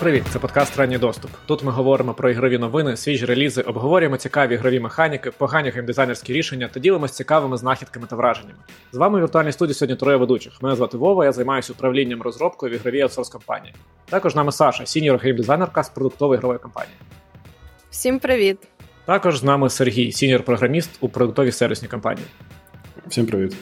привіт! 0.00 0.24
Це 0.32 0.38
подкаст 0.38 0.76
Ранній 0.76 0.98
доступ. 0.98 1.30
Тут 1.46 1.64
ми 1.64 1.72
говоримо 1.72 2.14
про 2.14 2.30
ігрові 2.30 2.58
новини, 2.58 2.96
свіжі 2.96 3.26
релізи, 3.26 3.62
обговорюємо 3.62 4.16
цікаві 4.16 4.54
ігрові 4.54 4.80
механіки, 4.80 5.30
погані 5.30 5.70
геймдизайнерські 5.70 6.32
рішення 6.32 6.68
та 6.68 6.80
ділимося 6.80 7.14
цікавими 7.14 7.56
знахідками 7.56 8.06
та 8.06 8.16
враженнями. 8.16 8.58
З 8.92 8.96
вами 8.96 9.18
в 9.18 9.22
віртуальній 9.22 9.52
студії 9.52 9.74
сьогодні 9.74 9.96
троє 9.96 10.16
ведучих. 10.16 10.62
Мене 10.62 10.76
звати 10.76 10.96
Вова, 10.96 11.24
я 11.24 11.32
займаюся 11.32 11.72
управлінням 11.72 12.22
розробкою 12.22 12.72
в 12.72 12.74
ігровій 12.74 13.00
аутсорс 13.00 13.28
компанії. 13.28 13.74
Також 14.08 14.34
нами 14.34 14.52
Саша, 14.52 14.86
senior 14.86 15.18
геймдизайнерка 15.18 15.82
з 15.82 15.88
продуктової 15.88 16.38
ігрової 16.38 16.58
компанії. 16.58 16.94
Всім 17.90 18.18
привіт! 18.18 18.58
Також 19.04 19.38
з 19.38 19.44
нами 19.44 19.70
Сергій, 19.70 20.12
senior 20.12 20.42
програміст 20.42 20.90
у 21.00 21.08
продуктовій 21.08 21.52
сервісній 21.52 21.88
компанії. 21.88 22.26
Всім 23.06 23.26
привіт. 23.26 23.56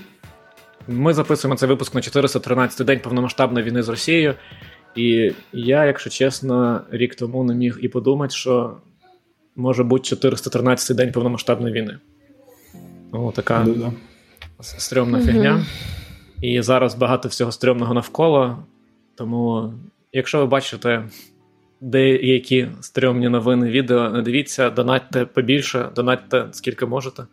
Ми 0.89 1.15
записуємо 1.15 1.57
цей 1.57 1.69
випуск 1.69 1.95
на 1.95 2.01
413 2.01 2.87
день 2.87 3.01
повномасштабної 3.01 3.66
війни 3.66 3.83
з 3.83 3.89
Росією. 3.89 4.34
І 4.98 5.34
я, 5.52 5.84
якщо 5.84 6.11
чесно, 6.11 6.80
рік 6.91 7.15
тому 7.15 7.45
не 7.45 7.55
міг 7.55 7.79
і 7.83 7.88
подумати, 7.88 8.34
що 8.34 8.77
може 9.57 9.84
бути 9.84 10.05
413 10.05 10.97
день 10.97 11.12
повномасштабної 11.12 11.74
війни. 11.74 11.98
О, 13.12 13.33
така 13.33 13.65
Да-да. 13.65 13.93
стрьомна 14.61 15.21
фігня. 15.21 15.66
І 16.43 16.62
зараз 16.62 16.95
багато 16.95 17.29
всього 17.29 17.52
стрьомного 17.52 17.95
навколо. 17.95 18.59
Тому, 19.15 19.73
якщо 20.12 20.38
ви 20.38 20.47
бачите 20.47 21.09
деякі 21.80 22.69
стрьомні 22.80 23.29
новини 23.29 23.71
відео, 23.71 24.10
не 24.10 24.23
дивіться, 24.23 24.71
донатьте 24.71 25.24
побільше, 25.24 25.88
донатьте 25.96 26.49
скільки 26.51 26.87
можете, 26.87 27.26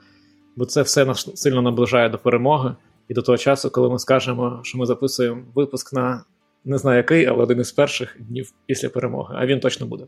бо 0.56 0.66
це 0.66 0.82
все 0.82 1.06
нас 1.06 1.32
сильно 1.36 1.62
наближає 1.62 2.10
до 2.10 2.18
перемоги 2.18 2.76
і 3.10 3.14
до 3.14 3.22
того 3.22 3.38
часу, 3.38 3.70
коли 3.70 3.90
ми 3.90 4.00
скажемо, 4.00 4.60
що 4.64 4.78
ми 4.78 4.86
записуємо 4.86 5.42
випуск 5.56 5.94
на 5.94 6.24
не 6.66 6.78
знаю 6.78 6.98
який, 6.98 7.26
але 7.26 7.44
один 7.44 7.60
із 7.60 7.72
перших 7.72 8.18
днів 8.20 8.54
після 8.66 8.90
перемоги, 8.90 9.36
а 9.38 9.46
він 9.46 9.60
точно 9.60 9.88
буде. 9.88 10.06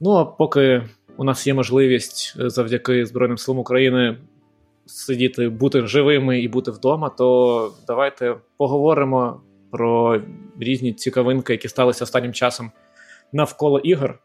Ну 0.00 0.10
а 0.10 0.24
поки 0.24 0.82
у 1.16 1.24
нас 1.24 1.46
є 1.46 1.54
можливість 1.54 2.36
е, 2.40 2.50
завдяки 2.50 3.06
Збройним 3.06 3.38
силам 3.38 3.58
України 3.58 4.16
сидіти, 4.86 5.48
бути 5.48 5.86
живими 5.86 6.40
і 6.40 6.48
бути 6.48 6.70
вдома, 6.70 7.08
то 7.08 7.72
давайте 7.86 8.36
поговоримо 8.56 9.40
про 9.70 10.20
різні 10.60 10.92
цікавинки, 10.92 11.52
які 11.52 11.68
сталися 11.68 12.04
останнім 12.04 12.32
часом 12.32 12.70
навколо 13.32 13.78
ігор. 13.78 14.18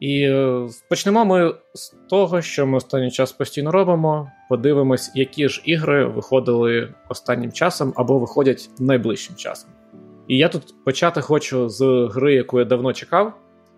І 0.00 0.22
е, 0.22 0.68
почнемо 0.88 1.24
ми 1.24 1.54
з 1.74 1.94
того, 2.10 2.42
що 2.42 2.66
ми 2.66 2.76
останній 2.76 3.10
час 3.10 3.32
постійно 3.32 3.72
робимо. 3.72 4.30
Подивимось, 4.48 5.12
які 5.14 5.48
ж 5.48 5.62
ігри 5.64 6.04
виходили 6.04 6.94
останнім 7.08 7.52
часом 7.52 7.92
або 7.96 8.18
виходять 8.18 8.70
найближчим 8.78 9.36
часом. 9.36 9.70
І 10.30 10.36
я 10.36 10.48
тут 10.48 10.84
почати 10.84 11.20
хочу 11.20 11.68
з 11.68 12.08
гри, 12.12 12.34
яку 12.34 12.58
я 12.58 12.64
давно 12.64 12.92
чекав. 12.92 13.32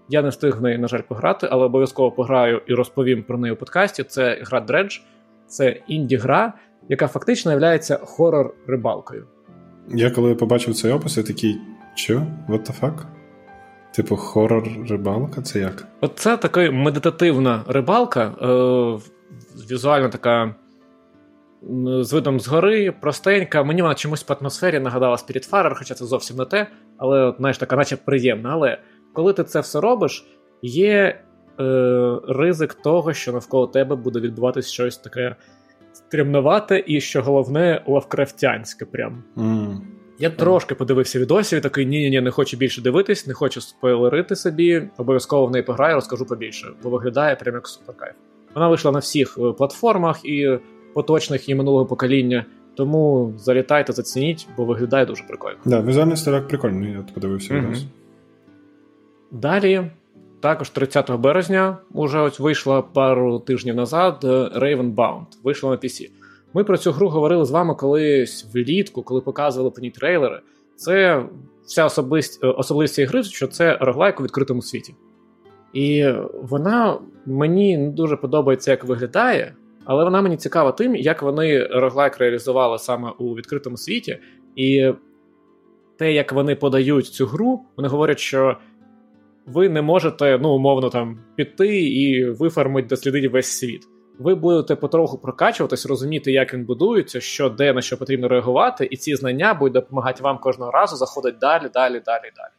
Я 0.09 0.23
не 0.23 0.29
встиг 0.29 0.59
в 0.59 0.63
неї, 0.63 0.79
на 0.79 0.89
жаль, 0.89 1.01
пограти, 1.09 1.49
але 1.51 1.65
обов'язково 1.65 2.11
пограю 2.11 2.63
і 2.67 2.75
розповім 2.75 3.23
про 3.23 3.39
неї 3.39 3.55
у 3.55 3.57
подкасті. 3.57 4.05
Це 4.05 4.43
гра 4.43 4.67
Dredge. 4.69 5.01
Це 5.47 5.83
інді-гра, 5.89 6.53
яка 6.89 7.09
фактично 7.09 7.53
є 7.53 7.79
хорор-рибалкою. 7.79 9.23
Я 9.89 10.11
коли 10.11 10.35
побачив 10.35 10.75
цей 10.75 10.93
опис, 10.93 11.17
я 11.17 11.23
такий, 11.23 11.59
що? 11.95 12.15
What 12.49 12.71
the 12.71 12.81
fuck? 12.81 13.05
Типу, 13.95 14.17
хорор 14.17 14.69
рибалка? 14.89 15.43
Це 15.43 15.59
як? 15.59 15.87
От 16.01 16.13
це 16.15 16.37
така 16.37 16.71
медитативна 16.71 17.65
рибалка, 17.69 18.23
е, 18.23 18.99
візуально 19.71 20.09
така 20.09 20.55
з 22.01 22.13
видом 22.13 22.41
згори, 22.41 22.93
простенька. 23.01 23.63
Мені 23.63 23.83
вона 23.83 23.95
чомусь 23.95 24.23
по 24.23 24.35
атмосфері 24.35 24.81
нагадала 24.81 25.17
Spiritfarer, 25.17 25.75
хоча 25.75 25.95
це 25.95 26.05
зовсім 26.05 26.37
не 26.37 26.45
те, 26.45 26.67
але 26.99 27.35
знаєш, 27.39 27.59
така, 27.59 27.77
наче 27.77 27.97
приємна. 27.97 28.51
Але 28.53 28.79
коли 29.13 29.33
ти 29.33 29.45
це 29.45 29.61
все 29.61 29.81
робиш, 29.81 30.27
є 30.63 31.21
е, 31.61 32.21
ризик 32.29 32.75
того, 32.75 33.13
що 33.13 33.33
навколо 33.33 33.67
тебе 33.67 33.97
буде 33.97 34.21
відбуватись 34.21 34.71
щось 34.71 34.97
таке 34.97 35.37
стрімновате 35.93 36.85
і, 36.87 37.01
що 37.01 37.23
головне, 37.23 37.85
лавкрафтянське. 37.87 38.85
Прям. 38.85 39.25
Mm. 39.37 39.77
Я 40.19 40.31
трошки 40.31 40.75
подивився 40.75 41.19
відосів 41.19 41.59
і 41.59 41.63
такий: 41.63 41.87
ні 41.87 41.99
ні 41.99 42.11
ні 42.11 42.21
не 42.21 42.31
хочу 42.31 42.57
більше 42.57 42.83
дивитись, 42.83 43.27
не 43.27 43.35
хочу 43.35 43.61
спойлерити 43.61 44.37
собі. 44.37 44.91
Обов'язково 44.97 45.47
в 45.47 45.51
неї 45.51 45.63
пограю, 45.63 45.95
розкажу 45.95 46.27
побільше, 46.27 46.69
бо 46.83 46.91
виглядає 46.91 47.37
прям 47.37 47.55
як 47.55 47.69
суперкайф. 47.69 48.15
Вона 48.55 48.69
вийшла 48.69 48.93
на 48.93 48.99
всіх 48.99 49.39
е, 49.39 49.53
платформах 49.53 50.25
і 50.25 50.59
поточних 50.95 51.49
і 51.49 51.55
минулого 51.55 51.87
покоління. 51.87 52.47
Тому 52.75 53.33
залітайте, 53.37 53.93
зацініть, 53.93 54.49
бо 54.57 54.65
виглядає 54.65 55.07
дуже 55.07 55.25
прикольно. 55.25 55.59
Да, 55.65 55.81
візуальний 55.81 56.17
стиль 56.17 56.41
прикольний, 56.41 56.93
я 56.93 57.05
подивився 57.15 57.55
відос. 57.55 57.85
Далі, 59.31 59.91
також 60.41 60.71
30 60.71 61.11
березня, 61.11 61.77
уже 61.93 62.21
ось 62.21 62.41
вийшла 62.41 62.83
пару 62.83 63.39
тижнів 63.39 63.75
назад 63.75 64.21
е, 64.25 64.29
Raven 64.57 65.21
Вийшла 65.45 65.71
на 65.71 65.77
PC. 65.77 66.11
Ми 66.55 66.65
про 66.65 66.79
цю 66.79 66.93
гру 66.93 67.09
говорили 67.09 67.45
з 67.45 67.51
вами 67.51 67.75
колись 67.75 68.47
влітку, 68.55 69.03
коли 69.03 69.21
показували 69.21 69.71
по 69.71 69.81
ній 69.81 69.91
трейлери. 69.91 70.41
Це 70.77 71.25
вся 71.65 71.85
особист, 71.85 72.45
е, 72.45 72.47
особливість 72.47 72.95
цієї 72.95 73.09
гри, 73.09 73.23
що 73.23 73.47
це 73.47 73.79
роглайк 73.81 74.21
у 74.21 74.23
відкритому 74.23 74.63
світі. 74.63 74.95
І 75.73 76.13
вона 76.43 76.99
мені 77.27 77.79
не 77.79 77.91
дуже 77.91 78.17
подобається, 78.17 78.71
як 78.71 78.85
виглядає, 78.85 79.55
але 79.85 80.05
вона 80.05 80.23
мені 80.23 80.37
цікава 80.37 80.73
тим, 80.73 80.97
як 80.97 81.23
вони 81.23 81.67
роглайк 81.67 82.19
реалізували 82.19 82.79
саме 82.79 83.11
у 83.19 83.35
відкритому 83.35 83.77
світі. 83.77 84.19
І 84.57 84.93
те, 85.99 86.13
як 86.13 86.33
вони 86.33 86.55
подають 86.55 87.07
цю 87.07 87.27
гру, 87.27 87.61
вони 87.77 87.89
говорять, 87.89 88.19
що 88.19 88.57
ви 89.47 89.69
не 89.69 89.83
можете, 89.83 90.39
ну, 90.43 90.51
умовно, 90.51 90.91
там 90.91 91.19
піти 91.37 91.83
і 91.83 92.31
вифармити, 92.31 92.89
дослідити 92.89 93.29
весь 93.29 93.59
світ. 93.59 93.83
Ви 94.19 94.35
будете 94.35 94.77
потроху 94.77 95.19
прокачуватись, 95.19 95.87
розуміти, 95.87 96.33
як 96.33 96.55
він 96.55 96.65
будується, 96.65 97.21
що 97.21 97.49
де 97.49 97.73
на 97.73 97.83
що 97.83 97.99
потрібно 97.99 98.29
реагувати, 98.29 98.89
і 98.91 98.97
ці 98.97 99.17
знання 99.17 99.55
будуть 99.55 99.73
допомагати 99.73 100.23
вам 100.23 100.39
кожного 100.39 100.71
разу 100.71 100.97
заходити 100.97 101.39
далі, 101.41 101.69
далі, 101.75 102.03
далі, 102.07 102.33
далі. 102.37 102.53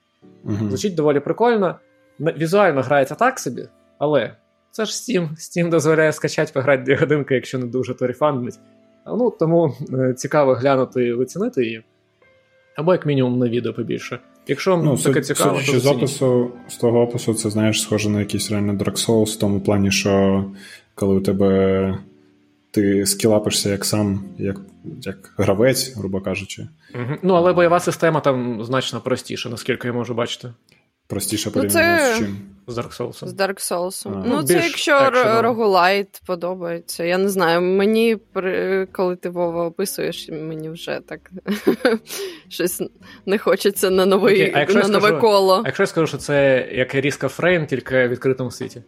Угу. 0.44 0.70
Звучить 0.70 0.96
доволі 0.96 1.20
прикольно. 1.20 1.80
Візуально 2.20 2.82
грається 2.82 3.16
так 3.16 3.40
собі, 3.40 3.68
але 3.98 4.36
це 4.74 4.86
ж 4.86 4.92
Steam. 4.92 5.30
Steam 5.36 5.70
дозволяє 5.70 6.14
скачати, 6.14 6.52
пограти 6.54 6.84
дві 6.84 6.96
годинки, 6.96 7.36
якщо 7.36 7.60
не 7.60 7.66
дуже 7.66 7.94
то 7.94 8.08
рефандить. 8.08 8.60
Ну, 9.08 9.34
тому 9.40 9.74
е, 9.94 10.14
цікаво 10.14 10.54
глянути 10.54 11.06
і 11.06 11.14
оцінити 11.14 11.64
її. 11.66 11.84
Або 12.76 12.92
як 12.92 13.06
мінімум 13.06 13.40
на 13.40 13.50
відео 13.50 13.74
побільше. 13.74 14.20
Якщо 14.48 14.72
вам 14.72 14.86
Ну, 14.86 14.98
таке 14.98 15.24
суд- 15.24 15.26
цікаво, 15.38 15.60
то 15.66 15.80
з 15.80 15.86
опису, 15.86 16.52
з 16.68 16.78
того 16.78 17.02
опису, 17.02 17.34
це 17.34 17.50
знаєш, 17.50 17.82
схоже 17.82 18.10
на 18.10 18.20
якийсь 18.20 18.52
реально 18.52 18.74
Dark 18.74 19.08
Souls, 19.08 19.36
в 19.36 19.40
тому 19.40 19.62
плані, 19.62 19.92
що 19.92 20.46
коли 20.96 21.16
у 21.16 21.22
тебе 21.22 21.98
ти 22.72 23.06
скілапишся 23.06 23.70
як 23.70 23.86
сам, 23.86 24.24
як, 24.38 24.56
як 25.02 25.34
гравець, 25.38 25.96
грубо 25.98 26.22
кажучи, 26.22 26.68
Мгм. 26.96 27.18
Ну, 27.24 27.34
але 27.34 27.54
бойова 27.54 27.80
система 27.80 28.20
там 28.20 28.64
значно 28.64 29.02
простіша, 29.02 29.50
наскільки 29.50 29.88
я 29.88 29.94
можу 29.94 30.14
бачити, 30.14 30.54
простіше 31.14 31.50
Ну, 31.56 31.62
порівняно 31.62 31.98
це- 31.98 32.16
з 32.16 32.18
чим. 32.18 32.38
з 32.68 32.78
Dark 32.78 33.00
Souls. 33.02 33.28
З 33.28 33.34
Dark 33.34 33.72
Souls. 33.72 34.04
А. 34.06 34.10
Ну, 34.10 34.24
Ну, 34.28 34.44
це 34.44 34.54
якщо 34.54 35.10
рогулайт 35.42 36.22
подобається. 36.26 37.04
Я 37.04 37.18
не 37.18 37.30
знаю. 37.30 37.62
Мені, 37.62 38.18
коли 38.92 39.16
ти 39.16 39.30
Вова 39.30 39.66
описуєш, 39.66 40.30
мені 40.30 40.70
вже 40.70 41.00
так 41.08 41.32
щось 42.50 42.82
не 43.26 43.38
хочеться 43.38 43.90
на, 43.90 44.06
новий, 44.06 44.40
якщо 44.56 44.80
на 44.80 44.88
нове 44.88 45.08
скажу- 45.08 45.22
коло. 45.22 45.62
А 45.66 45.68
якщо 45.68 45.84
я 45.84 45.88
скажу, 45.88 46.08
що 46.08 46.18
це 46.18 46.68
як 46.72 46.96
Ріска 46.96 47.28
Фрейм, 47.28 47.66
тільки 47.68 47.96
в 47.96 48.10
відкритому 48.10 48.52
світі. 48.52 48.82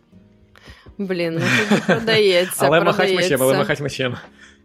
Блін, 0.98 1.34
ну 1.34 1.42
тоді 1.70 1.82
продається. 1.88 2.66
але 2.66 2.80
махать 2.80 2.96
продається. 2.96 3.24
мечем, 3.24 3.42
але 3.44 3.58
махать 3.58 3.82
мечем. 3.82 4.16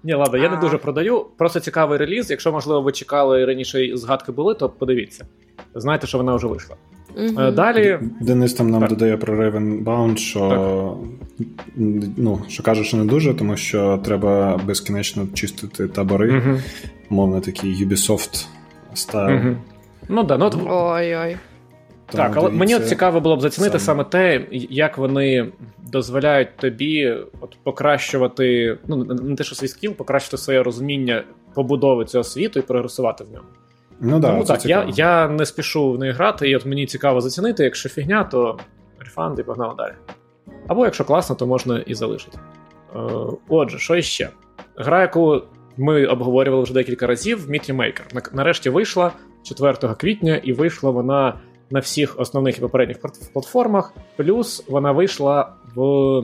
Ні, 0.02 0.14
ладно, 0.14 0.38
я 0.38 0.50
не 0.50 0.56
дуже 0.56 0.78
продаю. 0.78 1.26
Просто 1.38 1.60
цікавий 1.60 1.98
реліз. 1.98 2.30
Якщо, 2.30 2.52
можливо, 2.52 2.82
ви 2.82 2.92
чекали 2.92 3.40
і 3.40 3.44
раніше 3.44 3.84
і 3.84 3.96
згадки 3.96 4.32
були, 4.32 4.54
то 4.54 4.68
подивіться. 4.68 5.26
Знаєте, 5.74 6.06
що 6.06 6.18
вона 6.18 6.34
вже 6.34 6.46
вийшла. 6.46 6.76
Е, 7.18 7.50
Далі. 7.50 7.98
Денис 8.20 8.54
там 8.54 8.70
нам 8.70 8.80
Так. 8.80 8.90
додає 8.90 9.16
про 9.16 9.36
Raven 9.36 9.84
Bound, 9.84 10.16
що, 10.16 10.96
ну, 12.16 12.40
що 12.48 12.62
каже, 12.62 12.84
що 12.84 12.96
не 12.96 13.04
дуже, 13.04 13.34
тому 13.34 13.56
що 13.56 13.98
треба 14.04 14.60
безкінечно 14.66 15.26
чистити 15.34 15.88
табори, 15.88 16.32
Мгм. 16.32 16.58
мовно 17.10 17.40
такий 17.40 17.86
Ubisoft 17.86 18.46
стайл. 18.94 19.36
Мгм. 19.36 19.56
Ну 20.08 20.22
да, 20.22 20.38
ну 20.38 20.44
от 20.46 20.56
Ой-ой. 20.68 21.36
Тому 22.06 22.22
Так, 22.24 22.32
але 22.36 22.50
мені 22.50 22.74
от 22.74 22.88
цікаво 22.88 23.20
було 23.20 23.36
б 23.36 23.40
зацінити 23.40 23.78
саме. 23.78 24.04
саме 24.04 24.04
те, 24.04 24.46
як 24.70 24.98
вони 24.98 25.46
дозволяють 25.92 26.56
тобі 26.56 27.16
от 27.40 27.56
покращувати, 27.62 28.78
ну 28.88 29.04
не 29.04 29.36
те, 29.36 29.44
що 29.44 29.54
свій 29.54 29.68
скіл, 29.68 29.92
покращити 29.92 30.36
своє 30.36 30.62
розуміння 30.62 31.24
побудови 31.54 32.04
цього 32.04 32.24
світу 32.24 32.58
і 32.58 32.62
прогресувати 32.62 33.24
в 33.24 33.32
ньому. 33.32 33.44
Ну 34.00 34.18
да, 34.18 34.30
Тому 34.30 34.44
це 34.44 34.52
так, 34.52 34.66
я, 34.66 34.76
цікаво. 34.76 34.92
я 34.96 35.28
не 35.28 35.46
спішу 35.46 35.92
в 35.92 35.98
неї 35.98 36.12
грати, 36.12 36.50
і 36.50 36.56
от 36.56 36.66
мені 36.66 36.86
цікаво 36.86 37.20
зацінити. 37.20 37.64
Якщо 37.64 37.88
фігня, 37.88 38.24
то 38.24 38.58
рефанд 38.98 39.38
і 39.38 39.42
погнали 39.42 39.74
далі. 39.78 39.92
Або 40.68 40.84
якщо 40.84 41.04
класно, 41.04 41.36
то 41.36 41.46
можна 41.46 41.78
і 41.78 41.94
залишити. 41.94 42.38
Е, 42.96 42.98
отже, 43.48 43.78
що 43.78 43.96
іще? 43.96 44.28
Гра, 44.76 45.00
яку 45.00 45.42
ми 45.76 46.06
обговорювали 46.06 46.62
вже 46.62 46.74
декілька 46.74 47.06
разів, 47.06 47.50
Meat 47.50 47.76
Maker. 47.76 48.34
Нарешті 48.34 48.70
вийшла 48.70 49.12
4 49.42 49.94
квітня, 49.94 50.36
і 50.36 50.52
вийшла 50.52 50.90
вона 50.90 51.40
на 51.70 51.80
всіх 51.80 52.20
основних 52.20 52.58
і 52.58 52.60
попередніх 52.60 52.98
платформах. 53.32 53.94
Плюс 54.16 54.64
вона 54.68 54.92
вийшла 54.92 55.52
в 55.74 56.22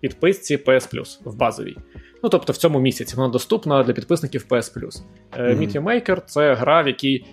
підписці 0.00 0.56
PS 0.56 0.94
Plus 0.94 1.18
в 1.24 1.36
базовій. 1.36 1.76
Ну 2.24 2.30
тобто 2.30 2.52
в 2.52 2.56
цьому 2.56 2.80
місяці 2.80 3.16
вона 3.16 3.28
доступна 3.28 3.82
для 3.82 3.92
підписників 3.92 4.46
PS 4.50 4.78
Plus. 4.78 5.02
Mm-hmm. 5.38 5.58
Meet 5.58 5.82
Maker— 5.82 6.20
це 6.26 6.54
гра, 6.54 6.82
в 6.82 6.86
якій, 6.86 7.24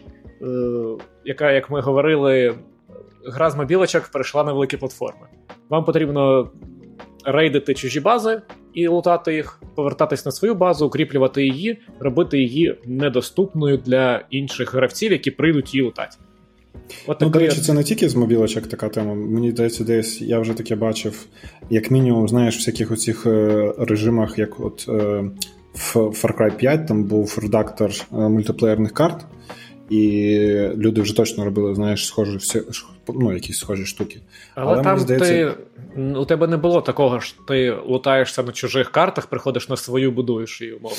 е, 0.41 0.45
яка, 1.25 1.51
як 1.51 1.69
ми 1.69 1.81
говорили, 1.81 2.55
гра 3.25 3.49
з 3.49 3.55
мобілочок 3.55 4.09
перейшла 4.13 4.43
на 4.43 4.53
великі 4.53 4.77
платформи. 4.77 5.27
Вам 5.69 5.83
потрібно 5.83 6.51
рейдити 7.25 7.73
чужі 7.73 7.99
бази 7.99 8.41
і 8.73 8.87
лутати 8.87 9.35
їх, 9.35 9.61
повертатись 9.75 10.25
на 10.25 10.31
свою 10.31 10.55
базу, 10.55 10.85
укріплювати 10.85 11.45
її, 11.45 11.81
робити 11.99 12.39
її 12.39 12.77
недоступною 12.85 13.77
для 13.77 14.21
інших 14.29 14.73
гравців, 14.73 15.11
які 15.11 15.31
прийдуть 15.31 15.73
її 15.73 15.85
лутати. 15.85 16.17
От 17.07 17.21
ну, 17.21 17.29
до 17.29 17.39
речі, 17.39 17.61
це 17.61 17.73
не 17.73 17.83
тільки 17.83 18.09
з 18.09 18.15
мобілочок 18.15 18.67
така 18.67 18.89
тема. 18.89 19.13
Мені 19.13 19.51
здається, 19.51 19.83
десь 19.83 20.21
я 20.21 20.39
вже 20.39 20.53
таке 20.53 20.75
бачив, 20.75 21.25
як 21.69 21.91
мінімум, 21.91 22.27
знаєш, 22.27 22.55
в 22.55 22.57
всяких 22.57 22.91
оцих 22.91 23.25
е, 23.25 23.73
режимах, 23.77 24.39
як 24.39 24.59
от 24.59 24.85
е, 24.89 25.23
в 25.73 25.95
Far 25.95 26.37
Cry 26.37 26.55
5 26.55 26.87
там 26.87 27.03
був 27.03 27.39
редактор 27.41 27.89
е, 27.89 28.15
мультиплеєрних 28.15 28.93
карт, 28.93 29.25
і 29.89 30.39
люди 30.75 31.01
вже 31.01 31.15
точно 31.15 31.45
робили, 31.45 31.75
знаєш, 31.75 32.07
схожі 32.07 32.37
всі, 32.37 32.61
ну, 33.07 33.33
якісь 33.33 33.57
схожі 33.57 33.85
штуки. 33.85 34.21
Але, 34.55 34.73
Але 34.73 34.83
там 34.83 34.99
здається... 34.99 35.55
ти, 35.95 36.01
у 36.01 36.25
тебе 36.25 36.47
не 36.47 36.57
було 36.57 36.81
такого, 36.81 37.19
що 37.19 37.43
ти 37.47 37.77
лутаєшся 37.85 38.43
на 38.43 38.51
чужих 38.51 38.91
картах, 38.91 39.25
приходиш 39.27 39.69
на 39.69 39.77
свою, 39.77 40.11
будуєш 40.11 40.61
її 40.61 40.73
умовно. 40.73 40.97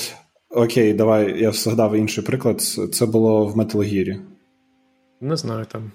Окей, 0.49 0.93
давай 0.93 1.41
я 1.41 1.51
згадав 1.51 1.95
інший 1.95 2.23
приклад. 2.23 2.61
Це 2.61 3.05
було 3.05 3.45
в 3.45 3.57
Metal 3.57 3.77
Gear. 3.77 4.19
Не 5.23 5.37
знаю 5.37 5.65
там. 5.65 5.91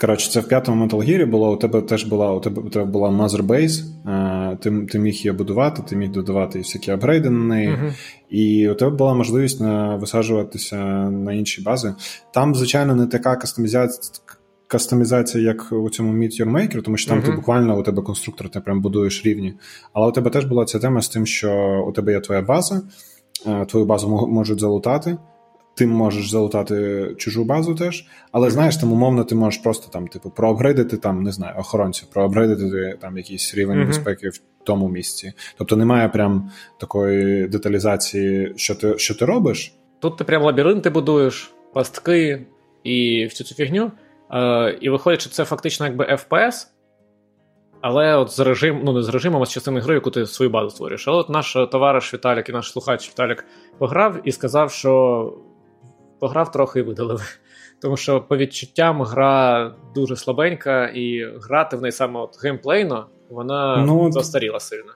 Коротше, 0.00 0.30
це 0.30 0.40
в 0.40 0.48
п'ятому 0.48 0.86
Metal 0.86 1.08
Gear 1.08 1.26
було. 1.26 1.52
У 1.52 1.56
тебе 1.56 1.82
теж 1.82 2.04
була 2.04 2.32
у 2.32 2.40
тебе 2.40 2.62
у 2.62 2.68
тебе 2.68 2.84
була 2.84 3.08
Mother 3.08 3.42
Base, 3.42 4.56
ти 4.56 4.86
ти 4.86 4.98
міг 4.98 5.14
її 5.14 5.32
будувати, 5.32 5.82
ти 5.88 5.96
міг 5.96 6.10
додавати 6.10 6.58
всякі 6.58 6.90
апгрейди 6.90 7.30
на 7.30 7.44
неї, 7.44 7.68
uh-huh. 7.68 7.92
і 8.30 8.68
у 8.68 8.74
тебе 8.74 8.96
була 8.96 9.14
можливість 9.14 9.60
на, 9.60 9.96
висаджуватися 9.96 10.76
на 11.10 11.32
інші 11.32 11.62
бази. 11.62 11.94
Там, 12.34 12.54
звичайно, 12.54 12.94
не 12.94 13.06
така 13.06 13.36
кастомізація, 13.36 14.22
кастомізація, 14.66 15.44
як 15.44 15.72
у 15.72 15.90
цьому 15.90 16.22
Meet 16.22 16.42
Your 16.42 16.50
Maker, 16.50 16.82
тому 16.82 16.96
що 16.96 17.10
там 17.10 17.20
uh-huh. 17.20 17.26
ти 17.26 17.32
буквально 17.32 17.78
у 17.78 17.82
тебе 17.82 18.02
конструктор, 18.02 18.48
ти 18.48 18.60
прям 18.60 18.80
будуєш 18.80 19.26
рівні. 19.26 19.54
Але 19.92 20.08
у 20.08 20.12
тебе 20.12 20.30
теж 20.30 20.44
була 20.44 20.64
ця 20.64 20.78
тема 20.78 21.02
з 21.02 21.08
тим, 21.08 21.26
що 21.26 21.84
у 21.88 21.92
тебе 21.92 22.12
є 22.12 22.20
твоя 22.20 22.42
база, 22.42 22.82
твою 23.68 23.86
базу 23.86 24.28
можуть 24.28 24.60
залутати 24.60 25.16
ти 25.74 25.86
можеш 25.86 26.30
залутати 26.30 27.08
чужу 27.18 27.44
базу 27.44 27.74
теж, 27.74 28.06
але 28.32 28.50
знаєш, 28.50 28.76
там 28.76 28.92
умовно 28.92 29.24
ти 29.24 29.34
можеш 29.34 29.60
просто 29.62 29.90
там, 29.92 30.08
типу, 30.08 30.30
проапгрейдити 30.30 30.96
там, 30.96 31.22
не 31.22 31.32
знаю, 31.32 31.54
охоронців, 31.58 32.08
проапгрейдити 32.12 32.98
там 33.00 33.16
якийсь 33.16 33.54
рівень 33.54 33.78
uh-huh. 33.78 33.86
безпеки 33.86 34.28
в 34.28 34.40
тому 34.64 34.88
місці. 34.88 35.32
Тобто 35.58 35.76
немає 35.76 36.08
прям 36.08 36.50
такої 36.80 37.46
деталізації, 37.46 38.52
що 38.56 38.74
ти 38.74 38.98
що 38.98 39.14
ти 39.14 39.24
робиш. 39.24 39.74
Тут 40.00 40.16
ти 40.16 40.24
прям 40.24 40.42
лабіринти 40.42 40.90
будуєш, 40.90 41.54
пастки 41.72 42.46
і 42.84 43.24
всю 43.24 43.46
цю 43.46 43.54
фігню. 43.54 43.92
Е, 44.30 44.78
І 44.80 44.90
виходить, 44.90 45.20
що 45.20 45.30
це 45.30 45.44
фактично 45.44 45.86
якби 45.86 46.04
FPS. 46.04 46.66
Але 47.80 48.16
от 48.16 48.30
з 48.30 48.40
режим, 48.40 48.80
ну 48.84 48.92
не 48.92 49.02
з 49.02 49.08
режимом, 49.08 49.42
а 49.42 49.46
з 49.46 49.50
частини 49.50 49.80
гри, 49.80 49.94
яку 49.94 50.10
ти 50.10 50.26
свою 50.26 50.50
базу 50.50 50.70
створюєш. 50.70 51.08
Але 51.08 51.16
от 51.16 51.28
наш 51.28 51.56
товариш 51.72 52.14
Віталік 52.14 52.48
і 52.48 52.52
наш 52.52 52.72
слухач 52.72 53.10
Віталік 53.10 53.44
пограв 53.78 54.20
і 54.24 54.32
сказав, 54.32 54.70
що 54.70 55.32
пограв 56.24 56.50
трохи 56.50 56.80
і 56.80 56.82
видалив. 56.82 57.38
Тому 57.82 57.96
що 57.96 58.20
по 58.20 58.36
відчуттям 58.36 59.02
гра 59.02 59.72
дуже 59.94 60.16
слабенька, 60.16 60.86
і 60.86 61.24
грати 61.42 61.76
в 61.76 61.82
неї 61.82 61.92
саме 61.92 62.20
от 62.20 62.38
геймплейно, 62.42 63.06
вона 63.30 63.84
ну, 63.86 64.12
застаріла 64.12 64.60
сильно. 64.60 64.92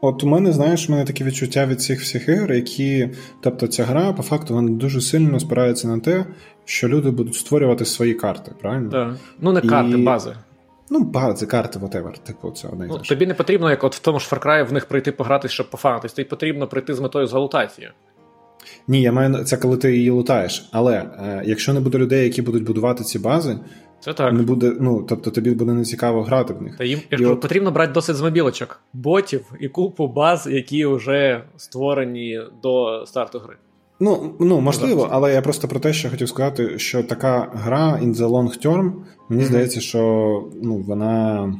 От 0.00 0.24
у 0.24 0.26
мене, 0.26 0.52
знаєш, 0.52 0.88
у 0.88 0.92
мене 0.92 1.04
таке 1.04 1.24
відчуття 1.24 1.66
від 1.66 1.82
цих 1.82 2.00
всіх 2.00 2.28
ігор, 2.28 2.52
які. 2.52 3.10
Тобто, 3.40 3.66
ця 3.66 3.84
гра, 3.84 4.12
по 4.12 4.22
факту, 4.22 4.54
вона 4.54 4.70
дуже 4.70 5.00
сильно 5.00 5.40
спирається 5.40 5.88
на 5.88 6.00
те, 6.00 6.24
що 6.64 6.88
люди 6.88 7.10
будуть 7.10 7.34
створювати 7.34 7.84
свої 7.84 8.14
карти, 8.14 8.52
правильно? 8.60 8.90
Так. 8.90 9.16
Ну, 9.40 9.52
не 9.52 9.60
карти, 9.60 9.98
і... 9.98 10.02
бази. 10.02 10.36
Ну, 10.90 11.00
бази, 11.00 11.46
карти, 11.46 11.78
whatever, 11.78 12.18
типу, 12.18 12.50
це 12.50 12.68
одне 12.68 12.86
ну, 12.86 12.98
Тобі 12.98 13.26
не 13.26 13.34
потрібно, 13.34 13.70
як 13.70 13.84
от 13.84 13.96
в 13.96 13.98
тому 13.98 14.18
ж 14.20 14.28
Far 14.32 14.46
Cry, 14.46 14.68
в 14.68 14.72
них 14.72 14.86
прийти 14.86 15.12
погратись, 15.12 15.52
щоб 15.52 15.70
пофанитись. 15.70 16.12
Тобі 16.12 16.28
потрібно 16.28 16.66
прийти 16.66 16.94
з 16.94 17.00
метою 17.00 17.26
залутації. 17.26 17.90
Ні, 18.88 19.02
я 19.02 19.12
маю 19.12 19.44
це, 19.44 19.56
коли 19.56 19.76
ти 19.76 19.96
її 19.96 20.10
лутаєш. 20.10 20.68
Але 20.72 20.94
е, 20.96 21.42
якщо 21.46 21.72
не 21.72 21.80
буде 21.80 21.98
людей, 21.98 22.24
які 22.24 22.42
будуть 22.42 22.64
будувати 22.64 23.04
ці 23.04 23.18
бази, 23.18 23.58
це 24.00 24.12
так. 24.12 24.32
Не 24.32 24.42
буде, 24.42 24.72
ну, 24.80 25.06
тобто 25.08 25.30
тобі 25.30 25.50
буде 25.50 25.72
нецікаво 25.72 26.22
грати 26.22 26.54
в 26.54 26.62
них. 26.62 26.76
Та 26.76 26.84
їм 26.84 27.00
і 27.10 27.26
от... 27.26 27.40
потрібно 27.40 27.70
брати 27.70 27.92
досить 27.92 28.16
з 28.16 28.20
мобілочок, 28.20 28.80
ботів 28.92 29.52
і 29.60 29.68
купу 29.68 30.08
баз, 30.08 30.48
які 30.50 30.86
вже 30.86 31.42
створені 31.56 32.40
до 32.62 33.04
старту 33.06 33.38
гри. 33.38 33.56
Ну, 34.00 34.34
ну 34.40 34.60
можливо, 34.60 35.08
але 35.10 35.34
я 35.34 35.42
просто 35.42 35.68
про 35.68 35.80
те, 35.80 35.92
що 35.92 36.10
хотів 36.10 36.28
сказати, 36.28 36.78
що 36.78 37.02
така 37.02 37.50
гра 37.54 38.00
in 38.02 38.14
the 38.14 38.28
long 38.28 38.66
term, 38.66 38.92
мені 39.28 39.42
mm-hmm. 39.42 39.46
здається, 39.46 39.80
що 39.80 40.44
ну, 40.62 40.76
вона. 40.76 41.54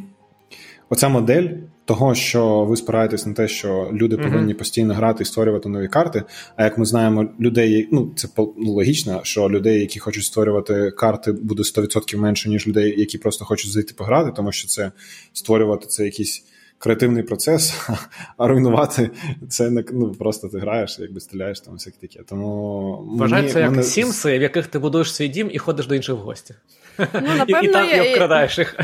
Оця 0.91 1.09
модель 1.09 1.49
того, 1.89 2.15
що 2.15 2.65
ви 2.65 2.77
спираєтесь 2.77 3.27
на 3.27 3.33
те, 3.33 3.49
що 3.49 3.91
люди 3.93 4.17
mm-hmm. 4.17 4.23
повинні 4.23 4.55
постійно 4.55 4.95
грати 4.95 5.23
і 5.23 5.27
створювати 5.27 5.69
нові 5.69 5.89
карти. 5.89 6.23
А 6.57 6.65
як 6.65 6.79
ми 6.79 6.85
знаємо, 6.85 7.29
людей, 7.41 7.89
ну 7.93 8.13
це 8.17 8.29
ну, 8.39 8.73
логічно, 8.73 9.21
що 9.23 9.51
людей, 9.51 9.81
які 9.81 9.99
хочуть 9.99 10.25
створювати 10.25 10.91
карти, 10.91 11.33
буде 11.33 11.63
100% 11.63 12.17
менше, 12.17 12.49
ніж 12.49 12.69
людей, 12.69 13.01
які 13.01 13.19
просто 13.19 13.45
хочуть 13.45 13.71
зайти 13.71 13.95
пограти, 13.95 14.33
тому 14.37 14.53
що 14.53 14.69
це 14.69 14.93
створювати 15.33 15.87
це 15.87 16.05
якісь. 16.05 16.45
Креативний 16.81 17.23
процес, 17.23 17.89
а 18.37 18.49
руйнувати 18.49 19.11
це 19.49 19.71
не 19.71 19.85
ну 19.93 20.13
просто 20.13 20.49
ти 20.49 20.59
граєш, 20.59 20.99
якби 21.01 21.21
стріляєш 21.21 21.61
там 21.61 21.75
всяке 21.75 21.97
таке. 22.01 22.21
Тому 22.29 22.91
вважається 23.19 23.61
як 23.61 23.71
мене... 23.71 23.83
сімси, 23.83 24.39
в 24.39 24.43
яких 24.43 24.67
ти 24.67 24.79
будуєш 24.79 25.15
свій 25.15 25.29
дім 25.29 25.51
і 25.53 25.59
ходиш 25.59 25.87
до 25.87 25.95
інших 25.95 26.15
в 26.15 26.19
гості. 26.19 26.55
Ну, 26.99 27.35
напевно, 27.39 27.69
І 27.69 27.73
там 27.73 27.89
і 27.89 28.11
обкрадаєш 28.11 28.59
їх. 28.59 28.77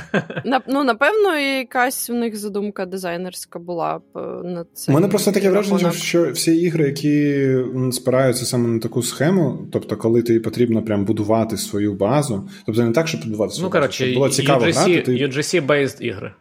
Ну, 0.69 0.85
напевно, 0.85 1.39
якась 1.39 2.11
у 2.11 2.15
них 2.15 2.37
задумка 2.37 2.87
дизайнерська 2.87 3.59
була 3.59 3.99
б 3.99 4.03
е, 4.17 4.21
на 4.45 4.65
це. 4.75 4.93
У 4.93 4.95
мене 4.95 5.09
просто 5.09 5.33
таке 5.33 5.51
враження, 5.51 5.93
що 5.93 6.31
всі 6.31 6.57
ігри, 6.57 6.85
які 6.85 7.57
спираються 7.93 8.45
саме 8.45 8.69
на 8.69 8.79
таку 8.79 9.03
схему, 9.03 9.59
тобто, 9.73 9.97
коли 9.97 10.23
тобі 10.23 10.39
потрібно 10.39 10.83
прям 10.83 11.05
будувати 11.05 11.57
свою 11.57 11.95
базу, 11.95 12.49
тобто 12.67 12.83
не 12.83 12.93
так, 12.93 13.09
щоб 13.09 13.25
будувати 13.25 13.53
свою 13.53 13.65
ну, 13.65 13.69
базу, 13.69 13.81
коротше, 13.81 14.05
щоб 14.05 14.15
було 14.15 14.29
цікаво 14.29 14.65
UGC, 14.65 14.73
грати. 14.73 15.01
Ти... 15.01 15.13
UGC-based 15.13 16.01
ігри. 16.01 16.33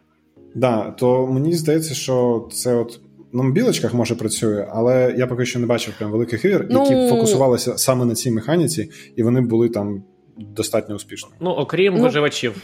Да, 0.54 0.94
то 0.98 1.26
мені 1.26 1.52
здається, 1.52 1.94
що 1.94 2.48
це 2.52 2.74
от. 2.74 3.00
На 3.32 3.42
мобілочках 3.42 3.94
може 3.94 4.14
працює, 4.14 4.68
але 4.72 5.14
я 5.18 5.26
поки 5.26 5.46
що 5.46 5.58
не 5.58 5.66
бачив 5.66 5.94
прям 5.98 6.10
великих 6.10 6.44
ігор, 6.44 6.66
ну... 6.70 6.82
які 6.82 7.08
фокусувалися 7.08 7.78
саме 7.78 8.04
на 8.04 8.14
цій 8.14 8.30
механіці, 8.30 8.90
і 9.16 9.22
вони 9.22 9.40
були 9.40 9.68
там 9.68 10.02
достатньо 10.36 10.94
успішно. 10.94 11.30
Ну, 11.40 11.50
окрім 11.50 11.94
ну, 11.94 12.02
виживачів. 12.02 12.56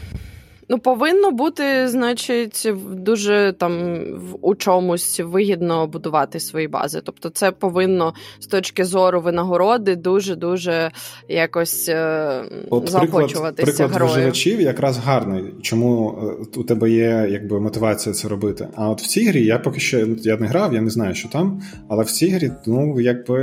Ну, 0.72 0.78
повинно 0.78 1.30
бути, 1.30 1.88
значить, 1.88 2.68
дуже 2.92 3.54
там 3.58 4.04
у 4.40 4.54
чомусь 4.54 5.20
вигідно 5.20 5.86
будувати 5.86 6.40
свої 6.40 6.68
бази. 6.68 7.00
Тобто, 7.04 7.30
це 7.30 7.50
повинно 7.50 8.14
з 8.40 8.46
точки 8.46 8.84
зору 8.84 9.20
винагороди 9.20 9.96
дуже 9.96 10.36
дуже 10.36 10.90
якось 11.28 11.88
е, 11.88 12.42
От 12.70 12.90
заохочуватися. 12.90 13.66
Приклад, 13.66 13.90
приклад 13.90 14.10
виживачів 14.10 14.60
якраз 14.60 14.98
гарний. 14.98 15.44
Чому 15.62 16.18
е, 16.22 16.58
у 16.60 16.64
тебе 16.64 16.90
є 16.90 17.26
якби 17.30 17.60
мотивація 17.60 18.14
це 18.14 18.28
робити? 18.28 18.68
А 18.74 18.88
от 18.88 19.02
в 19.02 19.06
цій 19.06 19.24
грі 19.24 19.44
я 19.44 19.58
поки 19.58 19.80
що 19.80 19.98
я 20.22 20.36
не 20.36 20.46
грав, 20.46 20.74
я 20.74 20.80
не 20.80 20.90
знаю, 20.90 21.14
що 21.14 21.28
там, 21.28 21.62
але 21.88 22.04
в 22.04 22.10
цій 22.10 22.28
грі, 22.28 22.50
ну 22.66 23.00
якби 23.00 23.40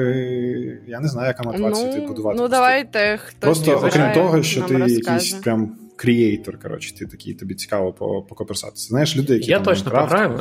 я 0.88 1.00
не 1.00 1.08
знаю, 1.08 1.28
яка 1.28 1.44
мотивація 1.44 1.88
ну, 1.88 1.94
ти 1.94 2.08
будувати. 2.08 2.40
Ну 2.42 2.48
давайте 2.48 3.20
хтось 3.26 3.60
просто 3.60 3.88
окрім 3.88 4.12
того, 4.14 4.44
що 4.44 4.62
ти 4.62 4.78
розкаже. 4.78 4.94
якийсь 4.94 5.34
прям 5.34 5.76
крієйтор, 5.98 6.60
коротше, 6.60 6.96
ти 6.96 7.06
такий, 7.06 7.34
тобі 7.34 7.56
цікаво 7.56 7.94
покоперсатися. 8.30 8.88
Знаєш, 8.88 9.18
люди, 9.18 9.34
які 9.34 9.52
я 9.52 9.58
там 9.58 9.66
точно 9.66 9.92
пограю 9.92 10.40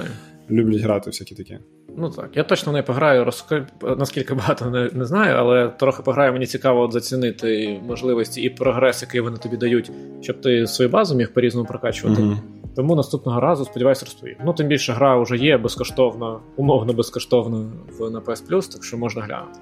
люблять 0.51 0.81
грати 0.81 1.11
всякі 1.11 1.35
такі. 1.35 1.59
Ну 1.99 2.11
так, 2.11 2.31
я 2.35 2.45
точно 2.45 2.73
не 2.73 2.83
пограю, 2.83 3.25
розк... 3.25 3.55
наскільки 3.99 4.35
багато 4.35 4.71
не, 4.71 4.91
не 4.93 5.05
знаю, 5.05 5.37
але 5.39 5.69
трохи 5.69 6.03
пограю, 6.03 6.33
мені 6.33 6.47
цікаво 6.47 6.81
от 6.81 6.93
зацінити 6.93 7.81
можливості 7.87 8.43
і 8.43 8.51
прогрес, 8.51 9.03
який 9.03 9.21
вони 9.21 9.37
тобі 9.37 9.57
дають, 9.57 9.91
щоб 10.21 10.41
ти 10.41 10.67
свою 10.67 10.91
базу 10.91 11.15
міг 11.15 11.33
по-різному 11.33 11.69
прокачувати. 11.69 12.23
uh 12.23 12.37
Тому 12.77 12.97
наступного 12.97 13.41
разу, 13.41 13.65
сподіваюся, 13.65 14.05
розповім. 14.05 14.37
Ну, 14.45 14.53
тим 14.53 14.67
більше 14.67 14.93
гра 14.93 15.21
вже 15.21 15.37
є 15.37 15.59
безкоштовно, 15.59 16.41
умовно 16.57 16.93
безкоштовно 16.93 17.73
в 17.99 18.11
на 18.11 18.21
PS 18.21 18.49
Plus, 18.49 18.73
так 18.73 18.85
що 18.85 18.99
можна 18.99 19.23
глянути. 19.23 19.59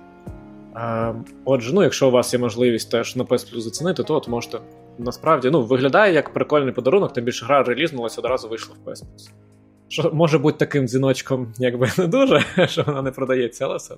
А, 0.74 1.12
Отже, 1.44 1.74
ну, 1.74 1.82
якщо 1.82 2.08
у 2.08 2.10
вас 2.10 2.32
є 2.32 2.38
можливість 2.38 2.90
теж 2.90 3.16
на 3.16 3.24
PS 3.24 3.54
Plus 3.54 3.60
зацінити, 3.60 4.02
то 4.02 4.14
от 4.14 4.28
можете 4.28 4.58
насправді 4.98 5.50
ну, 5.50 5.62
виглядає 5.62 6.14
як 6.14 6.32
прикольний 6.32 6.72
подарунок, 6.72 7.12
тим 7.12 7.24
більше 7.24 7.46
гра 7.46 7.62
релізнулася, 7.62 8.20
одразу 8.20 8.48
вийшла 8.48 8.74
в 8.74 8.88
PS 8.88 8.92
Plus. 8.92 9.30
Що 9.88 10.10
може 10.12 10.38
бути 10.38 10.58
таким 10.58 10.88
дзвіночком, 10.88 11.52
якби 11.58 11.88
не 11.98 12.06
дуже, 12.06 12.40
що 12.66 12.82
вона 12.86 13.02
не 13.02 13.10
продається, 13.10 13.64
але 13.64 13.76
все. 13.76 13.94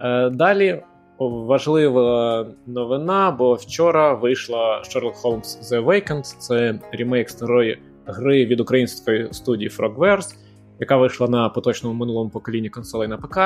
Е, 0.00 0.30
Далі 0.30 0.82
важлива 1.18 2.46
новина, 2.66 3.30
бо 3.30 3.54
вчора 3.54 4.14
вийшла 4.14 4.82
Sherlock 4.82 5.22
Holmes 5.22 5.62
The 5.62 5.84
Awakened. 5.84 6.36
Це 6.38 6.80
ремейк 6.92 7.30
старої 7.30 7.78
гри 8.06 8.46
від 8.46 8.60
української 8.60 9.28
студії 9.32 9.70
Frogwares, 9.70 10.36
яка 10.80 10.96
вийшла 10.96 11.28
на 11.28 11.48
поточному 11.48 11.94
минулому 11.94 12.30
поколінні 12.30 12.68
консолей 12.68 13.08
на 13.08 13.16
ПК. 13.16 13.38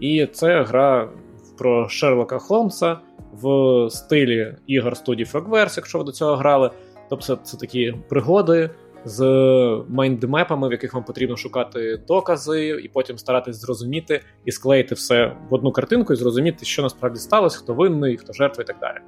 І 0.00 0.26
це 0.26 0.62
гра 0.62 1.08
про 1.58 1.88
Шерлока 1.88 2.38
Холмса 2.38 2.98
в 3.42 3.90
стилі 3.90 4.54
ігор 4.66 4.96
студії 4.96 5.26
Frogwares, 5.32 5.74
якщо 5.76 5.98
ви 5.98 6.04
до 6.04 6.12
цього 6.12 6.36
грали. 6.36 6.70
Тобто 7.08 7.36
це 7.36 7.56
такі 7.56 7.94
пригоди 8.08 8.70
з 9.04 9.24
майндмепами, 9.88 10.68
в 10.68 10.72
яких 10.72 10.94
вам 10.94 11.04
потрібно 11.04 11.36
шукати 11.36 12.00
докази, 12.08 12.68
і 12.68 12.88
потім 12.88 13.18
старатись 13.18 13.56
зрозуміти 13.56 14.20
і 14.44 14.52
склеїти 14.52 14.94
все 14.94 15.36
в 15.50 15.54
одну 15.54 15.72
картинку 15.72 16.12
і 16.12 16.16
зрозуміти, 16.16 16.64
що 16.64 16.82
насправді 16.82 17.18
сталося, 17.18 17.58
хто 17.58 17.74
винний, 17.74 18.16
хто 18.16 18.32
жертва 18.32 18.64
і 18.64 18.66
так 18.66 18.76
далі. 18.80 18.98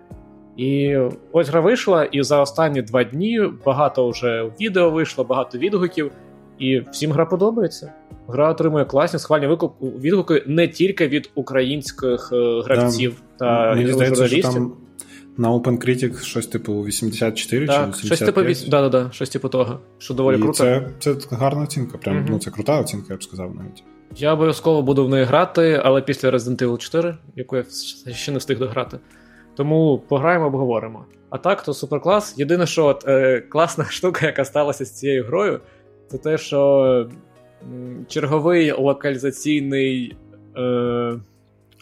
І 0.57 0.99
ось 1.33 1.49
гра 1.49 1.61
вийшла, 1.61 2.05
і 2.05 2.23
за 2.23 2.41
останні 2.41 2.83
два 2.83 3.05
дні 3.05 3.41
багато 3.67 4.09
вже 4.09 4.51
відео 4.61 4.91
вийшло, 4.91 5.25
багато 5.25 5.59
відгуків, 5.59 6.13
і 6.59 6.81
всім 6.81 7.13
гра 7.13 7.27
подобається. 7.27 7.93
Гра 8.29 8.51
отримує 8.51 8.85
класні 8.85 9.19
схвальні 9.19 9.59
відгуки 9.81 10.43
не 10.47 10.69
тільки 10.69 11.09
від 11.09 11.31
українських 11.35 12.31
е, 12.33 12.63
гравців 12.65 13.23
да. 13.39 13.45
та 13.45 13.75
Мені 13.75 13.87
журналістів. 13.87 14.41
Що 14.41 14.53
там 14.53 14.73
на 15.37 15.53
OpenCritic 15.53 16.23
щось 16.23 16.47
типу 16.47 16.85
84 16.85 17.67
так, 17.67 17.97
чи 17.97 18.03
85? 18.03 18.07
Щось 18.07 18.61
типу, 18.61 18.71
да, 18.71 18.89
да, 18.89 18.89
да, 18.89 19.11
щось 19.11 19.31
типу 19.31 19.49
того, 19.49 19.81
що 19.99 20.15
доволі 20.15 20.37
І 20.37 20.41
круто. 20.41 20.53
Це 20.55 21.15
це 21.15 21.17
гарна 21.31 21.63
оцінка, 21.63 21.99
прям, 21.99 22.17
mm-hmm. 22.17 22.27
ну 22.31 22.39
це 22.39 22.51
крута 22.51 22.81
оцінка, 22.81 23.07
я 23.11 23.17
б 23.17 23.23
сказав 23.23 23.55
навіть. 23.55 23.85
Я 24.17 24.33
обов'язково 24.33 24.83
буду 24.83 25.07
в 25.07 25.09
неї 25.09 25.25
грати, 25.25 25.83
але 25.85 26.03
після 26.03 26.31
Resident 26.31 26.63
Evil 26.63 26.79
4, 26.79 27.17
яку 27.37 27.57
я 27.57 27.65
ще 28.13 28.33
не 28.33 28.39
встиг 28.39 28.59
дограти. 28.59 28.99
Тому 29.57 30.03
пограємо, 30.09 30.47
обговоримо. 30.47 31.05
А 31.31 31.39
так, 31.39 31.63
то 31.63 31.75
суперклас. 31.75 32.39
Єдине, 32.39 32.67
що 32.67 32.87
от, 32.87 33.05
е, 33.09 33.41
класна 33.41 33.85
штука, 33.89 34.27
яка 34.27 34.45
сталася 34.45 34.85
з 34.85 34.99
цією 34.99 35.25
грою, 35.25 35.61
це 36.11 36.19
те, 36.19 36.39
що 36.39 37.09
черговий 38.09 38.73
локалізаційний. 38.73 40.17
Е, 40.57 41.19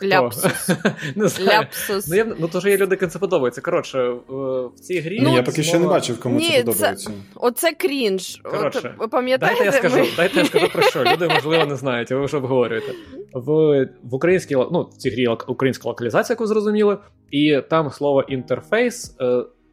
Ляпсус. 0.04 0.68
не 1.16 1.28
знаю. 1.28 1.60
Ляпсус. 1.60 2.08
Ну, 2.08 2.16
я, 2.16 2.26
ну 2.38 2.48
то 2.48 2.60
ж 2.60 2.70
є 2.70 2.76
люди, 2.76 2.94
яким 2.94 3.08
це 3.08 3.18
подобається. 3.18 3.60
Коротше, 3.60 4.14
в, 4.28 4.70
цій 4.80 5.00
грі. 5.00 5.20
Ну, 5.22 5.34
я 5.34 5.42
поки 5.42 5.62
що 5.62 5.78
не 5.78 5.86
бачив, 5.86 6.20
кому 6.20 6.38
Ні, 6.38 6.50
це 6.50 6.62
подобається. 6.62 7.10
Це, 7.10 7.14
оце 7.34 7.72
крінж. 7.72 8.40
Коротше, 8.42 8.94
От, 8.98 9.10
пам'ятаєте? 9.10 9.64
Дайте 9.64 9.76
я 9.76 9.90
скажу, 9.90 10.06
дайте 10.16 10.38
я 10.38 10.44
скажу 10.44 10.68
про 10.72 10.82
що. 10.82 11.04
Люди, 11.04 11.28
можливо, 11.28 11.66
не 11.66 11.76
знають, 11.76 12.12
а 12.12 12.16
ви 12.16 12.24
вже 12.24 12.36
обговорюєте. 12.36 12.92
В 13.32 13.84
в 14.02 14.14
українській 14.14 14.54
ну, 14.54 14.88
в 14.92 14.96
цій 14.96 15.10
грі 15.10 15.26
українська 15.26 15.88
локалізація, 15.88 16.34
яку 16.34 16.46
зрозуміли, 16.46 16.98
і 17.30 17.60
там 17.70 17.90
слово 17.90 18.22
інтерфейс. 18.22 19.16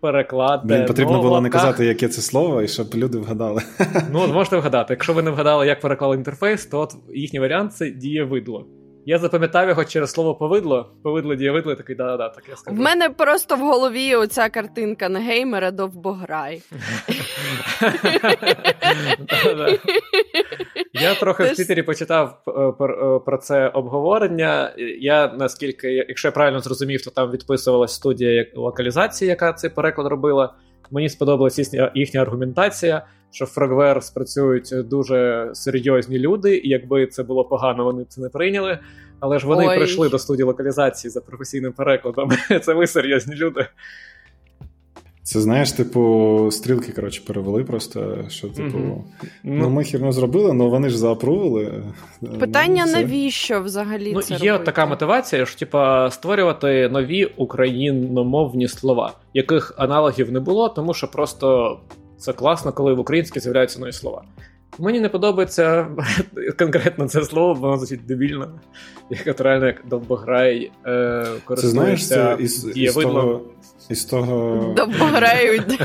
Е, 0.03 0.11
перекладе. 0.11 0.73
Мені 0.73 0.87
потрібно 0.87 1.21
було 1.21 1.41
не 1.41 1.49
казати, 1.49 1.85
яке 1.85 2.07
це 2.07 2.21
слово, 2.21 2.61
і 2.61 2.67
щоб 2.67 2.87
люди 2.95 3.17
вгадали. 3.17 3.61
Ну, 4.11 4.19
от 4.19 4.33
можете 4.33 4.57
вгадати. 4.57 4.93
Якщо 4.93 5.13
ви 5.13 5.21
не 5.21 5.31
вгадали, 5.31 5.67
як 5.67 5.81
переклали 5.81 6.17
інтерфейс, 6.17 6.65
то 6.65 6.79
от 6.79 6.95
їхній 7.13 7.39
варіант 7.39 7.73
це 7.73 7.89
дієвидло. 7.89 8.65
Я 9.05 9.17
запам'ятав 9.19 9.69
його 9.69 9.85
через 9.85 10.11
слово 10.11 10.35
повидло. 10.35 10.91
Повидло 11.03 11.35
дієвидло, 11.35 11.75
такий 11.75 11.95
да-да, 11.95 12.29
так 12.29 12.43
я 12.49 12.55
скажу. 12.55 12.77
В 12.77 12.79
мене 12.79 13.09
просто 13.09 13.55
в 13.55 13.59
голові 13.59 14.15
оця 14.15 14.49
картинка 14.49 15.09
на 15.09 15.19
геймера 15.19 15.71
довбограй. 15.71 16.61
Я 20.93 21.15
трохи 21.15 21.43
в 21.43 21.55
Твіттері 21.55 21.83
почитав 21.83 22.41
е, 22.47 22.51
е, 22.51 23.19
про 23.25 23.37
це 23.37 23.67
обговорення. 23.67 24.73
Я 24.99 25.27
наскільки, 25.27 25.91
якщо 25.93 26.27
я 26.27 26.31
правильно 26.31 26.59
зрозумів, 26.59 27.03
то 27.03 27.11
там 27.11 27.31
відписувалась 27.31 27.93
студія 27.93 28.45
локалізації, 28.55 29.29
яка 29.29 29.53
цей 29.53 29.69
переклад 29.69 30.07
робила. 30.07 30.53
Мені 30.91 31.09
сподобалася 31.09 31.91
їхня 31.95 32.21
аргументація 32.21 33.05
що 33.33 33.45
в 33.45 33.53
Frogware 33.57 34.01
спрацюють 34.01 34.73
дуже 34.89 35.49
серйозні 35.53 36.19
люди, 36.19 36.57
і 36.57 36.69
якби 36.69 37.07
це 37.07 37.23
було 37.23 37.43
погано, 37.45 37.83
вони 37.83 38.03
б 38.03 38.07
це 38.07 38.21
не 38.21 38.29
прийняли. 38.29 38.79
Але 39.19 39.39
ж 39.39 39.47
вони 39.47 39.67
Ой. 39.67 39.77
прийшли 39.77 40.09
до 40.09 40.19
студії 40.19 40.45
локалізації 40.45 41.11
за 41.11 41.21
професійним 41.21 41.73
перекладом. 41.73 42.29
Це 42.61 42.73
ви 42.73 42.87
серйозні 42.87 43.35
люди. 43.35 43.65
Це 45.23 45.41
знаєш, 45.41 45.71
типу, 45.71 46.49
стрілки 46.51 46.91
коротше, 46.91 47.21
перевели 47.27 47.63
просто. 47.63 48.25
що, 48.29 48.47
типу, 48.47 48.77
mm-hmm. 48.77 49.01
ну 49.43 49.69
ми 49.69 49.83
хірно 49.83 50.11
зробили, 50.11 50.49
але 50.51 50.69
вони 50.69 50.89
ж 50.89 50.97
заапрували. 50.97 51.83
Питання, 52.39 52.83
ну, 52.85 52.91
навіщо 52.91 53.61
взагалі? 53.61 54.11
Ну, 54.13 54.21
це 54.21 54.33
Є 54.33 54.51
робити? 54.51 54.65
така 54.65 54.85
мотивація, 54.85 55.45
що 55.45 55.59
типа 55.59 56.11
створювати 56.11 56.89
нові 56.89 57.25
україномовні 57.25 58.67
слова, 58.67 59.13
яких 59.33 59.73
аналогів 59.77 60.31
не 60.31 60.39
було, 60.39 60.69
тому 60.69 60.93
що 60.93 61.11
просто 61.11 61.79
це 62.23 62.33
класно, 62.33 62.73
коли 62.73 62.93
в 62.93 62.99
українській 62.99 63.39
з'являються 63.39 63.79
нові 63.79 63.91
слова. 63.91 64.23
Мені 64.79 64.99
не 64.99 65.09
подобається 65.09 65.87
конкретно 66.59 67.07
це 67.07 67.23
слово, 67.23 67.53
бо 67.53 67.59
воно 67.59 67.77
звучить 67.77 68.05
дебільно. 68.05 68.59
Як 69.09 69.27
натурально, 69.27 69.65
як 69.65 69.75
довбограй 69.89 70.71
е, 70.85 71.25
користується 71.45 72.33
із, 72.39 72.77
із, 72.77 72.93
того, 72.93 73.41
із 73.89 74.05
того... 74.05 74.73
Довбограють. 74.77 75.81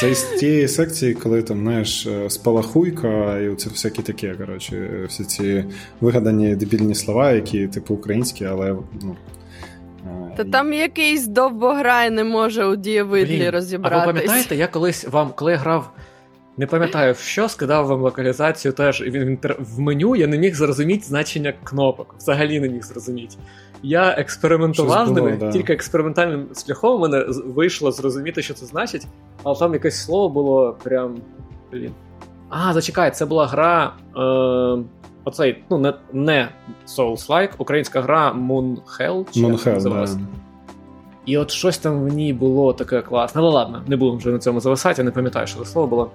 Це 0.00 0.10
із 0.10 0.22
тієї 0.22 0.68
секції, 0.68 1.14
коли 1.14 1.42
там 1.42 1.60
знаєш, 1.60 2.08
спалахуйка, 2.28 3.38
і 3.38 3.54
це 3.54 3.70
всякі 3.70 4.02
таке, 4.02 4.34
коротше, 4.34 5.04
всі 5.08 5.24
ці 5.24 5.64
вигадані 6.00 6.56
дебільні 6.56 6.94
слова, 6.94 7.32
які 7.32 7.68
типу 7.68 7.94
українські, 7.94 8.44
але 8.44 8.76
ну, 9.02 9.16
та 10.36 10.44
там 10.44 10.72
якийсь 10.72 11.26
довбограй 11.26 12.10
не 12.10 12.24
може 12.24 12.64
у 12.64 12.76
дієвидлі 12.76 13.50
розібратись. 13.50 13.98
А 14.02 14.06
ви 14.06 14.12
пам'ятаєте, 14.12 14.56
я 14.56 14.66
колись 14.66 15.08
вам, 15.08 15.30
коли 15.34 15.52
я 15.52 15.58
грав, 15.58 15.90
не 16.56 16.66
пам'ятаю 16.66 17.12
в 17.12 17.18
що, 17.18 17.48
скидав 17.48 17.86
вам 17.86 18.00
локалізацію 18.00 18.72
теж 18.72 19.02
він 19.02 19.38
в 19.58 19.80
меню 19.80 20.16
я 20.16 20.26
не 20.26 20.38
міг 20.38 20.54
зрозуміти 20.54 21.04
значення 21.04 21.54
кнопок. 21.64 22.14
Взагалі 22.18 22.60
не 22.60 22.68
міг 22.68 22.82
зрозуміти. 22.82 23.36
Я 23.82 24.10
експериментував 24.10 25.08
з 25.08 25.10
ними, 25.10 25.36
да. 25.40 25.52
тільки 25.52 25.72
експериментальним 25.72 26.46
шляхом 26.66 26.96
у 26.96 26.98
мене 26.98 27.24
вийшло 27.46 27.92
зрозуміти, 27.92 28.42
що 28.42 28.54
це 28.54 28.66
значить, 28.66 29.06
але 29.42 29.58
там 29.58 29.72
якесь 29.72 30.04
слово 30.04 30.28
було 30.28 30.76
прям. 30.82 31.16
Блін. 31.72 31.92
А, 32.48 32.72
зачекай, 32.72 33.10
це 33.10 33.26
була 33.26 33.46
гра. 33.46 33.92
Е, 34.16 34.84
оцей, 35.24 35.64
ну, 35.70 35.78
не 35.78 35.94
не 36.12 36.48
Souls-like, 36.86 37.50
українська 37.58 38.00
гра 38.00 38.32
Moon 38.32 38.76
Hell, 39.00 39.26
чи 39.34 39.40
Moon 39.40 39.64
Hell, 39.64 39.82
да. 39.82 40.18
І 41.26 41.38
от 41.38 41.50
щось 41.50 41.78
там 41.78 42.04
в 42.04 42.08
ній 42.08 42.32
було 42.32 42.72
таке 42.72 43.02
класне. 43.02 43.40
Але 43.40 43.50
ладно, 43.50 43.82
не 43.86 43.96
будемо 43.96 44.18
вже 44.18 44.30
на 44.30 44.38
цьому 44.38 44.60
зависати, 44.60 45.02
я 45.02 45.04
не 45.04 45.10
пам'ятаю, 45.10 45.46
що 45.46 45.58
це 45.58 45.64
слово 45.64 45.88
було. 45.88 46.10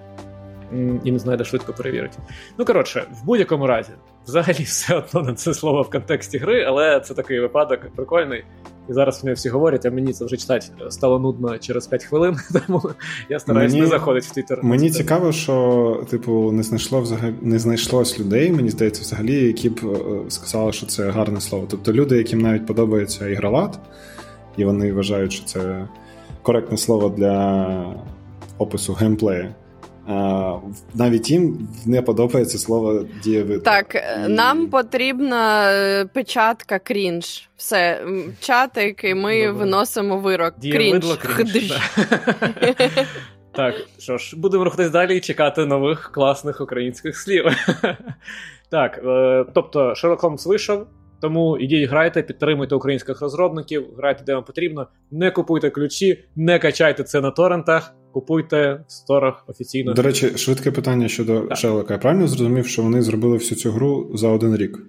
І 1.03 1.11
не 1.11 1.19
знаю, 1.19 1.37
де 1.37 1.43
швидко 1.43 1.73
перевірити. 1.73 2.17
Ну, 2.57 2.65
коротше, 2.65 3.05
в 3.21 3.25
будь-якому 3.25 3.67
разі, 3.67 3.91
взагалі, 4.27 4.53
все 4.63 4.95
одно 4.95 5.21
на 5.21 5.33
це 5.33 5.53
слово 5.53 5.81
в 5.81 5.89
контексті 5.89 6.37
гри, 6.37 6.63
але 6.63 6.99
це 6.99 7.13
такий 7.13 7.39
випадок 7.39 7.79
прикольний. 7.95 8.43
І 8.89 8.93
зараз 8.93 9.23
вони 9.23 9.33
всі 9.33 9.49
говорять, 9.49 9.85
а 9.85 9.91
мені 9.91 10.13
це 10.13 10.25
вже 10.25 10.37
читати 10.37 10.65
стало 10.89 11.19
нудно 11.19 11.57
через 11.57 11.87
5 11.87 12.03
хвилин, 12.03 12.37
тому 12.67 12.81
я 13.29 13.39
стараюсь 13.39 13.71
мені, 13.71 13.81
не 13.81 13.87
заходити 13.89 14.27
в 14.27 14.31
Твіттер. 14.31 14.59
Мені 14.63 14.89
цікаво, 14.89 15.31
що 15.31 16.03
типу 16.09 16.51
не 16.51 16.63
знайшло 16.63 17.01
взагалі 17.01 17.33
не 17.41 17.59
знайшлось 17.59 18.19
людей, 18.19 18.51
мені 18.51 18.69
здається, 18.69 19.01
взагалі, 19.01 19.33
які 19.33 19.69
б 19.69 19.79
е, 19.83 20.29
сказали, 20.29 20.71
що 20.71 20.85
це 20.85 21.09
гарне 21.09 21.41
слово. 21.41 21.67
Тобто 21.69 21.93
люди, 21.93 22.17
яким 22.17 22.41
навіть 22.41 22.65
подобається 22.65 23.29
ігролад, 23.29 23.79
і 24.57 24.65
вони 24.65 24.93
вважають, 24.93 25.33
що 25.33 25.45
це 25.45 25.87
коректне 26.41 26.77
слово 26.77 27.09
для 27.09 27.95
опису 28.57 28.93
геймплею 28.93 29.53
навіть 30.93 31.29
їм 31.31 31.67
не 31.85 32.01
подобається 32.01 32.57
слово 32.57 33.05
дієвид. 33.23 33.63
Так, 33.63 33.95
і... 34.25 34.29
нам 34.29 34.67
потрібна 34.67 35.71
е, 35.71 36.05
печатка 36.05 36.79
крінж. 36.79 37.49
Все, 37.57 38.03
чатик, 38.39 39.03
і 39.03 39.13
ми 39.13 39.47
Добре. 39.47 39.51
виносимо 39.51 40.17
вирок. 40.17 40.53
Крінж. 40.61 41.17
крінж. 41.17 41.73
Так, 43.51 43.75
що 43.97 44.17
ж, 44.17 44.37
будемо 44.37 44.63
рухатись 44.63 44.89
далі 44.89 45.17
і 45.17 45.19
чекати 45.19 45.65
нових 45.65 46.11
класних 46.13 46.61
українських 46.61 47.17
слів. 47.17 47.45
Так, 48.71 49.01
е, 49.05 49.45
тобто, 49.53 49.89
Sherlock 49.89 50.19
Holmes 50.19 50.47
вийшов, 50.47 50.87
тому 51.21 51.57
ідіть, 51.57 51.89
грайте, 51.89 52.21
підтримуйте 52.21 52.75
українських 52.75 53.21
розробників, 53.21 53.85
грайте, 53.97 54.23
де 54.23 54.35
вам 54.35 54.43
потрібно, 54.43 54.87
не 55.11 55.31
купуйте 55.31 55.69
ключі, 55.69 56.25
не 56.35 56.59
качайте 56.59 57.03
це 57.03 57.21
на 57.21 57.31
торрентах 57.31 57.95
купуйте 58.11 58.85
в 58.87 58.91
сторах 58.91 59.43
офіційно. 59.47 59.93
До 59.93 60.01
речі, 60.01 60.37
швидке 60.37 60.71
питання 60.71 61.07
щодо 61.07 61.41
так. 61.41 61.57
Шелека. 61.57 61.93
Я 61.93 61.99
правильно 61.99 62.27
зрозумів, 62.27 62.67
що 62.67 62.81
вони 62.81 63.01
зробили 63.01 63.37
всю 63.37 63.59
цю 63.59 63.71
гру 63.71 64.11
за 64.13 64.27
один 64.27 64.55
рік? 64.55 64.79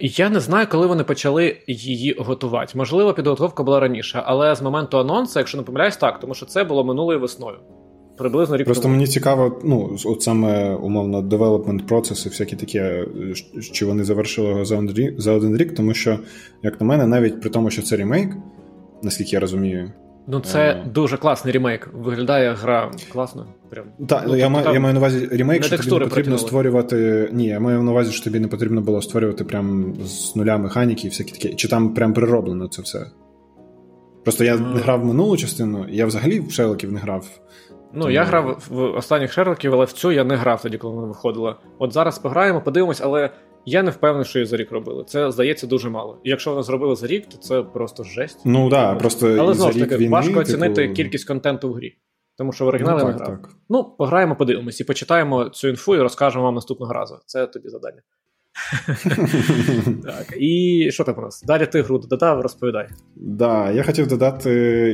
Я 0.00 0.30
не 0.30 0.40
знаю, 0.40 0.66
коли 0.70 0.86
вони 0.86 1.04
почали 1.04 1.56
її 1.66 2.16
готувати. 2.18 2.78
Можливо, 2.78 3.14
підготовка 3.14 3.62
була 3.62 3.80
раніше, 3.80 4.22
але 4.26 4.54
з 4.54 4.62
моменту 4.62 4.98
анонсу, 4.98 5.38
якщо 5.38 5.58
не 5.58 5.64
помиляюсь, 5.64 5.96
так, 5.96 6.20
тому 6.20 6.34
що 6.34 6.46
це 6.46 6.64
було 6.64 6.84
минулою 6.84 7.20
весною. 7.20 7.58
Приблизно 8.18 8.56
рік 8.56 8.64
Просто 8.64 8.82
тому. 8.82 8.94
мені 8.94 9.06
цікаво, 9.06 9.60
ну, 9.64 9.96
от 10.04 10.22
саме 10.22 10.74
умовно 10.74 11.22
девелопмент 11.22 11.86
процеси, 11.86 12.28
всякі 12.28 12.56
такі, 12.56 12.82
чи 13.72 13.86
вони 13.86 14.04
завершили 14.04 14.48
його 14.48 14.64
за 14.64 14.78
один 14.78 14.94
рік, 14.94 15.20
за 15.20 15.32
один 15.32 15.56
рік, 15.56 15.74
тому 15.74 15.94
що, 15.94 16.18
як 16.62 16.80
на 16.80 16.86
мене, 16.86 17.06
навіть 17.06 17.40
при 17.40 17.50
тому, 17.50 17.70
що 17.70 17.82
це 17.82 17.96
ремейк, 17.96 18.36
наскільки 19.02 19.30
я 19.32 19.40
розумію. 19.40 19.92
Ну, 20.26 20.40
це 20.40 20.70
е... 20.70 20.90
дуже 20.94 21.16
класний 21.16 21.54
ремейк. 21.54 21.88
Виглядає 21.94 22.52
гра 22.52 22.90
класно. 23.12 23.46
Прям. 23.70 23.84
Так, 24.08 24.24
ну, 24.26 24.36
я, 24.36 24.50
тобто, 24.50 24.72
я 24.72 24.80
маю 24.80 24.94
на 24.94 25.00
увазі 25.00 25.28
ремейк, 25.32 25.64
що 25.64 25.76
тобі 25.76 25.90
не 25.90 25.90
потрібно 25.90 26.10
притягнули. 26.14 26.38
створювати. 26.38 27.28
Ні, 27.32 27.46
я 27.46 27.60
маю 27.60 27.82
на 27.82 27.90
увазі, 27.90 28.12
що 28.12 28.24
тобі 28.24 28.40
не 28.40 28.48
потрібно 28.48 28.80
було 28.80 29.02
створювати 29.02 29.44
прям 29.44 29.94
з 30.04 30.36
нуля 30.36 30.58
механіки 30.58 31.06
і 31.06 31.10
всякі 31.10 31.32
такі. 31.32 31.54
Чи 31.54 31.68
там 31.68 31.94
прям 31.94 32.12
перероблено 32.12 32.68
це 32.68 32.82
все? 32.82 33.06
Просто 34.22 34.44
я 34.44 34.56
не 34.56 34.80
грав 34.80 35.04
минулу 35.04 35.36
частину, 35.36 35.86
я 35.90 36.06
взагалі 36.06 36.40
в 36.40 36.52
Шерлоків 36.52 36.92
не 36.92 37.00
грав. 37.00 37.26
Ну, 37.94 38.10
я 38.10 38.24
грав 38.24 38.66
в 38.70 38.82
останніх 38.82 39.32
Шерлоків, 39.32 39.74
але 39.74 39.84
в 39.84 39.92
цю 39.92 40.12
я 40.12 40.24
не 40.24 40.36
грав 40.36 40.62
тоді, 40.62 40.78
коли 40.78 40.94
вона 40.94 41.06
виходила. 41.06 41.56
От 41.78 41.92
зараз 41.92 42.18
пограємо, 42.18 42.62
подивимось, 42.62 43.00
але 43.00 43.30
я 43.66 43.82
не 43.82 43.90
впевнений, 43.90 44.24
що 44.24 44.38
її 44.38 44.46
за 44.46 44.56
рік 44.56 44.72
робили. 44.72 45.04
Це 45.04 45.30
здається 45.30 45.66
дуже 45.66 45.90
мало. 45.90 46.20
І 46.24 46.30
якщо 46.30 46.50
вони 46.50 46.62
зробили 46.62 46.96
за 46.96 47.06
рік, 47.06 47.28
то 47.28 47.38
це 47.38 47.62
просто 47.62 48.04
жесть. 48.04 48.40
Ну 48.44 48.70
так, 48.70 48.94
да, 48.94 49.00
просто 49.00 49.36
але 49.38 49.54
знову 49.54 49.72
ж 49.72 49.78
таки 49.78 49.96
війни, 49.96 50.10
важко 50.10 50.28
типу... 50.28 50.40
оцінити 50.40 50.88
кількість 50.88 51.26
контенту 51.26 51.68
в 51.68 51.74
грі. 51.74 51.98
Тому 52.38 52.52
що 52.52 52.64
в 52.64 52.68
оригіналі 52.68 52.94
ну, 52.94 53.00
так, 53.00 53.08
не 53.08 53.24
грав. 53.24 53.28
Так. 53.28 53.50
Ну, 53.68 53.84
пограємо, 53.84 54.36
подивимось 54.36 54.80
і 54.80 54.84
почитаємо 54.84 55.48
цю 55.48 55.68
інфу 55.68 55.96
і 55.96 55.98
розкажемо 55.98 56.44
вам 56.44 56.54
наступного 56.54 56.92
разу. 56.92 57.18
Це 57.26 57.46
тобі 57.46 57.68
завдання. 57.68 58.02
Так, 60.04 60.34
І 60.38 60.88
що 60.92 61.04
там 61.04 61.14
у 61.18 61.20
нас? 61.20 61.42
Далі 61.42 61.66
ти 61.66 61.82
гру 61.82 61.98
додав, 61.98 62.40
розповідай. 62.40 62.88
Да, 63.16 63.70
я 63.70 63.82
хотів 63.82 64.06
додати 64.06 64.52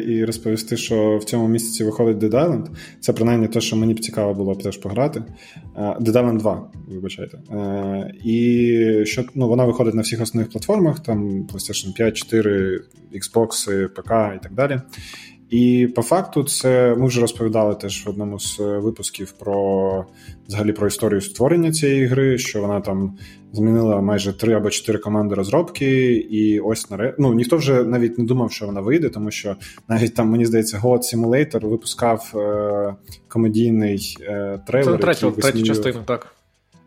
і 0.09 0.25
розповісти, 0.25 0.77
що 0.77 1.19
в 1.19 1.25
цьому 1.25 1.49
місяці 1.49 1.85
виходить 1.85 2.17
Dead 2.17 2.45
Island. 2.45 2.67
Це 3.01 3.13
принаймні 3.13 3.49
те, 3.49 3.61
що 3.61 3.77
мені 3.77 3.95
б 3.95 4.01
цікаво 4.01 4.35
було 4.35 4.55
теж 4.55 4.77
пограти. 4.77 5.25
Е, 5.77 5.81
Dead 5.81 6.13
Island 6.13 6.39
2, 6.39 6.71
вибачайте. 6.89 7.39
Е, 7.51 8.15
і 8.25 9.03
що 9.05 9.25
ну, 9.35 9.49
вона 9.49 9.65
виходить 9.65 9.95
на 9.95 10.03
всіх 10.03 10.23
основних 10.23 10.53
платформах: 10.53 11.01
там 11.01 11.47
PlayStation 11.53 11.95
5, 11.95 12.17
4, 12.17 12.81
Xbox, 13.15 13.87
ПК 13.89 14.11
і 14.11 14.43
так 14.43 14.53
далі. 14.55 14.81
І 15.51 15.89
по 15.97 16.03
факту, 16.03 16.45
це 16.45 16.95
ми 16.99 17.07
вже 17.07 17.21
розповідали 17.21 17.75
теж 17.75 18.07
в 18.07 18.09
одному 18.09 18.41
з 18.41 18.61
е, 18.61 18.79
випусків 18.79 19.33
про 19.33 20.07
взагалі 20.49 20.73
про 20.73 20.87
історію 20.87 21.21
створення 21.21 21.73
цієї 21.73 22.07
гри, 22.07 22.39
що 22.39 22.61
вона 22.61 22.81
там 22.81 23.19
змінила 23.53 24.01
майже 24.01 24.33
три 24.33 24.55
або 24.55 24.71
чотири 24.71 24.99
команди 24.99 25.35
розробки, 25.35 26.13
і 26.17 26.61
ось 26.61 26.91
наре... 26.91 27.15
ну 27.19 27.35
ніхто 27.35 27.57
вже 27.57 27.85
навіть 27.85 28.19
не 28.19 28.25
думав, 28.25 28.53
що 28.53 28.67
вона 28.67 28.81
вийде, 28.81 29.09
тому 29.09 29.31
що 29.31 29.57
навіть 29.89 30.15
там 30.15 30.29
мені 30.29 30.47
здається, 30.47 30.79
God 30.79 30.99
Simulator 30.99 31.69
випускав 31.69 32.33
е- 32.35 32.95
комедійний 33.29 34.17
е- 34.21 34.61
трейлер. 34.67 34.95
Це 34.95 34.99
третю, 34.99 35.31
третю 35.31 35.63
частину, 35.63 36.03
так. 36.07 36.35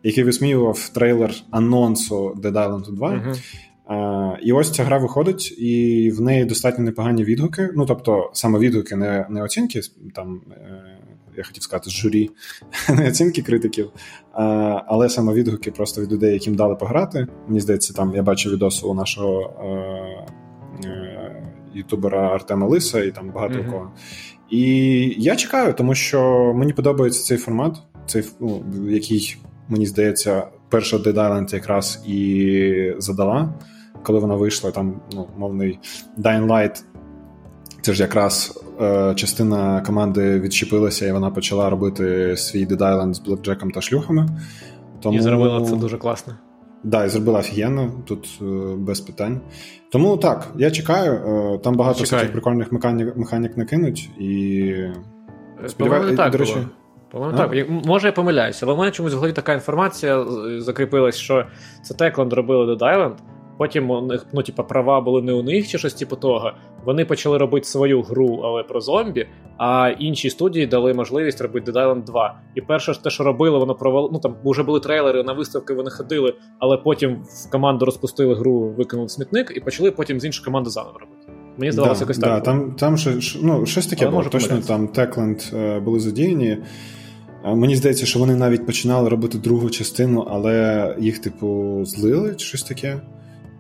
Який 0.03 0.23
висміював 0.23 0.89
трейлер 0.89 1.33
анонсу 1.51 2.37
Dead 2.41 2.53
Island 2.53 2.93
2. 2.95 3.09
Угу. 3.11 3.35
І 4.43 4.53
ось 4.53 4.71
ця 4.71 4.83
гра 4.83 4.97
виходить, 4.97 5.55
і 5.59 6.11
в 6.11 6.21
неї 6.21 6.45
достатньо 6.45 6.83
непогані 6.83 7.23
відгуки. 7.23 7.69
Ну 7.75 7.85
тобто, 7.85 8.31
саме 8.33 8.59
відгуки, 8.59 8.95
не 8.95 9.25
не 9.29 9.43
оцінки, 9.43 9.81
там 10.15 10.41
е, 10.51 10.83
я 11.37 11.43
хотів 11.43 11.63
сказати, 11.63 11.89
з 11.89 11.93
журі, 11.93 12.29
не 12.89 13.07
оцінки 13.07 13.41
критиків, 13.41 13.89
але 14.87 15.09
саме 15.09 15.33
відгуки 15.33 15.71
просто 15.71 16.01
від 16.01 16.11
людей, 16.11 16.33
яким 16.33 16.55
дали 16.55 16.75
пограти. 16.75 17.27
Мені 17.47 17.59
здається, 17.59 17.93
там 17.93 18.15
я 18.15 18.23
бачу 18.23 18.49
відос 18.49 18.83
у 18.83 18.93
нашого 18.93 19.53
е, 19.63 20.87
е, 20.87 21.43
ютубера 21.73 22.35
Артема 22.35 22.67
Лиса 22.67 23.03
і 23.03 23.11
там 23.11 23.31
багато 23.31 23.59
mm-hmm. 23.59 23.71
кого. 23.71 23.91
І 24.49 24.63
я 25.17 25.35
чекаю, 25.35 25.73
тому 25.73 25.95
що 25.95 26.53
мені 26.55 26.73
подобається 26.73 27.23
цей 27.23 27.37
формат, 27.37 27.77
цей 28.05 28.23
ну, 28.39 28.63
який 28.89 29.37
мені 29.69 29.85
здається, 29.85 30.47
перша 30.69 30.97
Dead 30.97 31.13
Island 31.13 31.53
якраз 31.53 32.03
і 32.07 32.93
задала 32.97 33.53
коли 34.03 34.19
вона 34.19 34.35
вийшла, 34.35 34.71
там 34.71 35.01
ну, 35.13 35.27
мовний 35.37 35.79
Dying 36.17 36.47
Light, 36.47 36.83
це 37.81 37.93
ж 37.93 38.01
якраз 38.01 38.63
е, 38.65 38.70
частина 39.15 39.81
команди 39.81 40.39
відчепилася, 40.39 41.07
і 41.07 41.11
вона 41.11 41.29
почала 41.29 41.69
робити 41.69 42.37
свій 42.37 42.65
Dead 42.65 42.77
Island 42.77 43.13
з 43.13 43.19
блекджеком 43.19 43.71
та 43.71 43.81
шлюхами. 43.81 44.27
Тому... 45.01 45.17
І 45.17 45.21
зробила 45.21 45.61
це 45.61 45.75
дуже 45.75 45.97
класно. 45.97 46.33
Так, 46.33 46.41
да, 46.83 47.05
і 47.05 47.09
зробила 47.09 47.39
офігенно, 47.39 47.91
тут 48.05 48.39
е, 48.41 48.45
без 48.77 49.01
питань. 49.01 49.41
Тому 49.91 50.17
так, 50.17 50.47
я 50.55 50.71
чекаю. 50.71 51.13
Е, 51.13 51.57
там 51.57 51.75
багато 51.75 51.99
всяких 51.99 52.31
прикольних 52.31 52.71
механік, 52.71 53.17
механік 53.17 53.57
накинуть 53.57 54.09
і. 54.19 54.61
Е, 55.63 55.69
Сподіваюся, 55.69 56.17
так, 56.17 56.31
до 56.31 56.37
речі. 56.37 56.57
По-моєму, 57.11 57.37
так. 57.37 57.69
Може, 57.85 58.07
я 58.07 58.13
помиляюся, 58.13 58.65
але 58.65 58.75
в 58.75 58.77
мене 58.77 58.91
чомусь 58.91 59.13
в 59.13 59.15
голові 59.15 59.33
така 59.33 59.53
інформація 59.53 60.25
закріпилась, 60.57 61.15
що 61.15 61.45
це 61.83 61.93
Techland 61.93 62.35
робили 62.35 62.75
Dead 62.75 62.79
Island, 62.79 63.15
Потім 63.61 63.91
у 63.91 64.01
них, 64.01 64.25
ну, 64.33 64.43
типу, 64.43 64.63
права 64.63 65.01
були 65.01 65.21
не 65.21 65.33
у 65.33 65.43
них 65.43 65.67
чи 65.67 65.77
щось 65.77 65.93
типу 65.93 66.15
того. 66.15 66.51
Вони 66.85 67.05
почали 67.05 67.37
робити 67.37 67.67
свою 67.67 68.01
гру, 68.01 68.41
але 68.43 68.63
про 68.63 68.81
зомбі. 68.81 69.27
А 69.57 69.89
інші 69.99 70.29
студії 70.29 70.67
дали 70.67 70.93
можливість 70.93 71.41
робити 71.41 71.71
Dead 71.71 71.77
Island 71.77 72.03
2. 72.03 72.39
І 72.55 72.61
перше, 72.61 73.01
те, 73.03 73.09
що 73.09 73.23
робили, 73.23 73.57
воно 73.57 73.75
провели. 73.75 74.09
Ну 74.11 74.19
там 74.19 74.35
вже 74.45 74.63
були 74.63 74.79
трейлери 74.79 75.23
на 75.23 75.33
виставки, 75.33 75.73
вони 75.73 75.89
ходили, 75.89 76.33
але 76.59 76.77
потім 76.77 77.23
в 77.47 77.51
команду 77.51 77.85
розпустили 77.85 78.35
гру, 78.35 78.73
викинули 78.77 79.09
смітник 79.09 79.53
і 79.55 79.59
почали 79.59 79.91
потім 79.91 80.19
з 80.19 80.25
іншої 80.25 80.45
команди 80.45 80.69
заново 80.69 80.99
робити. 80.99 81.21
Мені 81.57 81.71
здавалося, 81.71 81.99
да, 81.99 82.03
якось 82.03 82.17
да, 82.17 82.27
так. 82.27 82.43
Там 82.43 82.71
там 82.71 82.97
ще, 82.97 83.13
ну, 83.41 83.65
щось 83.65 83.87
таке 83.87 84.09
було. 84.09 84.23
Точно 84.23 84.61
там 84.67 84.87
Techland 84.87 85.57
е, 85.57 85.79
були 85.79 85.99
задіяні. 85.99 86.57
Мені 87.45 87.75
здається, 87.75 88.05
що 88.05 88.19
вони 88.19 88.35
навіть 88.35 88.65
починали 88.65 89.09
робити 89.09 89.37
другу 89.37 89.69
частину, 89.69 90.27
але 90.29 90.95
їх, 90.99 91.19
типу, 91.19 91.79
злили 91.85 92.35
чи 92.35 92.45
щось 92.45 92.63
таке. 92.63 93.01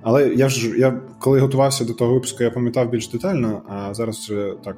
Але 0.01 0.27
я 0.27 0.49
ж 0.49 0.79
я 0.79 1.01
коли 1.19 1.39
готувався 1.39 1.85
до 1.85 1.93
того 1.93 2.13
випуску, 2.13 2.43
я 2.43 2.51
пам'ятав 2.51 2.89
більш 2.89 3.07
детально, 3.07 3.61
а 3.69 3.93
зараз 3.93 4.19
вже 4.19 4.53
так 4.63 4.75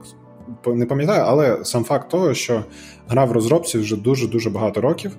не 0.68 0.86
пам'ятаю, 0.86 1.24
але 1.28 1.66
сам 1.66 1.84
факт 1.84 2.10
того, 2.10 2.34
що 2.34 2.64
гра 3.08 3.26
в 3.26 3.32
розробці 3.32 3.78
вже 3.78 3.98
дуже-дуже 3.98 4.50
багато 4.50 4.82
років, 4.82 5.18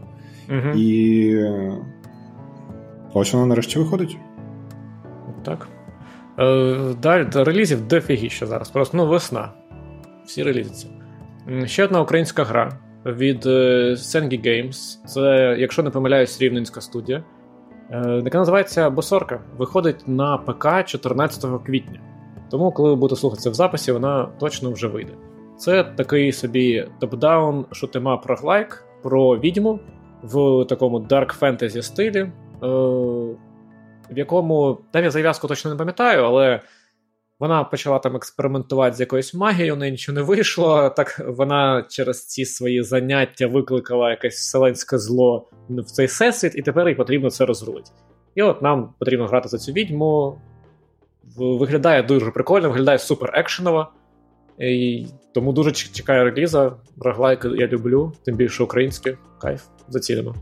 угу. 0.49 0.79
і 0.79 1.37
ось 3.15 3.33
вона 3.33 3.47
нарешті 3.47 3.79
виходить. 3.79 4.17
Так. 5.45 5.69
Е, 6.39 6.95
Далі 7.03 7.27
релізів 7.35 7.89
дофігіще 7.89 8.47
зараз. 8.47 8.71
Просто 8.71 8.97
ну, 8.97 9.07
весна. 9.07 9.53
Всі 10.27 10.43
релізяться. 10.43 10.87
Ще 11.65 11.85
одна 11.85 12.01
українська 12.01 12.45
гра 12.45 12.79
від 13.07 13.47
е, 13.47 13.91
Sengi 13.99 14.47
Games. 14.47 15.07
Це, 15.07 15.57
якщо 15.59 15.83
не 15.83 15.91
помиляюсь, 15.91 16.41
рівненська 16.41 16.81
студія. 16.81 17.25
Е, 17.91 18.23
яка 18.25 18.39
називається 18.39 18.91
Босорка. 18.91 19.41
Виходить 19.57 20.09
на 20.09 20.39
ПК 20.39 20.87
14 20.87 21.63
квітня. 21.67 22.01
Тому, 22.51 22.73
коли 22.73 22.91
ви 22.91 22.97
будете 22.97 23.21
слухати 23.21 23.43
це 23.43 23.51
в 23.51 23.55
записі, 23.55 23.93
вона 23.93 24.29
точно 24.39 24.73
вже 24.73 24.89
вийде. 24.89 25.13
Це 25.57 25.85
такий 25.85 26.33
собі 26.33 26.89
top-down 27.01 27.65
shoot 27.73 28.00
'em 28.00 28.17
up 28.17 28.29
roguelike 28.29 28.85
про 29.03 29.39
відьму 29.39 29.81
в 30.23 30.65
такому 30.65 30.99
дарк 30.99 31.33
фентезі 31.33 31.83
стилі, 31.83 32.19
е, 32.19 32.31
в 34.11 34.19
якому 34.19 34.79
там 34.91 35.05
я 35.05 35.11
зав'язку 35.11 35.49
точно 35.49 35.71
не 35.71 35.77
пам'ятаю, 35.77 36.25
але 36.25 36.61
вона 37.41 37.65
почала 37.65 37.99
там 37.99 38.17
експериментувати 38.17 38.97
з 38.97 39.01
якоюсь 39.01 39.35
магією, 39.35 39.75
у 39.75 39.77
неї 39.77 39.93
нічого 39.93 40.17
не 40.17 40.23
вийшло. 40.23 40.91
Так 40.91 41.21
вона 41.27 41.87
через 41.91 42.27
ці 42.27 42.45
свої 42.45 42.83
заняття 42.83 43.47
викликала 43.47 44.11
якесь 44.11 44.35
вселенське 44.35 44.99
зло 44.99 45.49
в 45.69 45.85
цей 45.85 46.07
всесвіт, 46.07 46.55
і 46.55 46.63
тепер 46.63 46.89
їй 46.89 46.95
потрібно 46.95 47.31
це 47.31 47.47
розрулити. 47.47 47.91
І 48.35 48.43
от 48.43 48.63
нам 48.63 48.95
потрібно 48.99 49.27
грати 49.27 49.49
за 49.49 49.59
цю 49.59 49.73
відьму. 49.73 50.39
Виглядає 51.37 52.03
дуже 52.03 52.31
прикольно, 52.31 52.69
виглядає 52.69 52.99
супер 52.99 53.31
екшеново. 53.35 53.89
І 54.59 55.07
Тому 55.35 55.53
дуже 55.53 55.73
чекаю 55.73 56.25
реліза. 56.25 56.77
Роглайк 57.01 57.45
я 57.45 57.67
люблю, 57.67 58.13
тим 58.25 58.37
більше 58.37 58.63
українське. 58.63 59.19
Кайф, 59.39 59.63
зацінимо. 59.89 60.35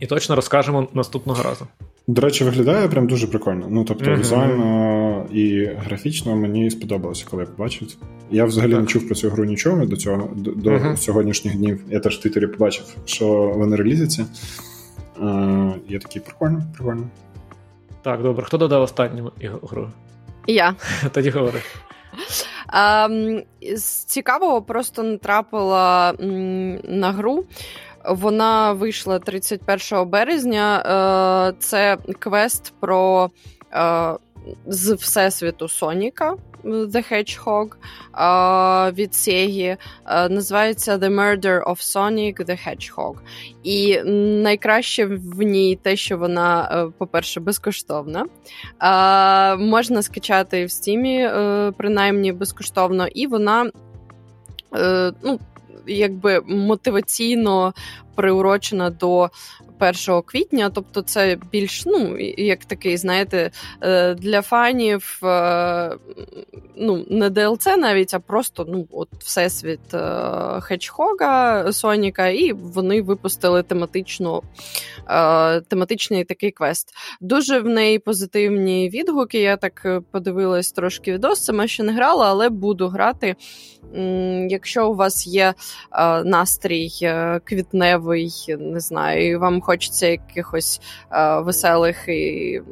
І 0.00 0.06
точно 0.06 0.36
розкажемо 0.36 0.88
наступного 0.92 1.42
разу. 1.42 1.66
До 2.12 2.22
речі, 2.22 2.44
виглядає 2.44 2.88
прям 2.88 3.06
дуже 3.06 3.26
прикольно. 3.26 3.66
Ну, 3.70 3.84
тобто, 3.84 4.04
mm-hmm. 4.04 4.18
візуально 4.18 5.26
і 5.32 5.64
графічно 5.64 6.36
мені 6.36 6.70
сподобалося, 6.70 7.26
коли 7.30 7.42
я 7.42 7.48
побачив. 7.48 7.88
Я 8.30 8.44
взагалі 8.44 8.72
так. 8.72 8.80
не 8.80 8.86
чув 8.86 9.06
про 9.06 9.14
цю 9.14 9.30
гру 9.30 9.44
нічого 9.44 9.86
до 9.86 9.96
цього 9.96 10.28
до, 10.36 10.70
mm-hmm. 10.70 10.96
сьогоднішніх 10.96 11.56
днів. 11.56 11.84
Я 11.90 12.00
теж 12.00 12.16
в 12.16 12.22
Твіттері 12.22 12.46
побачив, 12.46 12.96
що 13.04 13.26
вони 13.56 13.76
релізяться. 13.76 14.26
Е, 15.22 15.72
Я 15.88 15.98
такий 15.98 16.22
прикольно, 16.22 16.62
прикольно. 16.76 17.08
Так, 18.02 18.22
добре. 18.22 18.44
Хто 18.44 18.58
додав 18.58 18.82
останню 18.82 19.32
гру? 19.62 19.88
Я. 20.46 20.74
Тоді 21.12 21.30
говори. 21.30 21.60
Um, 22.74 23.44
з 23.76 23.84
цікавого 23.84 24.62
просто 24.62 25.02
натрапила 25.02 26.14
на 26.84 27.12
гру. 27.12 27.44
Вона 28.08 28.72
вийшла 28.72 29.18
31 29.18 30.08
березня. 30.08 30.78
Е, 31.50 31.54
це 31.58 31.96
квест 32.18 32.74
про 32.80 33.30
е, 33.72 34.12
з 34.66 34.92
всесвіту 34.92 35.68
Соніка. 35.68 36.36
The 36.64 37.12
Hedgehog 37.12 37.68
від 38.92 39.10
Sega, 39.10 39.76
називається 40.30 40.96
The 40.96 41.10
Murder 41.10 41.64
of 41.64 41.76
Sonic 41.76 42.44
the 42.44 42.68
Hedgehog. 42.68 43.14
І 43.62 44.02
найкраще 44.42 45.06
в 45.06 45.42
ній 45.42 45.78
те, 45.82 45.96
що 45.96 46.18
вона, 46.18 46.90
по-перше, 46.98 47.40
безкоштовна. 47.40 48.26
Можна 49.58 50.02
скачати 50.02 50.64
в 50.64 50.70
стімі, 50.70 51.30
принаймні 51.76 52.32
безкоштовно, 52.32 53.06
і 53.06 53.26
вона. 53.26 53.70
ну, 55.22 55.38
Якби 55.86 56.40
мотиваційно 56.40 57.74
приурочена 58.14 58.90
до 58.90 59.30
1 59.82 60.22
квітня, 60.22 60.70
тобто 60.74 61.02
це 61.02 61.38
більш, 61.52 61.86
ну, 61.86 62.18
як 62.36 62.64
такий, 62.64 62.96
знаєте, 62.96 63.50
е, 63.80 64.14
для 64.14 64.42
фанів 64.42 65.20
е, 65.24 65.96
ну, 66.76 67.04
не 67.10 67.28
DLC 67.28 67.76
навіть, 67.76 68.14
а 68.14 68.18
просто 68.18 68.66
ну, 68.68 68.88
от 68.92 69.08
всесвіт 69.18 69.94
е, 69.94 70.60
Хеджхога 70.60 71.72
Соніка, 71.72 72.28
і 72.28 72.52
вони 72.52 73.02
випустили 73.02 73.62
тематичну, 73.62 74.42
тематичний 75.68 76.24
такий 76.24 76.50
квест. 76.50 76.94
Дуже 77.20 77.58
в 77.60 77.66
неї 77.68 77.98
позитивні 77.98 78.90
відгуки. 78.90 79.38
Я 79.38 79.56
так 79.56 80.02
подивилась 80.10 80.72
трошки 80.72 81.12
відос, 81.12 81.44
сама 81.44 81.66
ще 81.66 81.82
не 81.82 81.92
грала, 81.92 82.26
але 82.26 82.48
буду 82.48 82.88
грати. 82.88 83.36
Якщо 84.48 84.90
у 84.90 84.94
вас 84.94 85.26
є 85.26 85.54
настрій 86.24 86.90
квітневий, 87.44 88.32
не 88.58 88.80
знаю, 88.80 89.30
і 89.30 89.36
вам 89.36 89.60
хочеться 89.60 89.71
якихось 90.06 90.80
е, 91.12 91.40
веселих 91.40 92.08
і 92.08 92.62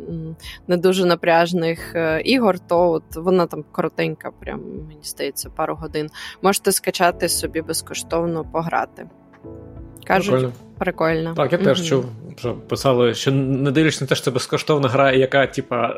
не 0.68 0.76
дуже 0.76 1.06
напряжних 1.06 1.94
е, 1.94 2.20
ігор, 2.24 2.58
то 2.58 2.90
от 2.90 3.16
вона 3.16 3.46
там 3.46 3.64
коротенька, 3.72 4.30
прям 4.40 4.60
мені 4.88 5.02
здається, 5.02 5.50
пару 5.50 5.74
годин. 5.74 6.08
Можете 6.42 6.72
скачати 6.72 7.28
собі 7.28 7.62
безкоштовно 7.62 8.44
пограти. 8.44 9.06
Кажуть, 10.06 10.32
прикольно. 10.32 10.52
прикольно. 10.78 11.34
Так, 11.34 11.52
я 11.52 11.58
угу. 11.58 11.64
теж 11.64 11.88
чув, 11.88 12.04
що 12.36 12.54
писали, 12.54 13.14
що 13.14 13.32
не 13.32 13.70
дивлячись 13.70 14.00
на 14.00 14.06
те, 14.06 14.14
що 14.14 14.24
це 14.24 14.30
безкоштовна 14.30 14.88
гра, 14.88 15.12
яка, 15.12 15.46
типа, 15.46 15.94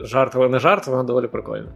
жарт, 0.00 0.32
але 0.36 0.48
не 0.48 0.58
жарт, 0.58 0.86
вона 0.86 1.02
доволі 1.02 1.28
прикольна. 1.28 1.72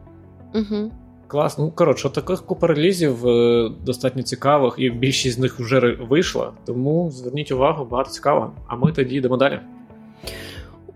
Угу. 0.54 0.92
Клас. 1.30 1.58
Ну 1.58 1.70
коротше, 1.70 2.10
таких 2.10 2.42
купа 2.42 2.66
релізів 2.66 3.28
е, 3.28 3.70
достатньо 3.84 4.22
цікавих, 4.22 4.74
і 4.78 4.90
більшість 4.90 5.36
з 5.36 5.38
них 5.38 5.60
вже 5.60 5.96
вийшла. 6.00 6.52
Тому 6.64 7.10
зверніть 7.10 7.52
увагу, 7.52 7.84
багато 7.84 8.10
цікавого. 8.10 8.52
А 8.66 8.76
ми 8.76 8.92
тоді 8.92 9.16
йдемо 9.16 9.36
далі. 9.36 9.60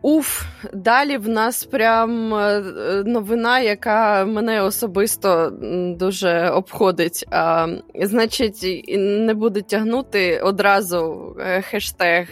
Уф, 0.06 0.44
далі 0.72 1.16
в 1.16 1.28
нас 1.28 1.64
прям 1.64 2.34
е, 2.34 2.62
новина, 3.06 3.60
яка 3.60 4.24
мене 4.24 4.62
особисто 4.62 5.52
дуже 5.98 6.48
обходить. 6.48 7.26
А, 7.30 7.66
Значить, 8.02 8.84
не 8.98 9.34
буду 9.34 9.62
тягнути 9.62 10.38
одразу 10.38 11.16
е, 11.40 11.62
хештег 11.62 12.28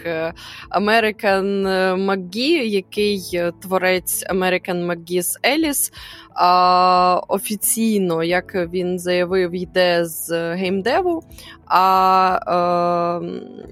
American 0.71 1.67
McGee, 2.05 2.63
який 2.63 3.41
творець 3.61 4.25
American 4.29 4.91
McGee's 4.91 5.39
Alice, 5.43 5.93
а, 6.35 7.21
Офіційно, 7.27 8.23
як 8.23 8.55
він 8.55 8.99
заявив, 8.99 9.51
йде 9.51 10.05
з 10.05 10.53
геймдеву, 10.55 11.23
а 11.65 13.19
е, 13.23 13.29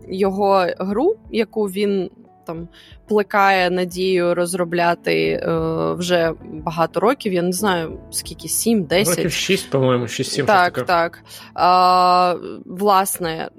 його 0.10 0.66
гру, 0.80 1.16
яку 1.32 1.64
він 1.66 2.10
там 2.46 2.68
плекає 3.08 3.70
надію 3.70 4.36
розробляти 4.36 5.30
е, 5.30 5.50
вже 5.94 6.34
багато 6.44 7.00
років. 7.00 7.34
Я 7.34 7.42
не 7.42 7.52
знаю 7.52 8.00
скільки, 8.12 8.48
7-10. 8.48 9.10
Років 9.10 9.32
6, 9.32 9.70
по-моєму, 9.70 10.06
6-7. 10.06 10.46
Так, 10.46 10.74
таке. 10.74 10.88
так. 10.88 11.24
А, 11.54 12.36
Власне, 12.66 13.50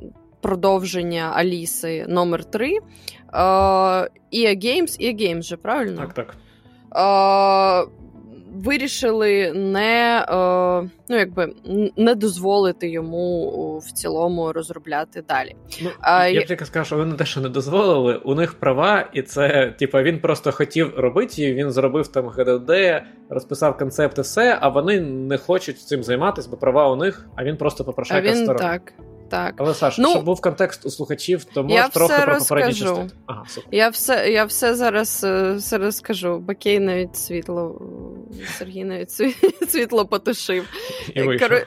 продовження 0.41 1.33
Аліси 1.35 2.07
номер 2.09 2.45
3 2.45 2.79
EA 3.33 4.57
Games, 4.57 5.01
EA 5.01 5.15
Games 5.15 5.43
же, 5.43 5.57
правильно? 5.57 5.97
Так, 5.97 6.13
так. 6.13 6.37
А, 6.91 7.85
вирішили 8.53 9.53
не 9.53 10.27
е, 10.29 10.91
ну, 11.09 11.17
якби, 11.17 11.53
не 11.97 12.15
дозволити 12.15 12.89
йому 12.89 13.79
в 13.79 13.93
цілому 13.93 14.53
розробляти 14.53 15.25
далі. 15.29 15.57
Ну, 15.83 15.91
а, 16.01 16.27
Я 16.27 16.41
б 16.41 16.45
тільки 16.45 16.65
сказав, 16.65 16.87
що 16.87 16.97
вони 16.97 17.17
те, 17.17 17.25
що 17.25 17.41
не 17.41 17.49
дозволили, 17.49 18.17
у 18.17 18.35
них 18.35 18.55
права, 18.55 19.11
і 19.13 19.23
це, 19.23 19.75
типа, 19.79 20.03
він 20.03 20.21
просто 20.21 20.53
хотів 20.53 20.99
робити, 20.99 21.43
її, 21.43 21.55
він 21.55 21.71
зробив 21.71 22.09
там 22.09 22.29
ГДД, 22.29 22.71
розписав 23.29 23.79
концепти, 23.79 24.23
все, 24.23 24.59
а 24.61 24.69
вони 24.69 25.01
не 25.01 25.39
хочуть 25.39 25.79
цим 25.81 26.03
займатися, 26.03 26.49
бо 26.51 26.57
права 26.57 26.89
у 26.89 26.97
них, 26.97 27.27
а 27.37 27.45
він 27.45 27.57
просто 27.57 27.85
попрошайка 27.85 28.35
сторон. 28.35 28.57
Так 28.57 28.93
так. 29.33 29.55
Але 29.59 29.75
Саш, 29.75 29.99
ну, 29.99 30.11
щоб 30.11 30.25
був 30.25 30.41
контекст 30.41 30.87
у 30.87 30.91
слухачів, 30.91 31.45
то 31.45 31.65
можеш 31.65 31.89
трохи 31.89 32.23
про 32.23 32.39
попередні 32.39 32.75
частини. 32.75 33.11
Ага. 33.27 33.45
Я 33.71 33.89
все 33.89 34.31
я 34.31 34.45
все 34.45 34.75
зараз 34.75 35.25
е, 35.25 35.53
все 35.53 35.79
розкажу. 35.79 36.39
Бакей 36.39 36.81
навіть 36.81 37.17
світло, 37.17 37.83
Сергій 38.59 38.85
навіть 38.85 39.11
світло 39.69 40.07
потушив. 40.07 40.69
І 41.15 41.23
Кор... 41.23 41.67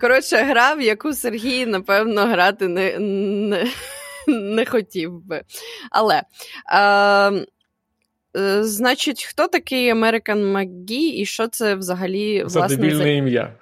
Коротше, 0.00 0.36
гра, 0.36 0.74
в 0.74 0.80
яку 0.80 1.12
Сергій, 1.12 1.66
напевно, 1.66 2.26
грати 2.26 2.68
не 2.68 2.98
не, 2.98 3.66
не 4.28 4.66
хотів 4.66 5.20
би. 5.20 5.42
Але. 5.90 6.22
Е, 6.72 7.46
значить, 8.60 9.24
хто 9.24 9.48
такий 9.48 9.92
American 9.92 10.52
McGee 10.52 11.14
і 11.14 11.24
що 11.26 11.48
це 11.48 11.74
взагалі 11.74 12.42
власне 12.42 12.68
за 12.68 12.76
дебільне 12.76 12.96
за... 12.96 13.08
ім'я? 13.08 13.52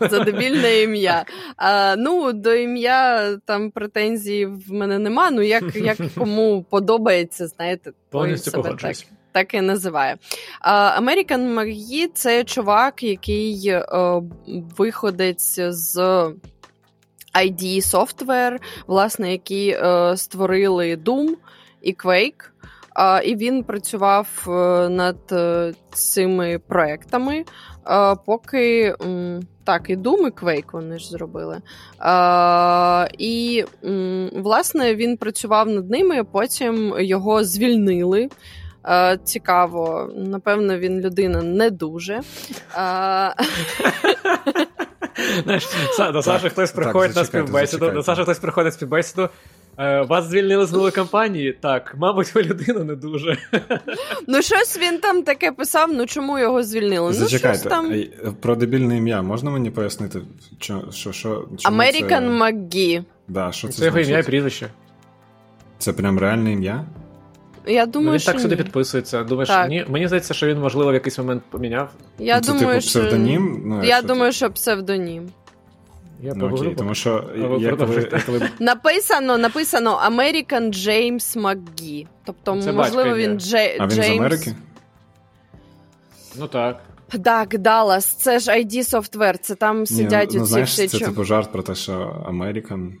За 0.00 0.24
дебільне 0.24 0.82
ім'я. 0.82 1.24
А, 1.56 1.96
Ну, 1.96 2.32
до 2.32 2.54
ім'я 2.54 3.36
там 3.44 3.70
претензій 3.70 4.46
в 4.46 4.72
мене 4.72 4.98
нема. 4.98 5.30
Ну, 5.30 5.42
як 5.42 5.76
як 5.76 5.98
кому 6.14 6.66
подобається, 6.70 7.46
знаєте, 7.46 7.92
повністю 8.10 8.50
себе 8.50 8.76
так, 8.80 8.96
так 9.32 9.54
і 9.54 9.60
називає. 9.60 10.16
А, 10.60 11.00
American 11.00 11.54
McGee– 11.54 12.08
це 12.14 12.44
чувак, 12.44 13.02
який 13.02 13.66
е, 13.66 13.82
виходець 14.76 15.60
з. 15.60 15.96
ID 17.34 17.80
Software, 17.80 18.58
власне, 18.86 19.32
які 19.32 19.68
е, 19.68 20.16
створили 20.16 20.96
Doom 20.96 21.28
і 21.82 21.94
Quake. 21.94 22.53
А, 22.94 23.20
І 23.24 23.36
він 23.36 23.62
працював 23.62 24.28
е, 24.46 24.50
над 24.88 25.16
е, 25.32 25.72
цими 25.92 26.58
проектами, 26.58 27.44
поки 28.26 28.94
так, 29.64 29.90
і 29.90 29.96
Doom, 29.96 30.26
і 30.26 30.30
Quake 30.30 30.72
вони 30.72 30.98
ж 30.98 31.10
зробили. 31.10 31.60
А, 31.98 33.08
І 33.18 33.64
власне 34.32 34.94
він 34.94 35.16
працював 35.16 35.68
над 35.68 35.90
ними, 35.90 36.24
потім 36.24 36.94
його 36.98 37.44
звільнили. 37.44 38.28
Цікаво, 39.24 40.10
напевно, 40.16 40.78
він 40.78 41.00
людина 41.00 41.42
не 41.42 41.70
дуже. 41.70 42.20
Знаєш, 45.44 45.68
До 46.12 46.22
Саші 46.22 46.48
хтось 46.48 46.72
приходить 46.72 47.16
на 47.16 47.24
співбесіду. 47.24 47.90
До 47.90 48.02
Саші 48.02 48.22
хтось 48.22 48.38
приходить 48.38 48.72
на 48.72 48.76
співбесіду. 48.76 49.28
Е, 49.78 50.02
вас 50.02 50.24
звільнили 50.24 50.66
з 50.66 50.72
нової 50.72 50.92
компанії? 50.92 51.52
Так, 51.60 51.94
мабуть, 51.98 52.34
ви 52.34 52.42
людина 52.42 52.84
не 52.84 52.94
дуже. 52.94 53.38
Ну, 54.28 54.42
щось 54.42 54.78
він 54.78 54.98
там 54.98 55.22
таке 55.22 55.52
писав, 55.52 55.92
ну 55.92 56.06
чому 56.06 56.38
його 56.38 56.62
звільнили? 56.62 57.06
Ну, 57.06 57.12
Зачекайте, 57.12 57.60
ну, 57.64 57.70
там... 57.70 58.34
про 58.40 58.56
дебільне 58.56 58.96
ім'я 58.96 59.22
можна 59.22 59.50
мені 59.50 59.70
пояснити? 59.70 60.20
Що, 60.58 60.84
що, 60.92 61.12
що, 61.12 61.48
American 61.64 62.08
це... 62.08 62.20
McGee. 62.20 63.04
Да, 63.28 63.52
що 63.52 63.68
це 63.68 63.74
Це 63.74 63.84
його 63.84 63.98
ім'я 63.98 64.18
і 64.18 64.22
прізвище. 64.22 64.68
Це 65.78 65.92
прям 65.92 66.18
реальне 66.18 66.52
ім'я? 66.52 66.86
Я 67.66 67.86
думаю, 67.86 68.06
ну, 68.06 68.12
Він 68.12 68.18
що 68.18 68.32
так 68.32 68.40
сюди 68.40 68.56
підписується. 68.56 69.24
Думаєш, 69.24 69.48
так. 69.48 69.70
ні? 69.70 69.84
Мені 69.88 70.06
здається, 70.06 70.34
що 70.34 70.46
він, 70.46 70.58
можливо, 70.58 70.90
в 70.90 70.94
якийсь 70.94 71.18
момент 71.18 71.42
поміняв. 71.50 71.90
Я 72.18 72.40
це, 72.40 72.52
думаю, 72.52 72.68
типу, 72.68 72.80
псевдонім? 72.80 73.62
Ну, 73.66 73.84
Я 73.84 74.02
думаю, 74.02 74.32
що 74.32 74.50
псевдонім. 74.50 75.28
Я 76.22 76.32
ну, 76.36 76.48
окей, 76.48 76.74
тому 76.74 76.94
що 76.94 77.30
я 77.36 77.76
коли, 77.76 78.08
коли... 78.26 78.48
написано 78.60 79.38
написано 79.38 80.00
American 80.10 80.68
James 80.72 81.36
McGee. 81.40 82.06
Тобто, 82.24 82.62
Це 82.62 82.72
можливо, 82.72 83.16
він 83.16 83.40
Джей... 83.40 83.76
А 83.80 83.86
він 83.86 83.90
Джеймс... 83.90 84.16
з 84.16 84.18
Америки? 84.18 84.54
Ну 86.38 86.46
так. 86.46 86.82
Так, 87.24 87.58
Даллас, 87.58 88.14
це 88.14 88.38
ж 88.38 88.50
ID 88.50 88.72
Software, 88.72 89.38
це 89.38 89.54
там 89.54 89.86
сидять 89.86 90.30
Ні, 90.30 90.38
ну, 90.38 90.44
знаєш, 90.44 90.68
всі... 90.68 90.88
Це 90.88 90.98
типу 90.98 91.24
жарт 91.24 91.52
про 91.52 91.62
те, 91.62 91.74
що 91.74 92.24
American, 92.28 92.92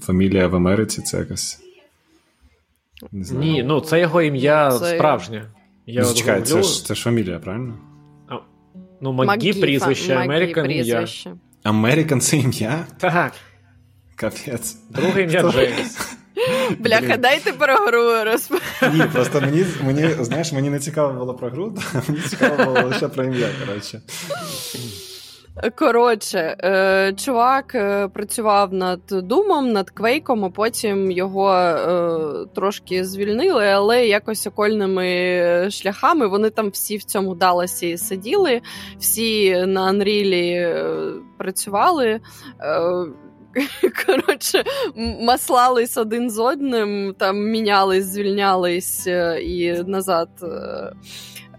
фамілія 0.00 0.48
в 0.48 0.56
Америці, 0.56 1.02
це 1.02 1.18
якась. 1.18 1.60
Не 3.12 3.24
знаю. 3.24 3.52
Ні, 3.52 3.62
ну 3.62 3.80
це 3.80 4.00
його 4.00 4.22
ім'я 4.22 4.70
це... 4.70 4.94
справжнє. 4.94 5.50
Я 5.86 6.02
ну, 6.02 6.14
Чекай, 6.14 6.42
це 6.42 6.62
ж, 6.62 6.86
це 6.86 6.94
ж 6.94 7.02
фамілія, 7.02 7.38
правильно? 7.38 7.78
А, 8.28 8.34
ну, 9.00 9.12
Магі 9.12 9.52
прізвище, 9.52 10.16
American 10.16 10.70
ім'я. 10.70 11.06
American 11.64 12.20
це 12.20 12.36
ім'я? 12.36 12.86
Так. 12.98 13.32
Капець. 14.16 14.76
Друге 14.90 15.22
ім'я 15.22 15.50
Джеймс. 15.50 15.98
Бляха, 16.78 17.16
дайте 17.16 17.52
про 17.52 17.74
гру 17.76 18.24
розп... 18.24 18.52
Ні, 18.92 19.04
просто 19.12 19.40
мені, 19.40 19.66
мені, 19.84 20.08
знаєш, 20.20 20.52
мені 20.52 20.70
не 20.70 20.78
цікаво 20.78 21.12
було 21.12 21.34
про 21.34 21.50
гру, 21.50 21.78
мені 22.08 22.20
цікаво 22.20 22.64
було 22.64 22.82
лише 22.82 23.08
про 23.08 23.24
ім'я, 23.24 23.48
коротше. 23.66 24.02
Коротше, 25.74 26.56
е, 26.64 27.12
чувак 27.16 27.74
е, 27.74 28.08
працював 28.08 28.72
над 28.72 29.00
думом, 29.06 29.72
над 29.72 29.90
квейком, 29.90 30.44
а 30.44 30.50
потім 30.50 31.10
його 31.10 31.54
е, 31.54 32.46
трошки 32.54 33.04
звільнили, 33.04 33.66
але 33.66 34.06
якось 34.06 34.46
окольними 34.46 35.70
шляхами 35.70 36.26
вони 36.26 36.50
там 36.50 36.70
всі 36.70 36.96
в 36.96 37.04
цьому 37.04 37.34
Даласі 37.34 37.98
сиділи, 37.98 38.60
всі 38.98 39.66
на 39.66 39.82
Анрілі 39.82 40.74
працювали. 41.38 42.20
Коротше, 44.06 44.64
маслались 45.20 45.96
один 45.96 46.30
з 46.30 46.38
одним, 46.38 47.14
там 47.18 47.50
мінялись, 47.50 48.04
звільнялись 48.04 49.06
і 49.42 49.82
назад. 49.86 50.28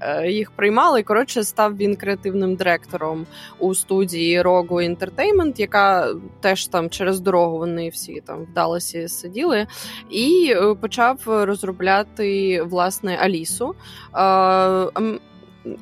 Е, 0.02 0.32
їх 0.32 0.52
приймали. 0.52 1.04
Коротше, 1.04 1.44
став 1.44 1.78
він 1.78 1.96
креативним 1.96 2.56
директором 2.56 3.26
у 3.60 3.76
студії 3.76 4.42
Rogo 4.42 4.68
Entertainment, 4.70 5.60
яка 5.60 6.14
теж 6.42 6.68
там 6.68 6.90
через 6.90 7.20
дорогу 7.20 7.58
вони 7.58 7.90
всі 7.90 8.22
там 8.26 8.44
в 8.44 8.54
Далласі 8.54 9.08
сиділи, 9.08 9.68
і 10.10 10.54
е, 10.56 10.76
почав 10.76 11.20
розробляти 11.26 12.62
власне 12.62 13.18
Алісу. 13.22 13.76
Е, 14.16 15.12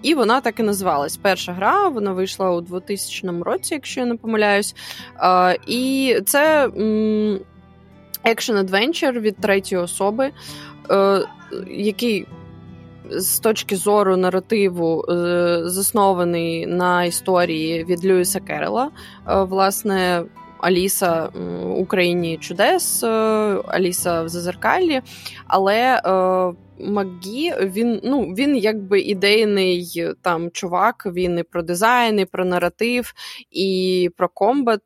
і 0.01 0.15
вона 0.15 0.41
так 0.41 0.59
і 0.59 0.63
називалась. 0.63 1.17
Перша 1.17 1.53
гра 1.53 1.87
вона 1.87 2.13
вийшла 2.13 2.51
у 2.51 2.61
2000 2.61 3.27
році, 3.41 3.73
якщо 3.73 3.99
я 3.99 4.05
не 4.05 4.15
помиляюсь. 4.15 4.75
І 5.67 6.15
це 6.25 6.69
екшен 8.23 8.57
адвенчер 8.57 9.19
від 9.19 9.37
третьої 9.37 9.81
особи, 9.81 10.31
який 11.67 12.27
з 13.11 13.39
точки 13.39 13.75
зору 13.75 14.17
наративу 14.17 15.05
е, 15.09 15.13
заснований 15.65 16.65
на 16.65 17.03
історії 17.03 17.83
від 17.83 18.05
Льюіса 18.05 18.39
Керрела. 18.39 18.91
Е, 19.27 19.43
власне, 19.43 20.23
Аліса 20.59 21.29
Україні 21.77 22.37
чудес, 22.37 23.03
е, 23.03 23.07
Аліса 23.67 24.23
в 24.23 24.29
Зазеркалі, 24.29 25.01
але 25.47 26.01
Макгі, 26.79 27.53
він 27.61 28.01
ну 28.03 28.21
він 28.21 28.57
якби 28.57 29.01
ідейний 29.01 30.07
там 30.21 30.51
чувак. 30.51 31.07
Він 31.15 31.39
і 31.39 31.43
про 31.43 31.63
дизайн, 31.63 32.19
і 32.19 32.25
про 32.25 32.45
наратив, 32.45 33.13
і 33.51 34.09
про 34.17 34.29
комбат. 34.29 34.81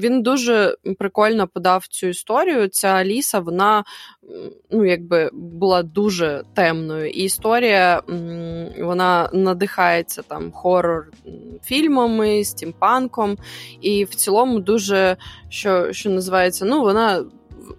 Він 0.00 0.22
дуже 0.22 0.76
прикольно 0.98 1.48
подав 1.48 1.86
цю 1.86 2.06
історію. 2.06 2.68
Ця 2.68 2.88
Аліса, 2.88 3.40
вона 3.40 3.84
ну, 4.70 4.84
якби 4.84 5.30
була 5.32 5.82
дуже 5.82 6.42
темною. 6.54 7.10
І 7.10 7.24
історія 7.24 8.02
вона 8.80 9.28
надихається 9.32 10.22
там 10.22 10.52
хорор 10.52 11.10
фільмами, 11.62 12.44
стімпанком. 12.44 13.36
І 13.80 14.04
в 14.04 14.14
цілому 14.14 14.60
дуже 14.60 15.16
що, 15.48 15.92
що 15.92 16.10
називається, 16.10 16.64
ну, 16.64 16.80
вона 16.80 17.24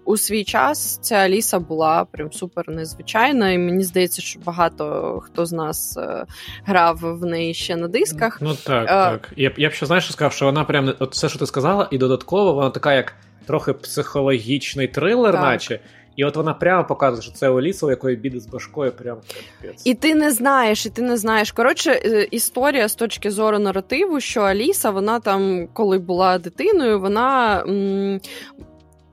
у 0.04 0.16
свій 0.16 0.44
час 0.44 0.98
ця 1.02 1.14
Аліса 1.14 1.58
була 1.58 2.04
прям 2.04 2.32
супер 2.32 2.70
незвичайна, 2.70 3.50
і 3.50 3.58
мені 3.58 3.84
здається, 3.84 4.22
що 4.22 4.40
багато 4.44 5.20
хто 5.24 5.46
з 5.46 5.52
нас 5.52 5.96
е, 5.96 6.24
грав 6.64 6.98
в 7.02 7.24
неї 7.24 7.54
ще 7.54 7.76
на 7.76 7.88
дисках. 7.88 8.38
Ну 8.40 8.54
так, 8.66 8.86
а, 8.88 9.10
так. 9.10 9.32
Я 9.36 9.50
б 9.50 9.52
я 9.56 9.68
б 9.68 9.72
ще 9.72 9.86
знаєш, 9.86 10.04
що 10.04 10.12
сказав, 10.12 10.32
що 10.32 10.44
вона 10.44 10.64
прям 10.64 10.94
от 10.98 11.12
все, 11.12 11.28
що 11.28 11.38
ти 11.38 11.46
сказала, 11.46 11.88
і 11.90 11.98
додатково 11.98 12.52
вона 12.52 12.70
така, 12.70 12.94
як 12.94 13.14
трохи 13.46 13.72
психологічний 13.72 14.88
трилер, 14.88 15.32
так. 15.32 15.42
наче. 15.42 15.80
І 16.16 16.24
от 16.24 16.36
вона 16.36 16.54
прямо 16.54 16.84
показує, 16.84 17.22
що 17.22 17.32
це 17.32 17.48
Оліса, 17.48 17.86
у 17.86 17.90
якої 17.90 18.16
біди 18.16 18.40
з 18.40 18.46
башкою 18.46 18.92
прям 18.92 19.16
капець. 19.62 19.82
І 19.84 19.94
ти 19.94 20.14
не 20.14 20.30
знаєш, 20.30 20.86
і 20.86 20.90
ти 20.90 21.02
не 21.02 21.16
знаєш. 21.16 21.52
Коротше, 21.52 21.90
е, 22.04 22.28
історія 22.30 22.88
з 22.88 22.94
точки 22.94 23.30
зору 23.30 23.58
наративу, 23.58 24.20
що 24.20 24.40
Аліса, 24.40 24.90
вона 24.90 25.20
там, 25.20 25.68
коли 25.72 25.98
була 25.98 26.38
дитиною, 26.38 27.00
вона 27.00 27.60
м- 27.68 28.20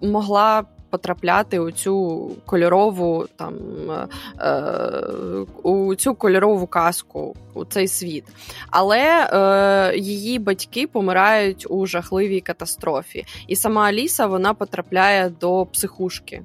могла 0.01 0.65
потрапляти 0.91 1.59
у 1.59 1.71
цю 1.71 2.31
кольорову 2.45 3.25
там 3.35 3.55
е, 3.89 4.07
е, 4.39 5.45
у 5.63 5.95
цю 5.95 6.15
кольорову 6.15 6.67
казку, 6.67 7.35
у 7.53 7.65
цей 7.65 7.87
світ. 7.87 8.23
Але 8.69 9.29
е, 9.33 9.97
її 9.97 10.39
батьки 10.39 10.87
помирають 10.87 11.65
у 11.69 11.85
жахливій 11.85 12.41
катастрофі. 12.41 13.25
І 13.47 13.55
сама 13.55 13.83
Аліса 13.83 14.25
вона 14.25 14.53
потрапляє 14.53 15.31
до 15.41 15.65
психушки, 15.65 16.41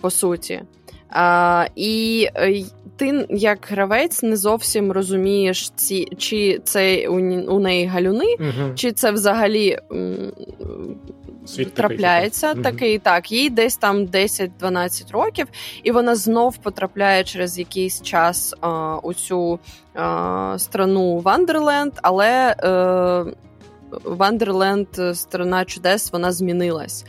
по 0.00 0.10
суті. 0.10 0.62
А, 1.10 1.66
І 1.76 2.28
ти, 2.96 3.26
як 3.30 3.66
гравець, 3.70 4.22
не 4.22 4.36
зовсім 4.36 4.92
розумієш, 4.92 5.70
ці, 5.76 6.08
чи 6.18 6.60
це 6.64 7.08
у, 7.08 7.14
у 7.54 7.60
неї 7.60 7.86
галюни, 7.86 8.36
угу. 8.40 8.74
чи 8.74 8.92
це 8.92 9.10
взагалі 9.12 9.78
Світ 11.46 11.74
трапляється 11.74 12.48
такий, 12.48 12.62
такий 12.62 12.98
так. 12.98 13.32
Їй 13.32 13.50
десь 13.50 13.76
там 13.76 14.06
10-12 14.06 15.12
років, 15.12 15.46
і 15.82 15.90
вона 15.90 16.14
знов 16.14 16.56
потрапляє 16.56 17.24
через 17.24 17.58
якийсь 17.58 18.02
час 18.02 18.54
а, 18.60 18.96
у 18.96 19.14
цю 19.14 19.58
а, 19.94 20.54
страну 20.58 21.18
Вандерленд, 21.18 21.92
але. 22.02 22.56
Е, 22.62 23.34
Вандерленд, 24.04 24.88
страна 25.14 25.64
чудес, 25.64 26.12
вона 26.12 26.32
змінилась. 26.32 27.04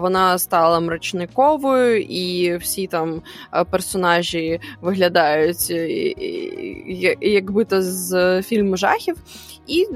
Вона 0.00 0.38
стала 0.38 0.80
мрачниковою, 0.80 2.00
і 2.00 2.56
всі 2.56 2.86
там 2.86 3.22
персонажі 3.70 4.60
виглядають 4.80 5.70
якби 7.20 7.64
то 7.64 7.82
з 7.82 8.42
фільму 8.42 8.76
жахів. 8.76 9.16
І 9.66 9.86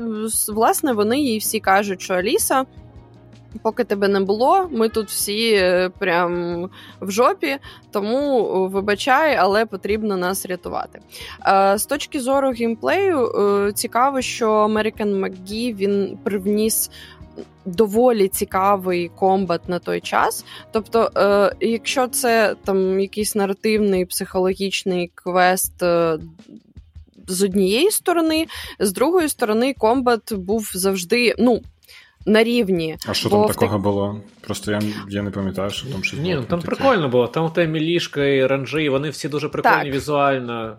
власне 0.48 0.92
вони 0.92 1.20
їй 1.20 1.38
всі 1.38 1.60
кажуть, 1.60 2.02
що 2.02 2.14
Аліса 2.14 2.64
Поки 3.62 3.84
тебе 3.84 4.08
не 4.08 4.20
було, 4.20 4.68
ми 4.70 4.88
тут 4.88 5.08
всі 5.08 5.52
е, 5.52 5.90
прям 5.98 6.62
в 7.00 7.10
жопі, 7.10 7.56
тому 7.90 8.40
е, 8.40 8.68
вибачай, 8.72 9.36
але 9.36 9.66
потрібно 9.66 10.16
нас 10.16 10.46
рятувати. 10.46 11.00
Е, 11.46 11.78
з 11.78 11.86
точки 11.86 12.20
зору 12.20 12.50
геймплею, 12.50 13.32
цікаво, 13.74 14.20
що 14.20 14.50
American 14.50 15.20
McGee 15.20 15.74
він 15.74 16.18
привніс. 16.24 16.90
Доволі 17.64 18.28
цікавий 18.28 19.08
комбат 19.08 19.68
на 19.68 19.78
той 19.78 20.00
час. 20.00 20.44
Тобто, 20.72 21.10
е, 21.16 21.56
якщо 21.60 22.08
це 22.08 22.54
там 22.64 23.00
якийсь 23.00 23.34
наративний 23.34 24.04
психологічний 24.04 25.10
квест 25.14 25.82
е, 25.82 26.18
з 27.26 27.42
однієї 27.42 27.90
сторони, 27.90 28.46
з 28.80 28.92
другої 28.92 29.28
сторони, 29.28 29.74
комбат 29.78 30.32
був 30.32 30.70
завжди, 30.74 31.34
ну, 31.38 31.60
на 32.28 32.44
рівні. 32.44 32.96
А 33.08 33.14
що 33.14 33.30
там 33.30 33.46
такого 33.46 33.72
так... 33.72 33.80
було? 33.80 34.20
Просто 34.40 34.72
я 34.72 34.80
я 35.08 35.22
не 35.22 35.30
пам'ятаю, 35.30 35.70
що 35.70 35.88
там 35.88 36.04
щось 36.04 36.20
Ні, 36.20 36.30
було. 36.30 36.40
ну 36.40 36.46
там 36.46 36.60
таке. 36.60 36.74
прикольно 36.74 37.08
було. 37.08 37.26
Там 37.26 37.50
те 37.50 37.66
мілішка 37.66 38.24
і 38.24 38.46
ранжі, 38.46 38.88
вони 38.88 39.10
всі 39.10 39.28
дуже 39.28 39.48
прикольні 39.48 39.84
так. 39.84 39.94
візуально 39.94 40.76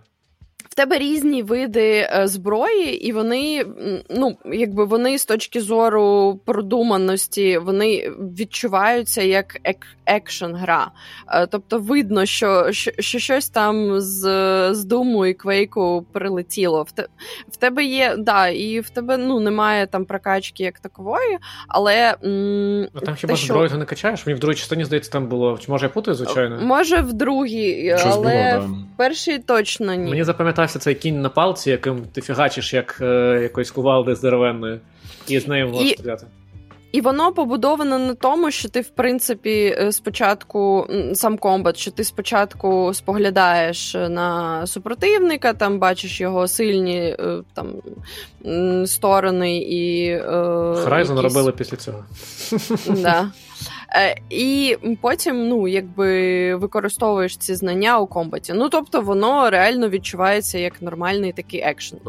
тебе 0.76 0.98
різні 0.98 1.44
види 1.44 2.10
е, 2.12 2.28
зброї, 2.28 3.08
і 3.08 3.12
вони, 3.12 3.66
ну, 4.10 4.38
якби 4.46 4.86
вони 4.86 5.18
з 5.18 5.26
точки 5.26 5.62
зору 5.62 6.40
продуманості, 6.46 7.58
вони 7.58 8.12
відчуваються 8.38 9.22
як 9.22 9.58
екшн 10.06 10.54
гра. 10.54 10.92
Е, 11.28 11.48
тобто 11.48 11.80
видно, 11.80 12.26
що 12.26 12.72
що, 12.72 12.92
що 13.00 13.20
щось 13.20 13.50
там 13.50 14.00
з 14.00 14.30
з 14.74 14.86
думу 14.86 15.26
і 15.26 15.34
квейку 15.34 16.06
прилетіло. 16.12 16.84
В, 16.84 16.92
те, 16.92 17.08
в 17.52 17.58
тебе 17.58 17.84
є, 17.84 18.16
да, 18.18 18.48
і 18.48 18.80
в 18.80 18.90
тебе 18.90 19.18
ну, 19.18 19.40
немає 19.40 19.88
там 19.88 20.06
прокачки 20.06 20.64
як 20.64 20.80
такової, 20.80 21.38
але. 21.68 22.16
М- 22.26 22.88
а 22.94 23.00
там 23.00 23.16
хіба 23.16 23.36
що... 23.36 23.46
зброю 23.48 23.70
ти 23.70 23.78
не 23.78 23.86
качаєш? 23.86 24.26
Мені 24.26 24.38
в 24.38 24.40
другій 24.40 24.56
частині, 24.56 24.86
здається, 24.86 25.12
там 25.12 25.28
було. 25.28 25.58
Чи 25.58 25.72
може 25.72 25.86
я 25.86 25.90
путаю, 25.90 26.16
звичайно? 26.16 26.60
Може, 26.62 27.02
в 27.02 27.14
другій, 27.14 27.96
Щось 28.00 28.14
але 28.16 28.16
було, 28.16 28.34
да. 28.34 28.58
в 28.60 28.98
першій 28.98 29.40
точно 29.40 29.94
ні. 29.94 30.10
Мені 30.10 30.24
запам'ятав 30.24 30.59
стався 30.60 30.80
цей 30.80 30.96
кінь 30.96 31.22
на 31.22 31.30
палці, 31.30 31.70
яким 31.70 32.06
ти 32.14 32.22
фігачиш 32.22 32.74
як 32.74 32.98
е, 33.02 33.40
якоюсь 33.42 33.72
кувалди 33.72 34.16
здоровенною, 34.16 34.80
і 35.28 35.40
з 35.40 35.48
нею 35.48 35.68
можеш 35.68 35.92
і... 35.92 35.94
стріляти. 35.94 36.28
І 36.92 37.02
воно 37.02 37.34
побудовано 37.34 38.00
на 38.00 38.14
тому, 38.14 38.52
що 38.52 38.70
ти, 38.70 38.82
в 38.82 38.90
принципі, 38.90 39.76
е, 39.80 39.92
спочатку 39.92 40.88
сам 41.14 41.38
комбат, 41.38 41.78
що 41.78 41.92
ти 41.92 42.04
спочатку 42.04 42.94
споглядаєш 42.94 43.94
на 43.94 44.68
супротивника, 44.68 45.54
там 45.54 45.80
бачиш 45.80 46.22
його 46.22 46.48
сильні 46.48 47.16
е, 47.20 47.42
там 47.54 47.68
сторони 48.88 49.58
і. 49.58 50.16
Horizon 50.18 51.00
якісь... 51.00 51.24
робили 51.24 51.52
після 51.52 51.78
цього. 51.78 52.04
Да. 52.88 53.32
Е, 53.96 54.16
І 54.30 54.78
потім, 55.02 55.48
ну, 55.48 55.68
якби 55.68 56.56
використовуєш 56.56 57.38
ці 57.38 57.56
знання 57.56 58.00
у 58.00 58.08
комбаті. 58.08 58.54
Ну, 58.56 58.70
тобто, 58.70 59.02
воно 59.02 59.50
реально 59.50 59.90
відчувається 59.90 60.58
як 60.58 60.82
нормальний 60.82 61.32
такий 61.32 61.60
екшен. 61.60 62.00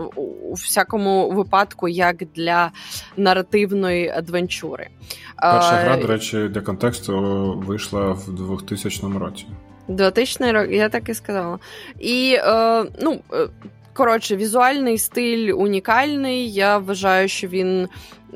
У 0.51 0.55
всякому 0.55 1.31
випадку, 1.31 1.89
як 1.89 2.17
для 2.35 2.71
наративної 3.17 4.09
адвенчури. 4.09 4.89
Перша 5.37 5.73
гра, 5.73 5.97
до 5.97 6.07
речі, 6.07 6.49
для 6.49 6.61
контексту 6.61 7.55
вийшла 7.67 8.13
в 8.13 8.33
2000 8.33 9.19
році. 9.19 9.47
2000 9.89 10.53
рік, 10.53 10.73
я 10.73 10.89
так 10.89 11.09
і 11.09 11.15
сказала. 11.15 11.59
І 11.99 12.37
е, 12.39 12.85
ну, 13.03 13.21
е, 13.33 13.49
коротше, 13.95 14.37
візуальний 14.37 14.99
стиль 14.99 15.53
унікальний. 15.53 16.53
Я 16.53 16.79
вважаю, 16.79 17.29
що 17.29 17.49
він 17.49 17.89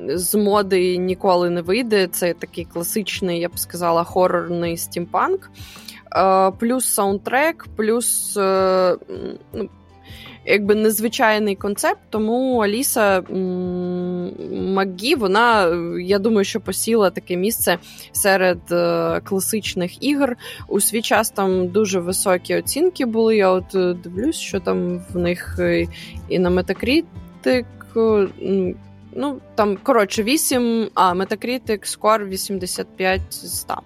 з 0.07 0.35
моди 0.35 0.97
ніколи 0.97 1.51
не 1.51 1.63
вийде. 1.63 2.09
Це 2.09 2.35
такий 2.35 2.65
класичний, 2.65 3.41
я 3.41 3.49
б 3.49 3.59
сказала, 3.59 4.05
хорорний 4.05 4.77
стімпанк. 4.77 5.51
Е, 6.17 6.51
плюс 6.51 6.87
саундтрек, 6.87 7.67
плюс. 7.77 8.37
Е, 8.37 8.97
ну, 9.53 9.69
якби 10.47 10.75
незвичайний 10.75 11.57
концепт, 11.57 12.01
тому 12.11 12.59
Аліса 12.59 13.23
Макгі, 14.53 15.15
вона, 15.15 15.69
я 16.01 16.19
думаю, 16.19 16.45
що 16.45 16.61
посіла 16.61 17.11
таке 17.11 17.37
місце 17.37 17.79
серед 18.13 18.59
е, 18.71 19.21
класичних 19.21 20.03
ігор. 20.03 20.37
У 20.69 20.81
свій 20.81 21.03
час 21.03 21.31
там 21.31 21.69
дуже 21.69 22.01
високі 22.01 22.57
оцінки 22.57 23.07
були. 23.07 23.37
Я 23.37 23.51
от 23.51 23.75
е, 23.75 23.97
дивлюсь, 24.05 24.37
що 24.37 24.61
там 24.61 25.05
в 25.13 25.19
них 25.19 25.57
е, 25.59 25.87
і 26.29 26.39
на 26.39 26.51
Metacritic 26.51 27.65
Ну, 29.17 29.41
там, 29.55 29.77
коротше, 29.77 30.23
8, 30.23 30.91
а 30.95 31.15
Metacritic 31.15 31.99
Score 31.99 32.29
85 32.29 33.21
з 33.31 33.59
100. 33.59 33.77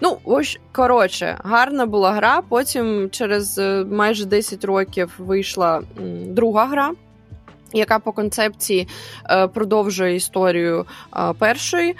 Ну, 0.00 0.18
ось, 0.24 0.58
коротше, 0.72 1.38
гарна 1.44 1.86
була 1.86 2.12
гра. 2.12 2.42
Потім 2.48 3.10
через 3.10 3.58
е, 3.58 3.84
майже 3.84 4.24
10 4.24 4.64
років 4.64 5.14
вийшла 5.18 5.82
друга 6.26 6.66
гра. 6.66 6.92
Яка 7.72 7.98
по 7.98 8.12
концепції 8.12 8.88
е, 9.30 9.48
продовжує 9.48 10.14
історію 10.14 10.86
е, 11.16 11.32
першої. 11.38 11.96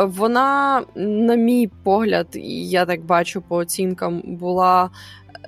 Вона, 0.00 0.82
на 0.96 1.34
мій 1.34 1.70
погляд, 1.82 2.26
я 2.32 2.86
так 2.86 3.04
бачу 3.04 3.42
по 3.42 3.56
оцінкам, 3.56 4.22
була 4.24 4.90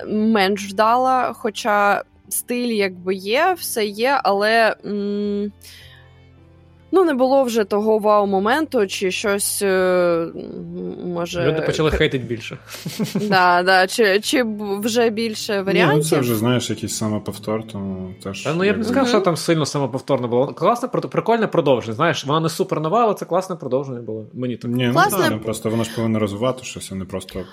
менш 0.07 0.69
вдала. 0.69 1.33
Хоча 1.33 2.03
стиль 2.29 2.73
якби 2.73 3.15
є, 3.15 3.55
все 3.57 3.85
є, 3.85 4.19
але. 4.23 4.75
М- 4.85 5.51
Ну, 6.91 7.05
не 7.05 7.13
було 7.13 7.43
вже 7.43 7.63
того 7.63 7.99
вау-моменту, 7.99 8.87
чи 8.87 9.11
щось 9.11 9.61
е, 9.61 10.27
може. 11.05 11.47
Люди 11.47 11.61
почали 11.61 11.91
хейтити 11.91 12.25
більше. 12.25 12.57
Да, 13.29 13.63
да, 13.63 13.87
Чи 13.87 14.19
чи 14.19 14.43
вже 14.83 15.09
більше 15.09 15.61
варіантів? 15.61 15.93
Ні, 15.93 15.97
ну 15.97 16.03
Це 16.03 16.19
вже 16.19 16.35
знаєш 16.35 16.69
якийсь 16.69 16.97
самоповтор, 16.97 17.67
тому 17.67 18.13
теж. 18.23 18.43
Та, 18.43 18.53
ну 18.53 18.63
я 18.63 18.73
б 18.73 18.77
не 18.77 18.83
сказав, 18.83 19.07
що 19.07 19.21
там 19.21 19.37
сильно 19.37 19.65
самоповторно 19.65 20.27
було. 20.27 20.47
Класне, 20.47 20.87
прикольне 20.87 21.47
продовження. 21.47 21.93
Знаєш, 21.93 22.25
воно 22.25 22.39
не 22.39 22.49
супер 22.49 22.81
нова, 22.81 23.03
але 23.03 23.13
це 23.13 23.25
класне 23.25 23.55
продовження 23.55 24.01
було. 24.01 24.25
Мені 24.33 24.57
так. 24.57 24.71
Ні, 24.71 24.91
ну 24.95 25.01
так, 25.09 25.43
просто 25.43 25.69
воно 25.69 25.83
ж 25.83 25.95
повинно 25.95 26.19
розвивати 26.19 26.63
щось, 26.63 26.91
а 26.91 26.95
не 26.95 27.05
просто. 27.05 27.43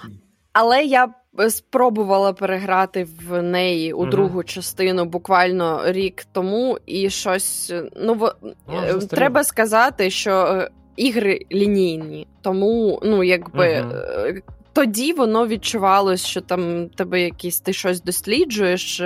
Але 0.54 0.84
я 0.84 1.08
спробувала 1.48 2.32
переграти 2.32 3.06
в 3.28 3.42
неї 3.42 3.92
у 3.92 4.06
другу 4.06 4.44
частину 4.44 5.04
буквально 5.04 5.82
рік 5.86 6.26
тому, 6.32 6.78
і 6.86 7.10
щось 7.10 7.72
ну 7.96 8.14
в... 8.14 8.34
oh, 8.68 9.06
треба 9.08 9.44
сказати, 9.44 10.10
що 10.10 10.32
е, 10.32 10.70
ігри 10.96 11.40
лінійні, 11.52 12.26
тому 12.42 13.00
ну 13.02 13.24
якби. 13.24 13.66
mm 13.66 14.42
Тоді 14.72 15.12
воно 15.12 15.46
відчувалось, 15.46 16.26
що 16.26 16.40
там 16.40 16.88
тебе 16.88 17.20
якісь 17.20 17.60
ти 17.60 17.72
щось 17.72 18.02
досліджуєш, 18.02 19.02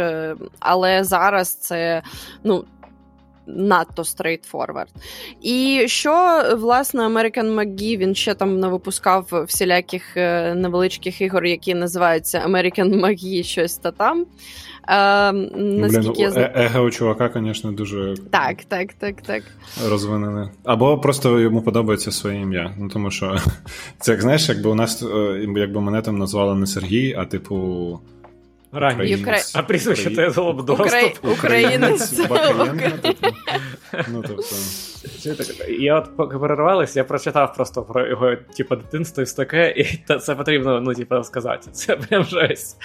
але 0.60 1.04
зараз 1.04 1.54
це 1.54 2.02
ну 2.44 2.64
надто 3.48 4.02
straightforward. 4.02 4.86
І 5.42 5.84
що, 5.86 6.42
власне, 6.56 7.02
American 7.02 7.54
McGee, 7.54 7.96
він 7.96 8.14
ще 8.14 8.34
там 8.34 8.60
не 8.60 8.68
випускав 8.68 9.44
всіляких 9.48 10.16
е, 10.16 10.54
невеличких 10.54 11.20
ігор, 11.20 11.44
які 11.44 11.74
називаються 11.74 12.42
American 12.46 13.00
McGee 13.00 13.42
щось 13.42 13.76
та 13.76 13.90
там. 13.90 14.26
Е, 14.88 15.32
наскільки 15.32 16.28
Блін, 16.28 16.32
я... 16.36 16.52
Его 16.54 16.84
у 16.84 16.90
чувака, 16.90 17.30
звісно, 17.34 17.72
дуже 17.72 18.14
так, 18.30 18.64
так, 18.64 18.92
так, 18.92 19.22
так. 19.22 19.42
розвинене. 19.88 20.50
Або 20.64 20.98
просто 20.98 21.40
йому 21.40 21.62
подобається 21.62 22.12
своє 22.12 22.40
ім'я. 22.40 22.74
Ну 22.78 22.88
тому 22.88 23.10
що 23.10 23.36
це 23.98 24.12
як 24.12 24.22
знаєш, 24.22 24.48
якби 24.48 24.70
у 24.70 24.74
нас 24.74 25.02
е, 25.02 25.46
якби 25.56 25.80
мене 25.80 26.02
там 26.02 26.18
назвали 26.18 26.54
не 26.54 26.66
Сергій, 26.66 27.14
а 27.18 27.24
типу. 27.24 28.00
Ранній. 28.72 29.16
Укра... 29.16 29.36
А 29.54 29.62
прізвище 29.62 30.16
те 30.16 30.28
б 30.28 30.62
доступ. 30.64 31.32
Українець. 31.32 32.20
Ну, 34.12 34.24
тобто... 34.26 34.44
Я 35.78 35.98
от 35.98 36.16
поки 36.16 36.38
перервалися, 36.38 37.00
я 37.00 37.04
прочитав 37.04 37.54
просто 37.54 37.82
про 37.82 38.06
його 38.06 38.36
типу, 38.56 38.76
дитинство 38.76 39.22
і 39.22 39.26
таке, 39.26 39.74
і 39.76 39.84
це 40.18 40.34
потрібно 40.34 40.80
ну, 40.80 40.94
типу, 40.94 41.22
сказати. 41.22 41.70
Це 41.72 41.96
прям 41.96 42.24
жесть. 42.24 42.76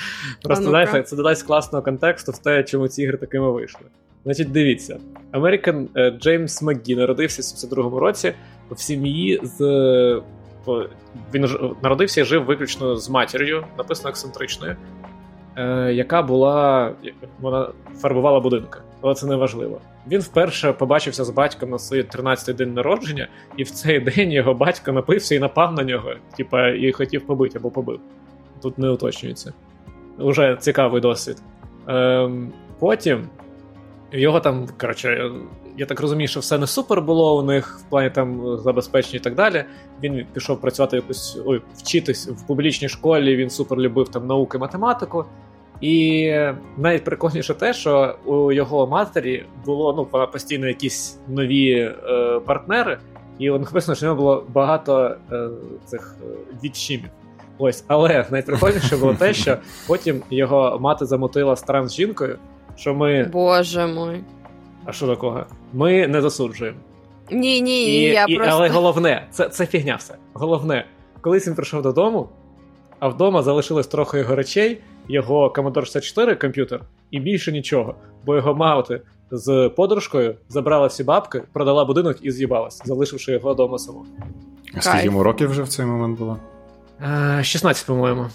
Просто 0.43 0.65
знаєте, 0.65 1.04
це 1.04 1.15
додасть 1.15 1.48
класного 1.48 1.84
контексту 1.84 2.32
в 2.32 2.38
те, 2.38 2.63
чому 2.63 2.88
ці 2.88 3.04
ігри 3.04 3.17
такими 3.17 3.52
вийшли. 3.52 3.86
Значить, 4.24 4.52
дивіться, 4.52 4.98
Американ 5.32 5.89
Джеймс 6.19 6.62
Макгі 6.62 6.96
народився 6.96 7.41
в 7.41 7.72
72-му 7.72 8.00
році 8.00 8.34
в 8.72 8.80
сім'ї 8.82 9.39
з. 9.43 10.22
Він 11.34 11.48
народився 11.84 12.22
і 12.22 12.24
жив 12.24 12.46
виключно 12.46 12.96
з 12.96 13.10
матір'ю, 13.10 13.65
написано 13.78 14.10
ексцентричною 14.10 14.76
е, 15.58 15.94
яка 15.94 16.22
була 16.22 16.92
вона 17.39 17.70
фарбувала 17.96 18.39
будинки, 18.39 18.80
але 19.02 19.13
це 19.13 19.28
не 19.28 19.36
важливо. 19.36 19.82
Він 20.08 20.22
вперше 20.22 20.74
побачився 20.74 21.24
з 21.24 21.30
батьком 21.30 21.70
на 21.70 21.80
свій 21.80 22.02
13-й 22.02 22.54
день 22.54 22.74
народження, 22.74 23.28
і 23.58 23.63
в 23.63 23.72
цей 23.72 24.00
день 24.00 24.32
його 24.32 24.54
батько 24.54 24.92
напився 24.92 25.36
і 25.36 25.39
напав 25.39 25.74
на 25.74 25.84
нього, 25.84 26.13
типа, 26.38 26.70
і 26.70 26.92
хотів 26.92 27.26
побити 27.26 27.60
або 27.60 27.72
побив. 27.72 28.00
Тут 28.62 28.78
не 28.78 28.89
уточнюється. 28.89 29.54
Уже 30.18 30.58
цікавий 30.60 31.02
досвід. 31.02 31.38
Е, 31.89 32.30
Потім 32.80 33.28
його 34.12 34.39
там, 34.39 34.68
коротше, 34.82 35.32
я 35.78 35.86
так 35.86 36.00
розумію, 36.00 36.28
що 36.28 36.40
все 36.40 36.58
не 36.58 36.68
супер 36.68 37.02
було 37.02 37.38
у 37.38 37.44
них 37.44 37.80
в 37.80 37.90
плані 37.90 38.10
там 38.10 38.58
забезпечення 38.58 39.18
і 39.18 39.24
так 39.24 39.36
далі. 39.36 39.66
Він 40.04 40.26
пішов 40.34 40.62
працювати 40.62 40.96
якось 40.96 41.40
ой, 41.46 41.62
вчитись 41.76 42.28
в 42.28 42.48
публічній 42.48 42.90
школі. 42.90 43.36
Він 43.36 43.50
супер 43.50 43.78
любив 43.78 44.10
там 44.10 44.28
науки, 44.28 44.58
математику. 44.58 45.26
І 45.82 46.32
навіть 46.78 47.04
прикольніше 47.04 47.54
те, 47.54 47.74
що 47.74 48.16
у 48.26 48.52
його 48.52 48.88
матері 48.88 49.46
було 49.66 49.94
ну 50.14 50.28
постійно 50.28 50.68
якісь 50.68 51.20
нові 51.28 51.72
е, 51.72 52.40
партнери, 52.46 52.98
і 53.40 53.50
написано, 53.50 53.96
що 53.96 54.06
в 54.06 54.10
нього 54.10 54.22
було 54.22 54.46
багато 54.54 55.16
е, 55.32 55.50
цих 55.86 56.16
е, 56.22 56.26
відчимів. 56.64 57.10
Ось, 57.58 57.84
але 57.88 58.26
найприкольніше 58.32 58.98
було 58.98 59.14
те, 59.14 59.34
що 59.34 59.58
потім 59.88 60.22
його 60.30 60.78
мати 60.82 61.06
замотила 61.06 61.56
стран 61.56 61.90
з 61.90 61.94
жінкою. 61.94 62.38
Що 62.76 62.94
ми. 62.94 63.24
Боже 63.24 63.88
мой. 63.88 64.24
А 64.86 64.92
що 64.92 65.08
такого? 65.08 65.46
Ми 65.74 66.08
не 66.08 66.22
засуджуємо. 66.22 66.78
Ні, 67.32 67.62
ні, 67.62 67.86
і, 67.86 68.02
я 68.02 68.26
і, 68.30 68.36
просто... 68.36 68.56
Але 68.56 68.70
головне, 68.70 69.28
це 69.32 69.50
це 69.50 69.66
фігня 69.66 69.96
все. 69.96 70.16
Головне, 70.34 70.86
колись 71.22 71.48
він 71.48 71.56
прийшов 71.56 71.82
додому, 71.82 72.30
а 73.00 73.08
вдома 73.08 73.44
залишилось 73.44 73.88
трохи 73.88 74.18
його 74.18 74.36
речей, 74.36 74.82
його 75.08 75.54
Commodore 75.56 75.86
64 75.86 76.36
комп'ютер, 76.36 76.82
і 77.12 77.20
більше 77.20 77.52
нічого. 77.52 77.96
Бо 78.26 78.36
його 78.36 78.56
мати 78.56 79.02
з 79.32 79.70
подружкою 79.76 80.36
забрала 80.50 80.88
всі 80.88 81.04
бабки, 81.04 81.44
продала 81.54 81.86
будинок 81.86 82.18
і 82.22 82.32
з'їбалась, 82.32 82.82
залишивши 82.86 83.32
його 83.32 83.54
вдома 83.54 83.78
самого. 83.78 84.06
А 84.78 84.82
скільки 84.82 85.06
йому 85.06 85.24
років 85.24 85.50
вже 85.50 85.64
в 85.64 85.68
цей 85.68 85.86
момент 85.86 86.20
було? 86.20 86.40
16, 87.42 87.86
по-моєму. 87.86 88.26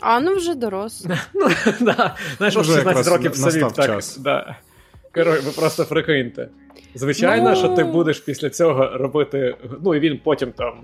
А 0.00 0.20
ну 0.20 0.34
вже 0.36 0.54
дорос. 0.54 1.06
Ну, 1.34 1.48
да. 1.80 2.16
Знаєш, 2.36 2.54
16 2.54 3.08
років 3.08 3.36
совів 3.36 3.72
так. 3.72 4.00
Да. 4.18 4.56
Коротше, 5.14 5.42
ви 5.46 5.50
просто 5.50 5.84
прикиньте. 5.84 6.48
Звичайно, 6.94 7.50
ну... 7.50 7.56
що 7.56 7.68
ти 7.68 7.84
будеш 7.84 8.20
після 8.20 8.50
цього 8.50 8.90
робити. 8.96 9.56
Ну 9.84 9.94
і 9.94 10.00
він 10.00 10.20
потім 10.24 10.52
там 10.52 10.74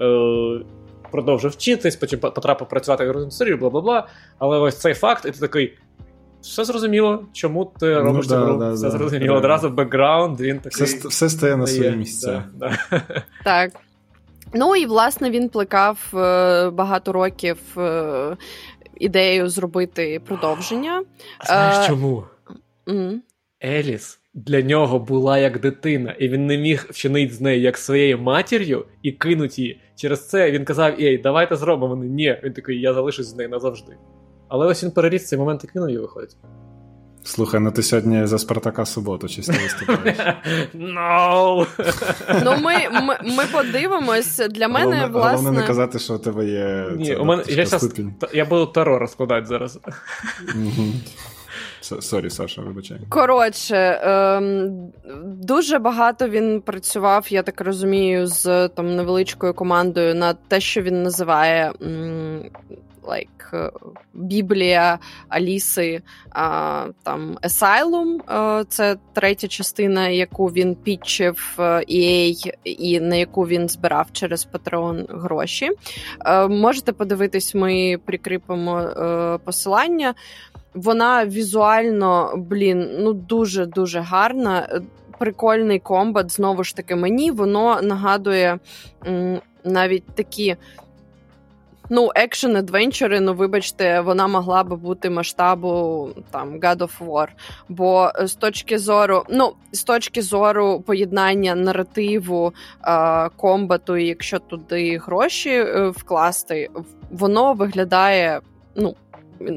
е, 0.00 0.64
продовжив 1.10 1.50
вчитись, 1.50 1.96
потім 1.96 2.18
потрапив 2.18 2.68
працювати 2.68 3.10
в 3.10 3.16
індустрію, 3.16 3.56
бла 3.56 3.70
бла 3.70 3.80
бла. 3.80 4.08
Але 4.38 4.58
ось 4.58 4.78
цей 4.78 4.94
факт, 4.94 5.24
і 5.26 5.30
ти 5.30 5.38
такий. 5.38 5.78
Все 6.40 6.64
зрозуміло, 6.64 7.26
чому 7.32 7.72
ти 7.80 7.86
ну, 7.86 8.02
робиш 8.02 8.26
да, 8.26 8.38
гру. 8.38 8.56
Да, 8.56 8.72
все 8.72 8.84
да, 8.84 8.90
зрозуміло. 8.90 9.36
Одразу 9.36 9.70
бекграунд, 9.70 10.40
він 10.40 10.60
такий. 10.60 10.86
Все 10.86 11.08
все 11.08 11.28
стає 11.28 11.56
на 11.56 11.66
свої 11.66 11.90
місця. 11.90 12.44
Так. 13.44 13.72
Ну 14.54 14.76
і 14.76 14.86
власне 14.86 15.30
він 15.30 15.48
плекав 15.48 15.98
е, 16.14 16.70
багато 16.70 17.12
років 17.12 17.58
е, 17.76 18.36
ідею 18.96 19.48
зробити 19.48 20.20
продовження. 20.26 21.04
А 21.38 21.46
Знаєш 21.46 21.84
е, 21.84 21.88
чому? 21.88 22.24
Mm. 22.86 23.14
Еліс 23.64 24.21
для 24.34 24.62
нього 24.62 24.98
була 24.98 25.38
як 25.38 25.60
дитина, 25.60 26.12
і 26.12 26.28
він 26.28 26.46
не 26.46 26.58
міг 26.58 26.86
вчинити 26.90 27.34
з 27.34 27.40
нею 27.40 27.60
як 27.60 27.78
своєю 27.78 28.18
матір'ю 28.18 28.84
і 29.02 29.12
кинуть 29.12 29.58
її. 29.58 29.80
Через 29.96 30.28
це 30.28 30.50
він 30.50 30.64
казав: 30.64 30.94
Ей, 31.00 31.18
давайте 31.18 31.56
зробимо. 31.56 32.04
Ні, 32.04 32.40
він 32.44 32.52
такий, 32.52 32.80
я 32.80 32.94
залишусь 32.94 33.26
з 33.26 33.36
нею 33.36 33.48
назавжди. 33.48 33.96
Але 34.48 34.66
ось 34.66 34.84
він 34.84 34.90
переріс 34.90 35.28
цей 35.28 35.38
момент 35.38 35.64
і 35.64 35.66
кинув 35.66 35.88
її 35.88 36.00
виходить. 36.00 36.36
Слухай, 37.24 37.60
ну 37.60 37.70
ти 37.70 37.82
сьогодні 37.82 38.26
за 38.26 38.38
Спартака 38.38 38.84
суботу 38.84 39.28
чисто 39.28 39.52
виступаєш. 39.52 40.18
No! 40.74 41.66
Ну, 42.44 42.56
ми 42.62 42.74
ми, 43.02 43.16
ми 43.36 43.44
подивимось. 43.52 44.40
Для 44.50 44.68
мене, 44.68 44.96
головне, 44.96 45.06
власне... 45.06 45.36
Головне 45.36 45.60
не 45.60 45.66
казати, 45.66 45.98
що 45.98 46.14
у 46.14 46.18
тебе 46.18 46.46
є 46.46 46.86
Ні, 46.96 47.16
у 47.16 47.24
мене, 47.24 47.44
я, 47.48 47.66
щас, 47.66 47.94
я 48.32 48.44
буду 48.44 48.66
таро 48.66 48.98
розкладати 48.98 49.46
зараз. 49.46 49.78
Sorry, 52.00 52.30
Саша, 52.30 52.62
вибачай. 52.62 52.98
Коротше, 53.08 54.00
ем, 54.02 54.92
дуже 55.24 55.78
багато 55.78 56.28
він 56.28 56.60
працював, 56.60 57.26
я 57.30 57.42
так 57.42 57.60
розумію, 57.60 58.26
з 58.26 58.68
там 58.68 58.96
невеличкою 58.96 59.54
командою 59.54 60.14
на 60.14 60.34
те, 60.34 60.60
що 60.60 60.82
він 60.82 61.02
називає 61.02 61.72
м, 61.82 62.42
like, 63.02 63.70
Біблія 64.14 64.98
Аліси, 65.28 66.02
а, 66.30 66.86
там 67.02 67.38
Asylum, 67.42 68.18
а, 68.26 68.64
це 68.68 68.96
третя 69.12 69.48
частина, 69.48 70.08
яку 70.08 70.46
він 70.46 70.74
підчив 70.74 71.54
EA 71.58 72.52
і 72.64 73.00
на 73.00 73.16
яку 73.16 73.46
він 73.46 73.68
збирав 73.68 74.06
через 74.12 74.48
Patreon 74.52 75.20
гроші. 75.20 75.70
А, 76.18 76.48
можете 76.48 76.92
подивитись, 76.92 77.54
ми 77.54 77.98
прикріпимо 78.04 78.88
посилання. 79.44 80.14
Вона 80.74 81.26
візуально, 81.26 82.34
блін, 82.36 82.90
ну 82.98 83.12
дуже 83.12 83.66
дуже 83.66 84.00
гарна. 84.00 84.80
Прикольний 85.18 85.78
комбат. 85.78 86.32
Знову 86.32 86.64
ж 86.64 86.76
таки, 86.76 86.96
мені 86.96 87.30
воно 87.30 87.82
нагадує 87.82 88.58
м, 89.06 89.40
навіть 89.64 90.06
такі. 90.14 90.56
Ну, 91.90 92.10
екшен 92.14 92.56
адвенчери, 92.56 93.20
ну 93.20 93.34
вибачте, 93.34 94.00
вона 94.00 94.26
могла 94.26 94.64
би 94.64 94.76
бути 94.76 95.10
масштабу 95.10 96.08
там 96.30 96.60
God 96.60 96.76
of 96.78 96.90
War. 97.06 97.26
Бо 97.68 98.10
з 98.24 98.34
точки 98.34 98.78
зору, 98.78 99.24
ну, 99.28 99.52
з 99.72 99.84
точки 99.84 100.22
зору 100.22 100.80
поєднання 100.80 101.54
наративу 101.54 102.52
е- 102.84 103.28
комбату, 103.36 103.96
і 103.96 104.06
якщо 104.06 104.38
туди 104.38 104.98
гроші 104.98 105.50
е- 105.50 105.88
вкласти, 105.88 106.68
воно 107.10 107.52
виглядає, 107.52 108.40
ну 108.76 108.94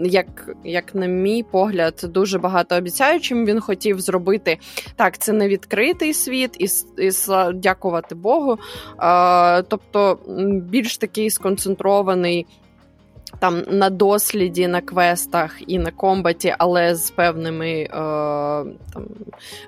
як 0.04 0.50
як 0.64 0.96
на 0.96 1.06
мій 1.06 1.44
погляд, 1.44 2.02
дуже 2.04 2.40
багатообіцяючим 2.40 3.46
він 3.46 3.60
хотів 3.60 4.02
зробити. 4.02 4.58
Так, 4.96 5.18
це 5.18 5.34
не 5.34 5.48
відкритий 5.48 6.14
світ, 6.14 6.56
і 6.60 6.68
і 7.06 7.12
дякувати 7.54 8.16
Богу. 8.16 8.58
А, 8.98 9.62
Тобто 9.68 10.20
більш 10.70 10.98
такий 10.98 11.30
сконцентрований. 11.30 12.46
Там 13.40 13.64
на 13.72 13.90
досліді, 13.90 14.68
на 14.68 14.82
квестах 14.82 15.56
і 15.68 15.80
на 15.80 15.92
комбаті, 15.92 16.56
але 16.58 16.96
з 16.96 17.12
певними 17.12 17.70
е, 17.70 17.90
там, 18.94 19.06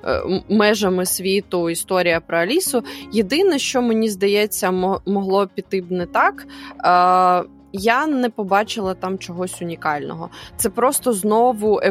е, 0.03 0.41
межами 0.49 1.05
світу, 1.05 1.69
історія 1.69 2.19
про 2.19 2.37
Алісу. 2.37 2.83
Єдине, 3.11 3.59
що 3.59 3.81
мені 3.81 4.09
здається, 4.09 4.71
могло 5.05 5.47
піти 5.47 5.81
б 5.81 5.91
не 5.91 6.05
так. 6.05 6.47
Е, 6.85 7.56
я 7.73 8.07
не 8.07 8.29
побачила 8.29 8.93
там 8.93 9.17
чогось 9.17 9.61
унікального. 9.61 10.29
Це 10.57 10.69
просто 10.69 11.13
знову 11.13 11.81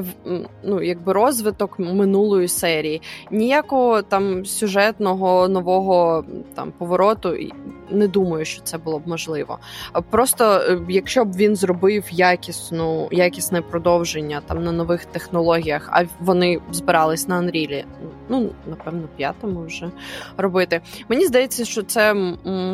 ну, 0.65 0.83
якби 0.83 1.13
розвиток 1.13 1.79
минулої 1.79 2.49
серії. 2.49 3.03
Ніякого 3.31 4.03
там 4.03 4.47
сюжетного 4.47 5.49
нового 5.49 6.25
там 6.55 6.73
повороту 6.79 7.37
не 7.91 8.09
думаю, 8.09 8.45
що 8.45 8.63
це 8.63 8.79
було 8.79 8.99
б 8.99 9.09
можливо. 9.09 9.59
Просто 10.11 10.45
е, 10.45 10.81
якщо 10.89 11.25
б 11.25 11.37
він 11.37 11.57
зробив 11.57 12.05
якісну, 12.11 13.09
якісне 13.11 13.63
продовження 13.63 14.41
там 14.47 14.65
на 14.65 14.73
нових 14.73 15.05
технологіях, 15.05 15.89
а 15.93 16.05
вони 16.21 16.61
збирались 16.73 17.29
на 17.29 17.41
Unreal, 17.41 17.85
ну 18.29 18.51
напевно, 18.67 19.09
п'ятому 19.17 19.65
вже 19.65 19.91
робити. 20.37 20.81
Мені 21.09 21.27
здається, 21.27 21.65
що 21.65 21.83
це 21.83 22.15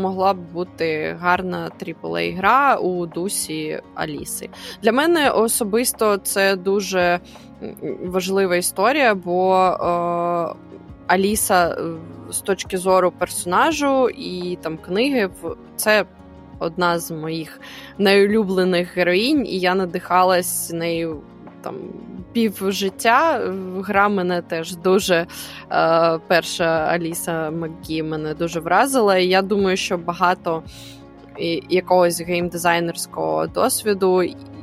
могла 0.03 0.34
б 0.34 0.38
бути 0.53 1.16
гарна 1.20 1.70
aaa 1.80 2.36
гра 2.36 2.76
у 2.76 2.91
дусі 3.14 3.80
Аліси. 3.95 4.49
Для 4.82 4.93
мене 4.93 5.30
особисто 5.30 6.16
це 6.16 6.57
дуже 6.57 7.20
важлива 8.05 8.57
історія, 8.57 9.14
бо 9.14 9.55
е, 9.57 10.57
Аліса 11.07 11.68
е, 11.68 11.82
з 12.32 12.40
точки 12.40 12.78
зору 12.78 13.12
персонажу 13.18 14.09
і 14.09 14.59
там 14.62 14.76
книги 14.78 15.30
це. 15.76 16.05
Одна 16.59 16.99
з 16.99 17.11
моїх 17.11 17.61
найулюблених 17.99 18.97
героїнь, 18.97 19.47
і 19.47 19.59
я 19.59 19.74
надихалась 19.74 20.72
нею 20.72 21.22
там 21.62 21.74
пів 22.32 22.72
життя. 22.72 23.53
Гра 23.80 24.09
мене 24.09 24.43
теж 24.43 24.76
дуже 24.76 25.26
е, 25.72 26.18
перша 26.26 26.64
Аліса 26.64 27.51
Макгі 27.51 28.03
мене 28.03 28.34
дуже 28.34 28.61
вразила. 28.61 29.16
І 29.16 29.26
я 29.26 29.43
думаю, 29.43 29.76
що 29.76 29.99
багато 29.99 30.62
якогось 31.68 32.20
геймдизайнерського 32.20 33.47
досвіду 33.47 34.22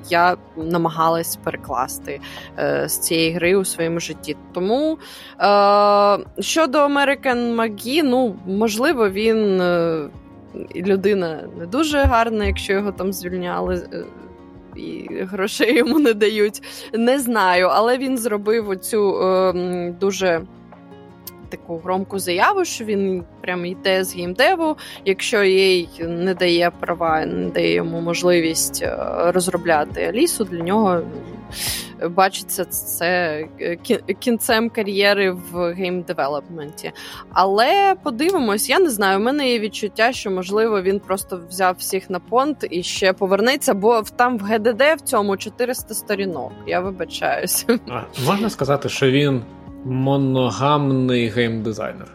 я 0.09 0.37
намагалась 0.57 1.35
перекласти 1.35 2.19
е, 2.59 2.89
з 2.89 2.99
цієї 2.99 3.31
гри 3.31 3.55
у 3.55 3.65
своєму 3.65 3.99
житті. 3.99 4.37
Тому 4.53 4.91
е, 4.93 6.17
щодо 6.39 6.77
American 6.77 7.55
Magi, 7.55 8.01
ну 8.03 8.35
можливо, 8.45 9.09
він 9.09 9.61
е, 9.61 10.09
людина 10.75 11.43
не 11.59 11.65
дуже 11.65 11.97
гарна, 11.97 12.45
якщо 12.45 12.73
його 12.73 12.91
там 12.91 13.13
звільняли. 13.13 13.87
Е, 13.93 14.03
і 14.75 15.07
грошей 15.21 15.77
йому 15.77 15.99
не 15.99 16.13
дають, 16.13 16.61
не 16.93 17.19
знаю, 17.19 17.67
але 17.67 17.97
він 17.97 18.17
зробив 18.17 18.69
оцю 18.69 19.21
е, 19.23 19.95
дуже 19.99 20.41
таку 21.49 21.77
громку 21.77 22.19
заяву, 22.19 22.65
що 22.65 22.85
він 22.85 23.23
прямо 23.41 23.65
йде 23.65 24.03
з 24.03 24.15
геймдеву. 24.15 24.77
Якщо 25.05 25.43
їй 25.43 25.89
не 25.99 26.33
дає 26.33 26.71
права, 26.79 27.25
не 27.25 27.49
дає 27.49 27.73
йому 27.73 28.01
можливість 28.01 28.81
е, 28.81 28.97
розробляти 29.31 30.03
Алісу, 30.03 30.43
для 30.43 30.63
нього 30.63 31.01
бачиться 32.07 32.65
це 32.65 33.43
кінцем 34.19 34.69
кар'єри 34.69 35.31
в 35.31 35.73
геймдевелопменті. 35.73 36.91
Але 37.33 37.95
подивимось, 38.03 38.69
я 38.69 38.79
не 38.79 38.89
знаю. 38.89 39.19
У 39.19 39.21
мене 39.21 39.49
є 39.49 39.59
відчуття, 39.59 40.13
що 40.13 40.31
можливо 40.31 40.81
він 40.81 40.99
просто 40.99 41.41
взяв 41.49 41.75
всіх 41.79 42.09
на 42.09 42.19
понт 42.19 42.65
і 42.69 42.83
ще 42.83 43.13
повернеться, 43.13 43.73
бо 43.73 44.01
там 44.15 44.37
в 44.37 44.41
ГДД 44.41 44.81
в 44.97 45.01
цьому 45.03 45.37
400 45.37 45.93
сторінок. 45.93 46.51
Я 46.67 46.79
вибачаюся. 46.79 47.79
Можна 48.25 48.49
сказати, 48.49 48.89
що 48.89 49.11
він 49.11 49.41
моногамний 49.85 51.27
геймдизайнер. 51.27 52.07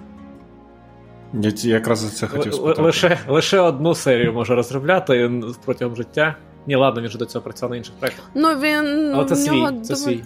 Я 1.32 1.52
якраз 1.64 1.98
за 1.98 2.08
це 2.08 2.26
хотів 2.26 2.54
спитати. 2.54 2.82
Лише 2.82 3.18
лише 3.28 3.60
одну 3.60 3.94
серію 3.94 4.32
може 4.32 4.54
розробляти 4.54 5.32
протягом 5.64 5.96
життя. 5.96 6.36
Ні, 6.66 6.76
ладно, 6.76 7.02
він 7.02 7.08
же 7.08 7.18
до 7.18 7.26
цього 7.26 7.42
працював 7.42 7.70
на 7.70 7.76
інших 7.76 7.94
проєктах. 7.94 8.30
Ну 8.34 8.48
він 8.48 9.12
Але 9.14 9.24
це 9.24 9.36
свій. 9.36 9.80
Це 9.82 9.96
свій. 9.96 10.22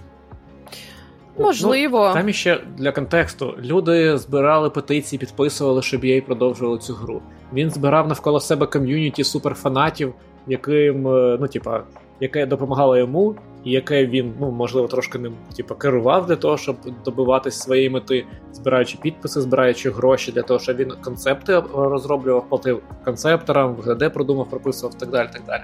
Можливо. 1.39 2.07
Ну, 2.09 2.14
Там 2.14 2.28
іще 2.28 2.61
для 2.76 2.93
контексту 2.93 3.55
люди 3.59 4.18
збирали 4.18 4.70
петиції, 4.70 5.18
підписували, 5.18 5.82
щоб 5.82 6.05
їй 6.05 6.20
продовжували 6.20 6.78
цю 6.78 6.95
гру. 6.95 7.22
Він 7.53 7.70
збирав 7.70 8.09
навколо 8.09 8.41
себе 8.41 8.66
ком'юніті 8.66 9.24
суперфанатів, 9.24 10.14
яким, 10.47 11.09
е, 11.09 11.36
ну, 11.41 11.49
типа, 11.49 11.82
яке 12.21 12.47
допомагало 12.47 12.97
йому, 12.97 13.35
і 13.64 13.71
яке 13.71 14.07
він, 14.07 14.33
ну 14.41 14.51
можливо, 14.51 14.89
трошки 14.89 15.19
ним 15.19 15.35
типу, 15.57 15.75
керував 15.75 16.27
для 16.27 16.37
того, 16.37 16.57
щоб 16.57 16.77
добиватись 17.05 17.61
своєї 17.61 17.91
мети, 17.91 18.27
збираючи 18.53 18.99
підписи, 19.03 19.41
збираючи 19.41 19.91
гроші 19.91 20.33
для 20.33 20.43
того, 20.43 20.61
щоб 20.61 20.77
він 20.77 20.93
концепти 21.05 21.62
розроблював, 21.75 22.49
платив 22.49 22.83
концепторам, 23.05 23.75
ВГД 23.75 24.12
продумав, 24.12 24.51
прописував 24.51 24.95
так 24.95 25.11
далі. 25.11 25.29
так 25.33 25.43
далі. 25.47 25.62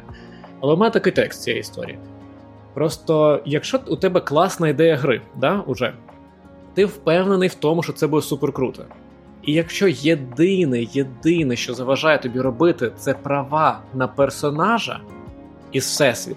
Але 0.61 0.75
у 0.75 0.77
мене 0.77 0.91
такий 0.91 1.13
текст 1.13 1.43
цієї 1.43 1.61
історії. 1.61 1.99
Просто, 2.75 3.41
якщо 3.45 3.81
у 3.87 3.97
тебе 3.97 4.21
класна 4.21 4.69
ідея 4.69 4.97
гри, 4.97 5.21
да, 5.41 5.63
уже, 5.67 5.93
ти 6.75 6.85
впевнений 6.85 7.49
в 7.49 7.55
тому, 7.55 7.83
що 7.83 7.93
це 7.93 8.07
буде 8.07 8.23
супер 8.23 8.53
круто. 8.53 8.85
І 9.43 9.53
якщо 9.53 9.89
єдине, 9.89 10.83
єдине, 10.83 11.57
що 11.57 11.75
заважає 11.75 12.19
тобі 12.19 12.41
робити, 12.41 12.93
це 12.97 13.15
права 13.15 13.81
на 13.95 14.09
персонажа 14.09 15.01
і 15.75 15.79
всесвіт, 15.79 16.37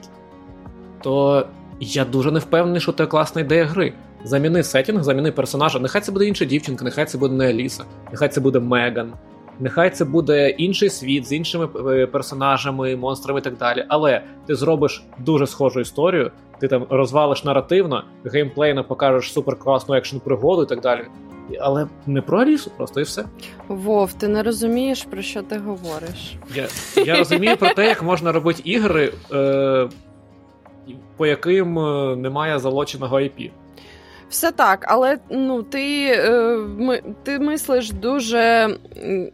то 1.02 1.46
я 1.80 2.06
дуже 2.06 2.32
не 2.32 2.40
впевнений, 2.40 2.82
що 2.82 2.92
це 2.92 3.06
класна 3.06 3.42
ідея 3.42 3.66
гри. 3.66 3.94
Заміни 4.24 4.64
сетінг, 4.64 5.04
заміни 5.04 5.32
персонажа. 5.32 5.80
Нехай 5.80 6.02
це 6.02 6.12
буде 6.12 6.26
інша 6.26 6.46
дівчинка, 6.46 6.86
нехай 6.86 7.06
це 7.06 7.18
буде 7.18 7.36
не 7.36 7.50
Аліса, 7.50 7.84
нехай 8.12 8.30
це 8.30 8.42
буде 8.42 8.60
Меган, 8.60 9.14
нехай 9.60 9.90
це 9.90 10.06
буде 10.06 10.50
інший 10.50 10.90
світ 10.90 11.28
з 11.28 11.32
іншими 11.32 11.70
е, 11.90 12.08
персонажами, 12.08 12.96
монстрами 12.96 13.40
і 13.40 13.44
так 13.44 13.58
далі. 13.58 13.86
Але 13.88 14.22
ти 14.46 14.56
зробиш 14.56 15.04
дуже 15.20 15.48
схожу 15.48 15.80
історію, 15.80 16.32
ти 16.60 16.68
там 16.68 16.86
розвалиш 16.90 17.44
наративно, 17.44 18.04
геймплейно 18.26 18.84
покажеш 18.84 19.34
суперкласну 19.34 19.96
екшн 19.96 20.18
пригоду 20.18 20.64
і 20.64 20.66
так 20.66 20.82
далі. 20.82 21.02
Але 21.60 21.88
не 22.08 22.22
про 22.22 22.40
Алісу, 22.40 22.72
просто 22.78 23.00
і 23.00 23.04
все. 23.04 23.26
Вов, 23.68 24.14
ти 24.14 24.28
не 24.28 24.44
розумієш, 24.44 25.04
про 25.04 25.22
що 25.22 25.42
ти 25.42 25.58
говориш. 25.58 26.36
Я 26.56 26.68
я 27.06 27.18
розумію 27.18 27.58
про 27.58 27.74
те, 27.74 27.86
як 27.86 28.04
можна 28.04 28.32
робити 28.32 28.62
ігри. 28.66 29.14
Е, 29.32 29.90
по 31.18 31.26
яким 31.26 31.80
е, 31.80 32.16
немає 32.16 32.60
залоченого 32.60 33.18
IP. 33.18 33.52
Все 34.30 34.52
так, 34.52 34.86
але 34.88 35.18
ну 35.30 35.64
ти 35.64 36.06
е, 36.12 36.58
ми, 36.78 37.02
ти 37.24 37.40
мислиш 37.40 37.92
дуже, 37.92 38.70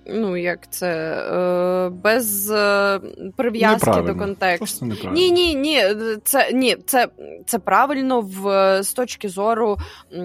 ну 0.08 0.38
як 0.38 0.72
це, 0.72 0.92
е, 1.32 1.90
без 1.90 2.52
е, 2.52 3.00
прив'язки 3.36 4.02
до 4.02 4.16
контексту. 4.16 4.86
Ні, 5.12 5.32
ні, 5.32 5.56
ні, 5.56 5.84
це 6.24 6.52
ні, 6.54 6.76
це 6.86 7.08
це 7.46 7.60
правильно 7.60 8.22
в 8.22 8.80
з 8.84 8.94
точки 8.94 9.30
зору 9.30 9.78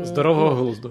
здорового 0.03 0.55
глузду. 0.55 0.91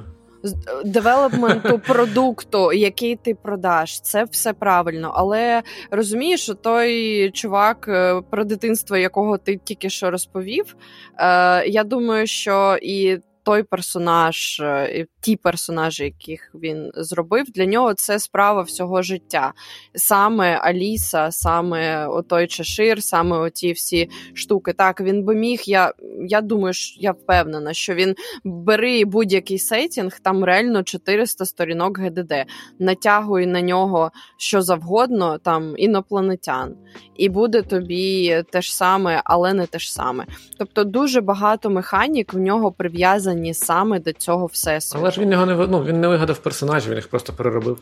Девелопменту 0.85 1.79
продукту, 1.87 2.73
який 2.73 3.15
ти 3.15 3.35
продаш, 3.35 4.01
це 4.01 4.23
все 4.23 4.53
правильно. 4.53 5.11
Але 5.15 5.63
розумієш, 5.91 6.41
що 6.41 6.53
той 6.53 7.31
чувак, 7.31 7.85
е, 7.87 8.21
про 8.29 8.43
дитинство, 8.43 8.97
якого 8.97 9.37
ти 9.37 9.59
тільки 9.63 9.89
що 9.89 10.11
розповів, 10.11 10.75
е, 11.19 11.67
я 11.67 11.83
думаю, 11.83 12.27
що 12.27 12.77
і 12.81 13.17
той 13.43 13.63
персонаж, 13.63 14.59
е, 14.59 15.05
ті 15.27 15.35
персонажі, 15.35 16.03
яких 16.03 16.51
він 16.55 16.91
зробив, 16.95 17.45
для 17.51 17.65
нього 17.65 17.93
це 17.93 18.19
справа 18.19 18.61
всього 18.61 19.01
життя. 19.01 19.53
Саме 19.95 20.57
Аліса, 20.57 21.31
саме 21.31 22.07
отой 22.07 22.47
Чешир, 22.47 23.03
саме 23.03 23.37
оті 23.37 23.71
всі 23.71 24.09
штуки. 24.33 24.73
Так, 24.73 25.01
він 25.01 25.23
би 25.23 25.35
міг. 25.35 25.61
Я 25.65 25.93
я 26.27 26.41
думаю, 26.41 26.73
я 26.99 27.11
впевнена, 27.11 27.73
що 27.73 27.93
він 27.93 28.15
бери 28.43 29.05
будь-який 29.05 29.59
сетінг, 29.59 30.19
там 30.19 30.43
реально 30.43 30.83
400 30.83 31.45
сторінок 31.45 31.99
ГДД, 31.99 32.33
натягуй 32.79 33.45
на 33.45 33.61
нього 33.61 34.11
що 34.37 34.61
завгодно, 34.61 35.37
там 35.37 35.73
інопланетян, 35.77 36.75
і 37.15 37.29
буде 37.29 37.61
тобі 37.61 38.43
те 38.51 38.61
ж 38.61 38.75
саме, 38.75 39.21
але 39.25 39.53
не 39.53 39.65
те 39.65 39.79
ж 39.79 39.93
саме. 39.93 40.25
Тобто, 40.59 40.83
дуже 40.83 41.21
багато 41.21 41.69
механік 41.69 42.33
в 42.33 42.37
нього 42.37 42.71
прив'язані 42.71 43.53
саме 43.53 43.99
до 43.99 44.13
цього 44.13 44.45
всесвіту. 44.45 45.03
Ж 45.17 45.23
він 45.23 45.31
його 45.31 45.45
не 45.45 45.55
ну, 45.55 45.83
він 45.83 46.01
не 46.01 46.07
вигадав 46.07 46.37
персонажів, 46.37 46.89
він 46.89 46.97
їх 46.97 47.07
просто 47.07 47.33
переробив. 47.33 47.79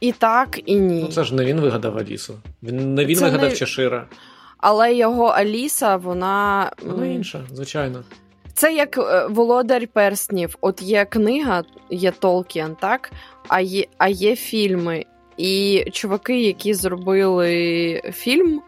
І 0.00 0.12
так, 0.12 0.60
і 0.66 0.74
ні. 0.74 1.02
Ну 1.02 1.08
це 1.08 1.24
ж 1.24 1.34
не 1.34 1.44
він 1.44 1.60
вигадав 1.60 1.98
Алісу. 1.98 2.34
Він 2.62 2.94
не 2.94 3.04
він 3.04 3.16
це 3.16 3.24
вигадав 3.24 3.50
не... 3.50 3.56
Чешира. 3.56 4.06
Але 4.58 4.94
його 4.94 5.24
Аліса, 5.24 5.96
вона. 5.96 6.70
Вона 6.82 7.06
інша, 7.06 7.40
звичайно. 7.54 8.04
Це 8.54 8.74
як 8.74 8.98
е, 8.98 9.26
Володар 9.26 9.88
Перснів. 9.88 10.56
От 10.60 10.82
є 10.82 11.04
книга, 11.04 11.64
є 11.90 12.10
Толкіан, 12.10 12.76
так? 12.80 13.10
А 13.48 13.60
є, 13.60 13.84
а 13.98 14.08
є 14.08 14.36
фільми. 14.36 15.04
І 15.36 15.84
чуваки, 15.92 16.42
які 16.42 16.74
зробили 16.74 18.02
фільм, 18.14 18.62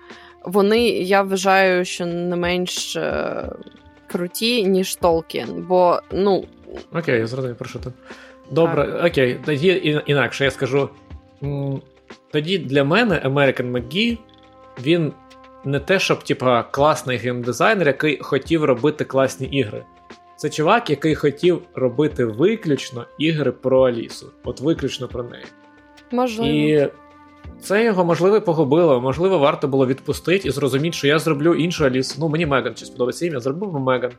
вони, 0.44 0.88
я 0.88 1.22
вважаю, 1.22 1.84
що 1.84 2.06
не 2.06 2.36
менш 2.36 2.96
е, 2.96 3.48
круті, 4.12 4.64
ніж 4.64 4.94
Толкін. 4.96 5.64
Бо, 5.68 6.00
ну. 6.12 6.44
Окей, 6.92 7.18
я 7.18 7.26
зрозумів, 7.26 7.56
про 7.56 7.68
що 7.68 7.78
ти. 7.78 7.92
Добре, 8.50 8.86
так. 8.86 9.04
окей, 9.04 9.40
тоді 9.44 10.02
інакше 10.06 10.44
я 10.44 10.50
скажу. 10.50 10.88
Тоді 12.32 12.58
для 12.58 12.84
мене 12.84 13.22
American 13.24 13.72
McGee, 13.72 14.18
він 14.82 15.12
не 15.64 15.80
те, 15.80 15.98
щоб 15.98 16.22
типа, 16.24 16.62
класний 16.62 17.16
геймдизайнер, 17.16 17.86
який 17.86 18.18
хотів 18.22 18.64
робити 18.64 19.04
класні 19.04 19.46
ігри. 19.46 19.84
Це 20.36 20.50
чувак, 20.50 20.90
який 20.90 21.14
хотів 21.14 21.62
робити 21.74 22.24
виключно 22.24 23.06
ігри 23.18 23.52
про 23.52 23.82
Алісу. 23.82 24.30
От 24.44 24.60
виключно 24.60 25.08
про 25.08 25.22
неї. 25.22 25.44
Можливо. 26.10 26.50
І 26.50 26.88
це 27.62 27.84
його, 27.84 28.04
можливо, 28.04 28.40
погубило. 28.40 29.00
Можливо, 29.00 29.38
варто 29.38 29.68
було 29.68 29.86
відпустити 29.86 30.48
і 30.48 30.50
зрозуміти, 30.50 30.96
що 30.96 31.06
я 31.06 31.18
зроблю 31.18 31.54
іншу 31.54 31.84
Алісу. 31.84 32.16
Ну, 32.18 32.28
мені 32.28 32.46
Меган 32.46 32.74
чи 32.74 32.84
сподобається 32.84 33.26
ім'я, 33.26 33.40
зробив 33.40 33.72
би 33.72 33.80
Меган. 33.80 34.12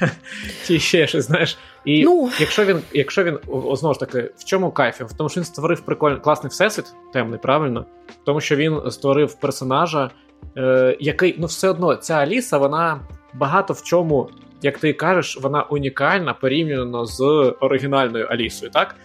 Чи 0.66 0.78
ще 0.78 1.06
щось, 1.06 1.24
знаєш. 1.24 1.58
І 1.84 2.04
ну... 2.04 2.30
якщо 2.40 2.64
він, 2.64 2.80
якщо 2.92 3.24
він 3.24 3.38
знову 3.72 3.94
ж 3.94 4.00
таки, 4.00 4.30
в 4.36 4.44
чому 4.44 4.70
кайф? 4.70 5.00
В 5.00 5.16
тому, 5.16 5.28
що 5.28 5.40
він 5.40 5.44
створив 5.44 5.80
прикольний 5.80 6.20
класний 6.20 6.50
всесвіт, 6.50 6.86
темний, 7.12 7.38
правильно? 7.38 7.86
В 8.08 8.24
тому, 8.24 8.40
що 8.40 8.56
він 8.56 8.90
створив 8.90 9.34
персонажа, 9.34 10.10
е, 10.56 10.96
який, 11.00 11.36
ну, 11.38 11.46
все 11.46 11.68
одно, 11.68 11.96
ця 11.96 12.14
Аліса, 12.14 12.58
вона 12.58 13.00
багато 13.34 13.72
в 13.72 13.82
чому, 13.82 14.28
як 14.62 14.78
ти 14.78 14.92
кажеш, 14.92 15.38
вона 15.42 15.62
унікальна 15.62 16.34
порівняно 16.34 17.06
з 17.06 17.20
оригінальною 17.60 18.26
Алісою, 18.26 18.70
так? 18.70 18.96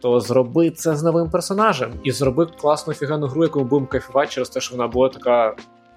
То 0.00 0.20
зроби 0.20 0.70
це 0.70 0.96
з 0.96 1.02
новим 1.02 1.30
персонажем 1.30 1.90
і 2.04 2.10
зроби 2.10 2.46
класну 2.60 2.94
фігану 2.94 3.26
гру, 3.26 3.42
яку 3.42 3.58
ми 3.58 3.64
будемо 3.64 3.86
кайфувати 3.86 4.32
через 4.32 4.48
те, 4.48 4.60
що 4.60 4.76
вона 4.76 4.88
була 4.88 5.08
така 5.08 5.56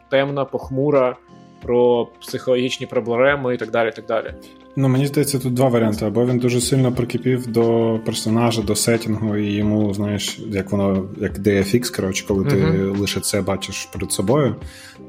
темна, 0.09 0.45
похмура, 0.45 1.17
про 1.61 2.07
психологічні 2.21 2.87
проблеми 2.87 3.53
і 3.53 3.57
так 3.57 3.71
далі. 3.71 3.89
і 3.89 3.91
так 3.91 4.05
далі. 4.05 4.33
Ну, 4.75 4.87
мені 4.87 5.07
здається, 5.07 5.39
тут 5.39 5.53
два 5.53 5.67
варіанти. 5.67 6.05
Або 6.05 6.25
він 6.25 6.39
дуже 6.39 6.61
сильно 6.61 6.91
прикипів 6.91 7.47
до 7.47 7.99
персонажа, 8.05 8.61
до 8.61 8.75
сетінгу, 8.75 9.37
і 9.37 9.51
йому, 9.51 9.93
знаєш, 9.93 10.39
як 10.47 10.71
воно, 10.71 11.09
як 11.17 11.39
DFX, 11.39 11.95
коротше, 11.95 12.25
коли 12.27 12.45
ти 12.45 12.55
uh-huh. 12.55 12.99
лише 12.99 13.19
це 13.19 13.41
бачиш 13.41 13.85
перед 13.85 14.11
собою, 14.11 14.55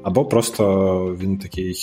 або 0.03 0.25
просто 0.25 1.17
він 1.21 1.37
такий. 1.37 1.75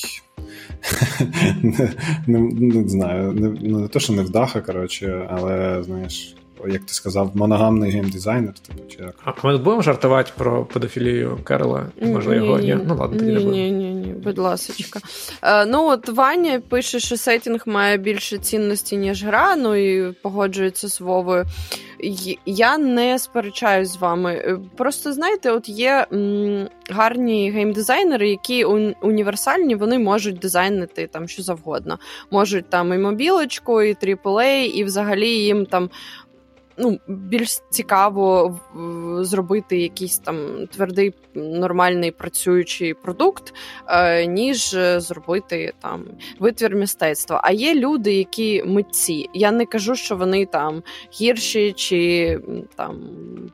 не, 1.62 1.92
не, 2.26 2.40
не 2.40 2.88
знаю, 2.88 3.32
не, 3.32 3.48
не 3.48 3.88
те, 3.88 4.00
що 4.00 4.12
невдаха, 4.12 4.60
коротше, 4.60 5.28
але 5.30 5.82
знаєш, 5.82 6.36
як 6.68 6.82
ти 6.84 6.92
сказав, 6.94 7.30
моногамний 7.34 7.90
геймдизайнер. 7.90 8.54
Типу, 8.54 8.78
чи 8.88 9.02
як. 9.02 9.14
А 9.24 9.46
ми 9.46 9.58
будемо 9.58 9.82
жартувати 9.82 10.32
про 10.36 10.64
педофілію 10.64 11.38
Керрола? 11.44 11.86
Може, 12.02 12.36
його 12.36 12.58
ні? 12.58 12.78
Ну 12.86 12.96
ладно, 12.96 13.18
тоді 13.18 13.32
не 13.32 13.38
будемо. 13.38 13.52
Ні, 13.52 13.70
ні, 13.70 13.94
ні, 13.94 14.12
будь 14.12 14.38
ласочка. 14.38 15.00
Е, 15.42 15.66
ну 15.66 15.88
от 15.88 16.08
Ваня 16.08 16.60
пише, 16.68 17.00
що 17.00 17.16
сетінг 17.16 17.62
має 17.66 17.96
більше 17.96 18.38
цінності, 18.38 18.96
ніж 18.96 19.24
гра, 19.24 19.56
ну 19.56 19.74
і 19.74 20.12
погоджується 20.12 20.88
з 20.88 21.00
Вовою. 21.00 21.44
Я 22.46 22.78
не 22.78 23.18
сперечаюсь 23.18 23.88
з 23.92 23.96
вами. 23.96 24.32
Е, 24.32 24.58
просто 24.76 25.12
знаєте, 25.12 25.50
от 25.50 25.68
є 25.68 26.06
м, 26.12 26.68
гарні 26.90 27.50
геймдизайнери, 27.50 28.28
які 28.28 28.64
універсальні, 29.02 29.74
вони 29.74 29.98
можуть 29.98 30.38
дизайнити 30.38 31.06
там 31.06 31.28
що 31.28 31.42
завгодно. 31.42 31.98
Можуть 32.30 32.70
там 32.70 32.92
і 32.92 32.98
мобілочку, 32.98 33.82
і 33.82 33.94
AAA, 33.94 34.64
і 34.64 34.84
взагалі 34.84 35.28
їм 35.28 35.66
там 35.66 35.90
ну, 36.76 36.98
більш 37.08 37.58
цікаво 37.70 38.58
зробити 39.20 39.78
якийсь 39.78 40.18
там 40.18 40.66
твердий 40.66 41.14
нормальний 41.34 42.10
працюючий 42.10 42.94
продукт, 42.94 43.54
е, 43.88 44.26
ніж 44.26 44.76
зробити 44.96 45.72
там 45.80 46.04
витвір 46.38 46.76
мистецтва. 46.76 47.40
А 47.44 47.52
є 47.52 47.74
люди, 47.74 48.14
які 48.14 48.62
митці. 48.64 49.28
Я 49.34 49.52
не 49.52 49.66
кажу, 49.66 49.94
що 49.94 50.16
вони 50.16 50.46
там 50.46 50.82
гірші 51.20 51.72
чи 51.72 52.38
там 52.76 53.00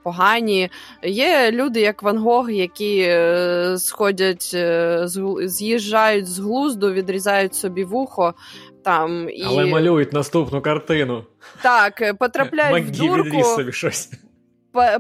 погані. 0.03 0.71
Є 1.03 1.51
люди, 1.53 1.81
як 1.81 2.03
Ван 2.03 2.19
Гог, 2.19 2.51
які 2.51 2.99
е, 3.09 3.77
сходять, 3.79 4.51
е, 4.55 5.05
з'їжджають 5.43 6.27
з 6.27 6.39
глузду, 6.39 6.93
відрізають 6.93 7.55
собі 7.55 7.85
вухо 7.85 8.35
там 8.89 9.31
і... 9.31 9.43
Але 9.47 9.67
малюють 9.67 10.13
наступну 10.13 10.63
картину. 10.63 11.25
Так, 11.63 12.03
е, 12.03 12.15
потрапляють 12.15 12.87
в 12.87 12.91
дурку. 12.91 13.45
собі 13.45 13.73
щось. 13.73 14.11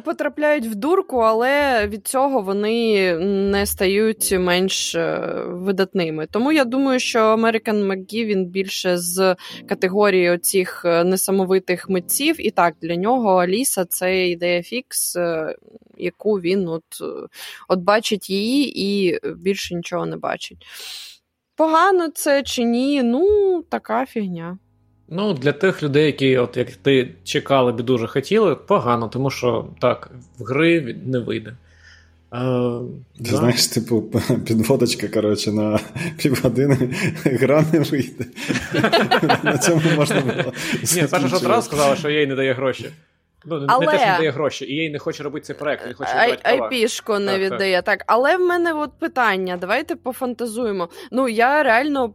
Потрапляють 0.04 0.66
в 0.66 0.74
дурку, 0.74 1.18
але 1.18 1.86
від 1.86 2.06
цього 2.06 2.40
вони 2.42 3.14
не 3.50 3.66
стають 3.66 4.32
менш 4.32 4.94
е, 4.94 5.34
видатними. 5.46 6.26
Тому 6.30 6.52
я 6.52 6.64
думаю, 6.64 7.00
що 7.00 7.18
American 7.18 7.86
McGee, 7.86 8.24
він 8.24 8.46
більше 8.46 8.98
з 8.98 9.36
категорії 9.68 10.30
оцих 10.30 10.82
е, 10.84 11.04
несамовитих 11.04 11.88
митців. 11.88 12.46
І 12.46 12.50
так, 12.50 12.74
для 12.82 12.96
нього 12.96 13.36
Аліса 13.36 13.84
це 13.84 14.28
ідея 14.28 14.62
фікс, 14.62 15.16
яку 15.96 16.32
він 16.32 16.68
от, 16.68 16.84
от 17.68 17.78
бачить 17.78 18.30
її 18.30 18.82
і 18.84 19.18
більше 19.36 19.74
нічого 19.74 20.06
не 20.06 20.16
бачить. 20.16 20.66
Погано 21.58 22.08
це 22.14 22.42
чи 22.42 22.64
ні? 22.64 23.02
Ну, 23.02 23.62
така 23.68 24.06
фігня. 24.06 24.58
Ну, 25.08 25.32
для 25.34 25.52
тих 25.52 25.82
людей, 25.82 26.06
які, 26.06 26.38
от 26.38 26.56
як 26.56 26.70
ти 26.70 27.14
чекали 27.24 27.72
б 27.72 27.82
дуже 27.82 28.06
хотіли, 28.06 28.54
погано, 28.54 29.08
тому 29.08 29.30
що 29.30 29.66
так, 29.80 30.10
в 30.38 30.44
гри 30.44 30.96
не 31.06 31.18
вийде. 31.18 31.56
А, 32.30 32.80
Ти 33.16 33.30
да. 33.30 33.36
знаєш, 33.36 33.66
типу, 33.66 34.02
підводочка, 34.46 35.08
коротше, 35.08 35.52
на 35.52 35.78
півгодини 36.16 36.94
гра 37.24 37.64
не 37.72 37.78
вийде. 37.80 38.24
На 39.42 39.58
цьому 39.58 39.82
можна 39.96 40.20
було. 40.20 40.52
Ні, 40.80 41.08
Саша 41.08 41.28
ж 41.28 41.36
одразу 41.36 41.66
сказала, 41.68 41.96
що 41.96 42.10
їй 42.10 42.26
не 42.26 42.34
дає 42.34 42.52
гроші. 42.52 42.90
Ну, 43.50 43.66
але... 43.68 43.86
Не 43.86 43.92
те, 43.92 43.98
що 43.98 44.06
не 44.06 44.18
дає 44.18 44.30
гроші, 44.30 44.64
і 44.64 44.74
їй 44.74 44.90
не 44.90 44.98
хоче 44.98 45.22
робити 45.22 45.46
цей 45.46 45.56
проект, 45.56 45.86
не 45.86 45.94
хоче 45.94 46.22
робити 46.22 46.42
IP-шку 46.44 47.18
не 47.18 47.32
так, 47.32 47.40
віддає. 47.40 47.82
Так. 47.82 47.98
так, 47.98 48.04
але 48.06 48.36
в 48.36 48.40
мене 48.40 48.72
от 48.72 48.90
питання. 48.98 49.56
Давайте 49.56 49.96
пофантазуємо. 49.96 50.88
Ну, 51.10 51.28
я 51.28 51.62
реально. 51.62 52.14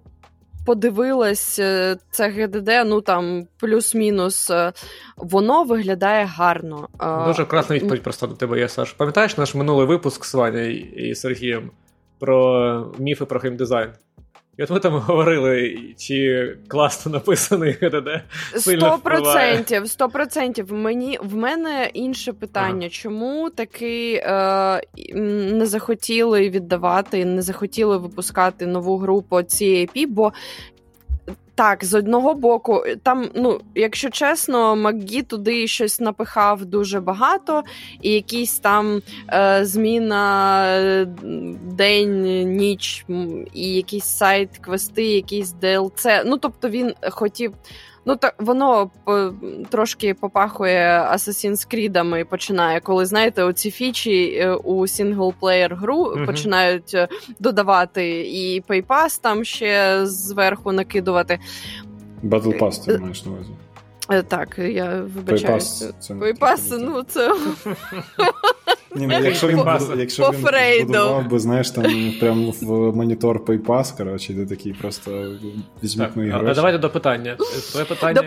Подивилась 0.65 1.59
е, 1.59 1.97
це 2.11 2.29
ГДД, 2.29 2.69
ну 2.85 3.01
там 3.01 3.47
плюс-мінус, 3.59 4.49
е, 4.49 4.73
воно 5.17 5.63
виглядає 5.63 6.25
гарно. 6.25 6.87
Дуже 7.27 7.45
класна 7.45 7.75
відповідь 7.75 8.03
просто 8.03 8.27
до 8.27 8.35
тебе 8.35 8.59
є, 8.59 8.69
Саш. 8.69 8.91
Пам'ятаєш 8.91 9.37
наш 9.37 9.55
минулий 9.55 9.87
випуск 9.87 10.25
з 10.25 10.33
Ванею 10.33 10.79
і 10.79 11.15
Сергієм 11.15 11.71
про 12.19 12.93
міфи 12.97 13.25
про 13.25 13.39
геймдизайн? 13.39 13.89
І 14.57 14.63
от 14.63 14.69
ми 14.69 14.79
там 14.79 14.93
говорили, 14.93 15.79
чи 15.97 16.47
класно 16.67 17.11
написаний 17.11 17.71
ГДД. 17.81 18.09
Сто 18.55 18.99
процентів, 19.03 19.89
сто 19.89 20.09
процентів. 20.09 20.73
Мені 20.73 21.19
в 21.21 21.35
мене 21.35 21.89
інше 21.93 22.33
питання. 22.33 22.79
Ага. 22.79 22.89
Чому 22.89 23.49
таки 23.49 24.23
е, 24.25 24.81
не 25.53 25.65
захотіли 25.65 26.49
віддавати, 26.49 27.25
не 27.25 27.41
захотіли 27.41 27.97
випускати 27.97 28.67
нову 28.67 28.97
групу 28.97 29.41
цієї 29.41 29.85
пі, 29.85 30.05
бо 30.05 30.33
так, 31.55 31.85
з 31.85 31.93
одного 31.93 32.33
боку, 32.33 32.83
там, 33.03 33.29
ну, 33.35 33.59
якщо 33.75 34.09
чесно, 34.09 34.75
Макгі 34.75 35.21
туди 35.21 35.67
щось 35.67 35.99
напихав 35.99 36.65
дуже 36.65 36.99
багато, 36.99 37.63
і 38.01 38.11
якісь 38.11 38.59
там 38.59 39.01
е, 39.33 39.65
зміна 39.65 40.65
е, 40.67 41.05
день, 41.63 42.23
ніч, 42.55 43.05
і 43.53 43.73
якісь 43.73 44.05
сайд-квести, 44.05 45.03
якісь 45.03 45.55
DLC. 45.61 46.23
Ну, 46.25 46.37
тобто 46.37 46.69
він 46.69 46.93
хотів. 47.09 47.53
Ну 48.05 48.15
так 48.15 48.35
воно 48.39 48.91
по, 49.05 49.33
трошки 49.69 50.13
попахує 50.13 51.09
Assassin's 51.13 51.73
Creed 51.73 52.25
починає, 52.25 52.79
коли 52.79 53.05
знаєте, 53.05 53.43
оці 53.43 53.71
фічі 53.71 54.25
е, 54.25 54.53
у 54.53 54.87
single-player 54.87 55.75
гру 55.75 56.05
uh 56.05 56.25
починають 56.25 56.93
е, 56.93 57.07
додавати 57.39 58.21
і 58.21 58.61
PayPass 58.61 59.21
там 59.21 59.43
ще 59.43 59.99
зверху 60.05 60.71
накидувати. 60.71 61.39
Battle 62.23 62.59
Pass 62.59 62.85
ти 62.85 62.97
маєш 62.97 63.25
на 63.25 63.31
увазі. 63.31 63.49
Е, 64.09 64.23
так, 64.23 64.59
я 64.59 65.01
вибачаюся. 65.15 65.93
PayPass, 66.09 66.77
ну 66.79 67.03
це. 67.03 67.35
Ні, 68.95 69.07
ну, 69.07 69.19
Якщо 69.19 69.47
він 69.47 69.59
якщо 69.97 70.31
він 70.31 70.85
будував 70.85 71.29
би, 71.29 71.39
знаєш, 71.39 71.71
там 71.71 72.13
прямо 72.19 72.53
в 72.61 72.95
монітор 72.95 73.39
PayPass, 73.39 73.97
коротше, 73.97 74.33
де 74.33 74.45
такий 74.45 74.73
просто 74.73 75.35
візьміть 75.83 76.15
мої 76.15 76.29
гроші. 76.29 76.51
А 76.51 76.53
давайте 76.53 76.77
до 76.77 76.89
питання. 76.89 77.37
Твоє 77.71 77.85
питання... 77.85 78.23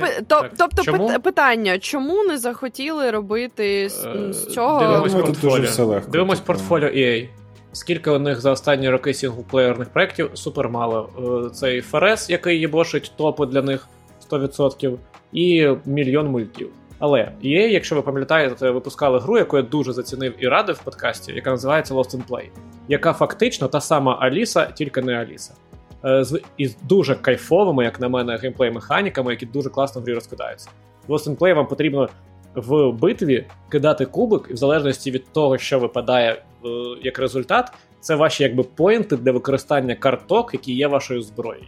Тобто 0.56 0.82
чому? 0.82 1.20
питання, 1.20 1.78
чому 1.78 2.24
не 2.24 2.38
захотіли 2.38 3.10
робити 3.10 3.88
з 3.88 4.04
е, 4.04 4.32
цього? 4.32 4.80
Дивимось 4.80 5.14
портфоліо. 5.14 6.00
Дивимось 6.08 6.38
типу. 6.38 6.46
портфоліо 6.46 6.88
EA. 6.88 7.28
Скільки 7.72 8.10
у 8.10 8.18
них 8.18 8.40
за 8.40 8.50
останні 8.50 8.90
роки 8.90 9.14
сінглплеєрних 9.14 9.88
проєктів? 9.88 10.30
Супер 10.34 10.68
мало. 10.68 11.08
Е, 11.46 11.50
цей 11.50 11.80
Ферес, 11.80 12.30
який 12.30 12.58
їбошить 12.58 13.12
топи 13.16 13.46
для 13.46 13.62
них 13.62 13.88
100%, 14.30 14.96
і 15.32 15.68
мільйон 15.86 16.28
мультів. 16.28 16.70
Але 16.98 17.32
EA, 17.44 17.68
якщо 17.68 17.94
ви 17.94 18.02
пам'ятаєте, 18.02 18.70
випускали 18.70 19.18
гру, 19.18 19.38
яку 19.38 19.56
я 19.56 19.62
дуже 19.62 19.92
зацінив 19.92 20.34
і 20.38 20.48
радив 20.48 20.76
в 20.76 20.84
подкасті, 20.84 21.32
яка 21.32 21.50
називається 21.50 21.94
Lost 21.94 22.16
in 22.16 22.26
Play, 22.28 22.48
яка 22.88 23.12
фактично 23.12 23.68
та 23.68 23.80
сама 23.80 24.18
Аліса, 24.20 24.66
тільки 24.66 25.02
не 25.02 25.14
Аліса. 25.14 25.54
Е, 26.04 26.24
з 26.24 26.40
із 26.56 26.76
дуже 26.82 27.14
кайфовими, 27.14 27.84
як 27.84 28.00
на 28.00 28.08
мене, 28.08 28.36
геймплей-механіками, 28.36 29.30
які 29.30 29.46
дуже 29.46 29.70
класно 29.70 30.00
в 30.00 30.04
грі 30.04 30.14
розкидаються. 30.14 30.70
В 31.06 31.12
Lost 31.12 31.28
in 31.28 31.36
Play 31.36 31.54
вам 31.54 31.66
потрібно 31.66 32.08
в 32.54 32.92
битві 32.92 33.46
кидати 33.68 34.06
кубик, 34.06 34.46
і 34.50 34.52
в 34.52 34.56
залежності 34.56 35.10
від 35.10 35.32
того, 35.32 35.58
що 35.58 35.78
випадає 35.78 36.32
е, 36.32 36.68
як 37.02 37.18
результат, 37.18 37.72
це 38.00 38.14
ваші 38.14 38.42
якби 38.42 38.62
поінти 38.62 39.16
для 39.16 39.32
використання 39.32 39.94
карток, 39.94 40.54
які 40.54 40.74
є 40.74 40.86
вашою 40.86 41.22
зброєю. 41.22 41.66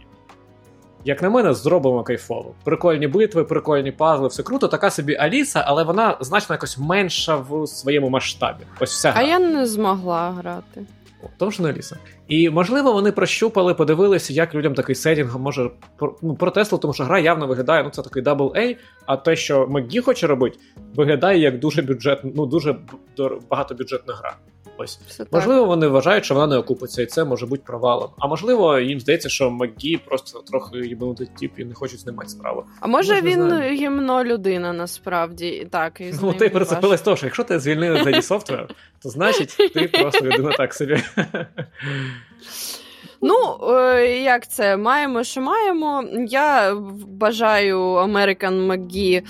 Як 1.05 1.21
на 1.21 1.29
мене, 1.29 1.53
зробимо 1.53 2.03
кайфово. 2.03 2.53
Прикольні 2.63 3.07
битви, 3.07 3.43
прикольні 3.43 3.91
пазли, 3.91 4.27
все 4.27 4.43
круто. 4.43 4.67
Така 4.67 4.89
собі 4.91 5.15
Аліса, 5.15 5.63
але 5.67 5.83
вона 5.83 6.17
значно 6.21 6.53
якось 6.55 6.77
менша 6.77 7.35
в 7.35 7.67
своєму 7.67 8.09
масштабі. 8.09 8.63
Ось 8.79 8.91
вся 8.91 9.11
гра. 9.11 9.21
А 9.21 9.27
я 9.27 9.39
не 9.39 9.65
змогла 9.65 10.31
грати. 10.31 10.81
О, 11.23 11.27
тому 11.37 11.51
що 11.51 11.63
не 11.63 11.69
Аліса. 11.69 11.97
І 12.29 12.49
можливо, 12.49 12.93
вони 12.93 13.11
прощупали, 13.11 13.73
подивилися, 13.73 14.33
як 14.33 14.55
людям 14.55 14.73
такий 14.73 14.95
сетінг 14.95 15.39
може 15.39 15.69
ну, 16.21 16.35
протесли, 16.35 16.79
тому 16.79 16.93
що 16.93 17.03
гра 17.03 17.19
явно 17.19 17.47
виглядає, 17.47 17.83
ну 17.83 17.89
це 17.89 18.01
такий 18.01 18.23
AA, 18.23 18.77
а 19.05 19.17
те, 19.17 19.35
що 19.35 19.67
Мегі 19.67 20.01
хоче 20.01 20.27
робити, 20.27 20.59
виглядає 20.95 21.39
як 21.39 21.59
дуже 21.59 21.81
бюджет, 21.81 22.19
ну 22.23 22.45
дуже 22.45 22.75
багатобюджетна 23.49 24.13
гра. 24.13 24.35
Ось 24.81 24.99
Все 25.07 25.25
можливо, 25.31 25.59
так. 25.59 25.67
вони 25.67 25.87
вважають, 25.87 26.25
що 26.25 26.33
вона 26.33 26.47
не 26.47 26.57
окупиться, 26.57 27.01
і 27.01 27.05
це 27.05 27.25
може 27.25 27.45
бути 27.45 27.63
провалом. 27.65 28.09
А 28.19 28.27
можливо, 28.27 28.79
їм 28.79 28.99
здається, 28.99 29.29
що 29.29 29.49
Магі 29.49 29.97
просто 29.97 30.39
трохи 30.39 30.77
їбанутий 30.77 31.27
тип 31.39 31.59
і 31.59 31.65
не 31.65 31.73
хочуть 31.73 31.99
з 31.99 32.05
ним 32.05 32.15
мати 32.15 32.29
справу. 32.29 32.63
А 32.79 32.87
може 32.87 33.21
він 33.21 33.61
гімно 33.61 34.23
людина 34.23 34.73
насправді 34.73 35.67
так 35.71 36.01
і 36.01 36.11
з 36.11 36.21
Ну 36.21 36.33
ти 36.33 36.49
прицепилась 36.49 37.01
того, 37.01 37.17
що 37.17 37.25
якщо 37.25 37.43
ти 37.43 37.59
звільнили 37.59 38.03
за 38.03 38.21
софтвер, 38.21 38.67
то 39.03 39.09
значить 39.09 39.57
ти 39.73 39.87
просто 39.87 40.25
людина 40.25 40.51
так 40.57 40.73
собі. 40.73 41.03
Ну, 43.21 43.57
е, 43.75 44.17
як 44.17 44.47
це 44.47 44.77
маємо, 44.77 45.23
що 45.23 45.41
маємо. 45.41 46.03
Я 46.27 46.75
бажаю 47.07 47.79
American 47.79 48.67
McGee 48.67 49.23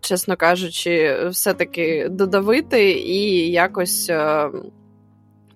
чесно 0.00 0.36
кажучи, 0.36 1.16
все-таки 1.30 2.08
додавити 2.08 2.90
і 2.92 3.50
якось. 3.50 4.10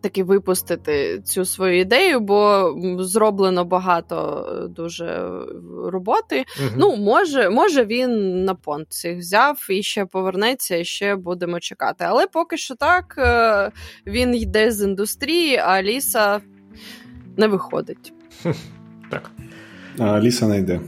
Е, 0.03 0.09
таки 0.13 0.25
випустити 0.25 1.21
цю 1.25 1.45
свою 1.45 1.79
ідею, 1.79 2.21
бо 2.21 2.75
зроблено 2.99 3.65
багато 3.65 4.47
дуже 4.77 5.31
роботи. 5.85 6.39
uh 6.39 6.71
Ну, 6.77 6.97
може, 6.97 7.51
може, 7.51 7.85
він 7.85 8.45
на 8.45 8.55
понт 8.55 8.93
цих 8.93 9.19
взяв 9.19 9.67
і 9.71 9.83
ще 9.83 10.07
повернеться, 10.07 10.77
і 10.77 10.85
ще 10.85 11.17
будемо 11.17 11.61
чекати. 11.61 12.05
Але 12.09 12.27
поки 12.27 12.57
що 12.57 12.75
так, 12.75 13.15
е, 13.19 13.71
він 14.07 14.35
йде 14.35 14.71
з 14.71 14.85
індустрії, 14.85 15.57
а 15.57 15.83
Ліса 15.83 16.41
не 17.37 17.47
виходить. 17.47 18.13
Так. 19.11 19.31
А 19.99 20.21
Ліса 20.21 20.49
не 20.49 20.59
йде. 20.59 20.81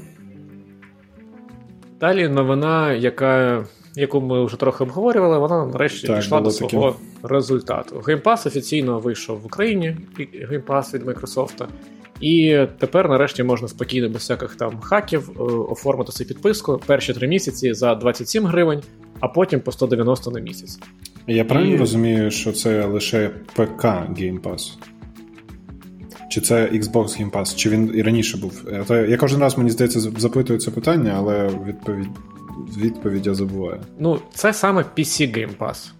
Далі 2.00 2.28
новина, 2.28 2.92
яка, 2.92 3.64
яку 3.96 4.20
ми 4.20 4.44
вже 4.44 4.56
трохи 4.56 4.84
обговорювали, 4.84 5.38
вона 5.38 5.66
нарешті 5.66 6.06
так, 6.06 6.16
дійшла 6.16 6.40
до 6.40 6.50
свого 6.50 6.90
таки. 6.90 7.34
результату. 7.34 8.02
Геймпас 8.06 8.46
офіційно 8.46 8.98
вийшов 8.98 9.40
в 9.40 9.46
Україні, 9.46 9.96
Game 10.50 10.72
Pass 10.72 10.94
від 10.94 11.02
Microsoft. 11.02 11.66
І 12.20 12.58
тепер, 12.78 13.08
нарешті, 13.08 13.42
можна 13.42 13.68
спокійно, 13.68 14.08
без 14.08 14.16
всяких 14.16 14.54
там 14.54 14.80
хаків, 14.80 15.30
е, 15.36 15.42
оформити 15.42 16.12
собі 16.12 16.28
підписку 16.28 16.80
перші 16.86 17.12
три 17.12 17.28
місяці 17.28 17.74
за 17.74 17.94
27 17.94 18.46
гривень, 18.46 18.82
а 19.20 19.28
потім 19.28 19.60
по 19.60 19.72
190 19.72 20.30
на 20.30 20.40
місяць. 20.40 20.78
Я 21.26 21.44
правильно 21.44 21.74
і... 21.74 21.78
розумію, 21.78 22.30
що 22.30 22.52
це 22.52 22.86
лише 22.86 23.28
ПК 23.28 23.84
Game 23.84 24.40
Pass? 24.40 24.72
Чи 26.30 26.40
це 26.40 26.66
Xbox 26.66 27.22
Game 27.22 27.30
Pass, 27.30 27.56
чи 27.56 27.70
він 27.70 27.92
і 27.94 28.02
раніше 28.02 28.38
був? 28.38 28.68
Е, 28.90 29.06
я 29.10 29.16
кожен 29.16 29.40
раз, 29.40 29.58
мені 29.58 29.70
здається, 29.70 30.00
запитую 30.00 30.58
це 30.58 30.70
питання, 30.70 31.14
але 31.16 31.50
відповідь 31.66 32.08
відповідь 32.78 33.26
я 33.26 33.34
забуваю. 33.34 33.80
Ну, 33.98 34.18
це 34.34 34.52
саме 34.52 34.84
PC 34.96 35.38
Game 35.38 35.56
Pass. 35.58 35.92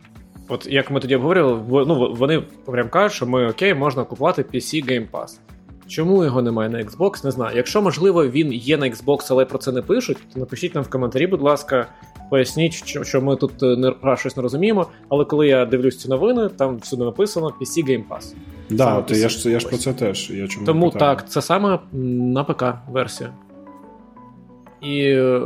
От 0.48 0.66
як 0.66 0.90
ми 0.90 1.00
тоді 1.00 1.16
обговорювали, 1.16 1.84
ну, 1.88 2.14
вони 2.14 2.42
прям 2.64 2.88
кажуть, 2.88 3.16
що 3.16 3.26
ми 3.26 3.46
окей, 3.48 3.74
можна 3.74 4.04
купувати 4.04 4.42
PC 4.42 4.88
Game 4.90 5.10
Pass. 5.10 5.38
Чому 5.88 6.24
його 6.24 6.42
немає 6.42 6.70
на 6.70 6.78
Xbox, 6.78 7.24
не 7.24 7.30
знаю. 7.30 7.56
Якщо, 7.56 7.82
можливо, 7.82 8.28
він 8.28 8.52
є 8.52 8.76
на 8.76 8.86
Xbox, 8.86 9.26
але 9.30 9.44
про 9.44 9.58
це 9.58 9.72
не 9.72 9.82
пишуть, 9.82 10.18
то 10.34 10.40
напишіть 10.40 10.74
нам 10.74 10.84
в 10.84 10.90
коментарі, 10.90 11.26
будь 11.26 11.42
ласка, 11.42 11.86
поясніть, 12.30 13.04
що 13.06 13.20
ми 13.22 13.36
тут 13.36 13.62
е, 13.62 13.76
не 13.76 14.16
щось 14.16 14.36
не 14.36 14.42
розуміємо. 14.42 14.86
Але 15.08 15.24
коли 15.24 15.48
я 15.48 15.66
дивлюсь 15.66 15.98
ці 15.98 16.08
новини, 16.08 16.48
там 16.48 16.76
всюди 16.76 17.04
написано 17.04 17.54
PC 17.60 17.84
Game 17.88 18.04
Pass. 18.08 18.34
Да, 18.70 19.02
то 19.02 19.14
я 19.14 19.28
ж 19.28 19.50
я 19.50 19.60
ж 19.60 19.68
про 19.68 19.76
це 19.76 19.92
теж. 19.92 20.30
Я 20.30 20.48
чому 20.48 20.66
Тому 20.66 20.90
питаю. 20.90 21.16
так, 21.16 21.28
це 21.28 21.42
саме 21.42 21.78
на 21.92 22.44
ПК-версія. 22.44 23.30
І 24.82 25.00
е, 25.00 25.40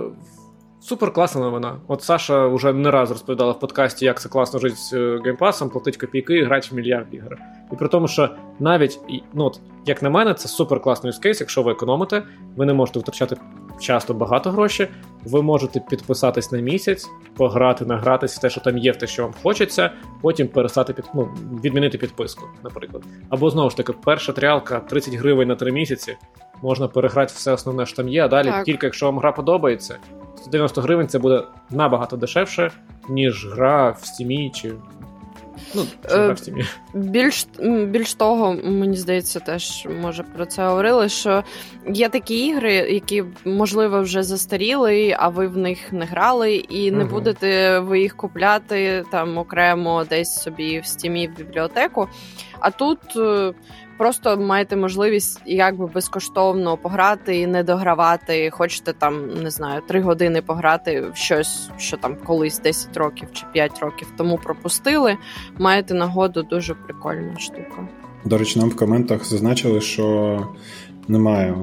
супер 0.80 1.12
класна 1.12 1.40
новина. 1.40 1.80
От 1.88 2.02
Саша 2.02 2.46
вже 2.46 2.72
не 2.72 2.90
раз 2.90 3.10
розповідала 3.10 3.52
в 3.52 3.60
подкасті, 3.60 4.04
як 4.04 4.20
це 4.20 4.28
класно 4.28 4.58
жити 4.58 4.76
з 4.76 4.92
е, 4.92 5.20
геймпасом, 5.24 5.70
платить 5.70 5.96
копійки 5.96 6.38
і 6.38 6.44
грати 6.44 6.68
в 6.70 6.74
мільярд 6.74 7.06
ігор. 7.12 7.38
І 7.72 7.76
при 7.76 7.88
тому, 7.88 8.08
що 8.08 8.28
навіть, 8.58 9.00
ну, 9.34 9.44
от, 9.44 9.60
як 9.86 10.02
на 10.02 10.10
мене, 10.10 10.34
це 10.34 10.48
супер 10.48 10.80
класний 10.80 11.08
юзкейс, 11.08 11.40
якщо 11.40 11.62
ви 11.62 11.72
економите, 11.72 12.22
ви 12.56 12.66
не 12.66 12.72
можете 12.72 13.00
втрачати 13.00 13.36
часто 13.80 14.14
багато 14.14 14.50
грошей. 14.50 14.88
Ви 15.24 15.42
можете 15.42 15.80
підписатись 15.80 16.52
на 16.52 16.60
місяць, 16.60 17.08
пограти, 17.36 17.84
награтися, 17.84 18.40
те, 18.40 18.50
що 18.50 18.60
там 18.60 18.78
є, 18.78 18.92
в 18.92 18.96
те, 18.96 19.06
що 19.06 19.22
вам 19.22 19.34
хочеться, 19.42 19.90
потім 20.22 20.48
перестати 20.48 20.92
під 20.92 21.04
ну, 21.14 21.28
відмінити 21.64 21.98
підписку, 21.98 22.44
наприклад. 22.64 23.02
Або 23.28 23.50
знову 23.50 23.70
ж 23.70 23.76
таки, 23.76 23.92
перша 24.04 24.32
тріалка 24.32 24.80
30 24.80 25.14
гривень 25.14 25.48
на 25.48 25.54
3 25.54 25.72
місяці. 25.72 26.16
Можна 26.62 26.88
переграти 26.88 27.32
все 27.36 27.52
основне, 27.52 27.86
що 27.86 27.96
там 27.96 28.08
є, 28.08 28.24
а 28.24 28.28
далі, 28.28 28.48
так. 28.48 28.64
тільки 28.64 28.86
якщо 28.86 29.06
вам 29.06 29.18
гра 29.18 29.32
подобається, 29.32 29.98
190 30.38 30.80
гривень 30.80 31.08
це 31.08 31.18
буде 31.18 31.42
набагато 31.70 32.16
дешевше, 32.16 32.70
ніж 33.08 33.46
гра 33.46 33.90
в 33.90 34.04
стімі 34.04 34.50
чи 34.54 34.72
Ну, 35.74 35.86
е, 36.10 36.36
Більш 36.94 37.46
більш 37.86 38.14
того, 38.14 38.56
мені 38.64 38.96
здається, 38.96 39.40
теж 39.40 39.88
може 40.02 40.22
про 40.22 40.46
це 40.46 40.68
говорили. 40.68 41.08
Що 41.08 41.44
є 41.86 42.08
такі 42.08 42.46
ігри, 42.46 42.74
які 42.74 43.24
можливо 43.44 44.00
вже 44.00 44.22
застаріли, 44.22 45.16
а 45.18 45.28
ви 45.28 45.46
в 45.46 45.56
них 45.56 45.92
не 45.92 46.04
грали, 46.04 46.54
і 46.54 46.90
не 46.90 47.04
угу. 47.04 47.12
будете 47.12 47.78
ви 47.78 48.00
їх 48.00 48.16
купляти 48.16 49.04
там 49.10 49.38
окремо 49.38 50.04
десь 50.04 50.42
собі 50.42 50.80
в 50.80 50.86
стімі 50.86 51.28
в 51.28 51.36
бібліотеку. 51.36 52.08
А 52.60 52.70
тут. 52.70 52.98
Просто 53.98 54.36
маєте 54.36 54.76
можливість 54.76 55.42
якби 55.46 55.86
безкоштовно 55.86 56.76
пограти 56.76 57.38
і 57.38 57.46
не 57.46 57.62
догравати. 57.62 58.50
Хочете 58.50 58.92
там 58.92 59.42
не 59.42 59.50
знаю 59.50 59.82
три 59.88 60.00
години 60.00 60.42
пограти 60.42 61.00
в 61.00 61.16
щось, 61.16 61.70
що 61.78 61.96
там 61.96 62.16
колись 62.24 62.58
10 62.58 62.96
років 62.96 63.28
чи 63.32 63.46
5 63.52 63.78
років 63.78 64.08
тому 64.16 64.38
пропустили. 64.44 65.16
Маєте 65.58 65.94
нагоду 65.94 66.42
дуже 66.42 66.74
прикольна 66.74 67.38
штука. 67.38 67.88
До 68.24 68.38
речі, 68.38 68.58
нам 68.58 68.68
в 68.68 68.76
коментах 68.76 69.24
зазначили, 69.24 69.80
що 69.80 70.46
немає 71.08 71.54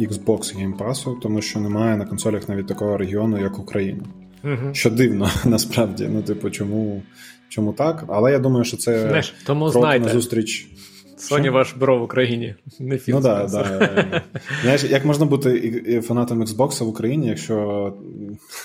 Xbox 0.00 0.38
Game 0.56 0.76
Pass, 0.78 1.20
тому 1.20 1.42
що 1.42 1.60
немає 1.60 1.96
на 1.96 2.04
консолях 2.04 2.48
навіть 2.48 2.66
такого 2.66 2.96
регіону, 2.96 3.38
як 3.38 3.58
Україна. 3.58 4.04
Угу. 4.44 4.74
Що 4.74 4.90
дивно, 4.90 5.30
насправді. 5.44 6.08
Ну, 6.10 6.22
типу, 6.22 6.50
чому 6.50 7.02
чому 7.48 7.72
так? 7.72 8.04
Але 8.08 8.32
я 8.32 8.38
думаю, 8.38 8.64
що 8.64 8.76
це 8.76 9.08
Знаєш, 9.08 9.34
тому 9.46 9.70
крок 9.70 9.82
знайте. 9.82 10.06
на 10.06 10.12
зустріч. 10.12 10.68
Соні 11.16 11.50
ваш 11.50 11.72
бро 11.72 11.98
в 11.98 12.02
Україні. 12.02 12.54
Не 12.80 12.98
Ну 13.08 13.20
да, 13.20 13.46
да. 13.46 14.22
Знаєш, 14.62 14.84
як 14.84 15.04
можна 15.04 15.26
бути 15.26 16.00
фанатом 16.00 16.42
Xbox 16.42 16.84
в 16.84 16.88
Україні, 16.88 17.28
якщо 17.28 17.54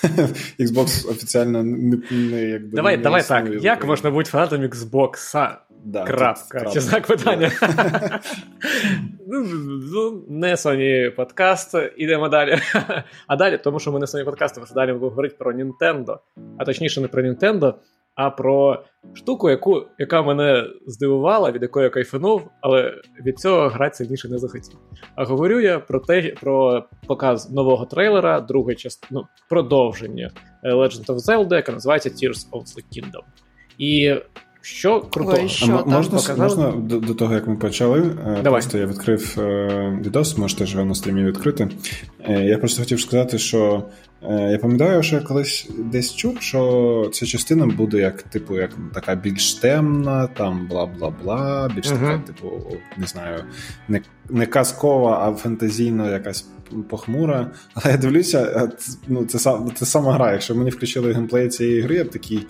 Xbox 0.59 1.09
офіціально 1.09 1.63
не, 1.63 1.97
не 2.11 2.43
якби. 2.43 2.69
Давай, 2.75 2.97
не 2.97 3.03
давай 3.03 3.23
так. 3.27 3.63
Як 3.63 3.85
можна 3.85 4.11
бути 4.11 4.29
фанатом 4.29 4.61
Xbox? 4.61 5.33
Да, 5.85 6.03
Крапка. 6.05 6.65
Чи 6.73 6.79
знак 6.79 7.07
питання? 7.07 7.51
Ну, 9.33 9.45
ну, 9.93 10.23
не 10.29 10.55
Sony 10.55 11.09
подкаст, 11.09 11.75
ідемо 11.97 12.29
далі. 12.29 12.57
А 13.27 13.35
далі, 13.35 13.57
тому 13.57 13.79
що 13.79 13.91
ми 13.91 13.99
не 13.99 14.05
Sony 14.05 14.25
подкаст, 14.25 14.55
тому 14.55 14.65
що 14.65 14.75
далі 14.75 14.93
будемо 14.93 15.09
говорити 15.09 15.35
про 15.39 15.53
Nintendo. 15.53 16.17
А 16.57 16.65
точніше, 16.65 17.01
не 17.01 17.07
про 17.07 17.23
Nintendo, 17.23 17.73
а 18.15 18.29
про 18.29 18.83
штуку, 19.13 19.49
яку, 19.49 19.83
яка 19.97 20.21
мене 20.21 20.67
здивувала, 20.87 21.51
від 21.51 21.61
якої 21.61 21.83
я 21.83 21.89
кайфанув, 21.89 22.49
але 22.61 23.01
від 23.25 23.39
цього 23.39 23.67
грати 23.67 23.95
сильніше 23.95 24.29
не 24.29 24.37
захотів. 24.37 24.79
А 25.15 25.23
говорю 25.23 25.59
я 25.59 25.79
про 25.79 25.99
те, 25.99 26.21
про 26.41 26.83
показ 27.07 27.51
нового 27.51 27.85
трейлера, 27.85 28.41
другої 28.41 28.75
частини, 28.75 29.21
ну, 29.21 29.27
продовження 29.49 30.31
Legend 30.63 31.05
of 31.05 31.15
Zelda, 31.15 31.55
яка 31.55 31.71
називається 31.71 32.09
Tears 32.09 32.49
of 32.51 32.61
the 32.61 32.83
Kingdom. 32.91 33.23
І 33.77 34.15
що 34.61 35.01
крутого? 35.01 35.37
Ой, 35.41 35.49
що 35.49 35.83
а 35.87 35.89
можна 35.89 36.35
можна 36.37 36.71
до, 36.71 36.99
до 36.99 37.13
того, 37.13 37.33
як 37.33 37.47
ми 37.47 37.55
почали? 37.55 37.99
Е, 37.99 38.41
Давай. 38.43 38.61
Просто 38.61 38.77
я 38.77 38.85
відкрив 38.85 39.35
е, 39.37 39.99
відос, 40.05 40.37
можете 40.37 40.65
ж 40.65 40.73
його 40.73 40.85
на 40.85 40.95
стрімі 40.95 41.23
відкрити. 41.23 41.69
Е, 42.19 42.43
я 42.43 42.57
просто 42.57 42.81
хотів 42.81 43.01
сказати, 43.01 43.37
що 43.37 43.83
я 44.29 44.57
пам'ятаю, 44.61 45.03
що 45.03 45.15
я 45.15 45.21
колись 45.21 45.69
десь 45.77 46.15
чув, 46.15 46.41
що 46.41 47.09
ця 47.13 47.25
частина 47.25 47.65
буде 47.65 47.97
як, 47.97 48.23
типу, 48.23 48.57
як 48.57 48.71
така 48.93 49.15
більш 49.15 49.53
темна, 49.53 50.27
там 50.27 50.67
бла 50.67 50.85
бла 50.85 51.13
бла, 51.23 51.71
більш 51.75 51.87
uh-huh. 51.87 51.99
така, 51.99 52.17
типу, 52.17 52.47
не 52.97 53.07
знаю, 53.07 53.43
не, 53.87 54.01
не 54.29 54.45
казкова, 54.45 55.27
а 55.27 55.35
фантазійно 55.35 56.11
якась 56.11 56.45
похмура. 56.89 57.51
Але 57.73 57.91
я 57.91 57.97
дивлюся, 57.97 58.71
ну, 59.07 59.25
це 59.25 59.57
це 59.75 59.85
сама 59.85 60.13
гра. 60.13 60.31
Якщо 60.31 60.55
мені 60.55 60.69
включили 60.69 61.13
геймплей 61.13 61.49
цієї 61.49 61.81
гри, 61.81 61.95
я 61.95 62.03
б 62.03 62.09
такий. 62.09 62.47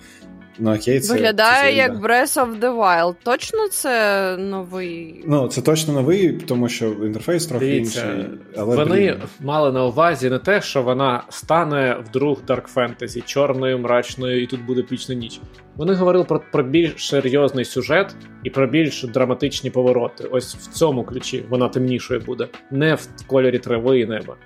Ну, 0.58 0.74
окей, 0.74 1.00
це, 1.00 1.12
Виглядає 1.12 1.70
це 1.70 1.76
як 1.76 1.94
Breath 1.94 2.34
of 2.46 2.60
the 2.60 2.78
Wild. 2.78 3.14
Точно 3.22 3.68
це 3.68 4.36
новий. 4.36 5.24
Ну, 5.26 5.48
це 5.48 5.62
точно 5.62 5.94
новий, 5.94 6.32
тому 6.32 6.68
що 6.68 6.86
інтерфейс 6.86 7.46
трохи 7.46 7.66
Дивіться, 7.66 8.12
інший. 8.12 8.30
Але 8.56 8.76
Вони 8.76 8.90
блін. 8.90 9.16
мали 9.40 9.72
на 9.72 9.84
увазі 9.84 10.30
не 10.30 10.38
те, 10.38 10.60
що 10.60 10.82
вона 10.82 11.22
стане 11.28 11.96
вдруг 12.08 12.38
Dark 12.48 12.74
Fantasy, 12.74 13.24
чорною, 13.24 13.78
мрачною, 13.78 14.42
і 14.42 14.46
тут 14.46 14.64
буде 14.64 14.82
пічна 14.82 15.14
ніч. 15.14 15.40
Вони 15.76 15.94
говорили 15.94 16.24
про, 16.24 16.42
про 16.52 16.62
більш 16.62 17.08
серйозний 17.08 17.64
сюжет 17.64 18.14
і 18.44 18.50
про 18.50 18.66
більш 18.66 19.02
драматичні 19.02 19.70
повороти. 19.70 20.24
Ось 20.30 20.54
в 20.54 20.72
цьому 20.72 21.04
ключі 21.04 21.44
вона 21.48 21.68
темнішою 21.68 22.20
буде, 22.20 22.48
не 22.70 22.94
в 22.94 23.08
кольорі 23.26 23.58
трави 23.58 24.00
і 24.00 24.06
неба. 24.06 24.36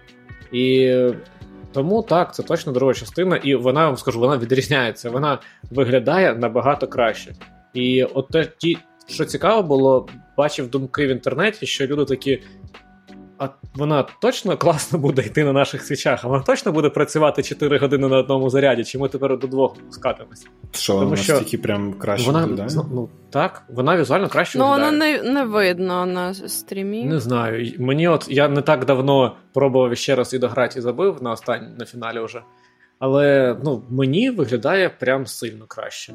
І 0.52 0.96
тому 1.76 2.02
так, 2.02 2.34
це 2.34 2.42
точно 2.42 2.72
друга 2.72 2.94
частина, 2.94 3.36
і 3.36 3.54
вона 3.54 3.86
вам 3.86 3.96
скажу, 3.96 4.20
вона 4.20 4.36
відрізняється. 4.36 5.10
Вона 5.10 5.38
виглядає 5.70 6.34
набагато 6.34 6.86
краще. 6.86 7.34
І 7.74 8.04
от 8.04 8.28
те, 8.28 8.44
ті, 8.58 8.78
що 9.06 9.24
цікаво 9.24 9.62
було, 9.62 10.08
бачив 10.36 10.70
думки 10.70 11.06
в 11.06 11.10
інтернеті, 11.10 11.66
що 11.66 11.86
люди 11.86 12.04
такі. 12.04 12.42
А 13.39 13.49
вона 13.74 14.03
точно 14.20 14.57
класно 14.57 14.99
буде 14.99 15.22
йти 15.22 15.45
на 15.45 15.53
наших 15.53 15.82
свічах, 15.82 16.24
а 16.24 16.28
вона 16.28 16.43
точно 16.43 16.72
буде 16.72 16.91
працювати 16.91 17.43
4 17.43 17.78
години 17.78 18.09
на 18.09 18.18
одному 18.18 18.51
заряді, 18.51 18.84
чи 18.84 18.99
ми 18.99 19.09
тепер 19.09 19.39
до 19.39 19.47
двох 19.47 19.76
спускатимось? 19.76 20.47
Що 20.72 20.95
вона 20.95 21.11
настільки 21.11 21.59
прям 21.59 21.93
краще 21.93 22.26
вона, 22.26 22.41
виглядає? 22.41 22.68
Ну 22.93 23.09
так, 23.30 23.62
вона 23.68 23.97
візуально 23.97 24.28
краще 24.28 24.59
ну, 24.59 24.70
виглядає. 24.70 24.93
Ну, 24.93 24.99
воно 24.99 25.22
не 25.22 25.32
не 25.32 25.45
видно 25.45 26.07
на 26.07 26.34
стрімі. 26.34 27.05
Не 27.05 27.20
знаю. 27.20 27.72
Мені 27.78 28.09
от 28.09 28.26
я 28.28 28.49
не 28.49 28.62
так 28.62 28.84
давно 28.84 29.37
пробував 29.53 29.97
ще 29.97 30.14
раз 30.14 30.34
і 30.34 30.39
дограти 30.39 30.78
і 30.78 30.82
забив 30.82 31.22
на 31.22 31.32
останній 31.32 31.76
на 31.78 31.84
фіналі 31.84 32.20
вже. 32.20 32.43
Але 32.99 33.57
ну, 33.64 33.82
мені 33.91 34.30
виглядає 34.30 34.89
прям 34.89 35.26
сильно 35.26 35.64
краще. 35.68 36.14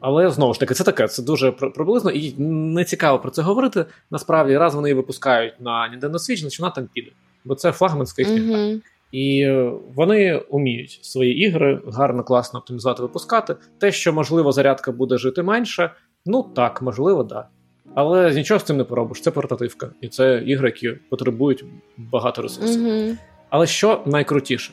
Але 0.00 0.30
знову 0.30 0.54
ж 0.54 0.60
таки, 0.60 0.74
це 0.74 0.84
таке, 0.84 1.08
це 1.08 1.22
дуже 1.22 1.52
приблизно 1.52 2.10
і 2.10 2.34
не 2.38 2.84
цікаво 2.84 3.18
про 3.18 3.30
це 3.30 3.42
говорити. 3.42 3.84
Насправді, 4.10 4.58
раз 4.58 4.74
вони 4.74 4.88
її 4.88 4.96
випускають 4.96 5.60
на 5.60 5.70
Nintendo 5.70 6.14
Switch, 6.14 6.40
значить 6.40 6.60
вона 6.60 6.70
там 6.70 6.88
піде. 6.92 7.10
Бо 7.44 7.54
це 7.54 7.72
флагманська 7.72 8.22
їхня 8.22 8.56
mm-hmm. 8.56 8.80
І 9.12 9.56
вони 9.94 10.42
вміють 10.50 10.98
свої 11.02 11.38
ігри 11.38 11.80
гарно, 11.86 12.24
класно 12.24 12.60
оптимізувати, 12.60 13.02
випускати. 13.02 13.56
Те, 13.78 13.92
що, 13.92 14.12
можливо, 14.12 14.52
зарядка 14.52 14.92
буде 14.92 15.18
жити 15.18 15.42
менше, 15.42 15.90
ну 16.26 16.42
так, 16.42 16.82
можливо. 16.82 17.22
Да. 17.22 17.48
Але 17.94 18.34
нічого 18.34 18.60
з 18.60 18.62
цим 18.62 18.76
не 18.76 18.84
поробиш. 18.84 19.20
Це 19.20 19.30
портативка. 19.30 19.90
І 20.00 20.08
це 20.08 20.42
ігри, 20.46 20.68
які 20.68 21.00
потребують 21.10 21.64
багато 21.96 22.42
ресурсів. 22.42 22.82
Mm-hmm. 22.82 23.16
Але 23.50 23.66
що 23.66 24.02
найкрутіше? 24.06 24.72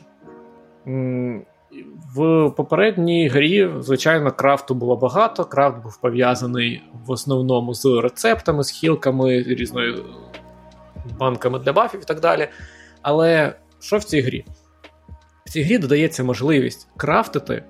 В 2.14 2.50
попередній 2.50 3.28
грі, 3.28 3.70
звичайно, 3.80 4.32
крафту 4.32 4.74
було 4.74 4.96
багато. 4.96 5.44
Крафт 5.44 5.82
був 5.82 6.00
пов'язаний 6.00 6.82
в 7.06 7.10
основному 7.10 7.74
з 7.74 8.00
рецептами, 8.02 8.64
з 8.64 8.70
хілками, 8.70 9.42
різною 9.42 10.04
банками 11.18 11.58
для 11.58 11.72
бафів 11.72 12.00
і 12.00 12.04
так 12.04 12.20
далі. 12.20 12.48
Але 13.02 13.54
що 13.80 13.96
в 13.96 14.04
цій 14.04 14.20
грі? 14.20 14.44
В 15.46 15.50
цій 15.50 15.62
грі 15.62 15.78
додається 15.78 16.24
можливість 16.24 16.88
крафтити 16.96 17.64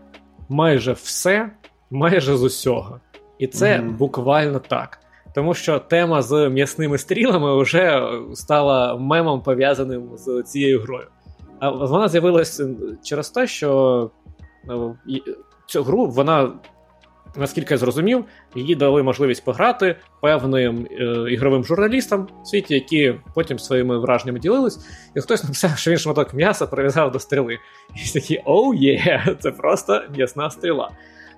майже 0.48 0.92
все, 0.92 1.50
майже 1.90 2.36
з 2.36 2.42
усього. 2.42 3.00
І 3.38 3.46
це 3.46 3.78
mm-hmm. 3.78 3.96
буквально 3.96 4.58
так. 4.58 4.98
Тому 5.34 5.54
що 5.54 5.78
тема 5.78 6.22
з 6.22 6.48
м'ясними 6.48 6.98
стрілами 6.98 7.62
вже 7.62 8.02
стала 8.34 8.96
мемом 8.96 9.42
пов'язаним 9.42 10.10
з 10.16 10.42
цією 10.42 10.80
грою. 10.80 11.06
А 11.60 11.70
вона 11.70 12.08
з'явилася 12.08 12.68
через 13.02 13.30
те, 13.30 13.46
що 13.46 14.10
е, 14.70 15.20
цю 15.66 15.82
гру 15.82 16.06
вона. 16.06 16.52
Наскільки 17.36 17.74
я 17.74 17.78
зрозумів, 17.78 18.24
її 18.54 18.74
дали 18.74 19.02
можливість 19.02 19.44
пограти 19.44 19.96
певним 20.22 20.86
е, 20.90 21.32
ігровим 21.32 21.64
журналістам 21.64 22.28
в 22.42 22.46
світі, 22.46 22.74
які 22.74 23.14
потім 23.34 23.58
своїми 23.58 23.98
враженнями 23.98 24.38
ділились, 24.38 24.88
і 25.14 25.20
хтось 25.20 25.44
написав, 25.44 25.78
що 25.78 25.90
він 25.90 25.98
шматок 25.98 26.34
м'яса 26.34 26.66
прив'язав 26.66 27.12
до 27.12 27.18
стріли. 27.18 27.58
І 27.96 28.12
такі 28.12 28.42
оу 28.44 28.74
є, 28.74 29.24
це 29.40 29.50
просто 29.50 30.02
м'ясна 30.16 30.50
стріла. 30.50 30.90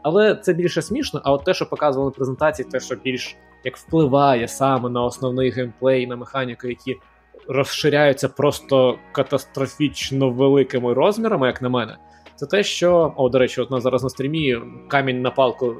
Але 0.02 0.34
це 0.34 0.52
більше 0.52 0.82
смішно, 0.82 1.20
а 1.24 1.32
от 1.32 1.44
те, 1.44 1.54
що 1.54 1.66
показували 1.66 2.10
на 2.10 2.14
презентації, 2.16 2.68
те, 2.70 2.80
що 2.80 2.96
більш 2.96 3.36
як 3.64 3.76
впливає 3.76 4.48
саме 4.48 4.90
на 4.90 5.04
основний 5.04 5.50
геймплей, 5.50 6.06
на 6.06 6.16
механіку, 6.16 6.68
які 6.68 6.96
розширяються 7.48 8.28
просто 8.28 8.98
катастрофічно 9.12 10.30
великими 10.30 10.94
розмірами, 10.94 11.46
як 11.46 11.62
на 11.62 11.68
мене, 11.68 11.96
це 12.36 12.46
те, 12.46 12.62
що, 12.62 13.12
о, 13.16 13.28
до 13.28 13.38
речі, 13.38 13.60
от 13.60 13.70
нас 13.70 13.82
зараз 13.82 14.02
на 14.02 14.08
стрімі 14.08 14.58
камінь 14.88 15.22
на 15.22 15.30
палку 15.30 15.70
е, 15.70 15.74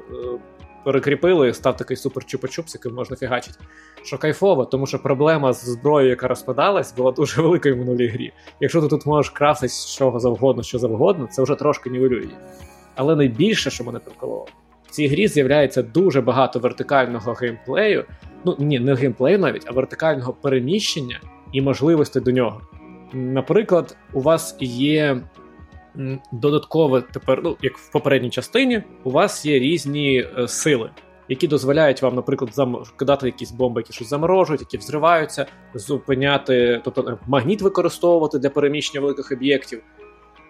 перекріпили, 0.83 1.53
став 1.53 1.77
такий 1.77 1.97
супер 1.97 2.23
чупа-чупс, 2.23 2.73
яким 2.73 2.93
можна 2.93 3.17
фігачити. 3.17 3.59
Що 4.03 4.17
кайфово, 4.17 4.65
тому 4.65 4.87
що 4.87 4.99
проблема 4.99 5.53
з 5.53 5.65
зброєю, 5.65 6.09
яка 6.09 6.27
розпадалась, 6.27 6.95
була 6.95 7.11
дуже 7.11 7.41
великою 7.41 7.75
в 7.75 7.77
минулій 7.77 8.07
грі. 8.07 8.33
Якщо 8.59 8.81
ти 8.81 8.87
тут 8.87 9.05
можеш 9.05 9.29
крафтити 9.29 9.73
з 9.73 9.95
чого 9.95 10.19
завгодно, 10.19 10.63
що 10.63 10.79
завгодно, 10.79 11.27
це 11.31 11.43
вже 11.43 11.55
трошки 11.55 11.89
нівелює. 11.89 12.27
Але 12.95 13.15
найбільше, 13.15 13.69
що 13.69 13.83
мене 13.83 13.99
прикололо, 13.99 14.47
в 14.87 14.91
цій 14.91 15.07
грі 15.07 15.27
з'являється 15.27 15.83
дуже 15.83 16.21
багато 16.21 16.59
вертикального 16.59 17.33
геймплею. 17.33 18.05
Ну 18.45 18.55
ні, 18.59 18.79
не 18.79 18.93
геймплею 18.93 19.39
навіть, 19.39 19.63
а 19.67 19.71
вертикального 19.71 20.33
переміщення 20.33 21.19
і 21.51 21.61
можливостей 21.61 22.21
до 22.21 22.31
нього. 22.31 22.61
Наприклад, 23.13 23.97
у 24.13 24.21
вас 24.21 24.55
є 24.59 25.21
додаткове 26.31 27.01
тепер, 27.01 27.41
ну 27.43 27.57
як 27.61 27.77
в 27.77 27.91
попередній 27.91 28.29
частині, 28.29 28.83
у 29.03 29.11
вас 29.11 29.45
є 29.45 29.59
різні 29.59 30.25
е, 30.37 30.47
сили, 30.47 30.89
які 31.29 31.47
дозволяють 31.47 32.01
вам, 32.01 32.15
наприклад, 32.15 32.51
кидати 32.95 33.25
якісь 33.25 33.51
бомби, 33.51 33.81
які 33.81 33.93
щось 33.93 34.09
заморожують, 34.09 34.61
які 34.61 34.77
взриваються, 34.77 35.45
зупиняти, 35.73 36.81
тобто 36.83 37.01
е, 37.01 37.17
магніт 37.27 37.61
використовувати 37.61 38.39
для 38.39 38.49
переміщення 38.49 39.01
великих 39.01 39.31
об'єктів, 39.31 39.81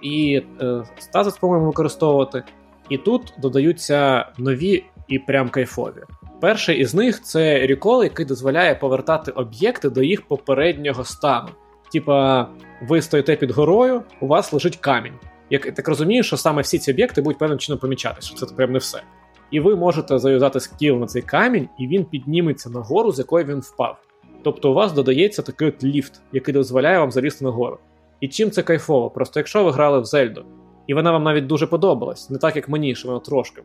і 0.02 0.42
е, 0.62 0.84
стазис, 0.98 1.38
по-моєму, 1.38 1.68
використовувати. 1.68 2.44
І 2.90 2.98
тут 2.98 3.34
додаються 3.38 4.30
нові 4.38 4.84
і 5.08 5.20
прям 5.20 5.50
кайфові. 5.50 6.04
Перший 6.42 6.80
із 6.80 6.96
них 6.96 7.22
це 7.22 7.68
рекол, 7.68 8.04
який 8.04 8.26
дозволяє 8.26 8.76
повертати 8.76 9.32
об'єкти 9.32 9.90
до 9.90 10.04
їх 10.04 10.28
попереднього 10.28 11.04
стану. 11.04 11.50
Типа, 11.92 12.48
ви 12.82 13.02
стоїте 13.02 13.36
під 13.36 13.52
горою, 13.52 14.04
у 14.22 14.28
вас 14.28 14.54
лежить 14.54 14.76
камінь. 14.76 15.14
Як 15.50 15.74
так 15.74 15.88
розумію, 15.88 16.24
що 16.24 16.38
саме 16.38 16.62
всі 16.62 16.80
ці 16.80 16.92
об'єкти 16.92 17.22
будуть 17.22 17.40
певним 17.40 17.60
чином 17.60 17.80
помічатися, 17.80 18.28
що 18.36 18.46
це 18.46 18.56
прям 18.56 18.72
не 18.72 18.80
все. 18.80 19.04
І 19.52 19.60
ви 19.60 19.76
можете 19.76 20.20
зав'язати 20.20 20.60
скіл 20.60 20.96
на 20.96 21.06
цей 21.06 21.22
камінь, 21.22 21.70
і 21.80 21.88
він 21.88 22.06
підніметься 22.06 22.70
на 22.70 22.80
гору, 22.80 23.12
з 23.12 23.20
якої 23.20 23.46
він 23.46 23.60
впав. 23.60 23.98
Тобто 24.44 24.72
у 24.72 24.74
вас 24.74 24.94
додається 24.94 25.42
такий 25.42 25.68
от 25.68 25.84
ліфт, 25.84 26.22
який 26.32 26.54
дозволяє 26.54 27.00
вам 27.00 27.12
залізти 27.12 27.46
на 27.46 27.52
гору. 27.52 27.78
І 28.20 28.28
чим 28.28 28.52
це 28.52 28.64
кайфово? 28.64 29.10
Просто 29.10 29.40
якщо 29.40 29.64
ви 29.64 29.72
грали 29.72 30.00
в 30.00 30.06
Зельду, 30.06 30.46
і 30.88 30.94
вона 30.94 31.12
вам 31.12 31.24
навіть 31.24 31.48
дуже 31.48 31.68
подобалась, 31.68 32.30
не 32.30 32.38
так 32.38 32.56
як 32.56 32.70
мені, 32.70 32.96
що 32.96 33.08
вона 33.08 33.20
трошки 33.20 33.62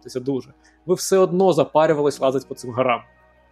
подобатися 0.00 0.20
дуже. 0.20 0.48
Ви 0.86 0.94
все 0.94 1.18
одно 1.18 1.52
запарювались 1.52 2.20
лазити 2.20 2.46
по 2.48 2.54
цим 2.54 2.70
горам. 2.70 3.00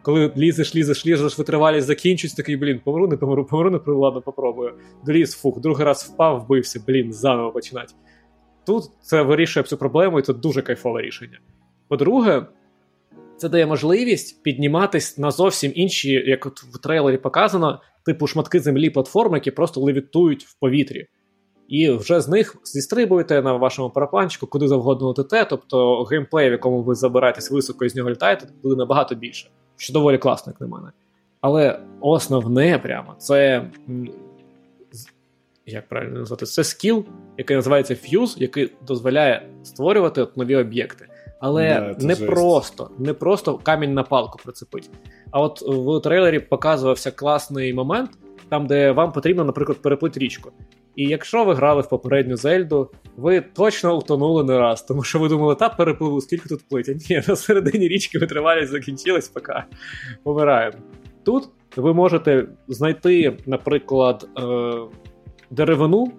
Коли 0.02 0.32
лізеш, 0.36 0.76
лізеш, 0.76 1.06
лізеш, 1.06 1.38
витривалість 1.38 1.86
закінчується, 1.86 2.36
такий, 2.36 2.56
блін, 2.56 2.80
помру, 2.84 3.08
не 3.08 3.16
помру, 3.16 3.44
помру, 3.44 3.70
не 3.70 3.78
помру, 3.78 4.00
ладно, 4.00 4.22
попробую. 4.22 4.74
Доліз, 5.06 5.34
фух, 5.34 5.60
другий 5.60 5.84
раз 5.84 6.12
впав, 6.14 6.44
вбився, 6.44 6.82
блін, 6.86 7.12
заново 7.12 7.52
починати. 7.52 7.94
Тут 8.66 8.84
це 9.00 9.22
вирішує 9.22 9.64
цю 9.64 9.76
проблему, 9.76 10.18
і 10.18 10.22
це 10.22 10.32
дуже 10.32 10.62
кайфове 10.62 11.02
рішення. 11.02 11.38
По-друге, 11.88 12.46
це 13.36 13.48
дає 13.48 13.66
можливість 13.66 14.42
підніматись 14.42 15.18
на 15.18 15.30
зовсім 15.30 15.72
інші, 15.74 16.10
як 16.10 16.46
от 16.46 16.60
в 16.60 16.78
трейлері 16.78 17.18
показано, 17.18 17.80
типу 18.04 18.26
шматки 18.26 18.60
землі 18.60 18.90
платформи, 18.90 19.36
які 19.36 19.50
просто 19.50 19.80
левітують 19.80 20.44
в 20.44 20.58
повітрі. 20.60 21.06
І 21.68 21.90
вже 21.90 22.20
з 22.20 22.28
них 22.28 22.56
зістрибуєте 22.64 23.42
на 23.42 23.52
вашому 23.52 23.90
парапланчику, 23.90 24.46
куди 24.46 24.68
завгодно 24.68 25.08
летите, 25.08 25.44
тобто 25.44 26.02
геймплей, 26.02 26.48
в 26.48 26.52
якому 26.52 26.82
ви 26.82 26.94
забираєтесь 26.94 27.50
високо 27.50 27.84
і 27.84 27.88
з 27.88 27.94
нього 27.94 28.10
літаєте, 28.10 28.46
буде 28.62 28.76
набагато 28.76 29.14
більше, 29.14 29.50
що 29.76 29.92
доволі 29.92 30.18
класно, 30.18 30.52
як 30.52 30.60
на 30.60 30.66
мене. 30.66 30.88
Але 31.40 31.80
основне 32.00 32.78
прямо 32.78 33.14
це 33.18 33.64
як 35.66 35.88
правильно 35.88 36.18
назвати, 36.18 36.46
це 36.46 36.64
скіл, 36.64 37.04
який 37.38 37.56
називається 37.56 37.94
Fuse, 37.94 38.38
який 38.38 38.72
дозволяє 38.86 39.48
створювати 39.62 40.22
от 40.22 40.36
нові 40.36 40.56
об'єкти. 40.56 41.08
Але 41.40 41.94
да, 41.98 42.06
не 42.06 42.14
жесть. 42.14 42.26
просто 42.26 42.90
не 42.98 43.14
просто 43.14 43.58
камінь 43.58 43.94
на 43.94 44.02
палку 44.02 44.38
прицепить. 44.44 44.90
А 45.30 45.40
от 45.40 45.62
в 45.62 46.00
трейлері 46.00 46.40
показувався 46.40 47.10
класний 47.10 47.74
момент, 47.74 48.10
там, 48.48 48.66
де 48.66 48.92
вам 48.92 49.12
потрібно, 49.12 49.44
наприклад, 49.44 49.78
переплити 49.82 50.20
річку. 50.20 50.50
І 50.98 51.04
якщо 51.04 51.44
ви 51.44 51.54
грали 51.54 51.82
в 51.82 51.88
попередню 51.88 52.36
Зельду, 52.36 52.90
ви 53.16 53.40
точно 53.40 53.98
утонули 53.98 54.44
не 54.44 54.58
раз, 54.58 54.82
тому 54.82 55.02
що 55.02 55.18
ви 55.18 55.28
думали, 55.28 55.54
та 55.54 55.68
перепливу, 55.68 56.20
скільки 56.20 56.48
тут 56.48 56.68
плить. 56.68 56.88
А 56.88 56.92
ні, 56.92 57.22
на 57.28 57.36
середині 57.36 57.88
річки 57.88 58.18
витривалість 58.18 58.70
закінчилась, 58.70 59.28
поки 59.28 59.52
помираємо. 60.24 60.76
Тут 61.24 61.48
ви 61.76 61.94
можете 61.94 62.46
знайти, 62.68 63.36
наприклад, 63.46 64.28
е- 64.38 64.42
деревину, 65.50 66.12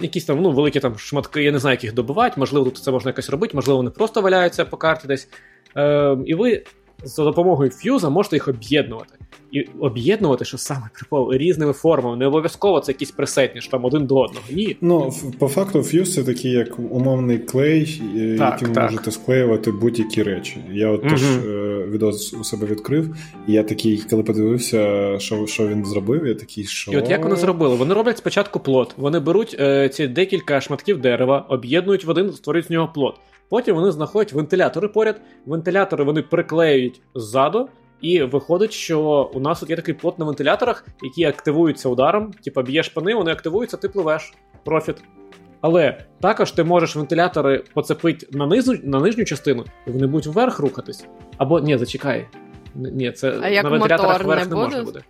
якісь 0.00 0.24
там 0.24 0.42
ну, 0.42 0.50
великі 0.50 0.80
там 0.80 0.98
шматки, 0.98 1.42
я 1.42 1.52
не 1.52 1.58
знаю, 1.58 1.74
як 1.74 1.84
їх 1.84 1.94
добивати, 1.94 2.40
можливо, 2.40 2.64
тут 2.64 2.78
це 2.78 2.90
можна 2.90 3.08
якось 3.08 3.30
робити, 3.30 3.52
можливо, 3.54 3.76
вони 3.76 3.90
просто 3.90 4.20
валяються 4.22 4.64
по 4.64 4.76
карті 4.76 5.08
десь. 5.08 5.28
Е, 5.76 6.16
І 6.26 6.34
ви 6.34 6.64
за 7.04 7.24
допомогою 7.24 7.70
ф'юза 7.70 8.08
можете 8.08 8.36
їх 8.36 8.48
об'єднувати. 8.48 9.14
І 9.52 9.66
об'єднувати, 9.80 10.44
що 10.44 10.58
саме 10.58 10.90
прикол, 10.94 11.32
різними 11.32 11.72
формами. 11.72 12.16
Не 12.16 12.26
обов'язково 12.26 12.80
це 12.80 12.92
якісь 12.92 13.10
пресетні, 13.10 13.60
що 13.60 13.70
там 13.70 13.84
один 13.84 14.06
до 14.06 14.18
одного. 14.18 14.46
Ні. 14.50 14.76
Ну, 14.80 15.12
по 15.38 15.48
факту, 15.48 15.82
ф'юз 15.82 16.14
це 16.14 16.24
такий 16.24 16.50
як 16.50 16.78
умовний 16.78 17.38
клей, 17.38 18.02
е, 18.16 18.36
так, 18.38 18.52
яким 18.52 18.74
ви 18.74 18.82
можете 18.82 19.10
склеювати 19.10 19.72
будь-які 19.72 20.22
речі. 20.22 20.64
Я 20.72 20.88
от 20.88 21.00
угу. 21.00 21.10
теж 21.10 21.22
е, 21.22 21.86
відос 21.90 22.34
у 22.34 22.44
себе 22.44 22.66
відкрив, 22.66 23.16
і 23.48 23.52
я 23.52 23.62
такий, 23.62 24.02
коли 24.10 24.22
подивився, 24.22 25.14
що 25.18 25.46
що 25.46 25.68
він 25.68 25.84
зробив, 25.84 26.26
я 26.26 26.34
такий, 26.34 26.64
що. 26.64 26.92
І 26.92 26.96
от 26.96 27.10
як 27.10 27.24
вони 27.24 27.36
зробили? 27.36 27.76
Вони 27.76 27.94
роблять 27.94 28.18
спочатку 28.18 28.60
плот. 28.60 28.94
Вони 28.96 29.20
беруть 29.20 29.56
е, 29.60 29.88
ці 29.88 30.06
декілька 30.06 30.60
шматків 30.60 31.00
дерева, 31.00 31.46
об'єднують 31.48 32.04
в 32.04 32.10
один, 32.10 32.32
створюють 32.32 32.66
з 32.66 32.70
нього 32.70 32.90
плот. 32.94 33.14
Потім 33.52 33.74
вони 33.74 33.90
знаходять 33.92 34.32
вентилятори 34.32 34.88
поряд. 34.88 35.20
Вентилятори 35.46 36.04
вони 36.04 36.22
приклеюють 36.22 37.02
ззаду, 37.14 37.68
і 38.00 38.22
виходить, 38.22 38.72
що 38.72 39.30
у 39.34 39.40
нас 39.40 39.60
тут 39.60 39.70
є 39.70 39.76
такий 39.76 39.94
плот 39.94 40.18
на 40.18 40.24
вентиляторах, 40.24 40.86
які 41.02 41.24
активуються 41.24 41.88
ударом. 41.88 42.30
Типа 42.44 42.62
б'єш 42.62 42.88
по 42.88 43.00
ним, 43.00 43.18
вони 43.18 43.32
активуються, 43.32 43.76
ти 43.76 43.88
пливеш. 43.88 44.34
Профіт. 44.64 44.96
Але 45.60 45.98
також 46.20 46.52
ти 46.52 46.64
можеш 46.64 46.96
вентилятори 46.96 47.64
поцепити 47.74 48.26
на 48.30 48.46
низу, 48.46 48.74
на 48.82 49.00
нижню 49.00 49.24
частину, 49.24 49.64
і 49.86 49.90
вони 49.90 50.06
будуть 50.06 50.26
вверх 50.26 50.58
рухатись. 50.58 51.06
Або 51.36 51.60
ні, 51.60 51.78
зачекай. 51.78 52.28
Ні, 52.74 53.12
це 53.12 53.38
а 53.42 53.48
як 53.48 53.64
на 53.64 53.70
вентиляторах 53.70 54.24
вверх 54.24 54.44
не, 54.44 54.48
не 54.48 54.54
можна 54.54 54.82
буде. 54.82 55.00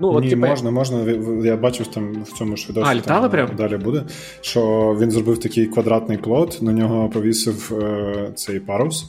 Ну, 0.00 0.14
от, 0.14 0.24
Ні, 0.24 0.30
типу... 0.30 0.46
можна, 0.46 0.70
можна. 0.70 1.10
Я 1.44 1.56
бачив 1.56 1.86
там 1.86 2.22
в 2.22 2.32
цьому 2.32 2.56
ж 2.56 2.66
відосі, 2.68 3.00
там, 3.00 3.30
прям? 3.30 3.50
далі 3.56 3.76
буде. 3.76 4.02
Що 4.40 4.96
він 5.00 5.10
зробив 5.10 5.38
такий 5.38 5.66
квадратний 5.66 6.18
плот, 6.18 6.58
на 6.62 6.72
нього 6.72 7.08
повісив 7.08 7.78
е, 7.82 8.32
цей 8.34 8.60
парус. 8.60 9.06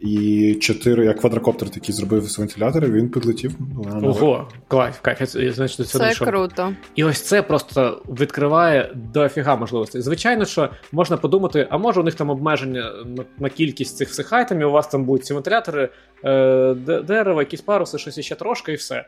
І 0.00 0.54
чотири, 0.54 1.04
як 1.04 1.20
квадрокоптер 1.20 1.70
такий 1.70 1.94
зробив 1.94 2.28
з 2.28 2.38
вентилятора, 2.38 2.88
він 2.88 3.08
підлетів. 3.08 3.54
Ого, 4.02 4.48
кайф, 4.68 4.98
кайф, 5.00 5.34
я, 5.34 5.52
значить, 5.52 5.88
це 5.88 6.08
дійшов. 6.08 6.28
круто. 6.28 6.72
І 6.94 7.04
ось 7.04 7.20
це 7.20 7.42
просто 7.42 8.02
відкриває 8.08 8.90
дофіга 8.94 9.56
можливостей. 9.56 10.02
Звичайно, 10.02 10.44
що 10.44 10.70
можна 10.92 11.16
подумати, 11.16 11.66
а 11.70 11.78
може 11.78 12.00
у 12.00 12.04
них 12.04 12.14
там 12.14 12.30
обмеження 12.30 12.92
на, 13.06 13.24
на 13.38 13.48
кількість 13.48 13.96
цих 13.96 14.08
всіх 14.08 14.32
айтемів, 14.32 14.68
у 14.68 14.72
вас 14.72 14.86
там 14.86 15.04
будуть 15.04 15.26
ці 15.26 15.34
вентилятори, 15.34 15.88
е, 16.24 16.74
дерева, 17.06 17.42
якісь 17.42 17.60
паруси, 17.60 17.98
щось 17.98 18.18
іще 18.18 18.34
трошки, 18.34 18.72
і 18.72 18.76
все 18.76 19.04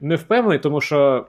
не 0.00 0.16
впевнений, 0.16 0.58
тому 0.58 0.80
що 0.80 1.26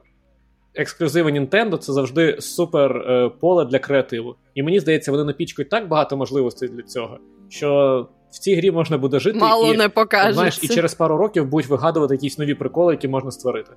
ексклюзиви 0.76 1.32
Nintendo 1.32 1.78
це 1.78 1.94
завжди 1.94 2.38
супер 2.40 2.98
е, 2.98 3.30
поле 3.40 3.66
для 3.66 3.80
креативу. 3.80 4.36
І 4.56 4.64
мені 4.64 4.80
здається, 4.80 5.12
вони 5.12 5.24
напічкають 5.24 5.70
так 5.70 5.88
багато 5.88 6.18
можливостей 6.18 6.70
для 6.70 6.84
цього, 6.84 7.18
що 7.50 8.08
в 8.32 8.40
цій 8.40 8.56
грі 8.56 8.72
можна 8.72 8.98
буде 8.98 9.20
жити 9.20 9.40
Мало 9.40 9.74
і, 9.74 9.78
не 9.78 10.34
знаєш, 10.34 10.64
і 10.64 10.68
через 10.68 10.94
пару 10.94 11.18
років 11.18 11.46
будуть 11.48 11.70
вигадувати 11.70 12.14
якісь 12.14 12.38
нові 12.38 12.54
приколи, 12.54 12.94
які 12.94 13.08
можна 13.08 13.32
створити. 13.32 13.72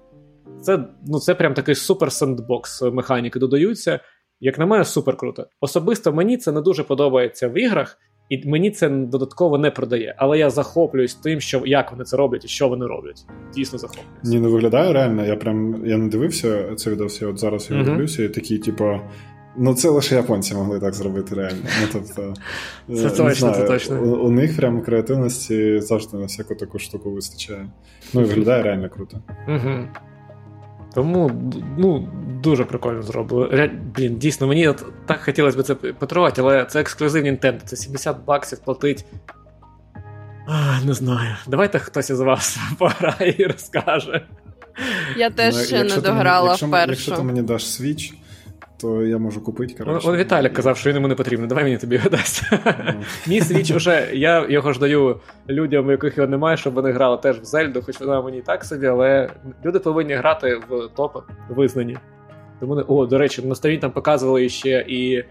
Це 0.62 0.84
ну, 1.06 1.18
це 1.18 1.34
прям 1.34 1.54
такий 1.54 1.74
супер 1.74 2.12
сендбокс 2.12 2.82
механіки 2.82 3.38
додаються. 3.38 4.00
Як 4.40 4.58
на 4.58 4.66
мене, 4.66 4.84
супер 4.84 5.16
круто. 5.16 5.46
Особисто 5.60 6.12
мені 6.12 6.36
це 6.36 6.52
не 6.52 6.60
дуже 6.60 6.84
подобається 6.84 7.48
в 7.48 7.58
іграх, 7.58 7.98
і 8.28 8.48
мені 8.48 8.70
це 8.70 8.88
додатково 8.88 9.58
не 9.58 9.70
продає. 9.70 10.14
Але 10.18 10.38
я 10.38 10.50
захоплююсь 10.50 11.14
тим, 11.14 11.40
що 11.40 11.62
як 11.66 11.92
вони 11.92 12.04
це 12.04 12.16
роблять 12.16 12.44
і 12.44 12.48
що 12.48 12.68
вони 12.68 12.86
роблять. 12.86 13.26
Дійсно 13.54 13.78
захоплююсь. 13.78 14.08
Ні, 14.24 14.40
ну 14.40 14.50
виглядає 14.50 14.92
реально. 14.92 15.26
Я 15.26 15.36
прям 15.36 15.86
я 15.86 15.96
не 15.96 16.08
дивився 16.08 16.74
це 16.76 16.90
відео, 16.90 17.08
я 17.20 17.28
от 17.28 17.38
зараз 17.38 17.70
його 17.70 17.82
uh-huh. 17.82 17.86
дивлюся, 17.86 18.24
і 18.24 18.28
такий, 18.28 18.58
типу. 18.58 19.00
Ну, 19.56 19.74
це 19.74 19.88
лише 19.88 20.14
японці 20.14 20.54
могли 20.54 20.80
так 20.80 20.94
зробити 20.94 21.34
реально. 21.34 21.62
Ну, 21.80 21.88
тобто, 21.92 22.34
Це 22.96 23.10
точно, 23.10 23.34
знаю, 23.34 23.54
це 23.54 23.64
точно. 23.64 24.02
У, 24.02 24.26
у 24.26 24.30
них 24.30 24.56
прям 24.56 24.82
креативності 24.82 25.80
завжди 25.80 26.16
на 26.16 26.24
всяку 26.24 26.54
таку 26.54 26.78
штуку 26.78 27.10
вистачає. 27.10 27.68
Ну 28.14 28.20
і 28.20 28.24
виглядає 28.24 28.62
реально 28.62 28.90
круто. 28.90 29.22
Угу. 29.48 29.88
Тому 30.94 31.30
ну, 31.78 32.08
дуже 32.42 32.64
прикольно 32.64 33.02
зробили. 33.02 33.70
Блін, 33.96 34.16
дійсно, 34.16 34.46
мені 34.46 34.68
от 34.68 34.84
так 35.06 35.20
хотілося 35.20 35.58
б 35.58 35.62
це 35.62 35.74
потрувати, 35.74 36.42
але 36.42 36.64
це 36.64 36.80
ексклюзив 36.80 37.24
Nintendo. 37.24 37.60
Це 37.64 37.76
70 37.76 38.24
баксів 38.24 38.58
платить. 38.58 39.04
А, 40.46 40.80
Не 40.84 40.94
знаю. 40.94 41.36
Давайте 41.46 41.78
хтось 41.78 42.10
із 42.10 42.20
вас 42.20 42.58
пограє 42.78 43.34
і 43.38 43.44
розкаже. 43.44 44.26
Я 45.16 45.30
теж 45.30 45.54
ну, 45.54 45.64
ще 45.64 45.84
не 45.84 45.96
дограла 45.96 46.48
якщо, 46.48 46.66
вперше. 46.66 46.90
Якщо 46.90 47.16
ти 47.16 47.22
мені 47.22 47.42
даш 47.42 47.64
Switch, 47.64 48.12
то 48.84 49.02
я 49.02 49.18
можу 49.18 49.40
купити. 49.40 49.74
коротше. 49.74 50.08
Он 50.08 50.16
Віталік 50.16 50.52
казав, 50.52 50.76
що 50.76 50.90
він 50.90 50.96
йому 50.96 51.08
не 51.08 51.14
потрібно. 51.14 51.46
Давай 51.46 51.64
мені 51.64 51.78
тобі 51.78 52.00
дасть. 52.10 52.42
Мій 53.28 53.40
свіч 53.40 53.70
уже, 53.70 54.10
я 54.12 54.46
його 54.48 54.72
ж 54.72 54.80
даю 54.80 55.20
людям, 55.48 55.86
у 55.86 55.90
яких 55.90 56.16
його 56.16 56.28
немає, 56.28 56.56
щоб 56.56 56.74
вони 56.74 56.92
грали 56.92 57.16
теж 57.16 57.38
в 57.40 57.44
Зельду, 57.44 57.82
хоч 57.82 58.00
вона 58.00 58.22
мені 58.22 58.38
і 58.38 58.42
так 58.42 58.64
собі, 58.64 58.86
але 58.86 59.30
люди 59.64 59.78
повинні 59.78 60.14
грати 60.14 60.60
в 60.70 60.88
топи 60.96 61.20
визнані. 61.48 61.96
Тому 62.60 62.74
о, 62.74 63.06
до 63.06 63.18
речі, 63.18 63.42
на 63.42 63.54
сторін 63.54 63.80
там 63.80 63.90
показували 63.90 64.48
ще 64.48 64.84
і. 64.88 65.24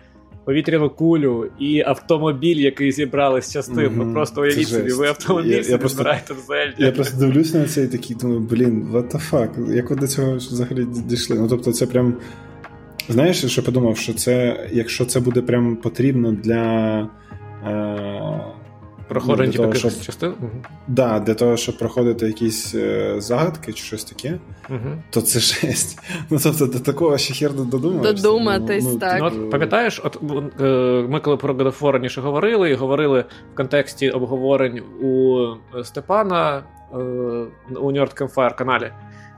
Повітряну 0.45 0.89
кулю 0.89 1.49
і 1.59 1.81
автомобіль, 1.81 2.55
який 2.55 2.91
зібрали 2.91 3.41
з 3.41 3.53
частин. 3.53 3.75
Mm-hmm. 3.77 3.95
Ну 3.95 4.13
просто 4.13 4.41
уявіть 4.41 4.67
собі, 4.67 4.91
ви 4.91 5.07
автомобіль 5.07 5.63
я, 5.63 5.77
я 5.81 5.87
збираєте 5.87 6.33
в 6.33 6.37
Зельді. 6.37 6.83
Я 6.83 6.91
просто 6.91 7.17
дивлюся 7.17 7.57
на 7.57 7.65
це 7.65 7.83
і 7.83 7.87
такий 7.87 8.15
думаю, 8.15 8.39
блін, 8.39 8.87
what 8.91 9.11
the 9.11 9.31
fuck, 9.31 9.73
як 9.73 9.89
ви 9.89 9.95
до 9.95 10.07
цього 10.07 10.35
взагалі 10.35 10.85
дійшли? 10.85 11.39
Ну 11.39 11.47
тобто, 11.47 11.71
це 11.71 11.85
прям 11.85 12.17
Знаєш, 13.09 13.45
що 13.45 13.63
подумав, 13.63 13.97
що 13.97 14.13
це, 14.13 14.67
якщо 14.71 15.05
це 15.05 15.19
буде 15.19 15.41
прям 15.41 15.75
потрібно 15.75 16.31
для 16.31 16.99
е, 17.67 18.53
Проходження 19.07 19.51
ну, 19.55 19.63
того, 19.63 19.73
щоб... 19.73 20.01
частин? 20.01 20.33
Угу. 20.41 20.49
Да, 20.87 21.19
для 21.19 21.33
того, 21.33 21.57
щоб 21.57 21.77
проходити 21.77 22.27
якісь 22.27 22.75
е, 22.75 23.15
загадки 23.17 23.73
чи 23.73 23.83
щось 23.83 24.03
таке, 24.03 24.39
угу. 24.69 24.79
то 25.09 25.21
це 25.21 25.39
жесть. 25.39 25.99
Ну, 26.29 26.39
тобто, 26.43 26.65
до 26.65 26.79
такого 26.79 27.17
ще 27.17 27.33
хер 27.33 27.53
додумаєшся. 27.53 28.13
Додуматись, 28.13 28.83
ну, 28.83 28.99
так. 28.99 29.19
Ну, 29.19 29.25
от, 29.25 29.51
Пам'ятаєш, 29.51 30.01
от 30.03 30.19
е, 30.61 30.63
ми 31.09 31.19
коли 31.19 31.37
про 31.37 31.53
God 31.53 31.67
of 31.67 31.79
War 31.79 31.91
раніше 31.91 32.21
говорили, 32.21 32.71
і 32.71 32.73
говорили 32.73 33.25
в 33.53 33.55
контексті 33.57 34.09
обговорень 34.09 34.79
у 35.01 35.37
Степана 35.83 36.63
е, 36.93 36.95
у 37.75 37.91
New 37.91 38.01
York 38.01 38.21
Campfire 38.21 38.55
каналі. 38.55 38.91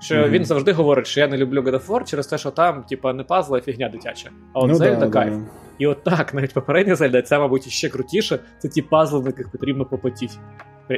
Що 0.05 0.15
mm-hmm. 0.15 0.29
він 0.29 0.45
завжди 0.45 0.71
говорить, 0.71 1.07
що 1.07 1.19
я 1.19 1.27
не 1.27 1.37
люблю 1.37 1.61
God 1.61 1.73
of 1.73 1.87
War 1.87 2.03
через 2.03 2.27
те, 2.27 2.37
що 2.37 2.51
там, 2.51 2.83
типа, 2.83 3.13
не 3.13 3.23
пазла, 3.23 3.57
а 3.57 3.61
фігня 3.61 3.89
дитяча. 3.89 4.29
А 4.53 4.59
от 4.59 4.69
ну, 4.69 4.75
Зельда 4.75 5.05
да, 5.05 5.09
кайф. 5.09 5.33
Да. 5.33 5.41
І 5.77 5.87
от 5.87 6.03
так, 6.03 6.33
навіть 6.33 6.53
попередня 6.53 6.95
Зельда, 6.95 7.21
це, 7.21 7.39
мабуть, 7.39 7.69
ще 7.69 7.89
крутіше. 7.89 8.39
Це 8.59 8.67
ті 8.67 8.81
пазли, 8.81 9.21
на 9.21 9.27
яких 9.27 9.51
потрібно 9.51 9.85
попотіти. 9.85 10.33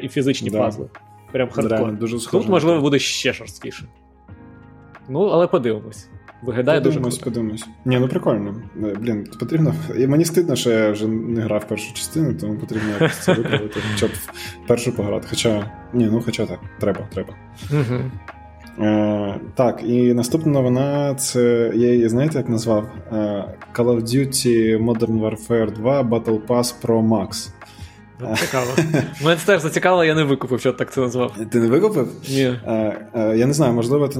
І 0.03 0.07
фізичні 0.09 0.49
да. 0.49 0.57
пазли. 0.57 0.89
Прям 1.31 1.49
хардкор. 1.49 1.91
Дуже 1.91 2.27
Тут, 2.31 2.49
можливо, 2.49 2.81
буде 2.81 2.99
ще 2.99 3.33
жорсткіше. 3.33 3.83
Ну, 5.09 5.19
але 5.25 5.47
подивимось. 5.47 6.09
Виглядає 6.41 6.79
подивимось, 6.79 7.13
дуже 7.13 7.23
круто. 7.23 7.35
подивимось. 7.35 7.65
Ні, 7.85 7.99
ну 7.99 8.07
прикольно. 8.07 8.61
Е, 8.83 8.95
блін, 8.99 9.27
потрібно. 9.39 9.73
І 9.97 10.07
мені 10.07 10.25
стидно, 10.25 10.55
що 10.55 10.71
я 10.71 10.91
вже 10.91 11.07
не 11.07 11.41
грав 11.41 11.67
першу 11.67 11.93
частину, 11.93 12.33
тому 12.33 12.59
потрібно 12.59 12.89
якось 12.89 13.17
це 13.17 13.33
виправити, 13.33 13.79
щоб 13.95 14.09
першу 14.67 14.95
пограти. 14.95 15.27
Хоча, 15.29 15.71
ні, 15.93 16.09
ну 16.11 16.21
хоча 16.25 16.45
так, 16.45 16.59
треба, 16.79 17.07
треба. 17.13 17.33
Угу. 17.71 18.11
Е, 18.79 19.39
Так, 19.55 19.83
і 19.83 20.13
наступна 20.13 20.51
новина 20.51 21.15
це 21.15 21.71
я 21.75 21.93
її 21.93 22.09
знаєте, 22.09 22.37
як 22.37 22.49
назвав? 22.49 22.87
Е, 23.11 23.15
Call 23.75 23.85
of 23.85 24.01
Duty 24.01 24.83
Modern 24.85 25.19
Warfare 25.21 25.71
2 25.71 26.01
Battle 26.01 26.39
Pass 26.47 26.73
Pro 26.85 27.07
Max. 27.07 27.49
Цікаво. 28.35 28.65
Мене 29.23 29.35
це 29.37 29.45
теж 29.45 29.61
зацікавило, 29.61 30.05
я 30.05 30.15
не 30.15 30.23
викупив, 30.23 30.59
що 30.59 30.73
так 30.73 30.93
це 30.93 31.01
назвав. 31.01 31.35
Ти 31.51 31.59
не 31.59 31.67
викупив? 31.67 32.07
Ні. 32.29 32.43
Е, 32.43 33.33
Я 33.35 33.45
не 33.45 33.53
знаю, 33.53 33.73
можливо, 33.73 34.07
ти. 34.07 34.19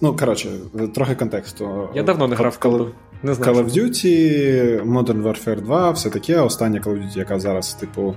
Ну, 0.00 0.16
коротше, 0.16 0.48
трохи 0.94 1.14
контексту. 1.14 1.88
Я 1.94 2.02
давно 2.02 2.28
не 2.28 2.36
грав 2.36 2.58
в 2.60 2.66
Call, 2.66 2.88
знаю, 3.34 3.52
Call 3.54 3.64
of 3.64 3.70
Duty, 3.78 4.92
Modern 4.92 5.22
Warfare 5.22 5.60
2, 5.60 5.90
все 5.90 6.10
таке. 6.10 6.40
Остання 6.40 6.80
Call 6.80 6.92
of 6.92 7.02
Duty, 7.02 7.18
яка 7.18 7.38
зараз, 7.38 7.74
типу. 7.74 8.14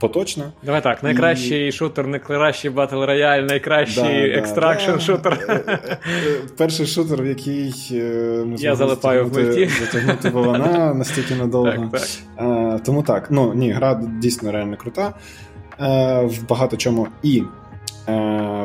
Поточно. 0.00 0.52
Давай 0.62 0.82
так, 0.82 1.02
найкращий 1.02 1.68
і... 1.68 1.72
шутер, 1.72 2.06
найкращий 2.06 2.70
battle 2.70 3.02
royale, 3.02 3.40
найкращий 3.40 4.30
да, 4.30 4.38
extraction 4.38 4.92
да, 4.92 5.00
шутер. 5.00 5.46
Е, 5.48 5.64
е, 5.66 5.78
е, 5.86 6.38
перший 6.56 6.86
шутер, 6.86 7.22
в 7.22 7.26
який 7.26 7.74
ми 8.46 8.56
Я 8.58 8.76
залипаю 8.76 9.26
в 9.26 9.32
мульті. 9.32 9.66
затягнути 9.80 10.30
вона 10.30 10.94
настільки 10.94 11.34
надовго. 11.34 11.90
Так, 11.92 12.00
так. 12.36 12.82
Тому 12.82 13.02
так, 13.02 13.30
ну 13.30 13.54
ні, 13.54 13.72
гра 13.72 14.00
дійсно 14.20 14.52
реально 14.52 14.76
крута. 14.76 15.14
В 16.24 16.48
багато 16.48 16.76
чому. 16.76 17.08
І 17.22 17.42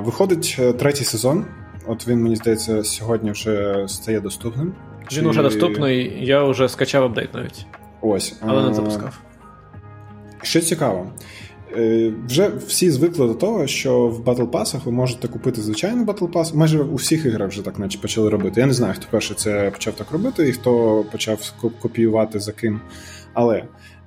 виходить 0.03 0.59
третій 0.79 1.03
сезон. 1.03 1.45
От 1.87 2.07
він, 2.07 2.23
мені 2.23 2.35
здається, 2.35 2.83
сьогодні 2.83 3.31
вже 3.31 3.85
стає 3.87 4.19
доступним. 4.19 4.73
Він 5.11 5.23
Чи... 5.23 5.29
вже 5.29 5.41
доступний, 5.41 6.25
я 6.25 6.43
вже 6.43 6.69
скачав 6.69 7.03
апдейт 7.03 7.33
навіть. 7.33 7.65
Ось. 8.01 8.37
Але 8.41 8.67
не 8.67 8.73
запускав. 8.73 9.19
Що 10.41 10.61
цікаво, 10.61 11.11
е, 11.77 12.13
вже 12.27 12.51
всі 12.67 12.91
звикли 12.91 13.27
до 13.27 13.33
того, 13.33 13.67
що 13.67 14.07
в 14.07 14.19
Pass 14.51 14.83
ви 14.85 14.91
можете 14.91 15.27
купити 15.27 15.61
звичайний 15.61 16.05
Battle 16.05 16.31
Pass. 16.31 16.55
Майже 16.55 16.79
у 16.79 16.95
всіх 16.95 17.25
іграх 17.25 17.49
вже 17.49 17.61
так 17.61 17.79
наче 17.79 17.99
почали 17.99 18.29
робити. 18.29 18.61
Я 18.61 18.67
не 18.67 18.73
знаю, 18.73 18.93
хто 18.97 19.05
перший 19.11 19.35
це 19.35 19.71
почав 19.71 19.93
так 19.93 20.11
робити 20.11 20.49
і 20.49 20.51
хто 20.51 21.03
почав 21.11 21.53
копіювати 21.81 22.39
за 22.39 22.51
ким. 22.51 22.81
Але 23.33 23.63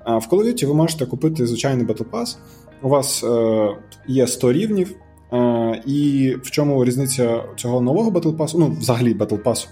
в 0.06 0.10
Call 0.10 0.38
of 0.38 0.46
Duty 0.46 0.66
ви 0.66 0.74
можете 0.74 1.06
купити 1.06 1.46
звичайний 1.46 1.86
Pass. 2.10 2.36
У 2.82 2.88
вас 2.88 3.24
е, 3.24 3.68
є 4.06 4.26
100 4.26 4.52
рівнів. 4.52 4.94
І 5.86 6.34
в 6.42 6.50
чому 6.50 6.84
різниця 6.84 7.44
цього 7.56 7.80
нового 7.80 8.10
Pass, 8.36 8.54
ну, 8.58 8.76
взагалі 8.80 9.14
Pass 9.36 9.68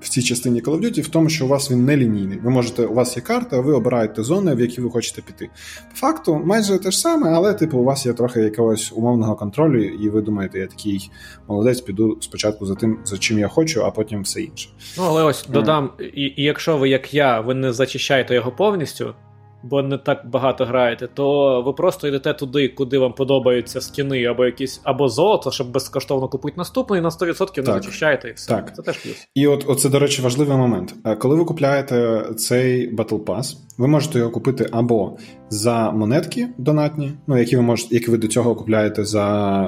в 0.00 0.08
цій 0.08 0.22
частині 0.22 0.62
Call 0.62 0.78
of 0.78 0.80
Duty 0.80 1.02
в 1.02 1.08
тому, 1.08 1.28
що 1.28 1.44
у 1.44 1.48
вас 1.48 1.70
він 1.70 1.84
не 1.84 1.96
лінійний. 1.96 2.38
Ви 2.38 2.50
можете, 2.50 2.86
у 2.86 2.94
вас 2.94 3.16
є 3.16 3.22
карта, 3.22 3.60
ви 3.60 3.72
обираєте 3.72 4.22
зони, 4.22 4.54
в 4.54 4.60
які 4.60 4.80
ви 4.80 4.90
хочете 4.90 5.22
піти. 5.22 5.50
По 5.90 5.96
факту, 5.96 6.42
майже 6.44 6.78
те 6.78 6.90
ж 6.90 6.98
саме, 6.98 7.30
але 7.30 7.54
типу, 7.54 7.78
у 7.78 7.84
вас 7.84 8.06
є 8.06 8.12
трохи 8.12 8.40
якогось 8.40 8.92
умовного 8.92 9.36
контролю, 9.36 9.84
і 9.84 10.08
ви 10.08 10.20
думаєте, 10.20 10.58
я 10.58 10.66
такий 10.66 11.10
молодець, 11.48 11.80
піду 11.80 12.18
спочатку 12.20 12.66
за 12.66 12.74
тим, 12.74 12.98
за 13.04 13.18
чим 13.18 13.38
я 13.38 13.48
хочу, 13.48 13.84
а 13.84 13.90
потім 13.90 14.22
все 14.22 14.42
інше. 14.42 14.68
Ну, 14.98 15.04
але 15.06 15.22
ось 15.22 15.46
додам, 15.48 15.90
і, 16.14 16.22
і 16.22 16.42
якщо 16.42 16.76
ви, 16.76 16.88
як 16.88 17.14
я, 17.14 17.40
ви 17.40 17.54
не 17.54 17.72
зачищаєте 17.72 18.34
його 18.34 18.52
повністю 18.52 19.14
бо 19.62 19.82
не 19.82 19.98
так 19.98 20.30
багато 20.30 20.64
граєте, 20.64 21.08
то 21.14 21.62
ви 21.62 21.72
просто 21.72 22.08
йдете 22.08 22.34
туди, 22.34 22.68
куди 22.68 22.98
вам 22.98 23.12
подобаються 23.12 23.80
скіни 23.80 24.24
або 24.24 24.44
якісь 24.44 24.80
або 24.84 25.08
золото, 25.08 25.50
щоб 25.50 25.70
безкоштовно 25.70 26.28
купити 26.28 26.54
наступний, 26.56 27.00
і 27.00 27.02
на 27.02 27.08
100% 27.08 27.58
не 27.58 27.64
зачищаєте 27.64 28.28
і 28.28 28.32
все. 28.32 28.48
Так. 28.48 28.76
Це 28.76 28.82
теж 28.82 28.98
плюс. 28.98 29.28
І 29.34 29.46
от 29.46 29.64
оце, 29.66 29.88
до 29.88 29.98
речі, 29.98 30.22
важливий 30.22 30.56
момент. 30.56 30.94
Е, 31.04 31.16
коли 31.16 31.36
ви 31.36 31.44
купляєте 31.44 32.24
цей 32.36 32.96
Battle 32.96 33.24
Pass, 33.24 33.56
ви 33.78 33.88
можете 33.88 34.18
його 34.18 34.30
купити 34.30 34.68
або 34.72 35.16
за 35.50 35.90
монетки 35.90 36.48
донатні, 36.58 37.12
ну 37.26 37.38
які 37.38 37.56
ви 37.56 37.62
можете, 37.62 37.94
які 37.94 38.10
ви 38.10 38.18
до 38.18 38.28
цього 38.28 38.54
купляєте 38.54 39.04
за 39.04 39.24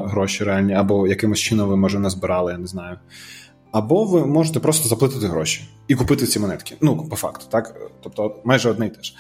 гроші 0.07 0.45
реальні, 0.45 0.75
або 0.75 1.07
якимось 1.07 1.39
чином 1.39 1.69
ви 1.69 1.77
може 1.77 1.99
назбирали, 1.99 2.53
я 2.53 2.59
не 2.59 2.67
знаю. 2.67 2.97
Або 3.73 4.05
ви 4.05 4.27
можете 4.27 4.61
просто 4.61 4.89
заплатити 4.89 5.27
гроші 5.27 5.69
і 5.89 5.95
купити 5.95 6.27
ці 6.27 6.39
монетки. 6.39 6.77
Ну, 6.81 7.09
по 7.11 7.17
факту, 7.17 7.47
так? 7.49 7.91
Тобто 8.03 8.37
майже 8.45 8.71
одне 8.71 8.87
й 8.87 8.91
те 8.91 9.03
ж. 9.03 9.15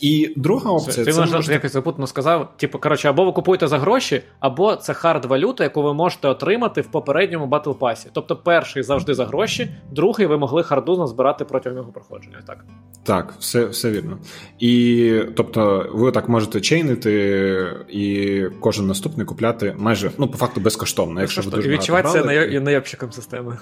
І 0.00 0.32
друга 0.36 0.70
опція. 0.70 1.04
Ти 1.04 1.12
це 1.12 1.20
можна 1.20 1.36
можете... 1.36 1.54
якось 1.54 1.72
запутно 1.72 2.06
сказав: 2.06 2.56
типу, 2.56 2.78
коротше, 2.78 3.08
або 3.08 3.24
ви 3.24 3.32
купуєте 3.32 3.68
за 3.68 3.78
гроші, 3.78 4.22
або 4.40 4.76
це 4.76 4.94
hard 4.94 5.24
валюта, 5.24 5.64
яку 5.64 5.82
ви 5.82 5.94
можете 5.94 6.28
отримати 6.28 6.80
в 6.80 6.86
попередньому 6.86 7.46
battle 7.46 7.70
pass-і. 7.70 8.08
Тобто, 8.12 8.36
перший 8.36 8.82
завжди 8.82 9.14
за 9.14 9.24
гроші, 9.26 9.70
другий 9.90 10.26
ви 10.26 10.38
могли 10.38 10.62
харду 10.62 10.96
назбирати 10.96 11.44
протягом 11.44 11.78
його 11.78 11.92
проходження. 11.92 12.42
Так, 12.46 12.64
Так, 13.02 13.34
все 13.38 13.66
все 13.66 13.90
вірно. 13.90 14.18
І 14.58 15.20
тобто, 15.36 15.90
ви 15.92 16.12
так 16.12 16.28
можете 16.28 16.60
chain-ити 16.60 17.12
і 17.88 18.42
кожен 18.60 18.86
наступний 18.86 19.26
купляти 19.26 19.74
майже 19.78 20.10
ну, 20.18 20.28
по 20.28 20.38
факту 20.38 20.60
безкоштовно. 20.60 21.20
Якщо 21.20 21.42
ви 21.42 21.50
дуже 21.50 21.68
відчувається 21.68 22.24
найобщиком 22.60 23.12
системи. 23.12 23.58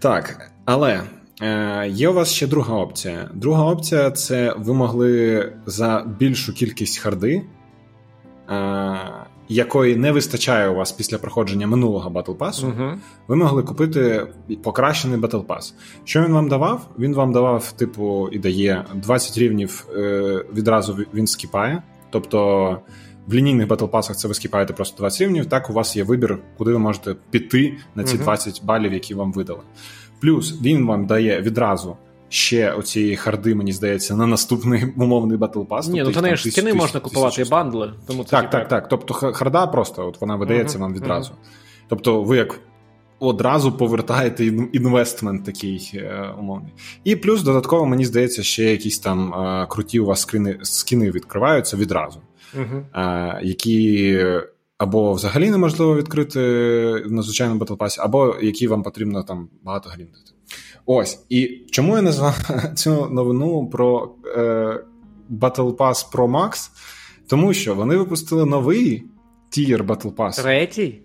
Так, 0.00 0.50
але. 0.64 1.02
Е, 1.40 1.88
є 1.88 2.08
у 2.08 2.12
вас 2.12 2.32
ще 2.32 2.46
друга 2.46 2.74
опція. 2.74 3.30
Друга 3.34 3.64
опція 3.64 4.10
це 4.10 4.54
ви 4.58 4.74
могли 4.74 5.52
за 5.66 6.06
більшу 6.18 6.54
кількість 6.54 6.98
харди, 6.98 7.42
е, 8.50 8.96
якої 9.48 9.96
не 9.96 10.12
вистачає 10.12 10.68
у 10.68 10.74
вас 10.74 10.92
після 10.92 11.18
проходження 11.18 11.66
минулого 11.66 12.10
Battle 12.10 12.36
Pass, 12.36 12.52
uh 12.52 12.96
ви 13.28 13.36
могли 13.36 13.62
купити 13.62 14.26
покращений 14.62 15.18
Pass. 15.46 15.74
Що 16.04 16.22
він 16.22 16.32
вам 16.32 16.48
давав? 16.48 16.88
Він 16.98 17.14
вам 17.14 17.32
давав, 17.32 17.72
типу, 17.72 18.28
і 18.32 18.38
дає 18.38 18.84
20 18.94 19.38
рівнів 19.38 19.86
е, 19.96 20.44
відразу 20.54 20.98
він 21.14 21.26
скіпає. 21.26 21.82
Тобто 22.10 22.78
в 23.26 23.34
лінійних 23.34 23.68
Pass 23.90 24.14
це 24.14 24.28
ви 24.28 24.34
скіпаєте 24.34 24.72
просто 24.72 24.96
20 24.98 25.20
рівнів. 25.20 25.46
Так, 25.46 25.70
у 25.70 25.72
вас 25.72 25.96
є 25.96 26.04
вибір, 26.04 26.38
куди 26.58 26.72
ви 26.72 26.78
можете 26.78 27.16
піти 27.30 27.76
на 27.94 28.04
ці 28.04 28.16
uh 28.16 28.22
20 28.22 28.64
балів, 28.64 28.92
які 28.92 29.14
вам 29.14 29.32
видали. 29.32 29.60
Плюс 30.22 30.60
він 30.62 30.86
вам 30.86 31.06
дає 31.06 31.40
відразу 31.40 31.96
ще 32.28 32.72
оці 32.72 33.16
харди, 33.16 33.54
мені 33.54 33.72
здається, 33.72 34.16
на 34.16 34.26
наступний 34.26 34.84
умовний 34.96 35.38
Battle 35.38 35.66
Pass. 35.66 35.90
Ні, 35.90 35.98
тобто, 35.98 36.04
ну 36.04 36.14
то 36.14 36.22
не 36.22 36.36
ж 36.36 36.50
стіни 36.50 36.74
можна 36.74 37.00
купувати 37.00 37.42
і 37.42 37.44
бандли. 37.44 37.92
Тому 38.06 38.24
це 38.24 38.30
Так, 38.30 38.50
так, 38.50 38.68
так. 38.68 38.88
Тобто 38.88 39.14
харда 39.14 39.66
просто 39.66 40.08
от 40.08 40.20
вона 40.20 40.36
видається 40.36 40.78
uh-huh, 40.78 40.80
вам 40.80 40.94
відразу. 40.94 41.32
Uh-huh. 41.32 41.86
Тобто, 41.88 42.22
ви 42.22 42.36
як. 42.36 42.60
Одразу 43.18 43.72
повертаєте 43.72 44.46
інвестмент 44.72 45.44
такий 45.44 45.90
е, 45.94 46.34
умовний. 46.38 46.72
І 47.04 47.16
плюс 47.16 47.42
додатково, 47.42 47.86
мені 47.86 48.04
здається, 48.04 48.42
ще 48.42 48.64
якісь 48.64 48.98
там 48.98 49.34
е, 49.34 49.66
круті 49.70 50.00
у 50.00 50.06
вас 50.06 50.20
скрини, 50.20 50.58
скіни 50.62 51.10
відкриваються 51.10 51.76
відразу, 51.76 52.20
uh-huh. 52.54 52.82
е, 52.94 53.40
які 53.42 54.18
або 54.78 55.12
взагалі 55.12 55.50
неможливо 55.50 55.96
відкрити 55.96 56.40
на 57.06 57.22
звичайному 57.22 57.60
battle 57.60 57.79
pass-і, 57.79 58.00
або 58.00 58.36
які 58.42 58.68
вам 58.68 58.82
потрібно 58.82 59.22
там 59.22 59.48
багато 59.62 59.88
гріндити. 59.90 60.30
Ось. 60.86 61.20
І 61.28 61.46
чому 61.70 61.96
я 61.96 62.02
назвав 62.02 62.38
цю 62.74 63.06
новину 63.10 63.66
про 63.72 64.14
е, 64.36 64.40
Battle 65.30 65.76
Pass 65.76 66.12
Pro 66.12 66.30
Max? 66.30 66.70
Тому 67.26 67.54
що 67.54 67.74
вони 67.74 67.96
випустили 67.96 68.44
новий 68.44 69.04
tier 69.50 69.84
Battle 69.84 70.14
Pass. 70.14 70.42
Третій? 70.42 71.00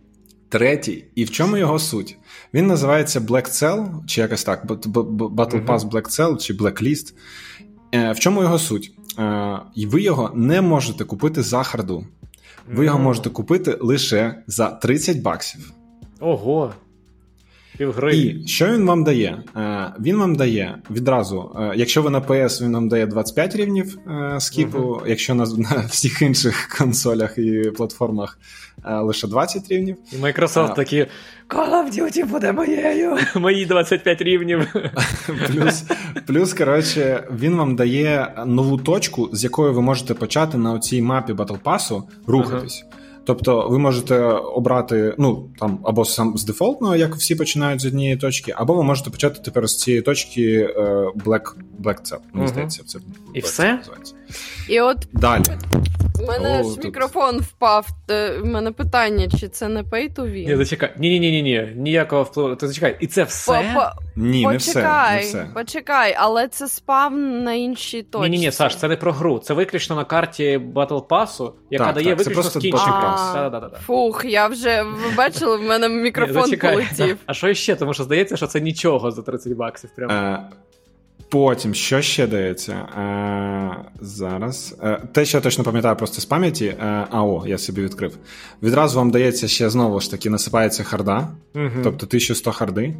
Третій. 0.49 1.05
І 1.15 1.23
в 1.23 1.31
чому 1.31 1.57
його 1.57 1.79
суть? 1.79 2.17
Він 2.53 2.67
називається 2.67 3.19
Black 3.19 3.47
Cell, 3.49 4.05
чи 4.05 4.21
якось 4.21 4.43
так, 4.43 4.65
Battle 4.65 5.65
Pass 5.65 5.79
Black 5.79 6.05
Cell 6.19 6.37
чи 6.37 6.53
Blacklist. 6.53 7.13
Е, 7.93 8.11
В 8.11 8.19
чому 8.19 8.41
його 8.41 8.59
суть? 8.59 8.91
Е, 9.19 9.59
ви 9.75 10.01
його 10.01 10.31
не 10.35 10.61
можете 10.61 11.03
купити 11.03 11.41
за 11.43 11.63
харду. 11.63 12.05
Ви 12.73 12.85
його 12.85 12.99
можете 12.99 13.29
купити 13.29 13.77
лише 13.81 14.43
за 14.47 14.69
30 14.69 15.21
баксів. 15.21 15.71
Ого. 16.19 16.73
Півгри. 17.77 18.17
І 18.17 18.47
що 18.47 18.67
він 18.67 18.85
вам 18.85 19.03
дає? 19.03 19.43
Е, 19.55 19.93
він 19.99 20.17
вам 20.17 20.35
дає 20.35 20.77
відразу, 20.91 21.55
е, 21.59 21.73
якщо 21.75 22.01
ви 22.01 22.09
на 22.09 22.21
PS, 22.21 22.63
він 22.63 22.73
вам 22.73 22.89
дає 22.89 23.07
25 23.07 23.55
рівнів 23.55 23.99
е, 24.07 24.39
скіпу, 24.39 24.77
uh 24.77 25.01
якщо 25.07 25.35
на, 25.35 25.45
на 25.57 25.83
всіх 25.89 26.21
інших 26.21 26.77
консолях 26.77 27.37
і 27.37 27.71
платформах 27.77 28.39
лише 28.87 29.27
20 29.27 29.67
рівнів. 29.69 29.97
І 30.11 30.15
Microsoft 30.15 30.71
а, 30.71 30.73
такі 30.73 31.07
Call 31.49 31.71
of 31.71 31.99
Duty 31.99 32.25
буде 32.25 32.51
моєю. 32.51 33.17
Мої 33.35 33.65
25 33.65 34.21
рівнів. 34.21 34.67
Плюс, 35.47 35.83
плюс, 36.27 36.53
коротше, 36.53 37.23
він 37.31 37.55
вам 37.55 37.75
дає 37.75 38.33
нову 38.45 38.77
точку, 38.77 39.29
з 39.33 39.43
якої 39.43 39.73
ви 39.73 39.81
можете 39.81 40.13
почати 40.13 40.57
на 40.57 40.79
цій 40.79 41.01
мапі 41.01 41.33
Battle 41.33 41.61
Pass 41.63 42.03
рухатись. 42.27 42.85
Ага. 42.89 42.96
Тобто 43.27 43.67
ви 43.69 43.79
можете 43.79 44.19
обрати 44.55 45.15
ну 45.17 45.49
там 45.59 45.79
або 45.83 46.05
сам 46.05 46.37
з 46.37 46.45
дефолтного, 46.45 46.95
як 46.95 47.15
всі 47.15 47.35
починають 47.35 47.81
з 47.81 47.85
однієї 47.85 48.17
точки, 48.17 48.53
або 48.55 48.73
ви 48.73 48.83
можете 48.83 49.09
почати 49.09 49.39
тепер 49.45 49.67
з 49.67 49.77
цієї 49.77 50.01
точки 50.01 50.73
е, 50.75 50.81
Black 51.25 51.53
Black 51.83 52.01
Cell, 52.01 52.19
мені 52.33 52.45
угу. 52.45 52.47
здається, 52.47 52.83
це 52.85 52.99
і 53.33 53.39
все 53.39 53.73
називається. 53.73 54.13
І 54.69 54.81
от 54.81 55.07
далі. 55.13 55.43
У 56.19 56.25
мене 56.25 56.59
О, 56.59 56.69
ж 56.69 56.75
тут... 56.75 56.83
мікрофон 56.83 57.39
впав. 57.39 57.87
У 58.43 58.45
мене 58.45 58.71
питання, 58.71 59.27
чи 59.39 59.47
це 59.47 59.67
не 59.67 59.83
pay 59.83 60.13
to 60.13 60.21
win? 60.21 60.47
Ні, 60.47 60.55
зачекай. 60.55 60.93
Ні, 60.97 61.19
ні, 61.19 61.31
ні, 61.31 61.41
ні, 61.41 61.73
ніякого 61.75 62.23
впливу. 62.23 62.55
Ти 62.55 62.67
зачекай, 62.67 62.97
і 62.99 63.07
це 63.07 63.23
все? 63.23 63.91
Ні, 64.15 64.43
почекай, 64.43 65.15
не 65.15 65.21
все. 65.21 65.37
не 65.37 65.43
все. 65.43 65.51
Почекай, 65.53 66.15
але 66.19 66.47
це 66.47 66.67
спав 66.67 67.17
на 67.17 67.53
іншій 67.53 68.03
точці. 68.03 68.29
Ні, 68.29 68.37
ні, 68.37 68.45
ні, 68.45 68.51
Саш, 68.51 68.75
це 68.75 68.87
не 68.87 68.95
про 68.95 69.11
гру. 69.11 69.39
Це 69.39 69.53
виключно 69.53 69.95
на 69.95 70.05
карті 70.05 70.61
Battle 70.73 71.07
Pass, 71.07 71.51
яка 71.71 71.85
так, 71.85 71.95
дає 71.95 72.15
так, 72.15 72.17
виключно 72.17 72.61
скінчик. 73.17 73.79
Фух, 73.85 74.25
я 74.25 74.47
вже 74.47 74.83
ви 74.83 75.15
бачили, 75.17 75.57
в 75.57 75.61
мене 75.61 75.89
мікрофон 76.03 76.57
полетів. 76.57 77.17
А 77.25 77.33
що 77.33 77.53
ще? 77.53 77.75
Тому 77.75 77.93
що 77.93 78.03
здається, 78.03 78.37
що 78.37 78.47
це 78.47 78.61
нічого 78.61 79.11
за 79.11 79.21
30 79.21 79.53
баксів. 79.53 79.89
Прямо. 79.95 80.13
Е, 80.13 80.39
Потім, 81.29 81.73
що 81.73 82.01
ще 82.01 82.27
дається? 82.27 82.73
Е, 82.73 83.75
Зараз. 84.01 84.75
Е, 84.83 85.01
Те, 85.11 85.25
що 85.25 85.37
я 85.37 85.41
точно 85.41 85.63
пам'ятаю 85.63 85.95
просто 85.95 86.21
з 86.21 86.25
пам'яті, 86.25 86.65
е, 86.65 87.07
АО, 87.11 87.43
я 87.47 87.57
собі 87.57 87.81
відкрив. 87.81 88.17
Відразу 88.63 88.97
вам 88.97 89.11
дається 89.11 89.47
ще 89.47 89.69
знову 89.69 89.99
ж 89.99 90.11
таки, 90.11 90.29
насипається 90.29 90.83
харда, 90.83 91.27
угу. 91.55 91.69
тобто 91.83 92.05
1100 92.05 92.51
харди. 92.51 92.95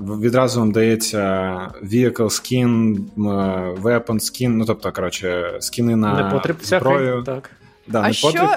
Відразу 0.00 0.60
вам 0.60 0.72
дається 0.72 1.20
Vehicle 1.82 2.16
Skin, 2.16 2.98
Weapon 3.82 4.14
Skin, 4.14 4.48
ну 4.48 4.64
тобто, 4.64 4.92
коротше, 4.92 5.56
скіни 5.60 5.96
на 5.96 6.42
зброю. 6.62 7.22
Так. 7.26 7.50
Да, 7.86 8.02
а 8.04 8.12
що... 8.12 8.48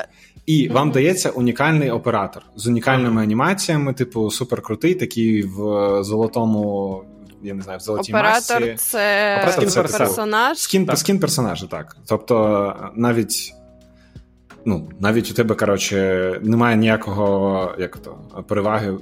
І 0.48 0.70
вам 0.70 0.92
дається 0.92 1.30
унікальний 1.30 1.92
оператор 1.92 2.44
з 2.56 2.68
унікальними 2.68 3.24
анімаціями, 3.24 3.94
типу 3.94 4.32
суперкрутий, 4.32 4.96
такий 4.96 5.44
в 5.44 5.58
золотому 6.04 7.04
я 7.44 7.54
не 7.54 7.62
знаю, 7.62 7.80
в 7.80 7.82
золотій 7.82 8.12
Оператор 8.12 8.62
масці. 8.62 8.76
Це 8.78 9.38
Оператор 9.38 9.70
це 9.70 9.84
персонаж. 9.84 10.58
Скін 10.58 10.90
скін 10.96 11.20
персонажа, 11.20 11.68
так. 11.68 11.98
Тобто 12.08 12.76
навіть 12.96 13.54
ну, 14.68 14.90
навіть 15.00 15.32
у 15.32 15.34
тебе, 15.34 15.56
коротше, 15.56 16.40
немає 16.44 16.78
ніякого 16.78 17.76
як 17.80 17.98
то, 17.98 18.18
переваги 18.48 18.98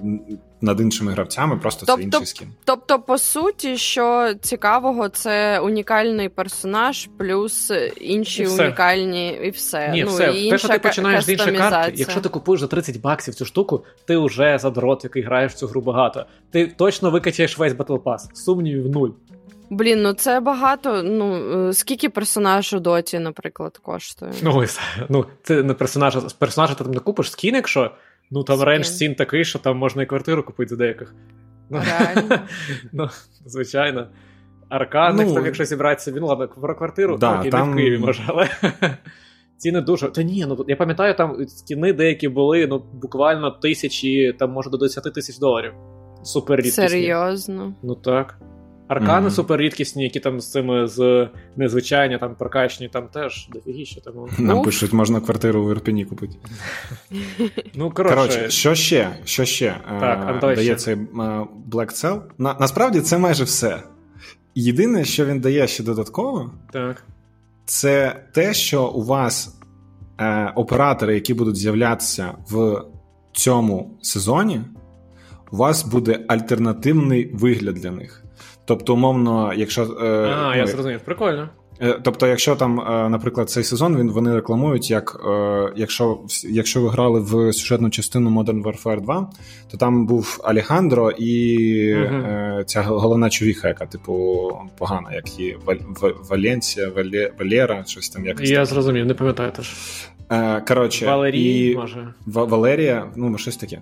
над 0.62 0.82
іншими 0.82 1.12
гравцями, 1.12 1.58
просто 1.58 1.86
тобто, 1.86 2.02
це 2.02 2.04
інший 2.04 2.26
скін. 2.26 2.48
Тобто, 2.66 3.00
по 3.00 3.18
суті, 3.18 3.78
що 3.78 4.34
цікавого, 4.42 5.10
це 5.10 5.60
унікальний 5.60 6.30
персонаж, 6.30 7.10
плюс 7.18 7.72
інші 8.02 8.44
і 8.44 8.48
унікальні 8.48 9.30
і 9.30 9.50
все. 9.50 9.90
Ні, 9.90 10.04
ну, 10.04 10.10
все. 10.10 10.34
І 10.34 10.50
Те, 10.50 10.58
що 10.58 10.68
ти 10.68 10.80
починаєш 10.80 11.26
з 11.26 11.30
іншої 11.30 11.58
карти, 11.58 11.94
якщо 11.96 12.22
ти 12.22 12.30
купуєш 12.30 12.62
за 12.62 12.68
30 12.68 13.02
баксів 13.02 13.36
цю 13.36 13.46
штуку, 13.46 13.86
ти 14.08 14.18
вже 14.18 14.58
задрот, 14.58 15.04
який 15.04 15.24
граєш 15.24 15.52
в 15.52 15.56
цю 15.56 15.68
гру 15.68 15.82
багато. 15.82 16.26
Ти 16.52 16.68
точно 16.68 17.12
викачаєш 17.12 17.58
весь 17.58 17.74
Battle 17.74 18.00
Pass. 18.00 18.34
Сумнівів 18.34 18.90
нуль. 18.90 19.10
Блін, 19.70 20.02
ну 20.02 20.14
це 20.14 20.40
багато. 20.40 21.04
Ну 21.04 21.36
е, 21.68 21.74
скільки 21.74 22.10
персонаж 22.10 22.74
у 22.74 22.80
доті, 22.80 23.20
наприклад, 23.20 23.78
коштує? 23.78 24.32
Ну, 24.44 24.64
ну 25.10 25.26
це 25.44 25.64
не 25.64 25.74
персонажа. 25.74 26.20
З 26.20 26.34
персонажа 26.34 26.74
ти 26.74 26.84
там 26.84 26.94
не 26.94 27.00
купиш 27.00 27.32
скін, 27.32 27.56
якщо 27.56 27.92
ну 28.32 28.44
там 28.44 28.56
скін. 28.56 28.68
range 28.68 28.88
цін 28.88 29.16
такий, 29.16 29.46
що 29.46 29.60
там 29.60 29.78
можна 29.78 30.04
і 30.04 30.06
квартиру 30.06 30.44
купити 30.44 30.70
за 30.70 30.76
деяких. 30.76 31.16
Ну, 31.70 31.82
Реально? 31.86 32.40
ну, 32.94 33.10
звичайно. 33.46 34.08
Арканних, 34.70 35.28
ну, 35.28 35.34
там, 35.34 35.46
якщо 35.46 35.66
зібратися, 35.66 36.12
він 36.12 36.24
ладно, 36.24 36.48
про 36.48 36.76
квартиру, 36.76 37.18
да, 37.18 37.40
окей, 37.40 37.52
там... 37.52 37.68
не 37.70 37.74
в 37.74 37.78
Києві 37.78 37.98
може, 37.98 38.24
але. 38.28 38.50
Ціни 39.58 39.82
дуже. 39.82 40.10
Та 40.10 40.24
ні, 40.24 40.46
ну 40.48 40.66
я 40.68 40.76
пам'ятаю, 40.76 41.16
там 41.16 41.48
скіни 41.48 41.94
деякі 41.94 42.28
були 42.28 42.68
ну, 42.68 42.84
буквально 42.94 43.52
тисячі, 43.52 44.34
там 44.34 44.52
може 44.52 44.70
до 44.70 44.78
10 44.78 45.14
тисяч 45.14 45.38
доларів. 45.38 45.74
Супер 46.24 46.60
рідкісні. 46.60 46.90
Серйозно? 46.90 47.76
Ну 47.84 47.96
так. 47.96 48.40
Аркани 48.88 49.28
mm-hmm. 49.28 49.32
супер 49.32 49.60
рідкісні, 49.60 50.04
які 50.04 50.20
там 50.20 50.42
з 50.42 50.52
цими 50.52 50.88
з 50.88 51.30
незвичайні, 51.56 52.18
там 52.18 52.36
прокачні, 52.36 52.90
там 52.90 53.08
теж 53.08 53.50
дофігіще. 53.54 54.02
Тому... 54.02 54.30
Нам 54.38 54.62
пишуть, 54.62 54.94
можна 54.94 55.22
квартиру 55.22 55.66
в 55.66 55.72
Ірпені 55.72 56.06
купити. 56.06 56.36
Ну, 57.76 57.92
коротше, 57.92 58.16
коротше, 58.16 58.50
що 58.50 58.76
ще? 58.76 59.18
Що 59.26 59.46
ще 59.46 59.76
так, 60.00 60.26
а, 60.28 60.40
дає 60.40 60.76
цей 60.76 60.96
Black 60.96 61.92
Cell? 61.92 62.22
На, 62.38 62.56
Насправді 62.60 63.02
це 63.02 63.18
майже 63.18 63.44
все. 63.44 63.84
Єдине, 64.56 65.06
що 65.06 65.26
він 65.26 65.40
дає 65.40 65.68
ще 65.68 65.84
додатково, 65.84 66.52
так. 66.74 67.04
це 67.66 68.24
те, 68.34 68.54
що 68.54 68.88
у 68.88 69.04
вас 69.04 69.60
е, 70.20 70.52
оператори, 70.56 71.14
які 71.16 71.34
будуть 71.34 71.56
з'являтися 71.56 72.34
в 72.50 72.82
цьому 73.34 73.98
сезоні, 74.02 74.62
у 75.52 75.58
вас 75.58 75.86
буде 75.86 76.26
альтернативний 76.28 77.32
вигляд 77.34 77.76
для 77.76 77.92
них. 77.92 78.25
Тобто, 78.66 78.94
умовно, 78.94 79.54
якщо. 79.56 79.84
Е, 79.84 80.34
а, 80.36 80.52
ну, 80.52 80.58
я 80.58 80.68
зрозумів, 80.68 81.00
прикольно. 81.00 81.50
Е, 81.82 82.00
тобто, 82.04 82.28
якщо 82.28 82.56
там, 82.56 82.80
е, 82.80 83.10
наприклад, 83.10 83.50
цей 83.50 83.64
сезон 83.64 83.98
він 83.98 84.12
вони 84.12 84.36
рекламують, 84.36 84.92
як 84.92 85.20
якщо 85.76 86.20
якщо 86.50 86.82
ви 86.82 86.90
грали 86.90 87.20
в 87.20 87.54
сюжетну 87.54 87.90
частину 87.90 88.30
Modern 88.30 88.64
Warfare 88.64 89.02
2, 89.02 89.30
то 89.72 89.78
там 89.78 90.06
був 90.06 90.42
Алехандро 90.44 91.12
і 91.12 91.58
uh 91.96 92.64
ця 92.64 92.82
головна 92.82 93.30
човіха, 93.30 93.68
яка, 93.68 93.86
типу, 93.86 94.52
погана, 94.78 95.14
як 95.14 95.40
її 95.40 95.58
Валенсія, 96.30 96.92
Валера, 97.40 97.84
щось 97.88 98.10
там 98.10 98.26
якось. 98.26 98.50
Я 98.50 98.66
зрозумів, 98.66 99.06
не 99.06 99.14
пам'ятаю 99.14 99.52
теж. 99.52 99.74
Коротше, 100.68 101.06
Валерій, 101.06 101.72
і... 101.72 101.76
може. 101.76 102.14
Валерія, 102.26 103.06
ну 103.16 103.38
щось 103.38 103.58
таке. 103.58 103.82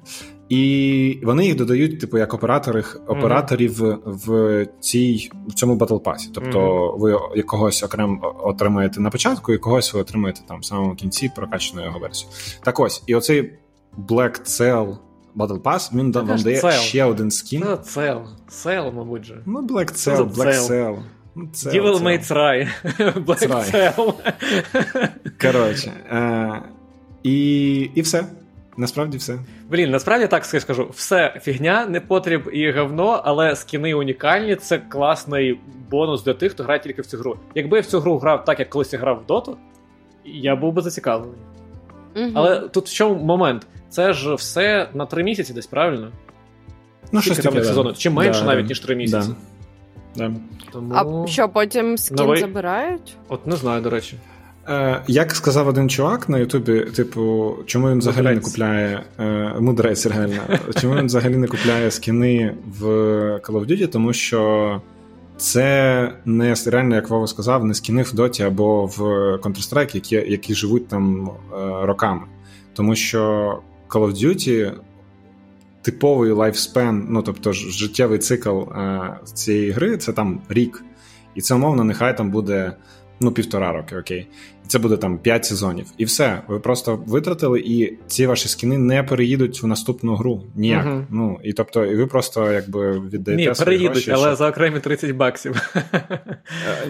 І 0.49 1.19
вони 1.23 1.45
їх 1.45 1.55
додають, 1.55 1.99
типу, 1.99 2.17
як 2.17 2.33
операторів 2.33 2.95
операторів 3.07 3.83
mm-hmm. 3.83 3.99
в 4.05 4.67
цій 4.79 5.31
в 5.47 5.53
цьому 5.53 5.75
Pass. 5.75 6.29
Тобто 6.33 6.59
mm-hmm. 6.59 6.99
ви 6.99 7.19
якогось 7.35 7.83
окремо 7.83 8.35
отримаєте 8.43 9.01
на 9.01 9.09
початку, 9.09 9.53
і 9.53 9.57
когось 9.57 9.93
ви 9.93 9.99
отримаєте 9.99 10.41
там 10.47 10.59
в 10.59 10.65
самому 10.65 10.95
кінці 10.95 11.31
прокачану 11.35 11.85
його 11.85 11.99
версію. 11.99 12.31
Так 12.63 12.79
ось, 12.79 13.03
і 13.07 13.15
оцей 13.15 13.53
Black 14.07 14.41
Cell 14.41 14.97
Battle 15.35 15.61
Pass, 15.61 15.97
він 15.97 16.11
вам 16.11 16.41
дає 16.41 16.61
Cell. 16.61 16.71
ще 16.71 17.03
один 17.03 17.31
скін. 17.31 17.61
Це 17.61 18.01
Cell. 18.01 18.25
Cell, 18.49 18.93
мабуть 18.93 19.25
же. 19.25 19.41
Ну, 19.45 19.61
Black 19.61 19.91
Cell, 19.91 20.33
Black 20.33 20.69
Cell. 20.69 20.99
Ну, 21.35 21.49
Devil 21.53 22.03
May 22.03 22.31
Cry. 22.31 22.67
Black 23.25 23.71
Cell. 23.71 24.13
Коротше. 25.41 25.93
Е, 26.11 26.61
і, 27.23 27.79
і 27.95 28.01
все. 28.01 28.25
Насправді 28.77 29.17
все. 29.17 29.39
Блін, 29.69 29.91
насправді 29.91 30.27
так 30.27 30.45
скажу, 30.45 30.89
все 30.93 31.39
фігня, 31.41 31.85
не 31.85 32.01
потріб 32.01 32.49
і 32.53 32.71
говно, 32.71 33.21
але 33.25 33.55
скіни 33.55 33.93
унікальні, 33.93 34.55
це 34.55 34.77
класний 34.77 35.59
бонус 35.89 36.23
для 36.23 36.33
тих, 36.33 36.51
хто 36.51 36.63
грає 36.63 36.79
тільки 36.79 37.01
в 37.01 37.05
цю 37.05 37.17
гру. 37.17 37.37
Якби 37.55 37.77
я 37.77 37.81
в 37.81 37.85
цю 37.85 37.99
гру 37.99 38.17
грав 38.17 38.45
так, 38.45 38.59
як 38.59 38.69
колись 38.69 38.93
я 38.93 38.99
грав 38.99 39.21
в 39.23 39.25
доту, 39.25 39.57
я 40.25 40.55
був 40.55 40.73
би 40.73 40.81
зацікавлений. 40.81 41.39
Угу. 42.15 42.31
Але 42.33 42.59
тут 42.59 42.87
в 42.87 42.93
чому 42.93 43.23
момент? 43.23 43.67
Це 43.89 44.13
ж 44.13 44.35
все 44.35 44.89
на 44.93 45.05
три 45.05 45.23
місяці 45.23 45.53
десь, 45.53 45.67
правильно? 45.67 46.11
Ну, 47.11 47.21
щось 47.21 47.37
таке, 47.37 47.59
да. 47.59 47.65
сезону. 47.65 47.93
Чи 47.93 48.09
менше 48.09 48.39
да, 48.39 48.45
навіть, 48.45 48.69
ніж 48.69 48.79
три 48.79 48.95
місяці. 48.95 49.29
Да. 50.15 50.31
Тому... 50.71 51.23
А 51.25 51.27
що, 51.27 51.49
потім 51.49 51.97
скін 51.97 52.17
Новий... 52.17 52.39
забирають? 52.39 53.15
От 53.27 53.47
не 53.47 53.55
знаю, 53.55 53.81
до 53.81 53.89
речі. 53.89 54.17
Е, 54.69 55.03
Як 55.07 55.31
сказав 55.31 55.67
один 55.67 55.89
чувак 55.89 56.29
на 56.29 56.37
Ютубі, 56.37 56.79
типу, 56.79 57.55
чому 57.65 57.89
він 57.89 57.99
взагалі 57.99 58.27
Мудрець. 58.27 58.43
не 58.43 58.51
купляє 58.51 59.03
е, 59.19 59.53
мудрець 59.59 60.05
реально, 60.05 60.41
чому 60.81 60.95
він 60.95 61.05
взагалі 61.05 61.37
не 61.37 61.47
купляє 61.47 61.91
скіни 61.91 62.55
в 62.79 62.85
Call 63.37 63.51
of 63.51 63.65
Duty, 63.65 63.87
тому 63.87 64.13
що 64.13 64.81
це 65.37 66.11
не 66.25 66.55
реально, 66.65 66.95
як 66.95 67.09
Вова 67.09 67.27
сказав, 67.27 67.65
не 67.65 67.73
скіни 67.73 68.03
в 68.03 68.13
Доті 68.13 68.43
або 68.43 68.85
в 68.85 68.99
Counter-Strike, 69.37 69.95
які 69.95 70.15
які 70.15 70.55
живуть 70.55 70.87
там 70.87 71.29
е, 71.29 71.85
роками. 71.85 72.21
Тому 72.73 72.95
що 72.95 73.21
Call 73.89 74.07
of 74.07 74.11
Duty 74.11 74.71
типовий 75.81 76.31
лайфспен, 76.31 77.07
ну 77.09 77.21
тобто 77.21 77.53
життєвий 77.53 78.19
цикл 78.19 78.59
е, 78.59 79.13
цієї 79.33 79.71
гри 79.71 79.97
це 79.97 80.13
там 80.13 80.41
рік. 80.49 80.83
І 81.35 81.41
це 81.41 81.55
умовно, 81.55 81.83
нехай 81.83 82.17
там 82.17 82.31
буде 82.31 82.73
ну 83.23 83.31
півтора 83.31 83.71
роки, 83.71 83.97
окей. 83.97 84.27
І 84.65 84.67
це 84.67 84.79
буде 84.79 84.97
там 84.97 85.17
5 85.17 85.45
сезонів. 85.45 85.85
І 85.97 86.05
все. 86.05 86.41
Ви 86.47 86.59
просто 86.59 87.03
витратили, 87.07 87.59
і 87.59 87.97
ці 88.07 88.27
ваші 88.27 88.47
скіни 88.47 88.77
не 88.77 89.03
переїдуть 89.03 89.63
в 89.63 89.67
наступну 89.67 90.15
гру. 90.15 90.43
Ніяк. 90.55 90.85
uh 90.85 91.05
Ну 91.09 91.39
і 91.43 91.53
тобто, 91.53 91.85
і 91.85 91.95
ви 91.95 92.07
просто 92.07 92.51
якби 92.51 92.99
віддаєте. 92.99 93.49
Ні, 93.49 93.51
переїдуть, 93.59 93.91
гроші, 93.91 94.11
але 94.11 94.27
щоб... 94.27 94.35
за 94.35 94.49
окремі 94.49 94.79
30 94.79 95.11
баксів. 95.11 95.61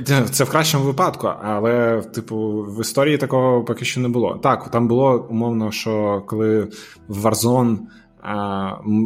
Е, 0.10 0.26
це 0.32 0.44
в 0.44 0.50
кращому 0.50 0.86
випадку, 0.86 1.30
але, 1.44 2.02
типу, 2.02 2.38
в 2.78 2.82
історії 2.82 3.18
такого 3.18 3.64
поки 3.64 3.86
що 3.86 4.02
не 4.02 4.10
було. 4.10 4.40
Так, 4.44 4.72
там 4.72 4.88
було 4.88 5.28
умовно, 5.30 5.72
що 5.72 6.24
коли 6.28 6.68
Warzone 7.10 7.78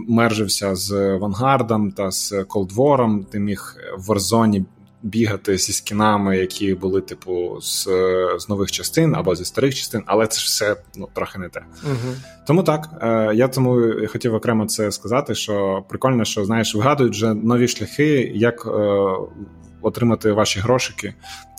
мержився 0.07 0.75
з 0.75 1.17
Вангардом 1.17 1.91
та 1.91 2.11
з 2.11 2.33
War, 2.33 3.25
ти 3.25 3.39
міг 3.39 3.75
в 3.97 4.09
Warzone 4.09 4.65
бігати 5.03 5.57
зі 5.57 5.73
скінами, 5.73 6.37
які 6.37 6.73
були, 6.73 7.01
типу, 7.01 7.61
з 7.61 7.87
з 8.37 8.49
нових 8.49 8.71
частин 8.71 9.15
або 9.15 9.35
зі 9.35 9.45
старих 9.45 9.75
частин, 9.75 10.03
але 10.05 10.27
це 10.27 10.39
ж 10.39 10.45
все 10.45 10.75
ну, 10.95 11.09
трохи 11.13 11.39
не 11.39 11.49
те. 11.49 11.61
Угу. 11.83 12.13
Тому 12.47 12.63
так, 12.63 12.89
е, 13.01 13.31
я 13.35 13.47
тому 13.47 13.93
хотів 14.07 14.33
окремо 14.33 14.65
це 14.65 14.91
сказати, 14.91 15.35
що 15.35 15.85
прикольно, 15.89 16.25
що 16.25 16.45
знаєш, 16.45 16.75
вигадують 16.75 17.13
вже 17.13 17.33
нові 17.33 17.67
шляхи, 17.67 18.31
як 18.35 18.65
е, 18.65 18.69
отримати 19.81 20.31
ваші 20.31 20.59
грошики 20.59 21.13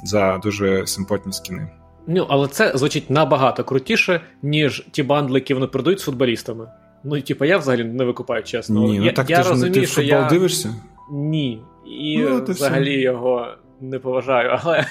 за 0.04 0.38
дуже 0.38 0.86
симпотні 0.86 1.32
скіни. 1.32 1.68
Ну, 2.06 2.26
але 2.28 2.48
це 2.48 2.72
звучить 2.74 3.10
набагато 3.10 3.64
крутіше, 3.64 4.20
ніж 4.42 4.86
ті 4.90 5.02
бандли, 5.02 5.38
які 5.38 5.54
вони 5.54 5.66
продають 5.66 6.00
з 6.00 6.04
футболістами. 6.04 6.68
Ну, 7.04 7.20
типу, 7.20 7.44
я 7.44 7.58
взагалі 7.58 7.84
не 7.84 8.04
викупаю 8.04 8.42
чесно. 8.42 8.80
Ні, 8.80 8.98
ну 8.98 9.04
я, 9.04 9.12
так 9.12 9.30
я 9.30 9.36
ти 9.36 9.42
ж 9.42 9.48
розумію, 9.50 9.74
ти 9.74 9.86
футбол 9.86 10.10
я... 10.10 10.28
дивишся? 10.28 10.74
Ні. 11.12 11.62
І 11.90 12.18
ну, 12.18 12.44
взагалі 12.44 12.90
все. 12.90 13.00
його 13.00 13.56
не 13.80 13.98
поважаю, 13.98 14.58
але. 14.62 14.86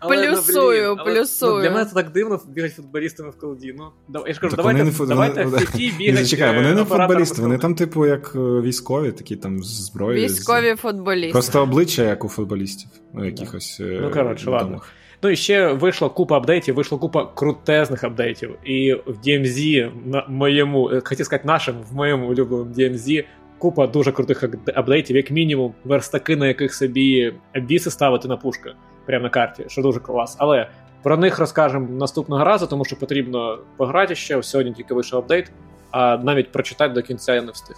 але 0.00 0.28
плюсую, 0.28 0.96
ну, 0.98 1.04
плюсую. 1.04 1.54
Ну, 1.54 1.60
для 1.60 1.70
мене 1.70 1.84
це 1.84 1.94
так 1.94 2.10
дивно 2.10 2.40
бігати 2.48 2.74
футболістами 2.74 3.30
в 3.30 3.38
колоді. 3.38 3.74
Ну, 4.08 4.24
я 4.26 4.34
ж 4.34 4.40
кажу, 4.40 4.56
так 4.56 4.66
давайте, 4.66 4.90
фут... 4.90 5.08
давайте 5.08 5.44
в 5.44 5.60
сіті 5.60 5.92
бігати. 5.98 6.26
Чекай, 6.26 6.54
вони 6.54 6.74
не 6.74 6.84
футболісти, 6.84 7.42
вони 7.42 7.58
там, 7.58 7.74
типу, 7.74 8.06
як 8.06 8.32
е, 8.34 8.38
військові, 8.38 9.12
такі 9.12 9.36
там 9.36 9.62
з 9.62 9.84
зброєю. 9.84 10.24
Військові 10.24 10.74
футболісти. 10.74 11.32
Просто 11.32 11.62
обличчя, 11.62 12.02
як 12.02 12.24
у 12.24 12.28
футболістів. 12.28 12.88
Ну, 13.14 13.24
якихось. 13.24 13.80
Е, 13.80 13.98
ну, 14.02 14.10
коротше, 14.10 14.50
ладно. 14.50 14.82
Ну 15.22 15.30
і 15.30 15.36
ще 15.36 15.72
вийшла 15.72 16.08
купа 16.08 16.36
апдейтів, 16.36 16.74
вийшла 16.74 16.98
купа 16.98 17.26
крутезних 17.26 18.04
апдейтів. 18.04 18.50
І 18.64 18.92
в 18.92 19.16
DMZ, 19.26 19.90
на 20.06 20.26
моєму, 20.28 20.90
е, 20.90 21.02
хотів 21.04 21.26
сказати, 21.26 21.48
нашим, 21.48 21.74
в 21.90 21.94
моєму 21.94 22.28
улюбленому 22.28 22.70
DMZ, 22.70 23.24
купа 23.58 23.86
дуже 23.86 24.12
крутих 24.12 24.44
апдейтів, 24.74 25.16
як 25.16 25.30
мінімум, 25.30 25.74
верстаки, 25.84 26.36
на 26.36 26.46
яких 26.46 26.74
собі 26.74 27.34
обвіси 27.56 27.90
ставити 27.90 28.28
на 28.28 28.36
пушки 28.36 28.70
прямо 29.06 29.22
на 29.22 29.30
карті, 29.30 29.64
що 29.68 29.82
дуже 29.82 30.00
клас. 30.00 30.36
Але 30.38 30.68
про 31.02 31.16
них 31.16 31.38
розкажемо 31.38 31.88
наступного 31.90 32.44
разу, 32.44 32.66
тому 32.66 32.84
що 32.84 32.96
потрібно 32.96 33.58
пограти 33.76 34.14
ще. 34.14 34.42
Сьогодні 34.42 34.72
тільки 34.72 34.94
вийшов 34.94 35.18
апдейт, 35.18 35.52
а 35.90 36.16
навіть 36.16 36.52
прочитати 36.52 36.94
до 36.94 37.02
кінця 37.02 37.34
я 37.34 37.42
не 37.42 37.52
встиг. 37.52 37.76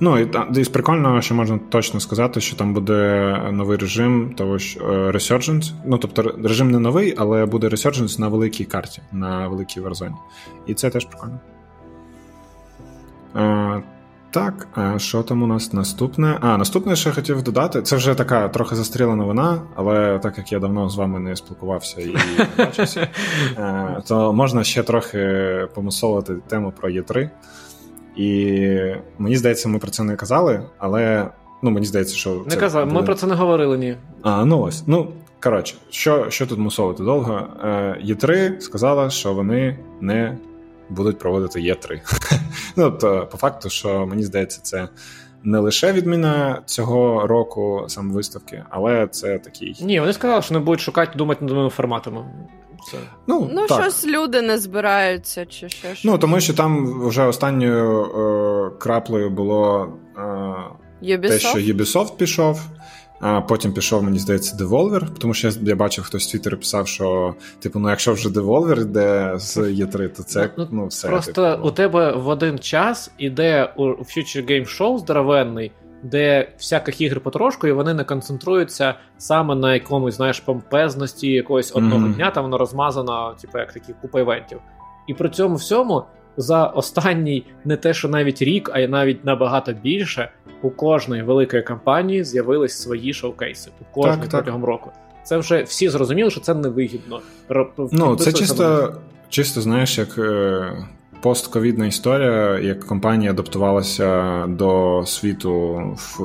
Ну 0.00 0.18
і 0.18 0.28
і 0.60 0.64
прикольно, 0.64 1.22
що 1.22 1.34
можна 1.34 1.60
точно 1.68 2.00
сказати, 2.00 2.40
що 2.40 2.56
там 2.56 2.74
буде 2.74 3.36
новий 3.52 3.78
режим 3.78 4.34
того 4.36 4.58
ж 4.58 4.78
е, 4.80 4.84
Resurgence. 5.10 5.72
Ну 5.86 5.98
тобто 5.98 6.22
режим 6.22 6.70
не 6.70 6.78
новий, 6.78 7.14
але 7.18 7.46
буде 7.46 7.68
Resurgence 7.68 8.20
на 8.20 8.28
великій 8.28 8.64
карті, 8.64 9.02
на 9.12 9.48
великій 9.48 9.80
верзоні. 9.80 10.14
І 10.66 10.74
це 10.74 10.90
теж 10.90 11.04
прикольно. 11.04 11.40
Так, 14.32 14.68
а 14.74 14.98
що 14.98 15.22
там 15.22 15.42
у 15.42 15.46
нас 15.46 15.72
наступне? 15.72 16.38
А, 16.40 16.56
наступне, 16.56 16.96
що 16.96 17.08
я 17.08 17.14
хотів 17.14 17.42
додати, 17.42 17.82
це 17.82 17.96
вже 17.96 18.14
така 18.14 18.48
трохи 18.48 18.76
застріла 18.76 19.16
новина, 19.16 19.62
але 19.74 20.18
так 20.18 20.38
як 20.38 20.52
я 20.52 20.58
давно 20.58 20.88
з 20.88 20.96
вами 20.96 21.20
не 21.20 21.36
спілкувався 21.36 22.00
і 22.00 22.06
не 22.06 22.46
бачився, 22.58 23.08
е, 23.58 24.02
то 24.08 24.32
можна 24.32 24.64
ще 24.64 24.82
трохи 24.82 25.18
помусолити 25.74 26.34
тему 26.48 26.72
про 26.80 26.90
Є3. 26.90 27.30
І 28.16 28.58
мені 29.18 29.36
здається, 29.36 29.68
ми 29.68 29.78
про 29.78 29.90
це 29.90 30.02
не 30.04 30.16
казали, 30.16 30.62
але 30.78 31.26
ну 31.62 31.70
мені 31.70 31.86
здається, 31.86 32.16
що 32.16 32.42
не 32.46 32.56
казали. 32.56 32.84
Буде... 32.84 33.00
Ми 33.00 33.06
про 33.06 33.14
це 33.14 33.26
не 33.26 33.34
говорили. 33.34 33.78
Ні. 33.78 33.96
А 34.22 34.44
ну 34.44 34.60
ось. 34.60 34.82
Ну 34.86 35.08
коротше, 35.42 35.74
що 35.90 36.26
що 36.30 36.46
тут 36.46 36.58
мусовувати 36.58 37.02
довго? 37.02 37.46
Є3 38.04 38.60
сказала, 38.60 39.10
що 39.10 39.32
вони 39.32 39.78
не 40.00 40.38
будуть 40.90 41.18
проводити 41.18 41.60
Є3. 41.60 42.00
Ну 42.76 42.90
тобто, 42.90 43.28
по 43.30 43.38
факту, 43.38 43.70
що 43.70 44.06
мені 44.06 44.24
здається, 44.24 44.60
це. 44.62 44.88
Не 45.42 45.58
лише 45.58 45.92
відміна 45.92 46.62
цього 46.66 47.26
року 47.26 47.84
саме 47.88 48.14
виставки, 48.14 48.64
але 48.70 49.06
це 49.06 49.38
такий. 49.38 49.76
Ні, 49.80 50.00
вони 50.00 50.12
сказали, 50.12 50.42
що 50.42 50.54
не 50.54 50.60
будуть 50.60 50.80
шукати 50.80 51.18
думати 51.18 51.44
над 51.44 51.50
новими 51.50 51.70
форматами. 51.70 52.24
Це... 52.90 52.96
Ну, 53.26 53.50
ну 53.52 53.66
так. 53.66 53.82
щось 53.82 54.06
люди 54.06 54.42
не 54.42 54.58
збираються, 54.58 55.46
чи 55.46 55.68
ще 55.68 55.88
щось. 55.88 56.04
Ну, 56.04 56.18
тому 56.18 56.40
що 56.40 56.54
там 56.54 57.00
вже 57.08 57.22
останньою 57.22 58.04
е, 58.04 58.78
краплею 58.78 59.30
було 59.30 59.92
е, 61.02 61.18
те, 61.18 61.38
що 61.38 61.58
Ubisoft 61.58 62.16
пішов. 62.16 62.60
А 63.20 63.40
потім 63.40 63.72
пішов, 63.72 64.02
мені 64.02 64.18
здається, 64.18 64.56
Devolver, 64.56 65.08
тому 65.18 65.34
що 65.34 65.50
я, 65.62 65.76
бачив, 65.76 66.04
хтось 66.04 66.28
в 66.28 66.30
Твіттері 66.30 66.56
писав, 66.56 66.88
що 66.88 67.34
типу, 67.58 67.78
ну 67.78 67.90
якщо 67.90 68.12
вже 68.12 68.28
Devolver 68.28 68.80
йде 68.80 69.32
з 69.36 69.56
Є3, 69.56 70.08
то 70.08 70.22
це 70.22 70.50
ну, 70.56 70.68
ну 70.70 70.86
все. 70.86 71.08
Просто 71.08 71.52
типу. 71.52 71.68
у 71.68 71.70
тебе 71.70 72.12
в 72.12 72.28
один 72.28 72.58
час 72.58 73.12
іде 73.18 73.72
у 73.76 73.82
Future 73.82 74.50
Game 74.50 74.80
Show 74.80 74.98
здоровенний, 74.98 75.72
де 76.02 76.52
всяких 76.58 77.00
ігр 77.00 77.20
потрошку, 77.20 77.66
і 77.66 77.72
вони 77.72 77.94
не 77.94 78.04
концентруються 78.04 78.94
саме 79.18 79.54
на 79.54 79.74
якомусь, 79.74 80.14
знаєш, 80.14 80.40
помпезності 80.40 81.28
якогось 81.28 81.76
одного 81.76 82.06
mm-hmm. 82.06 82.14
дня, 82.14 82.30
там 82.30 82.42
воно 82.42 82.58
розмазано, 82.58 83.34
типу, 83.40 83.58
як 83.58 83.72
такі 83.72 83.94
купа 84.00 84.20
івентів. 84.20 84.58
І 85.06 85.14
при 85.14 85.28
цьому 85.28 85.54
всьому 85.54 86.04
за 86.40 86.66
останній 86.66 87.46
не 87.64 87.76
те, 87.76 87.94
що 87.94 88.08
навіть 88.08 88.42
рік, 88.42 88.70
а 88.72 88.80
й 88.80 88.88
навіть 88.88 89.24
набагато 89.24 89.72
більше, 89.72 90.30
у 90.62 90.70
кожної 90.70 91.22
великої 91.22 91.62
компанії 91.62 92.24
з'явились 92.24 92.82
свої 92.82 93.14
шоукейси 93.14 93.70
у 93.80 93.94
кожної 93.94 94.30
протягом 94.30 94.64
року. 94.64 94.90
Це 95.24 95.38
вже 95.38 95.62
всі 95.62 95.88
зрозуміли, 95.88 96.30
що 96.30 96.40
це 96.40 96.54
невигідно. 96.54 97.20
Ну, 97.92 98.16
це 98.16 98.32
чисто, 98.32 98.94
чисто, 99.28 99.60
знаєш, 99.60 99.98
як 99.98 100.18
е, 100.18 100.86
постковідна 101.20 101.86
історія, 101.86 102.58
як 102.58 102.86
компанія 102.86 103.30
адаптувалася 103.30 104.46
до 104.46 105.02
світу 105.06 105.76
в, 105.96 106.20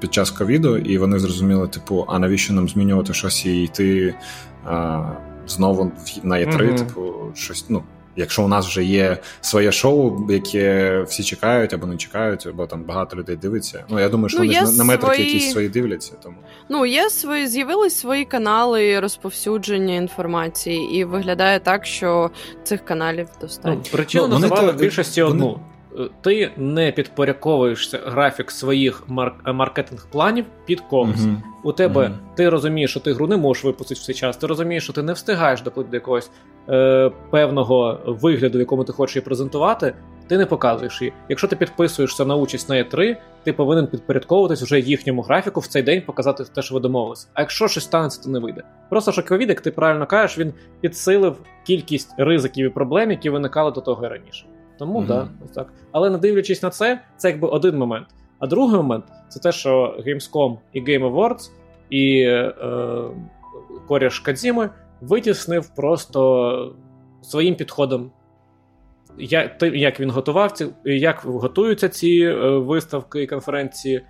під 0.00 0.14
час 0.14 0.30
ковіду, 0.30 0.76
і 0.76 0.98
вони 0.98 1.18
зрозуміли, 1.18 1.68
типу, 1.68 2.04
а 2.08 2.18
навіщо 2.18 2.54
нам 2.54 2.68
змінювати 2.68 3.14
щось 3.14 3.46
і 3.46 3.62
йти 3.62 4.14
а, 4.66 5.02
знову 5.46 5.92
на 6.22 6.36
Е3, 6.36 6.56
mm-hmm. 6.56 6.78
типу, 6.78 7.12
щось. 7.34 7.64
ну, 7.68 7.82
Якщо 8.16 8.44
у 8.44 8.48
нас 8.48 8.66
вже 8.66 8.84
є 8.84 9.18
своє 9.40 9.72
шоу, 9.72 10.30
яке 10.30 11.00
всі 11.02 11.22
чекають 11.22 11.74
або 11.74 11.86
не 11.86 11.96
чекають, 11.96 12.46
або 12.46 12.66
там 12.66 12.82
багато 12.82 13.16
людей 13.16 13.36
дивиться. 13.36 13.84
Ну 13.88 14.00
я 14.00 14.08
думаю, 14.08 14.28
що 14.28 14.38
ну, 14.38 14.44
вони 14.46 14.66
ж 14.66 14.78
на 14.78 14.84
метрики 14.84 15.14
свої... 15.14 15.32
якісь 15.32 15.52
свої 15.52 15.68
дивляться. 15.68 16.12
Тому 16.22 16.36
ну 16.68 16.86
є 16.86 17.10
свої 17.10 17.46
з'явились 17.46 17.98
свої 17.98 18.24
канали 18.24 19.00
розповсюдження 19.00 19.94
інформації, 19.94 20.94
і 20.94 21.04
виглядає 21.04 21.60
так, 21.60 21.86
що 21.86 22.30
цих 22.64 22.84
каналів 22.84 23.28
достатньо. 23.40 23.80
Ну, 23.84 23.90
Причину 23.92 24.28
ну, 24.28 24.38
називали 24.38 24.72
в 24.72 24.76
більшості 24.76 25.22
вони... 25.22 25.34
одну. 25.34 25.60
Ти 26.20 26.50
не 26.56 26.92
підпорядковуєшся 26.92 28.00
графік 28.06 28.50
своїх 28.50 29.08
марк- 29.08 29.52
маркетинг 29.52 30.06
планів 30.12 30.44
під 30.66 30.80
когось. 30.80 31.20
Uh-huh. 31.20 31.36
У 31.64 31.72
тебе 31.72 32.00
uh-huh. 32.00 32.34
ти 32.36 32.48
розумієш, 32.48 32.90
що 32.90 33.00
ти 33.00 33.12
гру 33.12 33.26
не 33.26 33.36
можеш 33.36 33.64
випустити 33.64 34.00
в 34.00 34.04
цей 34.04 34.14
час. 34.14 34.36
Ти 34.36 34.46
розумієш, 34.46 34.84
що 34.84 34.92
ти 34.92 35.02
не 35.02 35.12
встигаєш 35.12 35.62
доплити 35.62 35.90
до 35.90 35.96
якогось 35.96 36.30
е, 36.68 37.10
певного 37.30 38.00
вигляду, 38.06 38.58
в 38.58 38.60
якому 38.60 38.84
ти 38.84 38.92
хочеш 38.92 39.16
її 39.16 39.24
презентувати. 39.24 39.94
Ти 40.30 40.38
не 40.38 40.46
показуєш 40.46 41.00
її. 41.02 41.12
Якщо 41.28 41.48
ти 41.48 41.56
підписуєшся 41.56 42.24
на 42.24 42.36
участь 42.36 42.68
на 42.68 42.74
E3, 42.74 43.16
ти 43.44 43.52
повинен 43.52 43.86
підпорядковуватись 43.86 44.62
вже 44.62 44.80
їхньому 44.80 45.22
графіку 45.22 45.60
в 45.60 45.66
цей 45.66 45.82
день 45.82 46.02
показати 46.02 46.44
те, 46.44 46.62
що 46.62 46.74
ви 46.74 46.80
домовилися. 46.80 47.28
А 47.34 47.40
якщо 47.40 47.68
щось 47.68 47.84
станеться, 47.84 48.22
то 48.22 48.30
не 48.30 48.38
вийде. 48.38 48.62
Просто 48.90 49.12
що 49.12 49.22
ковід, 49.22 49.48
як 49.48 49.60
ти 49.60 49.70
правильно 49.70 50.06
кажеш, 50.06 50.38
він 50.38 50.52
підсилив 50.80 51.36
кількість 51.66 52.14
ризиків 52.18 52.66
і 52.66 52.68
проблем, 52.68 53.10
які 53.10 53.30
виникали 53.30 53.70
до 53.70 53.80
того 53.80 54.06
і 54.06 54.08
раніше. 54.08 54.46
Тому 54.80 55.00
mm-hmm. 55.00 55.06
да, 55.06 55.28
ось 55.44 55.50
так. 55.50 55.72
Але 55.92 56.10
не 56.10 56.18
дивлячись 56.18 56.62
на 56.62 56.70
це, 56.70 57.00
це 57.16 57.28
якби 57.28 57.48
один 57.48 57.78
момент. 57.78 58.06
А 58.38 58.46
другий 58.46 58.76
момент 58.76 59.04
це 59.28 59.40
те, 59.40 59.52
що 59.52 60.02
Gamescom 60.06 60.58
і 60.72 60.80
Game 60.80 61.12
Awards 61.12 61.50
і 61.90 62.20
е, 62.20 62.52
коріш 63.88 64.20
Кадзіми 64.20 64.70
витіснив 65.00 65.74
просто 65.76 66.74
своїм 67.22 67.54
підходом. 67.54 68.10
Як 69.18 69.62
як 69.62 70.00
він 70.00 70.10
готував 70.10 70.52
ці, 70.52 70.66
як 70.84 71.20
готуються 71.24 71.88
ці 71.88 72.20
е, 72.22 72.48
виставки 72.48 73.22
і 73.22 73.26
конференції, 73.26 74.02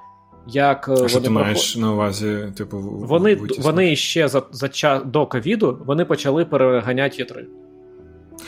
як 0.47 0.88
е, 0.88 1.05
а 1.05 1.09
що 1.09 1.20
ти 1.20 1.30
маєш 1.30 1.76
на 1.76 1.92
увазі, 1.92 2.52
типу, 2.56 2.78
вони 2.80 3.38
вони 3.60 3.97
ще 3.97 4.28
за 4.28 4.42
за 4.51 4.68
час 4.68 5.02
до 5.05 5.26
ковіду 5.26 5.78
вони 5.86 6.05
почали 6.05 6.44
переганяти 6.44 7.22
Є3. 7.22 7.44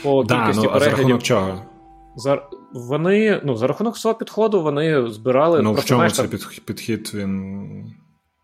По 0.03 0.23
да, 0.23 0.39
кількості 0.39 0.65
ну, 0.65 0.73
переглядів. 0.73 0.75
А 0.75 0.79
за 0.79 0.89
рахунок 0.89 1.23
чого? 1.23 1.72
За 2.15 2.41
вони 2.73 3.41
ну 3.43 3.55
за 3.55 3.67
рахунок 3.67 3.97
свого 3.97 4.17
підходу 4.17 4.61
вони 4.61 5.09
збирали. 5.09 5.61
Ну 5.61 5.73
в 5.73 5.85
чому 5.85 6.09
цей 6.09 6.27
під, 6.27 6.65
підхід 6.65 7.11
він. 7.13 7.63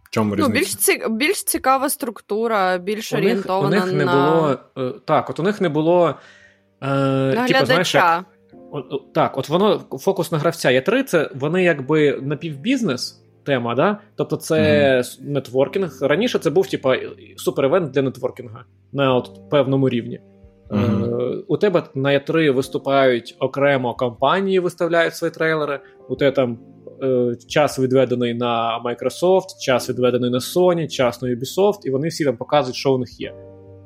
В 0.03 0.09
чому 0.09 0.35
різниця? 0.35 0.53
Ну, 0.53 0.59
більш 0.59 0.75
ці... 0.75 1.01
більш 1.09 1.43
цікава 1.43 1.89
структура, 1.89 2.77
більш 2.77 3.13
у 3.13 3.17
орієнтована 3.17 3.67
у 3.67 3.69
них 3.69 3.93
не 3.93 4.05
на... 4.05 4.13
було 4.13 4.57
е, 4.77 4.93
так, 5.05 5.29
от 5.29 5.39
у 5.39 5.43
них 5.43 5.61
не 5.61 5.69
було 5.69 6.15
е, 6.81 7.45
типу, 7.47 7.65
знаєш, 7.65 7.95
як, 7.95 8.25
от, 8.71 9.13
так, 9.13 9.37
от 9.37 9.49
воно 9.49 9.79
фокус 9.79 10.31
на 10.31 10.37
гравця. 10.37 10.71
Є 10.71 10.81
три, 10.81 11.03
це 11.03 11.29
вони 11.35 11.63
якби 11.63 12.19
напівбізнес. 12.21 13.15
Тема, 13.45 13.75
да? 13.75 13.97
Тобто 14.15 14.37
це 14.37 14.55
mm-hmm. 14.55 15.29
нетворкінг. 15.29 15.97
Раніше 16.01 16.39
це 16.39 16.49
був 16.49 16.67
типа 16.67 16.95
супер-евент 17.37 17.91
для 17.91 18.01
нетворкінга 18.01 18.65
на 18.91 19.15
от 19.15 19.49
певному 19.49 19.89
рівні. 19.89 20.21
Mm-hmm. 20.69 21.21
Е, 21.39 21.43
У 21.47 21.57
тебе 21.57 21.83
на 21.95 22.09
E3 22.09 22.51
виступають 22.51 23.35
окремо 23.39 23.93
компанії, 23.93 24.59
виставляють 24.59 25.15
свої 25.15 25.31
трейлери. 25.31 25.79
У 26.09 26.15
тебе 26.15 26.31
там 26.31 26.59
е, 27.03 27.35
час 27.47 27.79
відведений 27.79 28.33
на 28.33 28.81
Microsoft, 28.85 29.59
час 29.61 29.89
відведений 29.89 30.31
на 30.31 30.39
Sony, 30.39 30.87
час 30.87 31.21
на 31.21 31.29
Ubisoft, 31.29 31.79
і 31.83 31.91
вони 31.91 32.07
всі 32.07 32.25
там 32.25 32.37
показують, 32.37 32.75
що 32.75 32.93
у 32.93 32.97
них 32.97 33.19
є. 33.19 33.33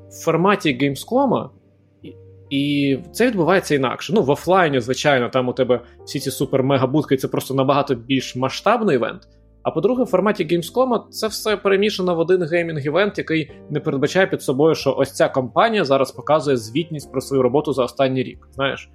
В 0.10 0.24
форматі 0.26 0.78
Gamescom 0.78 1.50
і 2.54 2.98
це 3.12 3.28
відбувається 3.28 3.76
інакше. 3.76 4.14
Ну, 4.16 4.22
в 4.22 4.30
офлайні, 4.30 4.80
звичайно, 4.80 5.30
там 5.30 5.48
у 5.48 5.54
тебе 5.54 5.82
всі 6.06 6.20
ці 6.20 6.30
супер-мега-будки, 6.30 7.18
це 7.18 7.28
просто 7.28 7.54
набагато 7.54 7.96
більш 7.96 8.36
масштабний 8.36 8.96
івент. 8.96 9.22
А 9.64 9.72
по-друге, 9.72 10.03
в 10.03 10.07
форматі 10.07 10.45
Gamescom 10.45 11.10
це 11.10 11.27
все 11.27 11.57
перемішано 11.57 12.15
в 12.15 12.19
один 12.19 12.44
геймінг-івент, 12.44 13.14
який 13.18 13.52
не 13.69 13.80
передбачає 13.80 14.27
під 14.27 14.41
собою, 14.41 14.76
що 14.76 14.95
ось 14.98 15.11
ця 15.11 15.30
компанія 15.30 15.85
зараз 15.85 16.11
показує 16.11 16.57
звітність 16.57 17.11
про 17.11 17.22
свою 17.22 17.44
роботу 17.44 17.73
за 17.73 17.84
останній 17.84 18.23
рік. 18.23 18.48
Знаєш? 18.52 18.90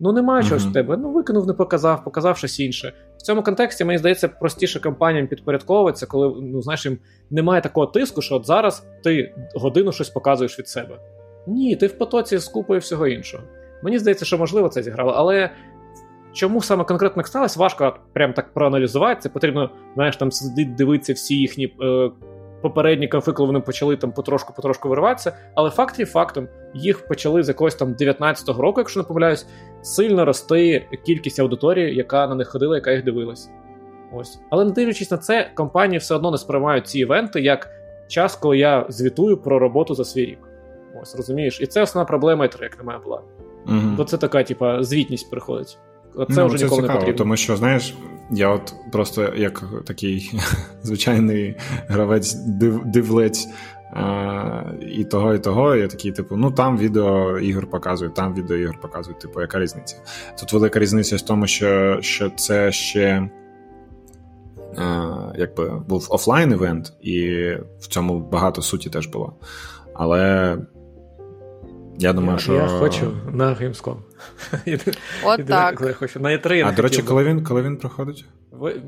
Ну 0.00 0.12
немає 0.12 0.42
mm-hmm. 0.42 0.48
чогось 0.48 0.64
в 0.64 0.72
тебе. 0.72 0.96
Ну 0.96 1.10
викинув, 1.10 1.46
не 1.46 1.52
показав, 1.52 2.04
показав 2.04 2.36
щось 2.36 2.60
інше. 2.60 2.92
В 3.16 3.22
цьому 3.22 3.42
контексті, 3.42 3.84
мені 3.84 3.98
здається, 3.98 4.28
простіше 4.28 4.80
компаніям 4.80 5.26
підпорядковуватися, 5.26 6.06
коли 6.06 6.40
ну 6.42 6.62
знаєш, 6.62 6.86
їм 6.86 6.98
немає 7.30 7.60
такого 7.60 7.86
тиску, 7.86 8.22
що 8.22 8.34
от 8.34 8.46
зараз 8.46 8.86
ти 9.04 9.34
годину 9.54 9.92
щось 9.92 10.10
показуєш 10.10 10.58
від 10.58 10.68
себе. 10.68 10.98
Ні, 11.46 11.76
ти 11.76 11.86
в 11.86 11.98
потоці 11.98 12.38
з 12.38 12.48
купою 12.48 12.80
всього 12.80 13.06
іншого. 13.06 13.42
Мені 13.82 13.98
здається, 13.98 14.24
що 14.24 14.38
можливо 14.38 14.68
це 14.68 14.82
зіграло, 14.82 15.12
але 15.16 15.50
чому 16.32 16.62
саме 16.62 16.84
конкретно 16.84 17.24
сталося, 17.24 17.60
важко 17.60 17.96
прям 18.12 18.32
так 18.32 18.54
проаналізувати. 18.54 19.20
Це 19.20 19.28
потрібно, 19.28 19.70
знаєш, 19.94 20.16
там 20.16 20.32
сидіти, 20.32 20.70
дивитися 20.78 21.12
всі 21.12 21.36
їхні 21.36 21.76
е, 21.82 22.10
попередні 22.62 23.08
конфлікти, 23.08 23.36
коли 23.36 23.46
вони 23.46 23.60
почали 23.60 23.96
там 23.96 24.12
потрошку-потрошку 24.12 24.88
вириватися. 24.88 25.32
Але 25.54 25.70
факт 25.70 25.98
є 25.98 26.06
фактом, 26.06 26.48
їх 26.74 27.08
почали 27.08 27.42
з 27.42 27.48
якогось 27.48 27.74
там 27.74 27.94
19-го 27.94 28.62
року, 28.62 28.80
якщо 28.80 29.00
не 29.00 29.04
помиляюсь, 29.04 29.46
сильно 29.82 30.24
рости 30.24 30.86
кількість 31.06 31.40
аудиторії, 31.40 31.96
яка 31.96 32.26
на 32.26 32.34
них 32.34 32.48
ходила, 32.48 32.76
яка 32.76 32.90
їх 32.90 33.04
дивилась. 33.04 33.50
Ось. 34.12 34.40
Але 34.50 34.64
не 34.64 34.70
дивлячись 34.70 35.10
на 35.10 35.18
це, 35.18 35.50
компанії 35.54 35.98
все 35.98 36.14
одно 36.14 36.30
не 36.30 36.38
сприймають 36.38 36.86
ці 36.86 36.98
івенти 36.98 37.40
як 37.40 37.70
час, 38.08 38.36
коли 38.36 38.58
я 38.58 38.86
звітую 38.88 39.36
про 39.36 39.58
роботу 39.58 39.94
за 39.94 40.04
свій 40.04 40.26
рік. 40.26 40.38
Ось, 41.02 41.16
розумієш? 41.16 41.60
І 41.60 41.66
це 41.66 41.82
основна 41.82 42.06
проблема, 42.06 42.44
як 42.44 42.78
на 42.78 42.84
мене 42.84 42.98
була. 43.04 43.22
Угу. 43.66 43.76
Бо 43.96 44.04
це 44.04 44.18
така, 44.18 44.42
типа, 44.42 44.82
звітність 44.82 45.30
приходить. 45.30 45.78
Це 46.16 46.24
ну, 46.28 46.46
вже 46.46 46.58
це 46.58 46.64
ніколи 46.64 46.82
цікаво, 46.82 46.82
не 46.82 46.88
потрібно. 46.88 47.18
Тому 47.18 47.36
що, 47.36 47.56
знаєш, 47.56 47.94
я 48.30 48.48
от 48.48 48.74
просто 48.92 49.32
як 49.36 49.64
такий 49.86 50.32
звичайний 50.82 51.56
гравець 51.88 52.34
див, 52.34 52.80
дивлець 52.84 53.48
а, 53.92 54.62
і 54.80 55.04
того, 55.04 55.34
і 55.34 55.38
того, 55.38 55.76
я 55.76 55.88
такий, 55.88 56.12
типу, 56.12 56.36
ну 56.36 56.50
там 56.50 56.78
відео 56.78 57.38
ігор 57.38 57.70
показують, 57.70 58.14
там 58.14 58.34
відео 58.34 58.56
ігор 58.56 58.80
показують, 58.80 59.18
типу, 59.18 59.40
яка 59.40 59.60
різниця? 59.60 59.96
Тут 60.40 60.52
велика 60.52 60.78
різниця 60.78 61.16
в 61.16 61.20
тому, 61.20 61.46
що 61.46 61.98
що 62.00 62.30
це 62.30 62.72
ще 62.72 63.28
а, 64.76 65.32
якби 65.36 65.82
був 65.88 66.06
офлайн 66.10 66.52
івент, 66.52 66.92
і 67.00 67.48
в 67.80 67.86
цьому 67.86 68.20
багато 68.20 68.62
суті 68.62 68.90
теж 68.90 69.06
було. 69.06 69.32
Але 69.94 70.56
я 71.98 72.12
думаю, 72.12 72.32
я, 72.32 72.38
що. 72.38 72.52
Я 72.52 72.66
хочу 72.66 73.12
на 73.32 73.48
Gamescom. 73.48 73.96
От 75.24 75.46
так. 75.46 75.74
Коли 75.74 75.92
хочу. 75.92 76.20
На 76.20 76.28
E3 76.28 76.68
А, 76.68 76.72
до 76.72 76.82
речі, 76.82 77.02
коли 77.02 77.24
він 77.24 77.44
коли 77.44 77.62
він 77.62 77.76
проходить? 77.76 78.24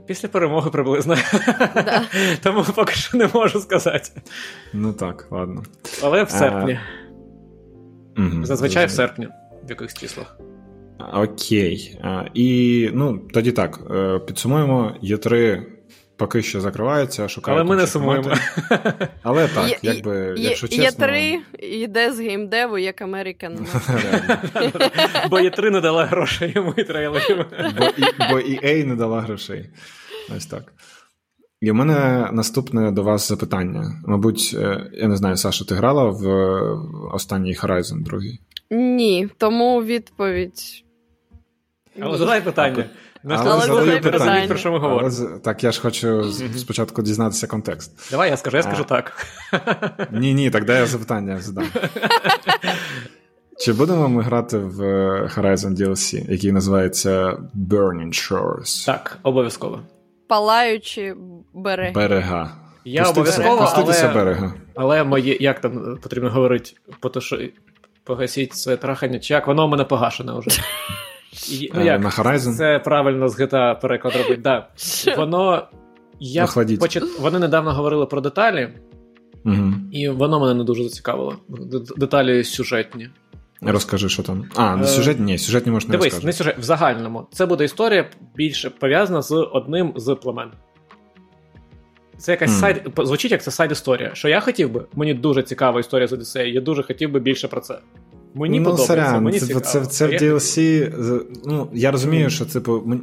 Після 0.07 0.29
перемоги 0.29 0.71
приблизно. 0.71 1.17
Тому 2.43 2.65
поки 2.75 2.95
що 2.95 3.19
не 3.19 3.29
можу 3.35 3.61
сказати. 3.61 4.11
Ну 4.73 4.93
так, 4.93 5.27
ладно. 5.31 5.63
Але 6.03 6.23
в 6.23 6.31
серпні. 6.31 6.79
Зазвичай 8.43 8.87
в 8.87 8.91
серпні, 8.91 9.29
в 9.65 9.71
якихось 9.71 9.95
числах. 9.95 10.39
Окей. 11.15 12.01
І 12.35 12.91
ну, 12.95 13.19
тоді 13.33 13.53
так. 13.53 13.81
Е, 13.91 14.19
підсумуємо, 14.19 14.97
Є3 15.03 15.63
поки 16.17 16.43
що 16.43 16.61
закриваються, 16.61 17.29
шукають. 17.29 17.61
Але 17.61 17.71
ми 17.71 17.77
не 17.77 17.87
сумуємо. 17.87 18.33
Але 19.23 19.49
так, 19.49 19.69
є, 19.69 19.79
якби, 19.83 20.35
є, 20.37 20.49
якщо 20.49 20.69
чесно... 20.69 20.85
Є 20.85 20.91
три, 20.93 21.41
йде 21.59 22.13
з 22.13 22.21
геймдеву, 22.21 22.79
як 22.79 23.03
American. 23.03 23.59
Бо 25.31 25.41
є 25.41 25.51
три 25.51 25.71
не 25.71 25.81
дала 25.81 26.05
грошей 26.05 26.53
йому 26.55 26.75
і 26.77 26.85
трейлерів. 26.85 27.47
Бо 28.31 28.37
EA 28.37 28.85
не 28.85 28.97
дала 28.97 29.21
грошей. 29.21 29.71
Ось 30.37 30.47
так. 30.47 30.73
І 31.61 31.71
у 31.71 31.75
мене 31.75 32.29
наступне 32.33 32.91
до 32.91 33.03
вас 33.03 33.29
запитання. 33.29 34.03
Мабуть, 34.07 34.57
е, 34.59 34.91
я 34.93 35.09
не 35.09 35.17
знаю, 35.17 35.37
Саша, 35.37 35.65
ти 35.65 35.75
грала 35.75 36.05
в 36.05 36.29
останній 37.15 37.57
Horizon 37.57 38.03
другий? 38.03 38.41
Ні, 38.71 39.29
тому 39.39 39.83
відповідь. 39.83 40.85
Але 42.01 42.19
задай 42.19 42.41
питання. 42.41 42.85
Але 43.29 43.61
задаю 43.61 44.01
питання. 44.01 44.47
про 44.49 44.57
що 44.57 44.73
ми 44.73 44.79
говоримо. 44.79 45.11
Але, 45.19 45.39
так 45.39 45.65
я 45.65 45.73
ж 45.73 45.81
хочу 45.81 46.33
спочатку 46.57 47.03
дізнатися 47.03 47.47
контекст. 47.47 48.11
Давай 48.11 48.31
я 48.31 48.37
скажу, 48.37 48.57
я 48.57 48.63
скажу 48.63 48.85
так. 48.85 49.27
Ні, 50.11 50.35
ні, 50.35 50.51
так 50.51 50.65
дай 50.65 50.81
я 50.81 50.87
запитання 50.87 51.41
задам. 51.41 51.65
Чи 53.59 53.73
будемо 53.73 54.09
ми 54.09 54.23
грати 54.23 54.59
в 54.59 54.81
Horizon 55.37 55.77
DLC, 55.77 56.31
який 56.31 56.53
називається 56.53 57.39
Burning 57.69 58.09
Shores? 58.09 58.87
Так, 58.87 59.19
обов'язково. 59.23 59.81
Палаючі 60.29 61.15
береги. 61.55 61.93
Берега. 61.93 62.51
Я 62.85 63.05
обов'язково, 63.05 63.59
Пуститися 63.59 64.05
але, 64.05 64.15
берега. 64.15 64.55
Але 64.75 65.05
моє, 65.05 65.37
як 65.41 65.61
там 65.61 65.99
потрібно 66.03 66.31
говорити, 66.31 66.71
погасіть 68.05 68.55
своє 68.55 68.77
трахання, 68.77 69.19
чи 69.19 69.35
як 69.35 69.47
воно 69.47 69.65
у 69.65 69.69
мене 69.69 69.85
погашене 69.85 70.33
вже. 70.39 70.61
Ну, 71.75 71.81
е, 71.81 71.85
як? 71.85 72.01
На 72.01 72.11
Horizon? 72.11 72.53
Це 72.53 72.79
правильно 72.79 73.29
з 73.29 73.41
GTA 73.41 73.81
переклад 73.81 74.15
робить. 74.17 74.43
Да. 74.43 74.69
Воно. 75.17 75.69
Я 76.21 76.47
почат... 76.81 77.05
Вони 77.21 77.39
недавно 77.39 77.73
говорили 77.73 78.07
про 78.07 78.21
деталі, 78.21 78.69
угу. 79.45 79.73
і 79.93 80.09
воно 80.09 80.41
мене 80.41 80.55
не 80.55 80.65
дуже 80.65 80.83
зацікавило. 80.83 81.37
Деталі 81.97 82.45
сюжетні. 82.45 83.09
Розкажи, 83.61 84.09
що 84.09 84.23
там. 84.23 84.45
А, 84.57 84.77
не 84.77 84.87
сюжетні? 84.87 85.25
Ні, 85.25 85.39
сюжетні 85.39 85.73
можна 85.73 85.93
не 85.93 85.99
Дивись, 85.99 86.23
не 86.23 86.33
сюжет. 86.33 86.59
В 86.59 86.63
загальному. 86.63 87.27
Це 87.33 87.47
буде 87.47 87.65
історія 87.65 88.11
більше 88.35 88.71
пов'язана 88.71 89.23
з 89.23 89.33
одним 89.33 89.93
з 89.97 90.15
племен. 90.15 90.51
Це 92.19 92.33
якась 92.33 92.51
mm. 92.51 92.61
side. 92.61 92.83
Звучить 92.99 93.33
як 93.33 93.43
це 93.43 93.51
side 93.51 93.73
історія. 93.73 94.11
Що 94.15 94.29
я 94.29 94.41
хотів 94.41 94.71
би, 94.71 94.85
мені 94.95 95.15
дуже 95.15 95.43
цікава 95.43 95.81
історія 95.81 96.09
з 96.09 96.13
Одіссеєю, 96.13 96.55
я 96.55 96.61
дуже 96.61 96.83
хотів 96.83 97.11
би 97.11 97.21
більше 97.21 97.49
про 97.49 97.61
це. 97.61 97.79
Мені 98.35 98.61
ну, 98.61 98.65
подобається. 98.65 98.95
Сорян, 98.95 99.25
мені 99.25 99.41
це, 99.41 99.47
це, 99.47 99.61
це, 99.61 99.87
це 99.87 100.07
в 100.07 100.11
DLC. 100.11 101.25
Ну, 101.45 101.69
я 101.73 101.91
розумію, 101.91 102.31
що 102.31 102.45
типу. 102.45 102.83
Мені... 102.87 103.03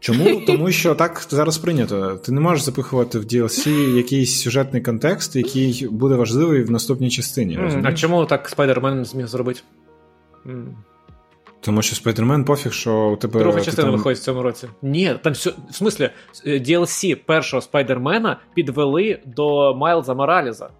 Чому? 0.00 0.40
Тому 0.46 0.70
що 0.70 0.94
так 0.94 1.26
зараз 1.30 1.58
прийнято. 1.58 2.20
Ти 2.24 2.32
не 2.32 2.40
можеш 2.40 2.64
запихувати 2.64 3.18
в 3.18 3.22
DLC 3.22 3.68
якийсь 3.96 4.42
сюжетний 4.42 4.82
контекст, 4.82 5.36
який 5.36 5.88
буде 5.90 6.14
важливий 6.14 6.62
в 6.62 6.70
наступній 6.70 7.10
частині. 7.10 7.58
Mm, 7.58 7.82
а 7.84 7.92
чому 7.92 8.26
так 8.26 8.48
Spider-Man 8.48 9.04
зміг 9.04 9.26
зробити? 9.26 9.60
Mm. 10.46 10.66
Тому 11.60 11.82
що 11.82 11.96
Spider-Man 11.96 12.44
пофіг, 12.44 12.72
що 12.72 13.10
у 13.10 13.16
тебе. 13.16 13.40
Друга 13.40 13.60
частина 13.60 13.88
там... 13.88 13.96
виходить 13.96 14.18
в 14.18 14.22
цьому 14.22 14.42
році. 14.42 14.68
Ні, 14.82 15.14
там 15.22 15.32
все. 15.32 15.52
В 15.70 15.74
смислі, 15.74 16.10
DLC 16.46 17.14
першого 17.14 17.60
Спайдермена 17.60 18.36
підвели 18.54 19.20
до 19.26 19.74
Майлза 19.74 20.14
Мораліза 20.14 20.70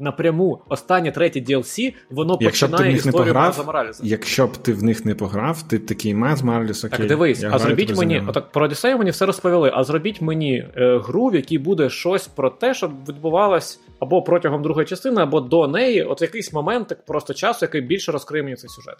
напряму 0.00 0.62
останнє 0.68 1.12
третє 1.12 1.40
DLC, 1.40 1.94
воно 2.10 2.38
якщо 2.40 2.66
починає 2.66 2.90
б 2.90 2.94
ти 2.94 3.00
в 3.00 3.04
них 3.04 3.06
історію 3.06 3.26
не 3.26 3.32
пограв, 3.32 3.66
Мораліза. 3.66 4.02
Якщо 4.06 4.46
б 4.46 4.56
ти 4.56 4.72
в 4.72 4.82
них 4.82 5.04
не 5.04 5.14
пограв, 5.14 5.62
ти 5.62 5.78
такий 5.78 6.14
Мез 6.14 6.42
Мораліс, 6.42 6.84
окей. 6.84 6.98
Так 6.98 7.08
дивись, 7.08 7.44
а 7.50 7.58
зробіть 7.58 7.96
мені, 7.96 8.22
отак 8.28 8.52
про 8.52 8.64
Одіссею 8.64 8.98
мені 8.98 9.10
все 9.10 9.26
розповіли, 9.26 9.70
а 9.74 9.84
зробіть 9.84 10.20
мені 10.20 10.64
е, 10.76 10.98
гру, 11.04 11.26
в 11.26 11.34
якій 11.34 11.58
буде 11.58 11.90
щось 11.90 12.28
про 12.28 12.50
те, 12.50 12.74
щоб 12.74 12.92
відбувалось 13.08 13.80
або 14.00 14.22
протягом 14.22 14.62
другої 14.62 14.86
частини, 14.86 15.22
або 15.22 15.40
до 15.40 15.68
неї, 15.68 16.02
от 16.02 16.22
якийсь 16.22 16.52
момент 16.52 16.88
так 16.88 17.04
просто 17.04 17.34
часу, 17.34 17.58
який 17.62 17.80
більше 17.80 18.12
розкриє 18.12 18.44
мені 18.44 18.56
цей 18.56 18.70
сюжет. 18.70 18.96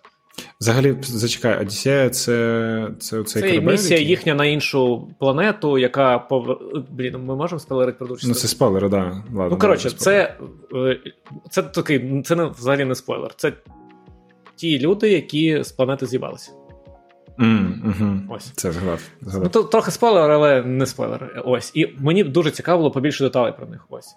Взагалі, 0.60 0.96
зачекай, 1.00 1.60
Одіссея 1.60 2.10
це 2.10 2.90
це, 2.98 3.22
це 3.22 3.40
корабель, 3.40 3.72
місія 3.72 3.98
який? 3.98 4.10
їхня 4.10 4.34
на 4.34 4.44
іншу 4.44 5.08
планету, 5.20 5.78
яка 5.78 6.18
пов... 6.18 6.58
Блін, 6.90 7.18
ми 7.18 7.36
можемо 7.36 7.58
спойлерити 7.58 7.98
про 7.98 8.08
Ну, 8.08 8.34
це 8.34 8.48
спойлери, 8.48 8.88
да. 8.88 8.98
Ладно, 8.98 9.48
Ну, 9.50 9.58
коротше, 9.58 9.90
це 9.90 10.34
е, 10.74 10.87
це 11.50 11.62
такий, 11.62 12.22
це 12.22 12.36
не 12.36 12.44
взагалі 12.44 12.84
не 12.84 12.94
спойлер. 12.94 13.34
Це 13.36 13.52
ті 14.56 14.78
люди, 14.78 15.10
які 15.10 15.62
з 15.62 15.72
планети 15.72 16.06
з'їбалися. 16.06 16.52
Mm, 17.38 17.70
угу. 17.84 18.36
Ось. 18.36 18.52
Це 18.54 18.72
згадав. 18.72 19.00
згадав. 19.20 19.42
Ну, 19.42 19.48
то, 19.48 19.68
Трохи 19.68 19.90
спойлер, 19.90 20.30
але 20.30 20.62
не 20.62 20.86
спойлер. 20.86 21.42
Ось. 21.44 21.72
І 21.74 21.94
мені 21.98 22.24
дуже 22.24 22.50
цікаво 22.50 22.78
було 22.78 22.90
побільше 22.90 23.24
деталей 23.24 23.52
про 23.56 23.66
них. 23.66 23.86
Ось. 23.88 24.16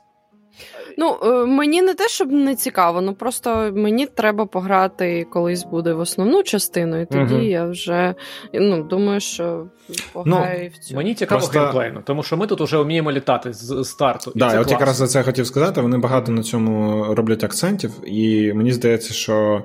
Ну, 0.97 1.17
е, 1.23 1.45
мені 1.45 1.81
не 1.81 1.93
те, 1.93 2.07
щоб 2.07 2.31
не 2.31 2.55
цікаво, 2.55 3.01
ну 3.01 3.13
просто 3.13 3.71
мені 3.75 4.05
треба 4.05 4.45
пограти 4.45 5.27
колись 5.31 5.63
буде 5.63 5.93
в 5.93 5.99
основну 5.99 6.43
частину, 6.43 7.01
і 7.01 7.05
тоді 7.05 7.33
угу. 7.33 7.43
я 7.43 7.65
вже 7.65 8.15
ну, 8.53 8.83
думаю, 8.83 9.19
що 9.19 9.65
пограю 10.13 10.59
ну, 10.63 10.69
в 10.75 10.77
цю. 10.77 10.95
Мені 10.95 11.15
цікаво 11.15 11.39
просто... 11.39 11.59
геймплейно, 11.59 12.01
тому 12.05 12.23
що 12.23 12.37
ми 12.37 12.47
тут 12.47 12.61
вже 12.61 12.77
вміємо 12.77 13.11
літати 13.11 13.53
з 13.53 13.83
старту. 13.83 14.31
Так, 14.31 14.53
я 14.53 14.61
от 14.61 14.71
якраз 14.71 14.95
за 14.95 15.07
це 15.07 15.23
хотів 15.23 15.47
сказати. 15.47 15.81
Вони 15.81 15.97
багато 15.97 16.31
на 16.31 16.43
цьому 16.43 17.05
роблять 17.15 17.43
акцентів, 17.43 17.91
і 18.03 18.53
мені 18.53 18.71
здається, 18.71 19.13
що 19.13 19.63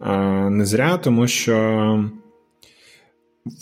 е, 0.00 0.16
не 0.50 0.64
зря, 0.66 0.98
тому 0.98 1.28
що. 1.28 2.04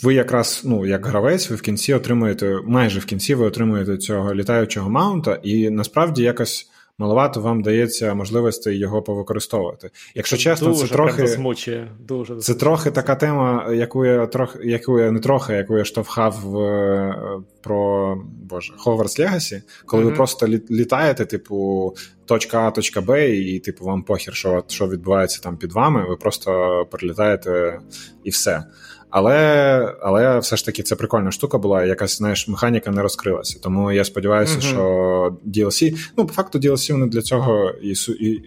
Ви 0.03 0.13
якраз, 0.13 0.61
ну, 0.65 0.85
як 0.85 1.05
гравець, 1.05 1.49
ви 1.49 1.55
в 1.55 1.61
кінці 1.61 1.93
отримуєте, 1.93 2.59
майже 2.65 2.99
в 2.99 3.05
кінці 3.05 3.35
ви 3.35 3.45
отримуєте 3.45 3.97
цього 3.97 4.33
літаючого 4.33 4.89
маунта, 4.89 5.39
і 5.43 5.69
насправді 5.69 6.23
якось 6.23 6.69
маловато 6.97 7.41
вам 7.41 7.61
дається 7.61 8.13
можливості 8.13 8.71
його 8.71 9.01
повикористовувати. 9.01 9.89
Якщо 10.15 10.37
чесно, 10.37 10.67
дуже 10.67 10.87
це 10.87 10.93
трохи 10.93 11.27
засмучує. 11.27 11.91
Дуже 11.99 12.35
це 12.35 12.53
трохи 12.53 12.91
така 12.91 13.15
тема, 13.15 13.73
яку 13.73 14.05
я 14.05 14.25
трохи, 14.25 14.59
яку 14.63 14.99
я 14.99 15.11
не 15.11 15.19
трохи, 15.19 15.53
яку 15.53 15.77
я 15.77 15.85
штовхав 15.85 16.39
в, 16.43 16.59
е, 16.59 17.41
про, 17.61 18.15
Боже, 18.43 18.73
Hogwarts 18.77 19.19
Legacy, 19.19 19.61
коли 19.85 20.03
mm-hmm. 20.03 20.09
ви 20.09 20.11
просто 20.15 20.47
літаєте, 20.47 21.25
типу, 21.25 21.95
точка 22.25 22.67
А, 22.67 22.71
точка 22.71 23.01
Б, 23.01 23.29
і 23.35 23.59
типу 23.59 23.85
вам 23.85 24.03
похєр, 24.03 24.33
що 24.33 24.63
що 24.67 24.87
відбувається 24.87 25.41
там 25.41 25.57
під 25.57 25.71
вами. 25.71 26.05
Ви 26.09 26.15
просто 26.15 26.85
прилітаєте 26.91 27.79
і 28.23 28.29
все. 28.29 28.63
Але 29.09 29.95
але 30.01 30.39
все 30.39 30.57
ж 30.57 30.65
таки 30.65 30.83
це 30.83 30.95
прикольна 30.95 31.31
штука 31.31 31.57
була, 31.57 31.85
якась 31.85 32.17
знаєш, 32.17 32.47
механіка 32.47 32.91
не 32.91 33.01
розкрилася. 33.01 33.59
Тому 33.63 33.91
я 33.91 34.03
сподіваюся, 34.03 34.59
uh-huh. 34.59 34.61
що 34.61 35.37
DLC, 35.45 35.95
ну, 36.17 36.25
по 36.25 36.33
факту, 36.33 36.59
DLC 36.59 36.91
вони 36.91 37.05
для 37.05 37.21
цього 37.21 37.71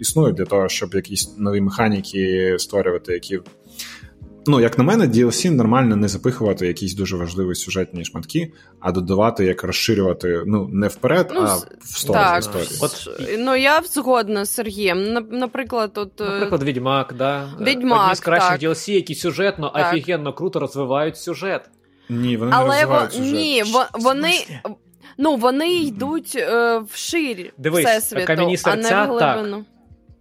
існують, 0.01 0.37
для 0.37 0.45
того, 0.45 0.69
щоб 0.69 0.95
якісь 0.95 1.39
нові 1.39 1.61
механіки 1.61 2.57
створювати, 2.59 3.13
які 3.13 3.41
Ну, 4.47 4.61
як 4.61 4.79
на 4.79 4.85
мене, 4.85 5.07
DLC 5.07 5.51
нормально 5.51 5.97
не 5.97 6.09
запихувати 6.09 6.67
якісь 6.67 6.95
дуже 6.95 7.17
важливі 7.17 7.55
сюжетні 7.55 8.05
шматки, 8.05 8.53
а 8.81 8.93
додавати, 8.93 9.45
як 9.45 9.65
розширювати 9.65 10.43
ну 10.47 10.69
не 10.73 10.89
вперед, 10.89 11.31
ну, 11.35 11.41
а 11.41 11.55
в 11.81 11.99
сторону 11.99 12.25
так, 12.25 12.39
історії. 12.39 12.69
От 12.83 13.09
ну 13.39 13.57
я 13.57 13.81
згодна 13.83 14.45
з 14.45 14.51
Сергієм. 14.51 15.27
Наприклад, 15.31 15.91
от 15.95 16.21
е, 16.21 16.25
наприклад, 16.25 16.63
Відьмак, 16.63 17.15
да 17.19 17.49
Відьмак, 17.61 18.05
Одні 18.05 18.15
з 18.15 18.21
кращих 18.21 18.59
так. 18.59 18.63
DLC, 18.63 18.91
які 18.91 19.15
сюжетно 19.15 19.71
так. 19.75 19.93
офігенно 19.93 20.33
круто 20.33 20.61
розвивають 20.61 21.17
сюжет. 21.17 21.71
Ні, 22.09 22.37
вони 22.37 22.53
Але 22.55 22.69
не 22.69 22.75
розвивають 22.75 23.13
сюжет. 23.13 23.33
Ні, 23.33 23.65
вони. 23.93 24.33
Ну, 25.19 25.37
вони 25.37 25.75
йдуть 25.75 26.33
е, 26.37 26.79
вширі 26.91 27.53
Дивись, 27.59 27.87
всесвіту, 27.87 28.27
кам'яні 28.27 28.57
серця, 28.57 28.95
а 28.95 29.07
не 29.07 29.13
в 29.13 29.19
глибину. 29.19 29.57
Так. 29.57 29.67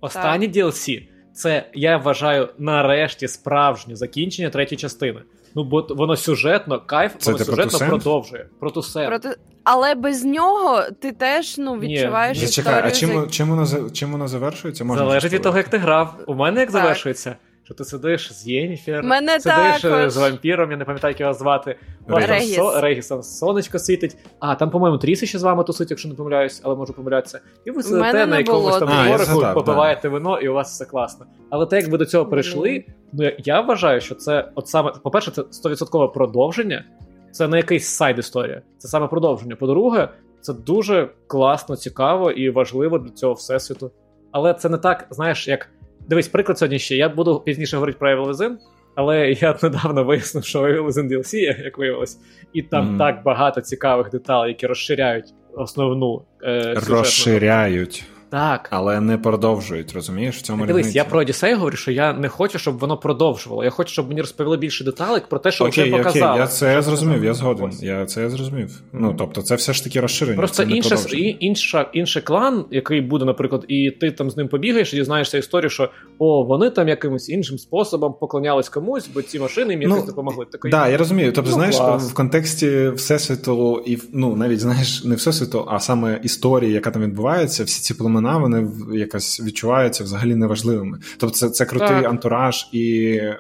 Останні 0.02 0.48
так. 0.48 0.56
DLC 0.56 1.09
це 1.40 1.70
я 1.74 1.98
вважаю 1.98 2.50
нарешті 2.58 3.28
справжнє 3.28 3.96
закінчення 3.96 4.50
третьої 4.50 4.80
частини. 4.80 5.22
Ну, 5.56 5.64
бо 5.64 5.88
воно 5.90 6.16
сюжетно, 6.16 6.82
кайф, 6.86 7.12
це 7.18 7.32
воно 7.32 7.46
сюжетно 7.46 7.80
продовжує. 7.80 8.46
Про 8.60 8.72
Проти... 8.72 9.36
Але 9.64 9.96
без 9.96 10.26
нього 10.26 10.84
ти 11.02 11.12
теж 11.12 11.58
ну, 11.58 11.80
відчуваєш. 11.80 12.38
Ні. 12.38 12.44
історію. 12.44 12.74
Чекай, 12.74 12.90
а 12.90 12.92
чим, 12.92 13.30
чим, 13.30 13.50
воно, 13.50 13.90
чим 13.90 14.12
воно 14.12 14.28
завершується? 14.28 14.84
Можна 14.84 15.06
Залежить 15.06 15.34
від 15.34 15.42
того, 15.42 15.58
як 15.58 15.70
ти 15.70 15.78
грав. 15.78 16.16
У 16.28 16.34
мене 16.34 16.60
як 16.60 16.72
так. 16.72 16.82
завершується 16.82 17.36
що 17.70 17.76
ти 17.76 17.84
сидиш 17.84 18.34
з 18.34 18.48
Єніфер, 18.48 19.04
Мене 19.04 19.40
сидиш 19.40 19.82
також. 19.82 19.86
Е, 19.86 20.10
з 20.10 20.18
вампіром, 20.18 20.72
я 20.72 20.78
не 20.78 20.86
пам'ятаю, 20.86 21.12
як 21.12 21.20
його 21.20 21.34
звати. 21.34 21.76
Регіс. 22.08 22.56
Со, 22.56 22.82
Регісом 22.82 23.24
сонечко 23.24 23.80
світить. 23.80 24.18
А, 24.40 24.56
там, 24.56 24.70
по-моєму, 24.70 24.98
Тріси 24.98 25.26
ще 25.26 25.40
з 25.40 25.44
вами 25.44 25.64
тусить, 25.64 25.90
якщо 25.90 26.10
не 26.10 26.16
помиляюсь, 26.16 26.62
але 26.64 26.76
можу 26.76 26.94
помилятися. 26.94 27.40
І 27.66 27.72
ви 27.72 27.84
сидите 27.84 28.26
на 28.26 28.38
якомусь 28.38 28.78
там 28.78 28.90
дворику, 29.06 29.54
попиваєте 29.54 30.10
вино, 30.10 30.40
і 30.40 30.50
у 30.50 30.54
вас 30.54 30.72
все 30.72 30.86
класно. 30.86 31.26
Але 31.50 31.66
те, 31.66 31.76
як 31.76 31.88
ви 31.88 31.98
до 31.98 32.06
цього 32.06 32.26
прийшли, 32.26 32.86
ну 33.14 33.32
я 33.38 33.62
вважаю, 33.62 34.02
що 34.02 34.16
це 34.16 34.52
от 34.56 34.68
саме, 34.68 34.94
по-перше, 35.04 35.32
це 35.32 35.42
100% 35.42 36.14
продовження. 36.14 36.86
Це 37.32 37.48
не 37.48 37.58
якийсь 37.58 37.88
сайд 37.88 38.20
історія, 38.20 38.62
це 38.78 38.88
саме 38.88 39.08
продовження. 39.08 39.56
По-друге, 39.56 40.10
це 40.42 40.54
дуже 40.54 41.10
класно, 41.28 41.76
цікаво 41.76 42.32
і 42.32 42.50
важливо 42.50 43.00
для 43.00 43.10
цього 43.10 43.34
всесвіту. 43.34 43.92
Але 44.32 44.54
це 44.54 44.70
не 44.70 44.78
так, 44.78 45.08
знаєш, 45.10 45.48
як 45.48 45.70
Дивись, 46.10 46.28
приклад 46.28 46.58
сьогодні 46.58 46.80
ще. 46.80 46.96
Я 46.96 47.10
буду 47.10 47.40
пізніше 47.40 47.76
говорити 47.78 48.00
про 48.00 48.16
Evil 48.16 48.30
Within, 48.30 48.56
але 48.96 49.32
я 49.32 49.58
недавно 49.64 50.04
вияснив, 50.04 50.44
що 50.44 50.62
Evil 50.62 50.86
Within 50.86 51.12
DLC, 51.12 51.36
як 51.64 51.78
виявилось, 51.78 52.18
і 52.54 52.62
там 52.62 52.96
mm. 52.96 52.98
так 52.98 53.24
багато 53.24 53.62
цікавих 53.62 54.10
деталей, 54.10 54.50
які 54.50 54.68
розширяють 54.68 55.26
основну 55.54 56.26
е, 56.44 56.74
розширяють. 56.88 58.04
Так. 58.30 58.68
Але 58.72 59.02
не 59.02 59.18
продовжують, 59.18 59.94
розумієш? 59.94 60.38
в 60.38 60.42
цьому 60.42 60.66
Дивись, 60.66 60.96
я 60.96 61.04
про 61.04 61.20
Одіссей 61.20 61.54
говорю, 61.54 61.78
що 61.78 61.92
я 61.92 62.14
не 62.14 62.30
хочу, 62.30 62.60
щоб 62.60 62.80
воно 62.80 62.98
продовжувало. 62.98 63.64
Я 63.64 63.70
хочу, 63.70 63.94
щоб 63.94 64.08
мені 64.08 64.22
розповіли 64.22 64.58
більше 64.58 64.84
деталей 64.84 65.22
про 65.30 65.40
те, 65.40 65.52
що 65.52 65.66
окей, 65.66 65.84
вже 65.84 65.98
показали. 65.98 66.32
Окей, 66.32 66.42
я 66.42 66.48
це 66.48 66.74
я 66.74 66.82
зрозумів, 66.82 67.24
я 67.24 67.34
згоден. 67.34 67.72
Я 67.82 68.06
це 68.06 68.22
я 68.22 68.30
зрозумів. 68.30 68.82
Ну 68.94 69.16
тобто, 69.18 69.42
це 69.42 69.56
все 69.56 69.74
ж 69.74 69.84
таки 69.84 70.00
розширення. 70.00 70.38
Просто 70.38 70.66
це 70.66 70.72
інше, 70.72 71.18
інша, 71.18 71.90
інший 71.94 72.22
клан, 72.22 72.66
який 72.72 73.02
буде, 73.02 73.26
наприклад, 73.26 73.66
і 73.68 73.92
ти 73.92 74.12
там 74.12 74.30
з 74.30 74.38
ним 74.38 74.48
побігаєш, 74.48 74.94
і 74.94 74.98
дізнаєшся 74.98 75.38
історію, 75.38 75.70
що 75.70 75.90
о, 76.20 76.44
вони 76.44 76.70
там 76.70 76.88
якимось 76.88 77.30
іншим 77.30 77.58
способом 77.58 78.14
поклонялись 78.20 78.70
комусь, 78.70 79.10
бо 79.14 79.22
ці 79.22 79.40
машини 79.40 79.74
їм 79.74 79.82
якось 79.82 80.00
ну, 80.00 80.06
допомогли. 80.06 80.46
Так, 80.52 80.72
да, 80.72 80.88
я 80.88 80.98
розумію. 80.98 81.32
Тобто, 81.32 81.52
ну, 81.52 81.56
знаєш, 81.56 81.78
клас. 81.78 82.12
в 82.12 82.14
контексті 82.14 82.90
всесвіту, 82.90 83.84
і 83.86 83.98
ну 84.14 84.36
навіть 84.36 84.60
знаєш, 84.60 85.04
не 85.04 85.16
всесвіту, 85.16 85.66
а 85.68 85.80
саме 85.80 86.20
історії, 86.24 86.74
яка 86.74 86.92
там 86.92 87.02
відбувається, 87.02 87.64
всі 87.64 87.82
ці 87.82 87.94
племена, 87.94 88.19
вони 88.38 88.72
якось 88.98 89.42
відчуваються 89.42 90.04
взагалі 90.04 90.36
неважливими. 90.36 91.00
Тобто, 91.18 91.36
це 91.36 91.50
це 91.50 91.66
крутий 91.66 91.88
так. 91.88 92.06
антураж 92.06 92.70
і 92.72 93.14
е, 93.22 93.38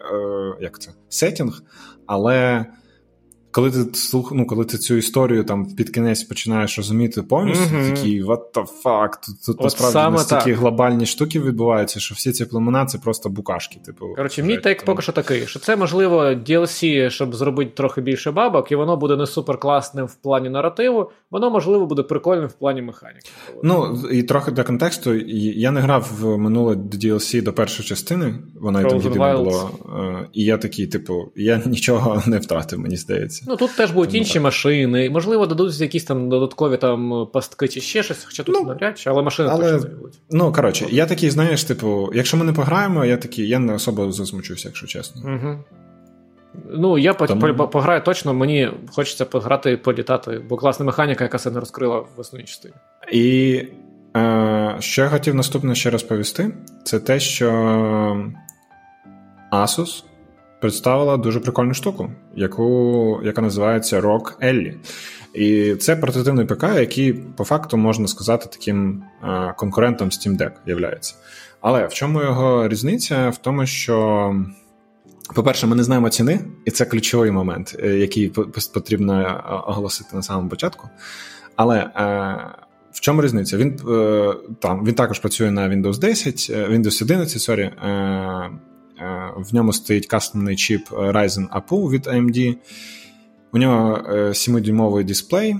як 0.59 0.79
це 0.79 0.91
сетінг, 1.09 1.63
але 2.05 2.65
коли 3.51 3.71
ти 3.71 3.93
слух, 3.93 4.31
ну, 4.31 4.47
коли 4.47 4.65
ти 4.65 4.77
цю 4.77 4.95
історію 4.95 5.43
там 5.43 5.65
під 5.65 5.89
кінець 5.89 6.23
починаєш 6.23 6.77
розуміти 6.77 7.21
повністю, 7.21 7.75
mm-hmm. 7.75 7.95
такий 7.95 8.23
what 8.23 8.41
the 8.53 8.65
fuck, 8.83 9.09
тут, 9.25 9.45
тут 9.45 9.63
насправді 9.63 10.17
настільки 10.17 10.53
глобальні 10.53 11.05
штуки 11.05 11.39
відбуваються, 11.39 11.99
що 11.99 12.15
всі 12.15 12.31
ці 12.31 12.45
племена 12.45 12.85
це 12.85 12.97
просто 12.97 13.29
букашки. 13.29 13.79
Типу, 13.85 14.05
Коротше, 14.15 14.43
мій 14.43 14.57
тек 14.57 14.85
поки 14.85 15.01
що 15.01 15.11
такий, 15.11 15.47
що 15.47 15.59
це 15.59 15.75
можливо 15.75 16.23
DLC, 16.23 17.09
щоб 17.09 17.35
зробити 17.35 17.71
трохи 17.75 18.01
більше 18.01 18.31
бабок, 18.31 18.71
і 18.71 18.75
воно 18.75 18.97
буде 18.97 19.15
не 19.15 19.27
супер 19.27 19.57
класним 19.57 20.05
в 20.05 20.15
плані 20.15 20.49
наративу, 20.49 21.11
воно 21.31 21.49
можливо 21.49 21.85
буде 21.85 22.03
прикольним 22.03 22.47
в 22.47 22.53
плані 22.53 22.81
механіки. 22.81 23.29
Ну 23.63 24.01
і 24.11 24.23
трохи 24.23 24.51
для 24.51 24.63
контексту. 24.63 25.15
Я 25.15 25.71
не 25.71 25.81
грав 25.81 26.11
в 26.19 26.37
минуле 26.37 26.73
DLC 26.75 27.43
до 27.43 27.53
першої 27.53 27.89
частини, 27.89 28.35
вона 28.61 28.81
і 28.81 28.89
тоді 28.89 29.09
було. 29.09 29.71
Е, 29.99 30.27
і 30.33 30.43
я 30.43 30.57
такий, 30.57 30.87
типу, 30.87 31.31
я 31.35 31.61
нічого 31.65 32.23
не 32.25 32.37
втратив, 32.37 32.79
мені 32.79 32.97
здається 32.97 33.38
здається. 33.43 33.63
Ну 33.63 33.67
тут 33.67 33.77
теж 33.77 33.91
будуть 33.91 34.09
Тому 34.09 34.19
інші 34.19 34.33
так. 34.33 34.43
машини, 34.43 35.09
можливо, 35.09 35.45
дадуть 35.45 35.81
якісь 35.81 36.03
там 36.03 36.29
додаткові 36.29 36.77
там 36.77 37.27
пастки 37.33 37.67
чи 37.67 37.81
ще 37.81 38.03
щось, 38.03 38.23
хоча 38.25 38.43
тут 38.43 38.55
ну, 38.59 38.65
навряд 38.65 38.99
чи, 38.99 39.09
але 39.09 39.21
машини 39.21 39.49
але, 39.51 39.71
точно 39.71 39.97
будуть. 39.97 40.19
Ну 40.29 40.53
коротше, 40.53 40.85
я 40.89 41.05
такий, 41.05 41.29
знаєш, 41.29 41.63
типу, 41.63 42.11
якщо 42.13 42.37
ми 42.37 42.45
не 42.45 42.53
пограємо, 42.53 43.05
я 43.05 43.17
такий, 43.17 43.47
я 43.47 43.59
не 43.59 43.73
особо 43.73 44.11
засмучуся, 44.11 44.67
якщо 44.67 44.87
чесно. 44.87 45.21
Угу. 45.21 45.57
Ну, 46.69 46.97
я 46.97 47.13
Тому... 47.13 47.67
пограю 47.67 48.01
точно, 48.01 48.33
мені 48.33 48.71
хочеться 48.91 49.25
пограти 49.25 49.71
і 49.71 49.77
політати, 49.77 50.41
бо 50.49 50.57
класна 50.57 50.85
механіка, 50.85 51.23
яка 51.23 51.37
це 51.37 51.51
не 51.51 51.59
розкрила 51.59 51.99
в 51.99 52.19
основній 52.19 52.47
частині. 52.47 52.73
І 53.11 53.63
е, 54.17 54.75
що 54.79 55.01
я 55.01 55.09
хотів 55.09 55.35
наступне 55.35 55.75
ще 55.75 55.89
розповісти, 55.89 56.53
це 56.83 56.99
те, 56.99 57.19
що 57.19 57.51
Asus 59.51 60.03
представила 60.61 61.17
дуже 61.17 61.39
прикольну 61.39 61.73
штуку, 61.73 62.11
яку, 62.35 63.19
яка 63.23 63.41
називається 63.41 64.01
Rock 64.01 64.37
Ellie. 64.43 64.73
І 65.33 65.75
це 65.75 65.95
портативний 65.95 66.45
ПК, 66.45 66.63
який 66.63 67.13
по 67.13 67.43
факту 67.43 67.77
можна 67.77 68.07
сказати 68.07 68.47
таким 68.51 69.03
а, 69.21 69.53
конкурентом 69.53 70.09
Steam 70.09 70.37
Deck 70.37 70.51
являється. 70.65 71.15
Але 71.61 71.87
в 71.87 71.93
чому 71.93 72.21
його 72.21 72.67
різниця? 72.67 73.29
В 73.29 73.37
тому, 73.37 73.65
що. 73.65 74.35
По-перше, 75.35 75.67
ми 75.67 75.75
не 75.75 75.83
знаємо 75.83 76.09
ціни, 76.09 76.39
і 76.65 76.71
це 76.71 76.85
ключовий 76.85 77.31
момент, 77.31 77.75
е, 77.83 77.87
який 77.87 78.29
потрібно 78.73 79.21
е, 79.21 79.53
оголосити 79.67 80.15
на 80.15 80.23
самому 80.23 80.49
початку. 80.49 80.89
Але 81.55 81.77
е, 81.77 81.89
в 82.91 82.99
чому 82.99 83.21
різниця? 83.21 83.57
Він 83.57 83.79
е, 83.89 84.33
там 84.59 84.85
він 84.85 84.93
також 84.93 85.19
працює 85.19 85.51
на 85.51 85.69
Windows 85.69 85.99
10, 85.99 86.35
Windows 86.49 87.03
11, 87.03 87.49
sorry, 87.49 87.87
е, 87.87 88.49
Е, 88.49 88.49
в 89.37 89.53
ньому 89.53 89.73
стоїть 89.73 90.07
кастомний 90.07 90.55
чіп 90.55 90.89
Ryzen 90.89 91.47
APU 91.49 91.89
від 91.89 92.07
AMD. 92.07 92.55
У 93.53 93.57
нього 93.57 94.01
7-дюймовий 94.09 95.03
дисплей 95.03 95.55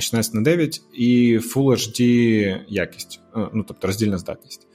16 0.00 0.34
на 0.34 0.40
9 0.40 0.82
і 0.94 1.38
Full 1.38 1.70
HD 1.72 2.00
якість, 2.68 3.20
е, 3.36 3.48
ну 3.54 3.64
тобто 3.68 3.86
роздільна 3.86 4.18
здатність. 4.18 4.66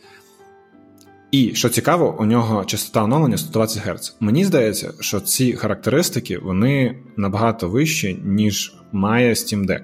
І 1.31 1.55
що 1.55 1.69
цікаво, 1.69 2.17
у 2.19 2.25
нього 2.25 2.65
частота 2.65 3.03
оновлення 3.03 3.37
120 3.37 3.83
Гц. 3.87 4.15
Мені 4.19 4.45
здається, 4.45 4.93
що 4.99 5.19
ці 5.19 5.53
характеристики 5.53 6.37
вони 6.37 6.99
набагато 7.17 7.69
вищі, 7.69 8.19
ніж 8.23 8.75
має 8.91 9.33
Steam 9.33 9.65
Deck. 9.65 9.83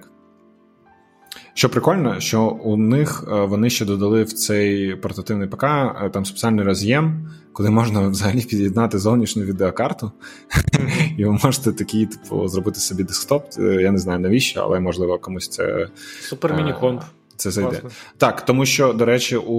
Що 1.58 1.70
прикольно, 1.70 2.20
що 2.20 2.44
у 2.44 2.78
них 2.78 3.24
е, 3.28 3.46
вони 3.46 3.70
ще 3.70 3.86
додали 3.86 4.24
в 4.24 4.34
цей 4.34 4.96
портативний 4.96 5.48
ПК 5.48 5.64
е, 5.64 6.10
там 6.14 6.26
спеціальний 6.26 6.66
роз'єм, 6.66 7.32
куди 7.54 7.70
можна 7.70 8.08
взагалі 8.08 8.42
під'єднати 8.42 9.00
зовнішню 9.00 9.44
відеокарту, 9.44 10.12
і 11.18 11.26
ви 11.26 11.40
можете 11.44 11.72
такий, 11.72 12.06
типу, 12.06 12.48
зробити 12.48 12.80
собі 12.80 13.04
десктоп. 13.04 13.46
Е, 13.60 13.62
я 13.64 13.92
не 13.92 13.98
знаю 13.98 14.20
навіщо, 14.20 14.62
але 14.62 14.80
можливо 14.80 15.20
комусь 15.20 15.50
це 15.50 15.88
супер 16.22 16.54
міні-комп 16.54 17.02
це 17.38 17.52
зайде. 17.52 17.82
Так, 18.18 18.46
тому 18.46 18.66
що, 18.66 18.94
до 18.94 19.06
речі, 19.06 19.38
у 19.38 19.58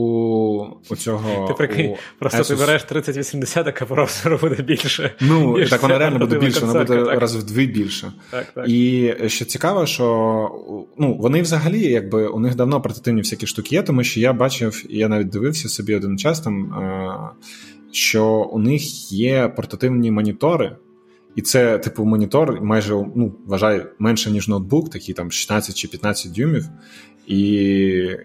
у 0.91 0.97
цього. 0.97 1.49
Ти 1.49 1.55
прикинь, 1.55 1.87
у 1.87 1.97
просто 2.19 2.39
Asus... 2.39 2.49
ти 2.49 2.55
береш 2.55 2.83
3080, 2.83 3.67
а 3.67 3.85
процесор 3.85 4.41
буде 4.41 4.63
більше. 4.63 5.15
Ну, 5.21 5.65
так 5.65 5.83
вона 5.83 5.99
реально 5.99 6.19
буде 6.19 6.39
більше, 6.39 6.61
вона 6.61 6.85
буде 6.85 7.05
так. 7.05 7.21
раз 7.21 7.37
в 7.37 7.43
дві 7.43 7.67
більше. 7.67 8.13
Так, 8.31 8.47
так. 8.55 8.69
І 8.69 9.15
що 9.27 9.45
цікаво, 9.45 9.87
що 9.87 10.89
ну, 10.99 11.15
вони 11.15 11.43
взагалі, 11.43 11.81
якби 11.81 12.27
у 12.27 12.41
них 12.41 12.55
давно 12.55 12.81
портативні 12.81 13.21
всякі 13.21 13.47
штуки 13.47 13.75
є, 13.75 13.83
тому 13.83 14.05
що 14.05 14.21
я 14.21 14.33
бачив, 14.33 14.85
я 14.89 15.09
навіть 15.09 15.29
дивився 15.29 15.69
собі 15.69 15.95
один 15.95 16.19
час 16.19 16.41
там, 16.41 16.75
що 17.93 18.27
у 18.27 18.59
них 18.59 19.13
є 19.13 19.49
портативні 19.49 20.11
монітори. 20.11 20.77
І 21.37 21.43
це, 21.43 21.79
типу, 21.79 22.05
монітор 22.05 22.63
майже 22.63 22.95
ну, 22.95 23.35
вважай 23.47 23.87
менше, 23.99 24.31
ніж 24.31 24.49
ноутбук, 24.49 24.91
такий 24.91 25.15
там 25.15 25.33
16 25.33 25.77
чи 25.77 25.89
15 25.89 26.33
дюймів. 26.33 26.65
І 27.29 27.53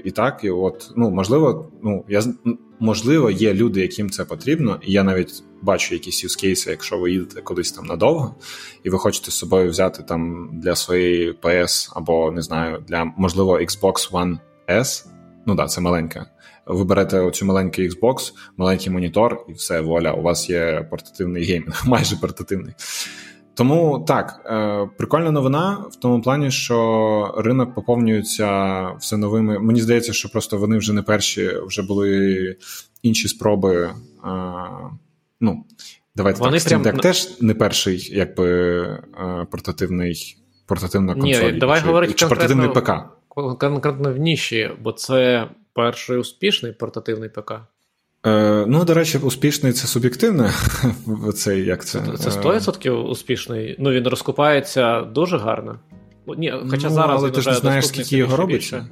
і 0.04 0.12
так, 0.12 0.40
і 0.44 0.50
от, 0.50 0.92
ну, 0.96 1.10
можливо, 1.10 1.72
ну, 1.84 2.06
я, 2.10 2.24
можливо, 2.80 3.32
є 3.32 3.54
люди, 3.54 3.82
яким 3.82 4.10
це 4.10 4.26
потрібно, 4.26 4.80
і 4.82 4.92
я 4.92 5.04
навіть 5.04 5.44
бачу 5.62 5.96
якісь 5.96 6.24
юзкейси, 6.24 6.72
якщо 6.72 6.98
ви 6.98 7.12
їдете 7.12 7.42
кудись 7.42 7.72
там 7.72 7.86
надовго, 7.86 8.36
і 8.84 8.90
ви 8.90 8.98
хочете 8.98 9.32
з 9.32 9.34
собою 9.34 9.70
взяти 9.70 10.04
там 10.04 10.50
для 10.54 10.76
своєї 10.76 11.32
PS 11.32 11.92
або 11.96 12.32
не 12.32 12.42
знаю, 12.42 12.84
для 12.88 13.14
можливо 13.18 13.60
Xbox 13.60 14.12
One 14.12 14.38
S. 14.68 15.06
Ну 15.46 15.56
так, 15.56 15.72
це 15.72 15.82
маленька. 15.82 16.26
Ви 16.66 16.84
берете 16.84 17.20
оцю 17.20 17.46
маленький 17.46 17.90
Xbox, 17.90 18.34
маленький 18.58 18.94
монітор, 18.94 19.46
і 19.50 19.54
все, 19.54 19.82
воля, 19.82 20.12
у 20.14 20.22
вас 20.22 20.50
є 20.50 20.88
портативний 20.90 21.44
геймінг, 21.44 21.84
майже 21.88 22.16
портативний. 22.16 22.74
Тому 23.56 24.06
так, 24.08 24.42
е, 24.46 24.90
прикольна 24.98 25.32
новина 25.32 25.86
в 25.92 25.96
тому 25.96 26.22
плані, 26.22 26.52
що 26.52 27.36
ринок 27.38 27.76
поповнюється 27.76 28.90
все 29.00 29.18
новими. 29.18 29.60
Мені 29.60 29.82
здається, 29.82 30.14
що 30.14 30.30
просто 30.30 30.58
вони 30.58 30.78
вже 30.78 30.94
не 30.94 31.02
перші, 31.02 31.52
вже 31.66 31.82
були 31.82 32.56
інші 33.04 33.28
спроби. 33.28 33.76
Е, 33.84 33.94
ну, 35.42 35.66
давайте 36.16 36.40
вони 36.40 36.60
так, 36.60 36.72
Steam 36.72 36.84
Deck 36.84 37.02
теж 37.02 37.42
не 37.42 37.54
перший, 37.54 38.10
якби 38.12 38.82
е, 38.82 39.48
портативний 39.52 40.38
портативна 40.66 41.14
консоль. 41.14 41.52
Ні, 41.52 41.60
давай 41.60 41.80
чи, 41.80 41.86
говорити 41.86 42.14
чи 42.14 42.28
портативний 42.28 42.70
ПК. 42.70 42.92
Конкретно 43.60 44.14
в 44.14 44.18
ніші, 44.18 44.72
бо 44.82 44.92
це 44.92 45.48
перший 45.74 46.18
успішний 46.18 46.72
портативний 46.72 47.30
ПК. 47.30 47.54
Е, 48.26 48.66
Ну, 48.68 48.86
до 48.86 48.94
речі, 48.94 49.18
успішний 49.18 49.74
це 49.74 49.88
суб'єктивне. 49.88 50.52
Цей, 51.36 51.66
як 51.66 51.86
Це 51.86 52.00
Це 52.00 52.30
100% 52.30 52.92
успішний. 52.92 53.76
Ну, 53.80 53.92
він 53.92 54.08
розкупається 54.08 55.02
дуже 55.02 55.38
гарно. 55.38 55.80
Ні, 56.38 56.54
Хоча 56.70 56.88
ну, 56.88 56.94
зараз 56.94 57.20
але 57.20 57.28
він 57.28 57.36
ти 57.36 57.42
ж 57.42 57.50
не 57.50 57.56
знаєш, 57.56 57.88
скільки 57.88 58.18
його 58.18 58.38
робиться. 58.38 58.88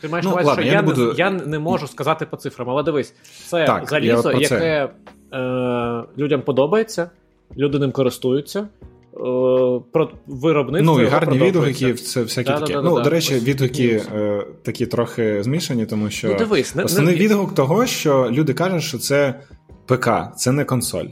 Ти 0.00 0.08
маєш 0.08 0.26
ну, 0.26 0.34
ладно, 0.34 0.52
що 0.52 0.62
я, 0.62 0.72
я, 0.72 0.82
не 0.82 0.88
буду... 0.88 1.14
я 1.18 1.30
не 1.30 1.58
можу 1.58 1.86
сказати 1.86 2.26
по 2.26 2.36
цифрам, 2.36 2.70
але 2.70 2.82
дивись, 2.82 3.14
це 3.46 3.64
так, 3.64 3.88
залізо, 3.88 4.32
яке 4.32 4.88
е, 5.32 6.04
людям 6.18 6.42
подобається, 6.42 7.10
люди 7.56 7.78
ним 7.78 7.92
користуються. 7.92 8.68
Е, 9.16 9.80
про 9.92 10.10
виробництво. 10.26 10.96
Ну 10.96 11.02
і 11.02 11.06
гарні 11.06 11.38
відгуки, 11.38 11.94
це 11.94 12.22
всякі 12.22 12.50
да. 12.50 12.60
Да, 12.60 12.82
ну, 12.82 13.00
до 13.00 13.10
речі, 13.10 13.34
відгуки 13.34 14.02
е, 14.14 14.46
такі 14.62 14.86
трохи 14.86 15.42
змішані, 15.42 15.86
тому 15.86 16.10
що 16.10 16.28
ну, 16.28 16.34
дивись, 16.34 16.76
основний 16.84 17.14
не... 17.14 17.20
відгук 17.20 17.54
того, 17.54 17.86
що 17.86 18.28
люди 18.30 18.54
кажуть, 18.54 18.82
що 18.82 18.98
це 18.98 19.40
ПК, 19.86 20.08
це 20.36 20.52
не 20.52 20.64
консоль. 20.64 21.06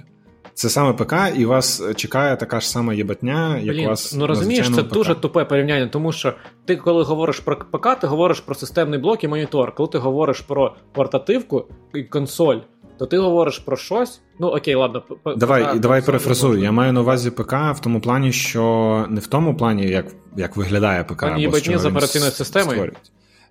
Це 0.54 0.68
саме 0.68 0.92
ПК, 0.92 1.14
і 1.36 1.44
вас 1.44 1.82
чекає 1.96 2.36
така 2.36 2.60
ж 2.60 2.70
сама 2.70 2.94
єбатня, 2.94 3.58
як 3.58 3.76
Блін, 3.76 3.88
вас. 3.88 4.14
Ну 4.14 4.26
розумієш, 4.26 4.70
це 4.74 4.82
ПК. 4.82 4.92
дуже 4.92 5.14
тупе 5.14 5.44
порівняння, 5.44 5.86
тому 5.86 6.12
що 6.12 6.34
ти, 6.64 6.76
коли 6.76 7.02
говориш 7.02 7.40
про 7.40 7.56
ПК, 7.56 8.00
ти 8.00 8.06
говориш 8.06 8.40
про 8.40 8.54
системний 8.54 8.98
блок 8.98 9.24
і 9.24 9.28
монітор. 9.28 9.74
Коли 9.74 9.88
ти 9.88 9.98
говориш 9.98 10.40
про 10.40 10.74
портативку 10.92 11.66
і 11.94 12.02
консоль, 12.02 12.56
то 13.00 13.06
ти 13.06 13.18
говориш 13.18 13.58
про 13.58 13.76
щось. 13.76 14.20
Ну 14.38 14.48
окей, 14.48 14.74
ладно, 14.74 15.02
давай 15.36 15.64
ПК, 15.64 15.78
давай 15.80 16.02
перефразую. 16.02 16.62
Я 16.62 16.72
маю 16.72 16.92
на 16.92 17.00
увазі 17.00 17.30
ПК 17.30 17.52
в 17.52 17.80
тому 17.80 18.00
плані, 18.00 18.32
що 18.32 19.06
не 19.08 19.20
в 19.20 19.26
тому 19.26 19.56
плані, 19.56 19.88
як 19.88 20.06
як 20.36 20.56
виглядає 20.56 21.04
ПК. 21.04 21.22
або 21.22 21.58
з 21.78 21.84
операційною 21.84 22.32
системою. 22.32 22.92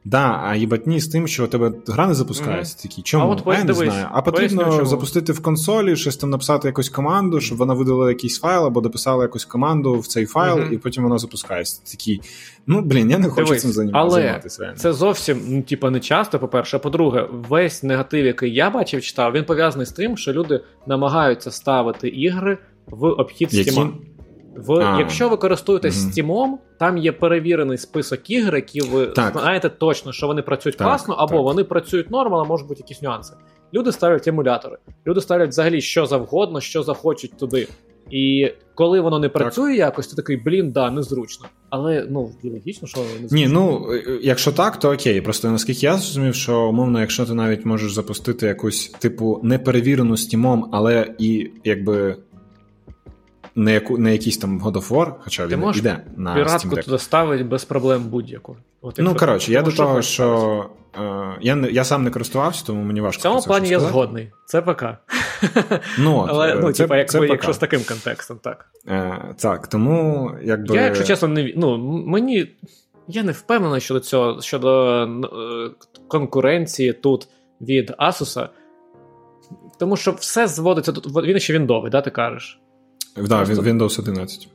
Да, 0.05 0.41
а 0.43 0.55
їбатні 0.55 0.99
з 0.99 1.07
тим, 1.07 1.27
що 1.27 1.45
у 1.45 1.47
тебе 1.47 1.73
гра 1.87 2.07
не 2.07 2.13
запускається. 2.13 2.77
Mm-hmm. 2.77 2.81
Такі 2.81 3.01
чому? 3.01 3.23
А, 3.23 3.27
от, 3.27 3.43
я 3.57 3.63
не 3.63 3.73
знаю. 3.73 4.07
А 4.11 4.21
потрібно 4.21 4.63
поясню, 4.63 4.85
запустити 4.85 5.33
в 5.33 5.41
консолі, 5.41 5.95
щось 5.95 6.17
там 6.17 6.29
написати 6.29 6.67
якусь 6.67 6.89
команду, 6.89 7.41
щоб 7.41 7.57
вона 7.57 7.73
видала 7.73 8.09
якийсь 8.09 8.39
файл 8.39 8.65
або 8.65 8.81
дописала 8.81 9.23
якусь 9.23 9.45
команду 9.45 9.99
в 9.99 10.07
цей 10.07 10.25
файл, 10.25 10.57
mm-hmm. 10.57 10.73
і 10.73 10.77
потім 10.77 11.03
вона 11.03 11.17
запускається. 11.17 11.81
Такі, 11.91 12.21
ну 12.67 12.81
блін, 12.81 13.11
я 13.11 13.17
не 13.17 13.29
хочу 13.29 13.45
Дивись, 13.45 13.61
цим 13.61 13.71
займатися. 13.71 13.99
Але 13.99 14.73
Це 14.75 14.93
зовсім 14.93 15.41
ну, 15.47 15.61
типа, 15.61 15.89
не 15.89 15.99
часто, 15.99 16.39
по-перше. 16.39 16.77
А 16.77 16.79
по-друге, 16.79 17.27
весь 17.31 17.83
негатив, 17.83 18.25
який 18.25 18.53
я 18.53 18.69
бачив, 18.69 19.01
читав, 19.01 19.33
він 19.33 19.45
пов'язаний 19.45 19.85
з 19.85 19.91
тим, 19.91 20.17
що 20.17 20.33
люди 20.33 20.63
намагаються 20.87 21.51
ставити 21.51 22.07
ігри 22.07 22.57
в 22.87 23.05
обхід 23.05 23.53
Steam. 23.53 23.91
В 24.55 24.71
а, 24.73 24.99
якщо 24.99 25.29
ви 25.29 25.37
користуєтесь 25.37 26.03
угу. 26.03 26.11
Steam, 26.11 26.57
там 26.79 26.97
є 26.97 27.11
перевірений 27.11 27.77
список 27.77 28.29
ігр, 28.29 28.55
які 28.55 28.81
ви 28.81 29.05
так. 29.05 29.31
знаєте 29.31 29.69
точно, 29.69 30.11
що 30.11 30.27
вони 30.27 30.41
працюють 30.41 30.77
так, 30.77 30.87
класно, 30.87 31.13
або 31.13 31.35
так. 31.35 31.43
вони 31.43 31.63
працюють 31.63 32.11
норм, 32.11 32.33
але 32.33 32.47
можуть 32.47 32.67
бути 32.67 32.79
якісь 32.79 33.01
нюанси. 33.01 33.33
Люди 33.73 33.91
ставлять 33.91 34.27
емулятори, 34.27 34.77
люди 35.07 35.21
ставлять 35.21 35.49
взагалі 35.49 35.81
що 35.81 36.05
завгодно, 36.05 36.61
що 36.61 36.83
захочуть 36.83 37.37
туди. 37.37 37.67
І 38.11 38.51
коли 38.75 38.99
воно 38.99 39.19
не 39.19 39.29
працює 39.29 39.75
якось, 39.75 40.07
ти 40.07 40.15
такий, 40.15 40.37
блін, 40.37 40.71
да, 40.71 40.91
незручно. 40.91 41.45
Але 41.69 42.07
ну 42.09 42.31
логічно, 42.43 42.87
що 42.87 42.99
незручно. 42.99 43.37
Ні, 43.37 43.47
ну 43.47 43.87
якщо 44.21 44.51
так, 44.51 44.79
то 44.79 44.93
окей. 44.93 45.21
Просто 45.21 45.51
наскільки 45.51 45.85
я 45.85 45.93
зрозумів, 45.93 46.35
що 46.35 46.61
умовно, 46.61 46.99
якщо 46.99 47.25
ти 47.25 47.33
навіть 47.33 47.65
можеш 47.65 47.93
запустити 47.93 48.47
якусь 48.47 48.89
типу 48.89 49.39
неперевірену 49.43 50.17
стімом, 50.17 50.69
але 50.71 51.15
і 51.19 51.51
якби 51.63 52.17
не 53.59 53.73
яку 53.73 53.97
не 53.97 54.11
якийсь 54.11 54.37
там 54.37 54.61
God 54.61 54.73
of 54.73 54.89
War, 54.89 55.13
хоча 55.23 55.47
Ти 55.47 55.55
він 55.55 55.71
іде 55.75 56.05
на 56.17 56.35
піратку 56.35 56.75
туди 56.75 56.97
ставить 56.97 57.47
без 57.47 57.65
проблем 57.65 58.03
будь-яку. 58.03 58.57
От, 58.81 58.95
Ну 58.97 59.15
коротше, 59.15 59.51
я 59.51 59.61
до 59.61 59.71
того, 59.71 60.01
що 60.01 60.65
е, 60.99 61.37
я 61.41 61.55
не 61.55 61.71
я 61.71 61.83
сам 61.83 62.03
не 62.03 62.11
користувався, 62.11 62.65
тому 62.65 62.83
мені 62.83 63.01
важко. 63.01 63.19
В 63.19 63.23
цьому 63.23 63.41
плані 63.41 63.69
я 63.69 63.79
згодний. 63.79 64.31
Це 64.45 64.61
ПК. 64.61 64.83
Ну, 65.99 66.25
Але 66.29 66.55
ну, 66.55 66.71
це, 66.71 66.83
типа, 66.83 66.97
як, 66.97 67.09
це 67.09 67.27
якщо 67.27 67.51
ПК. 67.51 67.55
з 67.55 67.57
таким 67.57 67.81
контекстом, 67.87 68.39
так. 68.43 68.65
Е, 68.87 69.35
Так, 69.37 69.67
тому 69.67 70.31
якби. 70.43 70.75
Я, 70.75 70.81
якщо 70.81 71.03
чесно, 71.03 71.27
не 71.27 71.53
ну, 71.55 71.77
мені. 72.07 72.47
Я 73.07 73.23
не 73.23 73.31
впевнений 73.31 73.81
щодо 73.81 73.99
цього, 73.99 74.41
щодо 74.41 75.03
е, 75.03 75.69
конкуренції 76.07 76.93
тут 76.93 77.27
від 77.61 77.89
Asus. 77.89 78.49
Тому 79.79 79.97
що 79.97 80.11
все 80.11 80.47
зводиться 80.47 80.91
тут. 80.91 81.23
Він 81.23 81.39
ще 81.39 81.53
віндовий, 81.53 81.91
да, 81.91 82.01
ти 82.01 82.11
кажеш? 82.11 82.59
Да, 83.15 83.45
просто... 83.45 83.63
Windows 83.63 84.01
11. 84.01 84.47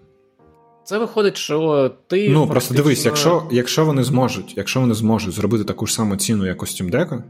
Це 0.84 0.98
виходить, 0.98 1.36
що 1.36 1.90
ти. 2.06 2.28
Ну, 2.28 2.48
просто 2.48 2.74
дивись, 2.74 3.04
якщо 3.04 3.48
якщо 3.50 3.84
вони 3.84 4.02
зможуть 4.02 4.56
якщо 4.56 4.80
вони 4.80 4.94
зможуть 4.94 5.34
зробити 5.34 5.64
таку 5.64 5.86
ж 5.86 5.94
саму 5.94 6.16
ціну, 6.16 6.46
як 6.46 6.62
у 6.62 6.66
Steam 6.66 6.90
Deck... 6.90 7.22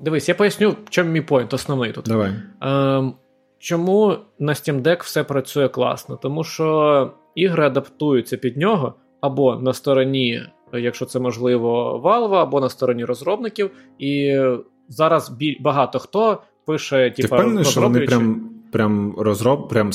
Дивись, 0.00 0.28
я 0.28 0.34
поясню, 0.34 0.70
в 0.70 0.90
чому 0.90 1.10
мій 1.10 1.20
поінт 1.20 1.54
основний 1.54 1.92
тут. 1.92 2.04
Давай. 2.04 2.32
Ем, 2.60 3.14
Чому 3.58 4.16
на 4.38 4.52
Steam 4.52 4.82
Deck 4.82 5.02
все 5.02 5.24
працює 5.24 5.68
класно? 5.68 6.16
Тому 6.16 6.44
що 6.44 7.10
ігри 7.34 7.66
адаптуються 7.66 8.36
під 8.36 8.56
нього 8.56 8.94
або 9.20 9.56
на 9.56 9.72
стороні, 9.72 10.42
якщо 10.72 11.06
це 11.06 11.18
можливо, 11.18 12.00
Valve, 12.04 12.34
або 12.34 12.60
на 12.60 12.68
стороні 12.68 13.04
розробників. 13.04 13.70
І 13.98 14.40
зараз 14.88 15.32
багато 15.60 15.98
хто 15.98 16.42
пише, 16.66 17.10
типу, 17.10 17.28
Ти 17.28 17.34
впевнений, 17.34 17.64
що 17.64 17.80
вони 17.80 18.00
прям 18.00 18.50
прям 18.72 19.14
розроб, 19.18 19.68
прям 19.68 19.90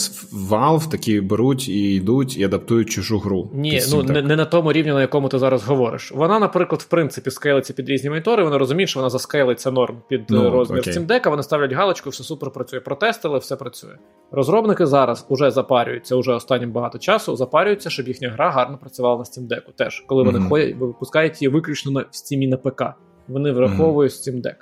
Valve 0.49 0.89
такі 0.89 1.21
беруть 1.21 1.69
і 1.69 1.95
йдуть 1.95 2.37
і 2.37 2.43
адаптують 2.43 2.89
чужу 2.89 3.19
гру. 3.19 3.49
Ні, 3.53 3.81
ну 3.91 4.03
не, 4.03 4.21
не 4.21 4.35
на 4.35 4.45
тому 4.45 4.71
рівні, 4.71 4.91
на 4.91 5.01
якому 5.01 5.29
ти 5.29 5.39
зараз 5.39 5.63
говориш. 5.63 6.11
Вона, 6.11 6.39
наприклад, 6.39 6.81
в 6.81 6.85
принципі, 6.85 7.31
скейлиться 7.31 7.73
під 7.73 7.89
різні 7.89 8.09
монітори. 8.09 8.43
Вона 8.43 8.57
розуміє, 8.57 8.87
що 8.87 8.99
вона 8.99 9.09
заскейлиться 9.09 9.71
норм 9.71 9.97
під 10.07 10.21
ну, 10.29 10.49
розмір 10.49 10.79
окей. 10.79 10.93
Steam 10.93 11.07
Deck, 11.07 11.29
вони 11.29 11.43
ставлять 11.43 11.73
галочку, 11.73 12.09
все 12.09 12.23
супер 12.23 12.51
працює. 12.51 12.79
Протестили, 12.79 13.39
все 13.39 13.55
працює. 13.55 13.95
Розробники 14.31 14.85
зараз 14.85 15.25
уже 15.29 15.51
запарюються, 15.51 16.15
уже 16.15 16.31
останнім 16.31 16.71
багато 16.71 16.97
часу 16.97 17.35
запарюються, 17.35 17.89
щоб 17.89 18.07
їхня 18.07 18.29
гра 18.29 18.51
гарно 18.51 18.77
працювала 18.77 19.17
на 19.17 19.23
Steam 19.23 19.47
Deck. 19.47 19.61
Теж 19.75 20.03
коли 20.07 20.23
вони 20.23 20.39
mm-hmm. 20.39 20.49
ходять, 20.49 20.75
випускають 20.75 21.41
її 21.41 21.53
виключно 21.53 21.91
на 21.91 21.99
в 21.99 22.03
Steam 22.03 22.49
на 22.49 22.57
ПК. 22.57 22.83
Вони 23.27 23.51
враховують 23.51 24.11
mm-hmm. 24.11 24.33
Steam 24.33 24.41
Deck. 24.41 24.55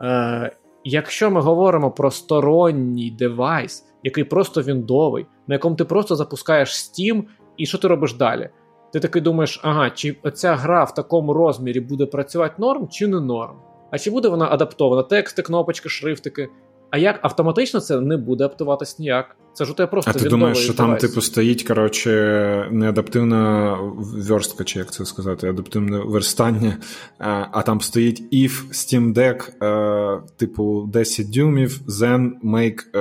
Е, 0.00 0.50
якщо 0.84 1.30
ми 1.30 1.40
говоримо 1.40 1.90
про 1.90 2.10
сторонній 2.10 3.10
девайс, 3.10 3.84
який 4.02 4.24
просто 4.24 4.62
віндовий, 4.62 5.26
на 5.46 5.54
якому 5.54 5.76
ти 5.76 5.84
просто 5.84 6.16
запускаєш 6.16 6.68
Steam, 6.68 7.24
і 7.56 7.66
що 7.66 7.78
ти 7.78 7.88
робиш 7.88 8.14
далі? 8.14 8.50
Ти 8.92 9.00
такий 9.00 9.22
думаєш, 9.22 9.60
ага, 9.62 9.90
чи 9.90 10.16
ця 10.34 10.54
гра 10.54 10.84
в 10.84 10.94
такому 10.94 11.32
розмірі 11.32 11.80
буде 11.80 12.06
працювати 12.06 12.54
норм, 12.58 12.88
чи 12.88 13.06
не 13.06 13.20
норм? 13.20 13.56
А 13.90 13.98
чи 13.98 14.10
буде 14.10 14.28
вона 14.28 14.48
адаптована? 14.50 15.02
Тексти, 15.02 15.42
кнопочки, 15.42 15.88
шрифтики. 15.88 16.48
А 16.94 16.98
як 16.98 17.18
автоматично 17.22 17.80
це 17.80 18.00
не 18.00 18.16
буде 18.16 18.44
адаптуватись 18.44 18.98
ніяк? 18.98 19.36
Це 19.52 19.64
ж 19.64 19.72
у 19.72 19.74
тебе 19.74 19.86
просто 19.86 20.10
А 20.10 20.14
ти 20.14 20.28
думаєш, 20.28 20.58
що 20.58 20.74
там, 20.74 20.96
типу, 20.96 21.20
стоїть, 21.20 21.62
коротше, 21.62 22.68
неадаптивна 22.70 23.74
верстка, 23.98 24.64
чи 24.64 24.78
як 24.78 24.92
це 24.92 25.04
сказати, 25.04 25.48
адаптивне 25.48 25.98
верстання, 25.98 26.76
а, 27.18 27.46
а 27.52 27.62
там 27.62 27.80
стоїть 27.80 28.34
if 28.34 28.50
Steam 28.70 29.14
Deck, 29.14 29.64
е, 29.64 30.22
типу, 30.36 30.90
10 30.92 31.30
дюймів, 31.30 31.80
then 31.88 32.30
make 32.44 32.80
е, 32.94 32.98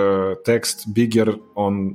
text 0.47 0.87
bigger 0.97 1.35
on 1.55 1.91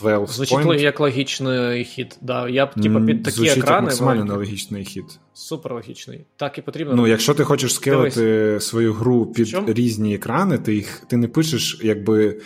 12 0.00 0.36
Звучить 0.36 0.58
point. 0.58 0.80
як 0.80 1.00
логічний 1.00 1.84
хід. 1.84 2.18
Да. 2.20 2.48
Я 2.48 2.66
б 2.66 2.74
типу, 2.74 3.06
під 3.06 3.22
такі 3.22 3.36
Звучить 3.36 3.58
екрани. 3.58 3.74
як 3.76 3.82
максимально 3.84 4.24
нелогічний 4.24 4.84
хід. 4.84 5.04
Супер 5.34 5.72
логічний. 5.72 6.24
Так 6.36 6.58
і 6.58 6.62
потрібно. 6.62 6.94
Ну, 6.94 7.06
якщо 7.06 7.34
ти 7.34 7.44
хочеш 7.44 7.74
скелити 7.74 8.58
свою 8.60 8.92
гру 8.92 9.26
під 9.26 9.56
різні 9.66 10.14
екрани, 10.14 10.58
ти 10.58 10.74
їх 10.74 11.02
ти 11.08 11.16
не 11.16 11.28
пишеш 11.28 11.80
якби 11.82 12.40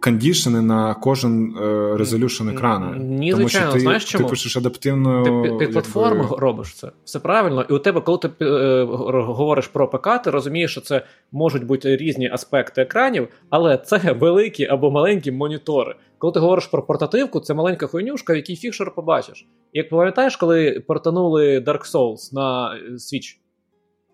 кондішени 0.00 0.62
на 0.62 0.94
кожен 0.94 1.54
резолюшн 1.96 2.48
екрана. 2.48 2.96
Ні, 2.96 3.30
Тому 3.30 3.42
звичайно, 3.42 3.68
що 3.68 3.74
ти, 3.74 3.80
знаєш 3.80 4.04
чому? 4.04 4.24
ти 4.24 4.30
пишеш 4.30 4.56
адаптивно. 4.56 5.22
Ти 5.22 5.30
під, 5.30 5.58
під 5.58 5.94
якби- 5.94 6.36
робиш 6.38 6.74
це. 6.74 6.90
Все 7.04 7.18
правильно. 7.18 7.66
І 7.70 7.72
у 7.72 7.78
тебе, 7.78 8.00
коли 8.00 8.18
ти 8.18 8.44
е, 8.44 8.82
говориш 9.12 9.66
про 9.66 9.90
ПК, 9.90 10.22
ти 10.24 10.30
розумієш, 10.30 10.70
що 10.70 10.80
це 10.80 11.02
можуть 11.32 11.64
бути 11.64 11.96
різні 11.96 12.30
аспекти 12.30 12.82
екранів, 12.82 13.28
але 13.50 13.78
це 13.78 14.12
великі 14.12 14.66
або 14.66 14.90
маленькі 14.90 15.30
монітори. 15.30 15.94
Коли 16.18 16.32
ти 16.32 16.40
говориш 16.40 16.66
про 16.66 16.82
портативку, 16.82 17.40
це 17.40 17.54
маленька 17.54 17.86
хуйнюшка, 17.86 18.32
в 18.32 18.36
якій 18.36 18.56
фікшер 18.56 18.94
побачиш. 18.94 19.46
Як 19.72 19.88
пам'ятаєш, 19.88 20.36
коли 20.36 20.84
портанули 20.86 21.58
Dark 21.58 21.92
Souls 21.92 22.34
на 22.34 22.74
е, 22.74 22.92
Switch? 22.92 23.36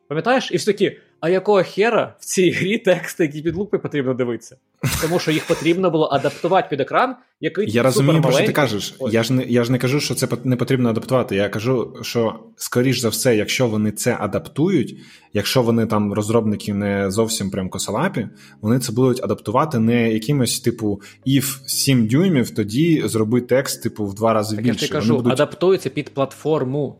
Пам'ятаєш? 0.08 0.52
І 0.52 0.56
всі 0.56 0.66
такі, 0.66 0.98
а 1.24 1.28
якого 1.28 1.62
хера 1.62 2.14
в 2.20 2.24
цій 2.24 2.50
грі 2.50 2.78
тексти, 2.78 3.24
які 3.24 3.42
під 3.42 3.56
лупи 3.56 3.78
потрібно 3.78 4.14
дивитися? 4.14 4.56
Тому 5.02 5.18
що 5.18 5.30
їх 5.30 5.46
потрібно 5.46 5.90
було 5.90 6.08
адаптувати 6.12 6.66
під 6.70 6.80
екран, 6.80 7.16
який 7.40 7.70
Я 7.70 7.82
розумію, 7.82 8.22
про 8.22 8.32
що 8.32 8.46
ти 8.46 8.52
кажеш. 8.52 8.94
Ось. 8.98 9.14
Я 9.14 9.22
ж 9.22 9.32
не 9.32 9.44
я 9.44 9.64
ж 9.64 9.72
не 9.72 9.78
кажу, 9.78 10.00
що 10.00 10.14
це 10.14 10.28
не 10.44 10.56
потрібно 10.56 10.90
адаптувати. 10.90 11.36
Я 11.36 11.48
кажу, 11.48 11.96
що 12.02 12.40
скоріш 12.56 12.98
за 12.98 13.08
все, 13.08 13.36
якщо 13.36 13.66
вони 13.66 13.90
це 13.90 14.16
адаптують, 14.20 14.96
якщо 15.32 15.62
вони 15.62 15.86
там 15.86 16.12
розробники 16.12 16.74
не 16.74 17.10
зовсім 17.10 17.50
прям 17.50 17.68
косолапі, 17.68 18.28
вони 18.60 18.78
це 18.78 18.92
будуть 18.92 19.24
адаптувати 19.24 19.78
не 19.78 20.12
якимось 20.12 20.60
типу 20.60 21.00
if 21.26 21.66
7 21.66 22.06
дюймів, 22.06 22.54
тоді 22.54 23.02
зроби 23.04 23.40
текст, 23.40 23.82
типу, 23.82 24.06
в 24.06 24.14
два 24.14 24.32
рази 24.32 24.56
Так 24.56 24.66
я 24.66 24.72
ж 24.72 24.80
ти 24.80 24.88
кажу, 24.88 25.16
будуть... 25.16 25.32
адаптується 25.32 25.90
під 25.90 26.14
платформу. 26.14 26.98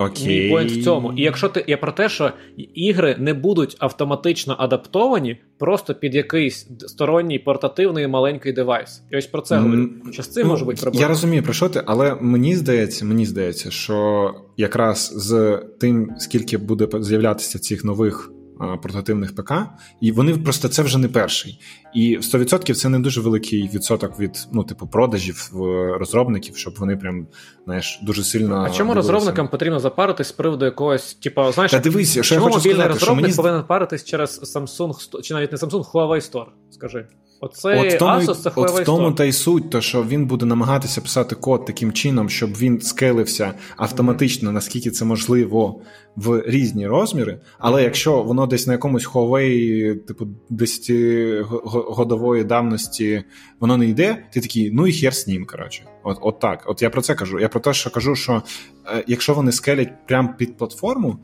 Окей. 0.00 0.26
Мій 0.26 0.50
поінт 0.50 0.70
в 0.70 0.84
цьому. 0.84 1.12
І 1.12 1.22
якщо 1.22 1.48
ти 1.48 1.64
я 1.66 1.76
про 1.76 1.92
те, 1.92 2.08
що 2.08 2.32
ігри 2.74 3.16
не 3.18 3.34
будуть 3.34 3.76
автоматично 3.78 4.56
адаптовані 4.58 5.36
просто 5.58 5.94
під 5.94 6.14
якийсь 6.14 6.68
сторонній 6.86 7.38
портативний 7.38 8.08
маленький 8.08 8.52
девайс. 8.52 9.02
І 9.10 9.16
ось 9.16 9.26
про 9.26 9.42
це 9.42 9.56
говорю. 9.56 9.88
Що 10.10 10.22
з 10.22 10.28
цим 10.28 10.46
ну, 10.46 10.50
може 10.50 10.64
бути 10.64 10.82
проблема? 10.82 11.02
Я 11.02 11.08
розумію 11.08 11.42
про 11.42 11.52
що 11.52 11.68
ти, 11.68 11.82
але 11.86 12.16
мені 12.20 12.56
здається, 12.56 13.04
мені 13.04 13.26
здається, 13.26 13.70
що 13.70 14.30
якраз 14.56 15.12
з 15.16 15.58
тим, 15.80 16.10
скільки 16.18 16.58
буде 16.58 16.88
з'являтися 17.00 17.58
цих 17.58 17.84
нових 17.84 18.32
портативних 18.82 19.34
ПК, 19.34 19.52
і 20.00 20.12
вони 20.12 20.36
просто 20.36 20.68
це 20.68 20.82
вже 20.82 20.98
не 20.98 21.08
перший. 21.08 21.60
І 21.94 22.18
100% 22.18 22.74
це 22.74 22.88
не 22.88 22.98
дуже 22.98 23.20
великий 23.20 23.68
відсоток 23.74 24.18
від 24.20 24.48
ну, 24.52 24.64
типу, 24.64 24.86
продажів 24.86 25.50
в 25.52 25.58
розробників, 25.98 26.56
щоб 26.56 26.74
вони 26.78 26.96
прям 26.96 27.26
знаєш 27.64 28.00
дуже 28.02 28.24
сильно. 28.24 28.56
А 28.56 28.70
чому 28.70 28.94
розробникам 28.94 29.48
потрібно 29.48 29.78
запаритись 29.80 30.28
з 30.28 30.32
приводу 30.32 30.64
якогось, 30.64 31.14
типу, 31.14 31.52
знаєш, 31.52 31.70
Та 31.70 31.78
дивись, 31.78 32.20
що 32.20 32.34
я 32.34 32.40
хочу 32.40 32.56
мобільний 32.56 32.74
сказати, 32.74 32.98
що 32.98 33.06
розробник 33.06 33.22
мені 33.22 33.36
повинен 33.36 33.64
паритись 33.64 34.04
через 34.04 34.56
Samsung, 34.56 35.20
чи 35.22 35.34
навіть 35.34 35.52
не 35.52 35.58
Samsung, 35.58 35.90
Huawei 35.92 36.32
Store, 36.32 36.46
скажи. 36.70 37.06
Оце 37.42 37.80
От 37.80 37.94
в 37.94 37.98
тому, 37.98 38.20
Asus, 38.20 38.34
це 38.34 38.50
от 38.56 38.70
в 38.70 38.84
тому 38.84 39.12
та 39.12 39.24
й 39.24 39.32
суть, 39.32 39.70
то 39.70 39.80
що 39.80 40.04
він 40.04 40.26
буде 40.26 40.46
намагатися 40.46 41.00
писати 41.00 41.34
код 41.34 41.64
таким 41.64 41.92
чином, 41.92 42.28
щоб 42.28 42.50
він 42.50 42.80
скелився 42.80 43.54
автоматично, 43.76 44.52
наскільки 44.52 44.90
це 44.90 45.04
можливо, 45.04 45.80
в 46.16 46.42
різні 46.46 46.86
розміри. 46.86 47.40
Але 47.58 47.82
якщо 47.82 48.22
воно 48.22 48.46
десь 48.46 48.66
на 48.66 48.72
якомусь 48.72 49.08
Huawei, 49.08 49.94
типу 49.96 50.26
10-годової 50.50 52.44
давності, 52.44 53.24
воно 53.60 53.76
не 53.76 53.86
йде, 53.86 54.24
ти 54.32 54.40
такий, 54.40 54.70
ну 54.70 54.86
і 54.86 54.92
хер 54.92 55.14
з 55.14 55.26
ним, 55.26 55.46
коротше. 55.46 55.84
От, 56.02 56.18
от 56.20 56.40
так. 56.40 56.64
От 56.66 56.82
я 56.82 56.90
про 56.90 57.02
це 57.02 57.14
кажу. 57.14 57.40
Я 57.40 57.48
про 57.48 57.60
те, 57.60 57.72
що 57.72 57.90
кажу, 57.90 58.16
що 58.16 58.42
е, 58.86 59.04
якщо 59.06 59.34
вони 59.34 59.52
скелять 59.52 60.06
прямо 60.06 60.34
під 60.38 60.56
платформу. 60.56 61.18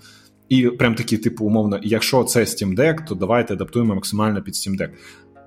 І 0.49 0.67
прям 0.67 0.95
такі, 0.95 1.19
типу, 1.19 1.45
умовно, 1.45 1.81
якщо 1.83 2.25
це 2.25 2.41
Steam 2.41 2.77
Deck, 2.79 3.05
то 3.05 3.15
давайте 3.15 3.55
адаптуємо 3.55 3.95
максимально 3.95 4.43
під 4.43 4.55
Steam 4.55 4.81
Deck. 4.81 4.89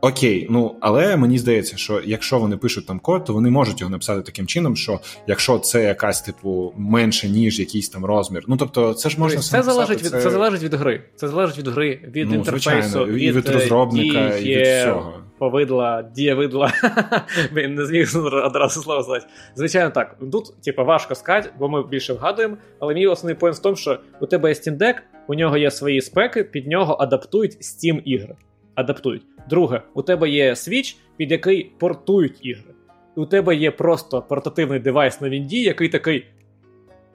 Окей, 0.02 0.48
ну 0.50 0.76
але 0.80 1.18
мені 1.18 1.38
здається, 1.38 1.78
що 1.78 2.02
якщо 2.06 2.40
вони 2.40 2.58
пишуть 2.58 2.86
там 2.86 3.00
код, 3.00 3.26
то 3.26 3.34
вони 3.34 3.50
можуть 3.50 3.82
його 3.82 3.92
написати 3.92 4.22
таким 4.22 4.48
чином, 4.48 4.76
що 4.76 5.00
якщо 5.28 5.60
це 5.60 5.84
якась, 5.84 6.22
типу, 6.22 6.74
менше, 6.78 7.30
ніж 7.30 7.60
якийсь 7.60 7.90
там 7.90 8.06
розмір. 8.06 8.44
Ну 8.48 8.58
тобто, 8.58 8.94
це 8.94 9.10
ж 9.10 9.20
можна 9.20 9.42
це 9.42 9.64
залежить 9.64 10.04
від 10.04 10.12
це... 10.12 10.30
залежить 10.30 10.64
від 10.64 10.74
гри. 10.74 11.04
Це 11.16 11.28
залежить 11.28 11.58
від 11.58 11.68
гри, 11.68 12.00
від 12.08 12.30
Ну, 12.30 12.36
інтерфейсу, 12.36 12.90
звичайно, 12.90 13.18
і 13.18 13.32
від, 13.32 13.36
від 13.36 13.48
е, 13.50 13.54
розробника, 13.54 14.38
і 14.38 14.56
від 14.56 14.68
всього. 14.68 15.14
Повидла, 15.40 16.02
дієвидла. 16.16 16.74
Він 17.54 17.76
не 17.76 17.86
зміг 17.86 18.12
одразу 18.46 18.82
слово 18.82 19.04
сказати. 19.04 19.26
Звичайно, 19.56 19.90
так. 19.90 20.16
Тут, 20.32 20.62
типу, 20.62 20.86
важко 20.86 21.16
сказати, 21.16 21.50
бо 21.60 21.70
ми 21.70 21.88
більше 21.88 22.14
вгадуємо. 22.14 22.58
Але 22.80 22.94
мій 22.94 23.08
основний 23.08 23.36
поінт 23.36 23.58
в 23.58 23.62
тому, 23.62 23.76
що 23.76 24.00
у 24.22 24.26
тебе 24.26 24.50
є 24.50 24.56
Steam 24.56 24.78
Deck, 24.78 24.96
у 25.28 25.34
нього 25.34 25.58
є 25.58 25.72
свої 25.72 26.02
спеки, 26.02 26.44
під 26.44 26.68
нього 26.68 26.98
адаптують 27.00 27.58
Steam 27.62 28.02
ігри. 28.02 28.36
Адаптують. 28.76 29.24
Друге, 29.50 29.82
у 29.94 30.02
тебе 30.02 30.30
є 30.30 30.52
Switch, 30.52 30.96
під 31.18 31.32
який 31.32 31.72
портують 31.80 32.46
ігри. 32.46 32.74
І 33.18 33.20
у 33.20 33.26
тебе 33.26 33.56
є 33.56 33.72
просто 33.72 34.22
портативний 34.22 34.80
девайс 34.80 35.22
на 35.22 35.30
Вінді, 35.30 35.62
який 35.62 35.90
такий. 35.90 36.26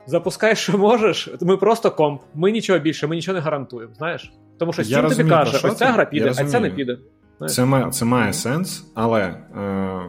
Запускай, 0.06 0.56
що 0.56 0.78
можеш, 0.78 1.28
ми 1.40 1.56
просто 1.56 1.90
комп, 1.90 2.20
ми 2.34 2.50
нічого 2.50 2.78
більше, 2.78 3.06
ми 3.06 3.16
нічого 3.16 3.34
не 3.34 3.40
гарантуємо, 3.40 3.94
знаєш? 3.94 4.32
Тому 4.58 4.72
що 4.72 4.82
Steam 4.82 5.16
тобі 5.16 5.30
каже, 5.30 5.58
що 5.58 5.68
ось 5.68 5.76
ця 5.76 5.86
гра 5.86 6.04
піде, 6.04 6.30
а 6.38 6.44
ця 6.44 6.60
не 6.60 6.70
піде. 6.70 6.98
Знаєш? 7.38 7.54
Це 7.54 7.64
має, 7.64 7.90
це 7.90 8.04
має 8.04 8.32
сенс, 8.32 8.84
але 8.94 9.20
е, 9.20 10.00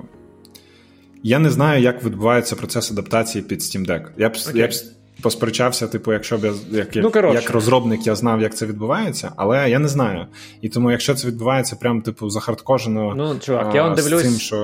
я 1.23 1.39
не 1.39 1.49
знаю, 1.49 1.81
як 1.81 2.03
відбувається 2.03 2.55
процес 2.55 2.91
адаптації 2.91 3.43
під 3.43 3.59
Steam 3.59 3.87
Deck. 3.87 4.07
Я 4.17 4.29
б, 4.29 4.33
Окей. 4.49 4.61
я 4.61 4.67
б 4.67 4.71
посперечався, 5.21 5.87
типу, 5.87 6.13
якщо 6.13 6.37
б 6.37 6.43
я 6.43 6.53
як, 6.71 6.95
як, 6.95 7.13
Ну, 7.15 7.33
як 7.33 7.49
розробник 7.49 8.07
я 8.07 8.15
знав, 8.15 8.41
як 8.41 8.55
це 8.55 8.65
відбувається, 8.65 9.31
але 9.35 9.69
я 9.69 9.79
не 9.79 9.87
знаю. 9.87 10.25
І 10.61 10.69
тому, 10.69 10.91
якщо 10.91 11.15
це 11.15 11.27
відбувається 11.27 11.75
прям 11.75 12.01
типу 12.01 12.29
захардкожено 12.29 13.13
Ну, 13.17 13.39
чувак, 13.39 13.67
а, 13.71 13.75
я 13.75 13.83
вам 13.83 13.95
з 13.95 14.03
дивлюсь. 14.03 14.21
цим, 14.21 14.39
що 14.39 14.57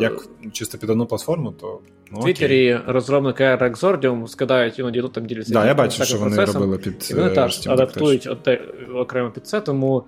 е, 0.00 0.02
як 0.02 0.26
чисто 0.52 0.78
під 0.78 0.90
одну 0.90 1.06
платформу, 1.06 1.52
то 1.52 1.80
ну, 2.12 2.20
В 2.20 2.24
Твіттері 2.24 2.80
розробники 2.86 3.44
Exordium 3.44 4.28
скидають 4.28 4.78
іноді 4.78 5.00
ну, 5.00 5.08
там 5.08 5.26
діляться. 5.26 5.52
Да, 5.52 5.66
я 5.66 5.74
бачу, 5.74 6.04
що 6.04 6.18
вони 6.18 6.36
процесом, 6.36 6.62
робили 6.62 6.78
під 6.78 7.08
І 7.10 7.14
вони 7.14 7.30
е, 7.30 7.34
теж 7.34 7.66
адаптують 7.66 8.28
окремо 8.94 9.30
під 9.30 9.46
це, 9.46 9.60
тому. 9.60 10.04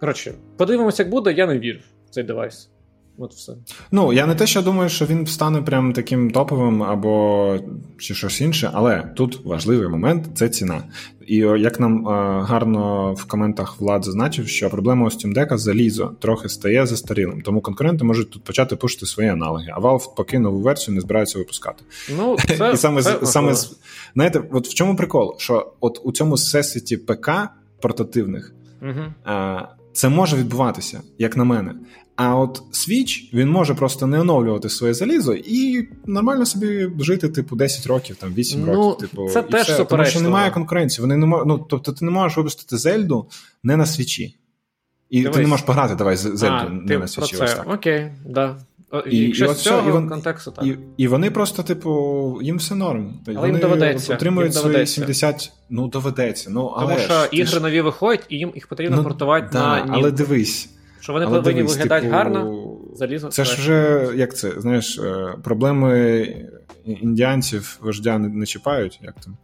Коротше, 0.00 0.34
подивимося, 0.56 1.02
як 1.02 1.10
буде, 1.10 1.32
я 1.32 1.46
не 1.46 1.58
вірю 1.58 1.78
в 2.06 2.10
цей 2.10 2.24
девайс. 2.24 2.70
От 3.18 3.34
все. 3.34 3.52
Ну, 3.92 4.12
я 4.12 4.26
не 4.26 4.34
те, 4.34 4.46
що 4.46 4.62
думаю, 4.62 4.88
що 4.88 5.06
він 5.06 5.26
стане 5.26 5.62
прям 5.62 5.92
таким 5.92 6.30
топовим 6.30 6.82
або 6.82 7.56
чи 7.98 8.14
щось 8.14 8.40
інше, 8.40 8.70
але 8.74 9.02
тут 9.16 9.44
важливий 9.44 9.88
момент 9.88 10.26
це 10.34 10.48
ціна. 10.48 10.82
І 11.26 11.36
як 11.36 11.80
нам 11.80 12.08
е, 12.08 12.10
гарно 12.42 13.12
в 13.14 13.24
коментах 13.24 13.80
Влад 13.80 14.04
зазначив, 14.04 14.48
що 14.48 14.70
проблема 14.70 15.06
у 15.06 15.08
Steam 15.10 15.34
Deck 15.38 15.56
залізо 15.58 16.12
трохи 16.20 16.48
стає 16.48 16.86
застарілим, 16.86 17.42
тому 17.42 17.60
конкуренти 17.60 18.04
можуть 18.04 18.30
тут 18.30 18.44
почати 18.44 18.76
пушити 18.76 19.06
свої 19.06 19.28
аналоги, 19.28 19.66
а 19.76 19.80
Valve 19.80 20.14
поки 20.16 20.38
нову 20.38 20.60
версію 20.60 20.94
не 20.94 21.00
збираються 21.00 21.38
випускати. 21.38 21.84
Ну, 22.18 22.36
це, 22.58 22.70
І 22.74 22.76
саме, 22.76 23.02
це 23.02 23.18
з- 23.22 23.30
саме 23.30 23.54
з- 23.54 23.76
знаєте, 24.14 24.42
от 24.52 24.68
в 24.68 24.74
чому 24.74 24.96
прикол? 24.96 25.34
Що 25.38 25.72
от 25.80 26.00
у 26.04 26.12
цьому 26.12 26.34
всесвіті 26.34 26.96
ПК 26.96 27.30
портативних 27.80 28.54
а, 29.24 29.58
це 29.92 30.08
може 30.08 30.36
відбуватися, 30.36 31.00
як 31.18 31.36
на 31.36 31.44
мене. 31.44 31.74
А 32.22 32.36
от 32.36 32.62
Switch, 32.72 33.34
він 33.34 33.50
може 33.50 33.74
просто 33.74 34.06
не 34.06 34.20
оновлювати 34.20 34.68
своє 34.68 34.94
залізо 34.94 35.34
і 35.34 35.88
нормально 36.06 36.46
собі 36.46 36.90
жити, 36.98 37.28
типу, 37.28 37.56
10 37.56 37.86
років, 37.86 38.16
там 38.16 38.34
8 38.34 38.60
Ну, 38.66 38.74
років. 38.74 39.08
Типу, 39.08 39.28
це 39.28 39.44
і 39.48 39.52
теж 39.52 39.68
все. 39.68 39.84
Тому 39.84 40.04
що 40.04 40.20
немає 40.20 40.50
конкуренції. 40.50 41.02
Вони 41.02 41.16
не 41.16 41.26
мож... 41.26 41.42
ну, 41.46 41.66
тобто 41.70 41.92
ти 41.92 42.04
не 42.04 42.10
можеш 42.10 42.36
випустити 42.36 42.76
Зельду 42.76 43.26
не 43.62 43.76
на 43.76 43.86
свічі. 43.86 44.36
І 45.10 45.22
Дивись. 45.22 45.36
ти 45.36 45.42
не 45.42 45.48
можеш 45.48 45.66
пограти 45.66 45.94
давай 45.94 46.16
Зельду 46.16 46.54
А, 46.54 46.68
не 46.68 46.86
ти 46.88 46.94
на 46.94 46.98
про 46.98 47.08
свічі. 47.08 47.36
це. 47.36 47.44
Ось 47.44 47.54
так. 47.54 47.74
Окей, 47.74 48.12
да. 48.26 48.56
І, 49.10 49.18
Якщо 49.18 49.44
і 49.44 49.54
з 49.54 49.58
цього 49.58 49.88
і 49.88 49.92
вон, 49.92 50.08
контексту, 50.08 50.50
так. 50.50 50.66
І, 50.66 50.76
і 50.96 51.08
вони 51.08 51.30
просто, 51.30 51.62
типу, 51.62 52.38
їм 52.42 52.56
все 52.56 52.74
норм. 52.74 53.14
Але 53.26 53.36
вони 53.36 53.48
їм 53.48 53.58
доведеться. 53.58 54.14
отримують 54.14 54.54
їм 54.54 54.62
свої 54.62 54.86
70. 54.86 55.52
Ну, 55.70 55.88
доведеться. 55.88 56.50
Ну, 56.50 56.66
але 56.76 56.94
Тому 56.94 57.04
що 57.04 57.14
ж, 57.14 57.28
ігри 57.32 57.46
ж... 57.46 57.60
нові 57.60 57.80
виходять, 57.80 58.26
і 58.28 58.36
їм 58.36 58.52
їх 58.54 58.66
потрібно 58.66 58.96
ну, 58.96 59.02
портувати 59.02 59.48
да, 59.52 59.84
на 59.84 59.94
Але 59.94 60.10
дивись. 60.10 60.68
Що 61.00 61.12
вони 61.12 61.26
повинні 61.26 61.54
дивись, 61.54 61.76
виглядати 61.76 62.02
типу, 62.02 62.14
гарно, 62.14 62.76
залізо. 62.94 63.28
Це 63.28 63.44
ж 63.44 63.56
вже, 63.56 64.08
як 64.14 64.36
це, 64.36 64.52
знаєш, 64.56 64.98
е, 64.98 65.34
проблеми 65.44 66.26
індіанців 66.84 67.78
вождя 67.82 68.18
не, 68.18 68.28
не 68.28 68.46
чіпають, 68.46 69.00
як 69.02 69.14
там. 69.14 69.36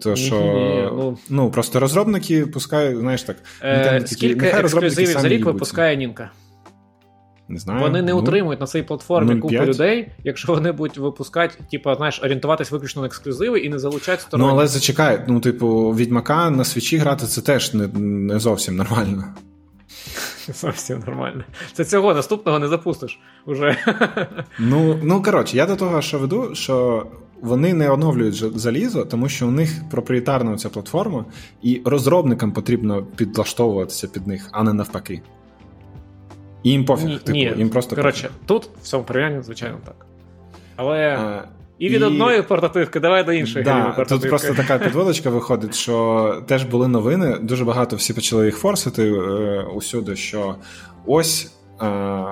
То 0.00 0.16
що, 0.16 0.40
Ні, 0.40 0.88
ну... 0.96 1.18
ну, 1.28 1.50
просто 1.50 1.80
розробники 1.80 2.46
пускають, 2.46 2.98
знаєш 2.98 3.22
так. 3.22 3.36
Е, 3.62 4.02
скільки 4.06 4.46
ексклюзивів 4.46 5.18
за 5.18 5.28
рік 5.28 5.44
випускає 5.44 5.96
Нінка? 5.96 6.30
Не 7.50 7.58
знаю. 7.58 7.80
Вони 7.80 8.02
не 8.02 8.12
ну, 8.12 8.18
утримують 8.18 8.60
на 8.60 8.66
цій 8.66 8.82
платформі 8.82 9.32
0,5. 9.32 9.40
купу 9.40 9.54
людей, 9.54 10.08
якщо 10.24 10.52
вони 10.52 10.72
будуть 10.72 10.98
випускати, 10.98 11.54
типу, 11.70 11.94
знаєш, 11.94 12.20
орієнтуватись 12.22 12.70
виключно 12.70 13.02
на 13.02 13.06
ексклюзиви 13.06 13.60
і 13.60 13.68
не 13.68 13.78
залучати 13.78 14.22
сторонні. 14.22 14.48
Ну, 14.48 14.54
але 14.54 14.66
зачекай, 14.66 15.24
ну, 15.28 15.40
типу, 15.40 15.90
Відьмака 15.90 16.50
на 16.50 16.64
свічі 16.64 16.96
грати 16.96 17.26
це 17.26 17.40
теж 17.40 17.74
не, 17.74 17.86
не 17.98 18.38
зовсім 18.38 18.76
нормально. 18.76 19.24
Зовсім 20.54 21.02
нормально. 21.06 21.44
Це 21.72 21.84
цього 21.84 22.14
наступного 22.14 22.58
не 22.58 22.68
запустиш 22.68 23.20
уже. 23.46 23.76
Ну, 24.58 25.00
ну 25.02 25.22
коротше, 25.22 25.56
я 25.56 25.66
до 25.66 25.76
того, 25.76 26.02
що 26.02 26.18
веду, 26.18 26.54
що 26.54 27.06
вони 27.40 27.74
не 27.74 27.90
оновлюють 27.90 28.58
залізо, 28.58 29.04
тому 29.04 29.28
що 29.28 29.48
у 29.48 29.50
них 29.50 29.70
проприєтарна 29.90 30.56
ця 30.56 30.68
платформа, 30.68 31.24
і 31.62 31.82
розробникам 31.84 32.52
потрібно 32.52 33.02
підлаштовуватися 33.02 34.08
під 34.08 34.26
них, 34.26 34.48
а 34.52 34.62
не 34.62 34.72
навпаки. 34.72 35.22
І 36.62 36.70
їм 36.70 36.84
пофіг, 36.84 37.08
ні, 37.08 37.18
типу, 37.18 37.32
ні. 37.32 37.54
їм 37.56 37.70
просто 37.70 37.96
коротше, 37.96 38.22
пофіг. 38.22 38.46
тут 38.46 38.70
в 38.82 38.86
цьому 38.86 39.04
порівнянні, 39.04 39.42
звичайно, 39.42 39.78
так. 39.84 40.06
Але. 40.76 41.16
А, 41.16 41.48
і 41.78 41.88
від 41.88 42.00
і... 42.00 42.04
одної 42.04 42.42
портативки, 42.42 43.00
давай 43.00 43.24
до 43.24 43.32
іншої. 43.32 43.64
Да, 43.64 44.04
Тут 44.08 44.28
просто 44.28 44.54
така 44.54 44.78
підводочка 44.78 45.30
виходить, 45.30 45.74
що 45.74 46.42
теж 46.46 46.64
були 46.64 46.88
новини. 46.88 47.36
Дуже 47.42 47.64
багато 47.64 47.96
всі 47.96 48.14
почали 48.14 48.46
їх 48.46 48.56
форсити 48.56 49.10
е, 49.10 49.62
усюди, 49.74 50.16
що 50.16 50.54
ось 51.06 51.52
е, 51.82 52.24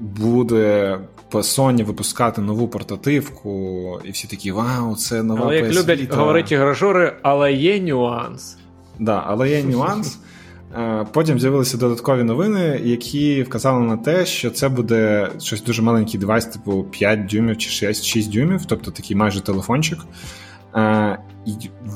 буде 0.00 0.98
Sony 1.32 1.84
випускати 1.84 2.40
нову 2.40 2.68
портативку, 2.68 4.00
і 4.04 4.10
всі 4.10 4.28
такі: 4.28 4.52
Вау, 4.52 4.96
це 4.96 5.22
нова 5.22 5.40
Але 5.44 5.56
як 5.56 5.64
PS 5.64 5.80
люблять 5.80 6.00
Vita. 6.00 6.16
говорити 6.16 6.56
гражури, 6.56 7.12
але 7.22 7.52
є 7.52 7.80
нюанс. 7.80 8.58
Да, 8.98 9.24
але 9.26 9.50
є 9.50 9.62
нюанс. 9.64 10.18
Е, 10.76 11.06
Потім 11.12 11.40
з'явилися 11.40 11.76
додаткові 11.76 12.22
новини, 12.22 12.80
які 12.84 13.42
вказали 13.42 13.80
на 13.80 13.96
те, 13.96 14.26
що 14.26 14.50
це 14.50 14.68
буде 14.68 15.28
щось 15.38 15.62
дуже 15.62 15.82
маленький 15.82 16.20
девайс, 16.20 16.46
типу 16.46 16.84
5 16.84 17.26
дюймів 17.26 17.58
чи 17.58 17.70
6, 17.70 18.04
6 18.04 18.32
дюймів, 18.32 18.64
тобто 18.64 18.90
такий 18.90 19.16
майже 19.16 19.40
телефончик. 19.40 19.98
Е, 20.76 21.18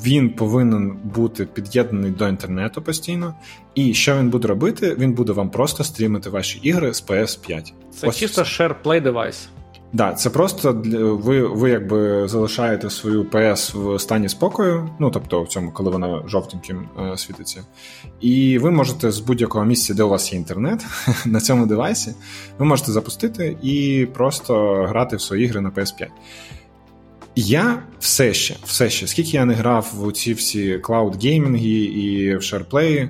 Він 0.05 0.30
повинен 0.30 0.98
бути 1.14 1.44
під'єднаний 1.44 2.10
до 2.10 2.28
інтернету 2.28 2.82
постійно. 2.82 3.34
І 3.74 3.94
що 3.94 4.18
він 4.18 4.30
буде 4.30 4.48
робити? 4.48 4.96
Він 4.98 5.12
буде 5.12 5.32
вам 5.32 5.51
просто 5.51 5.84
стрімити 5.84 6.30
ваші 6.30 6.59
ігри 6.59 6.94
з 6.94 7.06
PS5. 7.06 7.72
Це 7.90 8.06
Ось 8.06 8.16
чисто 8.16 8.42
SharePlay 8.42 9.02
девайс. 9.02 9.48
Да, 9.94 10.12
це 10.12 10.30
просто 10.30 10.82
ви 11.22 11.46
ви 11.46 11.70
якби 11.70 12.28
залишаєте 12.28 12.90
свою 12.90 13.24
PS 13.24 13.78
в 13.78 14.00
стані 14.00 14.28
спокою, 14.28 14.90
ну 14.98 15.10
тобто 15.10 15.42
в 15.42 15.48
цьому, 15.48 15.72
коли 15.72 15.90
вона 15.90 16.22
жовтеньким 16.28 16.88
е, 16.98 17.16
світиться, 17.16 17.64
і 18.20 18.58
ви 18.58 18.70
можете 18.70 19.10
з 19.10 19.18
будь-якого 19.18 19.64
місця, 19.64 19.94
де 19.94 20.02
у 20.02 20.08
вас 20.08 20.32
є 20.32 20.38
інтернет, 20.38 20.86
на 21.26 21.40
цьому 21.40 21.66
девайсі, 21.66 22.14
ви 22.58 22.66
можете 22.66 22.92
запустити 22.92 23.56
і 23.62 24.06
просто 24.14 24.84
грати 24.88 25.16
в 25.16 25.20
свої 25.20 25.44
ігри 25.44 25.60
на 25.60 25.70
PS5. 25.70 26.06
Я 27.36 27.82
все 27.98 28.34
ще, 28.34 28.56
все 28.64 28.90
ще, 28.90 29.06
скільки 29.06 29.30
я 29.30 29.44
не 29.44 29.54
грав 29.54 29.92
в 29.96 30.12
ці 30.12 30.32
всі 30.32 30.78
клауд-геймінги 30.78 31.86
і 31.86 32.36
в 32.36 32.40
SharePlay, 32.40 33.08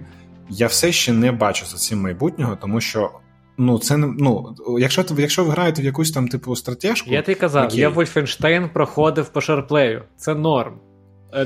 я 0.51 0.67
все 0.67 0.93
ще 0.93 1.13
не 1.13 1.33
бачу 1.33 1.67
за 1.67 1.77
цим 1.77 2.01
майбутнього, 2.01 2.57
тому 2.61 2.81
що 2.81 3.11
Ну, 3.59 3.79
це 3.79 3.97
не 3.97 4.07
ну, 4.19 4.55
якщо 4.79 5.05
якщо 5.19 5.45
ви 5.45 5.51
граєте 5.51 5.83
в 5.83 5.85
якусь 5.85 6.11
там 6.11 6.29
типу 6.29 6.57
стратежку. 6.57 7.11
Я 7.11 7.23
ти 7.23 7.35
казав, 7.35 7.67
окей. 7.67 7.81
я 7.81 7.91
Wolfenstein 7.91 8.73
проходив 8.73 9.29
по 9.29 9.41
шарплею. 9.41 10.03
Це 10.17 10.35
норм. 10.35 10.75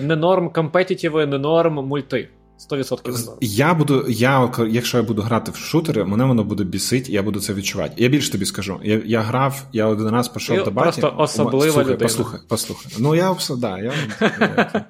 Не 0.01 0.17
норм 0.17 0.51
компетітіви, 0.51 1.27
не 1.27 1.39
норм 1.39 1.75
мульти. 1.75 2.29
100% 2.71 3.19
не 3.19 3.25
норм. 3.27 3.39
Я 3.41 3.75
буду, 3.75 4.05
я, 4.09 4.51
якщо 4.69 4.97
я 4.97 5.03
буду 5.03 5.23
грати 5.23 5.51
в 5.51 5.57
шутери, 5.57 6.05
мене 6.05 6.25
воно 6.25 6.45
буде 6.45 6.65
бісить, 6.65 7.09
я 7.09 7.23
буду 7.23 7.41
це 7.41 7.55
відчувати. 7.55 7.95
Я 7.97 8.09
більше 8.09 8.33
тобі 8.33 8.45
скажу. 8.45 8.81
Я 8.83 9.03
я 9.05 9.21
грав, 9.21 9.63
я 9.73 9.87
один 9.87 10.09
раз 10.09 10.29
пішов 10.29 10.65
до 10.65 10.71
баті. 10.71 11.01
Просто 11.01 11.23
особлива 11.23 11.73
слухай, 11.73 11.85
людина. 11.85 11.99
Послухай, 11.99 12.41
послухай. 12.49 12.93
Ну, 12.99 13.15
я 13.15 13.37
да, 13.59 13.79
я... 13.79 13.93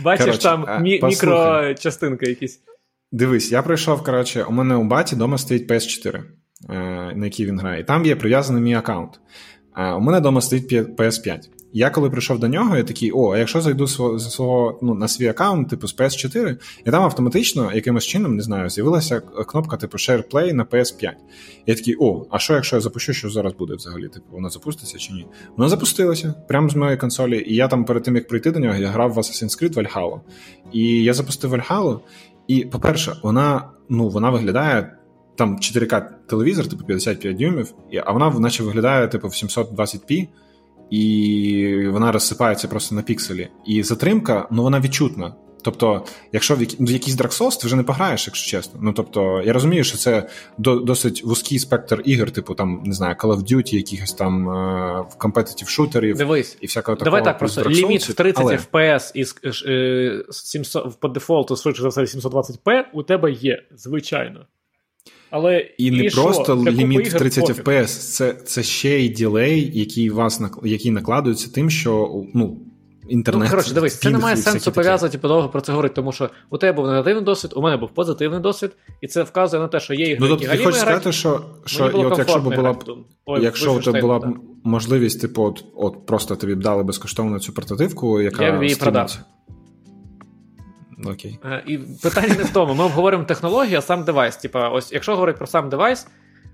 Бачиш, 0.00 0.38
там 0.38 0.64
мі- 0.64 1.06
мікрочастинки 1.06 2.26
якісь. 2.26 2.60
Дивись, 3.12 3.52
я 3.52 3.62
прийшов, 3.62 4.02
коротше, 4.02 4.42
у 4.42 4.52
мене 4.52 4.74
у 4.74 4.84
баті 4.84 5.14
вдома 5.14 5.38
стоїть 5.38 5.70
PS4. 5.70 6.22
На 6.68 7.24
який 7.24 7.46
він 7.46 7.60
грає. 7.60 7.80
І 7.80 7.84
Там 7.84 8.06
є 8.06 8.16
прив'язаний 8.16 8.62
мій 8.62 8.74
аккаунт. 8.74 9.20
У 9.76 10.00
мене 10.00 10.18
вдома 10.18 10.40
стоїть 10.40 10.72
PS5. 10.72 11.38
Я 11.72 11.90
коли 11.90 12.10
прийшов 12.10 12.38
до 12.38 12.48
нього, 12.48 12.76
я 12.76 12.82
такий: 12.82 13.10
о, 13.12 13.30
а 13.30 13.38
якщо 13.38 13.60
зайду 13.60 13.86
свого, 13.86 14.18
свого 14.18 14.78
ну, 14.82 14.94
на 14.94 15.08
свій 15.08 15.28
аккаунт, 15.28 15.68
типу 15.68 15.88
з 15.88 15.96
PS4, 15.96 16.56
і 16.86 16.90
там 16.90 17.02
автоматично 17.02 17.72
якимось 17.74 18.04
чином, 18.04 18.36
не 18.36 18.42
знаю, 18.42 18.70
з'явилася 18.70 19.20
кнопка 19.20 19.76
типу 19.76 19.96
Share 19.96 20.30
Play 20.30 20.52
на 20.52 20.64
PS5. 20.64 21.12
Я 21.66 21.74
такий, 21.74 21.96
о, 22.00 22.26
а 22.30 22.38
що, 22.38 22.54
якщо 22.54 22.76
я 22.76 22.80
запущу, 22.80 23.12
що 23.12 23.30
зараз 23.30 23.52
буде 23.52 23.74
взагалі? 23.74 24.08
Типу, 24.08 24.26
воно 24.30 24.50
запуститься 24.50 24.98
чи 24.98 25.12
ні? 25.12 25.26
Воно 25.56 25.68
запустилося 25.68 26.34
прямо 26.48 26.68
з 26.68 26.76
моєї 26.76 26.98
консолі. 26.98 27.44
І 27.46 27.54
я 27.54 27.68
там 27.68 27.84
перед 27.84 28.02
тим, 28.02 28.16
як 28.16 28.28
прийти 28.28 28.50
до 28.50 28.58
нього, 28.58 28.74
я 28.76 28.88
грав 28.88 29.12
в 29.12 29.18
Assassin's 29.18 29.62
Creed 29.62 29.74
Valhalla. 29.74 30.20
І 30.72 31.02
я 31.02 31.14
запустив 31.14 31.54
Valhalla, 31.54 32.00
і, 32.48 32.64
по-перше, 32.64 33.16
вона 33.22 33.70
ну, 33.88 34.08
вона 34.08 34.30
виглядає. 34.30 34.96
Там 35.36 35.56
4К 35.56 36.08
телевізор, 36.26 36.68
типу 36.68 36.84
55 36.84 37.36
дюймів, 37.36 37.74
а 38.04 38.12
вона 38.12 38.30
наче 38.30 38.62
виглядає 38.62 39.08
типу 39.08 39.28
в 39.28 39.30
720p, 39.30 40.28
і 40.90 41.88
вона 41.88 42.12
розсипається 42.12 42.68
просто 42.68 42.94
на 42.94 43.02
пікселі. 43.02 43.48
І 43.66 43.82
затримка, 43.82 44.48
ну 44.50 44.62
вона 44.62 44.80
відчутна. 44.80 45.34
Тобто, 45.66 46.04
якщо 46.32 46.56
в, 46.56 46.60
які, 46.60 46.76
в 46.80 46.90
якийсь 46.90 47.16
Dark 47.16 47.38
Souls, 47.40 47.60
ти 47.60 47.66
вже 47.66 47.76
не 47.76 47.82
пограєш, 47.82 48.26
якщо 48.26 48.50
чесно. 48.50 48.80
Ну 48.82 48.92
тобто, 48.92 49.42
я 49.44 49.52
розумію, 49.52 49.84
що 49.84 49.98
це 49.98 50.28
до, 50.58 50.76
досить 50.76 51.24
вузький 51.24 51.58
спектр 51.58 52.02
ігор, 52.04 52.30
типу 52.30 52.54
там, 52.54 52.82
не 52.84 52.92
знаю, 52.92 53.16
Call 53.18 53.36
of 53.36 53.52
Duty, 53.52 53.74
якихось 53.74 54.12
там 54.12 54.50
е, 54.50 55.04
компетитив 55.18 55.68
шутерів 55.68 56.16
Дивись, 56.16 56.58
і 56.60 56.66
всякого 56.66 56.96
такого. 56.96 57.04
Давай 57.04 57.24
так, 57.24 57.38
просто 57.38 57.70
ліміт 57.70 58.08
в 58.08 58.14
30 58.14 58.44
але... 58.44 58.56
FPS 58.56 59.10
із 59.14 59.36
е, 59.66 60.24
700, 60.30 61.00
по 61.00 61.08
дефолту, 61.08 61.56
швидше 61.56 61.82
за 61.82 61.88
все, 61.88 62.00
720p 62.00 62.82
у 62.92 63.02
тебе 63.02 63.32
є, 63.32 63.62
звичайно. 63.76 64.46
Але 65.30 65.58
і 65.78 65.90
не 65.90 66.04
і 66.04 66.10
просто 66.10 66.62
що? 66.62 66.72
ліміт 66.72 67.08
в 67.08 67.18
30 67.18 67.44
FPS, 67.44 67.86
це 67.86 68.32
це 68.32 68.62
ще 68.62 69.00
й 69.00 69.08
ділей, 69.08 69.70
який 69.74 70.10
вас 70.10 70.40
який 70.64 70.90
накладується 70.90 71.52
тим, 71.52 71.70
що 71.70 72.24
ну. 72.34 72.60
Інтернет, 73.08 73.44
ну, 73.44 73.50
коротше, 73.50 73.74
дивись, 73.74 73.98
це 73.98 74.10
не 74.10 74.18
має 74.18 74.36
сенсу 74.36 74.72
пов'язувати 74.72 75.18
подовго 75.18 75.48
про 75.48 75.60
це 75.60 75.72
говорити, 75.72 75.94
тому 75.94 76.12
що 76.12 76.30
у 76.50 76.58
тебе 76.58 76.72
був 76.72 76.86
негативний 76.86 77.24
досвід, 77.24 77.52
у 77.56 77.62
мене 77.62 77.76
був 77.76 77.90
позитивний 77.94 78.40
досвід, 78.40 78.70
і 79.00 79.06
це 79.06 79.22
вказує 79.22 79.62
на 79.62 79.68
те, 79.68 79.80
що 79.80 79.94
є 79.94 80.06
ігри, 80.06 80.18
ну, 80.20 80.26
які 80.26 80.44
тобто, 80.44 80.58
ти 80.58 80.64
хочеш 80.64 80.80
сказати, 80.80 81.12
що, 81.12 81.40
що 81.64 81.86
і 81.86 82.04
от 82.04 82.18
якщо 82.18 82.38
б 82.38 82.54
була 82.54 82.72
б 82.72 82.84
Ой, 83.26 83.42
якщо 83.42 83.74
у 83.74 83.80
тебе 83.80 84.00
була 84.00 84.18
б 84.18 84.24
можливість, 84.64 85.20
типу, 85.20 85.42
от, 85.42 85.64
от 85.76 86.06
просто 86.06 86.36
тобі 86.36 86.54
б 86.54 86.60
дали 86.60 86.82
безкоштовно 86.82 87.38
цю 87.38 87.52
портативку, 87.52 88.20
яка 88.20 88.44
я 88.44 88.58
б 88.58 88.62
її 88.62 88.74
продав. 88.74 89.18
Окей. 91.04 91.38
І 91.66 91.78
питання 91.78 92.34
не 92.34 92.44
в 92.44 92.52
тому. 92.52 92.74
Ми 92.74 92.84
обговоримо 92.84 93.24
технологію, 93.24 93.78
а 93.78 93.82
сам 93.82 94.04
девайс. 94.04 94.36
Типа, 94.36 94.68
ось, 94.68 94.92
якщо 94.92 95.12
говорити 95.12 95.38
про 95.38 95.46
сам 95.46 95.68
девайс, 95.68 96.06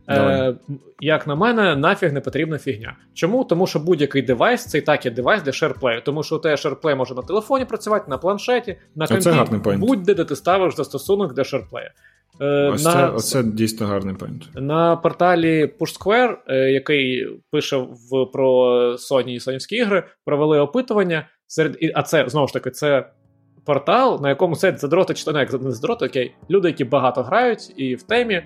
е, 0.08 0.54
як 1.00 1.26
на 1.26 1.34
мене, 1.34 1.76
нафіг 1.76 2.12
не 2.12 2.20
потрібна 2.20 2.58
фігня. 2.58 2.96
Чому? 3.14 3.44
Тому 3.44 3.66
що 3.66 3.78
будь-який 3.78 4.22
девайс 4.22 4.66
це 4.66 4.78
і 4.78 4.80
так 4.80 5.04
є 5.04 5.10
девайс 5.10 5.42
для 5.42 5.50
SharePlay. 5.50 6.02
Тому 6.04 6.22
що 6.22 6.36
у 6.36 6.38
тебе 6.38 6.54
SharePlay 6.54 6.96
може 6.96 7.14
на 7.14 7.22
телефоні 7.22 7.64
працювати, 7.64 8.04
на 8.08 8.18
планшеті, 8.18 8.76
на 8.94 9.06
компі, 9.06 9.76
будь-де 9.76 10.14
де 10.14 10.24
ти 10.24 10.36
ставиш 10.36 10.76
застосунок 10.76 11.34
для 11.34 11.42
SharePlay. 11.42 11.88
Е, 12.40 12.70
Ось 12.74 12.84
на, 12.84 12.92
це, 12.92 13.08
оце 13.08 13.42
дійсно 13.42 13.86
гарний 13.86 14.14
point. 14.14 14.48
На 14.54 14.96
порталі 14.96 15.70
Push 15.80 16.01
Square, 16.01 16.36
е, 16.48 16.70
який 16.70 17.28
пише 17.50 17.76
в, 17.76 18.26
про 18.32 18.74
Sony 18.92 19.28
і 19.28 19.40
сонівські 19.40 19.76
ігри, 19.76 20.02
провели 20.24 20.58
опитування. 20.58 21.28
Серед, 21.46 21.78
А 21.94 22.02
це 22.02 22.28
знову 22.28 22.46
ж 22.46 22.52
таки, 22.52 22.70
це 22.70 23.10
портал, 23.64 24.20
на 24.22 24.28
якому 24.28 24.56
сидять 24.56 24.80
задроти, 24.80 25.14
чи 25.14 25.32
не 25.32 25.70
задроти, 25.70 26.06
окей, 26.06 26.34
люди, 26.50 26.68
які 26.68 26.84
багато 26.84 27.22
грають 27.22 27.72
і 27.76 27.94
в 27.94 28.02
темі, 28.02 28.42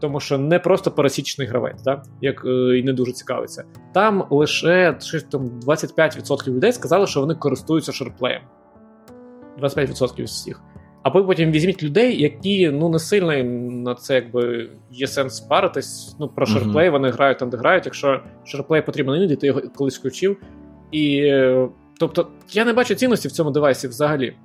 тому 0.00 0.20
що 0.20 0.38
не 0.38 0.58
просто 0.58 0.90
пересічний 0.90 1.46
гравець, 1.46 1.82
да? 1.82 2.02
як 2.20 2.44
е, 2.44 2.78
і 2.78 2.82
не 2.82 2.92
дуже 2.92 3.12
цікавиться. 3.12 3.64
Там 3.94 4.24
лише 4.30 4.98
там 5.30 5.50
25% 5.66 6.48
людей 6.48 6.72
сказали, 6.72 7.06
що 7.06 7.20
вони 7.20 7.34
користуються 7.34 7.92
шерплеєм. 7.92 8.42
25% 9.60 10.26
з 10.26 10.30
всіх. 10.30 10.62
Або 11.02 11.24
потім 11.24 11.50
візьміть 11.50 11.82
людей, 11.82 12.22
які 12.22 12.70
ну 12.70 12.88
не 12.88 12.98
сильно 12.98 13.44
на 13.84 13.94
це 13.94 14.14
якби 14.14 14.70
є 14.90 15.06
сенс 15.06 15.40
паритись. 15.40 16.16
Ну 16.20 16.28
про 16.28 16.46
шерплей 16.46 16.90
вони 16.90 17.10
грають 17.10 17.38
там, 17.38 17.50
де 17.50 17.56
грають. 17.56 17.86
Якщо 17.86 18.20
шерплей 18.44 18.82
потрібен 18.82 19.14
іноді, 19.14 19.36
ти 19.36 19.46
його 19.46 19.60
колись 19.76 19.98
включив. 19.98 20.36
І 20.92 21.32
тобто 21.98 22.28
я 22.52 22.64
не 22.64 22.72
бачу 22.72 22.94
цінності 22.94 23.28
в 23.28 23.32
цьому 23.32 23.50
девайсі 23.50 23.88
взагалі. 23.88 24.36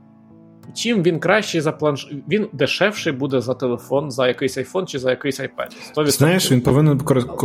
Чим 0.73 1.03
він 1.03 1.19
кращий 1.19 1.61
за 1.61 1.72
планш... 1.72 2.11
Він 2.27 2.48
дешевший 2.53 3.14
буде 3.14 3.41
за 3.41 3.53
телефон, 3.53 4.11
за 4.11 4.27
якийсь 4.27 4.57
iPhone 4.57 4.85
чи 4.85 4.99
за 4.99 5.10
якийсь 5.10 5.39
iPad. 5.39 5.72
100%. 5.98 6.06
Знаєш, 6.07 6.52
він 6.52 6.61
повинен 6.61 6.99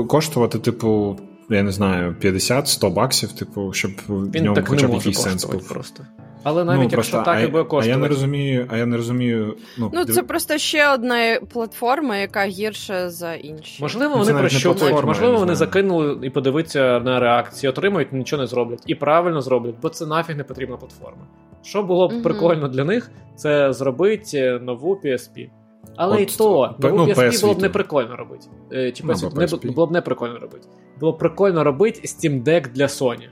коштувати, 0.08 0.58
типу, 0.58 1.18
я 1.50 1.62
не 1.62 1.72
знаю, 1.72 2.16
50-100 2.22 2.90
баксів, 2.90 3.32
типу, 3.32 3.72
щоб 3.72 3.90
в 4.08 4.30
він 4.30 4.44
ньому 4.44 4.56
так 4.56 4.68
хоча 4.68 4.88
б 4.88 4.92
якийсь 4.92 5.22
сенс 5.22 5.44
був. 5.44 5.68
просто. 5.68 6.06
Але 6.42 6.64
навіть 6.64 6.78
ну, 6.78 6.82
якщо 6.82 6.96
просто, 6.96 7.16
так 7.16 7.36
а, 7.36 7.40
і 7.40 7.46
буде 7.46 7.64
коштувати. 7.64 7.88
А 7.88 7.90
я 7.90 7.96
не 7.96 8.08
розумію, 8.08 8.66
а 8.70 8.76
я 8.76 8.86
не 8.86 8.96
розумію. 8.96 9.56
Ну, 9.78 9.90
ну 9.94 10.04
це 10.04 10.22
просто 10.22 10.58
ще 10.58 10.92
одна 10.94 11.40
платформа, 11.52 12.16
яка 12.16 12.46
гірша 12.46 13.10
за 13.10 13.34
інші. 13.34 13.82
Можливо, 13.82 14.16
вони 14.16 14.34
прощупують, 14.34 15.04
можливо, 15.04 15.38
вони 15.38 15.54
закинули 15.54 16.18
і 16.22 16.30
подивиться 16.30 17.00
на 17.00 17.20
реакції, 17.20 17.70
отримають, 17.70 18.12
нічого 18.12 18.42
не 18.42 18.46
зроблять. 18.46 18.82
І 18.86 18.94
правильно 18.94 19.40
зроблять, 19.40 19.74
бо 19.82 19.88
це 19.88 20.06
нафіг 20.06 20.36
не 20.36 20.44
потрібна 20.44 20.76
платформа. 20.76 21.22
Що 21.62 21.82
було 21.82 22.08
б 22.08 22.12
угу. 22.12 22.22
прикольно 22.22 22.68
для 22.68 22.84
них, 22.84 23.10
це 23.36 23.72
зробити 23.72 24.60
нову 24.62 25.00
PSP. 25.04 25.50
Але 25.96 26.16
От, 26.16 26.34
і 26.34 26.38
то, 26.38 26.74
нову 26.78 26.96
ну, 26.96 27.04
PSP 27.04 27.40
було 27.40 27.54
б 27.54 27.62
не 27.62 27.68
прикольно 27.68 28.16
робити. 28.16 28.46
Чи 28.70 29.04
ну, 29.04 29.14
не, 29.34 29.46
було 29.72 29.86
б 29.86 29.92
не 29.92 30.00
прикольно 30.00 30.38
робити. 30.38 30.68
Було 31.00 31.12
б 31.12 31.18
прикольно 31.18 31.64
робити 31.64 32.00
Steam 32.04 32.42
Deck 32.42 32.68
для 32.68 32.86
Sony. 32.86 33.28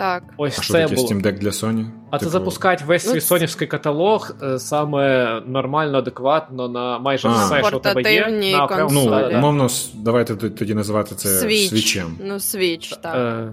Так. 0.00 0.22
Ось 0.36 0.58
а 0.58 0.62
це 0.62 0.72
таке 0.72 0.94
було. 0.94 1.08
Steam 1.08 1.22
Deck 1.22 1.38
для 1.38 1.48
Sony? 1.48 1.86
А 2.10 2.18
типу... 2.18 2.24
це 2.24 2.38
запускати 2.38 2.84
весь 2.84 3.02
свій 3.02 3.14
ну, 3.14 3.20
сонівський 3.20 3.66
каталог 3.66 4.32
е, 4.42 4.58
саме 4.58 5.42
нормально, 5.46 5.98
адекватно 5.98 6.68
на 6.68 6.98
майже 6.98 7.28
а. 7.28 7.44
все, 7.44 7.64
що 7.64 7.76
у 7.76 7.80
тебе 7.80 8.14
є. 8.14 8.52
На 8.52 8.64
окрем... 8.64 8.88
Ну, 8.90 9.28
умовно, 9.32 9.68
давайте 9.94 10.36
тоді 10.36 10.74
називати 10.74 11.14
це 11.14 11.28
Switch. 11.28 11.68
Switch'ем. 11.68 12.18
Ну, 12.24 12.40
Switch, 12.40 12.88
так. 13.02 13.14
Е... 13.16 13.52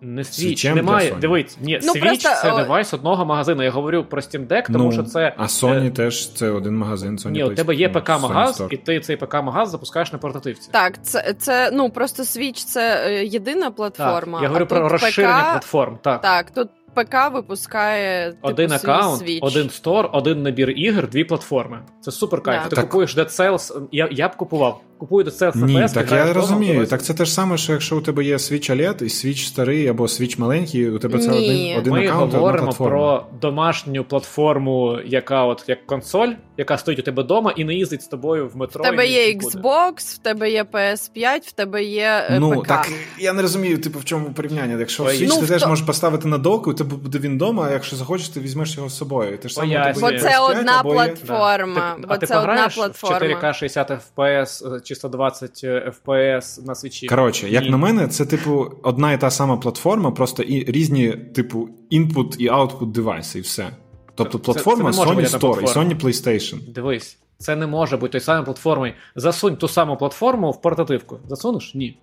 Не 0.00 0.24
Switch, 0.24 0.64
немає. 0.64 1.16
Дивись, 1.20 1.58
ні, 1.60 1.80
ну, 1.82 1.92
Switch 1.92 2.02
просто... 2.02 2.42
це 2.42 2.56
девайс 2.56 2.94
одного 2.94 3.24
магазину. 3.24 3.62
Я 3.62 3.70
говорю 3.70 4.04
про 4.04 4.20
Steam 4.20 4.46
Deck, 4.46 4.72
тому 4.72 4.84
ну, 4.84 4.92
що 4.92 5.02
це. 5.02 5.34
А 5.36 5.42
Sony 5.42 5.86
е... 5.86 5.90
теж 5.90 6.32
це 6.32 6.50
один 6.50 6.76
магазин. 6.76 7.16
Sony 7.16 7.30
Ні, 7.30 7.44
у 7.44 7.54
тебе 7.54 7.74
є 7.74 7.88
ПК-магаз, 7.88 8.68
і 8.70 8.76
ти 8.76 9.00
цей 9.00 9.16
ПК-магаз 9.16 9.66
запускаєш 9.66 10.12
на 10.12 10.18
портативці. 10.18 10.68
Так, 10.72 11.02
це 11.02 11.34
це 11.38 11.70
ну 11.72 11.90
просто 11.90 12.22
Switch 12.22 12.64
це 12.66 13.04
е, 13.06 13.24
єдина 13.24 13.70
платформа. 13.70 14.38
Так, 14.38 14.42
Я 14.42 14.48
говорю 14.48 14.64
а 14.64 14.74
про 14.74 14.88
розширення 14.88 15.42
ПК... 15.42 15.50
платформ. 15.50 15.98
Так, 16.02 16.20
Так, 16.20 16.50
тут 16.50 16.68
ПК 17.04 17.34
випускає 17.34 18.30
типу, 18.30 18.48
один 18.48 18.72
аккаунт, 18.72 19.22
Switch. 19.22 19.38
один 19.42 19.70
стор, 19.70 20.10
один 20.12 20.42
набір 20.42 20.70
ігор, 20.70 21.08
дві 21.08 21.24
платформи. 21.24 21.78
Це 22.00 22.10
супер 22.10 22.42
кайф. 22.42 22.62
Да. 22.62 22.68
Ти 22.68 22.76
так. 22.76 22.84
купуєш 22.84 23.16
Dead 23.16 23.40
Cells, 23.40 23.82
Я 23.92 24.08
я 24.12 24.28
б 24.28 24.36
купував. 24.36 24.80
Купую 24.98 25.24
Dead 25.24 25.38
Cells 25.38 25.64
Ні, 25.64 25.76
FPS, 25.78 25.94
так 25.94 26.12
я 26.12 26.32
розумію. 26.32 26.86
Так 26.86 27.02
це 27.02 27.14
те 27.14 27.24
ж 27.24 27.32
саме, 27.32 27.56
що 27.56 27.72
якщо 27.72 27.96
у 27.96 28.00
тебе 28.00 28.24
є 28.24 28.36
Switch 28.36 28.70
OLED 28.76 29.02
і 29.02 29.06
Switch 29.06 29.46
старий 29.46 29.88
або 29.88 30.04
Switch 30.04 30.40
маленький, 30.40 30.90
у 30.90 30.98
тебе 30.98 31.18
це 31.18 31.28
Ні. 31.28 31.36
один 31.36 31.78
один 31.78 31.92
Ми 31.92 32.06
аккаунт, 32.08 32.34
говоримо 32.34 32.70
одна 32.70 32.86
про 32.86 33.26
домашню 33.40 34.04
платформу, 34.04 34.98
яка 35.06 35.44
от 35.44 35.64
як 35.66 35.86
консоль, 35.86 36.28
яка 36.56 36.78
стоїть 36.78 37.00
у 37.00 37.02
тебе 37.02 37.22
вдома 37.22 37.52
і 37.56 37.64
не 37.64 37.74
їздить 37.74 38.02
з 38.02 38.06
тобою 38.06 38.48
в 38.48 38.56
метро. 38.56 38.84
В 38.84 38.86
тебе 38.86 39.06
є 39.06 39.34
Xbox, 39.34 40.14
в 40.14 40.18
тебе 40.18 40.50
є 40.50 40.62
PS5, 40.62 41.40
в 41.42 41.52
тебе 41.52 41.84
є 41.84 42.26
е, 42.30 42.38
ну, 42.40 42.60
ПК. 42.60 42.68
так 42.68 42.92
я 43.18 43.32
не 43.32 43.42
розумію, 43.42 43.78
типу, 43.78 43.98
в 43.98 44.04
чому 44.04 44.30
порівняння. 44.30 44.76
Якщо 44.78 45.04
Switch 45.04 45.26
Ну, 45.28 45.40
ти 45.40 45.46
теж 45.46 45.62
то- 45.62 45.68
можеш 45.68 45.86
поставити 45.86 46.28
на 46.28 46.38
док, 46.38 46.66
у 46.66 46.74
тебе 46.74 46.87
буде 46.96 47.18
він 47.18 47.34
вдома, 47.34 47.66
а 47.68 47.70
якщо 47.70 47.96
захочеш, 47.96 48.28
ти 48.28 48.40
візьмеш 48.40 48.76
його 48.76 48.88
з 48.88 48.96
собою. 48.96 49.38
Те 49.38 49.48
ж 49.48 49.54
саме 49.54 49.92
у. 49.96 50.00
Бо 50.00 50.08
це 50.08 50.16
PS5 50.16 50.50
одна 50.50 50.72
або 50.80 50.88
є- 50.88 50.94
платформа. 50.94 51.74
Так, 51.80 52.00
Бо 52.00 52.06
а 52.08 52.18
ти 52.18 52.26
це 52.26 52.38
одна 52.38 52.68
платформа. 52.68 53.18
4К 53.18 53.54
60 53.54 53.90
FPS 53.90 54.82
чи 54.82 54.94
120 54.94 55.64
FPS 55.64 56.66
на 56.66 56.74
Switch'і? 56.74 57.06
Коротше, 57.06 57.48
як 57.48 57.64
Ні. 57.64 57.70
на 57.70 57.76
мене, 57.76 58.08
це 58.08 58.26
типу 58.26 58.66
одна 58.82 59.12
і 59.12 59.20
та 59.20 59.30
сама 59.30 59.56
платформа, 59.56 60.10
просто 60.10 60.42
і 60.42 60.72
різні, 60.72 61.12
типу, 61.12 61.68
інпут 61.90 62.36
і 62.38 62.48
аутпут 62.48 62.92
девайси, 62.92 63.38
і 63.38 63.42
все. 63.42 63.66
Тобто 64.14 64.38
платформа 64.38 64.92
це 64.92 65.04
може 65.04 65.20
Sony 65.20 65.38
Store 65.38 65.62
і. 65.62 65.64
Sony 65.64 66.00
PlayStation. 66.00 66.72
Дивись, 66.72 67.18
це 67.38 67.56
не 67.56 67.66
може 67.66 67.96
бути 67.96 68.12
той 68.12 68.20
самою 68.20 68.44
платформою. 68.44 68.92
Засунь 69.16 69.56
ту 69.56 69.68
саму 69.68 69.96
платформу 69.96 70.50
в 70.50 70.60
портативку. 70.60 71.18
Засунеш? 71.28 71.74
Ні. 71.74 71.98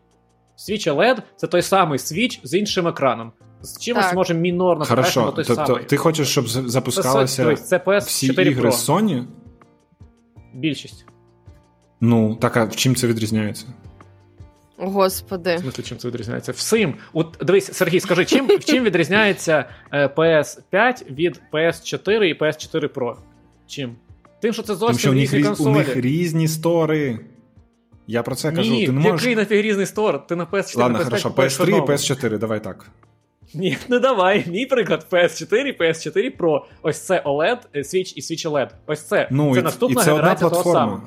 Switch 0.58 0.96
OLED– 0.96 1.18
це 1.36 1.48
той 1.48 1.62
самий 1.62 2.00
Switch 2.00 2.40
з 2.44 2.54
іншим 2.54 2.88
екраном. 2.88 3.32
З 3.62 3.80
чимось 3.80 4.06
Так. 4.06 4.16
може 4.16 4.34
мінорно 4.34 4.86
Хорошо, 4.86 5.32
той 5.32 5.46
тобто 5.46 5.66
самий. 5.66 5.84
ти 5.84 5.98
хочеш, 5.98 6.28
щоб 6.28 6.48
запускалися 6.50 7.56
це 7.56 7.78
PS4 7.78 8.00
всі 8.00 8.28
ігри 8.28 8.70
Pro. 8.70 8.72
з 8.72 8.90
Sony? 8.90 9.26
Більшість. 10.54 11.06
Ну, 12.02 12.36
так 12.36 12.58
а 12.58 12.64
в 12.66 12.76
чим 12.76 12.96
це 12.96 13.08
відрізняється? 13.08 13.66
Господи. 14.78 15.56
В 15.56 15.60
смислі, 15.60 15.84
чим 15.84 15.98
це 15.98 16.08
відрізняється? 16.08 16.52
Всім. 16.52 16.94
От 17.14 17.38
дивись, 17.42 17.74
Сергій, 17.74 18.00
скажи, 18.00 18.26
чим, 18.26 18.50
чим 18.60 18.84
відрізняється 18.84 19.66
е, 19.92 20.08
PS5 20.08 21.12
від 21.12 21.42
PS4 21.54 22.24
і 22.24 22.40
PS4 22.40 22.94
Pro? 22.94 23.16
Чим? 23.68 23.96
Тим, 24.42 24.54
що 24.54 24.64
це 24.64 24.76
зовсім 24.76 25.00
що 25.00 25.12
у 25.12 25.14
них, 25.14 25.34
різні 25.34 25.44
консолі. 25.44 25.68
у 25.68 25.72
них 25.72 25.96
різні 25.96 26.48
стори. 26.48 27.20
Я 28.08 28.24
про 28.24 28.36
це 28.36 28.52
кажу. 28.52 28.72
Ні, 28.72 28.86
ти 28.86 28.92
не 28.92 29.00
який 29.00 29.12
можеш... 29.12 29.36
нафіг 29.36 29.62
різний 29.62 29.86
стор? 29.86 30.28
Ти 30.28 30.36
на 30.36 30.46
PS4 30.46 30.78
Ладно, 30.80 30.98
на 30.98 31.06
PS5 31.06 31.08
хорошо, 31.08 31.30
PS3 31.30 31.70
і. 31.70 31.82
PS4, 31.82 32.38
давай 32.38 32.64
так. 32.64 32.92
Ні, 33.56 33.78
не 33.90 34.00
давай. 34.00 34.44
Мій 34.48 34.66
приклад 34.66 35.06
PS4, 35.12 35.78
PS4 35.78 36.38
Pro. 36.38 36.60
Ось 36.82 37.06
це 37.06 37.22
OLED, 37.26 37.58
е, 37.76 37.80
Switch 37.80 38.14
і 38.16 38.22
Switch 38.22 38.50
OLED. 38.52 38.70
Ось 38.88 39.02
це. 39.02 39.28
Ну, 39.32 39.54
це 39.54 39.60
і, 39.60 39.64
наступна 39.64 40.02
і 40.02 40.06
це 40.06 40.12
одна 40.12 40.24
генерація 40.24 40.50
того 40.50 40.64
саме. 40.64 40.76
самого. 40.76 41.02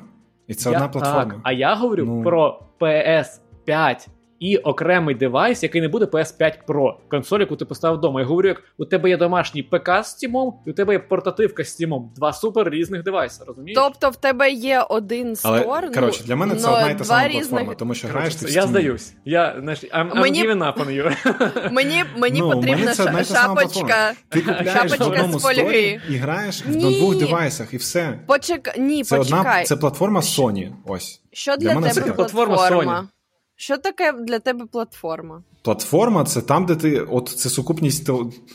І 0.47 0.53
це 0.53 0.69
Я- 0.69 0.75
одна 0.77 0.87
платформа. 0.87 1.25
Так, 1.25 1.35
а 1.43 1.51
я 1.51 1.75
говорю 1.75 2.05
Ну. 2.05 2.23
про 2.23 2.59
PS5 2.79 4.07
і 4.39 4.57
окремий 4.57 5.15
девайс, 5.15 5.63
який 5.63 5.81
не 5.81 5.87
буде 5.87 6.05
PS5 6.05 6.53
Pro, 6.67 6.93
консоль, 7.09 7.39
яку 7.39 7.55
ти 7.55 7.65
поставив 7.65 7.97
вдома. 7.99 8.19
Я 8.21 8.25
говорю, 8.27 8.47
як 8.47 8.63
у 8.77 8.85
тебе 8.85 9.09
є 9.09 9.17
домашній 9.17 9.63
ПК 9.63 9.87
з 9.87 9.89
Steam, 10.25 10.53
і 10.65 10.69
у 10.69 10.73
тебе 10.73 10.93
є 10.93 10.99
портативка 10.99 11.63
з 11.63 11.81
Steam. 11.81 12.13
Два 12.15 12.33
супер 12.33 12.69
різних 12.69 13.03
девайси, 13.03 13.43
розумієш? 13.47 13.79
Тобто 13.81 14.09
в 14.09 14.15
тебе 14.15 14.51
є 14.51 14.81
один 14.89 15.35
Але, 15.43 15.59
стор, 15.59 15.91
коротше, 15.93 16.19
ну, 16.23 16.27
для 16.27 16.35
мене 16.35 16.55
це 16.55 16.67
одна 16.69 16.89
і 16.89 16.97
та 16.97 17.03
сама 17.03 17.27
різних... 17.27 17.49
платформа, 17.49 17.75
тому 17.75 17.93
що 17.93 18.07
граєш 18.07 18.35
ти 18.35 18.45
в 18.45 18.49
я 18.49 18.61
Steam. 18.63 18.67
здаюсь. 18.67 19.13
Я, 19.25 19.55
знаєш, 19.59 19.83
I'm, 19.83 20.11
I'm 20.11 20.19
Мені- 20.21 20.43
giving 20.47 20.57
up 20.73 20.73
on 20.85 21.03
you. 21.03 21.71
Мені, 21.71 22.03
мені 22.17 22.39
Ну, 22.39 22.51
потрібна 22.51 22.77
мене 22.77 22.93
це 22.93 23.03
ша- 23.03 23.23
шапочка. 23.33 24.13
Ти 24.29 24.39
купляєш 24.41 24.73
Шапочка 24.73 25.03
в 25.05 25.11
одному 25.11 25.39
з 25.39 25.43
фольги. 25.43 25.55
сторі 25.55 26.01
і 26.09 26.15
граєш 26.15 26.63
Ні. 26.65 26.83
на 26.83 26.91
двох 26.91 27.15
девайсах, 27.17 27.73
і 27.73 27.77
все. 27.77 28.19
Почек... 28.27 28.77
Ні, 28.77 29.03
Це 29.03 29.17
почекай. 29.17 29.39
одна 29.39 29.63
це 29.63 29.75
платформа 29.75 30.19
Sony. 30.19 30.71
Ось. 30.85 31.21
Що 31.33 31.57
для 31.57 31.69
для, 31.69 31.75
тебе 31.75 31.89
це 31.89 32.01
платформа 32.01 32.55
платформа? 32.55 32.99
Sony. 33.01 33.18
Що 33.61 33.77
таке 33.77 34.11
для 34.11 34.39
тебе 34.39 34.65
платформа? 34.65 35.43
Платформа 35.61 36.23
це 36.23 36.41
там, 36.41 36.65
де 36.65 36.75
ти. 36.75 37.01
От 37.01 37.27
це 37.29 37.49
сукупність 37.49 38.09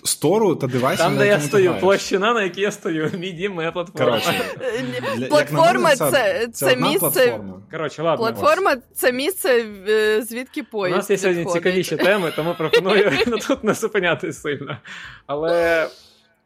стору 0.04 0.56
та 0.56 0.66
девайсів. 0.66 1.04
Там, 1.04 1.12
на 1.14 1.18
де 1.18 1.26
я 1.26 1.40
стою, 1.40 1.64
граєш. 1.64 1.82
площина, 1.82 2.34
на 2.34 2.42
якій 2.42 2.60
я 2.60 2.70
стою. 2.70 3.10
Мій 3.18 3.32
дім, 3.32 3.54
моя 3.54 3.72
платформа. 3.72 4.10
Коротше, 4.10 4.44
для- 5.16 5.26
Платформа 5.26 5.80
мене, 5.80 5.96
це, 5.96 6.48
це, 6.52 6.72
одна 6.72 6.88
місце. 6.88 7.00
платформа. 7.00 7.62
Коротше, 7.70 8.02
ладно. 8.02 8.26
Платформа 8.26 8.76
це 8.94 9.12
місце, 9.12 9.66
е, 9.88 10.22
звідки 10.22 10.64
У 10.72 10.88
нас 10.88 11.10
є 11.10 11.18
сьогодні 11.18 11.40
відходить. 11.40 11.62
цікавіші 11.62 11.96
теми, 11.96 12.32
тому 12.36 12.54
пропоную 12.58 13.12
ну, 13.26 13.38
тут 13.38 13.64
не 13.64 13.74
зупинятись 13.74 14.40
сильно. 14.40 14.78
Але. 15.26 15.86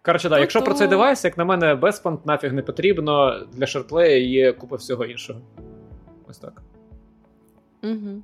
Коротше, 0.03 0.29
да, 0.29 0.39
якщо 0.39 0.63
про 0.63 0.75
цей 0.75 0.89
девайс, 0.89 1.25
як 1.25 1.39
на 1.39 1.45
мене, 1.45 1.75
безпант 1.75 2.27
нафіг 2.27 2.53
не 2.53 2.63
потрібно. 2.63 3.47
Для 3.53 3.67
шерплея 3.67 4.19
є 4.19 4.53
купа 4.53 4.77
всього 4.77 5.05
іншого. 5.05 5.41
Ось 6.29 6.39
так. 6.39 6.63
Мгм. 7.83 8.23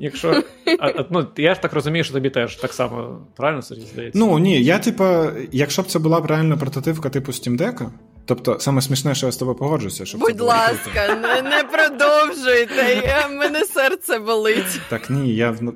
Якщо. 0.00 0.42
А, 0.80 0.88
а, 0.88 1.04
ну, 1.10 1.26
я 1.36 1.54
ж 1.54 1.62
так 1.62 1.72
розумію, 1.72 2.04
що 2.04 2.14
тобі 2.14 2.30
теж 2.30 2.56
так 2.56 2.72
само, 2.72 3.26
правильно 3.36 3.62
Сергій, 3.62 3.86
здається? 3.92 4.18
Ну 4.18 4.38
ні, 4.38 4.62
я 4.62 4.78
типа, 4.78 5.32
якщо 5.52 5.82
б 5.82 5.86
це 5.86 5.98
була 5.98 6.20
б 6.20 6.26
реальна 6.26 6.56
портативка 6.56 7.08
типу 7.08 7.32
Steam 7.32 7.58
Deck, 7.60 7.88
тобто 8.24 8.56
саме 8.60 8.82
смішне, 8.82 9.14
що 9.14 9.26
я 9.26 9.32
з 9.32 9.36
тобою 9.36 9.58
погоджуюся, 9.58 10.04
щоб 10.04 10.20
Будь 10.20 10.40
ласка, 10.40 11.14
не, 11.22 11.42
не 11.42 11.64
продовжуйте. 11.64 13.02
Я, 13.06 13.28
мене 13.28 13.64
серце 13.64 14.18
болить. 14.18 14.80
Так 14.88 15.10
ні, 15.10 15.34
я 15.34 15.56
ну, 15.60 15.74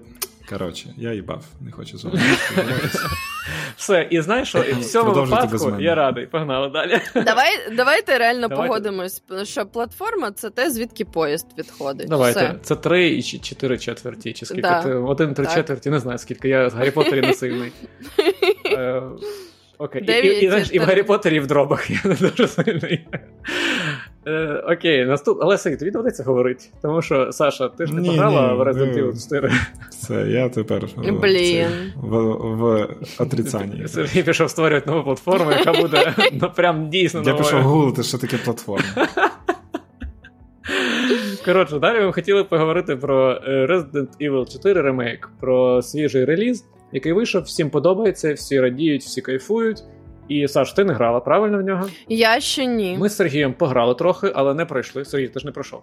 коротше, 0.51 0.95
я 0.97 1.13
їбав, 1.13 1.45
не 1.61 1.73
хочу 1.73 1.99
з 1.99 2.05
вами. 2.05 2.21
Все, 3.77 4.09
і 4.11 4.21
знаєш, 4.21 4.49
що 4.49 4.63
і 4.63 4.73
в 4.73 4.85
цьому 4.85 5.13
випадку 5.13 5.81
я 5.81 5.95
радий. 5.95 6.27
Погнали 6.27 6.69
далі. 6.69 7.01
Давай, 7.15 7.51
давайте 7.77 8.19
реально 8.19 8.49
Давайте. 8.49 8.69
погодимось, 8.69 9.23
що 9.45 9.67
платформа 9.67 10.31
це 10.33 10.51
те, 10.51 10.71
звідки 10.71 11.05
поїзд 11.05 11.47
відходить. 11.59 12.09
Давайте. 12.09 12.41
Все. 12.41 12.55
Це 12.63 12.77
три 12.77 13.09
і 13.09 13.23
чотири 13.23 13.79
четверті, 13.79 14.33
чи 14.33 14.47
скільки 14.47 14.63
Да. 14.63 14.83
ти? 14.83 14.95
Один 14.95 15.35
три 15.35 15.45
Так. 15.47 15.55
четверті, 15.55 15.91
не 15.91 15.99
знаю 15.99 16.19
скільки. 16.19 16.49
Я 16.49 16.71
з 16.71 16.75
Гаррі 16.75 16.91
Поттері 16.91 17.21
не 17.21 17.35
сильний. 17.35 17.73
Окей. 19.81 20.05
І, 20.09 20.27
і, 20.27 20.45
і, 20.45 20.49
знаєш, 20.49 20.69
і 20.73 20.79
в 20.79 20.83
Гаррі 20.83 21.03
Поттері, 21.03 21.37
і 21.37 21.41
в 21.41 21.47
дробах 21.47 21.91
я 22.05 22.11
не 22.11 22.15
дуже 22.15 22.49
сильний. 22.49 23.07
Е, 24.27 24.65
Окей, 24.67 25.05
наступ... 25.05 25.39
Але 25.43 25.59
Сергій, 25.59 25.77
тобі 25.77 25.91
доведеться 25.91 26.23
говорити. 26.23 26.65
Тому 26.83 27.03
що, 27.03 27.33
Саша, 27.33 27.69
ти 27.69 27.87
ж 27.87 27.95
не 27.95 28.09
пограла 28.09 28.55
в 28.55 28.61
Resident 28.63 28.95
Evil 28.95 29.25
4. 29.25 29.53
Це 29.91 30.27
я 30.29 30.49
тепер 30.49 30.89
Блін. 30.97 31.67
в, 31.97 32.19
в 32.57 32.89
отрицанні. 33.19 33.83
Сергій 33.89 34.23
пішов 34.23 34.51
створювати 34.51 34.91
нову 34.91 35.05
платформу, 35.05 35.51
яка 35.51 35.73
буде 35.73 36.15
ну, 36.33 36.51
прям 36.57 36.89
дійсно 36.89 37.21
новою. 37.21 37.37
Я 37.37 37.43
пішов 37.43 37.63
гуглити, 37.63 38.03
що 38.03 38.19
таке 38.19 38.37
платформа. 38.37 38.85
Коротше, 41.45 41.79
далі 41.79 42.01
ми 42.01 42.13
хотіли 42.13 42.45
поговорити 42.45 42.97
про 42.97 43.31
е, 43.31 43.67
Resident 43.67 44.09
Evil 44.21 44.53
4 44.53 44.81
ремейк, 44.81 45.31
про 45.41 45.83
свіжий 45.83 46.25
реліз, 46.25 46.65
який 46.93 47.13
вийшов, 47.13 47.43
всім 47.43 47.71
подобається, 47.71 48.35
всі 48.35 48.61
радіють, 48.61 49.03
всі 49.03 49.21
кайфують. 49.21 49.83
І 50.29 50.49
Саш, 50.49 50.73
ти 50.73 50.85
не 50.85 50.93
грала 50.93 51.21
правильно 51.21 51.59
в 51.59 51.63
нього? 51.63 51.89
Я 52.09 52.41
ще 52.41 52.67
ні. 52.67 52.97
Ми 53.01 53.09
з 53.09 53.17
Сергієм 53.17 53.53
пограли 53.55 53.95
трохи, 53.95 54.33
але 54.35 54.55
не 54.55 54.65
пройшли. 54.65 55.05
Сергій, 55.05 55.29
ти 55.29 55.41
ж 55.41 55.47
не 55.47 55.53
пройшов. 55.53 55.83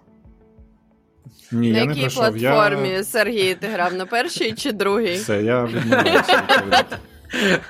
Ні, 1.52 1.72
На 1.72 1.78
я 1.78 1.84
якій 1.84 1.94
не 1.94 2.08
пройшов. 2.08 2.22
платформі 2.24 2.88
я... 2.88 3.04
Сергій 3.04 3.54
ти 3.54 3.66
грав 3.66 3.94
на 3.94 4.06
першій 4.06 4.52
чи 4.52 4.72
другій? 4.72 5.14
Все, 5.14 5.42
я 5.42 5.64
відмовляюся. 5.64 6.42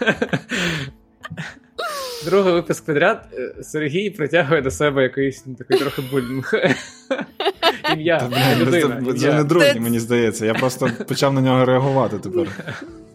Другий 2.24 2.52
випуск 2.52 2.86
підряд 2.86 3.28
Сергій 3.62 4.10
притягує 4.10 4.62
до 4.62 4.70
себе 4.70 5.02
якийсь 5.02 5.44
такий 5.58 5.78
трохи 5.78 6.02
булінг. 6.12 6.52
Ім'я. 7.94 8.30
Це 9.18 9.32
не 9.32 9.44
другий, 9.44 9.80
мені 9.80 9.98
здається. 9.98 10.46
Я 10.46 10.54
просто 10.54 10.90
почав 11.08 11.32
на 11.32 11.40
нього 11.40 11.64
реагувати 11.64 12.18
тепер. 12.18 12.46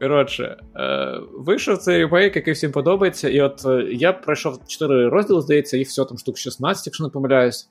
Коротше, 0.00 0.56
е, 0.76 1.20
вийшов 1.32 1.78
цей 1.78 1.98
ремейк, 1.98 2.36
який 2.36 2.54
всім 2.54 2.72
подобається. 2.72 3.28
І 3.28 3.40
от 3.40 3.66
е, 3.66 3.88
я 3.92 4.12
пройшов 4.12 4.60
4 4.66 5.08
розділи, 5.08 5.40
здається, 5.40 5.76
їх 5.76 5.88
всього 5.88 6.08
там 6.08 6.18
штук 6.18 6.38
16, 6.38 6.86
якщо 6.86 7.04
не 7.04 7.10
помиляюсь. 7.10 7.70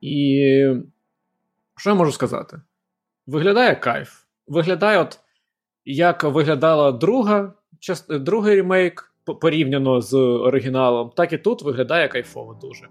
І 0.00 0.66
що 1.76 1.90
я 1.90 1.94
можу 1.96 2.12
сказати? 2.12 2.60
Виглядає 3.26 3.74
кайф. 3.74 4.20
Виглядає, 4.48 4.98
от 4.98 5.20
як 5.84 6.24
виглядала 6.24 6.92
друга, 6.92 7.52
другий 8.08 8.56
ремейк 8.56 9.14
порівняно 9.40 10.00
з 10.00 10.14
оригіналом, 10.16 11.12
так 11.16 11.32
і 11.32 11.38
тут 11.38 11.62
виглядає 11.62 12.08
кайфово 12.08 12.58
дуже. 12.60 12.88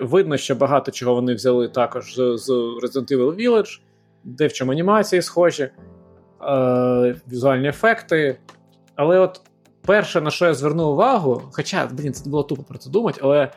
Видно, 0.00 0.36
що 0.36 0.54
багато 0.54 0.90
чого 0.90 1.14
вони 1.14 1.34
взяли 1.34 1.68
також 1.68 2.14
з 2.14 2.50
Resident 2.82 3.12
Evil 3.12 3.34
Village, 3.34 3.80
де 4.24 4.46
в 4.46 4.52
чому 4.52 4.72
анімації 4.72 5.22
схожі, 5.22 5.70
е... 6.48 7.16
візуальні 7.32 7.68
ефекти. 7.68 8.38
Але 8.96 9.18
от 9.18 9.40
перше, 9.82 10.20
на 10.20 10.30
що 10.30 10.46
я 10.46 10.54
звернув 10.54 10.92
увагу, 10.92 11.42
хоча, 11.52 11.88
блін, 11.92 12.12
це 12.12 12.30
було 12.30 12.42
тупо 12.42 12.62
про 12.62 12.78
це 12.78 12.90
думати, 12.90 13.20
але 13.22 13.50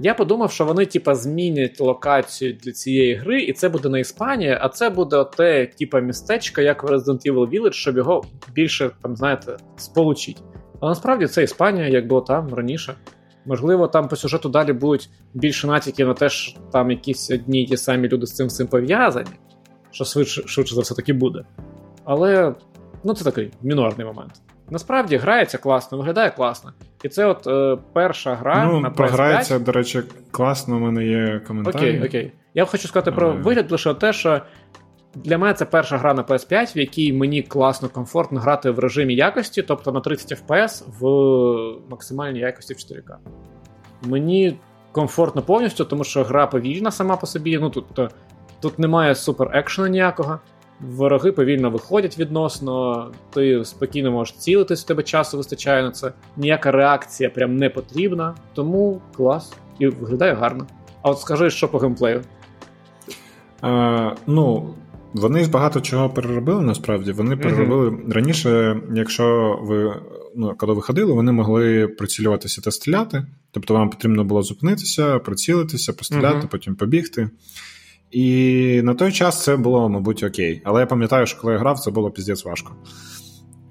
я 0.00 0.14
подумав, 0.14 0.52
що 0.52 0.64
вони, 0.64 0.86
типа, 0.86 1.14
змінять 1.14 1.80
локацію 1.80 2.58
для 2.62 2.72
цієї 2.72 3.14
гри, 3.14 3.40
і 3.42 3.52
це 3.52 3.68
буде 3.68 3.88
не 3.88 4.00
Іспанія, 4.00 4.58
а 4.62 4.68
це 4.68 4.90
буде 4.90 5.24
те, 5.36 5.66
типа, 5.66 6.00
містечко, 6.00 6.60
як 6.60 6.82
в 6.82 6.86
Resident 6.86 7.32
Evil 7.32 7.50
Village, 7.50 7.72
щоб 7.72 7.96
його 7.96 8.24
більше, 8.54 8.90
там, 9.02 9.16
знаєте, 9.16 9.56
сполучити. 9.76 10.40
Але 10.80 10.90
насправді 10.90 11.26
це 11.26 11.42
Іспанія, 11.42 11.88
як 11.88 12.06
було 12.06 12.20
там 12.20 12.54
раніше. 12.54 12.94
Можливо, 13.46 13.88
там 13.88 14.08
по 14.08 14.16
сюжету 14.16 14.48
далі 14.48 14.72
будуть 14.72 15.10
більше 15.34 15.66
натяки 15.66 16.04
на 16.04 16.14
те, 16.14 16.28
що 16.28 16.60
там 16.72 16.90
якісь 16.90 17.30
одні 17.30 17.66
ті 17.66 17.76
самі 17.76 18.08
люди 18.08 18.26
з 18.26 18.34
цим 18.34 18.46
всім 18.46 18.66
пов'язані, 18.66 19.30
що 19.90 20.04
швидше, 20.04 20.42
швидше 20.46 20.74
за 20.74 20.80
все 20.80 20.94
таки 20.94 21.12
буде. 21.12 21.44
Але 22.08 22.54
ну, 23.04 23.14
це 23.14 23.24
такий 23.24 23.50
мінорний 23.62 24.06
момент. 24.06 24.32
Насправді 24.70 25.16
грається 25.16 25.58
класно, 25.58 25.98
виглядає 25.98 26.30
класно. 26.30 26.72
І 27.02 27.08
це 27.08 27.26
от 27.26 27.46
е, 27.46 27.78
перша 27.92 28.34
гра 28.34 28.64
ну, 28.64 28.80
на 28.80 28.88
PS5. 28.88 28.94
програється, 28.94 29.58
до 29.58 29.72
речі, 29.72 30.02
класно, 30.30 30.76
у 30.76 30.78
мене 30.78 31.04
є 31.04 31.40
коментарі. 31.46 31.76
Окей, 31.76 32.08
окей. 32.08 32.32
Я 32.54 32.64
хочу 32.64 32.88
сказати 32.88 33.12
про 33.12 33.32
вигляд 33.32 33.72
лише 33.72 33.94
те, 33.94 34.12
що 34.12 34.40
для 35.14 35.38
мене 35.38 35.54
це 35.54 35.64
перша 35.64 35.98
гра 35.98 36.14
на 36.14 36.22
PS5, 36.22 36.76
в 36.76 36.78
якій 36.78 37.12
мені 37.12 37.42
класно, 37.42 37.88
комфортно 37.88 38.40
грати 38.40 38.70
в 38.70 38.78
режимі 38.78 39.14
якості, 39.14 39.62
тобто 39.62 39.92
на 39.92 40.00
30 40.00 40.42
FPS 40.42 40.84
в 40.98 41.90
максимальній 41.90 42.40
якості 42.40 42.74
в 42.74 42.76
4К. 42.76 43.16
Мені 44.02 44.58
комфортно 44.92 45.42
повністю, 45.42 45.84
тому 45.84 46.04
що 46.04 46.24
гра 46.24 46.46
повільна 46.46 46.90
сама 46.90 47.16
по 47.16 47.26
собі. 47.26 47.58
Ну, 47.58 47.70
Тут 47.70 48.00
тут 48.60 48.78
немає 48.78 49.14
супер 49.14 49.50
екшена 49.52 49.88
ніякого. 49.88 50.38
Вороги 50.80 51.32
повільно 51.32 51.70
виходять 51.70 52.18
відносно, 52.18 53.06
ти 53.34 53.64
спокійно 53.64 54.10
можеш 54.10 54.36
цілитись, 54.36 54.84
у 54.84 54.86
тебе 54.86 55.02
часу 55.02 55.36
вистачає 55.36 55.82
на 55.82 55.90
це. 55.90 56.12
Ніяка 56.36 56.70
реакція 56.70 57.30
прям 57.30 57.56
не 57.56 57.70
потрібна, 57.70 58.34
тому 58.54 59.00
клас. 59.16 59.52
І 59.78 59.86
виглядає 59.86 60.34
гарно. 60.34 60.66
А 61.02 61.10
от 61.10 61.20
скажи, 61.20 61.50
що 61.50 61.68
по 61.68 61.78
геймплею? 61.78 62.22
Е, 63.64 64.16
ну, 64.26 64.74
вони 65.12 65.46
багато 65.46 65.80
чого 65.80 66.10
переробили 66.10 66.62
насправді. 66.62 67.12
Вони 67.12 67.36
переробили 67.36 67.88
mm-hmm. 67.88 68.12
раніше, 68.12 68.80
якщо 68.94 69.58
ви 69.62 69.94
ну, 70.36 70.54
коли 70.56 70.74
ви 70.74 70.82
ходили, 70.82 71.12
вони 71.12 71.32
могли 71.32 71.88
прицілюватися 71.88 72.60
та 72.60 72.70
стріляти. 72.70 73.26
Тобто 73.50 73.74
вам 73.74 73.90
потрібно 73.90 74.24
було 74.24 74.42
зупинитися, 74.42 75.18
прицілитися, 75.18 75.92
постріляти, 75.92 76.38
mm-hmm. 76.38 76.50
потім 76.50 76.76
побігти. 76.76 77.30
І 78.10 78.80
на 78.84 78.94
той 78.94 79.12
час 79.12 79.44
це 79.44 79.56
було, 79.56 79.88
мабуть, 79.88 80.22
окей. 80.22 80.62
Але 80.64 80.80
я 80.80 80.86
пам'ятаю, 80.86 81.26
що 81.26 81.40
коли 81.40 81.52
я 81.52 81.58
грав, 81.58 81.78
це 81.78 81.90
було 81.90 82.10
піздець 82.10 82.44
важко. 82.44 82.72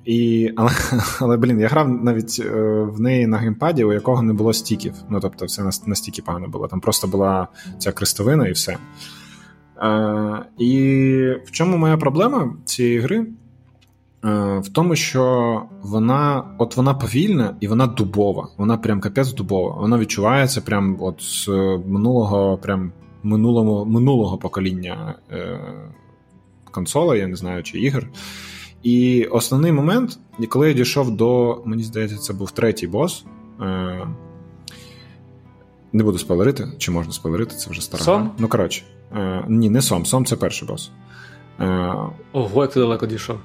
І, 0.06 0.52
Але, 0.56 0.72
але 1.20 1.38
блін, 1.38 1.60
я 1.60 1.68
грав 1.68 1.90
навіть 2.04 2.42
е, 2.46 2.52
в 2.82 3.00
неї 3.00 3.28
на 3.28 3.38
геймпаді, 3.38 3.84
у 3.84 3.94
якого 3.94 4.24
не 4.24 4.34
було 4.34 4.54
стіків. 4.54 4.94
Ну, 5.10 5.20
тобто, 5.20 5.46
все 5.46 5.64
настільки 5.86 6.22
погано 6.22 6.48
було. 6.48 6.68
Там 6.68 6.80
просто 6.80 7.08
була 7.08 7.48
ця 7.78 7.92
крестовина 7.92 8.48
і 8.48 8.52
все. 8.52 8.78
Е, 9.82 10.46
І 10.58 10.82
в 11.46 11.52
чому 11.52 11.78
моя 11.78 11.98
проблема 11.98 12.54
цієї 12.66 13.00
гри? 13.00 13.18
Е, 14.26 14.60
в 14.60 14.70
тому, 14.74 14.96
що 14.96 15.64
вона 15.82 16.44
от 16.58 16.78
вона 16.78 16.94
повільна 16.94 17.56
і 17.60 17.68
вона 17.68 17.88
дубова. 17.88 18.48
Вона 18.58 18.78
прям 18.78 19.02
капець 19.02 19.34
дубова. 19.34 19.82
Вона 19.82 19.98
відчувається 19.98 20.62
прям 20.62 20.98
от 21.00 21.22
з 21.22 21.48
минулого 21.88 22.58
прям 22.58 22.92
минулого 23.28 23.86
минулого 23.86 24.38
покоління 24.38 25.16
е, 25.32 25.60
консолей, 26.72 27.20
я 27.20 27.28
не 27.28 27.36
знаю, 27.36 27.64
чи 27.64 27.80
ігор. 27.80 28.08
І 28.84 29.26
основний 29.26 29.72
момент, 29.72 30.20
коли 30.50 30.68
я 30.68 30.74
дійшов 30.74 31.18
до, 31.18 31.62
мені 31.66 31.84
здається, 31.84 32.18
це 32.18 32.34
був 32.34 32.52
третій 32.52 32.88
бос. 32.88 33.26
Е, 33.62 34.08
Не 35.94 36.04
буду 36.04 36.18
спойлерити, 36.18 36.68
чи 36.78 36.92
можна 36.92 37.14
спойлерити, 37.14 37.56
це 37.56 37.70
вже 37.70 37.82
стара. 37.82 38.04
Сом? 38.04 38.32
Ну, 38.38 38.48
коротше. 38.48 38.84
Е, 39.16 39.46
Ні, 39.48 39.70
не 39.70 39.82
Сом. 39.82 40.06
Сом 40.06 40.26
це 40.26 40.36
перший 40.36 40.68
бос. 40.68 40.92
Е, 41.60 41.94
Ого, 42.34 42.62
як 42.62 42.74
ти 42.74 42.80
далеко 42.80 43.06
дійшов. 43.06 43.38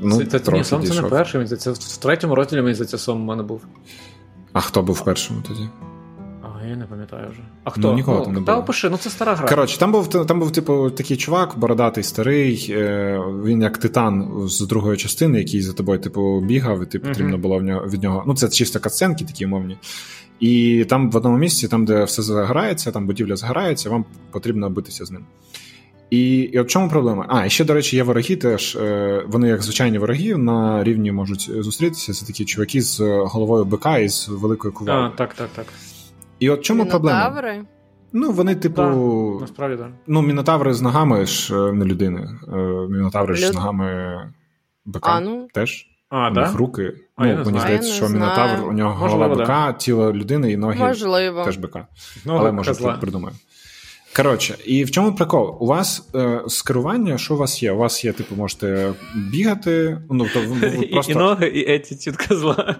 Ну, 0.00 0.24
це, 0.24 0.38
трохи 0.38 0.58
ні, 0.58 0.64
Сом 0.64 0.80
дійшов. 0.80 0.96
це 0.96 1.02
не 1.02 1.08
перший, 1.08 1.46
це 1.46 1.70
в 1.70 1.96
третьому 1.96 2.34
розділі, 2.34 2.62
мені 2.62 2.74
здається, 2.74 2.98
Сом 2.98 3.20
у 3.22 3.24
мене 3.24 3.42
був. 3.42 3.66
А 4.52 4.60
хто 4.60 4.82
був 4.82 4.96
в 4.96 5.04
першому 5.04 5.42
тоді? 5.48 5.68
Я 6.70 6.76
не 6.76 6.86
пам'ятаю 6.86 7.28
вже. 7.30 7.40
А 7.64 7.70
хто? 7.70 7.80
Ну, 7.80 7.94
нікого 7.94 8.18
ну, 8.18 8.24
там 8.24 8.34
не 8.34 8.40
Та 8.40 8.52
було. 8.52 8.64
опиши, 8.64 8.90
ну 8.90 8.96
це 8.96 9.10
стара 9.10 9.34
гра. 9.34 9.48
Коротше, 9.48 9.78
там 9.78 9.92
був 9.92 10.08
там 10.08 10.40
був, 10.40 10.52
типу, 10.52 10.90
такий 10.90 11.16
чувак, 11.16 11.58
бородатий, 11.58 12.04
старий. 12.04 12.66
Е, 12.70 13.20
Він 13.44 13.62
як 13.62 13.78
титан 13.78 14.42
з 14.48 14.60
другої 14.60 14.96
частини, 14.96 15.38
який 15.38 15.62
за 15.62 15.72
тобою, 15.72 15.98
типу, 15.98 16.40
бігав, 16.40 16.82
і 16.82 16.86
ти 16.86 16.98
потрібно 16.98 17.38
було 17.38 17.58
в 17.58 17.62
нього 17.62 17.86
від 17.86 18.02
нього. 18.02 18.24
Ну, 18.26 18.34
це 18.34 18.48
чисто 18.48 18.80
катсценки 18.80 19.24
такі 19.24 19.46
умовні. 19.46 19.78
І 20.40 20.84
там 20.88 21.10
в 21.10 21.16
одному 21.16 21.38
місці, 21.38 21.68
там, 21.68 21.84
де 21.84 22.04
все 22.04 22.22
загорається, 22.22 22.90
там 22.90 23.06
будівля 23.06 23.36
загорається, 23.36 23.90
вам 23.90 24.04
потрібно 24.30 24.70
битися 24.70 25.04
з 25.04 25.10
ним. 25.10 25.24
І 26.10 26.38
і 26.38 26.58
от 26.58 26.70
чому 26.70 26.88
проблема? 26.88 27.26
А, 27.28 27.46
і 27.46 27.50
ще, 27.50 27.64
до 27.64 27.74
речі, 27.74 27.96
є 27.96 28.02
вороги 28.02 28.36
теж. 28.36 28.78
Вони, 29.28 29.48
як 29.48 29.62
звичайні 29.62 29.98
вороги, 29.98 30.36
на 30.36 30.84
рівні 30.84 31.12
можуть 31.12 31.50
зустрітися. 31.58 32.12
Це 32.12 32.26
такі 32.26 32.44
чуваки 32.44 32.82
з 32.82 33.00
головою 33.00 33.64
бика 33.64 33.98
і 33.98 34.08
з 34.08 34.28
великою 34.28 34.74
кувалою. 34.74 35.10
А, 35.14 35.16
так, 35.16 35.34
так, 35.34 35.48
так. 35.56 35.66
І 36.40 36.50
от 36.50 36.62
чому 36.62 36.84
Мінотаври? 36.84 37.32
проблема? 37.32 37.66
Ну, 38.12 38.32
вони, 38.32 38.54
типу. 38.54 38.82
Да, 38.82 39.40
насправді, 39.40 39.76
так. 39.76 39.90
Ну, 40.06 40.22
мінотаври 40.22 40.74
з 40.74 40.82
ногами 40.82 41.26
ж 41.26 41.72
не 41.72 41.84
людини. 41.84 42.28
Мінотаври 42.90 43.34
ж 43.34 43.46
з 43.48 43.54
ногами 43.54 44.16
бика 44.84 45.10
а, 45.10 45.20
ну. 45.20 45.48
теж. 45.54 45.86
А, 46.08 46.30
у 46.30 46.34
да? 46.34 46.40
них 46.40 46.54
руки. 46.54 46.92
А, 47.16 47.26
ну, 47.26 47.44
мені 47.44 47.60
здається, 47.60 47.92
що 47.92 48.08
мінотавр 48.08 48.68
у 48.68 48.72
нього 48.72 49.00
Можливо, 49.00 49.24
голова 49.24 49.34
бика, 49.34 49.66
да. 49.66 49.72
тіло 49.72 50.12
людини 50.12 50.52
і 50.52 50.56
ноги 50.56 50.78
Можливо. 50.78 51.44
теж 51.44 51.56
бика. 51.56 51.86
Ну, 52.24 52.36
Але 52.36 52.52
може 52.52 52.74
придумаю. 52.74 53.34
Коротше, 54.16 54.54
і 54.64 54.84
в 54.84 54.90
чому 54.90 55.14
прикол? 55.14 55.56
У 55.60 55.66
вас 55.66 56.08
е, 56.14 56.42
з 56.46 56.62
керування, 56.62 57.18
що 57.18 57.34
у 57.34 57.36
вас 57.36 57.62
є? 57.62 57.72
У 57.72 57.76
вас 57.76 58.04
є, 58.04 58.12
типу, 58.12 58.34
можете 58.34 58.92
бігати. 59.14 60.02
Ну, 60.10 60.26
то 60.34 60.40
ви, 60.40 60.46
ви 60.46 60.86
просто... 60.92 61.12
І, 61.12 61.14
і 61.14 61.18
ноги, 61.18 61.46
і 61.46 61.72
етітюд 61.72 62.16
козла. 62.16 62.76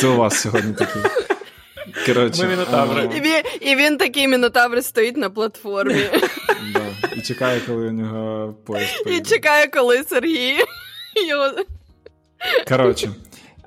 Це 0.00 0.08
у 0.08 0.16
вас 0.16 0.40
сьогодні 0.40 0.72
такий. 0.72 1.02
Коротше, 2.06 2.42
Ми 2.42 2.48
мінотаври. 2.48 3.10
І 3.16 3.20
він, 3.20 3.42
і 3.60 3.76
він 3.76 3.98
такий 3.98 4.28
мінотавр 4.28 4.84
стоїть 4.84 5.16
на 5.16 5.30
платформі. 5.30 5.94
да. 6.72 7.14
І 7.16 7.20
чекає, 7.20 7.60
коли 7.66 7.88
у 7.88 7.92
нього 7.92 8.54
поїзд 8.66 9.02
І 9.06 9.20
чекає, 9.20 9.66
коли 9.66 10.04
Сергій 10.04 10.56
його 11.28 11.50
Коротше, 12.68 13.10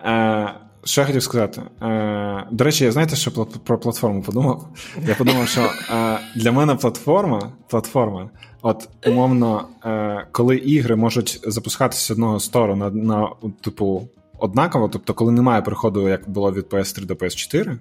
е, 0.06 0.54
що 0.84 1.02
я 1.02 1.08
хотів 1.08 1.24
сказати? 1.24 1.62
Е, 1.82 2.46
До 2.52 2.64
речі, 2.64 2.84
я 2.84 2.92
знаєте, 2.92 3.16
що 3.16 3.32
про 3.64 3.80
платформу 3.80 4.22
подумав? 4.22 4.68
Я 5.08 5.16
подумав, 5.16 5.48
що 5.48 5.62
е, 5.62 6.20
для 6.36 6.52
мене 6.52 6.76
платформа, 6.76 7.52
платформа, 7.68 8.30
от 8.62 8.90
умовно, 9.06 9.68
е, 9.86 10.28
коли 10.32 10.58
ігри 10.58 10.96
можуть 10.96 11.40
запускатися 11.44 12.06
з 12.06 12.12
одного 12.12 12.40
стору 12.40 12.76
на, 12.76 12.90
на 12.90 13.30
типу, 13.62 14.08
однаково, 14.38 14.90
тобто, 14.90 15.14
коли 15.14 15.32
немає 15.32 15.62
переходу, 15.62 16.10
як 16.10 16.30
було 16.30 16.52
від 16.52 16.66
PS3 16.66 17.06
до 17.06 17.14
PS4. 17.14 17.78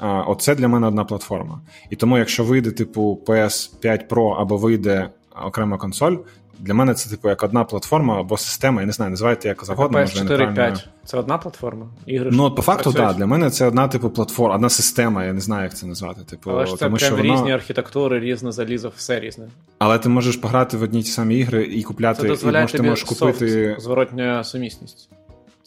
Оце 0.00 0.54
для 0.54 0.68
мене 0.68 0.86
одна 0.86 1.04
платформа. 1.04 1.60
І 1.90 1.96
тому, 1.96 2.18
якщо 2.18 2.44
вийде, 2.44 2.70
типу, 2.70 3.20
PS5 3.26 4.08
Pro 4.08 4.40
або 4.40 4.56
вийде 4.56 5.10
окрема 5.46 5.78
консоль, 5.78 6.16
для 6.60 6.74
мене 6.74 6.94
це 6.94 7.10
типу 7.10 7.28
як 7.28 7.42
одна 7.42 7.64
платформа 7.64 8.20
або 8.20 8.36
система, 8.36 8.80
я 8.80 8.86
не 8.86 8.92
знаю, 8.92 9.10
називайте 9.10 9.48
як 9.48 9.64
завгодно. 9.64 9.98
PS4 9.98 10.54
5 10.54 10.88
це 11.04 11.18
одна 11.18 11.38
платформа? 11.38 11.86
Ігри 12.06 12.30
Ну, 12.32 12.44
от 12.44 12.56
по 12.56 12.62
факту, 12.62 12.92
так. 12.92 13.06
Да, 13.06 13.12
для 13.12 13.26
мене 13.26 13.50
це 13.50 13.66
одна 13.66 13.88
типу 13.88 14.10
платформа, 14.10 14.54
одна 14.54 14.68
система, 14.68 15.24
я 15.24 15.32
не 15.32 15.40
знаю, 15.40 15.62
як 15.62 15.76
це 15.76 15.86
назвати. 15.86 16.20
Типу, 16.24 16.50
Але 16.50 16.66
ж 16.66 16.72
це 16.72 16.78
тому, 16.84 16.96
прям 16.96 17.12
що 17.12 17.16
різні 17.16 17.36
воно... 17.36 17.54
архітектури, 17.54 18.20
різне 18.20 18.52
залізо, 18.52 18.92
все 18.96 19.20
різне. 19.20 19.48
Але 19.78 19.98
ти 19.98 20.08
можеш 20.08 20.36
пограти 20.36 20.76
в 20.76 20.82
одні 20.82 21.02
ті 21.02 21.10
самі 21.10 21.38
ігри 21.38 21.64
і 21.64 21.82
купляти, 21.82 22.36
це 22.36 22.48
і 22.48 22.52
можеш, 22.52 22.72
ти 22.72 22.82
можеш 22.82 23.04
купити. 23.04 23.68
Софт, 23.70 23.82
зворотня 23.82 24.44
сумісність. 24.44 25.08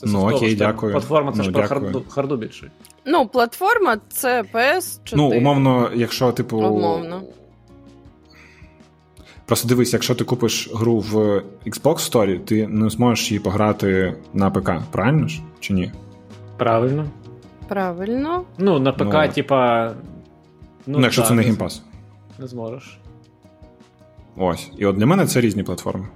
Це 0.03 0.09
ну, 0.11 0.29
окей, 0.29 0.55
дякую. 0.55 0.91
Платформа 0.91 1.31
це 1.31 1.37
ну, 1.37 1.43
ж 1.43 1.51
про 1.51 1.63
харду, 1.63 2.03
харду 2.09 2.37
більше. 2.37 2.71
Ну, 3.05 3.27
платформа 3.27 3.97
це 4.09 4.43
PS4. 4.53 5.13
Ну, 5.13 5.27
умовно, 5.27 5.89
якщо, 5.95 6.31
типу. 6.31 6.57
Умовно. 6.57 7.21
Просто 9.45 9.67
дивись, 9.67 9.93
якщо 9.93 10.15
ти 10.15 10.23
купиш 10.23 10.69
гру 10.73 10.99
в 10.99 11.15
Xbox 11.65 12.11
Store, 12.11 12.39
ти 12.39 12.67
не 12.67 12.89
зможеш 12.89 13.31
її 13.31 13.39
пограти 13.39 14.15
на 14.33 14.51
ПК, 14.51 14.71
правильно 14.91 15.27
ж? 15.27 15.41
Чи 15.59 15.73
ні? 15.73 15.91
Правильно. 16.57 17.05
Правильно. 17.67 18.43
Ну, 18.57 18.79
на 18.79 18.91
ПК, 18.91 19.13
ну, 19.13 19.27
типа. 19.33 19.91
Ну, 20.87 20.97
ну 20.97 21.01
якщо 21.01 21.21
да, 21.21 21.27
це 21.27 21.33
не 21.33 21.41
Game 21.41 21.60
Pass. 21.60 21.83
Не 22.39 22.47
зможеш. 22.47 22.99
Ось. 24.37 24.71
І 24.77 24.85
от 24.85 24.95
для 24.95 25.05
мене 25.05 25.25
це 25.25 25.41
різні 25.41 25.63
платформи. 25.63 26.07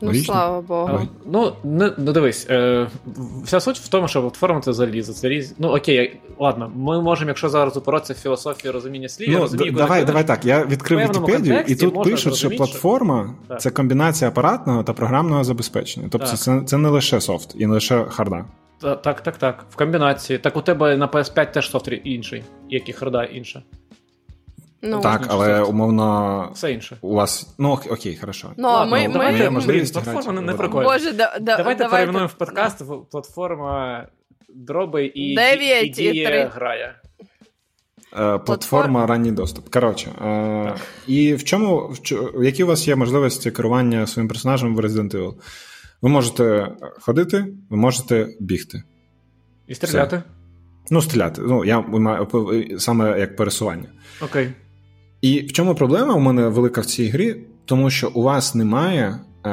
Ну, 0.00 0.08
Логічно? 0.08 0.34
слава 0.34 0.60
Богу. 0.60 1.00
А, 1.02 1.06
ну, 1.26 1.52
не, 1.64 1.92
ну 1.98 2.12
дивись, 2.12 2.46
е, 2.50 2.88
вся 3.44 3.60
суть 3.60 3.78
в 3.78 3.88
тому, 3.88 4.08
що 4.08 4.20
платформа 4.20 4.60
це 4.60 4.72
залізо. 4.72 5.12
Це 5.12 5.28
різ... 5.28 5.54
Ну 5.58 5.68
окей, 5.68 6.20
ладно, 6.38 6.72
ми 6.76 7.02
можемо, 7.02 7.28
якщо 7.28 7.48
зараз 7.48 7.76
упоротися 7.76 8.12
в 8.12 8.16
філософію 8.16 8.72
розуміння 8.72 9.08
слів, 9.08 9.28
ну, 9.28 9.34
я 9.34 9.40
розумію, 9.40 9.72
д- 9.72 9.78
давай, 9.78 10.04
давай 10.04 10.26
так. 10.26 10.44
Я 10.44 10.64
відкрив 10.64 11.00
Вікіпедію, 11.00 11.64
і 11.66 11.76
тут 11.76 12.02
пишуть, 12.02 12.36
що 12.36 12.50
платформа 12.50 13.34
що... 13.46 13.56
це 13.56 13.70
комбінація 13.70 14.30
апаратного 14.30 14.82
та 14.82 14.92
програмного 14.92 15.44
забезпечення. 15.44 16.08
Тобто 16.10 16.26
це, 16.26 16.62
це 16.66 16.78
не 16.78 16.88
лише 16.88 17.20
софт 17.20 17.54
і 17.58 17.66
не 17.66 17.72
лише 17.72 18.04
харда. 18.04 18.44
Так, 18.80 19.20
так, 19.20 19.36
так. 19.36 19.66
В 19.70 19.76
комбінації. 19.76 20.38
Так 20.38 20.56
у 20.56 20.60
тебе 20.60 20.96
на 20.96 21.08
PS5 21.08 21.52
теж 21.52 21.70
софт 21.70 21.88
інший, 22.04 22.44
як 22.68 22.88
і 22.88 22.92
харда 22.92 23.24
інша. 23.24 23.62
Ну, 24.86 25.00
Так, 25.00 25.26
але 25.28 25.62
умовно. 25.62 26.50
Все 26.54 26.72
інше. 26.72 26.96
У 27.00 27.14
вас. 27.14 27.54
Ну, 27.58 27.78
окей, 27.90 28.16
хорошо. 28.16 28.50
Ну, 28.56 28.68
Ладно, 28.68 28.96
ми, 28.96 29.08
давайте, 29.12 29.50
ми... 29.50 29.60
Блін, 29.60 29.86
платформа 29.92 30.40
не 30.40 30.52
прикольна. 30.52 30.88
Боже, 30.88 31.12
да, 31.12 31.38
да, 31.40 31.56
давайте 31.56 31.84
перейменуємо 31.84 32.26
в 32.26 32.32
подкаст 32.32 32.82
платформа 33.10 34.06
дроби 34.48 35.12
і, 35.14 35.34
9 35.34 35.84
і, 35.84 35.86
і 35.86 35.90
діє 35.90 36.50
грає. 36.54 36.94
Е, 38.18 38.38
платформа 38.38 39.06
ранній 39.06 39.32
доступ. 39.32 39.68
Коротше, 39.68 40.10
е, 40.10 40.74
і 41.06 41.34
в 41.34 41.44
чому 41.44 41.76
в, 41.78 42.44
які 42.44 42.64
у 42.64 42.66
вас 42.66 42.88
є 42.88 42.96
можливості 42.96 43.50
керування 43.50 44.06
своїм 44.06 44.28
персонажем 44.28 44.76
в 44.76 44.80
Resident 44.80 45.14
Evil? 45.14 45.34
Ви 46.02 46.08
можете 46.08 46.68
ходити, 47.00 47.46
ви 47.70 47.76
можете 47.76 48.28
бігти. 48.40 48.82
І 49.66 49.74
стріляти? 49.74 50.16
Все. 50.16 50.24
Ну, 50.90 51.02
стріляти. 51.02 51.42
Ну, 51.42 51.64
я 51.64 51.80
маю 51.80 52.28
саме 52.78 53.20
як 53.20 53.36
пересування. 53.36 53.88
Окей. 54.22 54.52
І 55.24 55.40
в 55.40 55.52
чому 55.52 55.74
проблема 55.74 56.14
у 56.14 56.20
мене 56.20 56.48
велика 56.48 56.80
в 56.80 56.86
цій 56.86 57.08
грі? 57.08 57.36
Тому 57.64 57.90
що 57.90 58.10
у 58.14 58.22
вас 58.22 58.54
немає 58.54 59.20
е, 59.46 59.50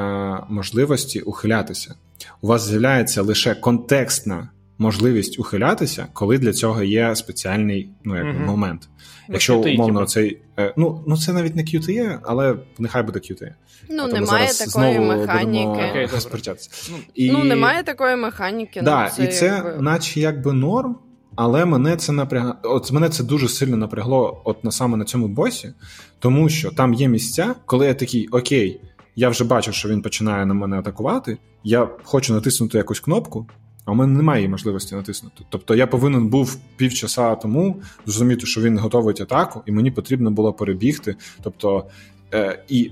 можливості 0.50 1.22
ухилятися. 1.22 1.96
У 2.42 2.48
вас 2.48 2.68
з'являється 2.68 3.22
лише 3.22 3.56
контекстна 3.56 4.50
можливість 4.78 5.40
ухилятися, 5.40 6.08
коли 6.14 6.38
для 6.38 6.54
цього 6.54 6.84
є 6.84 7.16
спеціальний 7.16 7.90
ну, 8.04 8.18
як, 8.18 8.26
mm 8.26 8.46
момент. 8.46 8.90
Ну, 9.28 9.34
Якщо 9.34 9.60
QTE, 9.60 9.74
умовно 9.74 10.00
типу. 10.00 10.12
цей. 10.12 10.42
Е, 10.60 10.74
ну, 10.78 11.04
ну 11.08 11.18
це 11.18 11.34
навіть 11.34 11.56
не 11.56 11.64
QTE, 11.64 12.20
але 12.24 12.56
нехай 12.80 13.04
буде 13.04 13.20
QTE. 13.20 13.54
Ну, 13.90 14.08
немає 14.14 14.48
такої 14.48 15.00
механіки. 15.00 15.92
Ну, 16.92 16.98
і... 17.14 17.32
ну, 17.32 17.44
немає 17.44 17.84
такої 17.84 18.16
механіки. 18.16 18.82
Да, 18.82 19.04
ну, 19.04 19.10
це 19.16 19.24
І 19.24 19.28
це, 19.28 19.46
якби... 19.46 19.82
наче 19.82 20.20
якби 20.20 20.54
норм. 20.54 20.96
Але 21.36 21.66
мене 21.66 21.98
це 21.98 22.12
напрягло, 22.12 22.56
от 22.64 22.92
мене 22.92 23.10
це 23.10 23.24
дуже 23.24 23.48
сильно 23.48 23.78
напрягло, 23.78 24.42
от 24.44 24.64
на 24.64 24.72
саме 24.72 24.98
на 24.98 25.06
цьому 25.06 25.28
босі, 25.28 25.74
тому 26.20 26.50
що 26.50 26.72
там 26.72 26.94
є 26.94 27.08
місця, 27.08 27.56
коли 27.66 27.86
я 27.86 27.94
такий 27.94 28.28
окей, 28.28 28.82
я 29.16 29.30
вже 29.30 29.44
бачу, 29.44 29.72
що 29.72 29.90
він 29.90 30.02
починає 30.02 30.46
на 30.46 30.54
мене 30.54 30.80
атакувати. 30.80 31.38
Я 31.64 31.90
хочу 32.04 32.34
натиснути 32.34 32.78
якусь 32.78 33.00
кнопку, 33.00 33.48
а 33.86 33.92
у 33.92 33.96
мене 33.96 34.14
немає 34.14 34.50
можливості 34.50 34.96
натиснути. 34.96 35.44
Тобто 35.50 35.76
я 35.76 35.88
повинен 35.88 36.28
був 36.28 36.58
півчаса 36.78 37.36
тому 37.36 37.82
зрозуміти, 38.06 38.46
що 38.46 38.62
він 38.62 38.78
готовить 38.78 39.22
атаку, 39.22 39.64
і 39.66 39.72
мені 39.72 39.92
потрібно 39.92 40.32
було 40.32 40.54
перебігти. 40.54 41.16
Тобто, 41.44 41.86
е, 42.34 42.64
і 42.70 42.92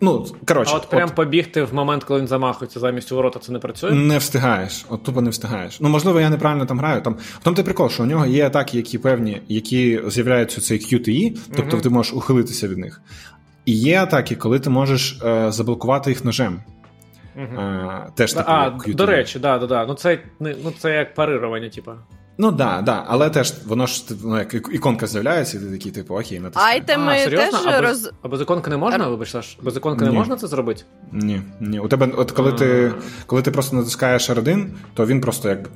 Ну, 0.00 0.26
коротше, 0.46 0.72
А 0.74 0.76
от 0.76 0.90
прям 0.90 1.08
от... 1.08 1.14
побігти 1.14 1.62
в 1.62 1.74
момент, 1.74 2.04
коли 2.04 2.20
він 2.20 2.28
замахується 2.28 2.80
замість 2.80 3.10
ворота, 3.10 3.38
це 3.38 3.52
не 3.52 3.58
працює? 3.58 3.90
Не 3.90 4.18
встигаєш, 4.18 4.86
от 4.88 5.02
тупо 5.02 5.20
не 5.22 5.30
встигаєш. 5.30 5.80
Ну, 5.80 5.88
можливо, 5.88 6.20
я 6.20 6.30
неправильно 6.30 6.66
там 6.66 6.78
граю. 6.78 7.02
Там 7.02 7.14
в 7.14 7.40
тому 7.42 7.56
ти 7.56 7.62
прикол, 7.62 7.88
що 7.88 8.02
у 8.02 8.06
нього 8.06 8.26
є 8.26 8.46
атаки, 8.46 8.76
які 8.76 8.98
певні, 8.98 9.42
які 9.48 10.00
з'являються 10.06 10.60
цей 10.60 10.78
QTE, 10.78 11.38
тобто 11.56 11.76
uh 11.76 11.80
ти 11.80 11.88
можеш 11.88 12.12
ухилитися 12.12 12.68
від 12.68 12.78
них. 12.78 13.02
І 13.64 13.72
є 13.72 14.02
атаки, 14.02 14.36
коли 14.36 14.60
ти 14.60 14.70
можеш 14.70 15.20
е, 15.24 15.52
заблокувати 15.52 16.10
їх 16.10 16.24
ножем. 16.24 16.60
uh 17.38 17.60
Е, 17.60 18.10
теж 18.14 18.32
типу, 18.32 18.44
А, 18.48 18.70
До 18.86 19.06
речі, 19.06 19.38
да, 19.38 19.58
да, 19.58 19.66
да. 19.66 19.86
Ну 19.86 19.94
це 19.94 20.18
ну, 20.40 20.72
це 20.78 20.94
як 20.94 21.14
парирування, 21.14 21.68
типу. 21.68 21.92
Ну 22.38 22.50
да, 22.50 22.82
да, 22.82 23.04
але 23.06 23.30
теж 23.30 23.54
воно 23.66 23.86
ж 23.86 24.04
ну, 24.24 24.38
як 24.38 24.54
іконка 24.54 25.06
з'являється, 25.06 25.58
і 25.58 25.60
ти 25.60 25.66
такий, 25.70 25.92
типу, 25.92 26.14
окей, 26.14 26.40
натискай. 26.40 26.74
Айтеми 26.74 27.12
а, 27.12 27.18
серйозно? 27.18 27.58
теж 27.58 27.66
а, 27.66 27.80
роз... 27.80 28.10
а 28.22 28.28
без 28.28 28.40
іконки 28.40 28.70
не 28.70 28.76
можна, 28.76 29.08
вибач, 29.08 29.30
Саш? 29.30 29.58
Без 29.62 29.76
іконки 29.76 30.04
не 30.04 30.10
можна 30.10 30.36
це 30.36 30.46
зробити? 30.46 30.82
Ні, 31.12 31.42
ні. 31.60 31.80
У 31.80 31.88
тебе, 31.88 32.08
от 32.16 32.32
коли 32.32 32.52
ти 32.52 32.92
коли 33.26 33.42
ти 33.42 33.50
просто 33.50 33.76
натискаєш 33.76 34.30
R1, 34.30 34.66
то 34.94 35.06
він 35.06 35.20
просто 35.20 35.48
як 35.48 35.68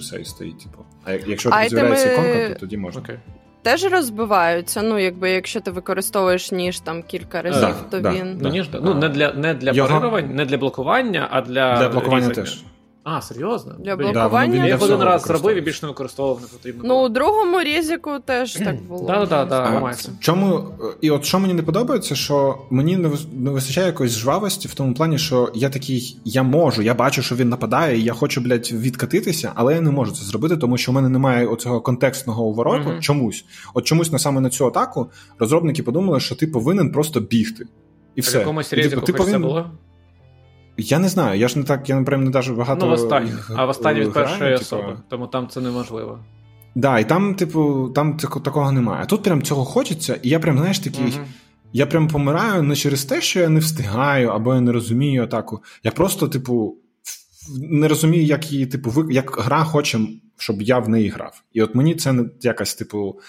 все 0.00 0.20
і 0.20 0.24
стоїть. 0.24 0.58
Типу. 0.58 0.84
А 1.04 1.12
якщо 1.12 1.50
Айтеми... 1.50 1.68
з'являється 1.68 2.12
іконка, 2.12 2.54
то 2.54 2.60
тоді 2.60 2.76
можна. 2.76 3.00
Окей. 3.00 3.18
Теж 3.62 3.84
розбиваються. 3.84 4.82
Ну, 4.82 4.98
якби 4.98 5.30
якщо 5.30 5.60
ти 5.60 5.70
використовуєш 5.70 6.52
ніж 6.52 6.80
там 6.80 7.02
кілька 7.02 7.42
разів, 7.42 7.60
да, 7.60 7.74
то 7.90 8.00
да, 8.00 8.12
він. 8.12 8.38
Ну, 8.40 8.48
ніж, 8.48 8.68
ну, 8.82 8.94
не 8.94 9.08
для 9.08 9.32
не 9.32 9.54
для 9.54 9.72
Його... 9.72 9.88
парирувань, 9.88 10.34
не 10.34 10.44
для 10.44 10.58
блокування, 10.58 11.28
а 11.30 11.40
для. 11.40 11.78
Для 11.78 11.88
блокування 11.88 12.28
різання. 12.28 12.46
теж. 12.46 12.62
А, 13.04 13.22
серйозно? 13.22 13.76
Для 13.78 13.96
блокування? 13.96 14.60
Да, 14.60 14.66
я 14.66 14.76
один 14.76 15.02
раз 15.02 15.22
зробив 15.22 15.56
і 15.56 15.60
більше 15.60 15.86
не 15.86 15.88
використовував, 15.88 16.40
не 16.42 16.48
потрібно. 16.48 16.82
Ну, 16.84 17.04
у 17.04 17.08
другому 17.08 17.62
різику 17.62 18.10
теж 18.24 18.52
так 18.52 18.82
було. 18.82 19.06
Так, 19.06 19.28
так, 19.28 19.48
так. 19.48 19.98
Чому, 20.20 20.64
І 21.00 21.10
от 21.10 21.24
що 21.24 21.38
мені 21.38 21.54
не 21.54 21.62
подобається, 21.62 22.14
що 22.14 22.58
мені 22.70 22.96
не 23.32 23.50
вистачає 23.50 23.86
якоїсь 23.86 24.16
жвавості 24.16 24.68
в 24.68 24.74
тому 24.74 24.94
плані, 24.94 25.18
що 25.18 25.52
я 25.54 25.70
такий, 25.70 26.20
я 26.24 26.42
можу, 26.42 26.82
я 26.82 26.94
бачу, 26.94 27.22
що 27.22 27.34
він 27.34 27.48
нападає, 27.48 27.98
і 27.98 28.02
я 28.02 28.12
хочу, 28.12 28.40
блядь, 28.40 28.72
відкатитися, 28.72 29.52
але 29.54 29.74
я 29.74 29.80
не 29.80 29.90
можу 29.90 30.12
це 30.12 30.24
зробити, 30.24 30.56
тому 30.56 30.76
що 30.76 30.92
в 30.92 30.94
мене 30.94 31.08
немає 31.08 31.46
оцього 31.46 31.80
контекстного 31.80 32.44
увороту 32.44 32.90
mm-hmm. 32.90 33.00
чомусь. 33.00 33.44
От 33.74 33.84
чомусь 33.84 34.12
на 34.12 34.18
саме 34.18 34.40
на 34.40 34.50
цю 34.50 34.66
атаку 34.66 35.10
розробники 35.38 35.82
подумали, 35.82 36.20
що 36.20 36.34
ти 36.34 36.46
повинен 36.46 36.92
просто 36.92 37.20
бігти. 37.20 37.66
І 38.14 38.20
все. 38.20 38.38
В 38.38 38.40
якомусь 38.40 38.72
різику 38.72 39.00
ти 39.00 39.12
повинен... 39.12 39.42
було? 39.42 39.70
Я 40.80 40.98
не 40.98 41.08
знаю, 41.08 41.40
я 41.40 41.48
ж 41.48 41.58
не 41.58 41.64
так, 41.64 41.88
я 41.88 41.96
наприклад, 41.96 42.24
не 42.24 42.30
даже 42.30 42.54
багато. 42.54 42.86
Ну, 42.86 42.92
в 42.92 42.94
останній, 42.94 43.32
а 43.56 43.64
в 43.64 43.68
останній 43.68 44.00
від 44.00 44.12
першої 44.12 44.50
типу... 44.50 44.62
особи, 44.62 44.96
тому 45.08 45.26
там 45.26 45.48
це 45.48 45.60
неможливо. 45.60 46.18
Да, 46.74 46.98
і 46.98 47.08
там, 47.08 47.34
типу, 47.34 47.88
там 47.94 48.16
такого 48.16 48.72
немає. 48.72 49.02
А 49.02 49.06
тут 49.06 49.22
прям 49.22 49.42
цього 49.42 49.64
хочеться, 49.64 50.18
і 50.22 50.28
я 50.28 50.40
прям, 50.40 50.58
знаєш, 50.58 50.78
такий. 50.78 51.04
uh 51.04 51.24
Я 51.72 51.86
прям 51.86 52.08
помираю 52.08 52.62
не 52.62 52.76
через 52.76 53.04
те, 53.04 53.20
що 53.20 53.40
я 53.40 53.48
не 53.48 53.60
встигаю, 53.60 54.28
або 54.28 54.54
я 54.54 54.60
не 54.60 54.72
розумію 54.72 55.22
атаку. 55.22 55.62
Я 55.84 55.90
просто, 55.90 56.28
типу, 56.28 56.78
не 57.58 57.88
розумію, 57.88 58.24
як 58.24 58.52
її, 58.52 58.66
типу, 58.66 59.10
як 59.10 59.36
гра 59.40 59.64
хоче, 59.64 59.98
щоб 60.38 60.62
я 60.62 60.78
в 60.78 60.88
неї 60.88 61.08
грав. 61.08 61.42
І 61.52 61.62
от 61.62 61.74
мені 61.74 61.94
це 61.94 62.14
якась, 62.40 62.74
типу, 62.74 63.20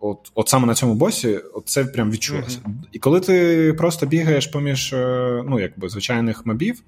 от 0.00 0.32
от 0.34 0.48
саме 0.48 0.66
на 0.66 0.74
цьому 0.74 0.94
босі, 0.94 1.40
от 1.54 1.68
це 1.68 1.84
прям 1.84 2.10
відчулося. 2.10 2.58
Mm-hmm. 2.58 2.72
І 2.92 2.98
коли 2.98 3.20
ти 3.20 3.74
просто 3.78 4.06
бігаєш 4.06 4.46
поміж 4.46 4.92
е, 4.92 5.42
ну, 5.46 5.60
якби, 5.60 5.88
звичайних 5.88 6.46
мобів, 6.46 6.82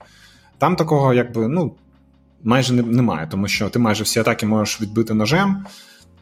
там 0.58 0.76
такого 0.76 1.14
якби, 1.14 1.48
ну, 1.48 1.74
майже 2.44 2.74
немає, 2.74 3.28
тому 3.30 3.48
що 3.48 3.70
ти 3.70 3.78
майже 3.78 4.04
всі 4.04 4.20
атаки 4.20 4.46
можеш 4.46 4.80
відбити 4.80 5.14
ножем, 5.14 5.66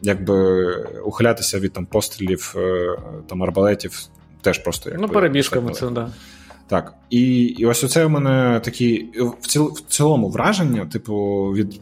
якби 0.01 0.65
ухилятися 1.05 1.59
від 1.59 1.73
там 1.73 1.85
пострілів, 1.85 2.53
е, 2.57 2.97
там 3.27 3.43
арбалетів, 3.43 4.01
теж 4.41 4.57
просто 4.57 4.89
якби, 4.89 5.07
Ну, 5.07 5.13
перебіжками 5.13 5.71
це, 5.71 5.89
да. 5.89 6.11
Так. 6.67 6.93
І 7.09 7.43
і 7.43 7.65
ось 7.65 7.83
оце 7.83 8.05
у 8.05 8.09
мене 8.09 8.61
такі 8.63 9.05
в, 9.41 9.47
ціл, 9.47 9.65
в 9.65 9.81
цілому 9.81 10.29
враження, 10.29 10.85
типу, 10.85 11.45
від 11.55 11.81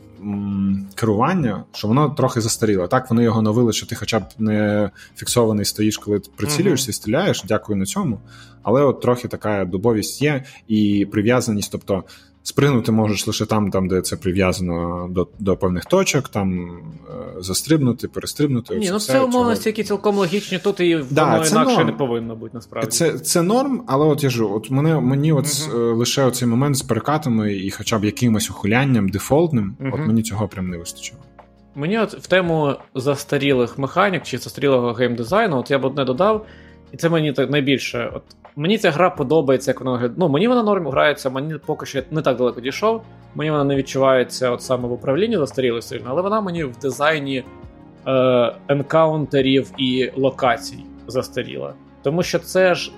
керування, 0.95 1.63
що 1.71 1.87
воно 1.87 2.09
трохи 2.09 2.41
застаріло. 2.41 2.87
Так, 2.87 3.09
вони 3.09 3.23
його 3.23 3.41
новили, 3.41 3.73
що 3.73 3.85
ти 3.85 3.95
хоча 3.95 4.19
б 4.19 4.23
не 4.37 4.89
фіксований 5.15 5.65
стоїш, 5.65 5.97
коли 5.97 6.21
прицілюєшся 6.35 6.91
і 6.91 6.93
стріляєш. 6.93 7.43
Дякую 7.47 7.77
на 7.77 7.85
цьому. 7.85 8.19
Але 8.63 8.81
от 8.81 9.01
трохи 9.01 9.27
така 9.27 9.65
дубовість 9.65 10.21
є 10.21 10.43
і 10.67 11.07
прив'язаність. 11.11 11.71
Тобто 11.71 12.03
Спригнути 12.47 12.91
можеш 12.91 13.27
лише 13.27 13.45
там, 13.45 13.71
там, 13.71 13.87
де 13.87 14.01
це 14.01 14.15
прив'язано 14.15 15.07
до 15.11 15.27
до 15.39 15.57
певних 15.57 15.85
точок, 15.85 16.29
там 16.29 16.69
е, 16.69 17.41
застрибнути, 17.41 18.07
перестрибнути. 18.07 18.75
Ні, 18.75 18.89
ну 18.91 18.99
це 18.99 19.21
умовності, 19.21 19.69
які 19.69 19.83
цілком 19.83 20.15
логічні, 20.15 20.59
тут 20.59 20.79
і 20.79 21.03
да, 21.09 21.23
воно 21.23 21.35
інакше 21.35 21.75
норм. 21.75 21.87
не 21.87 21.93
повинно 21.93 22.35
бути 22.35 22.51
насправді. 22.53 22.89
Це 22.89 23.19
це 23.19 23.41
норм, 23.41 23.83
але 23.87 24.05
от 24.05 24.23
я 24.23 24.29
жу, 24.29 24.53
от 24.55 24.71
мене 24.71 24.99
мені 24.99 25.33
от 25.33 25.45
uh 25.45 25.95
лише 25.95 26.23
оцей 26.23 26.47
момент 26.47 26.75
з 26.75 26.81
перекатами 26.81 27.55
і 27.55 27.71
хоча 27.71 27.99
б 27.99 28.05
якимось 28.05 28.49
ухилянням 28.49 29.09
дефолтним, 29.09 29.75
uh 29.79 29.93
от 29.93 30.07
мені 30.07 30.23
цього 30.23 30.47
прям 30.47 30.69
не 30.69 30.77
вистачило. 30.77 31.19
Мені 31.75 31.99
от 31.99 32.13
в 32.13 32.27
тему 32.27 32.75
застарілих 32.95 33.77
механік 33.77 34.23
чи 34.23 34.37
застарілого 34.37 34.93
геймдизайну, 34.93 35.57
от 35.57 35.71
я 35.71 35.79
б 35.79 35.85
одне 35.85 36.05
додав, 36.05 36.45
і 36.91 36.97
це 36.97 37.09
мені 37.09 37.33
так 37.33 37.49
найбільше. 37.49 38.11
От 38.13 38.23
Мені 38.59 38.77
ця 38.77 38.91
гра 38.91 39.09
подобається, 39.09 39.71
як 39.71 39.79
вона 39.79 39.91
виглядає. 39.91 40.15
Ну, 40.19 40.29
мені 40.29 40.47
вона 40.47 40.63
норм 40.63 40.87
грається, 40.87 41.29
мені 41.29 41.55
поки 41.65 41.85
що 41.85 42.01
не 42.11 42.21
так 42.21 42.37
далеко 42.37 42.61
дійшов. 42.61 43.01
Мені 43.35 43.51
вона 43.51 43.63
не 43.63 43.75
відчувається 43.75 44.51
от 44.51 44.61
саме 44.61 44.87
в 44.87 44.91
управлінні 44.91 45.37
застаріло 45.37 45.81
сильно, 45.81 46.05
але 46.07 46.21
вона 46.21 46.41
мені 46.41 46.63
в 46.63 46.77
дизайні 46.77 47.43
е, 48.07 48.53
енкаунтерів 48.67 49.71
і 49.77 50.11
локацій 50.15 50.85
застаріла. 51.07 51.73
Тому 52.03 52.23
що 52.23 52.39
це 52.39 52.75
ж. 52.75 52.91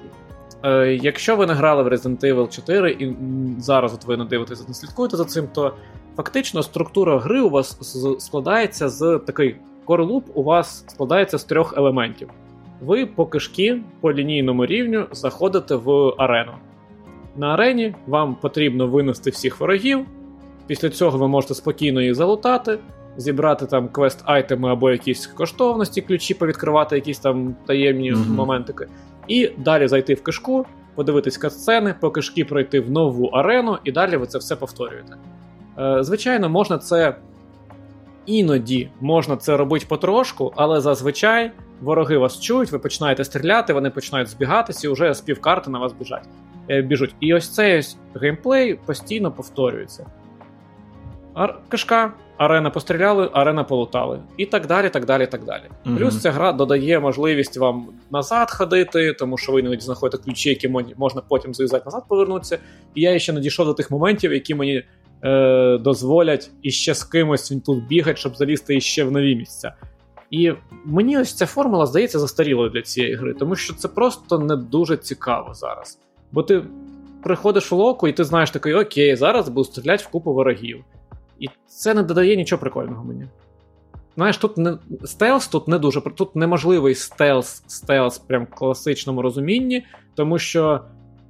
Е, 0.63 0.99
Якщо 1.01 1.35
ви 1.35 1.45
не 1.45 1.53
грали 1.53 1.83
в 1.83 1.87
Resident 1.87 2.19
Evil 2.19 2.55
4 2.55 2.91
і 2.91 3.15
зараз 3.57 3.93
от 3.93 4.05
ви 4.05 4.17
не 4.17 4.25
дивитеся, 4.25 4.65
не 4.67 4.73
слідкуєте 4.73 5.17
за 5.17 5.25
цим, 5.25 5.47
то 5.53 5.73
фактично 6.15 6.63
структура 6.63 7.19
гри 7.19 7.41
у 7.41 7.49
вас 7.49 7.77
складається 8.19 8.89
з 8.89 9.19
такий 9.27 9.55
корелуп 9.85 10.25
у 10.33 10.43
вас 10.43 10.85
складається 10.87 11.37
з 11.37 11.43
трьох 11.43 11.77
елементів 11.77 12.29
ви 12.81 13.05
по 13.05 13.25
кишки 13.25 13.81
по 14.01 14.13
лінійному 14.13 14.65
рівню 14.65 15.05
заходите 15.11 15.75
в 15.75 16.13
арену. 16.17 16.51
На 17.37 17.53
арені 17.53 17.95
вам 18.07 18.35
потрібно 18.35 18.87
винести 18.87 19.29
всіх 19.29 19.59
ворогів. 19.59 20.05
Після 20.67 20.89
цього 20.89 21.17
ви 21.17 21.27
можете 21.27 21.53
спокійно 21.53 22.01
їх 22.01 22.15
залутати, 22.15 22.79
зібрати 23.17 23.65
там 23.65 23.87
квест-айтеми 23.87 24.67
або 24.67 24.91
якісь 24.91 25.27
коштовності, 25.27 26.01
ключі, 26.01 26.33
повідкривати 26.33 26.95
якісь 26.95 27.19
там 27.19 27.55
таємні 27.65 28.13
mm-hmm. 28.13 28.29
моментики. 28.29 28.87
І 29.27 29.51
далі 29.57 29.87
зайти 29.87 30.13
в 30.13 30.23
кишку, 30.23 30.65
подивитись 30.95 31.37
катсцени, 31.37 31.95
по 31.99 32.11
кишки 32.11 32.45
пройти 32.45 32.79
в 32.79 32.91
нову 32.91 33.25
арену, 33.25 33.77
і 33.83 33.91
далі 33.91 34.17
ви 34.17 34.27
це 34.27 34.37
все 34.37 34.55
повторюєте. 34.55 35.15
Е, 35.79 36.03
Звичайно, 36.03 36.49
можна 36.49 36.77
це 36.77 37.15
іноді 38.29 38.89
можна 39.01 39.37
це 39.37 39.57
робити 39.57 39.85
потрошку, 39.89 40.53
але 40.55 40.81
зазвичай 40.81 41.51
вороги 41.81 42.17
вас 42.17 42.39
чують, 42.39 42.71
ви 42.71 42.79
починаєте 42.79 43.23
стріляти, 43.23 43.73
вони 43.73 43.89
починають 43.89 44.29
збігатися, 44.29 44.87
і 44.87 44.91
вже 44.91 45.13
з 45.13 45.21
півкарти 45.21 45.71
на 45.71 45.79
вас 45.79 45.93
біжать. 45.93 46.29
Е, 46.69 46.81
біжуть. 46.81 47.15
І 47.19 47.33
ось 47.33 47.49
цей 47.49 47.79
ось 47.79 47.97
геймплей 48.15 48.75
постійно 48.85 49.31
повторюється. 49.31 50.05
Ар- 51.33 51.59
кишка, 51.69 52.13
арена 52.37 52.69
постріляли, 52.69 53.29
арена 53.33 53.63
полутали. 53.63 54.19
І 54.37 54.45
так 54.45 54.67
далі. 54.67 54.89
так 54.89 55.05
далі, 55.05 55.27
так 55.27 55.43
далі. 55.43 55.63
Угу. 55.85 55.95
Плюс 55.97 56.21
ця 56.21 56.31
гра 56.31 56.51
додає 56.51 56.99
можливість 56.99 57.57
вам 57.57 57.87
назад 58.11 58.51
ходити, 58.51 59.13
тому 59.13 59.37
що 59.37 59.51
ви 59.51 59.59
іноді 59.59 59.81
знаходите 59.81 60.23
ключі, 60.23 60.49
які 60.49 60.69
можна 60.97 61.21
потім 61.29 61.53
зав'язати 61.53 61.85
назад 61.85 62.03
повернутися. 62.07 62.59
І 62.95 63.01
я 63.01 63.19
ще 63.19 63.33
не 63.33 63.39
дійшов 63.39 63.65
до 63.65 63.73
тих 63.73 63.91
моментів, 63.91 64.33
які 64.33 64.55
мені 64.55 64.83
е, 65.23 65.77
дозволять 65.77 66.51
іще 66.61 66.93
з 66.93 67.03
кимось 67.03 67.51
він 67.51 67.61
тут 67.61 67.87
бігати, 67.87 68.19
щоб 68.19 68.35
залізти 68.35 68.75
іще 68.75 69.03
в 69.03 69.11
нові 69.11 69.35
місця. 69.35 69.73
І 70.31 70.51
мені 70.85 71.17
ось 71.17 71.33
ця 71.33 71.45
формула 71.45 71.85
здається 71.85 72.19
застарілою 72.19 72.69
для 72.69 72.81
цієї 72.81 73.15
гри, 73.15 73.33
тому 73.33 73.55
що 73.55 73.73
це 73.73 73.87
просто 73.87 74.39
не 74.39 74.55
дуже 74.55 74.97
цікаво 74.97 75.53
зараз. 75.53 75.99
Бо 76.31 76.43
ти 76.43 76.63
приходиш 77.23 77.71
в 77.71 77.75
локу, 77.75 78.07
і 78.07 78.13
ти 78.13 78.23
знаєш 78.23 78.51
такий, 78.51 78.73
окей, 78.73 79.15
зараз 79.15 79.49
буду 79.49 79.63
стріляти 79.63 80.03
в 80.03 80.07
купу 80.07 80.33
ворогів. 80.33 80.83
І 81.39 81.47
це 81.67 81.93
не 81.93 82.03
додає 82.03 82.35
нічого 82.35 82.59
прикольного 82.59 83.03
мені. 83.03 83.25
Знаєш, 84.15 84.37
тут 84.37 84.57
не 84.57 84.77
стелс 85.05 85.47
тут 85.47 85.67
не 85.67 85.79
дуже 85.79 86.01
тут 86.01 86.35
неможливий 86.35 86.95
стелс, 86.95 87.63
стелс 87.67 88.17
прям 88.17 88.43
в 88.43 88.55
класичному 88.55 89.21
розумінні, 89.21 89.85
тому 90.15 90.39
що 90.39 90.81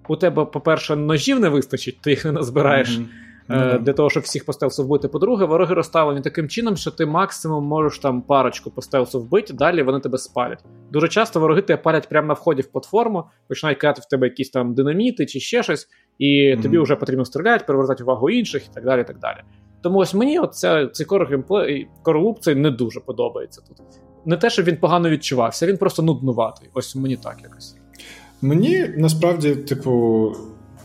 у 0.08 0.16
тебе, 0.16 0.46
по-перше, 0.46 0.96
ножів 0.96 1.40
не 1.40 1.50
вистачить, 1.50 2.02
ти 2.02 2.10
їх 2.10 2.26
не 2.26 2.32
назбираєш. 2.32 2.98
Mm-hmm. 2.98 3.06
Mm-hmm. 3.50 3.80
Для 3.80 3.94
того, 3.94 4.10
щоб 4.10 4.24
всіх 4.24 4.46
по 4.46 4.54
стелсу 4.54 4.84
вбити. 4.84 5.08
По-друге, 5.08 5.46
вороги 5.46 5.76
розставлені 5.76 6.22
таким 6.22 6.50
чином, 6.50 6.78
що 6.78 6.92
ти 6.92 7.06
максимум 7.06 7.66
можеш 7.66 8.00
там 8.00 8.22
парочку 8.22 8.72
по 8.72 8.82
стелсу 8.82 9.22
вбити, 9.22 9.54
далі 9.54 9.84
вони 9.84 10.00
тебе 10.00 10.18
спалять. 10.18 10.64
Дуже 10.92 11.08
часто 11.08 11.40
вороги 11.40 11.62
тебе 11.62 11.82
палять 11.82 12.10
прямо 12.10 12.28
на 12.28 12.34
вході 12.34 12.62
в 12.62 12.68
платформу, 12.68 13.24
починають 13.48 13.80
кидати 13.80 14.02
в 14.02 14.06
тебе 14.06 14.28
якісь 14.28 14.50
там 14.50 14.74
динаміти 14.74 15.26
чи 15.26 15.40
ще 15.40 15.64
щось, 15.64 15.88
і 16.18 16.26
mm-hmm. 16.26 16.62
тобі 16.62 16.80
вже 16.80 16.96
потрібно 16.96 17.26
стріляти, 17.26 17.64
перевертати 17.68 18.04
увагу 18.04 18.30
інших 18.30 18.66
і 18.66 18.74
так 18.74 18.86
далі. 18.86 19.02
і 19.02 19.04
так 19.04 19.20
далі. 19.20 19.38
Тому 19.82 20.00
ось 20.00 20.14
мені 20.14 20.40
оця, 20.40 20.88
цей 20.88 21.08
королуп 22.04 22.40
цей 22.40 22.56
не 22.56 22.72
дуже 22.72 23.00
подобається 23.00 23.62
тут. 23.68 23.78
Не 24.26 24.38
те, 24.38 24.50
щоб 24.50 24.66
він 24.66 24.78
погано 24.78 25.10
відчувався, 25.10 25.68
він 25.68 25.78
просто 25.78 26.02
нуднуватий. 26.02 26.70
Ось 26.74 26.96
мені 26.96 27.18
так 27.18 27.38
якось. 27.44 27.76
Мені 28.42 28.94
насправді, 28.98 29.56
типу, 29.56 30.32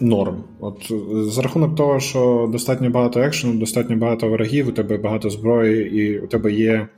норм. 0.01 0.45
От 0.61 0.93
За 1.13 1.43
рахунок 1.43 1.77
того, 1.77 2.01
що 2.01 2.49
достатньо 2.53 2.91
багато 2.91 3.21
екшену, 3.21 3.55
достатньо 3.55 3.97
багато 3.97 4.29
ворогів, 4.29 4.69
у 4.69 4.73
тебе 4.73 4.97
багато 4.97 5.31
зброї, 5.31 5.97
і 5.97 6.19
у 6.19 6.27
тебе 6.27 6.53
є 6.53 6.89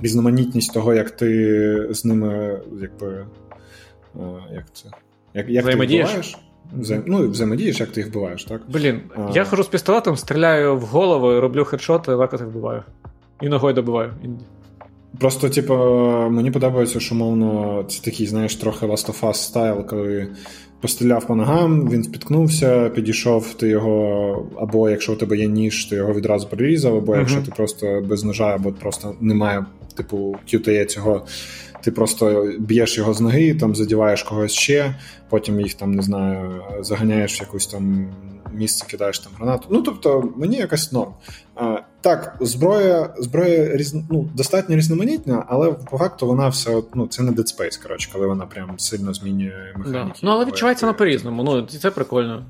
різноманітність 0.00 0.74
того, 0.74 0.94
як 0.94 1.10
ти 1.10 1.86
з 1.90 2.04
ними 2.04 2.60
якби. 2.82 3.26
Е, 4.16 4.20
як 4.54 4.64
це? 4.72 4.88
Як, 5.34 5.48
як 5.48 5.64
ти 5.64 5.74
вбиваєш? 5.74 6.38
Взаєм... 6.78 7.04
Ну, 7.06 7.30
взаємодієш, 7.30 7.80
як 7.80 7.90
ти 7.90 8.00
їх 8.00 8.10
вбиваєш, 8.10 8.44
так? 8.44 8.62
Блін, 8.68 9.00
а... 9.16 9.30
я 9.34 9.44
хожу 9.44 9.62
з 9.62 9.68
пістолетом, 9.68 10.16
стріляю 10.16 10.76
в 10.76 10.80
голову, 10.80 11.40
роблю 11.40 11.64
хедшоти, 11.64 12.12
їх 12.12 12.46
вбиваю. 12.46 12.82
І 13.40 13.48
ногою 13.48 13.74
добиваю. 13.74 14.12
Просто, 15.18 15.48
типу, 15.48 15.74
мені 16.30 16.50
подобається, 16.50 17.00
що 17.00 17.14
мовно, 17.14 17.84
це 17.88 18.02
такий, 18.02 18.26
знаєш, 18.26 18.56
трохи 18.56 18.86
Last 18.86 19.10
of 19.10 19.20
Us 19.20 19.34
стайл, 19.34 19.86
коли 19.86 20.28
постріляв 20.82 21.26
по 21.26 21.34
ногам, 21.34 21.90
він 21.90 22.04
спіткнувся, 22.04 22.88
підійшов, 22.88 23.54
ти 23.54 23.68
його, 23.68 24.46
або 24.58 24.90
якщо 24.90 25.12
у 25.12 25.16
тебе 25.16 25.36
є 25.36 25.46
ніж, 25.46 25.84
ти 25.84 25.96
його 25.96 26.14
відразу 26.14 26.46
прирізав, 26.48 26.96
або 26.96 27.12
uh-huh. 27.12 27.18
якщо 27.18 27.42
ти 27.42 27.52
просто 27.56 28.04
без 28.08 28.24
ножа, 28.24 28.54
або 28.54 28.72
просто 28.72 29.14
немає, 29.20 29.64
типу, 29.96 30.36
QTE 30.48 30.84
цього. 30.84 31.26
Ти 31.84 31.90
просто 31.90 32.52
б'єш 32.58 32.98
його 32.98 33.14
з 33.14 33.20
ноги, 33.20 33.54
там 33.54 33.74
задіваєш 33.74 34.22
когось 34.22 34.52
ще, 34.52 34.94
потім 35.28 35.60
їх 35.60 35.74
там 35.74 35.92
не 35.92 36.02
знаю, 36.02 36.62
заганяєш 36.80 37.40
в 37.40 37.40
якусь 37.40 37.66
там 37.66 38.06
місце, 38.54 38.86
кидаєш 38.86 39.18
там 39.18 39.32
гранату. 39.36 39.66
Ну 39.70 39.82
тобто 39.82 40.32
мені 40.36 40.56
якась 40.56 40.92
норм. 40.92 41.12
А, 41.54 41.78
Так, 42.00 42.36
зброя 42.40 43.14
зброя 43.18 43.76
різ... 43.76 43.94
ну, 44.10 44.30
достатньо 44.34 44.76
різноманітна, 44.76 45.44
але 45.48 45.72
по 45.72 45.98
факту 45.98 46.26
вона 46.26 46.48
все 46.48 46.82
ну, 46.94 47.06
це 47.06 47.22
не 47.22 47.32
Dead 47.32 47.58
Space, 47.58 47.82
коротше, 47.82 48.10
коли 48.12 48.26
вона 48.26 48.46
прям 48.46 48.78
сильно 48.78 49.14
змінює 49.14 49.72
механіки. 49.76 50.12
Да. 50.14 50.20
Ну 50.22 50.30
але 50.30 50.44
відчувається 50.44 50.86
вона 50.86 50.98
по-різному. 50.98 51.42
Ну 51.42 51.66
це 51.66 51.90
прикольно. 51.90 52.46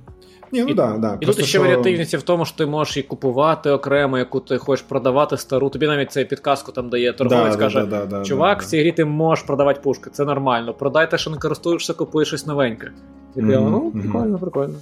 Ні, 0.52 0.64
ну 0.68 0.74
да, 0.74 0.98
да. 0.98 1.18
І 1.20 1.24
Просто 1.24 1.42
тут 1.42 1.48
ще 1.48 1.58
що... 1.58 1.60
варіативність 1.60 2.14
в 2.14 2.22
тому, 2.22 2.44
що 2.44 2.56
ти 2.56 2.66
можеш 2.66 2.96
її 2.96 3.08
купувати 3.08 3.70
окремо, 3.70 4.18
яку 4.18 4.40
ти 4.40 4.58
хочеш 4.58 4.84
продавати 4.88 5.36
стару. 5.36 5.68
Тобі 5.68 5.86
навіть 5.86 6.12
цей 6.12 6.24
підказку 6.24 6.72
там 6.72 6.88
дає 6.88 7.12
торговець, 7.12 7.52
да, 7.52 7.58
каже: 7.58 7.86
да, 7.86 8.06
да, 8.06 8.22
Чувак, 8.22 8.62
в 8.62 8.66
цій 8.66 8.80
грі 8.80 8.92
ти 8.92 9.04
можеш 9.04 9.44
продавати 9.44 9.80
пушки, 9.82 10.10
це 10.12 10.24
нормально. 10.24 10.74
Продай 10.74 11.10
те, 11.10 11.18
що 11.18 11.30
не 11.30 11.36
користуєшся, 11.36 11.94
купуєш 11.94 12.28
щось 12.28 12.46
новеньке. 12.46 12.90
І 13.36 13.40
mm-hmm. 13.40 13.70
ну, 13.70 13.90
прикольно, 13.90 14.38
прикольно. 14.38 14.74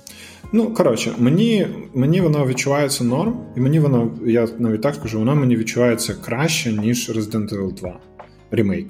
Ну, 0.52 0.74
коротше, 0.74 1.12
мені 1.18 1.66
мені 1.94 2.20
воно 2.20 2.46
відчувається 2.46 3.04
норм, 3.04 3.36
і 3.56 3.60
мені 3.60 3.80
воно, 3.80 4.10
я 4.26 4.48
навіть 4.58 4.82
так 4.82 4.94
скажу, 4.94 5.18
воно 5.18 5.36
мені 5.36 5.56
відчувається 5.56 6.14
краще, 6.24 6.72
ніж 6.72 7.10
Resident 7.10 7.54
Evil 7.54 7.74
2 7.74 7.92
ремейк. 8.50 8.88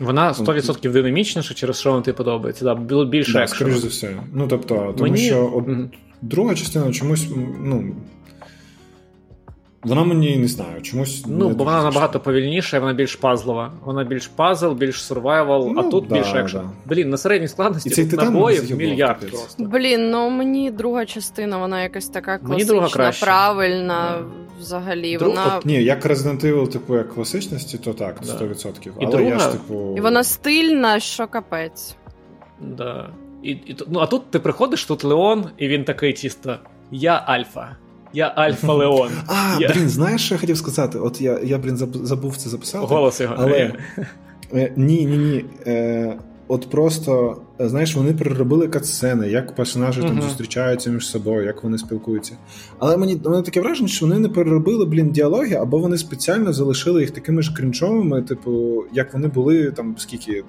Вона 0.00 0.32
100% 0.32 0.92
динамічніша, 0.92 1.54
через 1.54 1.80
що 1.80 1.90
вона 1.90 2.02
тобі 2.02 2.16
подобається. 2.16 2.64
Да, 2.64 2.74
Було 2.74 3.04
більше 3.04 3.32
да, 3.32 3.46
скоріш 3.46 3.76
за 3.76 3.88
все. 3.88 4.16
Ну, 4.32 4.48
тобто, 4.48 4.74
тому 4.74 5.10
Мені... 5.10 5.26
що 5.26 5.52
от, 5.54 5.66
mm-hmm. 5.66 5.88
друга 6.22 6.54
частина 6.54 6.92
чомусь, 6.92 7.26
ну. 7.60 7.94
Вона 9.84 10.04
мені 10.04 10.36
не 10.36 10.48
знаю, 10.48 10.82
чомусь. 10.82 11.24
Ну, 11.28 11.48
бо 11.48 11.64
вона 11.64 11.82
набагато 11.82 12.20
повільніша, 12.20 12.80
вона 12.80 12.92
більш 12.92 13.16
пазлова. 13.16 13.72
Вона 13.84 14.04
більш 14.04 14.26
пазл, 14.28 14.72
більш 14.72 15.02
сурвайвал, 15.02 15.72
ну, 15.74 15.80
а 15.80 15.82
тут 15.82 16.06
да, 16.08 16.14
більш 16.14 16.34
екшен. 16.34 16.60
Да. 16.60 16.94
Блін, 16.94 17.10
на 17.10 17.16
середній 17.16 17.48
складності 17.48 18.02
І 18.02 18.06
тут 18.06 18.20
набоїв 18.20 18.76
мільярд 18.76 19.30
просто. 19.30 19.64
Блін, 19.64 20.10
ну 20.10 20.30
мені 20.30 20.70
друга 20.70 21.06
частина, 21.06 21.58
вона 21.58 21.82
якась 21.82 22.08
така 22.08 22.38
класична, 22.38 23.12
правильна. 23.20 24.18
Да. 24.56 24.60
Взагалі, 24.60 25.16
Друг... 25.16 25.30
вона... 25.30 25.56
От, 25.56 25.66
ні, 25.66 25.82
як 25.82 26.06
Resident 26.06 26.44
Evil, 26.44 26.68
типу, 26.68 26.96
як 26.96 27.14
класичності, 27.14 27.78
то 27.78 27.92
так, 27.92 28.22
100%. 28.22 28.86
І 28.86 28.90
Але 29.00 29.10
друга... 29.10 29.24
я 29.24 29.38
ж, 29.38 29.52
типу... 29.52 29.94
І 29.96 30.00
вона 30.00 30.24
стильна, 30.24 31.00
що 31.00 31.26
капець. 31.26 31.96
Да. 32.60 33.10
І, 33.42 33.50
і, 33.50 33.76
ну, 33.88 33.98
А 34.00 34.06
тут 34.06 34.30
ти 34.30 34.38
приходиш, 34.38 34.84
тут 34.84 35.04
Леон, 35.04 35.44
і 35.58 35.68
він 35.68 35.84
такий 35.84 36.12
чисто: 36.12 36.58
Я 36.90 37.24
Альфа. 37.26 37.76
Я 38.12 38.32
Альфа 38.36 38.72
Леон. 38.72 39.10
А, 39.26 39.56
я... 39.60 39.68
блін, 39.68 39.88
знаєш, 39.88 40.24
що 40.24 40.34
я 40.34 40.40
хотів 40.40 40.56
сказати? 40.56 40.98
От 40.98 41.20
я, 41.20 41.38
я 41.42 41.58
блін, 41.58 41.76
забув 41.76 42.36
це 42.36 42.48
записати. 42.48 42.86
Голос 42.86 43.20
його. 43.20 43.34
Але... 43.38 43.72
Е, 44.54 44.72
ні, 44.76 45.06
ні, 45.06 45.16
ні. 45.16 45.44
Е, 45.66 46.18
От 46.48 46.70
просто, 46.70 47.36
знаєш, 47.58 47.96
вони 47.96 48.12
переробили 48.12 48.68
катсцени, 48.68 49.28
як 49.28 49.54
персонажі 49.54 50.00
uh-huh. 50.00 50.08
там 50.08 50.22
зустрічаються 50.22 50.90
між 50.90 51.06
собою, 51.06 51.46
як 51.46 51.62
вони 51.62 51.78
спілкуються. 51.78 52.36
Але 52.78 52.96
мені 52.96 53.20
мене 53.24 53.42
таке 53.42 53.60
враження, 53.60 53.88
що 53.88 54.06
вони 54.06 54.18
не 54.18 54.28
переробили, 54.28 54.84
блін, 54.84 55.10
діалоги, 55.10 55.54
або 55.54 55.78
вони 55.78 55.98
спеціально 55.98 56.52
залишили 56.52 57.00
їх 57.00 57.10
такими 57.10 57.42
ж 57.42 57.54
крінчовими, 57.54 58.22
типу, 58.22 58.84
як 58.92 59.14
вони 59.14 59.28
були 59.28 59.70
там 59.70 59.94
скільки 59.98 60.44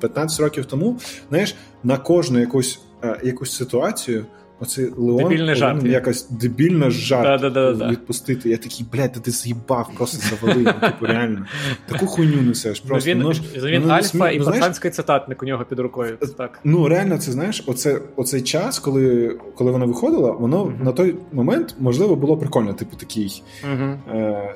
15 0.00 0.40
років 0.40 0.64
тому. 0.64 0.98
Знаєш, 1.28 1.54
на 1.84 1.98
кожну 1.98 2.40
якусь, 2.40 2.80
е, 3.04 3.20
якусь 3.24 3.56
ситуацію. 3.56 4.24
Оцей 4.62 4.92
Леон 4.96 5.28
Дебільний 5.28 5.54
жарт. 5.54 5.84
якось 5.84 6.28
дебільна 6.30 6.90
жарт 6.90 7.40
да, 7.40 7.50
да, 7.50 7.72
да, 7.72 7.88
відпустити. 7.90 8.50
Я 8.50 8.56
такий, 8.56 8.86
блядь, 8.92 9.12
та 9.12 9.20
ти 9.20 9.30
з'їбав, 9.30 9.90
просто 9.96 10.18
завалив, 10.18 10.74
ну, 10.82 10.88
типу 10.88 11.06
реально. 11.06 11.46
Таку 11.86 12.06
хуйню 12.06 12.42
несеш. 12.42 12.82
Ну, 12.84 12.88
просто. 12.88 13.10
Він, 13.10 13.18
ну, 13.18 13.30
він 13.56 13.90
альфа 13.90 14.08
смі... 14.08 14.34
і 14.34 14.38
ну, 14.38 14.44
пацанський 14.44 14.90
цитатник 14.90 15.42
у 15.42 15.46
нього 15.46 15.64
під 15.64 15.78
рукою. 15.78 16.18
так. 16.36 16.60
Ну, 16.64 16.88
реально, 16.88 17.18
це 17.18 17.32
знаєш, 17.32 17.64
оце, 17.66 18.00
оцей 18.16 18.42
час, 18.42 18.78
коли 18.78 19.38
коли 19.54 19.70
вона 19.70 19.84
виходила, 19.84 20.30
воно 20.30 20.64
uh-huh. 20.64 20.84
на 20.84 20.92
той 20.92 21.16
момент, 21.32 21.74
можливо, 21.78 22.16
було 22.16 22.36
прикольно, 22.36 22.72
типу, 22.72 22.96
такий 22.96 23.42
uh-huh. 23.70 23.96
е, 24.14 24.54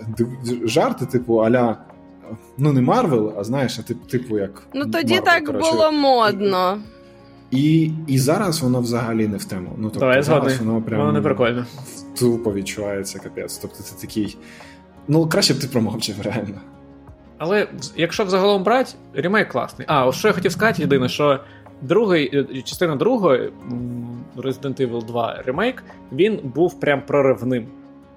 жарти, 0.65 1.07
типу, 1.07 1.37
аля. 1.37 1.77
Ну, 2.59 2.73
не 2.73 2.81
Marvel, 2.81 3.35
а 3.39 3.45
знаєш, 3.45 3.78
а 3.78 3.83
типу, 3.83 4.07
типу 4.07 4.39
як. 4.39 4.62
Ну 4.74 4.87
тоді 4.87 5.15
Marvel, 5.15 5.24
так 5.24 5.45
коротше. 5.45 5.70
було 5.70 5.93
модно. 5.93 6.78
І 7.51 7.90
і 8.06 8.18
зараз 8.18 8.62
воно 8.62 8.81
взагалі 8.81 9.28
не 9.28 9.36
в 9.36 9.44
тему. 9.44 9.70
Ну, 9.77 9.85
тобто, 9.85 10.01
Давай, 10.01 10.23
зараз 10.23 10.59
воно 10.59 10.82
прям 10.82 11.01
воно 11.01 11.12
не 11.12 11.20
прикольно. 11.20 11.66
Тупо 12.18 12.52
відчувається 12.52 13.18
капець. 13.18 13.59
Тобто 13.59 13.82
це 13.82 14.06
такий. 14.06 14.36
Ну, 15.09 15.28
краще 15.28 15.55
б 15.55 15.59
ти 15.59 15.66
промовчав, 15.66 16.14
реально. 16.23 16.60
Але 17.39 17.68
якщо 17.97 18.24
взагалом 18.24 18.62
брати, 18.62 18.93
ремейк 19.14 19.48
класний. 19.48 19.86
А, 19.90 20.12
що 20.12 20.28
я 20.28 20.35
хотів 20.35 20.52
сказати, 20.52 20.82
єдине, 20.82 21.09
що 21.09 21.40
другий, 21.82 22.47
е, 22.56 22.62
частина 22.62 22.97
другої 22.97 23.52
Resident 24.36 24.86
Evil 24.89 25.06
2 25.06 25.43
ремейк, 25.47 25.85
він 26.12 26.40
був 26.55 26.81
прям 26.81 27.02
проривним. 27.06 27.66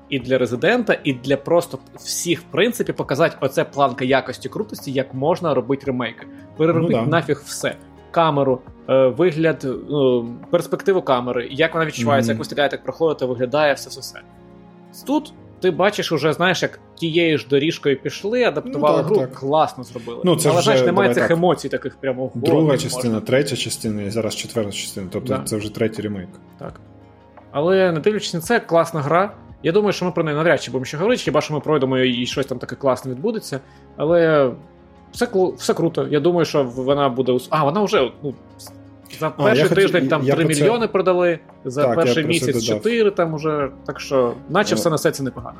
І 0.09 0.19
для 0.19 0.37
резидента, 0.37 0.97
і 1.03 1.13
для 1.13 1.37
просто 1.37 1.79
всіх, 1.95 2.39
в 2.39 2.43
принципі, 2.43 2.93
показати 2.93 3.37
оце 3.41 3.63
планка 3.63 4.05
якості 4.05 4.49
крутості, 4.49 4.91
як 4.91 5.13
можна 5.13 5.53
робити 5.53 5.85
ремейки. 5.85 6.27
Переробити 6.57 6.95
ну, 6.95 7.05
да. 7.05 7.09
нафіг 7.09 7.41
все. 7.45 7.75
Камеру, 8.11 8.61
Е, 8.89 9.07
вигляд, 9.07 9.67
ну, 9.89 10.29
перспективу 10.51 11.01
камери, 11.01 11.47
як 11.51 11.73
вона 11.73 11.85
відчувається, 11.85 12.31
mm-hmm. 12.31 12.33
як 12.33 12.39
ви 12.39 12.45
стріляєте, 12.45 12.75
як 12.75 12.83
проходите, 12.83 13.25
виглядає 13.25 13.73
все 13.73 13.89
все 13.89 13.99
все 13.99 14.19
Тут 15.05 15.33
ти 15.59 15.71
бачиш, 15.71 16.11
уже 16.11 16.33
знаєш, 16.33 16.61
як 16.63 16.79
тією 16.95 17.37
ж 17.37 17.47
доріжкою 17.49 18.01
пішли, 18.01 18.43
адаптували 18.43 18.97
ну, 18.97 19.03
так, 19.03 19.07
гру, 19.07 19.17
так. 19.17 19.33
класно 19.33 19.83
зробили. 19.83 20.21
Ну, 20.25 20.35
це 20.35 20.49
Але 20.49 20.57
вже, 20.57 20.63
знаєш, 20.63 20.85
немає 20.85 21.13
цих 21.13 21.23
так. 21.23 21.31
емоцій, 21.31 21.69
таких 21.69 21.95
прямо 21.95 22.31
друга 22.35 22.77
частина, 22.77 23.13
можна. 23.13 23.27
третя 23.27 23.55
частина 23.55 24.01
і 24.01 24.09
зараз 24.09 24.35
четверта 24.35 24.71
частина. 24.71 25.07
Тобто 25.11 25.33
да. 25.33 25.43
це 25.43 25.57
вже 25.57 25.75
третій 25.75 26.01
ремейк. 26.01 26.29
Так. 26.59 26.79
Але 27.51 27.91
не 27.91 27.99
дивлячись 27.99 28.33
на 28.33 28.39
це, 28.39 28.59
класна 28.59 29.01
гра. 29.01 29.35
Я 29.63 29.71
думаю, 29.71 29.93
що 29.93 30.05
ми 30.05 30.11
про 30.11 30.23
неї 30.23 30.37
навряд 30.37 30.61
чи 30.61 30.71
будемо 30.71 30.85
ще 30.85 30.97
говорити, 30.97 31.21
хіба 31.21 31.41
що 31.41 31.53
ми 31.53 31.59
пройдемо 31.59 31.97
і 31.97 32.25
щось 32.25 32.45
там 32.45 32.59
таке 32.59 32.75
класне 32.75 33.11
відбудеться. 33.11 33.59
Але 33.97 34.51
все 35.11 35.27
все 35.57 35.73
круто. 35.73 36.07
Я 36.07 36.19
думаю, 36.19 36.45
що 36.45 36.63
вона 36.63 37.09
буде. 37.09 37.37
А, 37.49 37.63
вона 37.63 37.81
вже 37.83 38.11
ну, 38.23 38.33
за 39.19 39.29
перший 39.29 39.65
а, 39.65 39.69
тиждень 39.69 40.09
хотів, 40.09 40.09
там 40.09 40.25
3 40.25 40.45
мільйони 40.45 40.85
це... 40.85 40.87
продали, 40.87 41.39
за 41.65 41.83
так, 41.83 41.95
перший 41.95 42.25
місяць 42.25 42.63
4 42.63 43.11
там 43.11 43.33
уже. 43.33 43.69
Так 43.85 43.99
що, 43.99 44.33
наче 44.49 44.75
все 44.75 44.89
несеться 44.89 45.23
непогано. 45.23 45.57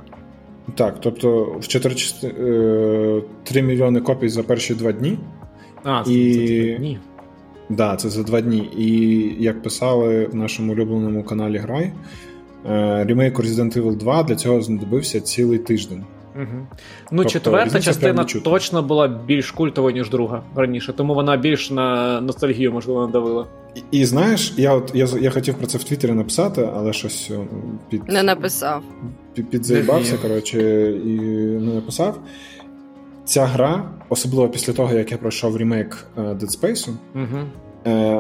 Так, 0.76 0.95
тобто 0.99 1.57
в 1.59 1.67
4 1.67 1.95
3 3.43 3.61
мільйони 3.61 4.01
копій 4.01 4.30
за 4.30 4.43
перші 4.43 4.73
2 4.73 4.91
дні. 4.91 5.17
А, 5.84 6.03
це 6.03 6.11
і... 6.11 6.34
за 6.34 6.67
2 6.69 6.77
дні. 6.77 6.99
Да, 7.69 7.95
це 7.95 8.09
за 8.09 8.23
2 8.23 8.41
дні. 8.41 8.69
І 8.77 9.43
як 9.43 9.61
писали 9.61 10.26
в 10.26 10.35
нашому 10.35 10.73
улюбленому 10.73 11.23
каналі 11.23 11.57
Грай, 11.57 11.91
е, 12.69 13.03
ремейк 13.03 13.39
Resident 13.39 13.81
Evil 13.81 13.97
2 13.97 14.23
для 14.23 14.35
цього 14.35 14.61
знадобився 14.61 15.21
цілий 15.21 15.59
тиждень. 15.59 16.03
Угу. 16.35 16.68
Ну, 17.11 17.23
тобто, 17.23 17.30
четверта 17.30 17.81
частина 17.81 18.23
точно 18.23 18.81
була 18.81 19.07
більш 19.07 19.51
культовою, 19.51 19.95
ніж 19.95 20.10
друга 20.10 20.43
раніше, 20.56 20.93
тому 20.93 21.14
вона 21.14 21.38
більш 21.38 21.72
на 21.72 22.22
ностальгію, 22.22 22.72
можливо, 22.72 23.06
надавила. 23.06 23.45
І, 23.76 23.81
і 23.91 24.06
знаєш, 24.06 24.53
я 24.57 24.73
от 24.73 24.91
я 24.93 25.07
я 25.22 25.31
хотів 25.31 25.56
про 25.56 25.68
це 25.68 25.77
в 25.77 25.84
Твіттері 25.84 26.11
написати, 26.11 26.69
але 26.76 26.93
щось 26.93 27.31
під 27.89 28.07
не 28.07 28.23
написав. 28.23 28.84
Під, 29.34 29.49
підзаїбався, 29.49 30.18
коротше, 30.18 30.60
і 30.91 31.19
не 31.60 31.73
написав. 31.73 32.19
Ця 33.26 33.45
гра, 33.45 33.91
особливо 34.10 34.49
після 34.49 34.73
того, 34.73 34.93
як 34.93 35.11
я 35.11 35.18
пройшов 35.18 35.56
ремейк 35.56 36.06
е, 36.18 36.22
Dead 36.22 36.60
Space, 36.60 36.89
угу. 37.15 37.45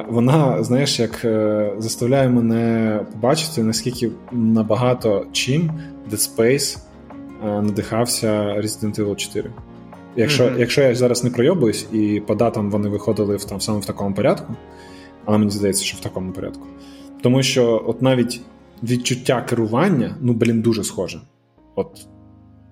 вона, 0.09 0.63
знаєш, 0.63 0.99
як 0.99 1.25
е, 1.25 1.71
заставляє 1.77 2.29
мене 2.29 2.99
побачити, 3.11 3.63
наскільки 3.63 4.11
набагато 4.31 5.25
чим 5.31 5.71
Dead 6.11 6.35
Space 6.35 6.79
надихався 7.43 8.27
Resident 8.57 8.99
Evil 8.99 9.15
4. 9.15 9.51
Якщо 10.15 10.43
mm-hmm. 10.43 10.59
якщо 10.59 10.81
я 10.81 10.95
зараз 10.95 11.23
не 11.23 11.29
пройобуюсь, 11.29 11.87
і 11.93 12.21
по 12.27 12.35
датам 12.35 12.71
вони 12.71 12.89
виходили 12.89 13.35
в 13.35 13.43
там 13.43 13.61
саме 13.61 13.79
в 13.79 13.85
такому 13.85 14.15
порядку, 14.15 14.53
але 15.25 15.37
мені 15.37 15.51
здається, 15.51 15.83
що 15.83 15.97
в 15.97 15.99
такому 15.99 16.31
порядку. 16.31 16.67
Тому 17.21 17.43
що 17.43 17.83
от 17.87 18.01
навіть 18.01 18.41
відчуття 18.83 19.41
керування, 19.41 20.15
ну, 20.21 20.33
блін, 20.33 20.61
дуже 20.61 20.83
схоже. 20.83 21.21
От 21.75 22.07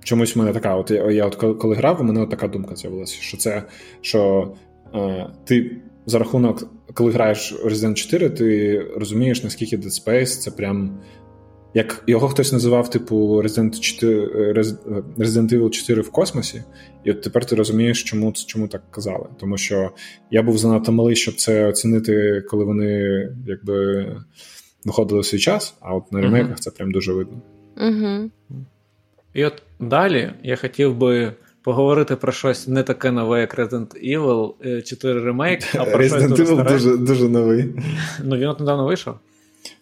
чомусь 0.03 0.35
в 0.35 0.39
мене 0.39 0.53
така, 0.53 0.75
от 0.75 0.91
я, 0.91 1.11
я 1.11 1.25
от 1.25 1.35
коли 1.35 1.75
грав, 1.75 2.01
у 2.01 2.03
мене 2.03 2.21
от 2.21 2.29
така 2.29 2.47
думка 2.47 2.75
з'явилася, 2.75 3.21
що 3.21 3.37
це 3.37 3.63
що 4.01 4.51
е, 4.95 5.29
ти 5.45 5.77
за 6.05 6.19
рахунок, 6.19 6.69
коли 6.93 7.11
граєш 7.11 7.55
Resident 7.65 7.93
4, 7.93 8.29
ти 8.29 8.79
розумієш, 8.95 9.43
наскільки 9.43 9.77
Dead 9.77 10.05
Space 10.05 10.25
це 10.25 10.51
прям 10.51 10.99
як 11.77 12.03
його 12.07 12.27
хтось 12.27 12.51
називав, 12.51 12.89
типу, 12.89 13.41
Resident 13.43 13.79
4, 13.79 14.53
Resident 15.17 15.53
Evil 15.53 15.69
4 15.69 16.01
в 16.01 16.11
космосі, 16.11 16.63
і 17.03 17.11
от 17.11 17.21
тепер 17.21 17.45
ти 17.45 17.55
розумієш, 17.55 18.03
чому 18.03 18.33
чому 18.47 18.67
так 18.67 18.91
казали. 18.91 19.25
Тому 19.39 19.57
що 19.57 19.91
я 20.31 20.43
був 20.43 20.57
занадто 20.57 20.91
малий, 20.91 21.15
щоб 21.15 21.35
це 21.35 21.67
оцінити, 21.67 22.43
коли 22.49 22.65
вони 22.65 22.89
якби 23.47 24.05
виходили 24.85 25.21
в 25.21 25.25
свій 25.25 25.39
час, 25.39 25.75
а 25.81 25.95
от 25.95 26.11
на 26.11 26.21
ремейках 26.21 26.51
uh-huh. 26.51 26.59
це 26.59 26.71
прям 26.71 26.91
дуже 26.91 27.13
видно. 27.13 27.41
Uh-huh. 27.77 28.29
І 29.33 29.45
от 29.45 29.63
далі 29.79 30.33
я 30.43 30.55
хотів 30.55 30.95
би. 30.95 31.33
Поговорити 31.63 32.15
про 32.15 32.31
щось 32.31 32.67
не 32.67 32.83
таке 32.83 33.11
нове, 33.11 33.39
як 33.39 33.59
Resident 33.59 34.17
Evil 34.17 34.81
4 34.81 35.23
ремейк, 35.23 35.59
а 35.75 35.85
про 35.85 36.03
Resident 36.03 36.35
щось 36.35 36.49
Evil 36.49 36.71
дуже 36.71 36.97
дуже 36.97 37.29
новий. 37.29 37.65
Ну 38.23 38.37
він 38.37 38.47
от 38.47 38.59
недавно 38.59 38.85
вийшов. 38.85 39.15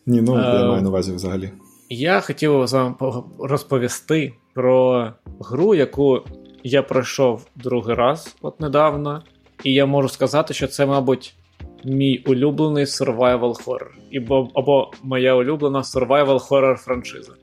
Ні, 0.06 0.22
ну 0.22 0.38
я 0.38 0.64
е, 0.64 0.68
маю 0.68 0.82
на 0.82 0.90
увазі 0.90 1.14
взагалі. 1.14 1.52
Я 1.90 2.22
хотів 2.22 2.68
з 2.68 2.74
вам 2.74 2.98
розповісти 3.40 4.34
про 4.54 5.14
гру, 5.40 5.76
яку 5.76 6.24
я 6.64 6.84
пройшов 6.84 7.48
другий 7.56 7.96
раз 7.96 8.36
от 8.42 8.60
недавно, 8.60 9.24
і 9.64 9.74
я 9.74 9.86
можу 9.86 10.10
сказати, 10.10 10.54
що 10.54 10.68
це, 10.68 10.86
мабуть, 10.86 11.36
мій 11.84 12.24
улюблений 12.28 12.86
survival 12.86 13.66
horror. 13.66 14.18
Або, 14.18 14.52
або 14.56 14.92
моя 15.04 15.36
улюблена 15.36 15.80
survival 15.80 16.48
horror 16.50 16.76
франшиза. 16.76 17.34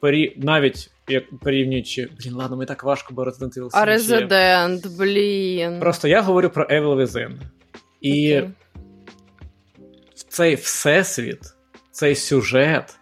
Порі... 0.00 0.34
Навіть 0.36 0.90
як 1.08 1.24
порівнюючи, 1.38 2.08
блін, 2.20 2.34
ладно, 2.34 2.56
мені 2.56 2.66
так 2.68 2.84
важко, 2.84 3.14
бо 3.14 3.24
Resident 3.24 3.58
Evil 3.58 3.70
7 3.70 3.70
А 3.72 3.86
Resident, 3.86 4.98
блін. 4.98 5.80
Просто 5.80 6.08
я 6.08 6.22
говорю 6.22 6.50
про 6.50 6.64
Evil 6.64 6.96
Within. 6.96 7.32
І 8.00 8.32
okay. 8.32 8.50
цей 10.28 10.54
всесвіт, 10.54 11.40
цей 11.90 12.14
сюжет. 12.14 12.99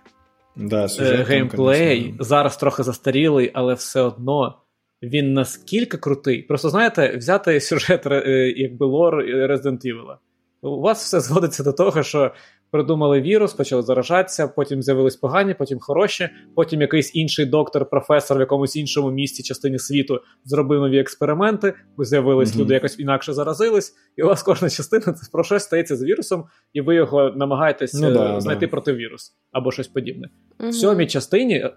Да, 0.58 0.84
е, 0.84 0.88
сюжет, 0.88 1.26
геймплей 1.26 2.00
конечно. 2.00 2.24
зараз 2.24 2.56
трохи 2.56 2.82
застарілий, 2.82 3.50
але 3.54 3.74
все 3.74 4.00
одно 4.00 4.58
він 5.02 5.32
наскільки 5.32 5.96
крутий. 5.96 6.42
Просто 6.42 6.70
знаєте, 6.70 7.16
взяти 7.16 7.60
сюжет 7.60 8.06
е, 8.06 8.54
якби 8.56 8.86
лор 8.86 9.14
Resident 9.24 9.86
Evil. 9.86 10.16
У 10.62 10.80
вас 10.80 11.04
все 11.04 11.20
зводиться 11.20 11.62
до 11.62 11.72
того, 11.72 12.02
що 12.02 12.34
придумали 12.70 13.20
вірус, 13.20 13.52
почали 13.52 13.82
заражатися, 13.82 14.48
потім 14.48 14.82
з'явились 14.82 15.16
погані, 15.16 15.54
потім 15.54 15.78
хороші. 15.78 16.28
Потім 16.54 16.80
якийсь 16.80 17.14
інший 17.14 17.46
доктор, 17.46 17.90
професор 17.90 18.36
в 18.36 18.40
якомусь 18.40 18.76
іншому 18.76 19.10
місті, 19.10 19.42
частині 19.42 19.78
світу 19.78 20.20
зробив 20.44 20.80
нові 20.80 20.98
експерименти, 20.98 21.74
з'явились 21.98 22.54
mm-hmm. 22.54 22.60
люди, 22.60 22.74
якось 22.74 22.98
інакше 22.98 23.32
заразились, 23.32 23.94
і 24.16 24.22
у 24.22 24.26
вас 24.26 24.42
кожна 24.42 24.70
частина 24.70 25.04
це 25.04 25.28
про 25.32 25.44
щось 25.44 25.62
стається 25.62 25.96
з 25.96 26.02
вірусом, 26.02 26.44
і 26.72 26.80
ви 26.80 26.94
його 26.94 27.32
намагаєтесь 27.36 27.94
ну, 27.94 28.12
да, 28.12 28.40
знайти 28.40 28.66
да. 28.66 28.70
противірус 28.70 29.32
або 29.52 29.72
щось 29.72 29.88
подібне. 29.88 30.28
Mm-hmm. 30.58 30.68
В 30.68 30.74
сьомій 30.74 31.06
частині, 31.06 31.70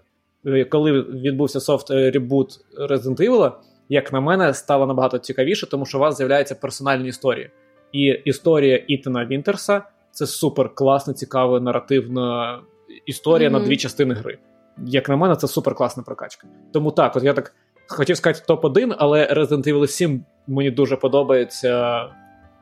е, 0.46 0.64
коли 0.64 0.92
відбувся 1.02 1.60
софт 1.60 1.90
ребут 1.90 2.50
Resident 2.90 3.28
Evil, 3.28 3.52
як 3.88 4.12
на 4.12 4.20
мене, 4.20 4.54
стало 4.54 4.86
набагато 4.86 5.18
цікавіше, 5.18 5.70
тому 5.70 5.86
що 5.86 5.98
у 5.98 6.00
вас 6.00 6.16
з'являються 6.16 6.54
персональні 6.54 7.08
історії. 7.08 7.50
І 7.92 8.04
історія 8.04 8.84
Ітана 8.88 9.26
Вінтерса 9.26 9.82
це 10.12 10.26
супер 10.26 10.74
класна, 10.74 11.14
цікава 11.14 11.60
наративна 11.60 12.60
історія 13.06 13.48
mm-hmm. 13.48 13.52
на 13.52 13.60
дві 13.60 13.76
частини 13.76 14.14
гри. 14.14 14.38
Як 14.86 15.08
на 15.08 15.16
мене, 15.16 15.36
це 15.36 15.48
супер 15.48 15.74
класна 15.74 16.02
прокачка. 16.02 16.46
Тому 16.72 16.90
так, 16.90 17.16
от 17.16 17.24
я 17.24 17.32
так 17.32 17.54
хотів 17.88 18.16
сказати 18.16 18.52
топ-1, 18.52 18.94
але 18.98 19.34
Resident 19.34 19.68
Evil 19.68 19.86
7 19.86 20.24
мені 20.46 20.70
дуже 20.70 20.96
подобається. 20.96 22.04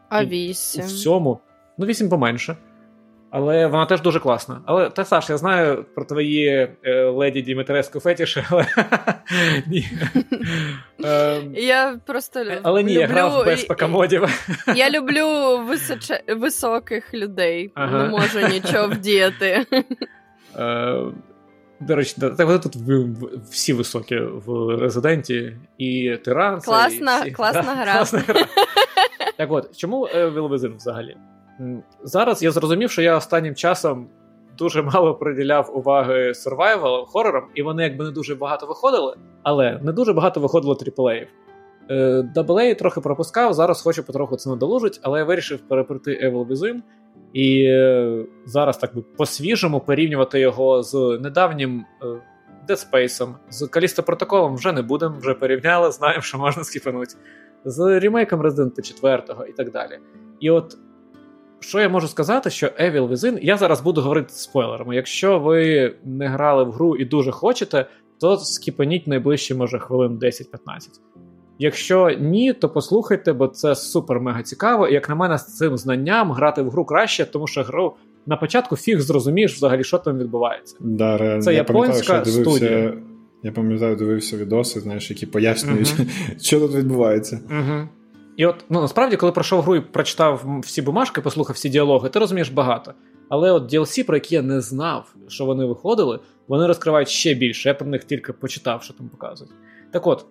А 0.08 0.24
8? 0.24 0.84
У 0.84 0.86
всьому. 0.86 1.40
Ну, 1.78 1.86
8 1.86 2.08
поменше. 2.08 2.56
Але 3.30 3.66
вона 3.66 3.86
теж 3.86 4.00
дуже 4.02 4.20
класна. 4.20 4.60
Але 4.66 4.90
та 4.90 5.04
Саш, 5.04 5.30
я 5.30 5.36
знаю 5.36 5.84
про 5.94 6.04
твої 6.04 6.76
е, 6.82 7.04
леді 7.04 7.42
Дімитреску 7.42 8.00
фетіші, 8.00 8.44
але 8.50 8.66
ні. 9.66 9.88
Ем, 11.04 11.54
я 11.54 11.98
просто 12.06 12.44
Але 12.62 12.82
ні, 12.82 12.92
я 12.92 13.06
грав 13.06 13.44
без 13.44 13.64
покамодів. 13.64 14.28
Я 14.76 14.90
люблю 14.90 15.60
високих 16.36 17.14
людей, 17.14 17.72
не 17.76 18.04
можу 18.04 18.40
нічого 18.52 18.88
вдіяти. 18.88 19.66
Е, 20.56 20.96
до 21.80 21.96
речі, 21.96 22.16
вони 22.38 22.58
тут 22.58 22.76
всі 23.50 23.72
високі 23.72 24.16
в 24.16 24.76
резиденті, 24.80 25.56
і 25.78 26.16
тиран. 26.24 26.60
Класна, 27.36 27.72
гра. 27.72 28.04
Так 29.36 29.52
от, 29.52 29.76
чому 29.76 30.04
Вілвезин 30.04 30.76
взагалі? 30.76 31.16
Зараз 32.02 32.42
я 32.42 32.50
зрозумів, 32.50 32.90
що 32.90 33.02
я 33.02 33.16
останнім 33.16 33.54
часом 33.54 34.08
дуже 34.58 34.82
мало 34.82 35.14
приділяв 35.14 35.70
уваги 35.74 36.32
survival 36.32 37.06
хорорам, 37.06 37.44
і 37.54 37.62
вони 37.62 37.82
якби 37.82 38.04
не 38.04 38.10
дуже 38.10 38.34
багато 38.34 38.66
виходили, 38.66 39.16
але 39.42 39.80
не 39.82 39.92
дуже 39.92 40.12
багато 40.12 40.40
виходило 40.40 40.74
тріплеїв. 40.74 41.28
AA 42.36 42.78
трохи 42.78 43.00
пропускав, 43.00 43.54
зараз 43.54 43.82
хочу 43.82 44.02
потроху 44.02 44.36
це 44.36 44.50
надолужить, 44.50 45.00
але 45.02 45.18
я 45.18 45.24
вирішив 45.24 45.60
переприти 45.60 46.30
Evil 46.30 46.46
Within 46.46 46.80
і 47.32 47.64
е, 47.64 48.24
зараз 48.46 48.76
так 48.78 48.94
би 48.94 49.02
по-свіжому 49.02 49.80
порівнювати 49.80 50.40
його 50.40 50.82
з 50.82 51.18
недавнім 51.22 51.84
е, 52.02 52.06
Dead 52.68 52.90
Space, 52.90 53.34
з 53.48 53.66
Калісто 53.66 54.02
протоколом 54.02 54.54
вже 54.54 54.72
не 54.72 54.82
будемо, 54.82 55.16
вже 55.18 55.34
порівняли, 55.34 55.92
знаємо, 55.92 56.22
що 56.22 56.38
можна 56.38 56.64
скіпанути, 56.64 57.14
з 57.64 58.00
ремейком 58.00 58.42
Resident 58.42 58.82
4 58.82 59.22
і 59.48 59.52
так 59.52 59.70
далі. 59.70 59.98
І 60.40 60.50
от 60.50 60.76
що 61.60 61.80
я 61.80 61.88
можу 61.88 62.08
сказати, 62.08 62.50
що 62.50 62.66
Evil 62.66 63.08
Within, 63.08 63.38
я 63.42 63.56
зараз 63.56 63.80
буду 63.80 64.00
говорити 64.00 64.28
спойлерами. 64.32 64.96
Якщо 64.96 65.38
ви 65.38 65.94
не 66.04 66.28
грали 66.28 66.64
в 66.64 66.72
гру 66.72 66.96
і 66.96 67.04
дуже 67.04 67.30
хочете, 67.30 67.86
то 68.20 68.36
скіпаніть 68.36 69.06
найближчі, 69.06 69.54
може, 69.54 69.78
хвилин 69.78 70.18
10-15. 70.22 70.42
Якщо 71.58 72.10
ні, 72.20 72.52
то 72.52 72.68
послухайте, 72.68 73.32
бо 73.32 73.48
це 73.48 73.68
супер-мега 73.74 74.42
цікаво. 74.42 74.88
І 74.88 74.94
як 74.94 75.08
на 75.08 75.14
мене, 75.14 75.38
з 75.38 75.56
цим 75.56 75.76
знанням 75.76 76.32
грати 76.32 76.62
в 76.62 76.70
гру 76.70 76.84
краще, 76.84 77.24
тому 77.24 77.46
що 77.46 77.62
гру 77.62 77.94
на 78.26 78.36
початку 78.36 78.76
фіг 78.76 79.00
зрозумієш 79.00 79.54
взагалі, 79.54 79.84
що 79.84 79.98
там 79.98 80.18
відбувається. 80.18 80.76
Да, 80.80 81.16
реально. 81.16 81.42
Це 81.42 81.52
я 81.52 81.58
японська 81.58 82.02
що 82.02 82.12
дивився, 82.12 82.50
студія. 82.50 82.94
Я 83.42 83.52
пам'ятаю, 83.52 83.96
дивився 83.96 84.36
відоси, 84.36 84.80
знаєш, 84.80 85.10
які 85.10 85.26
пояснюють, 85.26 85.88
uh-huh. 85.88 86.40
що 86.42 86.60
тут 86.60 86.74
відбувається. 86.74 87.40
Uh-huh. 87.50 87.88
І 88.40 88.46
от 88.46 88.64
ну 88.68 88.80
насправді, 88.80 89.16
коли 89.16 89.32
пройшов 89.32 89.62
гру 89.62 89.76
і 89.76 89.80
прочитав 89.80 90.60
всі 90.62 90.82
бумажки, 90.82 91.20
послухав 91.20 91.54
всі 91.54 91.68
діалоги, 91.68 92.08
ти 92.08 92.18
розумієш 92.18 92.48
багато. 92.48 92.94
Але 93.28 93.52
от 93.52 93.72
DLC, 93.72 94.06
про 94.06 94.16
які 94.16 94.34
я 94.34 94.42
не 94.42 94.60
знав, 94.60 95.14
що 95.28 95.44
вони 95.44 95.64
виходили, 95.64 96.20
вони 96.48 96.66
розкривають 96.66 97.08
ще 97.08 97.34
більше. 97.34 97.68
Я 97.68 97.74
про 97.74 97.86
них 97.86 98.04
тільки 98.04 98.32
почитав, 98.32 98.82
що 98.82 98.94
там 98.94 99.08
показують. 99.08 99.52
Так 99.92 100.06
от, 100.06 100.26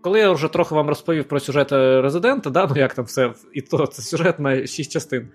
коли 0.00 0.18
я 0.18 0.30
вже 0.30 0.48
трохи 0.48 0.74
вам 0.74 0.88
розповів 0.88 1.24
про 1.24 1.40
сюжет 1.40 1.72
Резидента, 1.72 2.50
да, 2.50 2.66
ну 2.70 2.76
як 2.76 2.94
там 2.94 3.04
все, 3.04 3.32
і 3.52 3.60
то 3.60 3.86
це 3.86 4.02
сюжет 4.02 4.40
на 4.40 4.66
6 4.66 4.92
частин. 4.92 5.28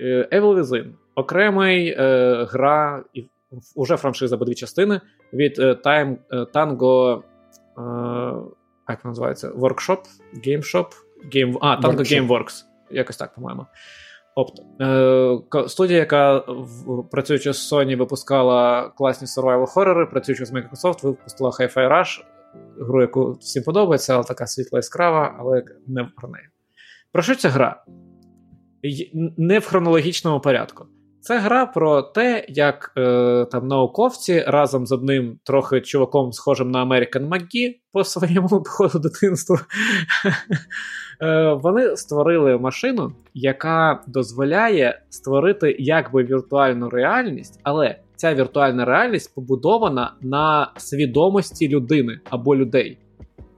Е, 0.00 0.28
Evil 0.32 0.60
Within 0.60 0.86
окремий 1.14 1.88
е, 1.88 2.46
гра, 2.50 3.04
і 3.14 3.24
вже 3.76 3.96
франшиза 3.96 4.36
по 4.36 4.44
дві 4.44 4.54
частини 4.54 5.00
від 5.32 5.58
е, 5.58 5.72
Time, 5.84 6.16
е, 6.30 6.36
Tango. 6.36 7.22
Як 8.92 9.04
називається? 9.04 9.50
Workshop? 9.50 9.98
Game 10.46 10.74
Shop? 10.74 10.86
Game... 11.34 11.58
А, 11.60 11.80
Tango 11.80 11.96
Workshop. 11.96 12.28
Gameworks. 12.28 12.62
Якось 12.90 13.16
так, 13.16 13.34
по-моєму. 13.34 13.66
Тобто, 14.36 14.62
е, 15.58 15.68
студія, 15.68 15.98
яка 15.98 16.38
в, 16.38 17.08
працюючи 17.10 17.52
з 17.52 17.72
Sony, 17.72 17.96
випускала 17.96 18.88
класні 18.88 19.26
survival 19.26 19.66
хорори, 19.66 20.06
працюючи 20.06 20.44
з 20.44 20.52
Microsoft, 20.52 21.02
випустила 21.02 21.50
Hi-Fi 21.50 21.92
Rush, 21.92 22.24
гру, 22.80 23.00
яку 23.00 23.32
всім 23.32 23.62
подобається, 23.62 24.14
але 24.14 24.24
така 24.24 24.46
світла 24.46 24.78
яскрава, 24.78 25.36
але 25.38 25.62
не 25.86 26.04
про 26.16 26.28
неї. 26.28 26.44
Про 27.12 27.22
що 27.22 27.34
ця 27.34 27.48
гра? 27.48 27.84
Не 29.36 29.58
в 29.58 29.66
хронологічному 29.66 30.40
порядку. 30.40 30.86
Це 31.22 31.38
гра 31.38 31.66
про 31.66 32.02
те, 32.02 32.44
як 32.48 32.92
е, 32.96 33.46
там 33.50 33.68
науковці 33.68 34.44
разом 34.46 34.86
з 34.86 34.92
одним 34.92 35.38
трохи 35.44 35.80
чуваком, 35.80 36.32
схожим 36.32 36.70
на 36.70 36.86
American 36.86 37.28
McGee 37.28 37.74
по 37.92 38.04
своєму 38.04 38.48
походу 38.48 38.98
дитинству, 38.98 39.56
е, 41.22 41.52
вони 41.52 41.96
створили 41.96 42.58
машину, 42.58 43.12
яка 43.34 44.02
дозволяє 44.06 45.02
створити 45.10 45.76
якби 45.78 46.24
віртуальну 46.24 46.88
реальність, 46.88 47.60
але 47.62 47.96
ця 48.16 48.34
віртуальна 48.34 48.84
реальність 48.84 49.34
побудована 49.34 50.14
на 50.20 50.72
свідомості 50.76 51.68
людини 51.68 52.20
або 52.30 52.56
людей. 52.56 52.98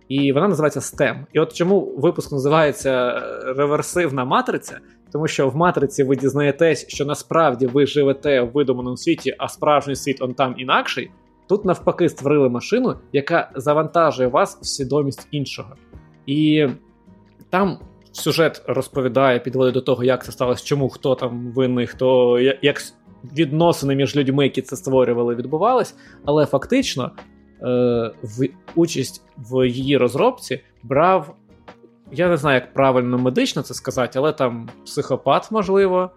І 0.09 0.33
вона 0.33 0.49
називається 0.49 0.81
STEM. 0.81 1.25
І 1.33 1.41
от 1.41 1.53
чому 1.53 1.95
випуск 1.97 2.33
називається 2.33 3.23
реверсивна 3.57 4.25
матриця? 4.25 4.79
Тому 5.13 5.29
що 5.29 5.49
в 5.49 5.57
матриці 5.57 6.05
ви 6.05 6.17
дізнаєтесь, 6.17 6.89
що 6.89 7.05
насправді 7.05 7.67
ви 7.67 7.87
живете 7.87 8.41
в 8.41 8.53
видуманому 8.53 8.97
світі, 8.97 9.35
а 9.39 9.49
справжній 9.49 9.97
світ 9.97 10.23
он 10.23 10.35
там 10.35 10.55
інакший. 10.59 11.11
Тут 11.49 11.65
навпаки 11.65 12.09
створили 12.09 12.49
машину, 12.49 12.95
яка 13.13 13.51
завантажує 13.57 14.29
вас 14.29 14.59
в 14.63 14.67
свідомість 14.67 15.29
іншого. 15.31 15.69
І 16.27 16.69
там 17.51 17.79
сюжет 18.13 18.63
розповідає, 18.67 19.39
підводить 19.39 19.75
до 19.75 19.81
того, 19.81 20.05
як 20.05 20.25
це 20.25 20.33
сталося, 20.33 20.65
чому 20.65 20.89
хто 20.89 21.15
там 21.15 21.53
винний, 21.53 21.87
хто 21.87 22.39
як 22.63 22.77
відносини 23.33 23.95
між 23.95 24.17
людьми, 24.17 24.45
які 24.45 24.63
це 24.63 24.77
створювали, 24.77 25.35
відбувались. 25.35 25.95
Але 26.25 26.47
фактично 26.47 27.11
е, 27.19 27.34
в 28.23 28.49
участь 28.75 29.23
в 29.37 29.69
її 29.69 29.97
розробці 29.97 30.61
брав 30.83 31.35
я 32.13 32.29
не 32.29 32.37
знаю, 32.37 32.55
як 32.55 32.73
правильно 32.73 33.19
медично 33.19 33.63
це 33.63 33.75
сказати, 33.75 34.19
але 34.19 34.33
там 34.33 34.69
психопат, 34.85 35.51
можливо, 35.51 36.11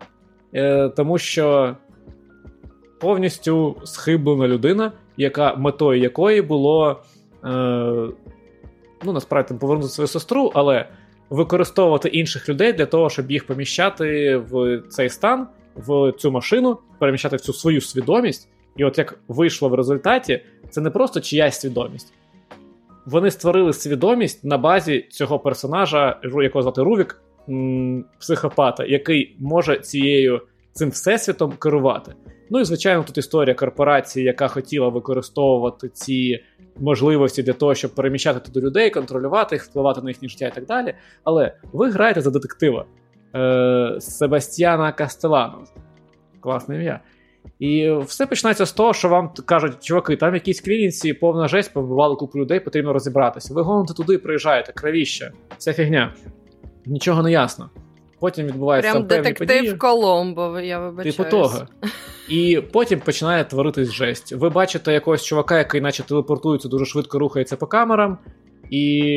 е, 0.53 0.89
тому 0.89 1.17
що 1.17 1.75
повністю 2.99 3.75
схиблена 3.83 4.47
людина, 4.47 4.91
яка 5.17 5.55
метою 5.55 6.01
якої 6.01 6.41
було 6.41 7.01
е, 7.43 7.47
ну, 9.03 9.13
насправді 9.13 9.47
там 9.47 9.57
повернути 9.57 9.89
свою 9.89 10.07
сестру, 10.07 10.51
але 10.55 10.89
використовувати 11.29 12.09
інших 12.09 12.49
людей 12.49 12.73
для 12.73 12.85
того, 12.85 13.09
щоб 13.09 13.31
їх 13.31 13.47
поміщати 13.47 14.37
в 14.37 14.81
цей 14.89 15.09
стан, 15.09 15.47
в 15.75 16.11
цю 16.11 16.31
машину, 16.31 16.77
переміщати 16.99 17.35
в 17.35 17.41
цю 17.41 17.53
свою 17.53 17.81
свідомість. 17.81 18.49
І 18.77 18.83
от 18.83 18.97
як 18.97 19.19
вийшло 19.27 19.69
в 19.69 19.73
результаті, 19.73 20.41
це 20.69 20.81
не 20.81 20.89
просто 20.89 21.19
чиясь 21.21 21.59
свідомість 21.59 22.13
вони 23.07 23.31
створили 23.31 23.73
свідомість 23.73 24.43
на 24.43 24.57
базі 24.57 25.05
цього 25.09 25.39
персонажа, 25.39 26.19
якого 26.23 26.61
звати 26.61 26.81
Рувік, 26.81 27.21
психопата, 28.19 28.85
який 28.85 29.35
може 29.39 29.79
цією 29.79 30.41
цим 30.73 30.89
всесвітом 30.89 31.51
керувати. 31.51 32.13
Ну 32.49 32.59
і 32.59 32.63
звичайно, 32.63 33.03
тут 33.03 33.17
історія 33.17 33.55
корпорації, 33.55 34.25
яка 34.25 34.47
хотіла 34.47 34.89
використовувати 34.89 35.89
ці 35.89 36.43
можливості 36.79 37.43
для 37.43 37.53
того, 37.53 37.75
щоб 37.75 37.95
переміщати 37.95 38.39
туди 38.39 38.65
людей, 38.65 38.89
контролювати 38.89 39.55
їх, 39.55 39.63
впливати 39.63 40.01
на 40.01 40.09
їхнє 40.09 40.27
життя 40.29 40.47
і 40.47 40.55
так 40.55 40.65
далі. 40.65 40.93
Але 41.23 41.55
ви 41.73 41.89
граєте 41.89 42.21
за 42.21 42.31
детектива 42.31 42.85
е, 43.35 43.97
Себастьяна 43.99 44.91
Кастелану. 44.91 45.57
Класне 46.39 46.75
ім'я. 46.75 46.99
І 47.59 47.91
все 47.91 48.25
починається 48.25 48.65
з 48.65 48.71
того, 48.71 48.93
що 48.93 49.09
вам 49.09 49.31
кажуть, 49.45 49.83
чуваки, 49.83 50.15
там 50.15 50.33
якісь 50.33 50.61
клініці, 50.61 51.13
повна 51.13 51.47
жесть, 51.47 51.73
побивали 51.73 52.15
купу 52.15 52.39
людей, 52.39 52.59
потрібно 52.59 52.93
розібратися. 52.93 53.53
Ви 53.53 53.61
гоните 53.61 53.93
туди, 53.93 54.17
приїжджаєте, 54.17 54.71
кравіще, 54.71 55.31
вся 55.57 55.73
фігня. 55.73 56.13
Нічого 56.85 57.23
не 57.23 57.31
ясно. 57.31 57.69
Потім 58.19 58.47
відбувається 58.47 58.91
Прям 58.91 59.07
там 59.07 59.23
детектив 59.23 59.47
події. 59.47 59.73
Коломбо, 59.73 60.59
я 60.59 60.79
вибачаюсь. 60.79 61.15
Типу 61.15 61.29
того. 61.29 61.67
І 62.29 62.61
потім 62.73 62.99
починає 62.99 63.43
творитись 63.43 63.91
жесть. 63.91 64.33
Ви 64.33 64.49
бачите 64.49 64.93
якогось 64.93 65.23
чувака, 65.23 65.57
який 65.57 65.81
наче 65.81 66.03
телепортується, 66.03 66.67
дуже 66.67 66.85
швидко 66.85 67.19
рухається 67.19 67.55
по 67.55 67.67
камерам, 67.67 68.17
і 68.69 69.11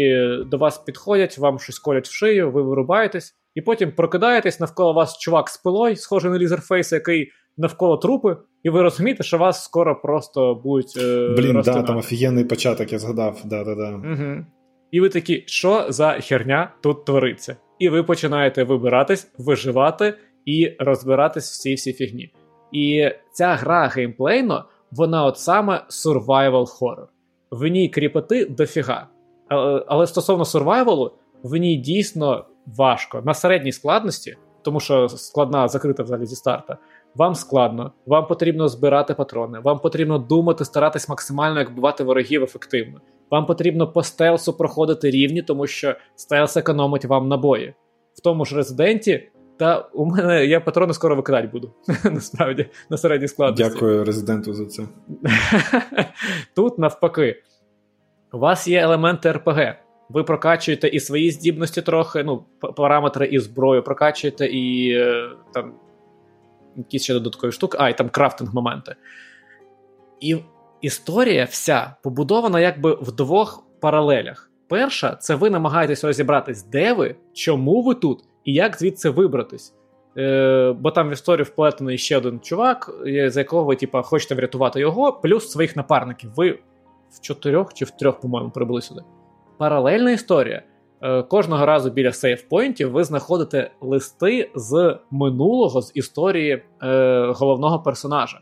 до 0.46 0.58
вас 0.58 0.78
підходять, 0.78 1.38
вам 1.38 1.58
щось 1.58 1.78
колять 1.78 2.08
в 2.08 2.12
шию, 2.12 2.50
ви 2.50 2.62
вирубаєтесь, 2.62 3.34
і 3.54 3.60
потім 3.60 3.92
прокидаєтесь 3.92 4.60
навколо 4.60 4.92
вас 4.92 5.18
чувак 5.18 5.48
з 5.48 5.56
пилою, 5.56 5.96
схожий 5.96 6.30
на 6.30 6.38
лізерфейс, 6.38 6.92
який 6.92 7.30
навколо 7.60 7.96
трупи, 7.96 8.36
і 8.62 8.70
ви 8.70 8.82
розумієте, 8.82 9.22
що 9.22 9.38
вас 9.38 9.64
скоро 9.64 10.00
просто 10.00 10.54
будуть. 10.54 10.96
Е, 10.96 11.34
Блін, 11.36 11.60
да, 11.64 11.82
там 11.82 11.96
офігенний 11.96 12.44
початок, 12.44 12.92
я 12.92 12.98
згадав. 12.98 13.40
Да-да-да. 13.44 13.90
Угу. 13.90 14.44
І 14.90 15.00
ви 15.00 15.08
такі, 15.08 15.44
що 15.46 15.86
за 15.88 16.12
херня 16.12 16.72
тут 16.80 17.04
твориться? 17.04 17.56
І 17.78 17.88
ви 17.88 18.02
починаєте 18.02 18.64
вибиратись, 18.64 19.32
виживати 19.38 20.14
і 20.44 20.76
розбиратись 20.78 21.52
в 21.52 21.58
цій 21.60 21.74
всій 21.74 21.92
фігні. 21.92 22.32
І 22.72 23.10
ця 23.32 23.54
гра 23.54 23.86
геймплейно, 23.86 24.64
вона 24.90 25.24
от 25.24 25.38
саме 25.38 25.84
survival 25.90 26.66
horror. 26.66 27.06
В 27.50 27.66
ній 27.66 27.88
кріпоти 27.88 28.44
дофіга. 28.44 29.08
Але 29.86 30.06
стосовно 30.06 30.44
сурвайвалу, 30.44 31.12
в 31.42 31.56
ній 31.56 31.76
дійсно 31.76 32.44
важко. 32.66 33.22
На 33.24 33.34
середній 33.34 33.72
складності, 33.72 34.36
тому 34.62 34.80
що 34.80 35.08
складна 35.08 35.68
закрита 35.68 36.02
взагалі 36.02 36.26
зі 36.26 36.36
старта. 36.36 36.78
Вам 37.14 37.34
складно, 37.34 37.92
вам 38.06 38.26
потрібно 38.26 38.68
збирати 38.68 39.14
патрони, 39.14 39.58
вам 39.58 39.78
потрібно 39.78 40.18
думати, 40.18 40.64
старатись 40.64 41.08
максимально 41.08 41.58
як 41.58 41.74
бувати 41.74 42.04
ворогів 42.04 42.42
ефективно. 42.42 43.00
Вам 43.30 43.46
потрібно 43.46 43.92
по 43.92 44.02
стелсу 44.02 44.52
проходити 44.52 45.10
рівні, 45.10 45.42
тому 45.42 45.66
що 45.66 45.94
стелс 46.16 46.56
економить 46.56 47.04
вам 47.04 47.28
набої. 47.28 47.74
В 48.14 48.20
тому 48.20 48.44
ж 48.44 48.56
резиденті, 48.56 49.30
та 49.58 49.78
у 49.78 50.06
мене 50.06 50.46
я 50.46 50.60
патрони 50.60 50.94
скоро 50.94 51.16
викидати 51.16 51.48
буду. 51.48 51.72
Насправді, 52.04 52.66
на 52.90 52.96
середній 52.96 53.28
складності. 53.28 53.74
Дякую 53.74 54.04
резиденту 54.04 54.54
за 54.54 54.66
це. 54.66 54.82
Тут 56.56 56.78
навпаки, 56.78 57.42
у 58.32 58.38
вас 58.38 58.68
є 58.68 58.80
елементи 58.80 59.32
РПГ. 59.32 59.76
Ви 60.08 60.24
прокачуєте 60.24 60.88
і 60.88 61.00
свої 61.00 61.30
здібності 61.30 61.82
трохи, 61.82 62.24
ну, 62.24 62.44
параметри 62.76 63.26
і 63.26 63.38
зброю 63.38 63.82
прокачуєте, 63.82 64.46
і 64.46 64.92
е, 64.92 65.30
там 65.54 65.72
якісь 66.76 67.02
ще 67.02 67.14
додаткові 67.14 67.52
штуки, 67.52 67.78
а 67.80 67.88
і 67.88 67.96
там 67.96 68.08
крафтинг 68.08 68.54
моменти. 68.54 68.96
І 70.20 70.36
історія 70.80 71.44
вся 71.44 71.94
побудована 72.02 72.60
якби 72.60 72.94
в 72.94 73.12
двох 73.12 73.66
паралелях. 73.80 74.50
Перша, 74.68 75.16
це 75.16 75.34
ви 75.34 75.50
намагаєтесь 75.50 76.04
розібратись, 76.04 76.62
де 76.62 76.92
ви, 76.92 77.16
чому 77.32 77.82
ви 77.82 77.94
тут, 77.94 78.24
і 78.44 78.52
як 78.52 78.78
звідси 78.78 79.10
вибратись. 79.10 79.74
Е, 80.18 80.74
Бо 80.78 80.90
там 80.90 81.08
в 81.08 81.12
історію 81.12 81.44
вплетений 81.44 81.98
ще 81.98 82.18
один 82.18 82.40
чувак, 82.40 82.90
за 83.26 83.40
якого 83.40 83.64
ви 83.64 83.76
типа, 83.76 84.02
хочете 84.02 84.34
врятувати 84.34 84.80
його, 84.80 85.12
плюс 85.12 85.50
своїх 85.50 85.76
напарників. 85.76 86.30
Ви 86.36 86.58
в 87.10 87.20
чотирьох 87.20 87.74
чи 87.74 87.84
в 87.84 87.90
трьох, 87.90 88.20
по-моєму, 88.20 88.50
прибули 88.50 88.82
сюди. 88.82 89.00
Паралельна 89.58 90.10
історія. 90.10 90.62
Е, 91.02 91.22
кожного 91.22 91.66
разу 91.66 91.90
біля 91.90 92.12
сейфпойнтів 92.12 92.90
ви 92.92 93.04
знаходите 93.04 93.70
листи 93.80 94.50
з 94.54 94.98
минулого 95.10 95.82
з 95.82 95.92
історії 95.94 96.62
е, 96.82 97.32
головного 97.36 97.78
персонажа. 97.78 98.40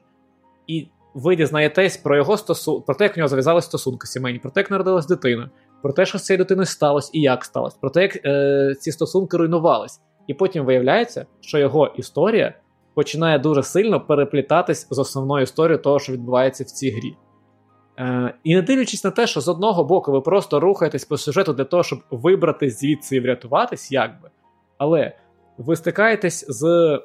І 0.67 0.89
ви 1.15 1.37
дізнаєтесь 1.37 1.97
про 1.97 2.17
його 2.17 2.37
стосунки, 2.37 2.83
про 2.87 2.95
те, 2.95 3.05
як 3.05 3.17
в 3.17 3.19
нього 3.19 3.29
зав'язали 3.29 3.63
стосунки 3.63 4.07
сімейні, 4.07 4.39
про 4.39 4.51
те, 4.51 4.61
як 4.61 4.71
народилась 4.71 5.07
дитина, 5.07 5.51
про 5.83 5.93
те, 5.93 6.07
що 6.07 6.19
з 6.19 6.25
цією 6.25 6.45
дитиною 6.45 6.67
сталося 6.67 7.11
і 7.15 7.21
як 7.21 7.45
сталося, 7.45 7.77
про 7.81 7.91
те, 7.91 8.03
як 8.03 8.17
е, 8.25 8.75
ці 8.81 8.93
стосунки 8.93 9.37
руйнувались. 9.37 10.01
І 10.27 10.35
потім 10.35 10.65
виявляється, 10.65 11.27
що 11.41 11.59
його 11.59 11.87
історія 11.87 12.55
починає 12.95 13.39
дуже 13.39 13.63
сильно 13.63 14.01
переплітатись 14.01 14.87
з 14.91 14.99
основною 14.99 15.43
історією 15.43 15.83
того, 15.83 15.99
що 15.99 16.13
відбувається 16.13 16.65
в 16.65 16.67
цій 16.67 16.91
грі. 16.91 17.17
Е, 17.99 18.35
І 18.45 18.55
не 18.55 18.63
дивлячись 18.63 19.05
на 19.05 19.11
те, 19.11 19.27
що 19.27 19.41
з 19.41 19.49
одного 19.49 19.85
боку 19.85 20.13
ви 20.13 20.21
просто 20.21 20.61
рухаєтесь 20.61 21.05
по 21.05 21.17
сюжету 21.17 21.53
для 21.53 21.65
того, 21.65 21.83
щоб 21.83 21.99
вибрати 22.11 22.71
звідси 22.71 23.17
і 23.17 23.21
врятуватись, 23.21 23.93
як 23.93 24.23
би. 24.23 24.31
Але 24.79 25.13
ви 25.59 25.77
стикаєтесь 25.77 26.45
з 26.49 27.01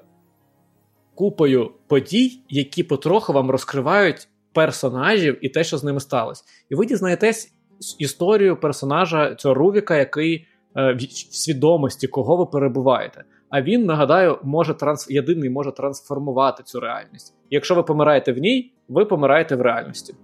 купою 1.15 1.71
подій, 1.87 2.39
які 2.49 2.83
потроху 2.83 3.33
вам 3.33 3.51
розкривають 3.51 4.27
персонажів 4.53 5.45
і 5.45 5.49
те, 5.49 5.63
що 5.63 5.77
з 5.77 5.83
ними 5.83 5.99
сталося. 5.99 6.43
І 6.69 6.75
ви 6.75 6.85
дізнаєтесь 6.85 7.53
історію 7.99 8.59
персонажа 8.59 9.35
цього 9.35 9.55
Рувіка, 9.55 9.97
який 9.97 10.47
е, 10.75 10.93
в 10.93 11.01
свідомості, 11.35 12.07
кого 12.07 12.37
ви 12.37 12.45
перебуваєте. 12.45 13.23
А 13.49 13.61
він, 13.61 13.85
нагадаю, 13.85 14.37
може 14.43 14.73
транс... 14.73 15.09
єдиний 15.09 15.49
може 15.49 15.71
трансформувати 15.71 16.63
цю 16.63 16.79
реальність. 16.79 17.33
Якщо 17.49 17.75
ви 17.75 17.83
помираєте 17.83 18.33
в 18.33 18.37
ній, 18.37 18.73
ви 18.87 19.05
помираєте 19.05 19.55
в 19.55 19.61
реальності. 19.61 20.15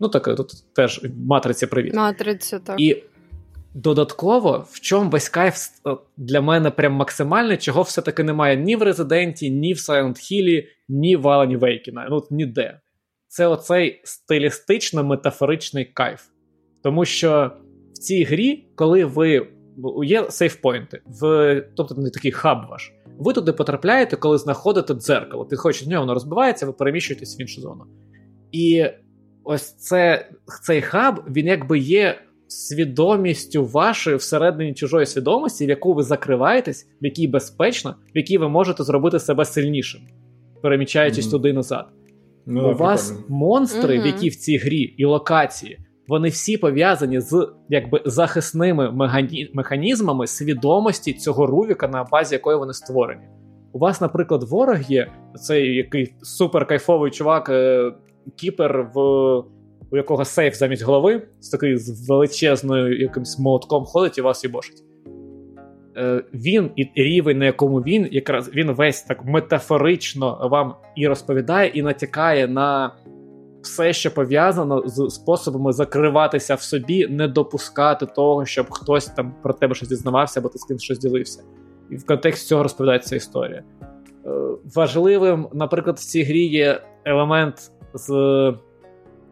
Ну 0.00 0.08
таке, 0.08 0.34
тут 0.34 0.52
теж 0.74 1.00
матриця 1.26 1.66
привіт. 1.66 1.94
Матриця, 1.94 2.58
так. 2.58 2.80
І 2.80 3.02
додатково, 3.74 4.66
в 4.70 4.80
чому 4.80 5.10
весь 5.10 5.28
кайф 5.28 5.56
для 6.16 6.40
мене 6.40 6.70
прям 6.70 6.92
максимальний, 6.92 7.56
чого 7.56 7.82
все-таки 7.82 8.24
немає 8.24 8.56
ні 8.56 8.76
в 8.76 8.82
Резиденті, 8.82 9.50
ні 9.50 9.74
в 9.74 9.76
Silent 9.76 10.16
Hill, 10.16 10.64
ні 10.88 11.16
в 11.16 11.26
Alan 11.26 11.58
Wake, 11.58 12.06
ну 12.10 12.22
ніде. 12.30 12.80
Це 13.28 13.46
оцей 13.46 14.00
стилістично 14.04 15.04
метафоричний 15.04 15.84
кайф. 15.84 16.22
Тому 16.82 17.04
що 17.04 17.50
в 17.94 17.98
цій 17.98 18.24
грі, 18.24 18.68
коли 18.74 19.04
ви 19.04 19.46
є 20.04 20.30
сейфпойнти, 20.30 21.02
в, 21.06 21.60
тобто 21.76 21.94
не 21.94 22.10
такий 22.10 22.32
хаб 22.32 22.58
ваш, 22.70 22.92
ви 23.18 23.32
туди 23.32 23.52
потрапляєте, 23.52 24.16
коли 24.16 24.38
знаходите 24.38 24.94
дзеркало. 24.94 25.46
Підходячи 25.46 25.84
до 25.84 25.90
нього, 25.90 26.02
воно 26.02 26.14
розбивається, 26.14 26.66
ви 26.66 26.72
переміщуєтесь 26.72 27.38
в 27.38 27.40
іншу 27.40 27.60
зону. 27.60 27.84
І 28.52 28.86
ось 29.48 29.72
це, 29.72 30.28
цей 30.62 30.80
хаб, 30.82 31.22
він 31.28 31.46
якби 31.46 31.78
є 31.78 32.18
свідомістю 32.48 33.64
вашої 33.64 34.16
всередині 34.16 34.74
чужої 34.74 35.06
свідомості, 35.06 35.66
в 35.66 35.68
яку 35.68 35.94
ви 35.94 36.02
закриваєтесь, 36.02 36.86
в 37.02 37.04
якій 37.04 37.28
безпечно, 37.28 37.94
в 38.14 38.18
якій 38.18 38.38
ви 38.38 38.48
можете 38.48 38.84
зробити 38.84 39.18
себе 39.18 39.44
сильнішим, 39.44 40.00
перемічаючись 40.62 41.26
mm-hmm. 41.26 41.30
туди 41.30 41.52
назад. 41.52 41.86
Ну, 42.46 42.60
У 42.60 42.64
прикольно. 42.64 42.86
вас 42.86 43.14
монстри, 43.28 43.98
mm-hmm. 43.98 44.02
в 44.02 44.06
які 44.06 44.28
в 44.28 44.36
цій 44.36 44.56
грі 44.56 44.80
і 44.80 45.04
локації, 45.04 45.78
вони 46.08 46.28
всі 46.28 46.56
пов'язані 46.56 47.20
з 47.20 47.48
якби 47.68 48.02
захисними 48.04 48.90
механі... 48.92 49.50
механізмами 49.54 50.26
свідомості 50.26 51.12
цього 51.12 51.46
Рувіка, 51.46 51.88
на 51.88 52.04
базі 52.04 52.34
якої 52.34 52.58
вони 52.58 52.72
створені. 52.72 53.22
У 53.72 53.78
вас, 53.78 54.00
наприклад, 54.00 54.42
ворог 54.42 54.82
є 54.82 55.12
цей 55.34 55.74
який 55.76 56.14
супер 56.22 56.66
кайфовий 56.66 57.10
чувак, 57.10 57.48
е, 57.48 57.92
кіпер 58.36 58.90
в 58.94 58.98
у 59.90 59.96
якого 59.96 60.24
сейф 60.24 60.54
замість 60.54 60.82
голови, 60.82 61.22
з 61.40 61.48
такий 61.48 61.76
з 61.76 62.08
величезною 62.08 63.00
якимсь 63.00 63.38
молотком 63.38 63.84
ходить 63.84 64.18
і 64.18 64.20
вас 64.20 64.44
їбошить. 64.44 64.84
Е, 65.96 66.24
Він 66.34 66.70
і 66.76 66.90
рівень, 66.94 67.38
на 67.38 67.44
якому 67.44 67.78
він, 67.78 68.08
якраз 68.10 68.50
він 68.54 68.72
весь 68.72 69.02
так 69.02 69.24
метафорично 69.24 70.48
вам 70.50 70.74
і 70.96 71.08
розповідає, 71.08 71.68
і 71.68 71.82
натякає 71.82 72.48
на 72.48 72.94
все, 73.62 73.92
що 73.92 74.14
пов'язано 74.14 74.82
з 74.86 75.10
способами 75.10 75.72
закриватися 75.72 76.54
в 76.54 76.60
собі, 76.60 77.06
не 77.06 77.28
допускати 77.28 78.06
того, 78.06 78.46
щоб 78.46 78.70
хтось 78.70 79.06
там 79.06 79.34
про 79.42 79.52
тебе 79.52 79.74
щось 79.74 79.88
дізнавався, 79.88 80.40
або 80.40 80.48
ти 80.48 80.58
з 80.58 80.64
ким 80.64 80.78
щось 80.78 80.98
ділився. 80.98 81.42
І 81.90 81.96
в 81.96 82.06
контексті 82.06 82.48
цього 82.48 82.62
розповідається 82.62 83.16
історія. 83.16 83.62
Е, 84.26 84.30
важливим, 84.74 85.48
наприклад, 85.52 85.96
в 85.96 86.04
цій 86.04 86.22
грі 86.22 86.46
є 86.46 86.82
елемент 87.04 87.72
з 87.94 88.54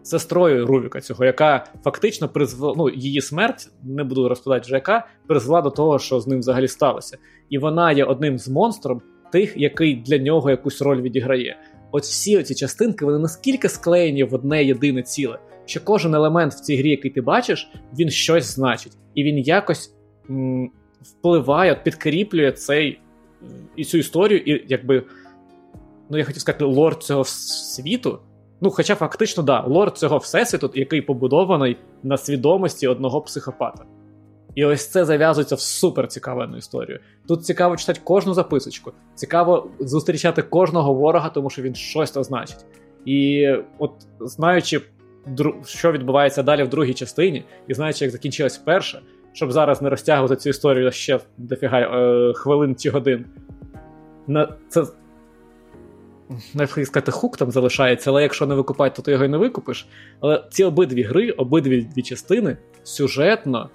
сестрою 0.02 0.66
Рувіка 0.66 1.00
цього, 1.00 1.24
яка 1.24 1.66
фактично 1.84 2.28
призвела 2.28 2.74
ну, 2.76 2.90
її 2.90 3.20
смерть, 3.20 3.68
не 3.82 4.04
буду 4.04 4.28
розповідати 4.28 4.66
вже 4.66 4.74
яка, 4.74 5.06
призвела 5.26 5.62
до 5.62 5.70
того, 5.70 5.98
що 5.98 6.20
з 6.20 6.26
ним 6.26 6.38
взагалі 6.38 6.68
сталося. 6.68 7.18
І 7.50 7.58
вона 7.58 7.92
є 7.92 8.04
одним 8.04 8.38
з 8.38 8.48
монстром 8.48 9.02
тих, 9.32 9.52
який 9.56 9.94
для 9.94 10.18
нього 10.18 10.50
якусь 10.50 10.82
роль 10.82 11.00
відіграє. 11.00 11.56
От 11.90 12.02
всі 12.02 12.42
ці 12.42 12.54
частинки 12.54 13.04
вони 13.04 13.18
наскільки 13.18 13.68
склеєні 13.68 14.24
в 14.24 14.34
одне 14.34 14.64
єдине 14.64 15.02
ціле, 15.02 15.38
що 15.64 15.80
кожен 15.84 16.14
елемент 16.14 16.52
в 16.52 16.60
цій 16.60 16.76
грі, 16.76 16.90
який 16.90 17.10
ти 17.10 17.20
бачиш, 17.20 17.72
він 17.98 18.10
щось 18.10 18.54
значить, 18.54 18.92
і 19.14 19.24
він 19.24 19.38
якось 19.38 19.94
м- 20.30 20.70
впливає, 21.02 21.74
підкріплює 21.74 22.52
цей 22.52 23.00
і 23.76 23.84
цю 23.84 23.98
історію, 23.98 24.40
і 24.40 24.64
якби. 24.68 25.02
Ну, 26.10 26.18
я 26.18 26.24
хотів 26.24 26.40
сказати, 26.40 26.64
лорд 26.64 27.02
цього 27.02 27.24
світу, 27.24 28.18
Ну, 28.60 28.70
хоча 28.70 28.94
фактично, 28.94 29.42
да, 29.42 29.60
лорд 29.60 29.98
цього 29.98 30.18
всесвіту, 30.18 30.70
який 30.74 31.02
побудований 31.02 31.76
на 32.02 32.16
свідомості 32.16 32.88
одного 32.88 33.20
психопата. 33.20 33.84
І 34.54 34.64
ось 34.64 34.86
це 34.86 35.04
зав'язується 35.04 35.54
в 35.54 35.60
супер 35.60 36.08
цікаву 36.08 36.56
історію. 36.56 37.00
Тут 37.28 37.44
цікаво 37.44 37.76
читати 37.76 38.00
кожну 38.04 38.34
записочку, 38.34 38.92
цікаво 39.14 39.70
зустрічати 39.80 40.42
кожного 40.42 40.94
ворога, 40.94 41.28
тому 41.28 41.50
що 41.50 41.62
він 41.62 41.74
щось 41.74 42.10
то 42.10 42.22
значить. 42.22 42.66
І 43.04 43.48
от 43.78 43.90
знаючи, 44.20 44.80
що 45.64 45.92
відбувається 45.92 46.42
далі 46.42 46.62
в 46.62 46.68
другій 46.68 46.94
частині, 46.94 47.44
і 47.68 47.74
знаючи, 47.74 48.04
як 48.04 48.12
закінчилась 48.12 48.58
перша, 48.58 49.00
щоб 49.32 49.52
зараз 49.52 49.82
не 49.82 49.90
розтягувати 49.90 50.36
цю 50.36 50.48
історію 50.48 50.92
ще 50.92 51.20
дофіга 51.36 51.80
е, 51.80 52.32
хвилин 52.34 52.76
чи 52.76 52.90
годин. 52.90 53.26
На 54.26 54.56
це 54.68 54.84
не 56.54 56.66
сказати, 56.66 57.12
хук 57.12 57.36
там 57.36 57.50
залишається, 57.50 58.10
але 58.10 58.22
якщо 58.22 58.46
не 58.46 58.54
викупати, 58.54 58.96
то 58.96 59.02
ти 59.02 59.12
його 59.12 59.24
і 59.24 59.28
не 59.28 59.36
викупиш. 59.36 59.88
Але 60.20 60.44
ці 60.50 60.64
обидві 60.64 61.02
гри, 61.02 61.30
обидві 61.30 61.88
дві 61.94 62.02
частини 62.02 62.56
сюжетно 62.82 63.70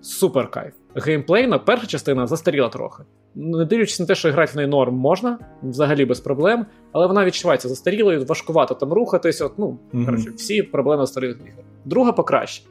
супер 0.00 0.50
кайф. 0.50 0.74
Геймплейно 0.94 1.60
перша 1.60 1.86
частина 1.86 2.26
застаріла 2.26 2.68
трохи. 2.68 3.02
Не 3.34 3.64
дивлячись 3.64 4.00
на 4.00 4.06
те, 4.06 4.14
що 4.14 4.32
грати 4.32 4.52
в 4.52 4.56
неї 4.56 4.68
норм 4.68 4.94
можна, 4.94 5.38
взагалі 5.62 6.04
без 6.04 6.20
проблем, 6.20 6.66
але 6.92 7.06
вона 7.06 7.24
відчувається 7.24 7.68
застарілою, 7.68 8.24
важкувато 8.24 8.74
там 8.74 8.92
рухатись. 8.92 9.40
От, 9.40 9.52
ну, 9.58 9.78
mm-hmm. 9.94 10.04
коротше, 10.06 10.30
всі 10.30 10.62
проблеми 10.62 11.06
старих 11.06 11.36
ігор. 11.36 11.64
Друга 11.84 12.12
покраще. 12.12 12.64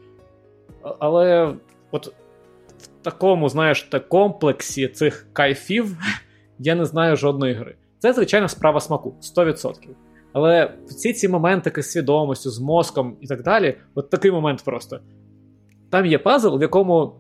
Але 0.99 1.53
от 1.91 2.07
в 2.77 3.03
такому, 3.03 3.49
знаєш, 3.49 3.84
та 3.84 3.99
комплексі 3.99 4.88
цих 4.88 5.27
кайфів 5.34 5.98
я 6.60 6.76
не 6.76 6.85
знаю 6.85 7.15
жодної 7.15 7.53
гри. 7.53 7.76
Це, 8.02 8.14
звичайно, 8.14 8.48
справа 8.48 8.80
смаку 8.80 9.15
100%. 9.38 9.73
Але 10.34 10.73
всі 10.88 11.14
ці 11.14 11.28
моменти 11.28 11.82
з 11.82 11.91
свідомістю, 11.91 12.49
з 12.49 12.60
мозком 12.60 13.18
і 13.22 13.28
так 13.28 13.44
далі, 13.44 13.78
от 13.95 14.10
такий 14.10 14.32
момент 14.32 14.64
просто. 14.65 14.99
Там 15.90 16.06
є 16.06 16.18
пазл, 16.18 16.57
в 16.57 16.61
якому 16.61 17.14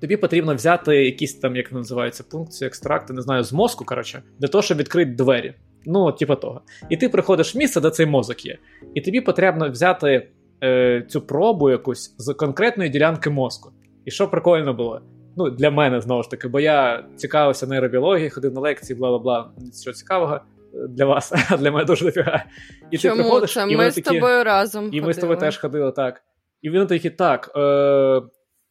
тобі 0.00 0.16
потрібно 0.16 0.54
взяти 0.54 1.04
якісь 1.04 1.34
там, 1.34 1.56
як 1.56 1.72
називаються, 1.72 2.24
функції, 2.30 2.68
екстракти, 2.68 3.12
не 3.12 3.22
знаю, 3.22 3.42
з 3.42 3.52
мозку, 3.52 3.84
коротше, 3.84 4.22
для 4.38 4.48
того, 4.48 4.62
щоб 4.62 4.78
відкрити 4.78 5.10
двері. 5.10 5.54
Ну, 5.86 6.12
типу 6.12 6.34
того. 6.34 6.60
І 6.90 6.96
ти 6.96 7.08
приходиш 7.08 7.54
в 7.54 7.58
місце, 7.58 7.80
де 7.80 7.90
цей 7.90 8.06
мозок 8.06 8.46
є. 8.46 8.58
І 8.94 9.00
тобі 9.00 9.20
потрібно 9.20 9.70
взяти 9.70 10.28
е, 10.64 11.04
цю 11.08 11.20
пробу 11.20 11.70
якусь 11.70 12.14
з 12.18 12.34
конкретної 12.34 12.90
ділянки 12.90 13.30
мозку. 13.30 13.72
І 14.04 14.10
що 14.10 14.28
прикольно 14.28 14.74
було? 14.74 15.00
Ну, 15.36 15.50
для 15.50 15.70
мене 15.70 16.00
знову 16.00 16.22
ж 16.22 16.30
таки, 16.30 16.48
бо 16.48 16.60
я 16.60 17.04
цікавився 17.16 17.66
нейробіологією, 17.66 18.30
ходив 18.34 18.54
на 18.54 18.60
лекції, 18.60 18.98
бла 18.98 19.08
бла 19.08 19.18
бла. 19.18 19.50
Що 19.82 19.92
цікавого 19.92 20.34
е, 20.34 20.40
для 20.88 21.04
вас, 21.04 21.32
а 21.50 21.56
для 21.56 21.70
мене 21.70 21.84
дуже 21.84 22.04
дофіга. 22.04 22.44
І 22.90 22.98
Чому 22.98 23.16
ти 23.16 23.22
приходиш, 23.22 23.54
це? 23.54 23.66
і 23.68 23.76
ми 23.76 23.90
з 23.90 23.94
такі, 23.94 24.14
тобою 24.14 24.44
разом. 24.44 24.84
І 24.84 24.86
ходили. 24.86 25.06
ми 25.06 25.14
з 25.14 25.18
тобою 25.18 25.38
теж 25.38 25.58
ходили, 25.58 25.92
так. 25.92 26.22
І 26.62 26.70
вони 26.70 26.86
такі, 26.86 27.10
так. 27.10 27.50
Е, 27.56 28.22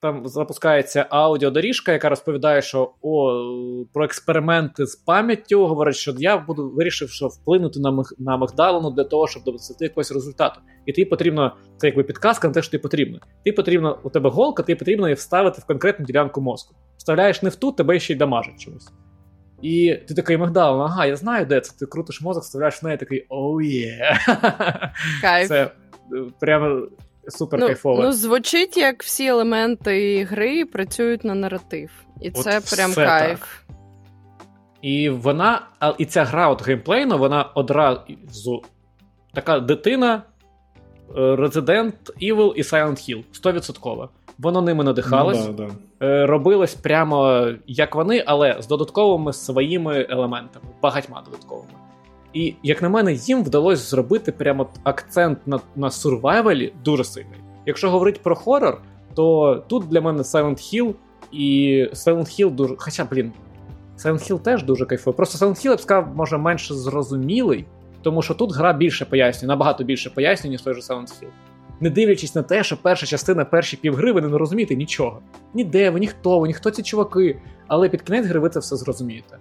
там 0.03 0.27
запускається 0.27 1.05
аудіодоріжка, 1.09 1.91
яка 1.91 2.09
розповідає, 2.09 2.61
що 2.61 2.93
о, 3.01 3.31
про 3.93 4.05
експерименти 4.05 4.85
з 4.85 4.95
пам'яттю. 4.95 5.67
Говорить, 5.67 5.95
що 5.95 6.13
я 6.17 6.37
буду 6.37 6.69
вирішив, 6.69 7.09
що 7.09 7.27
вплинути 7.27 7.79
на 7.79 7.91
мих, 7.91 8.13
на 8.19 8.37
Магдалину 8.37 8.91
для 8.91 9.03
того, 9.03 9.27
щоб 9.27 9.43
досягти 9.43 9.85
якогось 9.85 10.11
результату. 10.11 10.59
І 10.85 10.93
тобі 10.93 11.05
потрібно, 11.05 11.55
це 11.77 11.87
якби 11.87 12.03
підказка 12.03 12.47
на 12.47 12.53
те, 12.53 12.61
що 12.61 12.71
тобі 12.71 12.81
потрібно. 12.81 13.19
Ти 13.45 13.51
потрібно, 13.51 13.99
у 14.03 14.09
тебе 14.09 14.29
голка, 14.29 14.63
тобі 14.63 14.75
потрібно 14.75 15.07
її 15.07 15.15
вставити 15.15 15.61
в 15.61 15.65
конкретну 15.65 16.05
ділянку 16.05 16.41
мозку. 16.41 16.75
Вставляєш 16.97 17.41
не 17.41 17.49
в 17.49 17.55
ту, 17.55 17.71
тебе 17.71 17.99
ще 17.99 18.13
й 18.13 18.15
дамажить 18.15 18.59
чомусь. 18.59 18.91
І 19.61 19.99
ти 20.07 20.13
такий 20.13 20.37
Магдалин, 20.37 20.81
ага, 20.81 21.05
я 21.05 21.15
знаю, 21.15 21.45
де 21.45 21.61
це. 21.61 21.79
Ти 21.79 21.85
крутиш 21.85 22.21
мозок, 22.21 22.43
вставляєш 22.43 22.83
в 22.83 22.85
неї 22.85 22.97
такий 22.97 23.25
оу 23.29 23.61
є. 23.61 24.17
Кайф. 25.21 25.47
Це 25.47 25.63
е, 25.63 25.71
прямо 26.39 26.87
супер 27.27 27.59
ну, 27.59 27.65
кайфово. 27.65 28.03
Ну, 28.03 28.11
звучить 28.11 28.77
як 28.77 29.03
всі 29.03 29.25
елементи 29.25 30.23
гри 30.23 30.65
працюють 30.65 31.23
на 31.23 31.35
наратив. 31.35 31.89
І 32.21 32.29
От 32.29 32.37
це 32.37 32.61
прям 32.75 32.93
кайф. 32.93 33.39
Так. 33.39 33.77
І 34.81 35.09
вона, 35.09 35.61
і 35.97 36.05
ця 36.05 36.23
гра 36.23 36.49
от 36.49 36.67
геймплейно, 36.67 37.17
вона 37.17 37.43
одразу 37.43 38.63
така 39.33 39.59
дитина, 39.59 40.23
е, 41.17 41.19
Resident 41.19 41.93
Evil 42.21 42.53
і 42.53 42.61
Silent 42.61 43.09
Hill 43.09 43.23
100%. 43.43 44.07
Воно 44.39 44.61
ними 44.61 44.83
надихалось. 44.83 45.47
Ну, 45.47 45.53
да, 45.53 45.69
да. 45.99 46.05
Е, 46.07 46.25
робилось 46.25 46.73
прямо 46.73 47.47
як 47.67 47.95
вони, 47.95 48.23
але 48.27 48.57
з 48.59 48.67
додатковими 48.67 49.33
своїми 49.33 50.07
елементами, 50.09 50.65
багатьма 50.81 51.23
додатковими. 51.25 51.82
І, 52.33 52.55
як 52.63 52.81
на 52.81 52.89
мене, 52.89 53.13
їм 53.13 53.43
вдалося 53.43 53.83
зробити 53.83 54.31
прямо 54.31 54.69
акцент 54.83 55.39
на 55.45 55.59
на 55.75 55.91
сурвайвалі 55.91 56.73
дуже 56.85 57.03
сильний. 57.03 57.39
Якщо 57.65 57.89
говорити 57.89 58.19
про 58.23 58.35
хорор, 58.35 58.81
то 59.15 59.55
тут 59.67 59.87
для 59.87 60.01
мене 60.01 60.21
Silent 60.21 60.57
Hill 60.57 60.93
і 61.31 61.87
Silent 61.93 62.39
Hill 62.39 62.51
дуже. 62.51 62.75
Хоча, 62.77 63.05
блін, 63.11 63.31
Silent 63.97 64.31
Hill 64.31 64.39
теж 64.39 64.63
дуже 64.63 64.85
кайфовий. 64.85 65.15
Просто 65.15 65.45
Silent 65.45 65.65
Hill, 65.65 65.69
я 65.69 65.75
б 65.75 65.79
сказав, 65.81 66.15
може 66.15 66.37
менше 66.37 66.73
зрозумілий, 66.73 67.65
тому 68.01 68.21
що 68.21 68.33
тут 68.33 68.55
гра 68.55 68.73
більше 68.73 69.05
пояснює, 69.05 69.47
набагато 69.47 69.83
більше 69.83 70.09
пояснює, 70.09 70.51
ніж 70.51 70.61
той 70.61 70.73
же 70.73 70.79
Silent 70.81 71.21
Hill. 71.21 71.27
Не 71.79 71.89
дивлячись 71.89 72.35
на 72.35 72.43
те, 72.43 72.63
що 72.63 72.77
перша 72.81 73.05
частина, 73.05 73.45
перші 73.45 73.77
півгри, 73.77 74.11
ви 74.11 74.21
не 74.21 74.37
розумієте 74.37 74.75
нічого. 74.75 75.21
Ніде 75.53 75.89
ви, 75.89 75.99
ніхто 75.99 76.39
ви, 76.39 76.47
ніхто 76.47 76.71
ці 76.71 76.83
чуваки. 76.83 77.39
Але 77.67 77.89
під 77.89 78.01
кінець 78.01 78.25
гри 78.25 78.39
ви 78.39 78.49
це 78.49 78.59
все 78.59 78.75
зрозумієте. 78.75 79.37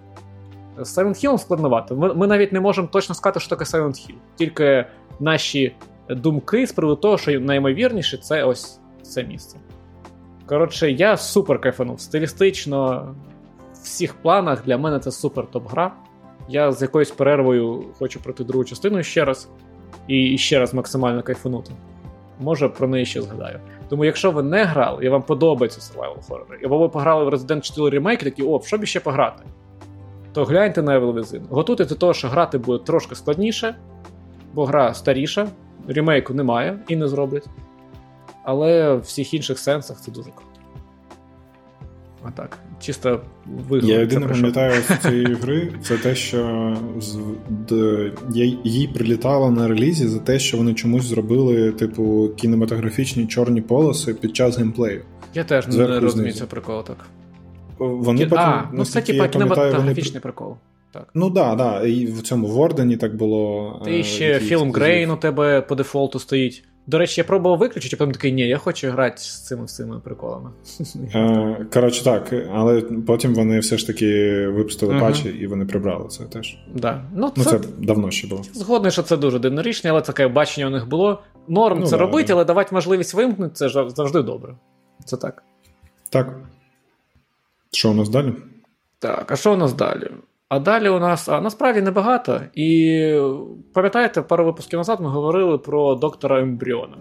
З 0.79 0.99
Silent 0.99 1.25
Hill 1.25 1.39
складновато. 1.39 1.97
Ми, 1.97 2.15
ми 2.15 2.27
навіть 2.27 2.53
не 2.53 2.61
можемо 2.61 2.89
точно 2.89 3.15
сказати, 3.15 3.41
що 3.41 3.57
таке 3.57 3.65
Silent 3.65 3.91
Hill. 3.91 4.15
Тільки 4.37 4.87
наші 5.21 5.75
думки 6.11 6.67
з 6.67 6.73
приводу 6.73 7.01
того, 7.01 7.19
що 7.19 7.41
наймовірніше 7.41 8.17
це 8.17 8.45
ось 8.45 8.81
це 9.03 9.25
місце. 9.25 9.59
Коротше, 10.47 10.91
я 10.91 11.17
супер 11.17 11.61
кайфанув. 11.61 12.01
Стилістично, 12.01 13.09
в 13.75 13.85
всіх 13.85 14.15
планах 14.15 14.65
для 14.65 14.79
мене 14.79 14.99
це 14.99 15.11
супер 15.11 15.47
топ-гра. 15.53 15.91
Я 16.49 16.73
з 16.73 16.83
якоюсь 16.83 17.11
перервою 17.11 17.85
хочу 17.99 18.21
пройти 18.23 18.45
другу 18.45 18.65
частину 18.65 19.03
ще 19.03 19.25
раз, 19.25 19.49
і 20.09 20.39
ще 20.39 20.59
раз 20.59 20.75
максимально 20.75 21.23
кайфанути. 21.23 21.73
Може, 22.41 22.69
про 22.69 22.89
неї 22.89 23.07
ще 23.07 23.23
згадаю. 23.23 23.61
Тому, 23.89 24.05
якщо 24.05 24.31
ви 24.31 24.43
не 24.43 24.65
грали 24.65 25.05
і 25.05 25.09
вам 25.09 25.23
подобається 25.23 25.81
survival 25.81 26.29
horror, 26.29 26.67
або 26.67 26.79
ви 26.79 26.89
пограли 26.89 27.25
в 27.25 27.29
Resident 27.29 27.61
4 27.61 27.99
Remake, 27.99 28.25
такі, 28.25 28.43
о, 28.43 28.61
що 28.65 28.79
б 28.79 28.85
ще 28.85 29.01
пограти? 29.01 29.43
То 30.33 30.45
гляньте 30.45 30.83
на 30.83 31.01
Evil 31.01 31.15
Within. 31.15 31.43
Готуйте 31.51 31.85
до 31.85 31.95
того, 31.95 32.15
що 32.15 32.29
грати 32.29 32.59
буде 32.59 32.85
трошки 32.85 33.15
складніше, 33.15 33.77
бо 34.55 34.65
гра 34.65 34.95
старіша, 34.95 35.49
ремейку 35.89 36.35
немає 36.35 36.79
і 36.89 36.97
не 36.97 37.09
зроблять. 37.09 37.47
Але 38.45 38.95
в 38.95 39.01
всіх 39.01 39.35
інших 39.35 39.59
сенсах 39.59 40.01
це 40.01 40.13
дуже 40.13 40.31
круто. 40.31 40.49
А 42.25 42.31
так, 42.31 42.59
чисто 42.81 43.21
виграв. 43.47 43.91
Я 43.91 43.99
єдине 43.99 44.29
пам'ятаю 44.29 44.83
з 44.83 44.99
цієї 45.03 45.35
гри, 45.35 45.73
це 45.83 45.99
те, 45.99 46.15
що 46.15 46.77
з, 46.99 47.19
д, 47.49 48.13
їй 48.65 48.89
прилітало 48.89 49.51
на 49.51 49.69
релізі 49.69 50.09
за 50.09 50.19
те, 50.19 50.39
що 50.39 50.57
вони 50.57 50.75
чомусь 50.75 51.05
зробили, 51.05 51.73
типу, 51.73 52.31
кінематографічні 52.37 53.27
чорні 53.27 53.61
полоси 53.61 54.15
під 54.15 54.37
час 54.37 54.59
геймплею. 54.59 55.03
Я 55.35 55.45
теж 55.45 55.69
не 55.69 56.01
розумію 56.01 56.33
цього 56.33 56.47
приколу 56.47 56.83
так. 56.83 56.97
Вони 57.89 58.27
потім, 58.27 58.39
а, 58.39 58.71
ну 58.73 58.85
це 58.85 59.01
типа 59.01 59.29
кінематографічний 59.29 60.13
вони... 60.13 60.21
прикол. 60.21 60.57
Так, 60.93 61.09
Ну 61.15 61.31
да, 61.31 61.55
да. 61.55 61.83
І 61.83 62.07
в 62.07 62.23
цьому 62.23 62.47
Вордені 62.47 62.97
так 62.97 63.17
було. 63.17 63.81
Ти 63.85 64.01
е, 64.01 64.03
ще 64.03 64.39
фільм 64.39 64.73
Грейн 64.73 65.11
у 65.11 65.17
тебе 65.17 65.61
по 65.61 65.75
дефолту 65.75 66.19
стоїть. 66.19 66.65
До 66.87 66.99
речі, 66.99 67.21
я 67.21 67.25
пробував 67.25 67.59
виключити, 67.59 67.97
а 67.97 67.99
потім 67.99 68.13
такий, 68.13 68.33
ні, 68.33 68.43
я 68.43 68.59
хочу 68.59 68.91
грати 68.91 69.19
з 69.19 69.47
цими 69.47 69.67
цими 69.67 70.01
приколами. 70.01 70.51
Е, 71.15 71.67
коротше, 71.73 72.05
так, 72.05 72.35
але 72.53 72.81
потім 72.81 73.35
вони 73.35 73.59
все 73.59 73.79
ж 73.79 73.87
таки 73.87 74.33
випустили 74.49 75.01
патчі 75.01 75.29
і 75.29 75.47
вони 75.47 75.65
прибрали 75.65 76.09
це 76.09 76.25
теж. 76.25 76.59
Да. 76.75 77.05
Ну, 77.15 77.33
ну 77.37 77.45
Це 77.45 77.61
давно 77.79 78.11
ще 78.11 78.29
було. 78.29 78.43
Згодний, 78.53 78.93
що 78.93 79.03
це 79.03 79.17
дуже 79.17 79.39
дивне 79.39 79.63
рішення, 79.63 79.93
але 79.93 80.01
таке 80.01 80.29
бачення 80.29 80.67
у 80.67 80.71
них 80.71 80.89
було. 80.89 81.23
Норм 81.49 81.81
ну, 81.81 81.87
це 81.87 81.97
да, 81.97 82.03
робити, 82.03 82.33
але 82.33 82.45
давати 82.45 82.75
можливість 82.75 83.15
вимкнути 83.15 83.55
це 83.55 83.69
завжди 83.69 84.23
добре. 84.23 84.55
Це 85.05 85.17
так. 85.17 85.43
Так. 86.11 86.41
Що 87.73 87.91
у 87.91 87.95
нас 87.95 88.09
далі? 88.09 88.33
Так, 88.99 89.33
а 89.33 89.37
що 89.37 89.53
у 89.53 89.57
нас 89.57 89.73
далі? 89.73 90.09
А 90.49 90.59
далі 90.59 90.89
у 90.89 90.99
нас 90.99 91.29
а 91.29 91.41
насправді 91.41 91.83
небагато. 91.83 92.41
І 92.55 93.21
пам'ятаєте, 93.73 94.23
пару 94.23 94.45
випусків 94.45 94.79
назад 94.79 95.01
ми 95.01 95.09
говорили 95.09 95.59
про 95.59 95.95
доктора 95.95 96.41
Ембріона. 96.41 96.97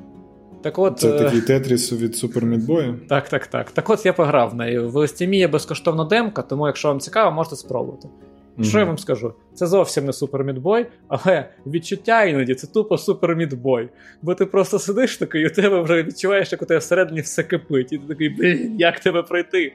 Так 0.61 0.79
от, 0.79 0.99
Це 0.99 1.15
е, 1.15 1.19
такий 1.19 1.41
Тетріс 1.41 1.93
від 1.93 2.15
Super 2.15 2.45
Meat 2.45 2.64
Boy 2.64 2.77
'я? 2.77 2.95
Так, 3.09 3.29
так, 3.29 3.47
так. 3.47 3.71
Так 3.71 3.89
от 3.89 4.05
я 4.05 4.13
пограв 4.13 4.49
в 4.49 4.55
неї. 4.55 4.79
В 4.79 4.95
Steam 4.95 5.33
є 5.33 5.47
безкоштовна 5.47 6.05
демка, 6.05 6.41
тому 6.41 6.67
якщо 6.67 6.87
вам 6.87 6.99
цікаво, 6.99 7.31
можете 7.31 7.55
спробувати. 7.55 8.07
Mm-hmm. 8.07 8.63
Що 8.63 8.79
я 8.79 8.85
вам 8.85 8.97
скажу? 8.97 9.33
Це 9.53 9.67
зовсім 9.67 10.05
не 10.05 10.13
Super 10.13 10.43
Meat 10.43 10.64
Boy, 10.64 10.85
але 11.07 11.49
відчуття 11.65 12.23
іноді 12.23 12.55
це 12.55 12.67
тупо 12.67 12.97
Super 12.97 13.35
Meat 13.35 13.62
Boy. 13.62 13.89
Бо 14.21 14.35
ти 14.35 14.45
просто 14.45 14.79
сидиш 14.79 15.17
такий, 15.17 15.41
і 15.41 15.47
у 15.47 15.49
тебе 15.49 15.81
вже 15.81 16.03
відчуваєш, 16.03 16.51
як 16.51 16.61
у 16.61 16.65
тебе 16.65 16.79
всередині 16.79 17.21
все 17.21 17.43
кипить. 17.43 17.93
І 17.93 17.97
ти 17.97 18.07
такий, 18.07 18.29
блін, 18.29 18.75
як 18.79 18.99
тебе 18.99 19.23
пройти? 19.23 19.73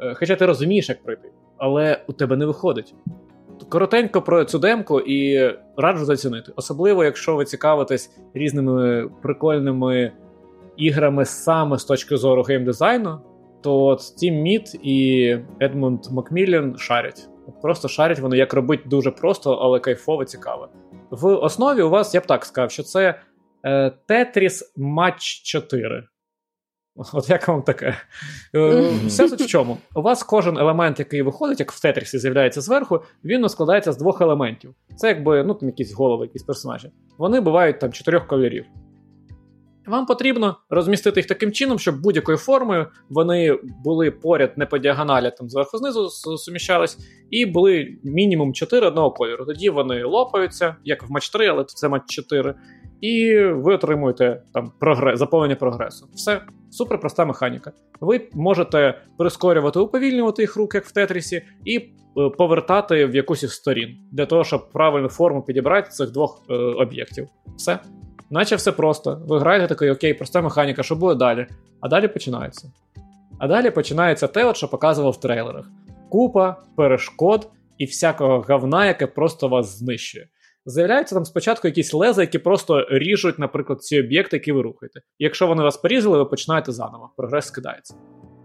Е, 0.00 0.14
хоча 0.14 0.36
ти 0.36 0.46
розумієш, 0.46 0.88
як 0.88 1.02
пройти, 1.02 1.30
але 1.56 2.04
у 2.06 2.12
тебе 2.12 2.36
не 2.36 2.46
виходить. 2.46 2.94
Коротенько 3.68 4.22
про 4.22 4.44
цю 4.44 4.58
демку 4.58 5.00
і 5.00 5.50
раджу 5.76 6.04
зацінити. 6.04 6.52
Особливо, 6.56 7.04
якщо 7.04 7.36
ви 7.36 7.44
цікавитесь 7.44 8.10
різними 8.34 9.10
прикольними 9.22 10.12
іграми 10.76 11.24
саме 11.24 11.78
з 11.78 11.84
точки 11.84 12.16
зору 12.16 12.42
геймдизайну, 12.42 13.18
то 13.62 13.90
Steam 13.90 14.42
Mead 14.42 14.76
і 14.82 15.38
Едмунд 15.60 16.00
Макміллен 16.10 16.76
шарять. 16.78 17.28
Просто 17.62 17.88
шарять 17.88 18.18
вони, 18.18 18.36
як 18.36 18.54
робити 18.54 18.82
дуже 18.86 19.10
просто, 19.10 19.52
але 19.52 19.80
кайфово 19.80 20.24
цікаво. 20.24 20.68
В 21.10 21.26
основі 21.26 21.82
у 21.82 21.90
вас, 21.90 22.14
я 22.14 22.20
б 22.20 22.26
так 22.26 22.44
сказав, 22.44 22.70
що 22.70 22.82
це 22.82 23.20
Tetris 24.08 24.62
Match 24.78 25.42
4. 25.44 26.04
От 27.12 27.30
як 27.30 27.48
вам 27.48 27.62
таке? 27.62 27.96
Е, 28.54 28.90
все 29.06 29.28
суть 29.28 29.40
в 29.40 29.46
чому? 29.46 29.78
У 29.94 30.02
вас 30.02 30.22
кожен 30.22 30.58
елемент, 30.58 30.98
який 30.98 31.22
виходить, 31.22 31.60
як 31.60 31.72
в 31.72 31.82
Тетрісі 31.82 32.18
з'являється 32.18 32.60
зверху, 32.60 33.00
він 33.24 33.48
складається 33.48 33.92
з 33.92 33.98
двох 33.98 34.20
елементів. 34.20 34.74
Це 34.96 35.08
якби 35.08 35.44
ну, 35.44 35.54
там 35.54 35.68
якісь 35.68 35.92
голови, 35.92 36.26
якісь 36.26 36.42
персонажі. 36.42 36.90
Вони 37.18 37.40
бувають 37.40 37.80
там 37.80 37.92
чотирьох 37.92 38.26
кольорів. 38.26 38.64
Вам 39.86 40.06
потрібно 40.06 40.56
розмістити 40.70 41.20
їх 41.20 41.26
таким 41.26 41.52
чином, 41.52 41.78
щоб 41.78 42.00
будь-якою 42.00 42.38
формою 42.38 42.86
вони 43.10 43.58
були 43.84 44.10
поряд 44.10 44.52
не 44.56 44.66
по 44.66 44.78
діагоналі, 44.78 45.32
там 45.38 45.50
зверху 45.50 45.78
знизу 45.78 46.08
суміщались, 46.10 46.98
і 47.30 47.46
були 47.46 47.98
мінімум 48.04 48.54
4 48.54 48.86
одного 48.86 49.10
кольору. 49.10 49.44
Тоді 49.44 49.70
вони 49.70 50.04
лопаються, 50.04 50.76
як 50.84 51.02
в 51.02 51.10
матч 51.10 51.28
3, 51.28 51.46
але 51.46 51.64
це 51.64 51.88
матч 51.88 52.02
4. 52.06 52.54
І 53.00 53.38
ви 53.38 53.74
отримуєте 53.74 54.42
там 54.54 54.72
прогрес, 54.80 55.18
заповнення 55.18 55.56
прогресу. 55.56 56.08
Все 56.14 56.40
Супер 56.74 57.00
проста 57.00 57.24
механіка. 57.24 57.72
Ви 58.00 58.28
можете 58.32 59.00
прискорювати, 59.18 59.78
уповільнювати 59.78 60.42
їх 60.42 60.56
рук, 60.56 60.74
як 60.74 60.84
в 60.84 60.92
Тетрісі, 60.92 61.42
і 61.64 61.76
е, 61.78 61.82
повертати 62.38 63.06
в 63.06 63.14
якусь 63.14 63.42
із 63.42 63.52
сторін 63.52 63.96
для 64.12 64.26
того, 64.26 64.44
щоб 64.44 64.70
правильну 64.70 65.08
форму 65.08 65.42
підібрати 65.42 65.90
цих 65.90 66.10
двох 66.10 66.42
е, 66.50 66.54
об'єктів. 66.54 67.28
Все. 67.56 67.78
Наче 68.30 68.56
все 68.56 68.72
просто. 68.72 69.22
Ви 69.26 69.38
граєте 69.38 69.66
такий, 69.66 69.90
окей, 69.90 70.14
проста 70.14 70.42
механіка, 70.42 70.82
що 70.82 70.96
буде 70.96 71.14
далі? 71.14 71.46
А 71.80 71.88
далі 71.88 72.08
починається. 72.08 72.72
А 73.38 73.48
далі 73.48 73.70
починається 73.70 74.26
те, 74.26 74.44
от, 74.44 74.56
що 74.56 74.68
показував 74.68 75.12
в 75.12 75.20
трейлерах: 75.20 75.70
купа, 76.10 76.56
перешкод 76.76 77.50
і 77.78 77.84
всякого 77.84 78.44
говна, 78.48 78.86
яке 78.86 79.06
просто 79.06 79.48
вас 79.48 79.78
знищує. 79.78 80.28
З'являються 80.66 81.14
там 81.14 81.24
спочатку 81.24 81.68
якісь 81.68 81.94
леза, 81.94 82.22
які 82.22 82.38
просто 82.38 82.86
ріжуть, 82.90 83.38
наприклад, 83.38 83.82
ці 83.82 84.00
об'єкти, 84.00 84.36
які 84.36 84.52
ви 84.52 84.62
рухаєте. 84.62 85.00
І 85.18 85.24
якщо 85.24 85.46
вони 85.46 85.62
вас 85.62 85.76
порізали, 85.76 86.18
ви 86.18 86.24
починаєте 86.24 86.72
заново. 86.72 87.10
Прогрес 87.16 87.46
скидається. 87.46 87.94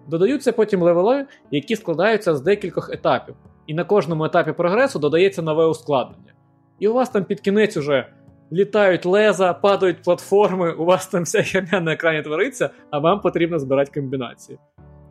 Додаються 0.08 0.52
потім 0.52 0.82
левели, 0.82 1.26
які 1.52 1.76
складаються 1.76 2.36
з 2.36 2.42
декількох 2.42 2.94
етапів. 2.94 3.36
І 3.68 3.74
на 3.74 3.84
кожному 3.84 4.26
етапі 4.26 4.52
прогресу 4.52 5.00
додається 5.00 5.42
нове 5.42 5.66
ускладнення. 5.66 6.34
І 6.80 6.88
у 6.88 6.94
вас 6.94 7.10
там 7.10 7.24
під 7.24 7.40
кінець 7.40 7.78
уже 7.78 8.08
літають 8.52 9.06
леза, 9.06 9.54
падають 9.54 10.02
платформи, 10.02 10.74
у 10.74 10.86
вас 10.86 11.08
там 11.08 11.24
вся 11.24 11.44
херня 11.44 11.80
на 11.80 11.94
екрані 11.94 12.22
твориться, 12.22 12.70
а 12.92 13.00
вам 13.00 13.22
потрібно 13.22 13.60
збирати 13.60 14.02
комбінації. 14.02 14.60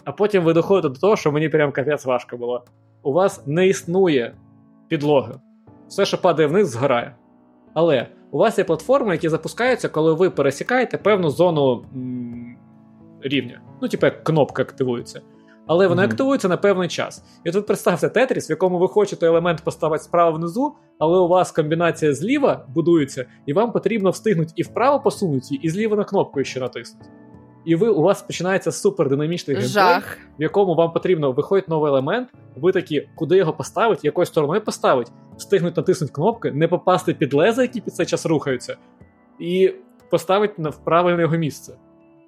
А 0.04 0.12
потім 0.12 0.44
ви 0.44 0.52
доходите 0.52 0.88
до 0.88 1.00
того, 1.00 1.16
що 1.16 1.32
мені 1.32 1.48
прям 1.48 1.72
капець 1.72 2.04
важко 2.04 2.36
було. 2.36 2.64
У 3.02 3.12
вас 3.12 3.46
не 3.46 3.66
існує 3.66 4.34
підлоги. 4.88 5.34
Все, 5.88 6.04
що 6.04 6.20
падає 6.20 6.48
вниз, 6.48 6.70
згорає. 6.70 7.16
Але 7.74 8.06
у 8.30 8.38
вас 8.38 8.58
є 8.58 8.64
платформи, 8.64 9.12
які 9.12 9.28
запускаються, 9.28 9.88
коли 9.88 10.14
ви 10.14 10.30
пересікаєте 10.30 10.98
певну 10.98 11.30
зону 11.30 11.84
м- 11.94 12.56
рівня. 13.22 13.60
Ну, 13.82 13.88
типу, 13.88 14.06
як 14.06 14.24
кнопка 14.24 14.62
активується. 14.62 15.20
Але 15.66 15.86
вони 15.86 16.02
mm-hmm. 16.02 16.04
активуються 16.06 16.48
на 16.48 16.56
певний 16.56 16.88
час. 16.88 17.24
І 17.44 17.50
тут 17.50 17.66
представте 17.66 18.08
Тетріс, 18.08 18.48
в 18.48 18.50
якому 18.50 18.78
ви 18.78 18.88
хочете 18.88 19.26
елемент 19.26 19.64
поставити 19.64 20.04
справа 20.04 20.30
внизу, 20.30 20.74
але 20.98 21.18
у 21.18 21.28
вас 21.28 21.52
комбінація 21.52 22.14
зліва 22.14 22.66
будується, 22.68 23.26
і 23.46 23.52
вам 23.52 23.72
потрібно 23.72 24.10
встигнути 24.10 24.52
і 24.56 24.62
вправо 24.62 25.00
посунути, 25.00 25.58
і 25.62 25.70
зліва 25.70 25.96
на 25.96 26.04
кнопку 26.04 26.44
ще 26.44 26.60
натиснути. 26.60 27.10
І 27.68 27.74
ви 27.74 27.88
у 27.88 28.02
вас 28.02 28.22
починається 28.22 28.72
супердинамічний 28.72 29.56
геймплей, 29.56 29.98
в 30.38 30.42
якому 30.42 30.74
вам 30.74 30.92
потрібно 30.92 31.32
виходить 31.32 31.68
новий 31.68 31.90
елемент, 31.90 32.28
ви 32.56 32.72
такі, 32.72 33.08
куди 33.14 33.36
його 33.36 33.52
поставити, 33.52 34.00
якою 34.02 34.26
стороною 34.26 34.60
поставити, 34.64 35.10
встигнуть 35.36 35.76
натиснути 35.76 36.12
кнопки, 36.12 36.52
не 36.52 36.68
попасти 36.68 37.14
під 37.14 37.34
леза, 37.34 37.62
які 37.62 37.80
під 37.80 37.94
цей 37.94 38.06
час 38.06 38.26
рухаються, 38.26 38.76
і 39.40 39.74
поставити 40.10 40.62
в 40.62 40.76
правильне 40.84 41.22
його 41.22 41.36
місце. 41.36 41.72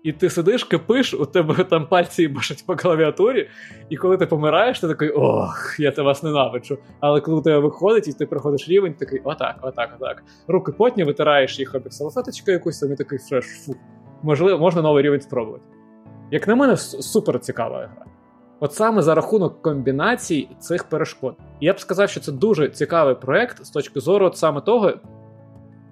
І 0.02 0.12
ти 0.12 0.30
сидиш, 0.30 0.64
кипиш, 0.64 1.14
у 1.14 1.26
тебе 1.26 1.64
там 1.70 1.86
пальці 1.86 2.28
башать 2.28 2.66
по 2.66 2.76
клавіатурі, 2.76 3.48
і 3.88 3.96
коли 3.96 4.16
ти 4.16 4.26
помираєш, 4.26 4.80
ти 4.80 4.88
такий 4.88 5.10
ох, 5.10 5.76
я 5.78 5.90
тебе 5.90 6.06
вас 6.06 6.22
ненавиджу. 6.22 6.78
Але 7.00 7.20
коли 7.20 7.36
у 7.36 7.42
тебе 7.42 7.58
виходить, 7.58 8.08
і 8.08 8.12
ти 8.12 8.26
проходиш 8.26 8.68
рівень, 8.68 8.94
такий 8.94 9.20
отак, 9.24 9.56
отак, 9.62 9.90
отак. 10.00 10.22
Руки 10.48 10.72
потні 10.72 11.04
витираєш 11.04 11.58
їх 11.58 11.74
об 11.74 11.92
салфеточку 11.92 12.50
якусь, 12.50 12.82
і 12.82 12.96
такий 12.96 13.18
фреш, 13.18 13.44
фу. 13.44 13.74
Можливо, 14.22 14.58
можна 14.58 14.82
новий 14.82 15.02
рівень 15.02 15.20
спробувати. 15.20 15.64
Як 16.30 16.48
на 16.48 16.54
мене, 16.54 16.76
супер 16.76 17.40
цікава 17.40 17.78
гра. 17.78 18.04
От 18.60 18.74
саме 18.74 19.02
за 19.02 19.14
рахунок 19.14 19.62
комбінацій 19.62 20.48
цих 20.58 20.84
перешкод. 20.84 21.34
Я 21.60 21.72
б 21.72 21.80
сказав, 21.80 22.10
що 22.10 22.20
це 22.20 22.32
дуже 22.32 22.68
цікавий 22.68 23.14
проект 23.14 23.64
з 23.64 23.70
точки 23.70 24.00
зору 24.00 24.26
от 24.26 24.36
саме 24.36 24.60
того, 24.60 24.92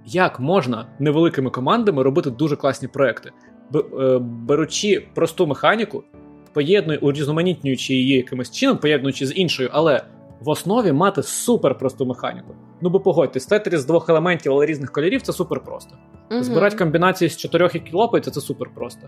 як 0.07 0.41
можна 0.41 0.87
невеликими 0.99 1.51
командами 1.51 2.03
робити 2.03 2.31
дуже 2.31 2.57
класні 2.57 2.89
проекти. 2.89 3.33
Е, 3.75 4.19
беручи 4.21 5.09
просту 5.15 5.47
механіку, 5.47 6.05
поєднуючи, 6.53 7.07
урізноманітнюючи 7.07 7.95
її 7.95 8.17
якимось 8.17 8.51
чином, 8.51 8.77
поєднуючи 8.77 9.27
з 9.27 9.37
іншою, 9.37 9.69
але 9.73 10.03
в 10.41 10.49
основі 10.49 10.93
мати 10.93 11.23
супер 11.23 11.79
просту 11.79 12.07
механіку. 12.07 12.55
Ну 12.81 12.91
бо 12.91 13.01
погодьтесь, 13.01 13.47
тетріс 13.47 13.81
з 13.81 13.87
двох 13.87 14.09
елементів, 14.09 14.53
але 14.53 14.67
різних 14.67 14.93
кольорів 14.93 15.23
це 15.23 15.33
супер 15.33 15.61
просто. 15.61 15.97
Угу. 16.31 16.43
Збирати 16.43 16.77
комбінації 16.77 17.29
з 17.29 17.37
чотирьох, 17.37 17.75
які 17.75 17.97
лопаються, 17.97 18.31
це 18.31 18.41
супер 18.41 18.71
просто. 18.75 19.07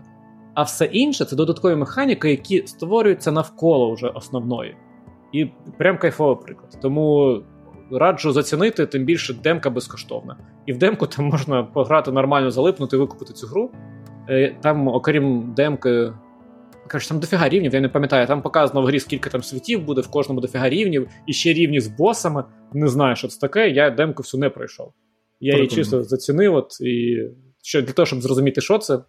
А 0.53 0.63
все 0.63 0.85
інше 0.85 1.25
це 1.25 1.35
додаткові 1.35 1.75
механіки, 1.75 2.29
які 2.29 2.67
створюються 2.67 3.31
навколо 3.31 3.93
вже 3.93 4.07
основної. 4.07 4.75
І 5.31 5.45
прям 5.77 5.97
кайфовий 5.97 6.37
приклад. 6.45 6.77
Тому 6.81 7.37
раджу 7.91 8.31
зацінити, 8.31 8.85
тим 8.85 9.05
більше 9.05 9.33
демка 9.33 9.69
безкоштовна. 9.69 10.37
І 10.65 10.73
в 10.73 10.77
демку 10.77 11.07
там 11.07 11.25
можна 11.25 11.63
пограти 11.63 12.11
нормально, 12.11 12.51
залипнути, 12.51 12.97
викупити 12.97 13.33
цю 13.33 13.47
гру. 13.47 13.71
Е, 14.29 14.55
там, 14.61 14.87
окрім 14.87 15.53
демки, 15.55 16.13
Каже, 16.91 17.09
там 17.09 17.19
дофіга 17.19 17.49
рівнів, 17.49 17.73
я 17.73 17.81
не 17.81 17.89
пам'ятаю. 17.89 18.27
Там 18.27 18.41
показано 18.41 18.81
в 18.81 18.85
грі, 18.85 18.99
скільки 18.99 19.29
там 19.29 19.43
світів 19.43 19.85
буде, 19.85 20.01
в 20.01 20.07
кожному 20.07 20.41
дофіга 20.41 20.69
рівнів, 20.69 21.09
і 21.27 21.33
ще 21.33 21.53
рівні 21.53 21.79
з 21.79 21.87
босами. 21.87 22.43
Не 22.73 22.87
знаю, 22.87 23.15
що 23.15 23.27
це 23.27 23.39
таке. 23.39 23.69
Я 23.69 23.89
демку 23.89 24.23
всю 24.23 24.41
не 24.41 24.49
пройшов. 24.49 24.93
Я 25.39 25.55
її 25.55 25.67
чисто 25.67 26.03
зацінив, 26.03 26.55
от, 26.55 26.81
і 26.81 27.23
що 27.63 27.81
для 27.81 27.93
того, 27.93 28.05
щоб 28.05 28.21
зрозуміти, 28.21 28.61
що 28.61 28.77
це, 28.77 28.99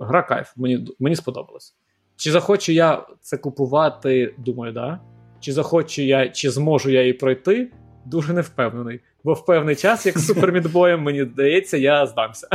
гра 0.00 0.22
кайф, 0.22 0.52
мені 0.56 0.86
мені 0.98 1.16
сподобалось. 1.16 1.74
Чи 2.16 2.30
захочу 2.30 2.72
я 2.72 3.06
це 3.20 3.36
купувати? 3.36 4.34
Думаю, 4.38 4.72
да. 4.72 5.00
Чи 5.40 5.52
захочу 5.52 6.02
я, 6.02 6.28
чи 6.28 6.50
зможу 6.50 6.90
я 6.90 7.00
її 7.00 7.12
пройти? 7.12 7.72
Дуже 8.06 8.32
не 8.32 8.40
впевнений. 8.40 9.00
Бо 9.24 9.32
в 9.32 9.44
певний 9.44 9.76
час, 9.76 10.06
як 10.06 10.18
з 10.18 10.26
супермідбоєм, 10.26 11.02
мені 11.02 11.24
здається, 11.24 11.76
я 11.76 12.06
здамся. 12.06 12.48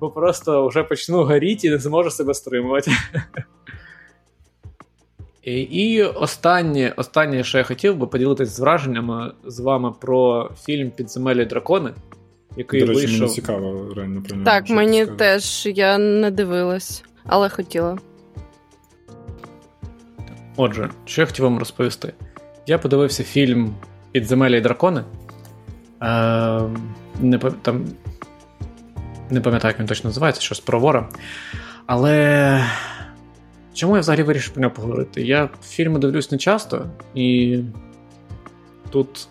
Бо 0.00 0.10
просто 0.10 0.68
вже 0.68 0.82
почну 0.82 1.24
горіти 1.24 1.66
і 1.66 1.70
не 1.70 1.78
зможу 1.78 2.10
себе 2.10 2.34
стримувати. 2.34 2.90
І, 5.42 5.60
і 5.60 6.02
останнє, 6.02 6.94
останнє, 6.96 7.44
що 7.44 7.58
я 7.58 7.64
хотів 7.64 7.96
би 7.96 8.06
поділитися 8.06 8.52
з 8.52 8.60
враженнями 8.60 9.32
з 9.44 9.60
вами 9.60 9.92
про 10.00 10.50
фільм 10.60 10.90
Підземелі 10.90 11.44
дракони, 11.44 11.90
який 12.56 12.80
До 12.80 12.86
речі, 12.86 13.00
вийшов. 13.00 13.20
Мені 13.20 13.34
цікаво 13.34 13.94
реально 13.96 14.22
про 14.22 14.36
нього. 14.36 14.44
Так, 14.44 14.70
мені 14.70 15.06
теж 15.06 15.66
я 15.66 15.98
не 15.98 16.30
дивилась, 16.30 17.04
але 17.26 17.48
хотіла. 17.48 17.98
Отже, 20.56 20.90
що 21.04 21.22
я 21.22 21.26
хотів 21.26 21.44
вам 21.44 21.58
розповісти? 21.58 22.12
Я 22.66 22.78
подивився 22.78 23.24
фільм 23.24 23.74
Підземелі 24.20 24.58
і 24.58 24.60
дракони. 24.60 25.04
Е, 26.02 26.60
Не 27.20 27.38
там, 27.38 27.84
не 29.30 29.40
пам'ятаю, 29.40 29.72
як 29.72 29.80
він 29.80 29.86
точно 29.86 30.08
називається, 30.10 30.42
щось 30.42 30.60
про 30.60 30.80
вора. 30.80 31.08
Але 31.86 32.64
чому 33.74 33.94
я 33.94 34.00
взагалі 34.00 34.22
вирішив 34.22 34.54
про 34.54 34.62
нього 34.62 34.74
поговорити? 34.74 35.22
Я 35.22 35.48
фільми 35.64 35.98
дивлюсь 35.98 36.32
не 36.32 36.38
часто, 36.38 36.86
і 37.14 37.58
тут 38.90 39.28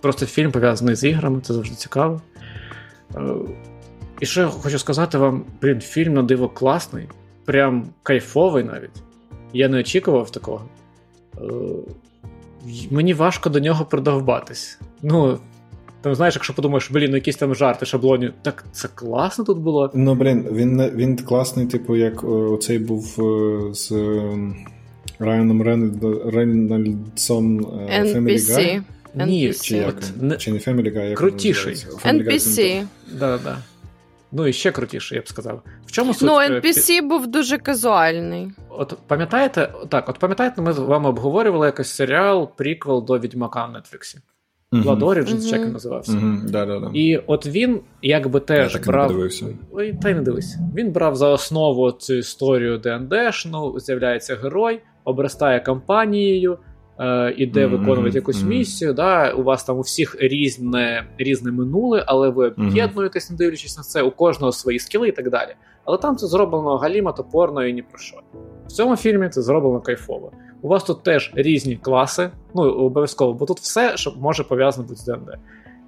просто 0.00 0.26
фільм 0.26 0.52
пов'язаний 0.52 0.94
з 0.94 1.04
іграми, 1.04 1.40
це 1.40 1.54
завжди 1.54 1.76
цікаво. 1.76 2.22
Е, 3.16 3.20
і 4.20 4.26
що 4.26 4.40
я 4.40 4.46
хочу 4.46 4.78
сказати 4.78 5.18
вам, 5.18 5.44
блін, 5.62 5.80
фільм 5.80 6.14
на 6.14 6.22
диво 6.22 6.48
класний, 6.48 7.08
прям 7.44 7.86
кайфовий 8.02 8.64
навіть. 8.64 9.02
Я 9.52 9.68
не 9.68 9.80
очікував 9.80 10.30
такого. 10.30 10.64
Е, 11.38 11.44
мені 12.90 13.14
важко 13.14 13.50
до 13.50 13.60
нього 13.60 13.84
продовбатись. 13.84 14.78
Ну, 15.02 15.38
там, 16.00 16.14
знаєш, 16.14 16.34
якщо 16.34 16.54
подумаєш, 16.54 16.90
блін, 16.90 17.10
ну 17.10 17.16
якісь 17.16 17.36
там 17.36 17.54
жарти, 17.54 17.86
шаблоні, 17.86 18.30
так 18.42 18.64
це 18.72 18.88
класно 18.94 19.44
тут 19.44 19.58
було. 19.58 19.90
Ну, 19.94 20.14
блін, 20.14 20.48
він 20.52 20.90
він 20.94 21.16
класний, 21.16 21.66
типу, 21.66 21.96
як 21.96 22.24
оцей 22.24 22.78
був 22.78 23.16
е, 23.18 23.74
з 23.74 23.92
Райаном 25.18 25.62
Рейнольдсом 26.32 27.60
е, 27.60 28.02
Family 28.02 28.38
Guy. 28.38 28.82
Ні, 29.26 29.52
чи, 29.52 29.76
як, 29.76 29.96
не... 30.20 30.36
чи 30.36 30.52
не 30.52 30.58
Family 30.58 30.96
Guy, 30.96 31.08
як 31.08 31.18
Крутіший. 31.18 31.74
NPC. 32.04 32.82
Да, 33.18 33.38
да. 33.44 33.58
Ну 34.36 34.46
і 34.46 34.52
ще 34.52 34.70
крутіший, 34.70 35.16
я 35.16 35.22
б 35.22 35.28
сказав. 35.28 35.62
В 35.86 35.92
чому 35.92 36.14
суть? 36.14 36.28
Ну, 36.28 36.34
NPC 36.34 37.02
був 37.02 37.26
дуже 37.26 37.58
казуальний. 37.58 38.52
От 38.68 38.98
пам'ятаєте, 39.06 39.72
так, 39.88 40.08
от 40.08 40.18
пам'ятаєте, 40.18 40.62
ми 40.62 40.72
з 40.72 40.78
вами 40.78 41.08
обговорювали 41.08 41.66
якийсь 41.66 41.88
серіал, 41.88 42.50
приквел 42.56 43.04
до 43.04 43.18
Відьмака 43.18 43.66
на 43.66 43.80
Нетфліксі. 43.80 44.18
Blood 44.72 44.98
Origins, 44.98 45.40
як 45.40 45.60
він 45.60 45.72
називався. 45.72 46.20
Да, 46.48 46.66
да, 46.66 46.80
да. 46.80 46.90
І 46.94 47.16
от 47.26 47.46
він 47.46 47.80
якби 48.02 48.40
теж 48.40 48.72
Я 48.72 48.78
так 48.78 48.86
брав. 48.86 49.08
Не 49.10 49.16
дивився. 49.16 49.46
Ой, 49.72 49.94
та 50.02 50.10
й 50.10 50.14
не 50.14 50.22
дивись. 50.22 50.56
Він 50.76 50.92
брав 50.92 51.16
за 51.16 51.28
основу 51.28 51.92
цю 51.92 52.14
історію 52.14 52.78
ДНДшну, 52.78 53.80
з'являється 53.80 54.36
герой, 54.36 54.80
обростає 55.04 55.60
кампанією, 55.60 56.58
е, 56.98 57.34
іде 57.36 57.66
mm-hmm. 57.66 57.70
виконувати 57.70 58.18
якусь 58.18 58.42
mm-hmm. 58.42 58.48
місію. 58.48 58.92
Да? 58.92 59.32
У 59.32 59.42
вас 59.42 59.64
там 59.64 59.78
у 59.78 59.80
всіх 59.80 60.16
різне 60.20 61.06
різне 61.18 61.52
минуле, 61.52 62.04
але 62.06 62.28
ви 62.28 62.48
об'єднуєтесь, 62.48 63.30
не 63.30 63.36
дивлячись 63.36 63.76
на 63.76 63.82
це, 63.82 64.02
у 64.02 64.10
кожного 64.10 64.52
свої 64.52 64.78
скіли 64.78 65.08
і 65.08 65.12
так 65.12 65.30
далі. 65.30 65.54
Але 65.84 65.98
там 65.98 66.16
це 66.16 66.26
зроблено 66.26 66.76
галіма, 66.76 67.12
топорно 67.12 67.66
і 67.66 67.72
ні 67.72 67.82
про 67.82 67.98
що. 67.98 68.16
В 68.66 68.72
цьому 68.72 68.96
фільмі 68.96 69.28
це 69.28 69.42
зроблено 69.42 69.80
кайфово. 69.80 70.32
У 70.62 70.68
вас 70.68 70.84
тут 70.84 71.02
теж 71.02 71.32
різні 71.34 71.76
класи, 71.76 72.30
ну 72.54 72.62
обов'язково, 72.62 73.32
бо 73.32 73.46
тут 73.46 73.60
все, 73.60 73.96
що 73.96 74.14
може 74.18 74.44
пов'язано 74.44 74.88
бути 74.88 75.00
з 75.00 75.04
ДНД. 75.04 75.38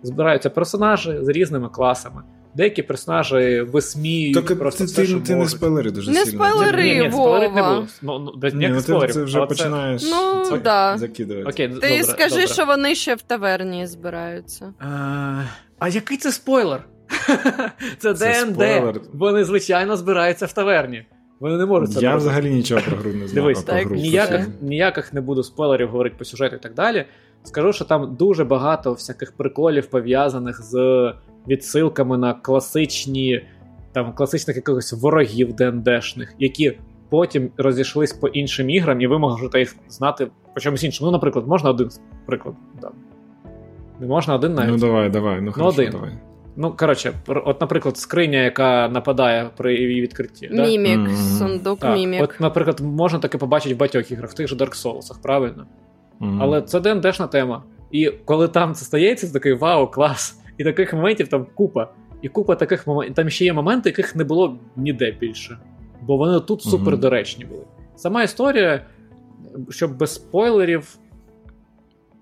Збираються 0.02 0.51
персонажі 0.51 1.18
з 1.20 1.28
різними 1.28 1.68
класами. 1.68 2.23
Деякі 2.57 2.83
персонажі 2.83 3.60
висміюють 3.60 4.47
так, 4.47 4.59
просто 4.59 4.78
ти, 4.78 4.85
все, 4.85 4.97
ти, 5.02 5.07
що 5.07 5.20
ти 5.20 5.36
можуть. 5.36 5.52
не 5.52 5.59
спойлери 5.59 5.91
дуже 5.91 6.10
не 6.10 6.25
сильно. 6.25 6.44
Спойлери, 6.49 6.83
ні, 6.85 7.01
ні, 7.01 7.10
спойлерів 7.10 7.55
не 7.55 7.62
було. 7.62 7.86
Ну, 8.02 8.18
ну, 8.18 8.51
Ні, 8.55 8.68
ну, 8.68 9.01
ти, 9.01 9.09
це 9.12 9.23
вже 9.23 9.47
починаєш 9.47 10.02
Ну, 10.10 10.44
це 10.44 10.59
да. 10.59 10.99
закидувати. 10.99 11.51
Окей, 11.51 11.68
Ти 11.68 11.75
добре, 11.75 12.02
скажи, 12.05 12.35
добре. 12.41 12.47
що 12.47 12.65
вони 12.67 12.94
ще 12.94 13.15
в 13.15 13.23
таверні 13.23 13.86
збираються. 13.86 14.73
А, 14.81 15.43
а 15.78 15.89
який 15.89 16.17
це 16.17 16.33
спойлер? 16.33 16.85
це 17.99 18.15
Це 18.15 18.44
ДНД. 18.47 19.01
Вони, 19.12 19.44
звичайно, 19.44 19.97
збираються 19.97 20.47
в 20.47 20.52
таверні. 20.52 21.07
Вони 21.41 21.57
не 21.57 21.67
можуть 21.67 21.93
це 21.93 22.01
Я 22.01 22.09
робити. 22.10 22.26
взагалі 22.26 22.51
нічого 22.51 22.81
про 22.89 22.97
гру 22.97 23.10
не 23.12 23.28
знаю. 23.28 23.35
Дивись, 23.35 23.62
так, 23.62 23.86
гру 23.86 23.97
ніяких, 23.97 24.49
ніяких 24.60 25.12
не 25.12 25.20
буду 25.20 25.43
спойлерів 25.43 25.89
говорити 25.89 26.17
по 26.18 26.25
сюжету 26.25 26.57
і 26.57 26.59
так 26.59 26.75
далі. 26.75 27.05
Скажу, 27.44 27.73
що 27.73 27.85
там 27.85 28.17
дуже 28.17 28.44
багато 28.44 28.93
всяких 28.93 29.33
приколів 29.33 29.86
пов'язаних 29.86 30.62
з 30.62 31.12
відсилками 31.49 32.18
на 32.18 32.34
класичні, 32.34 33.42
там, 33.92 34.12
класичних 34.12 34.57
якихось 34.57 34.92
ворогів 34.92 35.52
ДНДшних, 35.52 36.34
які 36.39 36.78
потім 37.08 37.50
розійшлись 37.57 38.12
по 38.12 38.28
іншим 38.28 38.70
іграм, 38.70 39.00
і 39.00 39.07
ви 39.07 39.18
можете 39.18 39.58
їх 39.58 39.76
знати 39.89 40.26
по 40.55 40.60
чомусь 40.60 40.84
іншому. 40.84 41.10
Ну, 41.10 41.12
наприклад, 41.12 41.49
можна 41.49 41.70
один 41.70 41.89
приклад 42.26 42.55
дам. 42.83 42.92
Не 44.00 44.07
можна 44.07 44.34
один 44.34 44.55
навіть. 44.55 44.70
Ну 44.70 44.78
давай, 44.78 45.10
давай, 45.10 45.41
ну 45.41 45.52
хорошо, 45.52 45.81
один. 45.81 45.92
давай. 45.92 46.12
Ну, 46.57 46.73
коротше, 46.76 47.12
от, 47.26 47.60
наприклад, 47.60 47.97
скриня, 47.97 48.39
яка 48.39 48.89
нападає 48.89 49.50
при 49.57 49.75
її 49.75 50.00
відкритті. 50.00 50.50
Да? 50.52 50.62
Мімік, 50.62 50.99
Мгм. 50.99 51.16
сундук 51.16 51.78
Так, 51.78 51.94
мімік. 51.97 52.23
От, 52.23 52.41
наприклад, 52.41 52.81
можна 52.81 53.18
таке 53.18 53.39
побачити 53.39 53.75
в 53.75 53.78
багатьох 53.78 54.12
іграх, 54.12 54.31
в 54.31 54.34
тих 54.34 54.49
же 54.49 54.57
Dark 54.57 54.84
Souls, 54.84 55.23
правильно? 55.23 55.66
Мгм. 56.20 56.42
Але 56.42 56.62
це 56.62 56.81
ДНДшна 56.81 57.26
тема. 57.26 57.62
І 57.91 58.07
коли 58.25 58.49
там 58.49 58.75
це 58.75 58.84
стається, 58.84 59.26
це 59.26 59.33
такий 59.33 59.52
вау, 59.52 59.86
клас. 59.86 60.41
І 60.59 60.65
таких 60.65 60.93
моментів 60.94 61.28
там 61.28 61.47
купа. 61.55 61.89
І 62.23 62.28
купа 62.28 62.55
таких 62.55 62.86
моментів. 62.86 63.15
Там 63.15 63.31
ще 63.31 63.44
є 63.44 63.52
моменти, 63.52 63.89
яких 63.89 64.17
не 64.17 64.25
було 64.25 64.59
ніде 64.76 65.10
більше. 65.20 65.59
Бо 66.02 66.17
вони 66.17 66.41
тут 66.41 66.62
супер 66.62 66.99
доречні 66.99 67.44
були. 67.44 67.62
Сама 67.97 68.23
історія, 68.23 68.81
щоб 69.70 69.97
без 69.97 70.15
спойлерів. 70.15 70.97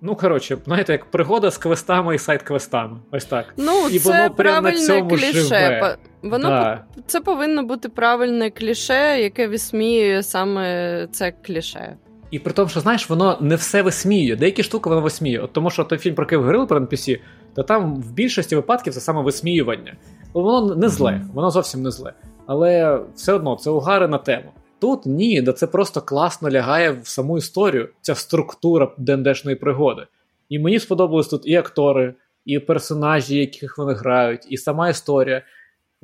Ну, 0.00 0.16
коротше, 0.16 0.56
знаєте, 0.64 0.92
як 0.92 1.10
пригода 1.10 1.50
з 1.50 1.58
квестами 1.58 2.14
і 2.14 2.18
сайт-квестами. 2.18 2.96
Ось 3.10 3.24
так. 3.24 3.54
Ну, 3.56 3.88
І 3.92 3.98
це 3.98 4.10
воно 4.22 4.34
прям 4.34 4.64
на 4.64 4.72
цьому 4.72 5.08
кліше. 5.10 5.32
живе. 5.32 5.96
Воно 6.22 6.48
Да. 6.48 6.84
по- 6.96 7.02
це 7.06 7.20
повинно 7.20 7.62
бути 7.62 7.88
правильне 7.88 8.50
кліше, 8.50 9.20
яке 9.20 9.48
висміює 9.48 10.22
саме 10.22 11.08
це 11.12 11.32
кліше. 11.42 11.96
І 12.30 12.38
при 12.38 12.52
тому, 12.52 12.68
що 12.68 12.80
знаєш, 12.80 13.10
воно 13.10 13.38
не 13.40 13.56
все 13.56 13.82
висміює. 13.82 14.36
Деякі 14.36 14.62
штуки 14.62 14.88
воно 14.90 15.00
висміює. 15.02 15.42
От 15.44 15.52
тому 15.52 15.70
що 15.70 15.84
той 15.84 15.98
фільм, 15.98 16.14
про 16.14 16.24
який 16.24 16.38
ви 16.38 16.42
говорили 16.44 16.66
про 16.66 16.80
NPC, 16.80 17.20
то 17.54 17.62
там 17.62 17.96
в 17.96 18.12
більшості 18.12 18.56
випадків 18.56 18.94
це 18.94 19.00
саме 19.00 19.22
висміювання. 19.22 19.96
Воно 20.32 20.74
не 20.74 20.88
зле, 20.88 21.20
воно 21.34 21.50
зовсім 21.50 21.82
не 21.82 21.90
зле. 21.90 22.12
Але 22.46 23.00
все 23.14 23.32
одно 23.32 23.56
це 23.56 23.70
угари 23.70 24.08
на 24.08 24.18
тему. 24.18 24.52
Тут 24.78 25.06
ні, 25.06 25.42
да 25.42 25.52
це 25.52 25.66
просто 25.66 26.00
класно 26.00 26.50
лягає 26.50 26.90
в 26.90 27.08
саму 27.08 27.38
історію, 27.38 27.88
ця 28.00 28.14
структура 28.14 28.92
дендешної 28.98 29.56
пригоди. 29.56 30.06
І 30.48 30.58
мені 30.58 30.78
сподобались 30.78 31.28
тут 31.28 31.42
і 31.44 31.56
актори, 31.56 32.14
і 32.44 32.58
персонажі, 32.58 33.36
яких 33.36 33.78
вони 33.78 33.94
грають, 33.94 34.46
і 34.48 34.56
сама 34.56 34.88
історія. 34.88 35.42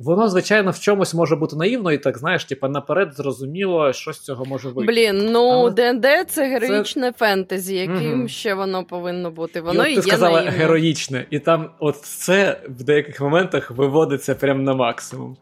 Воно, 0.03 0.29
звичайно, 0.29 0.71
в 0.71 0.79
чомусь 0.79 1.13
може 1.13 1.35
бути 1.35 1.55
наївно, 1.55 1.91
і 1.91 1.97
так 1.97 2.17
знаєш, 2.17 2.45
типа 2.45 2.69
наперед 2.69 3.13
зрозуміло, 3.15 3.93
що 3.93 4.13
з 4.13 4.19
цього 4.19 4.45
може 4.45 4.69
вийти. 4.69 4.93
Блін, 4.93 5.31
ну 5.31 5.49
Але 5.49 5.71
ДНД 5.71 6.05
це 6.29 6.47
героїчне 6.47 7.11
фентезі, 7.11 7.75
яким 7.75 8.17
Мгм. 8.17 8.27
ще 8.27 8.53
воно 8.53 8.83
повинно 8.83 9.31
бути. 9.31 9.59
І 9.59 9.61
Воно 9.61 9.81
от 9.81 9.87
і, 9.87 9.89
ти 9.89 9.95
є 9.95 10.01
сказала 10.01 10.37
наївне. 10.39 10.57
героїчне, 10.57 11.25
і 11.29 11.39
там 11.39 11.69
от 11.79 11.95
це 12.01 12.61
в 12.79 12.83
деяких 12.83 13.21
моментах 13.21 13.71
виводиться 13.71 14.35
прям 14.35 14.63
на 14.63 14.73
максимум. 14.73 15.37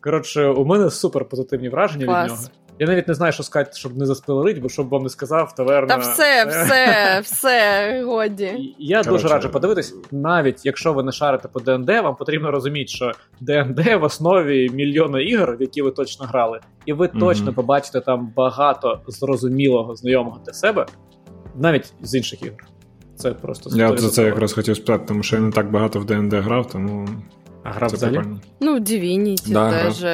Коротше, 0.00 0.46
у 0.46 0.64
мене 0.64 0.90
супер 0.90 1.24
позитивні 1.24 1.68
враження 1.68 2.06
Клас. 2.06 2.22
від 2.24 2.30
нього. 2.30 2.42
Я 2.80 2.86
навіть 2.86 3.08
не 3.08 3.14
знаю, 3.14 3.32
що 3.32 3.42
сказати, 3.42 3.70
щоб 3.74 3.96
не 3.96 4.06
заспойлерити, 4.06 4.60
бо 4.60 4.68
щоб 4.68 4.88
вам 4.88 5.02
не 5.02 5.08
сказав, 5.08 5.54
таверна. 5.54 5.86
Та 5.88 5.96
все, 5.96 6.44
все, 6.44 7.20
все, 7.22 8.02
годі. 8.04 8.74
Я 8.78 8.96
Коротше, 9.02 9.10
дуже 9.10 9.28
раджу 9.34 9.48
подивитись, 9.52 9.94
навіть 10.10 10.66
якщо 10.66 10.92
ви 10.92 11.02
не 11.02 11.12
шарите 11.12 11.48
по 11.48 11.60
ДНД, 11.60 11.88
вам 11.88 12.16
потрібно 12.16 12.50
розуміти, 12.50 12.86
що 12.88 13.12
ДНД 13.40 13.78
в 14.00 14.02
основі 14.02 14.70
мільйона 14.72 15.20
ігор, 15.20 15.56
в 15.56 15.60
які 15.60 15.82
ви 15.82 15.90
точно 15.90 16.26
грали, 16.26 16.60
і 16.86 16.92
ви 16.92 17.08
Мгм. 17.12 17.20
точно 17.20 17.52
побачите 17.52 18.00
там 18.00 18.32
багато 18.36 19.00
зрозумілого, 19.08 19.96
знайомого 19.96 20.40
для 20.46 20.52
себе, 20.52 20.86
навіть 21.56 21.92
з 22.02 22.14
інших 22.14 22.42
ігор. 22.42 22.64
Це 23.16 23.32
просто 23.32 23.70
Я 23.76 23.96
за 23.96 24.08
це 24.10 24.22
якраз 24.24 24.52
хотів 24.52 24.76
спитати, 24.76 25.04
тому 25.08 25.22
що 25.22 25.36
я 25.36 25.42
не 25.42 25.52
так 25.52 25.70
багато 25.70 25.98
в 26.00 26.04
ДНД 26.04 26.32
грав, 26.34 26.66
тому 26.72 27.08
А 27.62 27.70
грав 27.70 27.90
це 27.90 27.96
взагалі? 27.96 28.16
прикольно. 28.16 28.40
Ну, 28.60 28.78
Divinity 28.78 29.52
Да, 29.52 29.70
теж, 29.70 30.04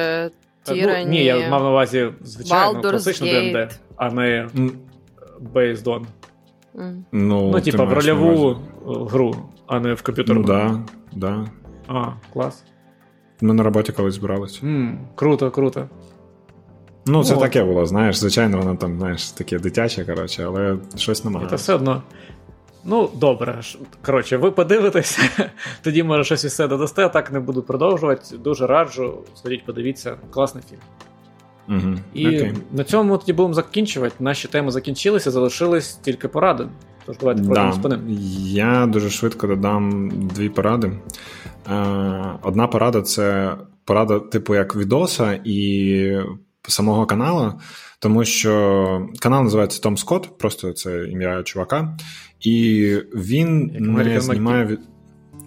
е, 0.69 1.03
ну, 1.05 1.09
ні, 1.11 1.23
я 1.23 1.49
мав 1.49 1.63
на 1.63 1.69
увазі, 1.69 2.09
звичайно, 2.21 2.81
класичну 2.81 3.27
ДНД, 3.27 3.79
а 3.95 4.11
не 4.11 4.47
Based 5.53 5.83
on. 5.83 6.05
М. 6.79 7.05
Ну, 7.11 7.51
Ну, 7.51 7.61
типа, 7.61 7.83
в 7.83 7.93
рольову 7.93 8.57
гру, 8.85 9.35
а 9.67 9.79
не 9.79 9.93
в 9.93 10.01
комп'ютерну. 10.01 10.41
Ну, 10.41 10.47
да, 10.47 10.79
да. 11.15 11.45
А, 11.87 12.05
клас. 12.33 12.63
Ми 13.41 13.53
на 13.53 13.63
роботі 13.63 13.91
колись 13.91 14.13
збирались. 14.15 14.63
м 14.63 14.99
круто, 15.15 15.51
круто. 15.51 15.89
Ну, 17.05 17.23
це 17.23 17.33
Ну, 17.33 17.39
таке 17.39 17.63
було, 17.63 17.85
знаєш, 17.85 18.17
звичайно, 18.17 18.57
воно 18.57 18.75
там, 18.75 18.99
знаєш, 18.99 19.31
таке 19.31 19.59
дитяче, 19.59 20.05
коротше, 20.05 20.43
але 20.47 20.77
щось 20.95 21.25
намагається. 21.25 21.57
це 21.57 21.61
все 21.63 21.73
одно. 21.73 22.03
Ну, 22.85 23.09
добре. 23.15 23.61
Коротше, 24.05 24.37
ви 24.37 24.51
подивитесь, 24.51 25.19
тоді 25.81 26.03
може 26.03 26.23
щось 26.23 26.43
і 26.43 26.47
все 26.47 26.67
додасте, 26.67 27.05
а 27.05 27.09
так 27.09 27.31
не 27.31 27.39
буду 27.39 27.63
продовжувати. 27.63 28.37
Дуже 28.37 28.67
раджу. 28.67 29.23
Сходіть, 29.35 29.65
подивіться, 29.65 30.17
класний 30.29 30.63
фільм. 30.69 30.79
Угу. 31.69 31.95
І 32.13 32.27
Окей. 32.27 32.53
на 32.71 32.83
цьому 32.83 33.11
ми 33.11 33.17
тоді 33.17 33.33
будемо 33.33 33.53
закінчувати. 33.53 34.15
Наші 34.19 34.47
теми 34.47 34.71
закінчилися, 34.71 35.31
залишились 35.31 35.95
тільки 35.95 36.27
поради. 36.27 36.67
Тож 37.05 37.17
давайте 37.17 37.41
Да. 37.41 37.71
по 37.81 37.89
ним. 37.89 38.01
Я 38.39 38.85
дуже 38.85 39.09
швидко 39.09 39.47
додам 39.47 40.09
дві 40.35 40.49
поради. 40.49 40.91
Е, 41.71 42.39
одна 42.41 42.67
порада 42.67 43.01
це 43.01 43.55
порада, 43.85 44.19
типу, 44.19 44.55
як 44.55 44.75
відоса 44.75 45.39
і 45.43 46.21
самого 46.67 47.05
каналу, 47.05 47.53
тому 47.99 48.25
що 48.25 49.07
канал 49.19 49.43
називається 49.43 49.81
Том 49.81 49.97
Скотт, 49.97 50.37
просто 50.37 50.73
це 50.73 51.07
ім'я 51.07 51.43
чувака, 51.43 51.97
і 52.39 52.85
він 53.15 53.71
Як 53.73 53.81
не 53.81 54.21
знімає 54.21 54.65
від. 54.65 54.79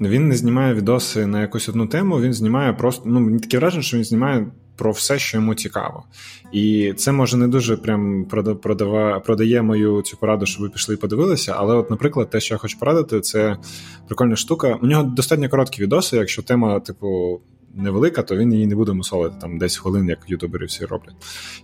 Він 0.00 0.28
не 0.28 0.36
знімає 0.36 0.74
відоси 0.74 1.26
на 1.26 1.40
якусь 1.40 1.68
одну 1.68 1.86
тему, 1.86 2.20
він 2.20 2.32
знімає 2.32 2.72
просто. 2.72 3.02
Ну, 3.06 3.20
мені 3.20 3.38
таке 3.38 3.58
враження, 3.58 3.82
що 3.82 3.96
він 3.96 4.04
знімає 4.04 4.46
про 4.76 4.92
все, 4.92 5.18
що 5.18 5.36
йому 5.36 5.54
цікаво. 5.54 6.04
І 6.52 6.94
це 6.96 7.12
може 7.12 7.36
не 7.36 7.48
дуже 7.48 7.76
прям 7.76 8.24
прода- 8.24 8.54
продава, 8.54 9.20
продає 9.20 9.62
мою 9.62 10.02
цю 10.02 10.16
пораду, 10.16 10.46
щоб 10.46 10.62
ви 10.62 10.68
пішли 10.68 10.94
і 10.94 10.98
подивилися. 10.98 11.54
Але, 11.56 11.74
от, 11.74 11.90
наприклад, 11.90 12.30
те, 12.30 12.40
що 12.40 12.54
я 12.54 12.58
хочу 12.58 12.78
порадити, 12.78 13.20
це 13.20 13.56
прикольна 14.06 14.36
штука. 14.36 14.78
У 14.82 14.86
нього 14.86 15.02
достатньо 15.02 15.48
короткі 15.48 15.82
відоси. 15.82 16.16
Якщо 16.16 16.42
тема, 16.42 16.80
типу, 16.80 17.40
невелика, 17.74 18.23
то 18.23 18.36
він 18.36 18.52
її 18.52 18.66
не 18.66 18.74
буде 18.74 18.92
мусолити 18.92 19.36
там 19.40 19.58
10 19.58 19.78
хвилин, 19.78 20.08
як 20.08 20.18
ютубери 20.26 20.66
всі 20.66 20.84
роблять. 20.84 21.15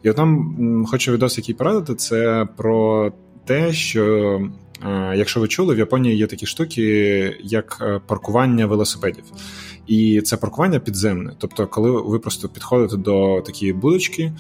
І 0.03 0.11
от 0.11 0.17
нам 0.17 0.87
хочу 0.91 1.13
відос, 1.13 1.39
який 1.39 1.55
порадити, 1.55 1.95
це 1.95 2.49
про 2.57 3.13
те, 3.45 3.73
що. 3.73 4.41
е, 4.87 5.15
Якщо 5.17 5.41
ви 5.41 5.49
чули, 5.49 5.75
в 5.75 5.79
Японії 5.79 6.17
є 6.17 6.27
такі 6.27 6.47
штуки, 6.47 6.83
як 7.43 7.79
е, 7.81 8.01
паркування 8.07 8.67
велосипедів. 8.67 9.25
І 9.87 10.21
це 10.21 10.37
паркування 10.37 10.79
підземне. 10.81 11.33
Тобто, 11.39 11.67
коли 11.67 11.91
ви 11.91 12.19
просто 12.19 12.49
підходите 12.49 12.97
до 12.97 13.41
такої 13.47 13.73
будочки, 13.73 14.33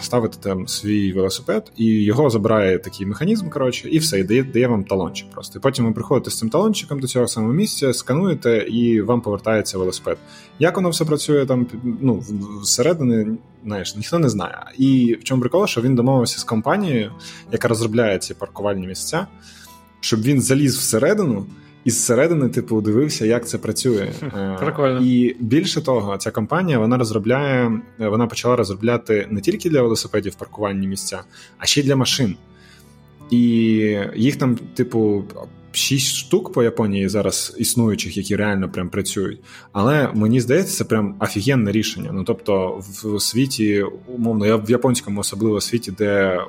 ставите 0.00 0.38
там 0.40 0.68
свій 0.68 1.12
велосипед, 1.12 1.72
і 1.76 1.84
його 1.86 2.30
забирає 2.30 2.78
такий 2.78 3.06
механізм, 3.06 3.48
коротше, 3.48 3.88
і 3.88 3.98
все, 3.98 4.20
і 4.20 4.24
дає, 4.24 4.42
дає 4.42 4.68
вам 4.68 4.84
талончик 4.84 5.30
просто. 5.30 5.58
І 5.58 5.62
потім 5.62 5.86
ви 5.86 5.92
приходите 5.92 6.30
з 6.30 6.38
цим 6.38 6.48
талончиком 6.50 7.00
до 7.00 7.06
цього 7.06 7.28
самого 7.28 7.52
місця, 7.52 7.92
скануєте, 7.92 8.56
і 8.58 9.00
вам 9.00 9.20
повертається 9.20 9.78
велосипед. 9.78 10.18
Як 10.58 10.76
воно 10.76 10.90
все 10.90 11.04
працює 11.04 11.46
там 11.46 11.66
ну, 12.00 12.14
в- 12.14 12.60
всередині, 12.62 13.26
знаєш, 13.64 13.96
ніхто 13.96 14.18
не 14.18 14.28
знає. 14.28 14.58
І 14.78 15.18
в 15.20 15.24
чому 15.24 15.40
прикол, 15.40 15.66
що 15.66 15.80
він 15.80 15.94
домовився 15.94 16.38
з 16.38 16.44
компанією, 16.44 17.12
яка 17.52 17.68
розробляє 17.68 18.18
ці 18.18 18.34
паркувальні 18.34 18.86
місця, 18.86 19.26
щоб 20.00 20.22
він 20.22 20.40
заліз 20.42 20.76
всередину. 20.76 21.46
І 21.84 21.90
зсередини, 21.90 22.48
типу, 22.48 22.80
дивився, 22.80 23.26
як 23.26 23.48
це 23.48 23.58
працює. 23.58 24.08
Е, 24.22 24.56
Прикольно. 24.60 25.00
І 25.04 25.36
більше 25.40 25.80
того, 25.80 26.16
ця 26.16 26.30
компанія 26.30 26.78
вона 26.78 26.96
розробляє, 26.96 27.80
е, 28.00 28.08
вона 28.08 28.26
почала 28.26 28.56
розробляти 28.56 29.26
не 29.30 29.40
тільки 29.40 29.70
для 29.70 29.82
велосипедів 29.82 30.34
паркувальні 30.34 30.86
місця, 30.86 31.22
а 31.58 31.66
ще 31.66 31.80
й 31.80 31.84
для 31.84 31.96
машин. 31.96 32.36
І 33.30 33.40
їх 34.16 34.36
там, 34.36 34.56
типу, 34.74 35.24
шість 35.72 36.14
штук 36.16 36.52
по 36.52 36.62
Японії 36.62 37.08
зараз 37.08 37.56
існуючих, 37.58 38.16
які 38.16 38.36
реально 38.36 38.68
прям 38.68 38.88
працюють. 38.88 39.40
Але 39.72 40.10
мені 40.14 40.40
здається, 40.40 40.76
це 40.76 40.84
прям 40.84 41.16
офігенне 41.20 41.72
рішення. 41.72 42.10
Ну 42.12 42.24
тобто, 42.24 42.82
в 43.02 43.20
світі, 43.20 43.84
умовно, 44.06 44.46
я 44.46 44.56
в 44.56 44.70
японському 44.70 45.20
особливо 45.20 45.60
світі, 45.60 45.92
де 45.98 46.40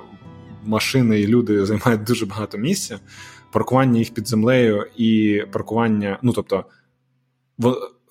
машини 0.65 1.19
і 1.19 1.27
люди 1.27 1.65
займають 1.65 2.03
дуже 2.03 2.25
багато 2.25 2.57
місця, 2.57 2.99
паркування 3.51 3.99
їх 3.99 4.13
під 4.13 4.27
землею 4.27 4.87
і 4.97 5.41
паркування, 5.51 6.19
ну 6.21 6.33
тобто. 6.33 6.65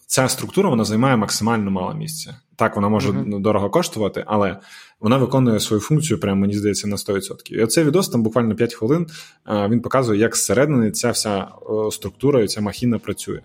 ця 0.07 0.29
структура 0.29 0.69
вона 0.69 0.85
займає 0.85 1.17
максимально 1.17 1.71
мало 1.71 1.95
місця. 1.95 2.37
Так, 2.57 2.77
вона 2.77 2.89
може 2.89 3.11
uh-huh. 3.11 3.41
дорого 3.41 3.71
коштувати, 3.71 4.25
але 4.27 4.57
вона 5.01 5.17
виконує 5.17 5.61
свою 5.61 5.81
функцію, 5.81 6.21
прямо 6.21 6.41
мені 6.41 6.55
здається, 6.55 6.89
на 6.89 6.97
100%. 6.97 7.53
І 7.53 7.63
оцей 7.63 7.85
відос 7.85 8.09
там 8.09 8.23
буквально 8.23 8.55
5 8.55 8.75
хвилин 8.75 9.07
він 9.69 9.81
показує, 9.81 10.21
як 10.21 10.37
зсередини 10.37 10.91
ця 10.91 11.11
вся 11.11 11.49
структура 11.91 12.43
і 12.43 12.49
ця 12.49 12.61
махіна 12.61 12.99
працює. 12.99 13.41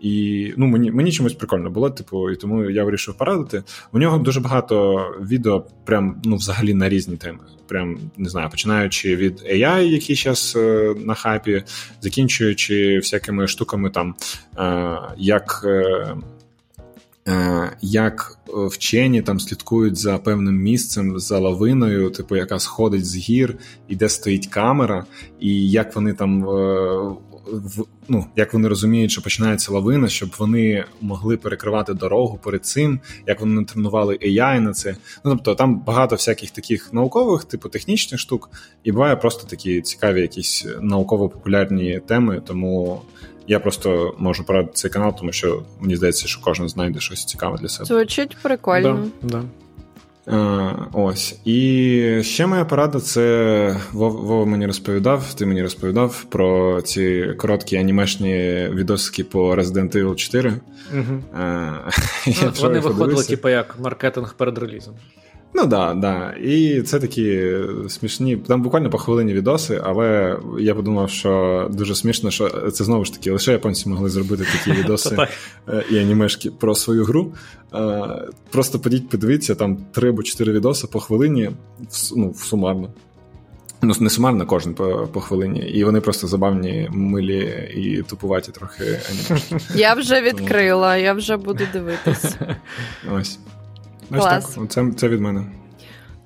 І 0.00 0.54
ну, 0.56 0.66
мені 0.66 0.90
мені 0.90 1.12
чомусь 1.12 1.34
прикольно 1.34 1.70
було, 1.70 1.90
типу, 1.90 2.30
і 2.30 2.36
тому 2.36 2.70
я 2.70 2.84
вирішив 2.84 3.14
порадити. 3.14 3.62
У 3.92 3.98
нього 3.98 4.18
дуже 4.18 4.40
багато 4.40 5.04
відео, 5.20 5.66
прям 5.84 6.22
ну, 6.24 6.36
взагалі 6.36 6.74
на 6.74 6.88
різні 6.88 7.16
теми. 7.16 7.38
Прям 7.66 7.98
не 8.16 8.28
знаю, 8.28 8.50
починаючи 8.50 9.16
від 9.16 9.40
AI, 9.40 9.80
який 9.80 10.16
зараз 10.16 10.54
е, 10.56 10.94
на 10.98 11.14
хайпі, 11.14 11.62
закінчуючи 12.00 12.98
всякими 12.98 13.46
штуками, 13.46 13.90
там 13.90 14.14
е, 14.58 14.98
як. 15.18 15.62
Е, 15.64 16.16
як 17.80 18.38
вчені 18.46 19.22
там 19.22 19.40
слідкують 19.40 19.96
за 19.96 20.18
певним 20.18 20.56
місцем, 20.56 21.20
за 21.20 21.38
лавиною, 21.38 22.10
типу, 22.10 22.36
яка 22.36 22.58
сходить 22.58 23.06
з 23.06 23.16
гір, 23.16 23.56
і 23.88 23.96
де 23.96 24.08
стоїть 24.08 24.46
камера, 24.46 25.04
і 25.40 25.70
як 25.70 25.96
вони 25.96 26.12
там 26.12 26.48
е, 26.48 27.12
ну, 28.08 28.26
як 28.36 28.52
вони 28.52 28.68
розуміють, 28.68 29.10
що 29.10 29.22
починається 29.22 29.72
лавина, 29.72 30.08
щоб 30.08 30.30
вони 30.38 30.84
могли 31.00 31.36
перекривати 31.36 31.94
дорогу 31.94 32.40
перед 32.44 32.64
цим, 32.64 33.00
як 33.26 33.40
вони 33.40 33.64
тренували 33.64 34.18
AI 34.22 34.60
на 34.60 34.72
це. 34.72 34.96
Ну 35.24 35.30
тобто 35.30 35.54
там 35.54 35.80
багато 35.80 36.16
всяких 36.16 36.50
таких 36.50 36.92
наукових, 36.92 37.44
типу 37.44 37.68
технічних 37.68 38.20
штук, 38.20 38.50
і 38.84 38.92
буває 38.92 39.16
просто 39.16 39.46
такі 39.46 39.80
цікаві, 39.80 40.20
якісь 40.20 40.66
науково-популярні 40.80 42.00
теми, 42.06 42.42
тому. 42.46 43.02
Я 43.50 43.60
просто 43.60 44.14
можу 44.18 44.44
порадити 44.44 44.72
цей 44.74 44.90
канал, 44.90 45.16
тому 45.18 45.32
що 45.32 45.62
мені 45.80 45.96
здається, 45.96 46.28
що 46.28 46.40
кожен 46.40 46.68
знайде 46.68 47.00
щось 47.00 47.24
цікаве 47.24 47.58
для 47.58 47.68
себе. 47.68 47.86
Звучить 47.86 48.36
прикольно. 48.42 49.06
Да, 49.22 49.42
да. 50.26 50.36
Е, 50.36 50.76
ось. 50.92 51.40
І 51.44 52.20
ще 52.22 52.46
моя 52.46 52.64
порада 52.64 53.00
це 53.00 53.76
Вова 53.92 54.44
мені 54.44 54.66
розповідав, 54.66 55.34
ти 55.34 55.46
мені 55.46 55.62
розповідав 55.62 56.24
про 56.28 56.82
ці 56.82 57.34
короткі 57.38 57.76
анімешні 57.76 58.34
відосики 58.72 59.24
по 59.24 59.54
Resident 59.54 59.96
Evil 59.96 60.14
4. 60.14 60.54
Угу. 60.92 61.40
Е, 61.40 61.72
ну, 62.26 62.52
Вони 62.60 62.80
виходили, 62.80 63.24
типу, 63.24 63.48
як 63.48 63.76
маркетинг 63.80 64.34
перед 64.34 64.58
релізом. 64.58 64.94
Ну 65.54 65.66
да, 65.66 65.94
да. 65.94 66.34
І 66.42 66.82
це 66.82 67.00
такі 67.00 67.54
смішні. 67.88 68.36
Там 68.36 68.62
буквально 68.62 68.90
по 68.90 68.98
хвилині 68.98 69.34
відоси, 69.34 69.80
але 69.84 70.36
я 70.58 70.74
подумав, 70.74 71.10
що 71.10 71.68
дуже 71.72 71.94
смішно, 71.94 72.30
що 72.30 72.70
це 72.70 72.84
знову 72.84 73.04
ж 73.04 73.12
таки 73.12 73.30
лише 73.30 73.52
японці 73.52 73.88
могли 73.88 74.10
зробити 74.10 74.44
такі 74.44 74.80
відоси 74.82 75.16
е, 75.68 75.84
і 75.90 75.98
анімешки 75.98 76.50
про 76.50 76.74
свою 76.74 77.04
гру. 77.04 77.32
Е, 77.74 78.02
просто 78.50 78.78
подіть, 78.78 79.08
подивіться, 79.08 79.54
там 79.54 79.76
три 79.92 80.08
або 80.08 80.22
чотири 80.22 80.52
відоси 80.52 80.86
по 80.86 81.00
хвилині, 81.00 81.50
ну, 82.16 82.34
сумарно. 82.34 82.88
Ну, 83.82 83.94
не 84.00 84.10
сумарно 84.10 84.46
кожен 84.46 84.74
по 84.74 85.08
по 85.12 85.20
хвилині, 85.20 85.60
і 85.60 85.84
вони 85.84 86.00
просто 86.00 86.26
забавні, 86.26 86.88
милі 86.92 87.70
і 87.76 88.02
тупуваті 88.02 88.52
трохи 88.52 89.00
анімешки. 89.10 89.56
Я 89.74 89.94
вже 89.94 90.20
відкрила, 90.20 90.96
я 90.96 91.12
вже 91.12 91.36
буду 91.36 91.64
дивитись. 91.72 92.36
Ось. 93.12 93.38
Ось 94.10 94.24
так, 94.24 94.70
це, 94.70 94.92
це 94.96 95.08
від 95.08 95.20
мене. 95.20 95.44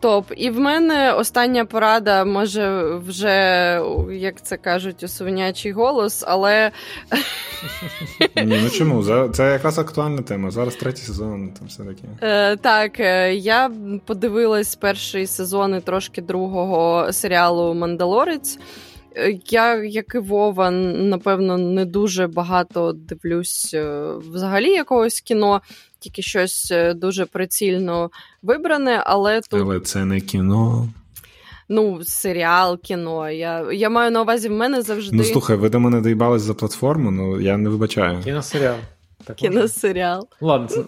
Топ. 0.04 0.32
І 0.36 0.50
в 0.50 0.60
мене 0.60 1.12
остання 1.12 1.64
порада, 1.64 2.24
може, 2.24 2.94
вже, 3.06 3.80
як 4.12 4.42
це 4.42 4.56
кажуть, 4.56 5.02
у 5.02 5.08
свинячий 5.08 5.72
голос, 5.72 6.24
але. 6.26 6.70
Ні, 8.36 8.60
ну 8.62 8.70
чому? 8.70 9.28
Це 9.32 9.52
якраз 9.52 9.78
актуальна 9.78 10.22
тема. 10.22 10.50
Зараз 10.50 10.76
третій 10.76 11.02
сезон, 11.02 11.50
там 11.58 11.68
все 11.68 11.82
таке. 11.82 12.02
Е, 12.22 12.56
Так, 12.56 13.00
е, 13.00 13.34
я 13.34 13.70
подивилась 14.06 14.76
перший 14.76 15.26
сезон 15.26 15.76
і 15.76 15.80
трошки 15.80 16.22
другого 16.22 17.12
серіалу 17.12 17.74
Мандалорець. 17.74 18.58
Е, 19.16 19.38
я, 19.50 19.74
як 19.84 20.14
і 20.14 20.18
Вова, 20.18 20.70
напевно, 20.70 21.58
не 21.58 21.84
дуже 21.84 22.26
багато 22.26 22.92
дивлюсь 22.92 23.76
взагалі 24.32 24.70
якогось 24.70 25.20
кіно 25.20 25.60
тільки 26.04 26.22
щось 26.22 26.70
е, 26.70 26.94
дуже 26.94 27.26
прицільно 27.26 28.10
вибране, 28.42 29.02
але 29.06 29.40
тут. 29.40 29.60
Але 29.60 29.80
це 29.80 30.04
не 30.04 30.20
кіно. 30.20 30.88
Ну, 31.68 32.04
серіал, 32.04 32.78
кіно. 32.80 33.30
Я 33.30 33.72
я 33.72 33.90
маю 33.90 34.10
на 34.10 34.22
увазі, 34.22 34.48
в 34.48 34.52
мене 34.52 34.82
завжди. 34.82 35.16
Ну, 35.16 35.24
слухай, 35.24 35.56
ви 35.56 35.68
до 35.68 35.80
мене 35.80 36.00
доїбались 36.00 36.42
за 36.42 36.54
платформу, 36.54 37.10
ну 37.10 37.40
я 37.40 37.56
не 37.56 37.68
вибачаю. 37.68 38.20
Кіносеріал. 38.24 38.76
Кіносеріал. 39.36 40.28
Ладно, 40.40 40.68
це... 40.68 40.80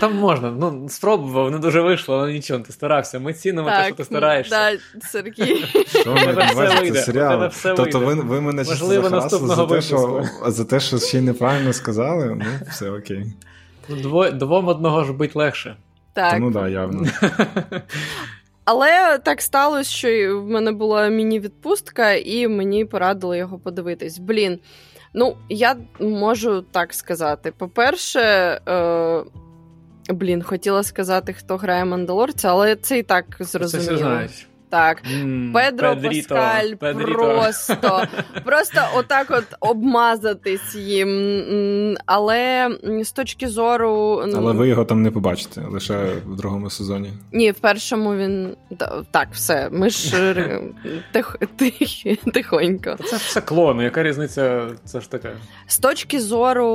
Там 0.00 0.16
можна, 0.16 0.50
ну 0.50 0.88
спробував, 0.88 1.50
не 1.50 1.58
дуже 1.58 1.80
вийшло, 1.80 2.18
але 2.18 2.32
нічого, 2.32 2.60
ти 2.60 2.72
старався. 2.72 3.18
Ми 3.18 3.34
цінимо 3.34 3.68
те, 3.68 3.84
що 3.86 3.94
ти 3.94 4.04
стараєшся. 4.04 4.50
Так, 4.50 4.80
Сергій. 5.10 5.64
Що 5.86 6.14
ми 6.14 6.90
це 6.92 7.02
серіал? 7.02 7.50
Тобто 7.76 8.00
ви, 8.00 8.14
ви 8.14 8.40
мене 8.40 8.64
Можливо, 8.64 9.10
наступного 9.10 9.54
за 9.54 9.66
те, 9.66 9.80
що, 9.80 10.24
за 10.46 10.64
те, 10.64 10.80
що 10.80 10.98
ще 10.98 11.18
й 11.18 11.20
неправильно 11.20 11.72
сказали, 11.72 12.36
ну 12.38 12.44
все 12.70 12.90
окей. 12.90 13.26
Дво, 13.88 14.30
двом 14.30 14.68
одного 14.68 15.04
ж 15.04 15.12
бить 15.12 15.36
легше. 15.36 15.76
Так. 16.12 16.34
Тому 16.34 16.50
да, 16.50 16.68
явно. 16.68 17.06
Але 18.64 19.18
так 19.18 19.40
сталося, 19.42 19.90
що 19.90 20.40
в 20.40 20.50
мене 20.50 20.72
була 20.72 21.08
міні-відпустка, 21.08 22.12
і 22.12 22.48
мені 22.48 22.84
порадили 22.84 23.38
його 23.38 23.58
подивитись. 23.58 24.18
Блін. 24.18 24.58
Ну, 25.14 25.36
я 25.48 25.76
можу 26.00 26.62
так 26.62 26.94
сказати. 26.94 27.52
По-перше, 27.58 28.20
е, 28.68 29.22
блін, 30.08 30.42
хотіла 30.42 30.82
сказати, 30.82 31.32
хто 31.32 31.56
грає 31.56 31.84
Мандалорця, 31.84 32.48
але 32.50 32.76
це 32.76 32.98
і 32.98 33.02
так 33.02 33.24
зрозуміло. 33.40 33.88
Це 33.88 33.94
все 33.94 34.04
знаєш. 34.04 34.48
Так, 34.70 35.02
mm, 35.04 35.52
Педро 35.52 35.94
Педріто, 35.94 36.34
Паскаль 36.34 36.74
Педріто. 36.74 37.12
просто 37.12 38.02
просто 38.44 38.80
отак 38.94 39.26
от 39.30 39.44
обмазатись 39.60 40.74
їм. 40.74 41.96
Але 42.06 42.70
з 43.02 43.12
точки 43.12 43.48
зору. 43.48 44.22
Але 44.34 44.52
ви 44.52 44.68
його 44.68 44.84
там 44.84 45.02
не 45.02 45.10
побачите 45.10 45.60
лише 45.60 46.12
в 46.26 46.36
другому 46.36 46.70
сезоні. 46.70 47.12
Ні, 47.32 47.50
в 47.50 47.58
першому 47.58 48.16
він 48.16 48.56
так, 49.10 49.28
все. 49.32 49.68
Ми 49.72 49.90
ж 49.90 50.34
тих, 51.12 51.36
тих, 51.56 51.78
тихонько. 52.32 52.96
Це 53.04 53.16
все 53.16 53.40
клони. 53.40 53.84
Яка 53.84 54.02
різниця? 54.02 54.66
Це 54.84 55.00
ж 55.00 55.10
таке? 55.10 55.32
З 55.66 55.78
точки 55.78 56.20
зору 56.20 56.66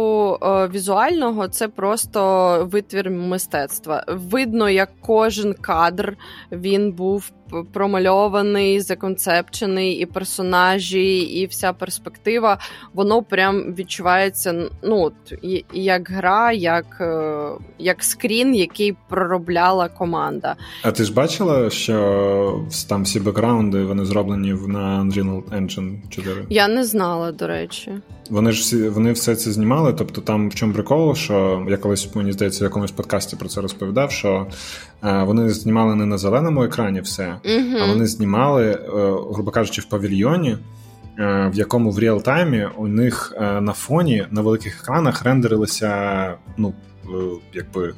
о, 0.41 0.67
візуального, 0.67 1.47
це 1.47 1.67
просто 1.67 2.59
витвір 2.71 3.09
мистецтва. 3.09 4.03
Видно, 4.07 4.69
як 4.69 4.89
кожен 5.01 5.53
кадр 5.53 6.17
він 6.51 6.91
був 6.91 7.31
промальований, 7.73 8.79
законцепчений, 8.81 9.93
і 9.93 10.05
персонажі, 10.05 11.17
і 11.17 11.45
вся 11.45 11.73
перспектива, 11.73 12.57
воно 12.93 13.23
прям 13.23 13.73
відчувається 13.73 14.69
ну, 14.83 15.11
як 15.73 16.09
гра, 16.09 16.51
як 16.51 16.97
е, 17.01 17.49
як 17.79 18.03
скрін, 18.03 18.55
який 18.55 18.95
проробляла 19.09 19.89
команда. 19.89 20.55
А 20.83 20.91
ти 20.91 21.03
ж 21.03 21.13
бачила, 21.13 21.69
що 21.69 22.65
там 22.89 23.03
всі 23.03 23.19
бекграунди 23.19 23.83
вони 23.83 24.05
зроблені 24.05 24.53
на 24.67 25.03
Unreal 25.03 25.43
Engine 25.43 26.09
4? 26.09 26.45
Я 26.49 26.67
не 26.67 26.83
знала, 26.83 27.31
до 27.31 27.47
речі. 27.47 27.91
Вони 28.29 28.51
ж 28.51 28.61
всі 28.61 28.89
вони 28.89 29.11
все 29.11 29.35
це 29.35 29.51
знімали. 29.51 29.93
Тобто, 29.93 30.21
там 30.21 30.49
в 30.49 30.55
чому 30.55 30.73
прикол, 30.73 31.15
що 31.15 31.65
я 31.69 31.77
колись 31.77 32.15
мені 32.15 32.31
здається 32.31 32.63
в 32.63 32.67
якомусь 32.67 32.91
подкасті 32.91 33.35
про 33.35 33.49
це 33.49 33.61
розповідав. 33.61 34.11
Що 34.11 34.47
вони 35.03 35.49
знімали 35.49 35.95
не 35.95 36.05
на 36.05 36.17
зеленому 36.17 36.63
екрані 36.63 37.01
все, 37.01 37.35
uh 37.43 37.77
а 37.81 37.85
вони 37.85 38.05
знімали, 38.05 38.71
е, 38.71 38.79
грубо 39.33 39.51
кажучи, 39.51 39.81
в 39.81 39.85
павільйоні. 39.85 40.57
Е, 41.19 41.49
в 41.53 41.55
якому 41.55 41.91
в 41.91 41.99
реал-таймі 41.99 42.69
у 42.75 42.87
них 42.87 43.33
е, 43.37 43.61
на 43.61 43.73
фоні 43.73 44.25
на 44.31 44.41
великих 44.41 44.81
екранах 44.81 45.23
рендерилися 45.23 46.33
ну, 46.57 46.73
якби 47.53 47.93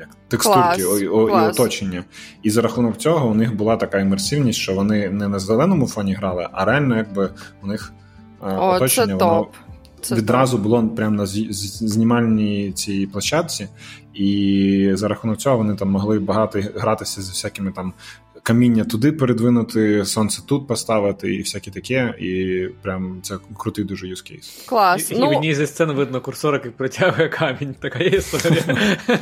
як 0.00 0.08
текстурки 0.28 0.82
клас, 0.82 1.02
і, 1.02 1.06
клас. 1.06 1.56
і 1.56 1.62
оточення. 1.62 2.04
І 2.42 2.50
за 2.50 2.62
рахунок 2.62 2.96
цього 2.96 3.28
у 3.28 3.34
них 3.34 3.56
була 3.56 3.76
така 3.76 4.00
імерсивність, 4.00 4.58
що 4.58 4.74
вони 4.74 5.10
не 5.10 5.28
на 5.28 5.38
зеленому 5.38 5.86
фоні 5.86 6.14
грали, 6.14 6.48
а 6.52 6.64
реально 6.64 6.96
якби 6.96 7.30
у 7.62 7.66
них 7.66 7.92
о, 8.40 8.74
оточення 8.74 9.06
це 9.06 9.12
воно 9.14 9.46
це 10.04 10.14
відразу 10.14 10.58
було 10.58 10.88
прямо 10.88 11.16
на 11.16 11.26
знімальній 11.26 12.72
цій 12.72 13.06
площадці, 13.06 13.68
і 14.14 14.90
за 14.94 15.08
рахунок 15.08 15.38
цього 15.38 15.56
вони 15.56 15.74
там 15.74 15.90
могли 15.90 16.18
багато 16.18 16.60
гратися 16.74 17.22
з 17.22 17.30
всякими 17.30 17.72
там. 17.72 17.92
Каміння 18.42 18.84
туди 18.84 19.12
передвинути, 19.12 20.04
сонце 20.04 20.42
тут 20.46 20.68
поставити, 20.68 21.34
і 21.34 21.38
всяке 21.38 21.70
таке, 21.70 22.14
і 22.18 22.68
прям 22.82 23.18
це 23.22 23.38
крутий 23.58 23.84
дуже 23.84 24.08
юзкейс. 24.08 24.64
Клас. 24.68 25.10
І, 25.10 25.16
ну, 25.18 25.26
і 25.26 25.34
в 25.34 25.36
одній 25.38 25.54
зі 25.54 25.66
сцен 25.66 25.92
видно 25.92 26.20
курсор, 26.20 26.54
який 26.54 26.70
притягує 26.70 27.28
камінь. 27.28 27.74
Така 27.80 27.98
є 27.98 28.08
історія. 28.08 28.62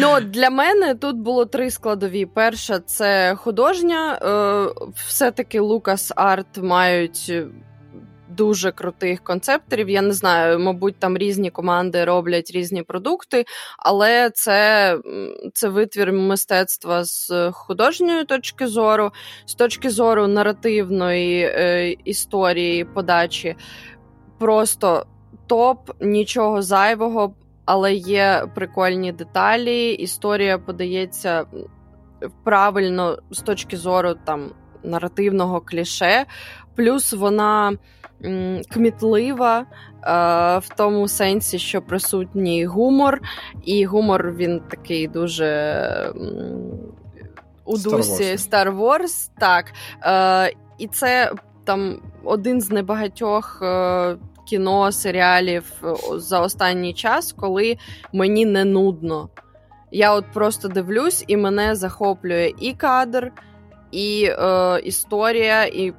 Ну, 0.00 0.20
Для 0.20 0.50
мене 0.50 0.94
тут 0.94 1.16
було 1.16 1.44
три 1.44 1.70
складові. 1.70 2.26
Перша 2.26 2.78
це 2.78 3.34
художня. 3.36 4.18
Е, 4.22 4.90
все-таки 5.06 5.60
Лукас 5.60 6.12
Арт 6.16 6.62
мають 6.62 7.32
дуже 8.36 8.72
крутих 8.72 9.24
концепторів. 9.24 9.88
Я 9.88 10.02
не 10.02 10.12
знаю, 10.12 10.58
мабуть, 10.58 10.98
там 10.98 11.18
різні 11.18 11.50
команди 11.50 12.04
роблять 12.04 12.50
різні 12.50 12.82
продукти, 12.82 13.44
але 13.78 14.30
це, 14.30 14.98
це 15.54 15.68
витвір 15.68 16.12
мистецтва 16.12 17.04
з 17.04 17.50
художньої 17.52 18.24
точки 18.24 18.66
зору, 18.66 19.10
з 19.46 19.54
точки 19.54 19.90
зору 19.90 20.26
наративної 20.26 21.42
е, 21.42 21.90
історії 22.04 22.84
подачі. 22.84 23.56
Просто 24.38 25.06
топ, 25.46 25.90
нічого 26.00 26.62
зайвого, 26.62 27.34
але 27.64 27.94
є 27.94 28.46
прикольні 28.54 29.12
деталі. 29.12 29.92
Історія 29.92 30.58
подається 30.58 31.46
правильно 32.44 33.18
з 33.30 33.40
точки 33.40 33.76
зору 33.76 34.14
там 34.24 34.50
наративного 34.82 35.60
кліше, 35.60 36.26
плюс 36.76 37.12
вона 37.12 37.72
кмітлива. 38.70 39.58
Е, 39.58 40.58
в 40.58 40.68
тому 40.76 41.08
сенсі, 41.08 41.58
що 41.58 41.82
присутній 41.82 42.66
гумор, 42.66 43.20
і 43.64 43.84
гумор 43.84 44.32
він 44.32 44.60
такий 44.60 45.08
дуже 45.08 46.12
у 47.64 47.78
дусі 47.78 48.22
Star 48.22 48.78
Wars. 48.78 49.30
Так. 49.38 49.72
Е, 50.02 50.54
І 50.78 50.86
це 50.86 51.32
там 51.64 52.00
один 52.24 52.60
з 52.60 52.70
небагатьох 52.70 53.62
е, 53.62 54.16
кіно, 54.48 54.92
серіалів 54.92 55.64
за 56.16 56.40
останній 56.40 56.94
час, 56.94 57.32
коли 57.32 57.76
мені 58.12 58.46
не 58.46 58.64
нудно. 58.64 59.28
Я 59.90 60.14
от 60.14 60.24
просто 60.32 60.68
дивлюсь, 60.68 61.24
і 61.26 61.36
мене 61.36 61.74
захоплює 61.74 62.52
і 62.60 62.72
кадр, 62.72 63.32
і 63.90 64.28
е, 64.30 64.80
історія, 64.84 65.64
і 65.64 65.92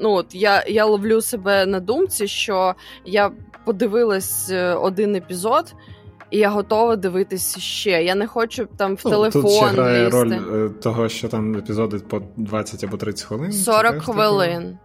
ну 0.00 0.10
от 0.10 0.34
я 0.34 0.64
я 0.68 0.84
ловлю 0.84 1.22
себе 1.22 1.66
на 1.66 1.80
думці, 1.80 2.28
що 2.28 2.74
я 3.04 3.30
подивилась 3.64 4.50
е, 4.50 4.74
один 4.74 5.16
епізод. 5.16 5.74
І 6.30 6.38
я 6.38 6.50
готова 6.50 6.96
дивитися 6.96 7.60
ще. 7.60 8.04
Я 8.04 8.14
не 8.14 8.26
хочу 8.26 8.68
там 8.76 8.96
в 8.96 9.00
ну, 9.04 9.10
телефон. 9.10 9.42
Тут 9.42 9.50
ще 9.50 9.66
грає 9.66 10.06
лізти. 10.06 10.16
роль 10.16 10.32
е, 10.32 10.68
того, 10.68 11.08
що 11.08 11.28
там 11.28 11.56
епізоди 11.56 11.98
по 11.98 12.22
20 12.36 12.84
або 12.84 12.96
30 12.96 13.26
хвилин. 13.26 13.52
40 13.52 14.02
хвилин. 14.02 14.78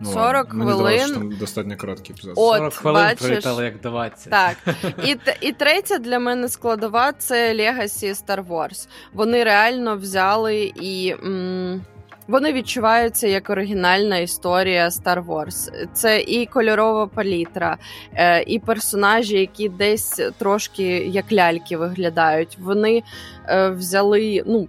Ну, 0.00 0.10
40 0.10 0.48
хвилин. 0.48 0.74
Здавалося, 0.74 1.04
що 1.04 1.14
там 1.14 1.32
достатньо 1.36 1.76
короткий 1.76 2.14
епізод. 2.14 2.34
От, 2.36 2.56
40 2.56 2.74
хвилин 2.74 3.02
бачиш, 3.02 3.26
пролітали 3.26 3.64
як 3.64 3.80
20. 3.80 4.30
Так. 4.30 4.56
І 5.04 5.16
і 5.40 5.52
третя 5.52 5.98
для 5.98 6.18
мене 6.18 6.48
складова 6.48 7.12
це 7.12 7.54
Legacy 7.54 8.24
Star 8.24 8.46
Wars. 8.46 8.88
Вони 9.12 9.44
реально 9.44 9.96
взяли 9.96 10.72
і. 10.80 11.14
М- 11.24 11.82
вони 12.28 12.52
відчуваються 12.52 13.26
як 13.26 13.50
оригінальна 13.50 14.18
історія 14.18 14.88
Star 14.88 15.26
Wars. 15.26 15.86
Це 15.92 16.20
і 16.20 16.46
кольорова 16.46 17.06
палітра, 17.06 17.76
е, 18.14 18.42
і 18.42 18.58
персонажі, 18.58 19.38
які 19.38 19.68
десь 19.68 20.20
трошки 20.38 20.84
як 20.98 21.32
ляльки 21.32 21.76
виглядають. 21.76 22.58
Вони 22.60 23.02
е, 23.48 23.68
взяли 23.70 24.42
ну, 24.46 24.68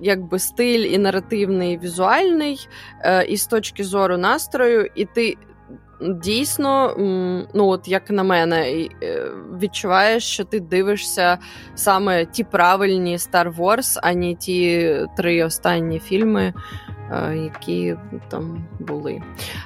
якби 0.00 0.38
стиль 0.38 0.86
і 0.86 0.98
наративний, 0.98 1.74
і 1.74 1.78
візуальний, 1.78 2.68
е, 3.00 3.24
і 3.24 3.36
з 3.36 3.46
точки 3.46 3.84
зору 3.84 4.16
настрою, 4.16 4.90
і 4.94 5.04
ти. 5.04 5.36
Дійсно, 6.00 6.94
ну 7.54 7.66
от 7.68 7.88
як 7.88 8.10
на 8.10 8.22
мене, 8.22 8.88
відчуваєш, 9.60 10.24
що 10.24 10.44
ти 10.44 10.60
дивишся 10.60 11.38
саме 11.74 12.26
ті 12.26 12.44
правильні 12.44 13.16
Star 13.16 13.56
Wars, 13.56 13.98
а 14.02 14.14
не 14.14 14.34
ті 14.34 14.96
три 15.16 15.44
останні 15.44 15.98
фільми, 15.98 16.54
Е, 17.10 17.36
які 17.36 17.96
там 18.28 18.64
були. 18.78 19.22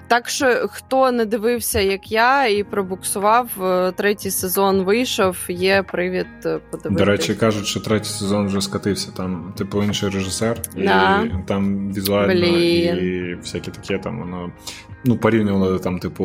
Так 0.08 0.28
що, 0.28 0.68
хто 0.70 1.12
не 1.12 1.24
дивився, 1.24 1.80
як 1.80 2.12
я, 2.12 2.46
і 2.46 2.62
пробуксував, 2.62 3.48
е, 3.62 3.92
третій 3.92 4.30
сезон 4.30 4.82
вийшов, 4.82 5.36
є 5.48 5.82
привід 5.82 6.26
е, 6.44 6.58
подивитися. 6.70 7.04
До 7.04 7.04
речі, 7.04 7.34
кажуть, 7.34 7.66
що 7.66 7.80
третій 7.80 8.08
сезон 8.08 8.46
вже 8.46 8.60
скатився. 8.60 9.12
Там, 9.16 9.54
типу, 9.56 9.82
інший 9.82 10.08
режисер, 10.08 10.60
да. 10.76 11.22
і 11.22 11.32
там 11.46 11.92
візуально 11.92 12.34
Блін. 12.34 12.96
і 12.96 13.34
всякі 13.34 13.70
таке 13.70 13.98
там 13.98 14.18
воно 14.18 14.52
ну, 15.04 15.16
порівнювали 15.16 15.78
там, 15.78 15.98
типу. 15.98 16.21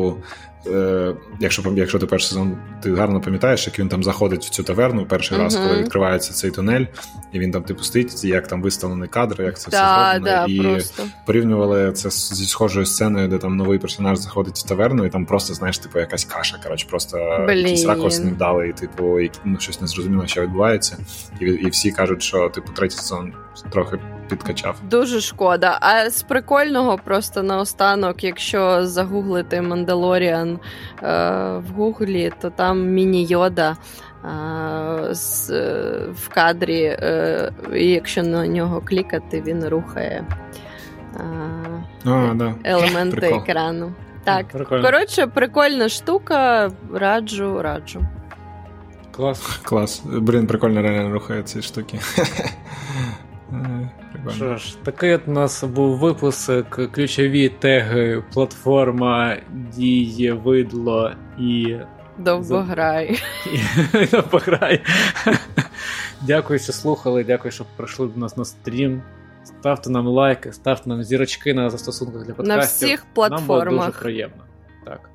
Е, 0.66 1.14
якщо 1.40 1.62
якщо 1.76 1.98
ти 1.98 2.06
перший 2.06 2.28
сезон 2.28 2.56
ти 2.82 2.94
гарно 2.94 3.20
пам'ятаєш, 3.20 3.66
як 3.66 3.78
він 3.78 3.88
там 3.88 4.04
заходить 4.04 4.44
в 4.44 4.48
цю 4.48 4.62
таверну 4.62 5.06
перший 5.06 5.38
uh-huh. 5.38 5.42
раз, 5.42 5.56
коли 5.56 5.82
відкривається 5.82 6.32
цей 6.32 6.50
тунель, 6.50 6.84
і 7.32 7.38
він 7.38 7.50
там 7.50 7.62
типу 7.62 7.82
стоїть, 7.82 8.24
як 8.24 8.46
там 8.48 8.62
виставлений 8.62 9.08
кадр, 9.08 9.42
як 9.42 9.58
це 9.58 9.70
да, 9.70 9.76
все 9.76 10.12
зроблено. 10.12 10.46
Да, 10.46 10.52
і 10.52 10.60
просто. 10.60 11.02
порівнювали 11.26 11.92
це 11.92 12.10
зі 12.10 12.46
схожою 12.46 12.86
сценою, 12.86 13.28
де 13.28 13.38
там 13.38 13.56
новий 13.56 13.78
персонаж 13.78 14.18
заходить 14.18 14.58
в 14.58 14.68
таверну, 14.68 15.04
і 15.04 15.10
там 15.10 15.26
просто, 15.26 15.54
знаєш, 15.54 15.78
типу, 15.78 15.98
якась 15.98 16.24
каша. 16.24 16.56
Коротше, 16.62 16.86
просто 16.90 17.44
Блін. 17.46 17.58
якийсь 17.58 17.86
ракурс 17.86 18.18
не 18.18 18.30
вдалий, 18.30 18.72
типу, 18.72 19.20
і, 19.20 19.30
ну, 19.44 19.60
щось 19.60 19.80
незрозуміло, 19.80 20.26
що 20.26 20.42
відбувається. 20.42 20.96
І 21.40 21.44
і 21.44 21.68
всі 21.68 21.90
кажуть, 21.90 22.22
що 22.22 22.48
типу 22.48 22.72
третій 22.72 22.96
сезон 22.96 23.32
трохи 23.70 23.98
підкачав. 24.28 24.76
Дуже 24.90 25.20
шкода. 25.20 25.78
А 25.80 26.10
з 26.10 26.22
прикольного 26.22 26.98
просто 27.04 27.42
наостанок, 27.42 28.24
якщо 28.24 28.86
загуглити 28.86 29.62
Мандалоріан 29.62 30.50
е, 30.50 30.58
в 31.58 31.72
Гуглі, 31.76 32.32
то 32.40 32.50
там 32.50 32.86
міні-йода. 32.86 33.76
Е, 34.24 35.14
з, 35.14 35.50
е, 35.50 35.98
в 36.14 36.28
кадрі, 36.28 36.82
е, 36.82 37.52
і 37.74 37.86
якщо 37.86 38.22
на 38.22 38.46
нього 38.46 38.80
клікати, 38.80 39.42
він 39.46 39.68
рухає 39.68 40.24
е, 41.16 41.20
а, 42.04 42.34
да. 42.34 42.54
елементи 42.64 43.16
Прикол. 43.16 43.38
екрану. 43.38 43.92
Так, 44.24 44.48
Прикольно. 44.48 44.82
коротше, 44.82 45.26
прикольна 45.26 45.88
штука, 45.88 46.70
раджу, 46.94 47.62
раджу. 47.62 48.06
Клас. 49.10 49.60
Клас. 49.62 50.02
Блін, 50.04 50.46
прикольно 50.46 50.82
реально 50.82 51.12
рухає 51.12 51.42
ці 51.42 51.62
штуки. 51.62 52.00
Що 54.36 54.56
ж, 54.56 54.76
такий 54.84 55.14
от 55.14 55.22
у 55.26 55.30
нас 55.30 55.64
був 55.64 55.98
випуск, 55.98 56.90
ключові 56.90 57.48
теги, 57.48 58.22
платформа, 58.32 59.36
діє, 59.52 60.32
видло 60.32 61.10
і. 61.38 61.76
Довгограй. 62.18 63.22
Довгограй. 64.12 64.82
Дякую, 66.22 66.58
що 66.58 66.72
слухали, 66.72 67.24
дякую, 67.24 67.52
що 67.52 67.64
прийшли 67.76 68.06
до 68.06 68.20
нас 68.20 68.36
на 68.36 68.44
стрім. 68.44 69.02
Ставте 69.44 69.90
нам 69.90 70.06
лайки, 70.06 70.52
ставте 70.52 70.88
нам 70.88 71.02
зірочки 71.02 71.54
на 71.54 71.70
застосунках 71.70 72.26
для 72.26 72.34
подкастів. 72.34 72.88
На 72.88 72.94
всіх 72.94 73.06
платформах. 73.14 73.48
Нам 73.48 73.74
буде 73.74 73.86
дуже 73.86 73.98
приємно. 73.98 74.44
Так. 74.84 75.10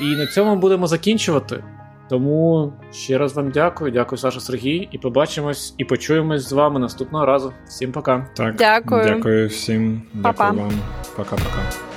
І 0.00 0.04
на 0.04 0.26
цьому 0.26 0.56
будемо 0.56 0.86
закінчувати. 0.86 1.64
Тому 2.08 2.72
ще 2.92 3.18
раз 3.18 3.36
вам 3.36 3.50
дякую. 3.50 3.90
Дякую, 3.90 4.18
Саша 4.18 4.40
Сергій. 4.40 4.88
І 4.92 4.98
побачимось 4.98 5.74
і 5.78 5.84
почуємось 5.84 6.48
з 6.48 6.52
вами 6.52 6.80
наступного 6.80 7.26
разу. 7.26 7.52
Всім 7.66 7.92
пока. 7.92 8.26
Так, 8.36 8.56
дякую. 8.56 9.04
Дякую 9.04 9.48
всім. 9.48 10.02
Дякую 10.14 10.52
вам. 10.52 10.72
Пока-пока. 11.16 11.91